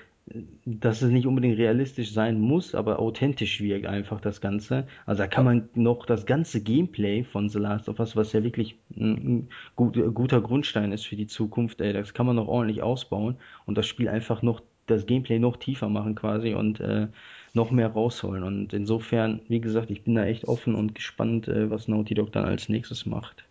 dass 0.64 1.02
es 1.02 1.10
nicht 1.10 1.26
unbedingt 1.26 1.56
realistisch 1.56 2.12
sein 2.12 2.40
muss, 2.40 2.74
aber 2.74 2.98
authentisch 2.98 3.60
wirkt 3.60 3.86
einfach 3.86 4.20
das 4.20 4.40
Ganze. 4.40 4.86
Also 5.06 5.22
da 5.22 5.28
kann 5.28 5.44
man 5.44 5.68
noch 5.74 6.04
das 6.04 6.26
ganze 6.26 6.60
Gameplay 6.62 7.22
von 7.22 7.48
The 7.48 7.60
Last 7.60 7.88
of 7.88 8.00
Us, 8.00 8.16
was 8.16 8.32
ja 8.32 8.42
wirklich 8.42 8.76
ein, 8.96 9.12
ein 9.12 9.48
gut, 9.76 9.96
guter 10.14 10.40
Grundstein 10.40 10.90
ist 10.92 11.06
für 11.06 11.16
die 11.16 11.28
Zukunft, 11.28 11.80
ey, 11.80 11.92
das 11.92 12.12
kann 12.12 12.26
man 12.26 12.36
noch 12.36 12.48
ordentlich 12.48 12.82
ausbauen 12.82 13.36
und 13.66 13.78
das 13.78 13.86
Spiel 13.86 14.08
einfach 14.08 14.42
noch 14.42 14.62
das 14.86 15.06
Gameplay 15.06 15.38
noch 15.38 15.56
tiefer 15.56 15.88
machen 15.88 16.14
quasi 16.14 16.54
und 16.54 16.80
äh, 16.80 17.08
noch 17.56 17.70
mehr 17.72 17.88
rausholen. 17.88 18.44
Und 18.44 18.72
insofern, 18.72 19.42
wie 19.48 19.60
gesagt, 19.60 19.90
ich 19.90 20.04
bin 20.04 20.14
da 20.14 20.24
echt 20.24 20.46
offen 20.46 20.74
und 20.76 20.94
gespannt, 20.94 21.48
äh, 21.48 21.70
was 21.70 21.88
Naughty 21.88 22.14
Dog 22.14 22.32
dann 22.32 22.44
als 22.44 22.68
nächstes 22.68 23.06
macht. 23.06 23.44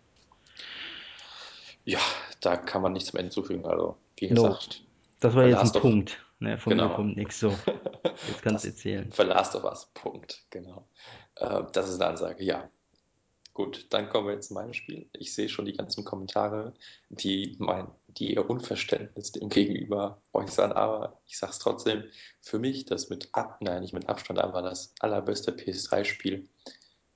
ja, 1.84 2.00
da 2.40 2.56
kann 2.56 2.82
man 2.82 2.92
nichts 2.92 3.12
mehr 3.12 3.22
hinzufügen. 3.22 3.64
Also, 3.66 3.96
wie 4.18 4.28
No, 4.28 4.36
gesagt, 4.44 4.84
das 5.20 5.34
war 5.34 5.46
jetzt 5.46 5.62
ein 5.62 5.72
Punkt. 5.72 6.24
Ne, 6.38 6.58
von 6.58 6.76
mir 6.76 6.88
genau, 6.88 6.90
kommt 6.90 7.16
nichts 7.16 7.40
so. 7.40 7.64
Jetzt 8.26 8.42
kannst 8.42 8.64
du 8.64 8.68
erzählen. 8.68 9.14
Last 9.18 9.54
of 9.56 9.64
Us, 9.64 9.90
Punkt, 9.94 10.46
genau. 10.50 10.88
Äh, 11.36 11.64
das 11.72 11.88
ist 11.88 12.00
eine 12.00 12.10
Ansage, 12.10 12.44
ja. 12.44 12.70
Gut, 13.56 13.86
dann 13.88 14.10
kommen 14.10 14.26
wir 14.26 14.34
jetzt 14.34 14.48
zu 14.48 14.54
meinem 14.54 14.74
Spiel. 14.74 15.08
Ich 15.14 15.32
sehe 15.32 15.48
schon 15.48 15.64
die 15.64 15.72
ganzen 15.72 16.04
Kommentare, 16.04 16.74
die 17.08 17.56
mein, 17.58 17.88
die 18.08 18.34
ihr 18.34 18.50
Unverständnis 18.50 19.32
dem 19.32 19.48
gegenüber 19.48 20.20
äußern, 20.34 20.72
aber 20.72 21.22
ich 21.26 21.38
sage 21.38 21.52
es 21.52 21.58
trotzdem, 21.58 22.04
für 22.42 22.58
mich 22.58 22.84
das 22.84 23.08
mit 23.08 23.30
Ab, 23.32 23.56
nein, 23.62 23.80
nicht 23.80 23.94
mit 23.94 24.10
Abstand, 24.10 24.40
aber 24.40 24.60
das 24.60 24.92
allerbeste 25.00 25.52
PS3-Spiel 25.52 26.46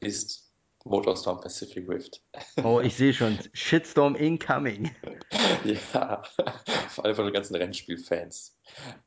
ist 0.01 0.51
MotorStorm 0.87 1.43
Pacific 1.43 1.87
Rift. 1.87 2.23
Oh, 2.65 2.81
ich 2.81 2.97
sehe 2.97 3.13
schon. 3.13 3.39
Shitstorm 3.53 4.15
incoming. 4.15 4.91
Ja, 5.93 6.23
vor 6.89 7.05
allem 7.05 7.17
von 7.17 7.27
den 7.27 7.35
ganzen 7.35 7.55
Rennspielfans. 7.55 8.59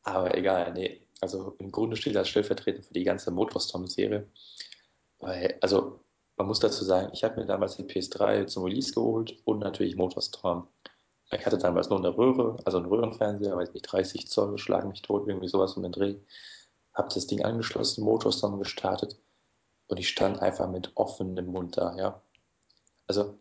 Aber 0.03 0.37
egal, 0.37 0.71
nee. 0.73 1.01
Also 1.19 1.55
im 1.57 1.71
Grunde 1.71 1.97
steht 1.97 2.13
das 2.13 2.29
stellvertretend 2.29 2.85
für 2.85 2.93
die 2.93 3.03
ganze 3.03 3.31
MotorStorm-Serie. 3.31 4.29
Weil, 5.17 5.57
also 5.61 6.02
man 6.37 6.47
muss 6.47 6.59
dazu 6.59 6.83
sagen, 6.83 7.09
ich 7.13 7.23
habe 7.23 7.39
mir 7.39 7.45
damals 7.45 7.77
die 7.77 7.83
PS3 7.83 8.47
zum 8.47 8.63
Release 8.63 8.93
geholt 8.93 9.35
und 9.45 9.59
natürlich 9.59 9.95
MotorStorm. 9.95 10.67
Ich 11.31 11.45
hatte 11.45 11.57
damals 11.57 11.89
nur 11.89 11.99
eine 11.99 12.15
Röhre, 12.15 12.57
also 12.65 12.77
einen 12.77 12.87
Röhrenfernseher, 12.87 13.55
weiß 13.55 13.73
nicht, 13.73 13.91
30 13.91 14.27
Zoll, 14.27 14.57
schlag 14.57 14.85
mich 14.85 15.01
tot, 15.01 15.27
irgendwie 15.27 15.47
sowas 15.47 15.75
um 15.75 15.83
den 15.83 15.91
Dreh. 15.91 16.15
Hab 16.93 17.09
das 17.09 17.27
Ding 17.27 17.43
angeschlossen, 17.43 18.03
MotorStorm 18.03 18.59
gestartet 18.59 19.17
und 19.87 19.97
ich 19.97 20.09
stand 20.09 20.41
einfach 20.41 20.69
mit 20.69 20.91
offenem 20.95 21.47
Mund 21.47 21.77
da, 21.77 21.95
ja. 21.95 22.21
Also 23.07 23.37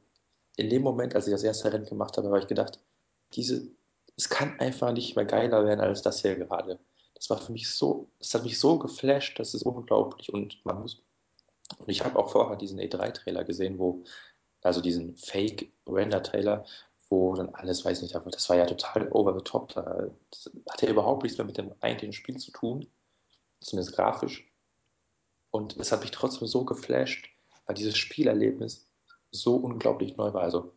in 0.57 0.71
dem 0.71 0.83
Moment, 0.83 1.15
als 1.15 1.27
ich 1.27 1.33
das 1.33 1.43
erste 1.43 1.73
Rennen 1.73 1.87
gemacht 1.87 2.17
habe, 2.17 2.29
habe 2.29 2.41
ich 2.41 2.47
gedacht, 2.47 2.79
diese, 3.35 3.69
es 4.17 4.29
kann 4.29 4.59
einfach 4.61 4.93
nicht 4.93 5.17
mehr 5.17 5.25
geiler 5.25 5.65
werden 5.65 5.81
als 5.81 6.03
das 6.03 6.21
hier 6.21 6.37
gerade. 6.37 6.79
Das 7.15 7.31
war 7.31 7.39
für 7.39 7.53
mich 7.53 7.71
so, 7.71 8.11
das 8.19 8.35
hat 8.35 8.43
mich 8.43 8.59
so 8.59 8.79
geflasht, 8.79 9.39
das 9.39 9.55
ist 9.55 9.63
unglaublich. 9.63 10.33
Und 10.33 10.65
man 10.65 10.81
muss, 10.81 11.03
und 11.83 11.89
ich 11.89 12.05
habe 12.05 12.19
auch 12.19 12.31
vorher 12.31 12.57
diesen 12.57 12.79
E3-Trailer 12.79 13.45
gesehen, 13.45 13.79
wo, 13.79 14.05
also 14.63 14.81
diesen 14.81 15.17
Fake-Render-Trailer, 15.17 16.65
wo 17.11 17.35
dann 17.35 17.51
alles, 17.55 17.85
weiß 17.85 18.03
nicht, 18.03 18.15
das 18.15 18.49
war 18.49 18.57
ja 18.57 18.67
total 18.67 19.11
over 19.11 19.35
the 19.35 19.45
top. 19.45 19.75
Da, 19.75 20.09
das 20.31 20.51
hatte 20.71 20.87
überhaupt 20.89 21.25
nichts 21.25 21.37
mehr 21.39 21.47
mit 21.47 21.59
dem 21.59 21.75
eigentlichen 21.81 22.13
Spiel 22.13 22.37
zu 22.39 22.53
tun, 22.53 22.87
zumindest 23.61 23.97
grafisch. 23.97 24.49
Und 25.51 25.77
es 25.77 25.93
hat 25.93 26.01
mich 26.01 26.13
trotzdem 26.13 26.49
so 26.49 26.65
geflasht, 26.65 27.29
weil 27.67 27.75
dieses 27.75 27.99
Spielerlebnis 27.99 28.89
so 29.33 29.57
unglaublich 29.57 30.17
neu 30.17 30.33
war. 30.33 30.43
Also 30.43 30.73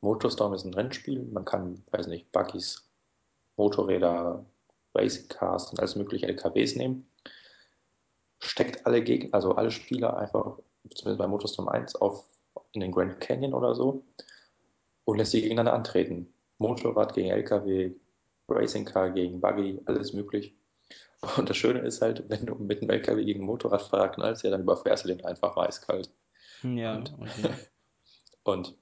MotorStorm 0.00 0.54
ist 0.54 0.64
ein 0.64 0.74
Rennspiel, 0.74 1.24
man 1.26 1.44
kann, 1.44 1.84
weiß 1.90 2.06
nicht, 2.06 2.32
Buggies, 2.32 2.88
Motorräder, 3.56 4.44
Racing 4.94 5.28
Cars 5.28 5.70
und 5.70 5.78
alles 5.78 5.96
mögliche 5.96 6.26
LKWs 6.26 6.76
nehmen, 6.76 7.08
steckt 8.40 8.86
alle 8.86 9.02
Gegner, 9.02 9.34
also 9.34 9.54
alle 9.54 9.70
Spieler 9.70 10.16
einfach, 10.16 10.58
zumindest 10.94 11.18
bei 11.18 11.26
MotorStorm 11.26 11.68
1, 11.68 11.96
auf 11.96 12.24
in 12.72 12.80
den 12.80 12.92
Grand 12.92 13.20
Canyon 13.20 13.54
oder 13.54 13.74
so 13.74 14.04
und 15.04 15.18
lässt 15.18 15.32
sie 15.32 15.40
gegeneinander 15.40 15.74
antreten. 15.74 16.32
Motorrad 16.58 17.14
gegen 17.14 17.30
LKW, 17.30 17.92
Racing 18.48 18.84
Car 18.84 19.10
gegen 19.10 19.40
Buggy, 19.40 19.80
alles 19.86 20.12
möglich. 20.12 20.54
Und 21.36 21.50
das 21.50 21.56
Schöne 21.56 21.80
ist 21.80 22.02
halt, 22.02 22.28
wenn 22.28 22.46
du 22.46 22.54
mit 22.54 22.80
einem 22.80 22.90
LKW 22.90 23.24
gegen 23.24 23.44
Motorradfahrer 23.44 24.08
knallst, 24.10 24.44
ja, 24.44 24.50
dann 24.50 24.62
überfährst 24.62 25.04
du 25.04 25.08
den 25.08 25.24
einfach 25.24 25.56
eiskalt. 25.56 26.10
Ja, 26.62 26.96
Und, 26.96 27.14
okay. 27.18 27.54
und 28.44 28.74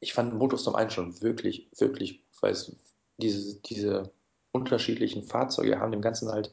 ich 0.00 0.12
fand 0.12 0.34
Motorstorm 0.34 0.74
1 0.74 0.92
schon 0.92 1.22
wirklich, 1.22 1.68
wirklich, 1.78 2.24
weil 2.40 2.52
es 2.52 2.74
diese, 3.18 3.60
diese 3.60 4.10
unterschiedlichen 4.50 5.22
Fahrzeuge 5.22 5.78
haben 5.78 5.92
dem 5.92 6.02
Ganzen 6.02 6.30
halt, 6.30 6.52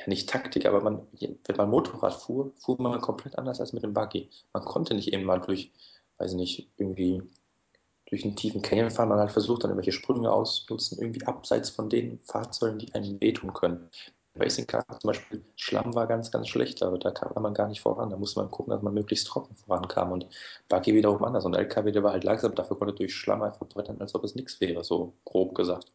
ja 0.00 0.08
nicht 0.08 0.28
Taktik, 0.28 0.66
aber 0.66 0.80
man, 0.80 1.06
wenn 1.18 1.56
man 1.56 1.70
Motorrad 1.70 2.14
fuhr, 2.14 2.52
fuhr 2.58 2.80
man 2.80 3.00
komplett 3.00 3.38
anders 3.38 3.60
als 3.60 3.72
mit 3.72 3.82
dem 3.82 3.94
Buggy. 3.94 4.28
Man 4.52 4.64
konnte 4.64 4.94
nicht 4.94 5.12
eben 5.12 5.24
mal 5.24 5.40
durch, 5.40 5.72
weiß 6.18 6.34
nicht, 6.34 6.70
irgendwie 6.76 7.22
durch 8.06 8.24
einen 8.24 8.36
tiefen 8.36 8.62
Canyon 8.62 8.90
fahren, 8.90 9.08
man 9.08 9.20
hat 9.20 9.32
versucht, 9.32 9.62
dann 9.62 9.70
irgendwelche 9.70 9.92
Sprünge 9.92 10.30
auszunutzen, 10.32 10.98
irgendwie 10.98 11.24
abseits 11.26 11.70
von 11.70 11.88
den 11.88 12.18
Fahrzeugen, 12.24 12.78
die 12.78 12.92
einem 12.94 13.20
wehtun 13.20 13.52
können. 13.54 13.88
Racing 14.36 14.66
Car 14.66 14.84
zum 15.00 15.08
Beispiel, 15.08 15.44
Schlamm 15.56 15.94
war 15.94 16.06
ganz, 16.06 16.30
ganz 16.30 16.48
schlecht, 16.48 16.82
aber 16.82 16.98
da 16.98 17.10
kam 17.10 17.42
man 17.42 17.54
gar 17.54 17.68
nicht 17.68 17.80
voran. 17.80 18.10
Da 18.10 18.16
musste 18.16 18.40
man 18.40 18.50
gucken, 18.50 18.70
dass 18.70 18.82
man 18.82 18.94
möglichst 18.94 19.26
trocken 19.26 19.56
vorankam. 19.56 20.12
Und 20.12 20.26
Buggy 20.68 20.94
wiederum 20.94 21.24
anders. 21.24 21.44
Und 21.44 21.54
LKW, 21.54 21.90
der 21.90 22.02
war 22.02 22.12
halt 22.12 22.24
langsam, 22.24 22.54
dafür 22.54 22.78
konnte 22.78 22.94
durch 22.94 23.14
Schlamm 23.14 23.42
einfach 23.42 23.66
brettern, 23.66 24.00
als 24.00 24.14
ob 24.14 24.24
es 24.24 24.34
nichts 24.36 24.60
wäre, 24.60 24.84
so 24.84 25.14
grob 25.24 25.54
gesagt. 25.54 25.92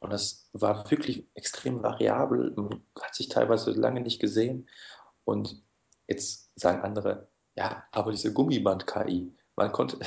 Und 0.00 0.12
das 0.12 0.48
war 0.52 0.90
wirklich 0.90 1.26
extrem 1.34 1.82
variabel, 1.82 2.54
hat 3.00 3.14
sich 3.14 3.28
teilweise 3.28 3.72
lange 3.72 4.00
nicht 4.00 4.20
gesehen. 4.20 4.68
Und 5.24 5.62
jetzt 6.06 6.50
sagen 6.58 6.82
andere, 6.82 7.28
ja, 7.56 7.84
aber 7.90 8.10
diese 8.12 8.32
Gummiband-KI, 8.32 9.32
man 9.56 9.72
konnte, 9.72 9.98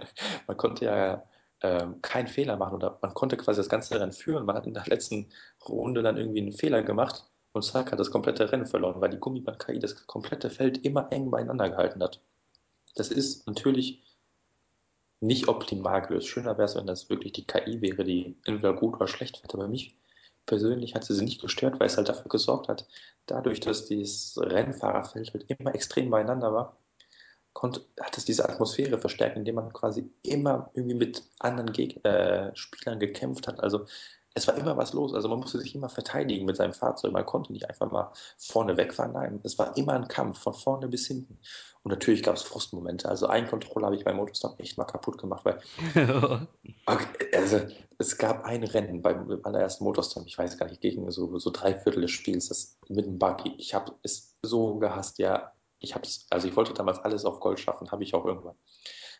man 0.46 0.56
konnte 0.56 0.84
ja 0.84 1.24
ähm, 1.62 2.00
keinen 2.02 2.28
Fehler 2.28 2.56
machen 2.56 2.74
oder 2.74 2.98
man 3.02 3.14
konnte 3.14 3.36
quasi 3.36 3.58
das 3.58 3.68
ganze 3.68 3.98
Rennen 3.98 4.12
führen. 4.12 4.44
Man 4.44 4.56
hat 4.56 4.66
in 4.66 4.74
der 4.74 4.86
letzten 4.86 5.28
Runde 5.66 6.02
dann 6.02 6.16
irgendwie 6.16 6.40
einen 6.40 6.52
Fehler 6.52 6.82
gemacht 6.82 7.24
und 7.52 7.62
Zack 7.62 7.90
hat 7.90 7.98
das 7.98 8.10
komplette 8.10 8.52
Rennen 8.52 8.66
verloren, 8.66 9.00
weil 9.00 9.10
die 9.10 9.18
Gummiband-KI 9.18 9.78
das 9.78 10.06
komplette 10.06 10.50
Feld 10.50 10.84
immer 10.84 11.10
eng 11.10 11.30
beieinander 11.30 11.70
gehalten 11.70 12.02
hat. 12.02 12.20
Das 12.94 13.10
ist 13.10 13.46
natürlich 13.46 14.02
nicht 15.20 15.48
optimal 15.48 16.02
gelöst. 16.02 16.28
Schöner 16.28 16.58
wäre 16.58 16.64
es, 16.66 16.76
wenn 16.76 16.86
das 16.86 17.10
wirklich 17.10 17.32
die 17.32 17.46
KI 17.46 17.80
wäre, 17.80 18.04
die 18.04 18.36
entweder 18.44 18.74
gut 18.74 18.94
oder 18.94 19.08
schlecht 19.08 19.42
wird. 19.42 19.54
Aber 19.54 19.68
mich 19.68 19.96
persönlich 20.46 20.94
hat 20.94 21.04
sie 21.04 21.14
sie 21.14 21.24
nicht 21.24 21.40
gestört, 21.40 21.78
weil 21.78 21.86
es 21.86 21.96
halt 21.96 22.08
dafür 22.08 22.28
gesorgt 22.28 22.68
hat, 22.68 22.86
dadurch, 23.26 23.60
dass 23.60 23.86
dieses 23.86 24.38
Rennfahrerfeld 24.40 25.32
halt 25.34 25.44
immer 25.48 25.74
extrem 25.74 26.10
beieinander 26.10 26.52
war, 26.52 26.76
konnte, 27.52 27.84
hat 28.00 28.16
es 28.16 28.24
diese 28.24 28.48
Atmosphäre 28.48 28.98
verstärkt, 28.98 29.36
indem 29.36 29.56
man 29.56 29.72
quasi 29.72 30.10
immer 30.22 30.70
irgendwie 30.74 30.94
mit 30.94 31.24
anderen 31.40 31.72
Geg 31.72 32.04
äh, 32.04 32.54
Spielern 32.54 33.00
gekämpft 33.00 33.48
hat. 33.48 33.60
Also 33.60 33.86
es 34.38 34.46
war 34.46 34.56
immer 34.56 34.76
was 34.76 34.92
los. 34.92 35.12
Also 35.14 35.28
man 35.28 35.40
musste 35.40 35.58
sich 35.58 35.74
immer 35.74 35.88
verteidigen 35.88 36.46
mit 36.46 36.56
seinem 36.56 36.72
Fahrzeug. 36.72 37.12
Man 37.12 37.26
konnte 37.26 37.52
nicht 37.52 37.68
einfach 37.68 37.90
mal 37.90 38.12
vorne 38.38 38.76
wegfahren. 38.76 39.12
Nein, 39.12 39.40
es 39.42 39.58
war 39.58 39.76
immer 39.76 39.94
ein 39.94 40.08
Kampf, 40.08 40.38
von 40.38 40.54
vorne 40.54 40.88
bis 40.88 41.06
hinten. 41.06 41.38
Und 41.82 41.90
natürlich 41.90 42.22
gab 42.22 42.36
es 42.36 42.42
Frustmomente. 42.42 43.08
Also 43.08 43.26
ein 43.26 43.48
Controller 43.48 43.86
habe 43.86 43.96
ich 43.96 44.04
beim 44.04 44.16
Motorstorm 44.16 44.54
echt 44.58 44.78
mal 44.78 44.84
kaputt 44.84 45.18
gemacht, 45.18 45.44
weil 45.44 45.60
okay, 46.86 47.06
also, 47.34 47.60
es 47.98 48.16
gab 48.16 48.44
ein 48.44 48.62
Rennen 48.62 49.02
beim 49.02 49.40
allerersten 49.42 49.84
Motorstorm, 49.84 50.24
ich 50.26 50.38
weiß 50.38 50.56
gar 50.56 50.68
nicht, 50.68 50.80
gegen 50.80 51.10
so, 51.10 51.36
so 51.38 51.50
drei 51.50 51.74
Viertel 51.74 52.02
des 52.02 52.12
Spiels, 52.12 52.48
das 52.48 52.78
mit 52.88 53.06
dem 53.06 53.18
Buggy. 53.18 53.54
Ich 53.58 53.74
habe 53.74 53.92
es 54.02 54.36
so 54.42 54.76
gehasst, 54.76 55.18
ja. 55.18 55.52
Ich 55.80 55.94
habe 55.94 56.04
es, 56.04 56.26
also 56.30 56.48
ich 56.48 56.56
wollte 56.56 56.74
damals 56.74 56.98
alles 57.00 57.24
auf 57.24 57.40
Gold 57.40 57.60
schaffen, 57.60 57.90
habe 57.90 58.02
ich 58.02 58.14
auch 58.14 58.24
irgendwann. 58.24 58.56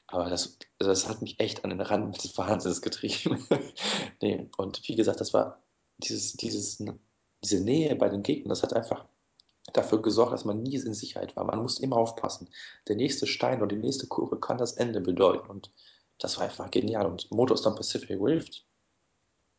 Aber 0.09 0.31
das, 0.31 0.59
das 0.79 1.09
hat 1.09 1.21
mich 1.21 1.39
echt 1.39 1.65
an 1.65 1.71
den 1.71 1.83
Rand 1.83 2.23
des 2.23 2.37
Wahnsinns 2.39 2.81
getrieben. 2.81 3.47
nee, 4.23 4.49
und 4.57 4.81
wie 4.89 4.97
gesagt, 4.97 5.21
das 5.21 5.35
war 5.35 5.63
dieses, 5.99 6.33
dieses, 6.33 6.83
diese 7.45 7.63
Nähe 7.63 7.95
bei 7.95 8.09
den 8.09 8.23
Gegnern, 8.23 8.49
das 8.49 8.63
hat 8.63 8.73
einfach 8.73 9.05
dafür 9.75 10.01
gesorgt, 10.01 10.33
dass 10.33 10.47
man 10.47 10.63
nie 10.63 10.77
in 10.77 10.95
Sicherheit 10.95 11.37
war. 11.37 11.45
Man 11.45 11.61
musste 11.61 11.83
immer 11.83 11.99
aufpassen. 11.99 12.49
Der 12.89 12.97
nächste 12.97 13.27
Stein 13.27 13.59
oder 13.59 13.77
die 13.77 13.83
nächste 13.83 14.07
Kurve 14.07 14.41
kann 14.41 14.57
das 14.57 14.73
Ende 14.73 15.03
bedeuten. 15.03 15.51
Und 15.51 15.71
das 16.19 16.39
war 16.39 16.45
einfach 16.45 16.71
genial. 16.71 17.07
Und 17.07 17.31
Motorstorm 17.31 17.77
Pacific 17.77 18.19
Rift 18.19 18.65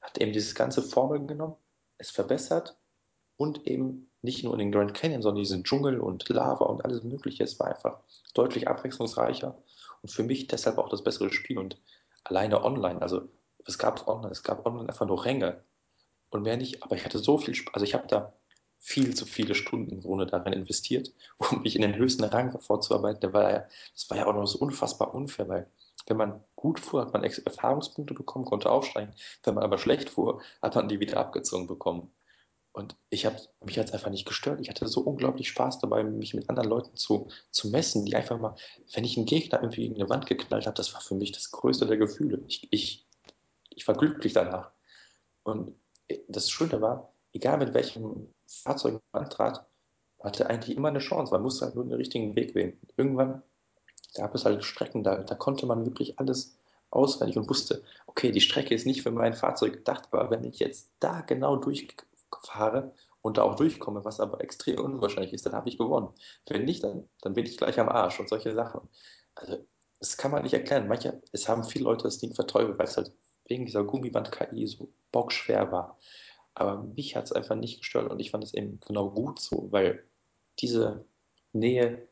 hat 0.02 0.18
eben 0.18 0.34
dieses 0.34 0.56
ganze 0.56 0.82
Formel 0.82 1.26
genommen, 1.28 1.58
es 2.00 2.10
verbessert 2.10 2.76
und 3.38 3.68
eben 3.68 4.10
nicht 4.24 4.44
nur 4.44 4.54
in 4.54 4.60
den 4.60 4.72
Grand 4.72 4.96
Canyon, 4.96 5.22
sondern 5.22 5.44
diesen 5.44 5.64
Dschungel 5.64 6.00
und 6.00 6.28
Lava 6.30 6.66
und 6.66 6.84
alles 6.84 7.04
Mögliche. 7.04 7.44
Es 7.44 7.60
war 7.60 7.68
einfach 7.68 8.00
deutlich 8.34 8.68
abwechslungsreicher 8.68 9.62
und 10.02 10.10
für 10.10 10.24
mich 10.24 10.48
deshalb 10.48 10.78
auch 10.78 10.90
das 10.90 11.04
bessere 11.04 11.32
Spiel. 11.32 11.58
Und 11.58 11.82
alleine 12.24 12.64
online, 12.64 13.02
also 13.02 13.30
es 13.66 13.78
gab 13.78 14.08
online, 14.08 14.32
es 14.32 14.44
gab 14.44 14.66
online 14.66 14.90
einfach 14.90 15.08
nur 15.08 15.26
Ränge 15.26 15.64
und 16.30 16.44
mehr 16.44 16.58
nicht. 16.58 16.84
Aber 16.84 16.96
ich 16.96 17.06
hatte 17.06 17.20
so 17.20 17.38
viel 17.38 17.56
Spaß, 17.56 17.74
also 17.74 17.84
ich 17.84 17.94
habe 17.94 18.08
da 18.08 18.34
viel 18.80 19.14
zu 19.14 19.26
viele 19.26 19.56
Stunden 19.56 20.02
Grunde 20.02 20.26
darin 20.26 20.54
investiert, 20.54 21.14
um 21.38 21.62
mich 21.62 21.76
in 21.76 21.82
den 21.82 21.96
höchsten 21.96 22.24
Rang 22.24 22.60
vorzuarbeiten. 22.60 23.22
Das 23.22 23.34
ja, 23.34 23.68
das 23.94 24.10
war 24.10 24.18
ja 24.18 24.26
auch 24.28 24.34
noch 24.34 24.48
so 24.48 24.60
unfassbar 24.60 25.14
unfair, 25.14 25.48
weil 25.50 25.72
wenn 26.08 26.18
man 26.18 26.44
gut 26.56 26.80
fuhr, 26.80 27.02
hat 27.02 27.14
man 27.14 27.24
Erfahrungspunkte 27.24 28.14
bekommen, 28.14 28.46
konnte 28.46 28.70
aufsteigen. 28.70 29.14
Wenn 29.44 29.54
man 29.54 29.64
aber 29.64 29.78
schlecht 29.78 30.10
fuhr, 30.10 30.42
hat 30.62 30.76
man 30.76 30.90
die 30.90 31.00
wieder 31.00 31.18
abgezogen 31.18 31.68
bekommen. 31.68 32.12
Und 32.72 32.96
ich 33.10 33.26
habe 33.26 33.38
mich 33.66 33.76
jetzt 33.76 33.94
einfach 33.94 34.12
nicht 34.12 34.28
gestört. 34.28 34.62
Ich 34.62 34.70
hatte 34.70 34.88
so 34.88 35.02
unglaublich 35.02 35.50
Spaß 35.50 35.80
dabei, 35.80 36.04
mich 36.04 36.34
mit 36.34 36.50
anderen 36.50 36.70
Leuten 36.70 36.96
zu, 36.96 37.28
zu 37.52 37.70
messen, 37.70 38.06
die 38.06 38.16
einfach 38.16 38.40
mal, 38.40 38.56
wenn 38.94 39.04
ich 39.04 39.18
einen 39.18 39.26
Gegner 39.26 39.62
irgendwie 39.62 39.82
gegen 39.82 39.96
eine 39.96 40.10
Wand 40.10 40.28
geknallt 40.28 40.66
habe, 40.66 40.78
das 40.78 40.94
war 40.94 41.02
für 41.02 41.16
mich 41.16 41.32
das 41.32 41.52
größte 41.52 41.88
der 41.88 41.98
Gefühle. 41.98 42.42
Ich, 42.48 42.68
ich, 42.72 43.08
ich 43.72 43.88
war 43.88 43.96
glücklich 43.96 44.34
danach. 44.34 44.72
Und 45.44 45.76
das 46.28 46.50
Schöne 46.50 46.82
war, 46.82 47.14
egal 47.34 47.58
mit 47.58 47.74
welchem 47.74 48.34
Fahrzeug 48.46 49.02
man 49.12 49.24
antrat, 49.24 49.66
hatte 50.22 50.50
eigentlich 50.50 50.76
immer 50.76 50.90
eine 50.90 51.00
Chance. 51.00 51.32
Man 51.32 51.42
musste 51.42 51.66
halt 51.66 51.76
nur 51.76 51.86
den 51.86 51.94
richtigen 51.94 52.36
Weg 52.36 52.56
wählen. 52.56 52.80
Irgendwann 52.98 53.42
gab 54.14 54.36
es 54.36 54.46
halt 54.46 54.64
Strecken, 54.64 55.04
da, 55.04 55.24
da 55.24 55.36
konnte 55.36 55.66
man 55.66 55.86
wirklich 55.86 56.20
alles 56.20 56.58
auswendig 56.92 57.38
und 57.38 57.50
wusste, 57.50 57.84
okay, 58.08 58.32
die 58.32 58.42
Strecke 58.42 58.74
ist 58.74 58.86
nicht 58.86 59.04
für 59.04 59.12
mein 59.12 59.34
Fahrzeug 59.34 59.74
gedacht, 59.74 60.08
aber 60.12 60.32
wenn 60.32 60.44
ich 60.44 60.60
jetzt 60.60 60.90
da 61.00 61.22
genau 61.22 61.56
durchfahre 62.32 62.94
und 63.22 63.38
da 63.38 63.44
auch 63.44 63.56
durchkomme, 63.56 64.06
was 64.06 64.20
aber 64.20 64.42
extrem 64.42 64.80
unwahrscheinlich 64.80 65.34
ist, 65.34 65.46
dann 65.46 65.54
habe 65.54 65.70
ich 65.70 65.78
gewonnen. 65.78 66.10
Wenn 66.48 66.66
nicht, 66.66 66.84
dann, 66.84 67.10
dann 67.22 67.34
bin 67.34 67.46
ich 67.46 67.58
gleich 67.58 67.80
am 67.80 67.90
Arsch 67.90 68.20
und 68.20 68.30
solche 68.30 68.54
Sachen. 68.54 68.82
Also, 69.36 69.58
das 70.00 70.18
kann 70.18 70.32
man 70.32 70.44
nicht 70.44 70.54
erklären. 70.54 70.88
Manche, 70.88 71.22
es 71.32 71.50
haben 71.50 71.64
viele 71.64 71.86
Leute 71.86 72.04
das 72.04 72.20
Ding 72.20 72.34
verteufelt, 72.34 72.80
weil 72.80 72.88
es 72.88 72.98
halt 72.98 73.12
wegen 73.46 73.66
dieser 73.66 73.84
Gummiband-KI 73.84 74.68
so 74.68 74.90
bockschwer 75.12 75.72
war. 75.72 76.00
Aber 76.54 76.84
mich 76.84 77.16
hat 77.16 77.26
es 77.26 77.32
einfach 77.34 77.56
nicht 77.56 77.80
gestört 77.80 78.12
und 78.12 78.20
ich 78.20 78.32
fand 78.32 78.44
es 78.44 78.54
eben 78.54 78.80
genau 78.86 79.10
gut 79.12 79.40
so, 79.40 79.72
weil 79.72 80.04
diese 80.60 81.06
Nähe 81.54 82.10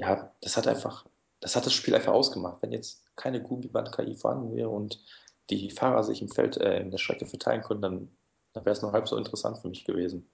ja, 0.00 0.32
das 0.40 0.56
hat 0.56 0.66
einfach, 0.66 1.06
das 1.40 1.56
hat 1.56 1.66
das 1.66 1.74
Spiel 1.74 1.94
einfach 1.94 2.12
ausgemacht. 2.12 2.62
Wenn 2.62 2.72
jetzt 2.72 3.04
keine 3.16 3.42
Gummiband-KI 3.42 4.16
vorhanden 4.16 4.56
wäre 4.56 4.70
und 4.70 5.04
die 5.50 5.70
Fahrer 5.70 6.02
sich 6.04 6.22
im 6.22 6.28
Feld, 6.28 6.56
äh, 6.56 6.80
in 6.80 6.90
der 6.90 6.98
Strecke 6.98 7.26
verteilen 7.26 7.62
können, 7.62 7.82
dann, 7.82 8.16
dann 8.52 8.64
wäre 8.64 8.74
es 8.74 8.82
noch 8.82 8.92
halb 8.92 9.08
so 9.08 9.16
interessant 9.16 9.58
für 9.58 9.68
mich 9.68 9.84
gewesen. 9.84 10.28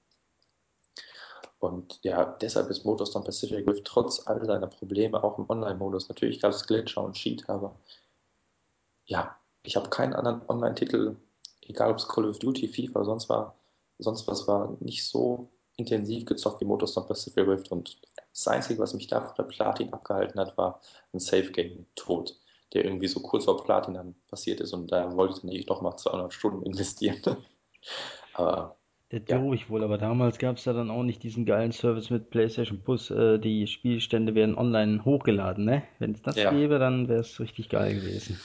Und 1.59 1.98
ja, 2.02 2.24
deshalb 2.40 2.68
ist 2.70 2.84
Motorstorm 2.84 3.24
Pacific 3.24 3.66
Rift 3.66 3.84
trotz 3.84 4.26
all 4.26 4.44
seiner 4.44 4.66
Probleme 4.66 5.22
auch 5.22 5.38
im 5.38 5.48
Online-Modus. 5.48 6.09
Natürlich 6.09 6.40
gab 6.40 6.52
es 6.52 6.66
Glitcher 6.66 7.02
und 7.02 7.14
Cheat, 7.14 7.48
aber 7.48 7.76
ja, 9.06 9.36
ich 9.62 9.76
habe 9.76 9.88
keinen 9.88 10.12
anderen 10.14 10.43
Online-Titel, 10.48 11.16
egal 11.62 11.90
ob 11.90 11.98
es 11.98 12.09
Call 12.09 12.28
of 12.28 12.38
Duty, 12.38 12.68
FIFA 12.68 13.01
oder 13.01 13.05
sonst 13.05 13.28
war, 13.28 13.56
sonst 13.98 14.26
was 14.28 14.47
war, 14.47 14.76
nicht 14.80 15.06
so 15.06 15.48
intensiv 15.76 16.24
gezockt 16.26 16.60
wie 16.60 16.66
Motorstorm 16.66 17.06
Pacific 17.06 17.47
Rift 17.47 17.70
und 17.72 18.01
das 18.32 18.48
Einzige, 18.48 18.80
was 18.80 18.94
mich 18.94 19.06
da 19.06 19.20
von 19.20 19.34
der 19.36 19.44
Platin 19.44 19.93
abgehalten 19.93 20.40
hat, 20.40 20.56
war 20.59 20.80
ein 21.12 21.20
Safe 21.20 21.51
Game 21.52 21.86
Tod, 21.94 22.38
der 22.74 22.84
irgendwie 22.84 23.09
so 23.09 23.20
kurz 23.20 23.44
vor 23.44 23.62
Platin 23.64 23.94
dann 23.94 24.14
passiert 24.28 24.60
ist 24.60 24.72
und 24.72 24.93
da 24.93 25.16
wollte 25.16 25.34
ich 25.34 25.40
dann 25.40 25.51
nicht 25.51 25.68
nochmal 25.68 25.97
200 25.97 26.32
Stunden 26.32 26.62
investieren. 26.62 27.36
Aber 28.35 28.77
der 29.13 29.23
ja. 29.29 29.53
ich 29.53 29.71
wohl, 29.71 29.85
aber 29.85 29.99
damals 29.99 30.39
gab 30.39 30.57
es 30.57 30.65
ja 30.65 30.73
dann 30.73 30.91
auch 30.91 31.05
nicht 31.05 31.23
diesen 31.23 31.47
geilen 31.47 31.71
Service 31.71 32.11
mit 32.11 32.31
PlayStation 32.31 32.83
Plus. 32.83 33.11
Äh, 33.11 33.39
die 33.39 33.69
Spielstände 33.69 34.35
werden 34.35 34.59
online 34.59 35.05
hochgeladen, 35.05 35.65
ne? 35.65 35.85
Wenn 36.01 36.13
es 36.13 36.23
das 36.23 36.35
ja. 36.35 36.51
gäbe, 36.51 36.81
dann 36.81 37.09
wäre 37.09 37.21
es 37.21 37.39
richtig 37.39 37.69
geil 37.69 37.95
gewesen. 37.95 38.41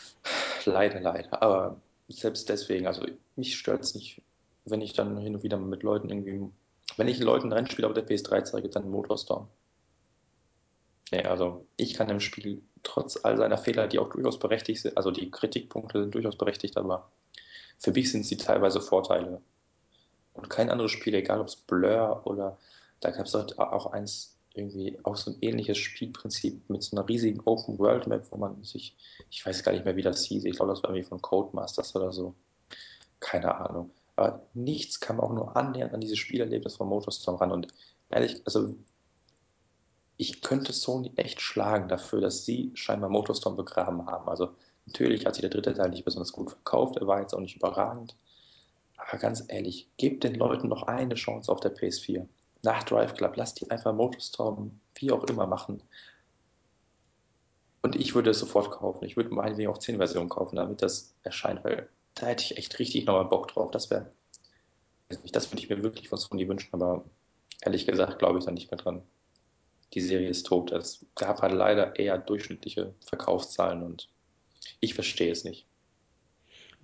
Leider, 0.65 0.99
leider. 0.99 1.41
Aber 1.41 1.81
selbst 2.09 2.47
deswegen, 2.47 2.85
also 2.85 3.05
mich 3.35 3.57
stört 3.57 3.81
es 3.81 3.95
nicht, 3.95 4.21
wenn 4.65 4.81
ich 4.81 4.93
dann 4.93 5.17
hin 5.17 5.35
und 5.35 5.41
wieder 5.41 5.57
mit 5.57 5.81
Leuten 5.81 6.09
irgendwie, 6.09 6.51
wenn 6.97 7.07
ich 7.07 7.19
Leuten 7.19 7.47
ein 7.47 7.53
Rennspiel 7.53 7.85
auf 7.85 7.93
der 7.93 8.07
PS3 8.07 8.43
zeige, 8.43 8.69
dann 8.69 8.89
Motorstorm. 8.91 9.47
Nee, 11.11 11.23
also 11.23 11.65
ich 11.75 11.95
kann 11.95 12.09
im 12.09 12.19
Spiel 12.19 12.61
trotz 12.83 13.17
all 13.25 13.35
seiner 13.35 13.57
Fehler, 13.57 13.87
die 13.87 13.97
auch 13.97 14.09
durchaus 14.09 14.37
berechtigt 14.37 14.81
sind, 14.81 14.95
also 14.95 15.09
die 15.09 15.31
Kritikpunkte 15.31 16.01
sind 16.01 16.13
durchaus 16.13 16.37
berechtigt, 16.37 16.77
aber 16.77 17.09
für 17.79 17.91
mich 17.91 18.11
sind 18.11 18.25
sie 18.25 18.37
teilweise 18.37 18.81
Vorteile. 18.81 19.41
Und 20.33 20.49
kein 20.49 20.69
anderes 20.69 20.91
Spiel, 20.91 21.13
egal 21.13 21.41
ob 21.41 21.47
es 21.47 21.55
Blur 21.55 22.21
oder 22.25 22.57
da 22.99 23.11
gab 23.11 23.25
es 23.25 23.35
auch 23.35 23.87
eins, 23.87 24.37
irgendwie 24.53 24.97
auch 25.03 25.15
so 25.15 25.31
ein 25.31 25.37
ähnliches 25.41 25.77
Spielprinzip 25.77 26.69
mit 26.69 26.83
so 26.83 26.95
einer 26.95 27.07
riesigen 27.07 27.39
Open 27.41 27.79
World 27.79 28.07
Map, 28.07 28.27
wo 28.31 28.37
man 28.37 28.63
sich, 28.63 28.95
ich 29.29 29.45
weiß 29.45 29.63
gar 29.63 29.71
nicht 29.71 29.85
mehr, 29.85 29.95
wie 29.95 30.01
das 30.01 30.23
hieß, 30.25 30.43
ich 30.45 30.55
glaube, 30.55 30.71
das 30.71 30.83
war 30.83 30.89
irgendwie 30.89 31.07
von 31.07 31.21
Codemasters 31.21 31.95
oder 31.95 32.11
so. 32.11 32.35
Keine 33.19 33.55
Ahnung. 33.55 33.91
Aber 34.15 34.45
nichts 34.53 34.99
kam 34.99 35.19
auch 35.19 35.31
nur 35.31 35.55
annähernd 35.55 35.93
an 35.93 36.01
dieses 36.01 36.19
Spielerlebnis 36.19 36.75
von 36.75 36.89
Motorstorm 36.89 37.37
ran. 37.37 37.51
Und 37.51 37.67
ehrlich, 38.09 38.41
also 38.45 38.75
ich 40.17 40.41
könnte 40.41 40.73
Sony 40.73 41.13
echt 41.15 41.41
schlagen 41.41 41.87
dafür, 41.87 42.21
dass 42.21 42.45
sie 42.45 42.71
scheinbar 42.75 43.09
Motorstorm 43.09 43.55
begraben 43.55 44.05
haben. 44.05 44.27
Also 44.29 44.49
Natürlich 44.91 45.25
hat 45.25 45.35
sich 45.35 45.41
der 45.41 45.49
dritte 45.49 45.73
Teil 45.73 45.89
nicht 45.89 46.03
besonders 46.03 46.33
gut 46.33 46.51
verkauft, 46.51 46.97
er 46.97 47.07
war 47.07 47.21
jetzt 47.21 47.33
auch 47.33 47.39
nicht 47.39 47.55
überragend. 47.55 48.15
Aber 48.97 49.17
ganz 49.17 49.43
ehrlich, 49.47 49.87
gebt 49.97 50.23
den 50.23 50.35
Leuten 50.35 50.67
noch 50.67 50.83
eine 50.83 51.15
Chance 51.15 51.49
auf 51.49 51.61
der 51.61 51.73
PS4. 51.73 52.27
Nach 52.63 52.83
Drive 52.83 53.13
Club, 53.13 53.37
lasst 53.37 53.61
die 53.61 53.71
einfach 53.71 53.93
Motorstorm, 53.93 54.79
wie 54.95 55.11
auch 55.11 55.23
immer 55.23 55.47
machen. 55.47 55.81
Und 57.81 57.95
ich 57.95 58.13
würde 58.13 58.31
es 58.31 58.39
sofort 58.39 58.69
kaufen. 58.69 59.05
Ich 59.05 59.15
würde 59.15 59.33
meinetwegen 59.33 59.71
auch 59.71 59.77
10 59.77 59.97
Versionen 59.97 60.29
kaufen, 60.29 60.57
damit 60.57 60.81
das 60.81 61.15
erscheint, 61.23 61.63
weil 61.63 61.89
da 62.15 62.27
hätte 62.27 62.43
ich 62.43 62.57
echt 62.57 62.77
richtig 62.77 63.05
nochmal 63.05 63.25
Bock 63.25 63.47
drauf. 63.47 63.71
Das 63.71 63.89
wäre, 63.89 64.11
das 65.31 65.51
würde 65.51 65.63
ich 65.63 65.69
mir 65.69 65.81
wirklich 65.81 66.09
von 66.09 66.19
Sony 66.19 66.47
wünschen, 66.47 66.73
aber 66.73 67.05
ehrlich 67.61 67.87
gesagt 67.87 68.19
glaube 68.19 68.39
ich 68.39 68.45
da 68.45 68.51
nicht 68.51 68.69
mehr 68.69 68.77
dran. 68.77 69.01
Die 69.93 70.01
Serie 70.01 70.29
ist 70.29 70.45
tot. 70.45 70.71
Es 70.71 71.05
gab 71.15 71.41
halt 71.41 71.53
leider 71.53 71.97
eher 71.97 72.17
durchschnittliche 72.17 72.93
Verkaufszahlen 73.05 73.83
und 73.83 74.09
ich 74.79 74.93
verstehe 74.93 75.31
es 75.31 75.43
nicht. 75.43 75.67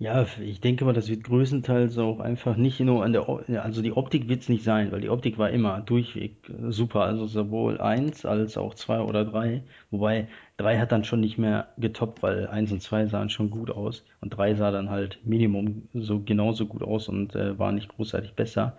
Ja, 0.00 0.26
ich 0.40 0.60
denke 0.60 0.84
mal, 0.84 0.92
das 0.92 1.08
wird 1.08 1.24
größtenteils 1.24 1.98
auch 1.98 2.20
einfach 2.20 2.56
nicht 2.56 2.78
nur 2.80 3.04
an 3.04 3.12
der, 3.12 3.28
O- 3.28 3.40
also 3.60 3.82
die 3.82 3.92
Optik 3.92 4.28
wird 4.28 4.42
es 4.42 4.48
nicht 4.48 4.62
sein, 4.62 4.92
weil 4.92 5.00
die 5.00 5.08
Optik 5.10 5.38
war 5.38 5.50
immer 5.50 5.80
durchweg 5.80 6.48
äh, 6.48 6.70
super, 6.70 7.00
also 7.02 7.26
sowohl 7.26 7.80
eins 7.80 8.24
als 8.24 8.56
auch 8.56 8.74
zwei 8.74 9.00
oder 9.00 9.24
drei, 9.24 9.62
wobei 9.90 10.28
drei 10.56 10.78
hat 10.78 10.92
dann 10.92 11.02
schon 11.04 11.20
nicht 11.20 11.36
mehr 11.38 11.68
getoppt, 11.78 12.22
weil 12.22 12.46
eins 12.46 12.70
und 12.70 12.80
zwei 12.80 13.06
sahen 13.06 13.28
schon 13.30 13.50
gut 13.50 13.70
aus 13.70 14.04
und 14.20 14.30
drei 14.30 14.54
sah 14.54 14.70
dann 14.70 14.88
halt 14.90 15.18
Minimum 15.24 15.88
so 15.94 16.20
genauso 16.20 16.66
gut 16.66 16.82
aus 16.84 17.08
und 17.08 17.34
äh, 17.34 17.58
war 17.58 17.72
nicht 17.72 17.88
großartig 17.88 18.34
besser. 18.34 18.76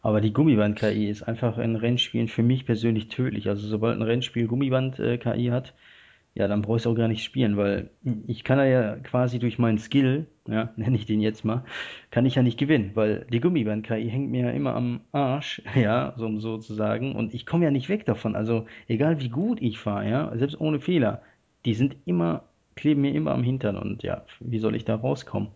Aber 0.00 0.20
die 0.20 0.32
Gummiband-KI 0.32 1.08
ist 1.10 1.22
einfach 1.22 1.58
in 1.58 1.76
Rennspielen 1.76 2.28
für 2.28 2.42
mich 2.42 2.66
persönlich 2.66 3.08
tödlich. 3.08 3.48
Also 3.48 3.66
sobald 3.68 3.96
ein 3.96 4.02
Rennspiel 4.02 4.46
Gummiband-KI 4.48 5.46
hat, 5.48 5.74
ja, 6.34 6.48
dann 6.48 6.62
brauche 6.62 6.78
ich 6.78 6.86
auch 6.86 6.94
gar 6.94 7.08
nicht 7.08 7.24
spielen, 7.24 7.56
weil 7.56 7.90
ich 8.26 8.42
kann 8.42 8.58
ja 8.58 8.96
quasi 8.96 9.38
durch 9.38 9.58
meinen 9.58 9.78
Skill, 9.78 10.26
ja, 10.48 10.72
nenne 10.76 10.96
ich 10.96 11.06
den 11.06 11.20
jetzt 11.20 11.44
mal, 11.44 11.64
kann 12.10 12.26
ich 12.26 12.36
ja 12.36 12.42
nicht 12.42 12.58
gewinnen, 12.58 12.92
weil 12.94 13.26
die 13.30 13.40
Gummiband-KI 13.40 14.08
hängt 14.08 14.30
mir 14.30 14.46
ja 14.46 14.50
immer 14.50 14.74
am 14.74 15.00
Arsch, 15.12 15.62
ja, 15.74 16.14
so 16.16 16.38
sozusagen, 16.38 17.14
und 17.14 17.34
ich 17.34 17.44
komme 17.46 17.64
ja 17.64 17.70
nicht 17.70 17.88
weg 17.88 18.06
davon. 18.06 18.34
Also 18.36 18.66
egal 18.88 19.20
wie 19.20 19.28
gut 19.28 19.60
ich 19.60 19.78
fahre, 19.78 20.08
ja, 20.08 20.36
selbst 20.36 20.58
ohne 20.60 20.80
Fehler, 20.80 21.22
die 21.64 21.74
sind 21.74 21.96
immer, 22.06 22.44
kleben 22.76 23.02
mir 23.02 23.14
immer 23.14 23.32
am 23.32 23.42
Hintern 23.42 23.76
und 23.76 24.02
ja, 24.02 24.24
wie 24.40 24.58
soll 24.58 24.74
ich 24.74 24.84
da 24.84 24.96
rauskommen? 24.96 25.48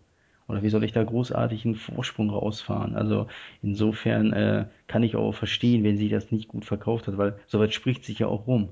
Oder 0.47 0.63
wie 0.63 0.69
soll 0.69 0.83
ich 0.85 0.93
da 0.93 1.03
großartig 1.03 1.65
einen 1.65 1.75
Vorsprung 1.75 2.29
rausfahren? 2.29 2.95
Also 2.95 3.27
insofern 3.61 4.31
äh, 4.33 4.67
kann 4.87 5.03
ich 5.03 5.15
auch 5.17 5.33
verstehen, 5.33 5.83
wenn 5.83 5.97
sie 5.97 6.07
das 6.09 6.31
nicht 6.31 6.47
gut 6.47 6.63
verkauft 6.65 7.07
hat, 7.07 7.17
weil 7.17 7.37
soweit 7.47 7.73
spricht 7.73 8.05
sich 8.05 8.19
ja 8.19 8.27
auch 8.27 8.47
rum. 8.47 8.69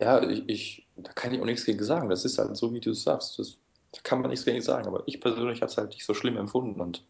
Ja, 0.00 0.22
ich, 0.28 0.48
ich, 0.48 0.86
da 0.96 1.12
kann 1.12 1.34
ich 1.34 1.40
auch 1.40 1.44
nichts 1.44 1.64
gegen 1.64 1.82
sagen. 1.82 2.08
Das 2.08 2.24
ist 2.24 2.38
halt 2.38 2.56
so, 2.56 2.72
wie 2.72 2.80
du 2.80 2.90
es 2.90 3.02
sagst. 3.02 3.38
Das, 3.38 3.58
da 3.92 4.00
kann 4.02 4.20
man 4.20 4.30
nichts 4.30 4.44
gegen 4.44 4.60
sagen. 4.60 4.86
Aber 4.86 5.02
ich 5.06 5.20
persönlich 5.20 5.60
habe 5.60 5.70
es 5.70 5.76
halt 5.76 5.90
nicht 5.90 6.04
so 6.04 6.14
schlimm 6.14 6.36
empfunden. 6.36 6.80
Und 6.80 7.04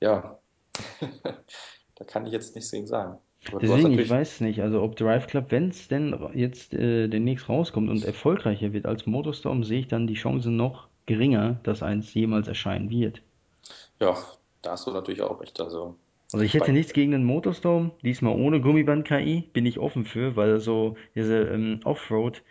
ja, 0.00 0.38
da 1.94 2.04
kann 2.04 2.26
ich 2.26 2.32
jetzt 2.32 2.54
nichts 2.54 2.70
gegen 2.70 2.86
sagen. 2.86 3.18
Aber 3.48 3.58
Deswegen, 3.58 3.98
ich 3.98 4.08
weiß 4.08 4.40
nicht, 4.40 4.62
also 4.62 4.82
ob 4.82 4.96
Drive 4.96 5.26
Club, 5.26 5.46
wenn 5.50 5.68
es 5.68 5.88
denn 5.88 6.18
jetzt 6.34 6.72
äh, 6.72 7.08
demnächst 7.08 7.48
rauskommt 7.48 7.90
und 7.90 8.04
erfolgreicher 8.04 8.72
wird 8.72 8.86
als 8.86 9.06
Motorstorm, 9.06 9.64
sehe 9.64 9.80
ich 9.80 9.88
dann 9.88 10.06
die 10.06 10.14
Chance 10.14 10.50
noch 10.50 10.88
geringer, 11.06 11.60
dass 11.62 11.82
eins 11.82 12.14
jemals 12.14 12.48
erscheinen 12.48 12.88
wird. 12.88 13.20
ja, 14.00 14.16
da 14.62 14.72
hast 14.72 14.86
du 14.86 14.92
natürlich 14.92 15.20
auch 15.20 15.40
recht. 15.40 15.60
Also, 15.60 15.96
Also 16.34 16.44
ich 16.44 16.54
hätte 16.54 16.72
nichts 16.72 16.92
gegen 16.92 17.12
den 17.12 17.22
Motorstorm, 17.22 17.92
diesmal 18.02 18.34
ohne 18.34 18.60
Gummiband-KI, 18.60 19.44
bin 19.52 19.66
ich 19.66 19.78
offen 19.78 20.04
für, 20.04 20.34
weil 20.34 20.58
so 20.58 20.96
diese 21.14 21.42
ähm, 21.44 21.78
Offroad 21.84 22.42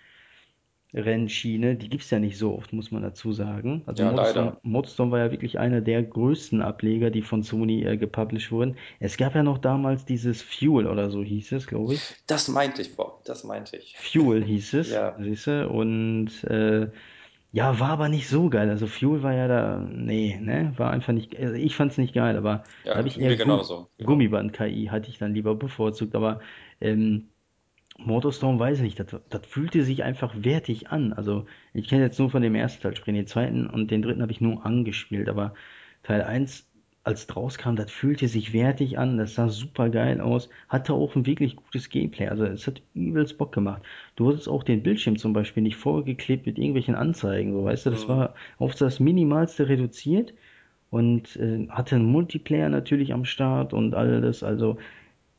Rennschiene, 0.94 1.76
die 1.76 1.90
gibt's 1.90 2.10
ja 2.10 2.20
nicht 2.20 2.38
so 2.38 2.56
oft, 2.56 2.72
muss 2.72 2.92
man 2.92 3.02
dazu 3.02 3.34
sagen. 3.34 3.82
Also 3.86 4.04
ja, 4.04 4.12
MotorStorm. 4.12 4.58
MotorStorm 4.62 5.12
war 5.12 5.20
ja 5.20 5.32
wirklich 5.32 5.60
einer 5.60 5.82
der 5.82 6.02
größten 6.02 6.62
Ableger, 6.62 7.10
die 7.10 7.24
von 7.24 7.44
Sony 7.44 7.84
äh, 7.84 7.98
gepublished 7.98 8.54
wurden. 8.54 8.78
Es 9.02 9.18
gab 9.18 9.36
ja 9.36 9.44
noch 9.44 9.58
damals 9.58 10.06
dieses 10.06 10.42
Fuel 10.42 10.88
oder 10.88 11.10
so 11.10 11.22
hieß 11.22 11.52
es, 11.52 11.68
glaube 11.68 11.96
ich. 11.96 12.16
Das 12.26 12.48
meinte 12.48 12.82
ich, 12.82 12.96
Bob. 12.96 13.26
Das 13.26 13.44
meinte 13.44 13.76
ich. 13.76 13.98
Fuel 13.98 14.46
hieß 14.46 14.76
es, 14.76 14.92
Ja, 14.92 15.18
siehst 15.20 15.48
du, 15.48 15.68
und 15.68 16.44
äh, 16.46 16.88
ja, 17.54 17.80
war 17.80 17.92
aber 17.92 18.10
nicht 18.10 18.28
so 18.30 18.50
geil. 18.50 18.70
Also 18.70 18.88
Fuel 18.88 19.24
war 19.24 19.34
ja 19.34 19.48
da, 19.48 19.80
nee, 19.80 20.40
ne, 20.42 20.74
war 20.78 20.92
einfach 20.92 21.14
nicht, 21.14 21.38
also 21.40 21.54
ich 21.56 21.76
fand's 21.76 21.98
nicht 22.00 22.14
geil, 22.14 22.38
aber 22.38 22.64
da 22.92 23.00
habe 23.00 23.08
ja, 23.08 23.10
ich 23.10 23.20
eher 23.20 23.36
genauso. 23.38 23.90
Genau. 23.98 24.10
Gummiband-KI, 24.10 24.88
hatte 24.92 25.10
ich 25.10 25.20
dann 25.20 25.34
lieber 25.36 25.56
bevorzugt, 25.56 26.16
aber 26.16 26.42
ähm, 26.82 27.30
Motorstorm 28.00 28.60
weiß 28.60 28.80
ich 28.80 28.84
nicht, 28.84 29.00
das, 29.02 29.22
das 29.30 29.46
fühlte 29.48 29.84
sich 29.84 30.04
einfach 30.04 30.34
wertig 30.44 30.90
an. 30.92 31.14
Also 31.14 31.48
ich 31.74 31.90
kann 31.90 32.00
jetzt 32.02 32.20
nur 32.20 32.32
von 32.32 32.44
dem 32.44 32.56
ersten 32.56 32.84
Teil 32.84 32.96
sprechen, 32.98 33.16
den 33.16 33.28
zweiten 33.28 33.68
und 33.68 33.92
den 33.92 34.04
dritten 34.04 34.22
habe 34.24 34.34
ich 34.34 34.42
nur 34.42 34.66
angespielt, 34.66 35.30
aber 35.30 35.56
Teil 36.04 36.24
eins, 36.24 36.70
als 37.04 37.24
es 37.26 37.36
rauskam, 37.36 37.76
das 37.76 37.92
fühlte 37.92 38.28
sich 38.28 38.54
wertig 38.54 38.98
an, 38.98 39.18
das 39.18 39.36
sah 39.36 39.50
super 39.50 39.90
geil 39.90 40.22
aus, 40.22 40.50
hatte 40.70 40.94
auch 40.94 41.16
ein 41.16 41.26
wirklich 41.26 41.56
gutes 41.56 41.90
Gameplay, 41.90 42.28
also 42.28 42.46
es 42.46 42.66
hat 42.68 42.82
übelst 42.94 43.38
Bock 43.38 43.54
gemacht. 43.54 43.82
Du 44.16 44.30
hattest 44.30 44.48
auch 44.50 44.64
den 44.64 44.84
Bildschirm 44.84 45.18
zum 45.18 45.34
Beispiel 45.34 45.64
nicht 45.64 45.76
vorgeklebt 45.78 46.46
mit 46.46 46.58
irgendwelchen 46.58 46.96
Anzeigen, 46.96 47.54
so 47.54 47.64
weißt 47.66 47.86
du, 47.88 47.90
das 47.92 48.08
Mhm. 48.08 48.08
war 48.08 48.36
auf 48.58 48.76
das 48.76 49.00
Minimalste 49.00 49.68
reduziert 49.70 50.34
und 50.92 51.36
äh, 51.38 51.68
hatte 51.70 51.96
einen 51.98 52.06
Multiplayer 52.12 52.70
natürlich 52.70 53.14
am 53.14 53.26
Start 53.26 53.74
und 53.74 53.96
alles, 53.96 54.44
also 54.44 54.78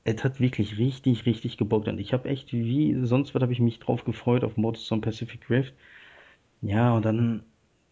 es 0.05 0.25
hat 0.25 0.41
wirklich 0.41 0.79
richtig, 0.79 1.27
richtig 1.27 1.57
gebockt 1.59 1.89
und 1.89 1.99
ich 2.01 2.13
habe 2.13 2.29
echt, 2.29 2.53
wie 2.53 2.97
sonst 3.07 3.35
was, 3.35 3.43
habe 3.43 3.53
ich 3.53 3.61
mich 3.61 3.79
drauf 3.81 4.05
gefreut 4.05 4.45
auf 4.45 4.57
Motorstorm 4.57 5.01
Pacific 5.03 5.49
Rift. 5.51 5.75
Ja, 6.61 6.95
und 6.97 7.05
dann, 7.05 7.45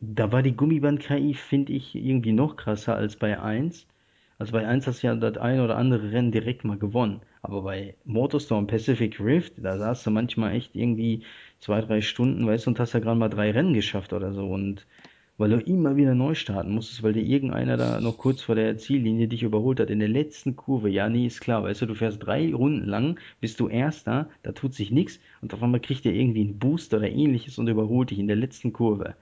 da 0.04 0.32
war 0.32 0.42
die 0.42 0.56
Gummiband-KI, 0.56 1.34
finde 1.34 1.72
ich, 1.72 1.94
irgendwie 1.94 2.32
noch 2.32 2.56
krasser 2.56 2.96
als 2.96 3.14
bei 3.16 3.40
eins. 3.40 3.86
Also 4.36 4.52
bei 4.52 4.66
eins 4.66 4.86
hast 4.88 5.02
du 5.02 5.06
ja 5.06 5.14
das 5.14 5.38
ein 5.38 5.60
oder 5.60 5.76
andere 5.76 6.10
Rennen 6.10 6.32
direkt 6.32 6.64
mal 6.64 6.76
gewonnen. 6.76 7.20
Aber 7.40 7.62
bei 7.62 7.94
Motorstorm 8.04 8.66
Pacific 8.66 9.20
Rift, 9.20 9.54
da 9.58 9.78
saß 9.78 10.02
du 10.02 10.10
manchmal 10.10 10.56
echt 10.56 10.74
irgendwie 10.74 11.22
zwei, 11.60 11.80
drei 11.80 12.00
Stunden, 12.00 12.44
weißt 12.46 12.66
du, 12.66 12.70
und 12.70 12.80
hast 12.80 12.94
ja 12.94 13.00
gerade 13.00 13.18
mal 13.18 13.28
drei 13.28 13.52
Rennen 13.52 13.74
geschafft 13.74 14.12
oder 14.12 14.32
so. 14.32 14.48
Und 14.48 14.86
weil 15.38 15.50
du 15.50 15.60
immer 15.60 15.94
wieder 15.96 16.16
neu 16.16 16.34
starten 16.34 16.72
musstest, 16.72 17.04
weil 17.04 17.12
dir 17.12 17.22
irgendeiner 17.22 17.76
da 17.76 18.00
noch 18.00 18.18
kurz 18.18 18.42
vor 18.42 18.56
der 18.56 18.76
Ziellinie 18.78 19.28
dich 19.28 19.44
überholt 19.44 19.78
hat 19.78 19.90
in 19.90 20.00
der 20.00 20.08
letzten 20.08 20.56
Kurve. 20.56 20.90
Ja, 20.90 21.08
nee, 21.08 21.26
ist 21.26 21.40
klar, 21.40 21.62
weißt 21.62 21.82
du, 21.82 21.86
du 21.86 21.94
fährst 21.94 22.26
drei 22.26 22.52
Runden 22.52 22.86
lang, 22.86 23.20
bist 23.40 23.60
du 23.60 23.68
Erster, 23.68 24.28
da 24.42 24.50
tut 24.50 24.74
sich 24.74 24.90
nichts 24.90 25.20
und 25.42 25.54
auf 25.54 25.62
einmal 25.62 25.80
kriegt 25.80 26.04
der 26.04 26.14
irgendwie 26.14 26.42
einen 26.42 26.58
Boost 26.58 26.92
oder 26.92 27.08
ähnliches 27.08 27.58
und 27.58 27.68
überholt 27.68 28.10
dich 28.10 28.18
in 28.18 28.26
der 28.26 28.36
letzten 28.36 28.72
Kurve. 28.72 29.14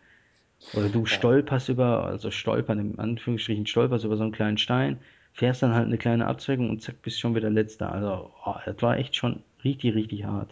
Oder 0.75 0.89
du 0.89 1.07
stolperst 1.07 1.69
über, 1.69 2.05
also 2.05 2.31
stolpern 2.31 2.79
im 2.79 3.01
Anführungsstrichen, 3.01 3.67
stolperst 3.67 4.05
über 4.05 4.17
so 4.17 4.23
einen 4.23 4.33
kleinen 4.33 4.59
Stein, 4.59 5.01
fährst 5.33 5.63
dann 5.63 5.75
halt 5.75 5.87
eine 5.87 5.99
kleine 5.99 6.27
Abzweigung 6.27 6.71
und 6.71 6.83
zack, 6.83 7.03
bist 7.03 7.21
schon 7.21 7.35
wieder 7.35 7.51
Letzter. 7.51 7.93
Also, 7.93 8.31
oh, 8.45 8.55
das 8.65 8.81
war 8.83 8.99
echt 8.99 9.17
schon 9.17 9.43
richtig, 9.65 9.95
richtig 9.95 10.25
hart. 10.25 10.51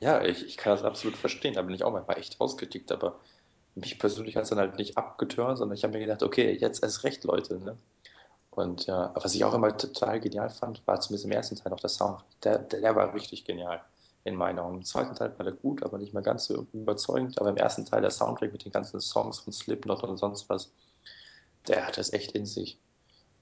ja 0.00 0.22
ich, 0.24 0.44
ich 0.44 0.56
kann 0.56 0.72
das 0.72 0.84
absolut 0.84 1.16
verstehen. 1.16 1.54
Da 1.54 1.62
bin 1.62 1.74
ich 1.74 1.84
auch 1.84 1.92
manchmal 1.92 2.18
echt 2.18 2.40
ausgetickt. 2.40 2.92
Aber 2.92 3.18
mich 3.74 3.98
persönlich 3.98 4.36
hat 4.36 4.44
es 4.44 4.50
dann 4.50 4.58
halt 4.58 4.76
nicht 4.76 4.96
abgeturnt, 4.96 5.58
sondern 5.58 5.76
ich 5.76 5.84
habe 5.84 5.94
mir 5.94 6.00
gedacht, 6.00 6.22
okay, 6.22 6.52
jetzt 6.52 6.82
erst 6.82 7.04
recht, 7.04 7.24
Leute. 7.24 7.58
Ne? 7.58 7.76
Und 8.50 8.86
ja, 8.86 9.12
was 9.14 9.34
ich 9.34 9.44
auch 9.44 9.54
immer 9.54 9.76
total 9.76 10.20
genial 10.20 10.50
fand, 10.50 10.86
war 10.86 11.00
zumindest 11.00 11.24
im 11.24 11.32
ersten 11.32 11.56
Teil 11.56 11.70
noch 11.70 11.80
der 11.80 11.90
Sound. 11.90 12.22
Der, 12.44 12.58
der, 12.58 12.80
der 12.80 12.96
war 12.96 13.14
richtig 13.14 13.44
genial 13.44 13.80
in 14.24 14.34
meinen 14.34 14.58
Augen. 14.58 14.78
Im 14.78 14.84
zweiten 14.84 15.14
Teil 15.14 15.32
war 15.36 15.44
der 15.44 15.54
gut, 15.54 15.82
aber 15.82 15.98
nicht 15.98 16.12
mehr 16.12 16.22
ganz 16.22 16.44
so 16.44 16.66
überzeugend. 16.72 17.40
Aber 17.40 17.50
im 17.50 17.56
ersten 17.56 17.84
Teil 17.84 18.02
der 18.02 18.10
Soundtrack 18.10 18.52
mit 18.52 18.64
den 18.64 18.72
ganzen 18.72 19.00
Songs 19.00 19.40
von 19.40 19.52
Slipknot 19.52 20.02
und 20.02 20.16
sonst 20.18 20.48
was, 20.48 20.72
der 21.68 21.86
hat 21.86 21.98
das 21.98 22.12
echt 22.12 22.32
in 22.32 22.46
sich. 22.46 22.78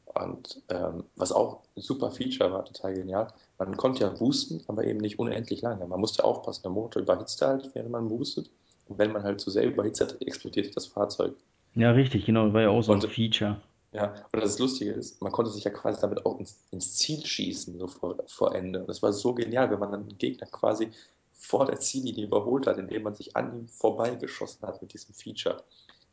Und 0.07 0.63
ähm, 0.69 1.05
was 1.17 1.33
auch 1.33 1.63
ein 1.77 1.83
super 1.83 2.11
Feature 2.11 2.53
war, 2.53 2.65
total 2.65 2.95
genial, 2.95 3.29
man 3.59 3.77
konnte 3.77 4.05
ja 4.05 4.11
boosten, 4.11 4.63
aber 4.67 4.85
eben 4.85 5.01
nicht 5.01 5.19
unendlich 5.19 5.61
lange. 5.63 5.87
Man 5.87 6.01
musste 6.01 6.25
aufpassen, 6.25 6.63
der 6.63 6.71
Motor 6.71 7.03
überhitzt 7.03 7.43
halt, 7.43 7.71
während 7.75 7.91
man 7.91 8.09
boostet. 8.09 8.51
Und 8.87 8.99
wenn 8.99 9.13
man 9.13 9.23
halt 9.23 9.41
zu 9.41 9.51
sehr 9.51 9.67
überhitzt 9.67 10.01
hat, 10.01 10.21
explodiert 10.23 10.75
das 10.77 10.87
Fahrzeug. 10.87 11.35
Ja, 11.75 11.91
richtig, 11.91 12.25
genau, 12.25 12.53
war 12.53 12.63
ja 12.63 12.71
auch 12.71 12.83
so 12.83 12.93
ein 12.93 13.01
Und 13.03 13.11
Feature. 13.11 13.61
Ja, 13.93 14.15
und 14.33 14.43
das 14.43 14.59
Lustige 14.59 14.93
ist, 14.93 15.21
man 15.23 15.33
konnte 15.33 15.51
sich 15.51 15.65
ja 15.65 15.71
quasi 15.71 16.01
damit 16.01 16.25
auch 16.27 16.39
ins, 16.39 16.59
ins 16.71 16.97
Ziel 16.97 17.25
schießen, 17.25 17.79
so 17.79 17.87
vor, 17.87 18.17
vor 18.27 18.55
Ende. 18.55 18.81
Und 18.81 18.89
das 18.89 19.03
war 19.03 19.13
so 19.13 19.35
genial, 19.35 19.71
wenn 19.71 19.79
man 19.79 19.93
dann 19.93 20.09
den 20.09 20.19
Gegner 20.19 20.47
quasi 20.49 20.91
vor 21.33 21.65
der 21.65 21.81
Ziellinie 21.81 22.27
überholt 22.27 22.67
hat, 22.67 22.79
indem 22.79 23.05
man 23.05 23.15
sich 23.15 23.35
an 23.37 23.57
ihm 23.57 23.69
vorbeigeschossen 23.69 24.67
hat 24.67 24.83
mit 24.83 24.93
diesem 24.93 25.15
Feature. 25.15 25.63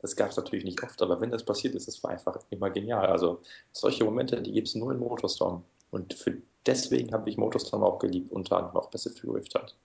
Das 0.02 0.16
gab 0.16 0.30
es 0.30 0.38
natürlich 0.38 0.64
nicht 0.64 0.82
oft, 0.84 1.02
aber 1.02 1.20
wenn 1.20 1.32
das 1.32 1.44
passiert 1.44 1.76
ist, 1.76 1.88
das 1.88 2.02
war 2.04 2.12
einfach 2.12 2.40
immer 2.50 2.70
genial. 2.70 3.08
Also 3.08 3.42
solche 3.72 4.06
Momente, 4.06 4.42
die 4.42 4.52
gibt 4.52 4.68
es 4.68 4.76
nur 4.76 4.92
in 4.92 5.00
Motorstorm. 5.00 5.64
Und 5.92 6.14
für, 6.14 6.38
deswegen 6.66 7.12
habe 7.12 7.30
ich 7.30 7.38
Motorstorm 7.38 7.84
auch 7.84 8.00
geliebt, 8.00 8.32
unter 8.32 8.58
anderem 8.58 8.78
auch 8.78 8.92
Pacific 8.92 9.24
Rift 9.26 9.56
halt. 9.56 9.76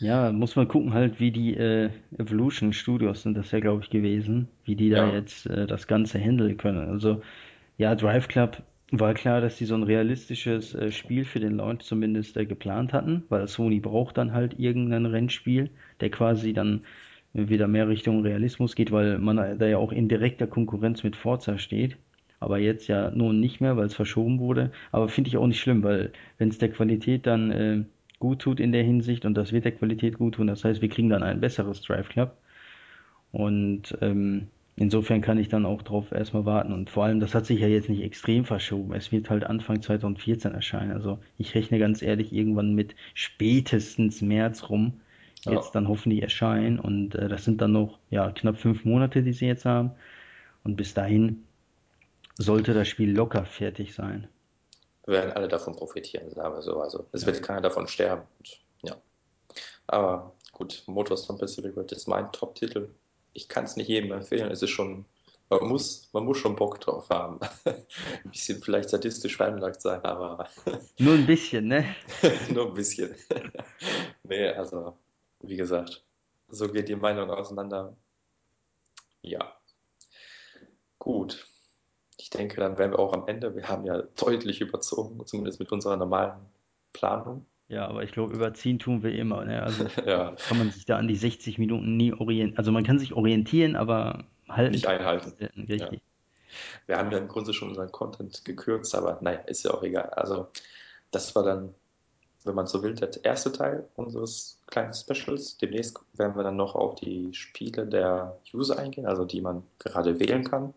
Ja, 0.00 0.30
muss 0.32 0.54
man 0.56 0.68
gucken 0.68 0.92
halt, 0.94 1.18
wie 1.20 1.30
die 1.32 1.56
äh, 1.56 1.90
Evolution 2.18 2.72
Studios 2.72 3.22
sind 3.22 3.34
das 3.36 3.50
ja, 3.50 3.58
glaube 3.60 3.82
ich, 3.82 3.90
gewesen, 3.90 4.48
wie 4.64 4.76
die 4.76 4.90
da 4.90 5.02
Ja, 5.02 5.04
jetzt 5.04 5.46
äh, 5.46 5.66
das 5.66 5.86
Ganze 5.88 6.18
handeln 6.20 6.56
können. 6.56 6.88
Also 6.88 7.20
ja, 7.78 7.94
Drive 7.96 8.28
Club 8.28 8.62
war 8.92 9.14
klar, 9.14 9.40
dass 9.40 9.56
die 9.58 9.66
so 9.66 9.74
ein 9.76 9.84
realistisches 9.84 10.74
äh, 10.74 10.92
Spiel 10.92 11.24
für 11.24 11.40
den 11.40 11.56
Launch 11.56 11.84
zumindest 11.84 12.36
äh, 12.36 12.46
geplant 12.46 12.92
hatten, 12.92 13.24
weil 13.30 13.48
Sony 13.48 13.80
braucht 13.80 14.18
dann 14.18 14.32
halt 14.34 14.58
irgendein 14.60 15.06
Rennspiel, 15.06 15.70
der 16.00 16.10
quasi 16.10 16.52
dann 16.52 16.84
wieder 17.32 17.68
mehr 17.68 17.88
Richtung 17.88 18.22
Realismus 18.22 18.74
geht, 18.74 18.90
weil 18.92 19.18
man 19.18 19.36
da 19.58 19.66
ja 19.66 19.78
auch 19.78 19.92
in 19.92 20.08
direkter 20.08 20.46
Konkurrenz 20.46 21.02
mit 21.04 21.16
Forza 21.16 21.58
steht. 21.58 21.96
Aber 22.40 22.58
jetzt 22.58 22.88
ja 22.88 23.10
nun 23.10 23.40
nicht 23.40 23.60
mehr, 23.60 23.76
weil 23.76 23.86
es 23.86 23.94
verschoben 23.94 24.38
wurde. 24.40 24.72
Aber 24.92 25.08
finde 25.08 25.28
ich 25.28 25.36
auch 25.36 25.46
nicht 25.46 25.60
schlimm, 25.60 25.82
weil 25.82 26.12
wenn 26.38 26.48
es 26.50 26.58
der 26.58 26.70
Qualität 26.70 27.26
dann 27.26 27.50
äh, 27.50 27.84
gut 28.18 28.40
tut 28.40 28.60
in 28.60 28.72
der 28.72 28.82
Hinsicht 28.82 29.24
und 29.24 29.34
das 29.34 29.52
wird 29.52 29.64
der 29.64 29.72
Qualität 29.72 30.18
gut 30.18 30.34
tun, 30.34 30.46
das 30.46 30.64
heißt, 30.64 30.82
wir 30.82 30.88
kriegen 30.88 31.08
dann 31.08 31.22
ein 31.22 31.40
besseres 31.40 31.82
Drive 31.82 32.08
Club. 32.08 32.36
Und 33.30 33.96
ähm, 34.00 34.48
insofern 34.76 35.20
kann 35.20 35.38
ich 35.38 35.48
dann 35.48 35.66
auch 35.66 35.82
drauf 35.82 36.12
erstmal 36.12 36.44
warten. 36.44 36.72
Und 36.72 36.90
vor 36.90 37.04
allem, 37.04 37.20
das 37.20 37.34
hat 37.34 37.46
sich 37.46 37.60
ja 37.60 37.68
jetzt 37.68 37.88
nicht 37.88 38.02
extrem 38.02 38.44
verschoben. 38.44 38.94
Es 38.94 39.12
wird 39.12 39.30
halt 39.30 39.44
Anfang 39.44 39.82
2014 39.82 40.52
erscheinen. 40.52 40.92
Also 40.92 41.18
ich 41.36 41.54
rechne 41.54 41.78
ganz 41.78 42.02
ehrlich 42.02 42.32
irgendwann 42.32 42.74
mit 42.74 42.94
spätestens 43.14 44.22
März 44.22 44.68
rum. 44.70 45.00
Ja, 45.44 45.52
Jetzt 45.52 45.72
dann 45.72 45.88
hoffentlich 45.88 46.22
erscheinen. 46.22 46.78
Und 46.80 47.14
äh, 47.14 47.28
das 47.28 47.44
sind 47.44 47.60
dann 47.60 47.72
noch 47.72 47.98
ja, 48.10 48.30
knapp 48.30 48.56
fünf 48.56 48.84
Monate, 48.84 49.22
die 49.22 49.32
sie 49.32 49.46
jetzt 49.46 49.64
haben. 49.64 49.92
Und 50.64 50.76
bis 50.76 50.94
dahin 50.94 51.44
sollte 52.36 52.74
das 52.74 52.88
Spiel 52.88 53.12
locker 53.14 53.44
fertig 53.44 53.94
sein. 53.94 54.26
Wir 55.08 55.14
werden 55.20 55.32
alle 55.32 55.48
davon 55.48 55.74
profitieren, 55.74 56.30
sagen 56.30 56.54
wir 56.54 56.62
so. 56.62 56.80
Also 56.80 57.06
es 57.12 57.22
Ja. 57.22 57.28
wird 57.28 57.42
keiner 57.42 57.62
davon 57.62 57.88
sterben. 57.88 58.22
Und, 58.38 58.60
ja. 58.82 58.96
Aber 59.86 60.34
gut, 60.52 60.82
Motorstorm 60.86 61.38
Pacific 61.38 61.76
Rim 61.76 61.86
ist 61.90 62.06
mein 62.06 62.30
Top-Titel. 62.32 62.90
Ich 63.32 63.48
kann 63.48 63.64
es 63.64 63.76
nicht 63.76 63.88
jedem 63.88 64.12
empfehlen. 64.12 64.50
Es 64.50 64.62
ist 64.62 64.70
schon, 64.70 65.06
man 65.48 65.66
muss, 65.66 66.10
man 66.12 66.24
muss 66.24 66.36
schon 66.38 66.56
Bock 66.56 66.80
drauf 66.80 67.08
haben. 67.08 67.40
Ein 67.64 68.30
bisschen 68.30 68.62
vielleicht 68.62 68.90
sadistisch 68.90 69.36
veranlagt 69.38 69.80
sein, 69.80 70.04
aber 70.04 70.46
Nur 70.98 71.14
ein 71.14 71.26
bisschen, 71.26 71.68
ne? 71.68 71.94
nur 72.52 72.66
ein 72.66 72.74
bisschen. 72.74 73.14
Nee, 74.24 74.48
also, 74.48 74.96
wie 75.40 75.56
gesagt, 75.56 76.04
so 76.48 76.68
geht 76.68 76.88
die 76.88 76.96
Meinung 76.96 77.30
auseinander. 77.30 77.96
Ja, 79.22 79.52
gut. 80.98 81.46
Ich 82.18 82.30
denke, 82.30 82.60
dann 82.60 82.78
wären 82.78 82.90
wir 82.90 82.98
auch 82.98 83.12
am 83.12 83.26
Ende. 83.28 83.54
Wir 83.54 83.68
haben 83.68 83.84
ja 83.84 84.02
deutlich 84.20 84.60
überzogen, 84.60 85.24
zumindest 85.24 85.60
mit 85.60 85.70
unserer 85.72 85.96
normalen 85.96 86.40
Planung. 86.92 87.46
Ja, 87.68 87.86
aber 87.86 88.02
ich 88.02 88.12
glaube, 88.12 88.34
überziehen 88.34 88.78
tun 88.78 89.02
wir 89.02 89.14
immer, 89.14 89.44
ne? 89.44 89.62
Also 89.62 89.84
Ja, 90.06 90.34
kann 90.48 90.58
man 90.58 90.70
sich 90.70 90.84
da 90.84 90.96
an 90.96 91.06
die 91.06 91.16
60 91.16 91.58
Minuten 91.58 91.96
nie 91.96 92.12
orientieren. 92.12 92.58
Also 92.58 92.72
man 92.72 92.84
kann 92.84 92.98
sich 92.98 93.12
orientieren, 93.12 93.76
aber 93.76 94.24
halten 94.48 94.72
nicht 94.72 94.86
einhalten. 94.86 95.32
selten, 95.38 95.66
Ja. 95.66 95.74
richtig. 95.74 96.00
Wir 96.86 96.96
haben 96.96 97.10
ja 97.12 97.18
im 97.18 97.28
Grunde 97.28 97.52
schon 97.52 97.68
unseren 97.68 97.92
Content 97.92 98.44
gekürzt, 98.44 98.94
aber 98.94 99.18
naja, 99.20 99.40
ist 99.40 99.64
ja 99.64 99.72
auch 99.72 99.82
egal. 99.82 100.10
Also, 100.10 100.48
das 101.10 101.34
war 101.36 101.42
dann, 101.42 101.74
wenn 102.44 102.54
man 102.54 102.66
so 102.66 102.82
will, 102.82 102.94
der 102.94 103.10
erste 103.22 103.52
Teil 103.52 103.86
unseres 103.96 104.58
kleinen 104.66 104.94
Specials. 104.94 105.58
Demnächst 105.58 105.98
werden 106.14 106.36
wir 106.36 106.42
dann 106.42 106.56
noch 106.56 106.74
auf 106.74 106.94
die 106.96 107.32
Spiele 107.34 107.86
der 107.86 108.38
User 108.52 108.78
eingehen, 108.78 109.06
also 109.06 109.24
die 109.26 109.42
man 109.42 109.62
gerade 109.78 110.18
wählen 110.18 110.44
kann. 110.44 110.72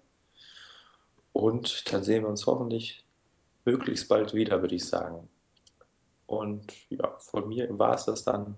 Und 1.33 1.91
dann 1.91 2.03
sehen 2.03 2.23
wir 2.23 2.29
uns 2.29 2.45
hoffentlich 2.45 3.05
möglichst 3.65 4.09
bald 4.09 4.33
wieder, 4.33 4.61
würde 4.61 4.75
ich 4.75 4.85
sagen. 4.85 5.27
Und 6.25 6.73
ja, 6.89 7.17
von 7.19 7.49
mir 7.49 7.67
war 7.77 7.95
es 7.95 8.05
das 8.05 8.23
dann. 8.23 8.55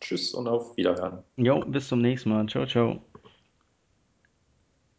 Tschüss 0.00 0.34
und 0.34 0.46
auf 0.46 0.76
Wiederhören. 0.76 1.22
Jo, 1.36 1.60
bis 1.60 1.88
zum 1.88 2.02
nächsten 2.02 2.28
Mal. 2.28 2.46
Ciao, 2.46 2.66
ciao. 2.66 3.02